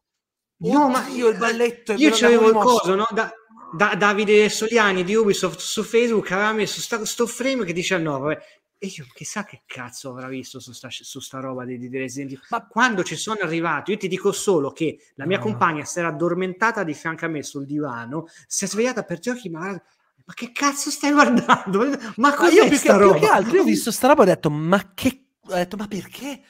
No, 0.58 0.90
ma 0.90 1.00
Oddio, 1.00 1.28
il 1.30 1.38
balletto. 1.38 1.94
Io 1.94 2.10
c'avevo 2.14 2.48
il 2.50 2.56
coso, 2.56 2.96
no? 2.96 3.08
Da, 3.12 3.32
da- 3.76 3.96
Davide 3.96 4.48
Soliani 4.50 5.04
di 5.04 5.14
Ubisoft 5.16 5.60
su 5.60 5.84
Facebook 5.84 6.32
aveva 6.32 6.54
messo 6.54 6.80
sta, 6.80 7.04
sto 7.06 7.28
frame 7.28 7.66
che 7.66 7.74
dice 7.74 7.98
no, 7.98 8.20
vabbè. 8.20 8.38
E 8.78 8.88
io 8.98 9.06
chissà 9.14 9.46
che 9.46 9.62
cazzo 9.66 10.10
avrà 10.10 10.28
visto 10.28 10.60
su 10.60 10.74
sta, 10.74 10.90
su 10.92 11.20
sta 11.22 11.40
roba 11.40 11.64
di, 11.64 11.78
di 11.78 11.98
Resident 11.98 12.32
Evil. 12.34 12.44
Ma 12.50 12.68
quando 12.68 13.04
ci 13.04 13.16
sono 13.16 13.40
arrivato, 13.42 13.92
io 13.92 13.98
ti 13.98 14.10
dico 14.10 14.32
solo 14.34 14.72
che 14.72 14.98
la 15.16 15.26
mia 15.26 15.38
No. 15.38 15.44
compagna 15.44 15.86
si 15.86 16.00
era 16.00 16.10
addormentata 16.10 16.84
di 16.84 16.94
fianco 16.94 17.24
a 17.26 17.30
me 17.30 17.44
sul 17.44 17.66
divano, 17.66 18.28
si 18.46 18.66
è 18.66 18.68
svegliata 18.68 19.04
per 19.04 19.20
giochi, 19.20 19.50
ma, 19.50 19.82
ma 20.26 20.34
che 20.34 20.52
cazzo 20.52 20.90
stai 20.90 21.12
guardando? 21.12 21.80
Ma 21.86 21.98
Ma 22.18 22.34
cos'è 22.34 22.54
io 22.54 22.62
più 22.64 22.72
che, 22.72 22.78
sta 22.78 22.96
più 22.98 23.06
roba? 23.08 23.20
che 23.20 23.28
altro 23.28 23.56
io 23.56 23.62
ho 23.62 23.66
visto 23.66 23.92
sta 23.92 24.08
roba 24.08 24.22
e 24.22 24.26
ho 24.26 24.30
detto 24.34 24.50
ma 24.50 24.94
che 24.94 25.26
ho 25.48 25.54
detto 25.56 25.76
ma 25.78 25.88
perché 25.88 26.42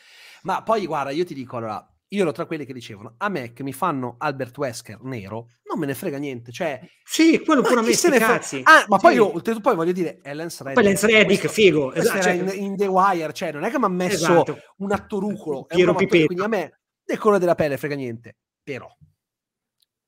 ma 0.44 0.62
poi 0.64 0.86
guarda 0.86 1.12
io 1.12 1.26
ti 1.26 1.34
dico 1.34 1.58
allora 1.58 1.88
io 2.10 2.22
ero 2.22 2.32
tra 2.32 2.45
quelli 2.45 2.64
che 2.66 2.74
dicevano 2.74 3.16
a 3.18 3.28
me 3.30 3.54
che 3.54 3.64
mi 3.64 3.74
fanno 3.74 4.18
Albert 4.20 4.56
Wesker 4.58 5.02
nero 5.02 5.48
non 5.68 5.80
me 5.80 5.88
ne 5.88 5.95
frega 5.95 6.18
niente 6.20 6.52
cioè 6.52 6.80
Sì, 7.04 7.41
quello 7.44 7.62
ma 7.62 7.68
pure 7.70 7.80
a 7.80 7.84
me 7.84 7.94
se 7.94 8.10
ne 8.10 8.20
cazzi. 8.20 8.62
ah 8.64 8.86
ma 8.88 8.98
poi 8.98 9.14
Sì. 9.14 9.18
io 9.18 9.34
oltretutto 9.34 9.62
poi 9.68 9.76
voglio 9.76 9.94
dire 9.94 10.20
è 10.22 10.34
Lance 10.36 10.64
Reddick 10.64 10.76
Poi 10.82 10.84
Lance 10.84 11.08
Reddick, 11.08 11.48
figo. 11.48 11.91
Esatto, 11.94 12.22
cioè- 12.22 12.34
in, 12.34 12.52
in 12.64 12.78
The 12.78 12.86
Wire 12.86 13.34
cioè 13.34 13.52
non 13.52 13.64
è 13.64 13.72
che 13.72 13.80
mi 13.80 13.86
ha 13.86 13.90
messo 13.90 14.16
Esatto. 14.16 14.58
un 14.78 14.91
attorucolo 14.91 15.56
è 15.58 15.60
un 15.62 15.66
Piero 15.78 15.91
attore, 15.91 16.06
Pipetto. 16.06 16.26
quindi 16.28 16.44
a 16.44 16.48
me 16.48 16.80
del 17.04 17.18
colore 17.18 17.40
della 17.40 17.56
pelle 17.56 17.78
frega 17.78 17.95
niente 17.95 18.36
però 18.62 18.88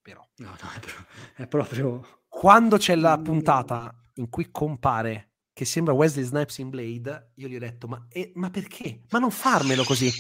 però 0.02 0.24
No, 0.38 0.50
no, 0.50 0.70
è 0.76 0.80
proprio- 0.80 1.06
è 1.38 1.48
proprio... 1.48 2.20
quando 2.38 2.76
c'è 2.78 2.96
la 2.96 3.18
puntata 3.18 3.94
in 4.16 4.30
cui 4.30 4.50
compare 4.52 5.30
che 5.54 5.64
sembra 5.64 5.94
Wesley 5.94 6.26
Snipes 6.26 6.58
in 6.58 6.70
Blade, 6.70 7.32
io 7.36 7.48
gli 7.48 7.56
ho 7.56 7.60
detto: 7.60 7.88
Ma, 7.88 8.06
eh, 8.10 8.32
ma 8.36 8.50
perché? 8.50 9.04
Ma 9.12 9.20
non 9.20 9.32
farmelo 9.32 9.84
così. 9.86 10.12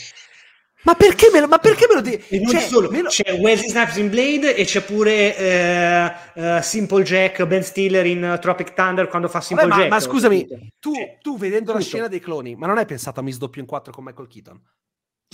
Ma 0.83 0.93
perché 0.93 1.29
me 1.33 1.39
lo, 1.41 1.47
ma 1.47 1.57
perché 1.57 1.87
me 1.89 1.95
lo 1.95 2.01
devi? 2.01 2.23
E 2.29 2.39
non 2.39 2.51
cioè, 2.51 2.61
solo, 2.61 2.89
lo- 2.89 3.07
c'è 3.09 3.33
Wesley 3.39 3.69
Snipes 3.69 3.97
in 3.97 4.09
Blade 4.09 4.55
e 4.55 4.63
c'è 4.65 4.81
pure 4.83 5.35
eh, 5.35 6.11
eh, 6.35 6.61
Simple 6.61 7.03
Jack, 7.03 7.43
Ben 7.45 7.63
Stiller 7.63 8.05
in 8.05 8.23
uh, 8.23 8.39
Tropic 8.39 8.73
Thunder 8.73 9.07
quando 9.07 9.27
fa 9.27 9.41
Simple 9.41 9.67
Vabbè, 9.67 9.75
ma, 9.75 9.87
Jack. 9.89 9.93
ma 9.93 9.99
scusami, 9.99 10.47
capito? 10.47 10.67
tu, 10.79 10.93
Cioè, 10.93 11.17
tu 11.21 11.37
vedendo 11.37 11.71
la 11.73 11.79
tutto. 11.79 11.89
scena 11.89 12.07
dei 12.07 12.19
cloni, 12.19 12.55
ma 12.55 12.67
non 12.67 12.77
hai 12.77 12.85
pensato 12.85 13.19
a 13.19 13.23
Miss 13.23 13.37
Doppio 13.37 13.61
in 13.61 13.67
4 13.67 13.91
con 13.91 14.03
Michael 14.03 14.27
Keaton? 14.27 14.61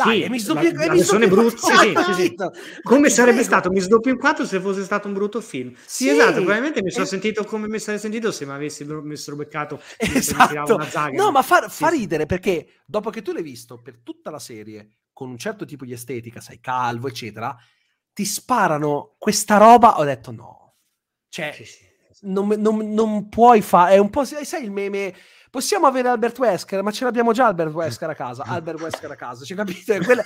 Dai, 0.03 0.17
Sì, 0.17 0.23
è 0.23 0.29
Miss 0.29 0.47
la- 0.47 0.61
la 0.61 0.93
versione 0.93 1.27
brutta, 1.27 1.59
quattro 1.59 2.03
sì, 2.03 2.13
sì, 2.13 2.23
sì. 2.23 2.35
Come 2.81 3.09
sarebbe 3.09 3.43
stato 3.43 3.69
Miss 3.69 3.87
Doppio 3.87 4.11
in 4.11 4.17
4 4.17 4.45
se 4.45 4.59
fosse 4.59 4.83
stato 4.83 5.07
un 5.07 5.13
brutto 5.13 5.41
film? 5.41 5.73
Sì, 5.85 6.09
esatto, 6.09 6.33
probabilmente 6.35 6.81
mi 6.81 6.91
sono 6.91 7.05
eh. 7.05 7.07
sentito 7.07 7.43
come 7.43 7.67
mi 7.67 7.79
sarei 7.79 7.99
sentito 7.99 8.31
se 8.31 8.45
mi 8.45 8.51
avessi 8.51 8.83
avessero 8.83 9.35
beccato 9.35 9.81
mi 9.99 10.15
Esatto. 10.17 10.75
una 10.75 10.89
zaga. 10.89 11.21
No, 11.21 11.31
ma 11.31 11.41
fa, 11.41 11.67
fa 11.69 11.89
ridere 11.89 12.25
perché 12.25 12.81
dopo 12.85 13.09
che 13.09 13.21
tu 13.21 13.31
l'hai 13.31 13.43
visto 13.43 13.77
per 13.81 13.99
tutta 14.03 14.29
la 14.31 14.39
serie 14.39 14.99
con 15.13 15.29
un 15.29 15.37
certo 15.37 15.65
tipo 15.65 15.85
di 15.85 15.93
estetica, 15.93 16.39
sai, 16.41 16.59
calvo, 16.59 17.07
eccetera, 17.07 17.55
ti 18.13 18.25
sparano 18.25 19.15
questa 19.17 19.57
roba. 19.57 19.99
Ho 19.99 20.03
detto 20.03 20.31
no, 20.31 20.75
cioè, 21.29 21.55
non, 22.21 22.47
non- 22.57 22.93
non 22.93 23.29
puoi 23.29 23.61
fare. 23.61 23.95
È 23.95 23.97
un 23.97 24.09
po', 24.09 24.23
sai, 24.25 24.63
il 24.63 24.71
meme. 24.71 25.13
Possiamo 25.51 25.85
avere 25.85 26.07
Albert 26.07 26.39
Wesker, 26.39 26.81
ma 26.81 26.91
ce 26.91 27.03
l'abbiamo 27.03 27.33
già 27.33 27.47
Albert 27.47 27.73
Wesker 27.73 28.09
a 28.09 28.15
casa. 28.15 28.43
Albert 28.47 28.79
Wesker 28.79 29.11
a 29.11 29.15
casa, 29.15 29.43
cioè, 29.43 29.57
capite? 29.57 29.99
Quella- 30.01 30.23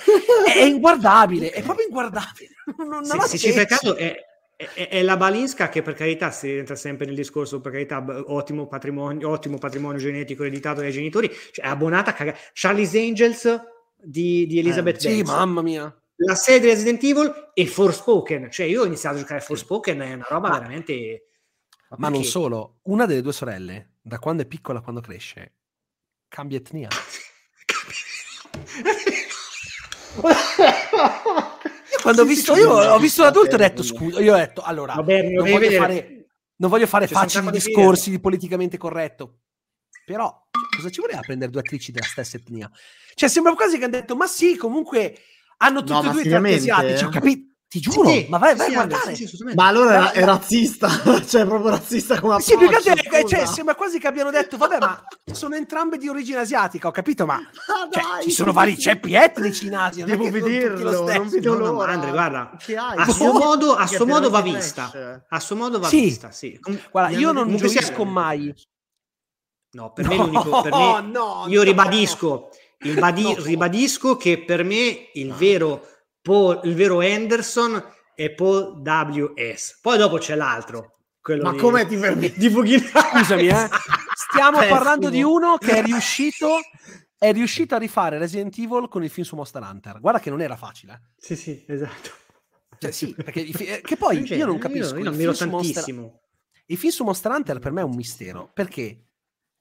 è, 0.54 0.62
inguardabile, 0.62 1.50
è 1.50 1.62
proprio 1.62 1.86
inguardabile. 1.86 2.50
Non, 2.78 2.88
non 2.88 3.04
Se, 3.04 3.36
se 3.36 3.38
ci 3.38 3.52
fai 3.52 3.66
caso 3.66 3.96
è, 3.96 4.14
è- 4.56 4.88
è 4.88 5.02
la 5.02 5.16
Balinska 5.16 5.68
che 5.68 5.82
per 5.82 5.94
carità 5.94 6.30
si 6.30 6.50
entra 6.50 6.76
sempre 6.76 7.06
nel 7.06 7.14
discorso 7.16 7.60
per 7.60 7.72
carità 7.72 8.04
ottimo 8.28 8.66
patrimonio, 8.68 9.28
ottimo 9.28 9.58
patrimonio 9.58 9.98
genetico 9.98 10.42
ereditato 10.44 10.80
dai 10.80 10.92
genitori 10.92 11.28
cioè 11.52 11.64
è 11.64 11.68
abbonata 11.68 12.10
a 12.10 12.14
cagare 12.14 12.38
Charlie's 12.54 12.94
Angels 12.94 13.60
di, 13.96 14.46
di 14.46 14.58
Elizabeth 14.60 14.96
Eh, 14.96 15.00
Sì, 15.00 15.14
Banks 15.22 15.30
mamma 15.30 15.62
mia. 15.62 16.02
la 16.16 16.34
serie 16.36 16.60
di 16.60 16.66
Resident 16.68 17.02
Evil 17.04 17.50
e 17.52 17.66
Forspoken 17.66 18.50
cioè 18.50 18.66
io 18.66 18.82
ho 18.82 18.86
iniziato 18.86 19.16
a 19.16 19.20
giocare 19.20 19.40
a 19.40 19.42
Forspoken 19.42 19.98
è 20.00 20.14
una 20.14 20.26
roba 20.28 20.48
Ma- 20.48 20.58
veramente 20.58 21.25
Ma 21.98 22.08
non 22.08 22.24
solo, 22.24 22.78
una 22.84 23.06
delle 23.06 23.22
due 23.22 23.32
sorelle, 23.32 23.94
da 24.00 24.18
quando 24.18 24.42
è 24.42 24.46
piccola 24.46 24.78
a 24.78 24.82
quando 24.82 25.00
cresce, 25.00 25.54
cambia 26.28 26.58
etnia. 26.58 26.88
Io 30.16 32.02
quando 32.02 32.22
ho 32.22 32.24
visto, 32.24 32.54
sì, 32.54 32.60
io 32.60 32.70
ho 32.70 32.98
visto 32.98 33.22
l'adulto 33.22 33.50
e 33.50 33.54
ho 33.54 33.58
detto 33.58 33.82
scusa, 33.82 34.20
io 34.20 34.34
ho 34.34 34.36
detto 34.36 34.62
allora, 34.62 34.94
Vabbè, 34.94 35.22
non 35.22 35.44
voglio, 35.44 35.58
vedere. 35.58 35.76
fare, 35.76 36.26
non 36.56 36.70
voglio 36.70 36.86
fare 36.86 37.06
facili 37.06 37.50
discorsi 37.50 38.10
di 38.10 38.20
politicamente 38.20 38.76
corretto, 38.76 39.40
però 40.04 40.46
cosa 40.76 40.90
ci 40.90 41.00
voleva 41.00 41.20
prendere 41.20 41.50
due 41.50 41.60
attrici 41.60 41.92
della 41.92 42.06
stessa 42.06 42.36
etnia? 42.36 42.70
Cioè 43.14 43.28
sembra 43.28 43.54
quasi 43.54 43.78
che 43.78 43.84
hanno 43.84 43.96
detto, 43.96 44.16
ma 44.16 44.26
sì, 44.26 44.56
comunque 44.56 45.16
hanno 45.58 45.82
tutti 45.82 45.92
No, 45.92 46.10
e 46.10 46.12
due 46.12 46.22
i 46.22 46.28
tratti 46.28 46.54
asiatici, 46.54 47.04
ho 47.04 47.08
capito. 47.08 47.45
Ti 47.68 47.80
giuro, 47.80 48.08
Sì, 48.08 48.26
ma 48.28 48.38
vai, 48.38 48.54
vai 48.54 48.68
sì, 48.68 48.72
a 48.72 48.84
guardare. 48.86 49.14
sì. 49.16 49.28
Ma 49.54 49.66
allora 49.66 49.98
Ma- 50.00 50.12
è 50.12 50.24
razzista, 50.24 50.88
cioè 51.26 51.44
proprio 51.44 51.70
razzista 51.70 52.20
come 52.20 52.38
Sì, 52.40 52.56
più 52.56 52.68
che 52.68 52.76
approccio, 52.76 52.90
altro, 52.92 53.18
eh, 53.18 53.24
cioè, 53.26 53.46
sembra 53.46 53.74
quasi 53.74 53.98
che 53.98 54.06
abbiano 54.06 54.30
detto, 54.30 54.56
vabbè, 54.56 54.78
ma 54.78 55.04
sono 55.32 55.56
entrambe 55.56 55.98
di 55.98 56.08
origine 56.08 56.38
asiatica, 56.38 56.86
ho 56.86 56.92
capito, 56.92 57.26
ma 57.26 57.34
Ma 57.66 57.88
cioè, 57.90 58.02
dai, 58.02 58.22
ci 58.22 58.30
sono 58.30 58.52
vari 58.52 58.78
ceppi 58.78 59.14
etnici 59.14 59.66
in 59.66 59.74
Asia. 59.74 60.04
è 60.04 60.08
Devo 60.08 60.30
vederlo, 60.30 61.06
non 61.12 61.28
vedo 61.28 61.54
No, 61.54 61.58
no, 61.58 61.72
l'ora. 61.72 61.92
Andre, 61.92 62.10
guarda, 62.12 62.56
Che 62.56 62.76
hai? 62.76 62.98
a 62.98 63.08
suo 63.10 63.32
Boh, 63.32 63.38
modo, 63.38 63.74
a 63.74 63.86
che 63.86 63.96
suo 63.96 64.06
modo 64.06 64.30
va 64.30 64.40
vista. 64.42 65.24
A 65.28 65.40
suo 65.40 65.56
modo 65.56 65.80
va 65.80 65.88
Sì. 65.88 66.00
vista, 66.02 66.30
sì. 66.30 66.60
Guarda, 66.92 67.16
io 67.18 67.32
non 67.32 67.56
giurisco 67.56 68.04
mai. 68.04 68.54
No, 69.72 69.92
per 69.92 70.06
me 70.06 70.16
l'unico... 70.16 70.62
Per 70.62 70.72
me, 70.72 71.00
no, 71.02 71.44
io 71.48 71.58
no. 71.58 71.62
ribadisco, 71.64 72.48
No. 72.78 73.42
ribadisco 73.44 74.16
che 74.16 74.38
per 74.44 74.62
me 74.62 75.10
il 75.14 75.32
vero, 75.34 75.84
Paul, 76.26 76.60
il 76.64 76.74
vero 76.74 77.00
Anderson 77.00 77.80
è 78.14 78.30
Paul 78.30 78.82
W.S. 78.84 79.78
Poi 79.80 79.96
dopo 79.96 80.18
c'è 80.18 80.34
l'altro. 80.34 80.94
Quello 81.20 81.42
Ma 81.44 81.54
come 81.54 81.86
ti 81.86 81.96
permetti? 81.96 82.36
di 82.40 82.50
Bughin- 82.50 82.82
Scusami, 82.84 83.46
eh. 83.46 83.68
Stiamo 84.30 84.58
Pessimo. 84.58 84.74
parlando 84.76 85.08
di 85.08 85.22
uno 85.22 85.56
che 85.56 85.76
è 85.78 85.82
riuscito, 85.84 86.48
è 87.16 87.32
riuscito 87.32 87.74
a 87.76 87.78
rifare 87.78 88.18
Resident 88.18 88.56
Evil 88.58 88.88
con 88.88 89.04
il 89.04 89.10
film 89.10 89.24
su 89.26 89.36
Monster 89.36 89.62
Hunter. 89.62 90.00
Guarda 90.00 90.18
che 90.18 90.30
non 90.30 90.40
era 90.40 90.56
facile. 90.56 90.92
eh. 90.92 91.00
Sì, 91.16 91.36
sì, 91.36 91.64
esatto. 91.68 92.10
Cioè, 92.78 92.90
sì, 92.90 93.14
perché 93.14 93.44
fi- 93.52 93.64
eh, 93.64 93.80
che 93.80 93.96
poi 93.96 94.24
Cioè, 94.24 94.36
io 94.36 94.46
non 94.46 94.58
capisco. 94.58 94.94
Io, 94.94 94.98
il 94.98 95.04
non 95.04 95.12
film 95.14 95.16
miro 95.16 95.32
su 95.32 95.48
Monster- 95.48 95.74
tantissimo. 95.84 96.20
Il 96.66 96.76
film 96.76 96.92
su 96.92 97.04
Monster 97.04 97.30
Hunter 97.30 97.58
per 97.60 97.70
me 97.72 97.80
è 97.82 97.84
un 97.84 97.94
mistero 97.94 98.50
perché 98.52 99.04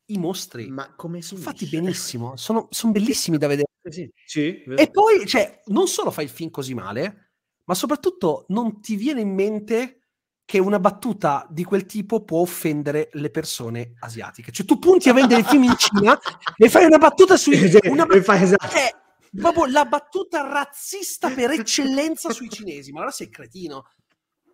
i 0.07 0.17
mostri 0.17 0.67
Ma 0.67 0.93
come 0.95 1.21
sono 1.21 1.39
fatti 1.41 1.65
benissimo, 1.67 2.35
sono, 2.35 2.67
sono 2.71 2.91
bellissimi 2.91 3.37
da 3.37 3.47
vedere. 3.47 3.67
Sì, 3.89 4.11
sì. 4.25 4.63
E 4.63 4.89
poi, 4.89 5.25
cioè, 5.27 5.61
non 5.65 5.87
solo 5.87 6.11
fai 6.11 6.25
il 6.25 6.29
film 6.29 6.49
così 6.49 6.73
male, 6.73 7.33
ma 7.65 7.73
soprattutto 7.73 8.45
non 8.49 8.81
ti 8.81 8.95
viene 8.95 9.21
in 9.21 9.33
mente 9.33 9.99
che 10.45 10.59
una 10.59 10.79
battuta 10.79 11.47
di 11.49 11.63
quel 11.63 11.85
tipo 11.85 12.23
può 12.23 12.39
offendere 12.39 13.09
le 13.13 13.31
persone 13.31 13.95
asiatiche. 13.99 14.51
Cioè, 14.51 14.65
tu 14.65 14.77
punti 14.77 15.09
a 15.09 15.13
vendere 15.13 15.41
il 15.41 15.47
film 15.47 15.63
in 15.63 15.75
Cina 15.75 16.17
e 16.55 16.69
fai 16.69 16.85
una 16.85 16.99
battuta 16.99 17.35
sui... 17.35 17.57
Una 17.85 18.05
fai 18.21 18.43
esatto. 18.43 18.67
cioè, 18.67 18.91
proprio 19.35 19.65
la 19.65 19.85
battuta 19.85 20.41
razzista 20.41 21.31
per 21.31 21.51
eccellenza 21.51 22.29
sui 22.29 22.49
cinesi. 22.49 22.91
Ma 22.91 22.99
allora 22.99 23.13
sei 23.13 23.29
cretino. 23.29 23.89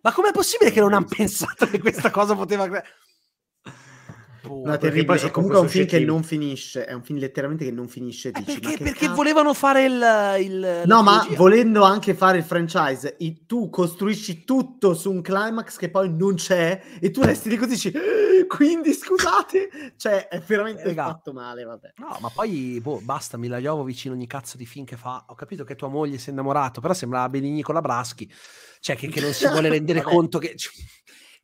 Ma 0.00 0.12
com'è 0.12 0.32
possibile 0.32 0.70
che 0.70 0.80
non 0.80 0.94
hanno 0.94 1.06
pensato 1.06 1.66
che 1.68 1.78
questa 1.78 2.10
cosa 2.10 2.34
poteva... 2.34 2.66
cre- 2.66 2.84
Boh, 4.42 4.62
perché 4.62 4.78
terribile. 4.90 5.30
comunque 5.30 5.58
è 5.58 5.62
un 5.62 5.68
film 5.68 5.86
che 5.86 6.00
non 6.00 6.22
finisce. 6.22 6.84
È 6.84 6.92
un 6.92 7.02
film 7.02 7.18
letteralmente 7.18 7.64
che 7.64 7.70
non 7.70 7.88
finisce. 7.88 8.28
Eh, 8.30 8.42
Dici, 8.42 8.58
perché 8.60 8.82
perché 8.82 8.98
cazzo? 9.06 9.14
volevano 9.14 9.54
fare 9.54 9.84
il... 9.84 10.36
il 10.40 10.82
No, 10.86 11.02
ma 11.02 11.18
trilogia. 11.20 11.36
volendo 11.38 11.82
anche 11.84 12.14
fare 12.14 12.38
il 12.38 12.44
franchise, 12.44 13.16
tu 13.46 13.70
costruisci 13.70 14.44
tutto 14.44 14.94
su 14.94 15.10
un 15.10 15.20
climax 15.22 15.76
che 15.76 15.90
poi 15.90 16.12
non 16.14 16.34
c'è 16.34 16.80
e 17.00 17.10
tu 17.10 17.22
resti 17.22 17.48
lì 17.48 17.56
così 17.56 17.70
dici, 17.70 17.88
"Eh, 17.90 18.46
quindi 18.48 18.92
scusate, 18.92 19.94
cioè 19.96 20.28
è 20.28 20.40
veramente 20.40 20.82
Eh, 20.90 20.94
fatto 20.94 21.32
male, 21.32 21.62
vabbè. 21.64 21.92
No, 21.98 22.16
ma 22.20 22.28
poi, 22.28 22.80
boh, 22.82 23.00
basta, 23.02 23.36
Mila 23.36 23.58
Jovovich 23.58 24.04
in 24.06 24.12
ogni 24.12 24.26
cazzo 24.26 24.56
di 24.56 24.66
film 24.66 24.84
che 24.84 24.96
fa. 24.96 25.24
Ho 25.28 25.34
capito 25.34 25.62
che 25.64 25.74
tua 25.76 25.88
moglie 25.88 26.18
si 26.18 26.28
è 26.30 26.32
innamorato, 26.32 26.80
però 26.80 26.92
sembrava 26.94 27.28
Benigni 27.28 27.62
con 27.62 27.74
la 27.74 27.80
Braschi. 27.80 28.30
Cioè, 28.80 28.96
che, 28.96 29.06
che 29.08 29.20
non 29.20 29.32
si 29.32 29.46
vuole 29.46 29.68
rendere 29.68 30.02
conto 30.02 30.38
che... 30.38 30.56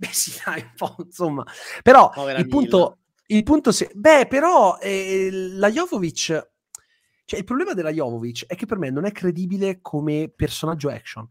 Beh, 0.00 0.12
sì, 0.12 0.32
dai, 0.44 0.60
un 0.62 0.72
po', 0.76 0.94
insomma. 1.04 1.44
Però, 1.82 2.10
Povera 2.10 2.38
il 2.38 2.46
punto... 2.46 2.98
Il 3.30 3.42
punto 3.42 3.72
se... 3.72 3.90
Beh, 3.92 4.26
però, 4.28 4.78
eh, 4.78 5.28
la 5.32 5.70
Jovovic... 5.70 6.50
Cioè, 7.24 7.38
il 7.38 7.44
problema 7.44 7.74
della 7.74 7.90
Jovovic 7.90 8.46
è 8.46 8.54
che 8.54 8.64
per 8.64 8.78
me 8.78 8.90
non 8.90 9.04
è 9.04 9.12
credibile 9.12 9.80
come 9.82 10.32
personaggio 10.34 10.88
action. 10.88 11.28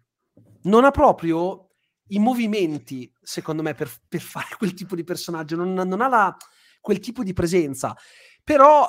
Non 0.63 0.83
ha 0.83 0.91
proprio 0.91 1.69
i 2.09 2.19
movimenti, 2.19 3.11
secondo 3.21 3.63
me, 3.63 3.73
per, 3.73 3.89
per 4.07 4.19
fare 4.19 4.55
quel 4.57 4.73
tipo 4.73 4.95
di 4.95 5.03
personaggio. 5.03 5.55
Non, 5.55 5.73
non 5.73 6.01
ha 6.01 6.07
la- 6.07 6.37
quel 6.81 6.99
tipo 6.99 7.23
di 7.23 7.33
presenza. 7.33 7.95
Però 8.43 8.87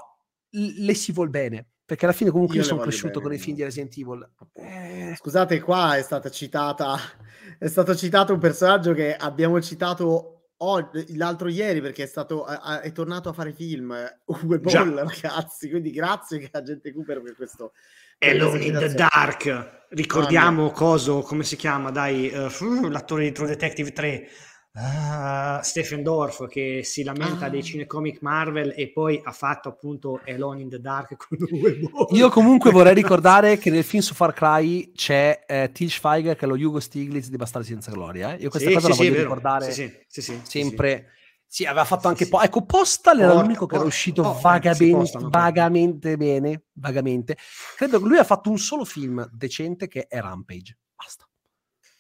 le 0.51 0.95
si 0.95 1.13
vuol 1.13 1.31
bene. 1.31 1.69
Perché 1.89 2.05
alla 2.05 2.13
fine 2.13 2.29
comunque 2.31 2.57
Io 2.57 2.61
io, 2.61 2.69
sono 2.69 2.83
cresciuto 2.83 3.19
bene, 3.19 3.23
con 3.23 3.33
i 3.33 3.39
film 3.39 3.55
di 3.55 3.63
no. 3.63 3.69
Resident 3.69 3.97
Evil. 3.97 4.31
Eh, 4.53 5.15
Scusate, 5.17 5.59
qua 5.63 5.97
è 5.97 6.03
stata 6.03 6.29
citata, 6.29 6.99
è 7.59 7.67
stato 7.67 7.97
citato 7.97 8.35
un 8.35 8.39
personaggio 8.39 8.93
che 8.93 9.17
abbiamo 9.17 9.59
citato 9.63 10.51
oggi- 10.59 11.17
l'altro 11.17 11.49
ieri 11.49 11.81
perché 11.81 12.03
è, 12.03 12.07
stato, 12.07 12.45
è, 12.45 12.93
tornato 12.93 13.31
a 13.31 13.33
fare 13.33 13.55
film, 13.55 13.97
Uwe 14.27 14.61
Già. 14.61 14.85
Boll, 14.85 14.97
ragazzi, 14.97 15.71
quindi 15.71 15.91
grazie 15.91 16.47
a 16.53 16.61
Gente 16.61 16.93
Cooper 16.93 17.23
per 17.23 17.35
questo. 17.35 17.73
Alone 18.19 18.65
in 18.65 18.77
the. 18.77 18.93
Dark. 18.93 19.87
Ricordiamo 19.89 20.71
coso, 20.73 21.23
come 21.23 21.43
si 21.43 21.57
chiama, 21.57 21.91
dai, 21.91 22.31
fu- 22.51 22.87
l'attore 22.91 23.25
di 23.25 23.33
True 23.33 23.47
Detective 23.47 23.93
3, 23.93 24.29
ah, 24.73 25.61
Stephen 25.63 26.03
Dorff, 26.03 26.47
che 26.49 26.83
si 26.85 27.03
lamenta 27.03 27.47
Ah. 27.47 27.49
dei 27.49 27.63
cinecomic 27.63 28.21
Marvel 28.21 28.73
e 28.77 28.91
poi 28.93 29.21
ha 29.25 29.33
fatto 29.33 29.69
appunto 29.69 30.21
Alone 30.27 30.61
in 30.63 30.69
the 30.69 30.81
Dark 30.81 31.17
con 31.17 31.39
Uwe 31.51 31.77
Boll. 31.77 32.07
Io 32.17 32.29
comunque 32.29 32.71
vorrei 32.71 32.95
ricordare 32.95 33.59
che 33.59 33.71
nel 33.71 33.85
film 33.85 34.03
su 34.03 34.15
Far 34.15 34.33
Cry 34.33 34.93
c'è 34.93 35.45
eh, 35.47 35.71
Til 35.73 35.91
Schweiger 35.91 36.37
che 36.37 36.45
è 36.45 36.49
lo 36.49 36.55
Hugo 36.55 36.81
Stiglitz 36.81 37.29
di 37.29 37.37
Bastardi 37.37 37.67
senza 37.69 37.91
gloria. 37.91 38.35
eh. 38.35 38.43
Io 38.43 38.51
questa 38.51 38.69
Sì, 38.69 38.75
cosa 38.75 38.93
sì, 38.93 39.05
la 39.05 39.11
voglio 39.11 39.23
ricordare 39.23 39.73
Sì, 39.73 39.93
sì, 40.07 40.41
sempre. 40.45 41.13
Sì, 41.51 41.65
aveva 41.65 41.87
fatto 41.87 42.09
anche 42.09 42.25
sì. 42.25 42.31
po'. 42.31 42.43
Ecco, 42.43 42.67
Postal 42.67 43.19
era 43.21 43.29
Porca, 43.29 43.43
l'unico 43.43 43.65
che 43.67 43.77
era 43.77 43.85
uscito 43.85 44.21
porca, 44.21 44.41
vagamente, 44.43 45.19
vagamente 45.31 46.17
bene. 46.19 46.63
Vagamente. 46.75 47.39
Credo 47.75 48.01
che 48.01 48.07
lui 48.07 48.19
ha 48.19 48.25
fatto 48.25 48.51
un 48.51 48.59
solo 48.59 48.85
film 48.85 49.27
decente 49.33 49.89
che 49.89 50.07
è 50.09 50.21
Rampage. 50.21 50.77
Basta. 50.95 51.27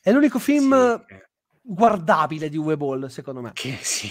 È 0.02 0.12
l'unico 0.12 0.38
film 0.38 1.02
Sì, 1.08 1.14
guardabile 1.70 2.48
di 2.48 2.56
Uwe 2.56 2.76
Boll, 2.76 3.06
secondo 3.06 3.40
me. 3.40 3.50
che 3.54 3.76
sì. 3.82 4.10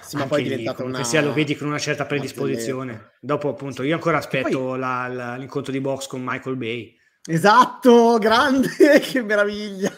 Sì, 0.00 0.16
ma 0.16 0.26
poi 0.26 0.40
è 0.40 0.42
lì, 0.44 0.48
diventata 0.48 0.76
comunque 0.78 1.00
una... 1.00 1.08
sia, 1.08 1.20
lo 1.20 1.34
vedi 1.34 1.54
con 1.54 1.66
una 1.68 1.78
certa 1.78 2.06
predisposizione. 2.06 3.12
Dopo, 3.20 3.50
appunto, 3.50 3.82
io 3.82 3.94
ancora 3.94 4.16
poi- 4.18 4.26
aspetto 4.26 4.74
la- 4.74 5.06
la- 5.06 5.36
l'incontro 5.36 5.70
di 5.70 5.80
box 5.82 6.06
con 6.06 6.22
Michael 6.24 6.56
Bay. 6.56 6.96
Esatto, 7.26 8.16
grande, 8.16 8.68
che 9.02 9.22
meraviglia. 9.22 9.92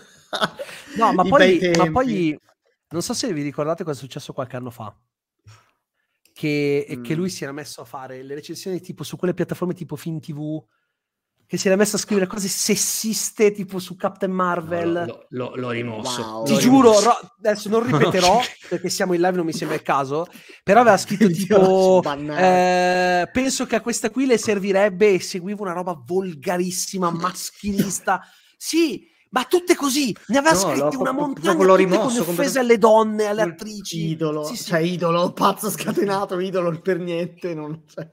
No, 0.97 1.13
ma 1.13 1.23
poi, 1.23 1.61
ma 1.77 1.91
poi 1.93 2.37
non 2.89 3.03
so 3.03 3.15
se 3.15 3.33
vi 3.33 3.43
ricordate 3.43 3.85
cosa 3.85 3.97
è 3.97 4.01
successo 4.03 4.33
qualche 4.33 4.57
anno 4.57 4.71
fa. 4.71 4.93
Che, 6.33 6.87
e 6.89 7.01
che 7.03 7.15
Mm. 7.15 7.17
lui 7.19 7.29
si 7.29 7.45
era 7.45 7.53
messo 7.53 7.81
a 7.83 7.85
fare 7.85 8.23
le 8.23 8.35
recensioni 8.35 8.81
tipo 8.81 9.05
su 9.05 9.17
quelle 9.17 9.35
piattaforme 9.35 9.75
tipo 9.75 9.95
Film 9.97 10.19
TV, 10.21 10.61
che 11.51 11.57
si 11.57 11.67
era 11.67 11.75
messo 11.75 11.97
a 11.97 11.99
scrivere 11.99 12.29
cose 12.29 12.47
sessiste 12.47 13.51
tipo 13.51 13.81
su 13.81 13.97
Captain 13.97 14.31
Marvel. 14.31 14.93
No, 14.93 15.05
lo- 15.05 15.27
lo- 15.31 15.53
l'ho 15.57 15.71
rimosso. 15.71 16.23
Wow. 16.23 16.45
Ti 16.45 16.53
L'ho 16.53 16.59
giuro, 16.61 16.89
rimosso. 16.91 17.05
ro- 17.07 17.33
adesso 17.39 17.69
non 17.69 17.83
ripeterò 17.91 18.41
perché 18.71 18.89
siamo 18.89 19.15
in 19.15 19.21
live, 19.21 19.37
non 19.37 19.47
mi 19.47 19.53
sembra 19.53 19.75
il 19.77 19.83
caso. 19.83 20.29
Però 20.63 20.81
aveva 20.83 20.97
scritto 20.97 21.27
tipo: 21.29 22.03
eh, 22.05 23.29
Penso 23.33 23.67
che 23.67 23.75
a 23.75 23.81
questa 23.81 24.11
qui 24.11 24.27
le 24.27 24.39
servirebbe 24.39 25.15
e 25.15 25.21
seguivo 25.21 25.63
una 25.65 25.73
roba 25.73 26.01
volgarissima, 26.07 27.11
maschilista. 27.11 28.21
Sì, 28.57 29.09
ma 29.31 29.43
tutte 29.43 29.75
così. 29.75 30.15
Ne 30.29 30.39
aveva 30.39 30.55
No, 30.55 30.61
scritte 30.61 30.81
una 30.83 30.91
proprio 31.13 31.13
montagna 31.15 31.53
l'ho 31.53 31.59
tutte 31.59 31.67
con 31.67 31.77
rimosso 31.77 32.21
offese 32.21 32.59
alle 32.61 32.79
donne, 32.79 33.27
alle 33.27 33.43
attrici. 33.43 34.11
idolo, 34.11 34.45
Sì, 34.45 34.55
sì. 34.55 34.65
cioè 34.67 34.79
idolo, 34.81 35.33
pazzo 35.33 35.69
scatenato, 35.69 36.39
idolo 36.39 36.79
per 36.81 37.01
niente, 37.01 37.55
non 37.55 37.83
cioè. 37.93 38.09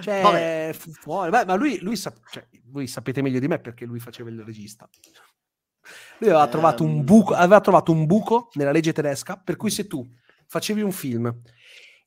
Cioè, 0.00 0.70
fu 0.72 0.92
fuori. 0.92 1.30
Beh, 1.30 1.44
ma 1.44 1.54
lui, 1.54 1.78
lui 1.80 1.96
sap- 1.96 2.20
cioè, 2.30 2.46
voi 2.66 2.86
sapete 2.86 3.22
meglio 3.22 3.38
di 3.38 3.48
me 3.48 3.58
perché 3.58 3.84
lui 3.84 3.98
faceva 4.00 4.30
il 4.30 4.40
regista. 4.42 4.88
Lui 6.18 6.28
aveva 6.30 6.46
trovato 6.48 6.84
un 6.84 6.96
Ehm. 6.98 7.04
buco, 7.04 7.34
aveva 7.34 7.60
trovato 7.60 7.92
un 7.92 8.06
buco 8.06 8.48
nella 8.54 8.70
legge 8.72 8.92
tedesca 8.92 9.36
per 9.36 9.56
cui 9.56 9.70
se 9.70 9.86
tu 9.86 10.06
facevi 10.46 10.82
un 10.82 10.92
film 10.92 11.34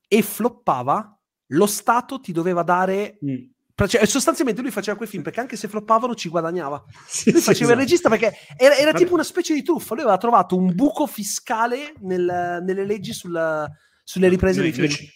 e 0.08 0.22
floppava, 0.22 1.18
lo 1.48 1.66
Stato 1.66 2.20
ti 2.20 2.32
doveva 2.32 2.64
dare. 2.64 3.18
Mm. 3.26 3.52
Cioè, 3.88 4.06
sostanzialmente 4.06 4.62
lui 4.62 4.70
faceva 4.70 4.96
quei 4.96 5.10
film 5.10 5.24
perché 5.24 5.40
anche 5.40 5.56
se 5.58 5.68
floppavano 5.68 6.14
ci 6.14 6.30
guadagnava. 6.30 6.84
Sì, 7.08 7.32
Lui 7.32 7.40
sì, 7.42 7.46
faceva 7.48 7.74
il 7.74 7.80
esatto. 7.80 8.08
regista 8.08 8.10
perché 8.10 8.38
era, 8.56 8.76
era 8.78 8.94
tipo 8.94 9.14
una 9.16 9.24
specie 9.24 9.54
di 9.56 9.64
truffa. 9.64 9.96
Lui 9.96 10.04
aveva 10.04 10.18
trovato 10.20 10.56
un 10.56 10.74
buco 10.76 11.08
fiscale 11.08 11.94
nel- 12.02 12.62
nelle 12.64 12.86
leggi 12.86 13.14
sulla- 13.14 13.68
sulle 14.04 14.28
riprese 14.30 14.60
noi, 14.62 14.72
dei 14.72 14.80
film. 14.80 14.88
noi 14.88 14.96
ci- 14.96 15.12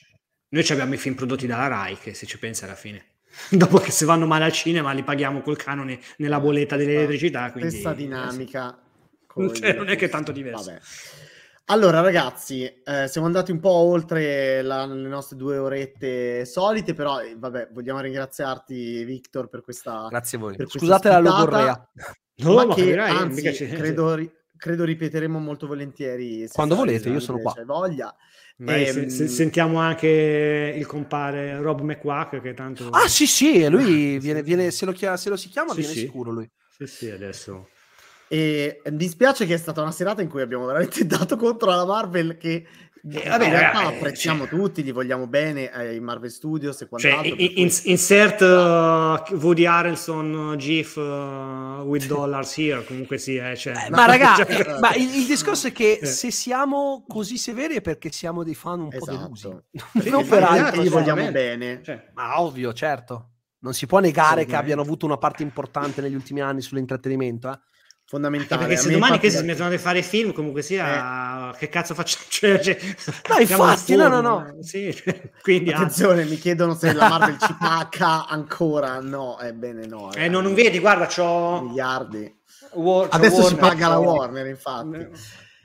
noi 0.49 0.64
ci 0.64 0.72
abbiamo 0.72 0.94
i 0.94 0.98
film 0.98 1.15
prodotti 1.15 1.48
dalla 1.48 1.68
Rai, 1.68 1.98
che 1.98 2.14
se 2.14 2.26
ci 2.26 2.38
pensi 2.40 2.64
alla 2.64 2.76
fine. 2.76 3.06
Dopo 3.52 3.78
che 3.78 3.91
se 3.91 4.06
vanno 4.06 4.26
male 4.26 4.45
al 4.45 4.52
cinema 4.52 4.91
li 4.94 5.03
paghiamo 5.03 5.41
col 5.41 5.57
canone 5.57 5.99
nella 6.18 6.40
bolletta 6.40 6.76
dell'elettricità. 6.76 7.52
Quindi, 7.52 7.72
Stessa 7.72 7.91
eh, 7.91 7.95
dinamica. 7.95 8.61
Non 9.36 9.48
con- 9.48 9.52
c'è- 9.52 9.74
non 9.76 9.90
è 9.90 9.95
che 9.95 10.06
è 10.06 10.10
tanto 10.10 10.32
diverso. 10.32 10.72
Vabbè. 10.72 10.80
Allora, 11.69 11.99
ragazzi, 11.99 12.64
eh, 12.64 13.07
siamo 13.10 13.28
andati 13.28 13.52
un 13.52 13.60
po' 13.60 13.69
oltre 13.72 14.61
la- 14.61 14.86
le 14.86 15.10
nostre 15.10 15.36
due 15.36 15.57
orette 15.57 16.45
solite, 16.45 16.94
però 16.94 17.19
eh, 17.22 17.36
vabbè, 17.38 17.69
vogliamo 17.74 17.99
ringraziarti, 17.99 19.03
Victor, 19.03 19.49
per 19.49 19.61
questa. 19.61 20.07
Grazie 20.10 20.38
a 20.38 20.41
voi. 20.41 20.56
Scusate 20.65 21.10
la 21.10 21.19
logorrea. 21.19 21.90
No, 22.40 22.53
ma 22.53 22.65
ma 22.65 22.74
che 22.74 22.82
capirai, 22.82 23.11
anzi, 23.11 23.68
credo, 23.68 24.15
credo 24.57 24.84
ripeteremo 24.84 25.39
molto 25.39 25.67
volentieri. 25.67 26.47
se 26.47 26.53
Quando 26.53 26.75
volete, 26.75 27.09
io 27.09 27.19
sono 27.19 27.39
qua. 27.39 27.53
C'hai 27.53 27.65
voglia. 27.65 28.13
Vai, 28.57 28.88
se- 28.88 29.01
Ehm, 29.01 29.07
se- 29.07 29.27
sentiamo 29.27 29.79
anche 29.79 30.73
il 30.75 30.85
compare 30.88 31.61
Rob 31.61 31.81
McQuack, 31.81 32.41
che 32.41 32.53
tanto... 32.53 32.89
Ah, 32.89 33.07
sì, 33.07 33.27
sì, 33.27 33.61
e 33.61 33.69
lui 33.69 34.17
viene, 34.19 34.41
viene- 34.43 34.71
se, 34.71 34.85
lo 34.85 34.91
chia- 34.91 35.15
se 35.15 35.29
lo 35.29 35.35
si 35.38 35.47
chiama, 35.47 35.73
Sì, 35.73 35.79
viene 35.79 35.93
sì. 35.93 35.99
sicuro 35.99 36.31
lui. 36.31 36.49
Sì, 36.75 36.88
sì, 36.88 37.09
adesso... 37.09 37.69
E 38.29 38.81
mi 38.89 38.97
dispiace 38.97 39.45
che 39.45 39.53
è 39.53 39.57
stata 39.57 39.81
una 39.81 39.91
serata 39.91 40.21
in 40.21 40.27
cui 40.27 40.41
abbiamo 40.41 40.65
veramente 40.65 41.05
dato 41.07 41.38
contro 41.38 41.71
alla 41.71 41.85
Marvel 41.85 42.35
che 42.38 42.65
eh, 43.10 43.30
vabbè, 43.30 43.45
in 43.45 43.52
realtà 43.52 43.78
ragazzi, 43.80 43.95
apprezziamo 43.95 44.48
cioè- 44.48 44.60
tutti, 44.60 44.84
gli 44.84 44.91
vogliamo 44.94 45.28
bene 45.28 45.72
ai 45.72 45.99
Marvel 45.99 46.30
Studios 46.32 46.76
e 46.76 46.80
Cioè, 46.80 46.88
quant'altro. 46.88 47.22
per 47.36 47.40
in- 47.41 47.53
cui- 47.53 47.61
in- 47.61 47.72
insert 47.84 48.41
uh, 48.41 49.36
Woody 49.36 49.65
Harrelson 49.65 50.34
uh, 50.34 50.56
GIF 50.56 50.95
uh, 50.95 51.82
with 51.86 52.06
dollars 52.07 52.57
here, 52.57 52.84
comunque 52.86 53.18
sì, 53.18 53.36
eh, 53.38 53.56
cioè, 53.56 53.86
Eh, 53.86 53.90
ma 53.90 54.06
raga, 54.07 54.36
cioè- 54.36 54.80
ma 54.80 54.94
il, 54.95 55.15
il 55.15 55.26
discorso 55.26 55.68
è 55.68 55.72
che 55.72 55.99
Eh. 56.02 56.06
se 56.06 56.32
siamo 56.32 57.06
così 57.07 57.38
severi 57.38 57.76
è 57.76 57.82
perché 57.82 58.11
siamo 58.11 58.44
dei 58.44 58.56
fan 58.56 58.80
un 58.82 58.90
po' 58.90 59.06
delusi. 59.06 59.48
Esatto. 59.48 59.64
Sì, 60.02 60.10
non 60.10 60.28
per 60.28 60.44
altro, 60.44 60.64
Perché 60.65 60.82
gli 60.84 60.90
vogliamo 60.90 61.32
bene. 61.32 61.82
cioè, 61.84 62.11
Ma 62.14 62.40
ovvio, 62.41 62.74
certo. 62.74 63.32
Non 63.60 63.74
si 63.74 63.88
può 63.88 63.99
negare 63.99 64.45
che 64.45 64.56
abbiano 64.56 64.82
avuto 64.82 65.06
una 65.06 65.18
parte 65.18 65.41
importante 65.41 65.99
negli 66.02 66.14
ultimi 66.14 66.41
anni 66.41 66.61
sull'intrattenimento. 66.61 67.49
Eh? 67.52 67.60
Fondamentale. 68.09 68.61
perché 68.61 68.75
A 68.79 68.84
se 68.84 68.89
domani 68.91 69.19
che 69.19 69.29
si 69.29 69.35
smettono 69.35 69.69
di 69.69 69.77
fare 69.77 70.01
film, 70.01 70.31
comunque 70.31 70.61
sia, 70.61 71.53
che 71.57 71.67
cazzo 71.67 71.93
facciamo? 71.93 72.23
Cioè, 72.38 72.59
cioè, 72.59 72.77
No, 73.29 73.38
infatti, 73.39 73.95
no, 73.95 74.07
no, 74.07 74.21
no. 74.21 74.57
Sì, 74.61 74.95
quindi 75.41 75.71
anzi. 75.71 75.81
Attenzione, 76.03 76.23
mi 76.23 76.38
chiedono 76.38 76.73
se 76.73 76.93
la 76.93 77.09
Marvel 77.09 77.38
ci 77.38 77.53
pacca 77.59 78.25
ancora. 78.27 79.01
No, 79.01 79.38
ebbene 79.39 79.85
no. 79.88 80.13
Eh, 80.13 80.29
non, 80.29 80.43
non 80.43 80.53
vedi, 80.53 80.79
guarda, 80.79 81.07
c'ho 81.07 81.63
miliardi. 81.63 82.34
War- 82.73 83.09
Adesso 83.11 83.41
Warner, 83.41 83.59
paga 83.59 83.88
la 83.89 83.97
Warner, 83.97 84.47
infatti. 84.47 85.07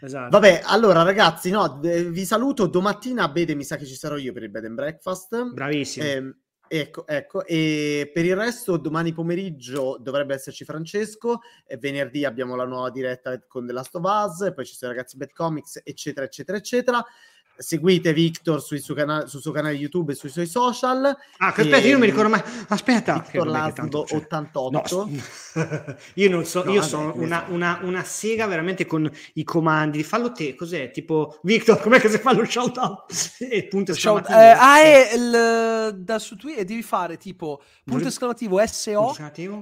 Esatto. 0.01 0.31
Vabbè, 0.31 0.63
allora 0.65 1.03
ragazzi, 1.03 1.51
no, 1.51 1.81
eh, 1.85 2.11
vi 2.11 2.25
saluto. 2.25 2.67
Domattina 2.67 3.23
a 3.23 3.29
Bede 3.29 3.55
mi 3.55 3.63
sa 3.63 3.77
che 3.77 3.87
ci 3.87 3.95
sarò 3.95 4.17
io 4.17 4.33
per 4.33 4.43
il 4.43 4.51
bed 4.51 4.65
and 4.65 4.75
breakfast. 4.75 5.53
Bravissimo. 5.53 6.05
Ehm, 6.05 6.37
ecco, 6.79 7.07
ecco. 7.07 7.45
E 7.45 8.11
per 8.13 8.25
il 8.25 8.35
resto, 8.35 8.79
domani 8.79 9.13
pomeriggio 9.13 9.99
dovrebbe 10.01 10.35
esserci 10.35 10.65
Francesco. 10.65 11.41
Venerdì 11.79 12.25
abbiamo 12.25 12.57
la 12.57 12.65
nuova 12.65 12.91
diretta 12.91 13.43
con 13.47 13.67
The 13.67 13.73
Last 13.73 13.95
of 13.95 14.05
Us. 14.05 14.53
Poi 14.55 14.65
ci 14.65 14.75
sono 14.75 14.93
i 14.93 14.95
ragazzi 14.95 15.17
Bad 15.17 15.33
Comics, 15.33 15.81
eccetera, 15.85 16.25
eccetera, 16.25 16.57
eccetera. 16.57 17.05
Seguite 17.57 18.13
Victor 18.13 18.61
sui 18.63 18.81
suo 18.81 18.95
canale, 18.95 19.29
sul 19.29 19.41
suo 19.41 19.53
canale 19.53 19.75
YouTube 19.75 20.13
e 20.13 20.15
sui 20.17 20.29
suoi 20.31 20.47
social. 20.47 21.05
Ah, 21.39 21.49
aspetta, 21.49 21.77
io 21.79 21.93
non 21.93 22.01
mi 22.01 22.07
ricordo 22.07 22.29
mai. 22.31 22.43
Aspetta, 22.69 23.21
Victor 23.21 23.47
Lasbo 23.47 24.05
cioè- 24.07 24.19
88. 24.19 25.09
No, 25.09 25.21
io 26.15 26.31
non 26.31 26.45
so, 26.45 26.65
No, 26.65 26.73
io 26.73 26.81
vabbè, 26.81 26.91
sono 26.91 27.13
una, 27.17 27.45
una, 27.49 27.79
una 27.83 28.03
sega 28.03 28.47
veramente 28.47 28.87
con 28.87 29.11
i 29.35 29.45
comandi. 29.45 30.03
Fallo 30.03 30.33
te, 30.33 30.55
cos'è? 30.55 30.91
Tipo, 30.91 31.39
Victor, 31.43 31.81
com'è 31.81 32.01
che 32.01 32.09
si 32.09 32.19
fa 32.19 32.33
lo 32.33 32.45
shout 32.45 32.77
out? 32.79 33.11
E 33.53 33.65
punto 33.65 33.93
Shout- 33.95 34.31
eh, 34.31 34.35
ah, 34.35 34.81
è 34.81 35.11
il, 35.15 35.95
da 35.99 36.19
su 36.19 36.37
Twitter 36.37 36.65
devi 36.65 36.83
fare 36.83 37.17
tipo 37.17 37.63
punto 37.85 38.09
esclamativo 38.09 38.65
SO 38.67 39.15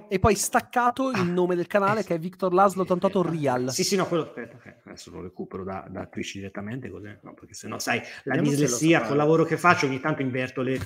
e 0.08 0.18
poi 0.18 0.34
staccato 0.36 1.10
il 1.10 1.24
nome 1.24 1.56
del 1.56 1.66
canale 1.66 2.04
che 2.04 2.14
è 2.14 2.18
Victor 2.18 2.52
Laszlo 2.52 2.82
88 2.82 3.22
Real. 3.22 3.72
Sì, 3.72 3.82
sì, 3.84 3.96
no, 3.96 4.06
quello 4.06 4.24
aspetta, 4.24 4.56
ok, 4.56 4.76
adesso 4.84 5.10
lo 5.10 5.22
recupero 5.22 5.64
da, 5.64 5.86
da 5.88 6.06
Twitch 6.06 6.34
direttamente 6.34 6.88
così, 6.90 7.12
no, 7.22 7.34
perché 7.34 7.54
sennò 7.54 7.78
sai, 7.80 7.98
la 7.98 8.34
Vediamo 8.34 8.48
dislessia 8.50 9.02
col 9.02 9.16
lavoro 9.16 9.44
che 9.44 9.56
faccio 9.56 9.86
ogni 9.86 10.00
tanto 10.00 10.22
inverto 10.22 10.62
le... 10.62 10.78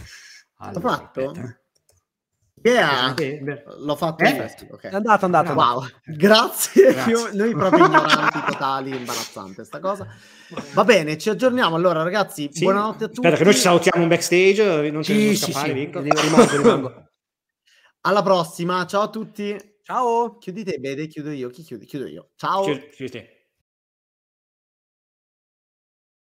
Allora, 0.58 0.88
fatto? 0.96 1.30
aspetta. 1.30 1.58
Yeah, 2.66 3.14
l'ho 3.76 3.94
fatto 3.96 4.24
Eh? 4.24 4.28
effetto, 4.28 4.72
ok. 4.74 4.82
È 4.84 4.94
andato, 4.94 5.20
è 5.20 5.24
andato. 5.24 5.52
Wow, 5.52 5.86
grazie. 6.16 6.92
Grazie. 6.92 7.12
Io- 7.12 7.30
noi 7.34 7.52
proprio 7.54 7.84
ignoranti 7.84 8.40
totali, 8.46 8.96
imbarazzante 8.96 9.64
sta 9.64 9.80
cosa. 9.80 10.06
Va 10.72 10.84
bene, 10.84 11.18
ci 11.18 11.28
aggiorniamo. 11.28 11.76
Allora, 11.76 12.02
ragazzi, 12.02 12.48
Sì. 12.50 12.64
buonanotte 12.64 13.04
a 13.04 13.08
tutti. 13.08 13.18
Aspetta 13.26 13.36
che 13.36 13.44
noi 13.44 13.52
ci 13.54 13.60
salutiamo 13.60 14.02
in 14.02 14.08
backstage, 14.08 14.90
non 14.90 15.02
te 15.02 15.12
Sì, 15.12 15.36
sì, 15.36 15.52
scappare, 15.52 15.74
sì, 15.74 15.90
rimango, 16.00 16.56
rimango. 16.56 17.08
Alla 18.02 18.22
prossima, 18.22 18.86
ciao 18.86 19.02
a 19.02 19.10
tutti. 19.10 19.72
Ciao! 19.82 20.38
Chiudite, 20.38 20.78
Bede, 20.78 21.06
chiudo 21.08 21.30
io. 21.32 21.50
Chi 21.50 21.62
chiude? 21.62 21.84
Chiudo 21.84 22.06
io. 22.06 22.30
Ciao. 22.36 22.62
Chiudi- 22.62 22.88
chiudi 22.90 23.10
te. 23.10 23.33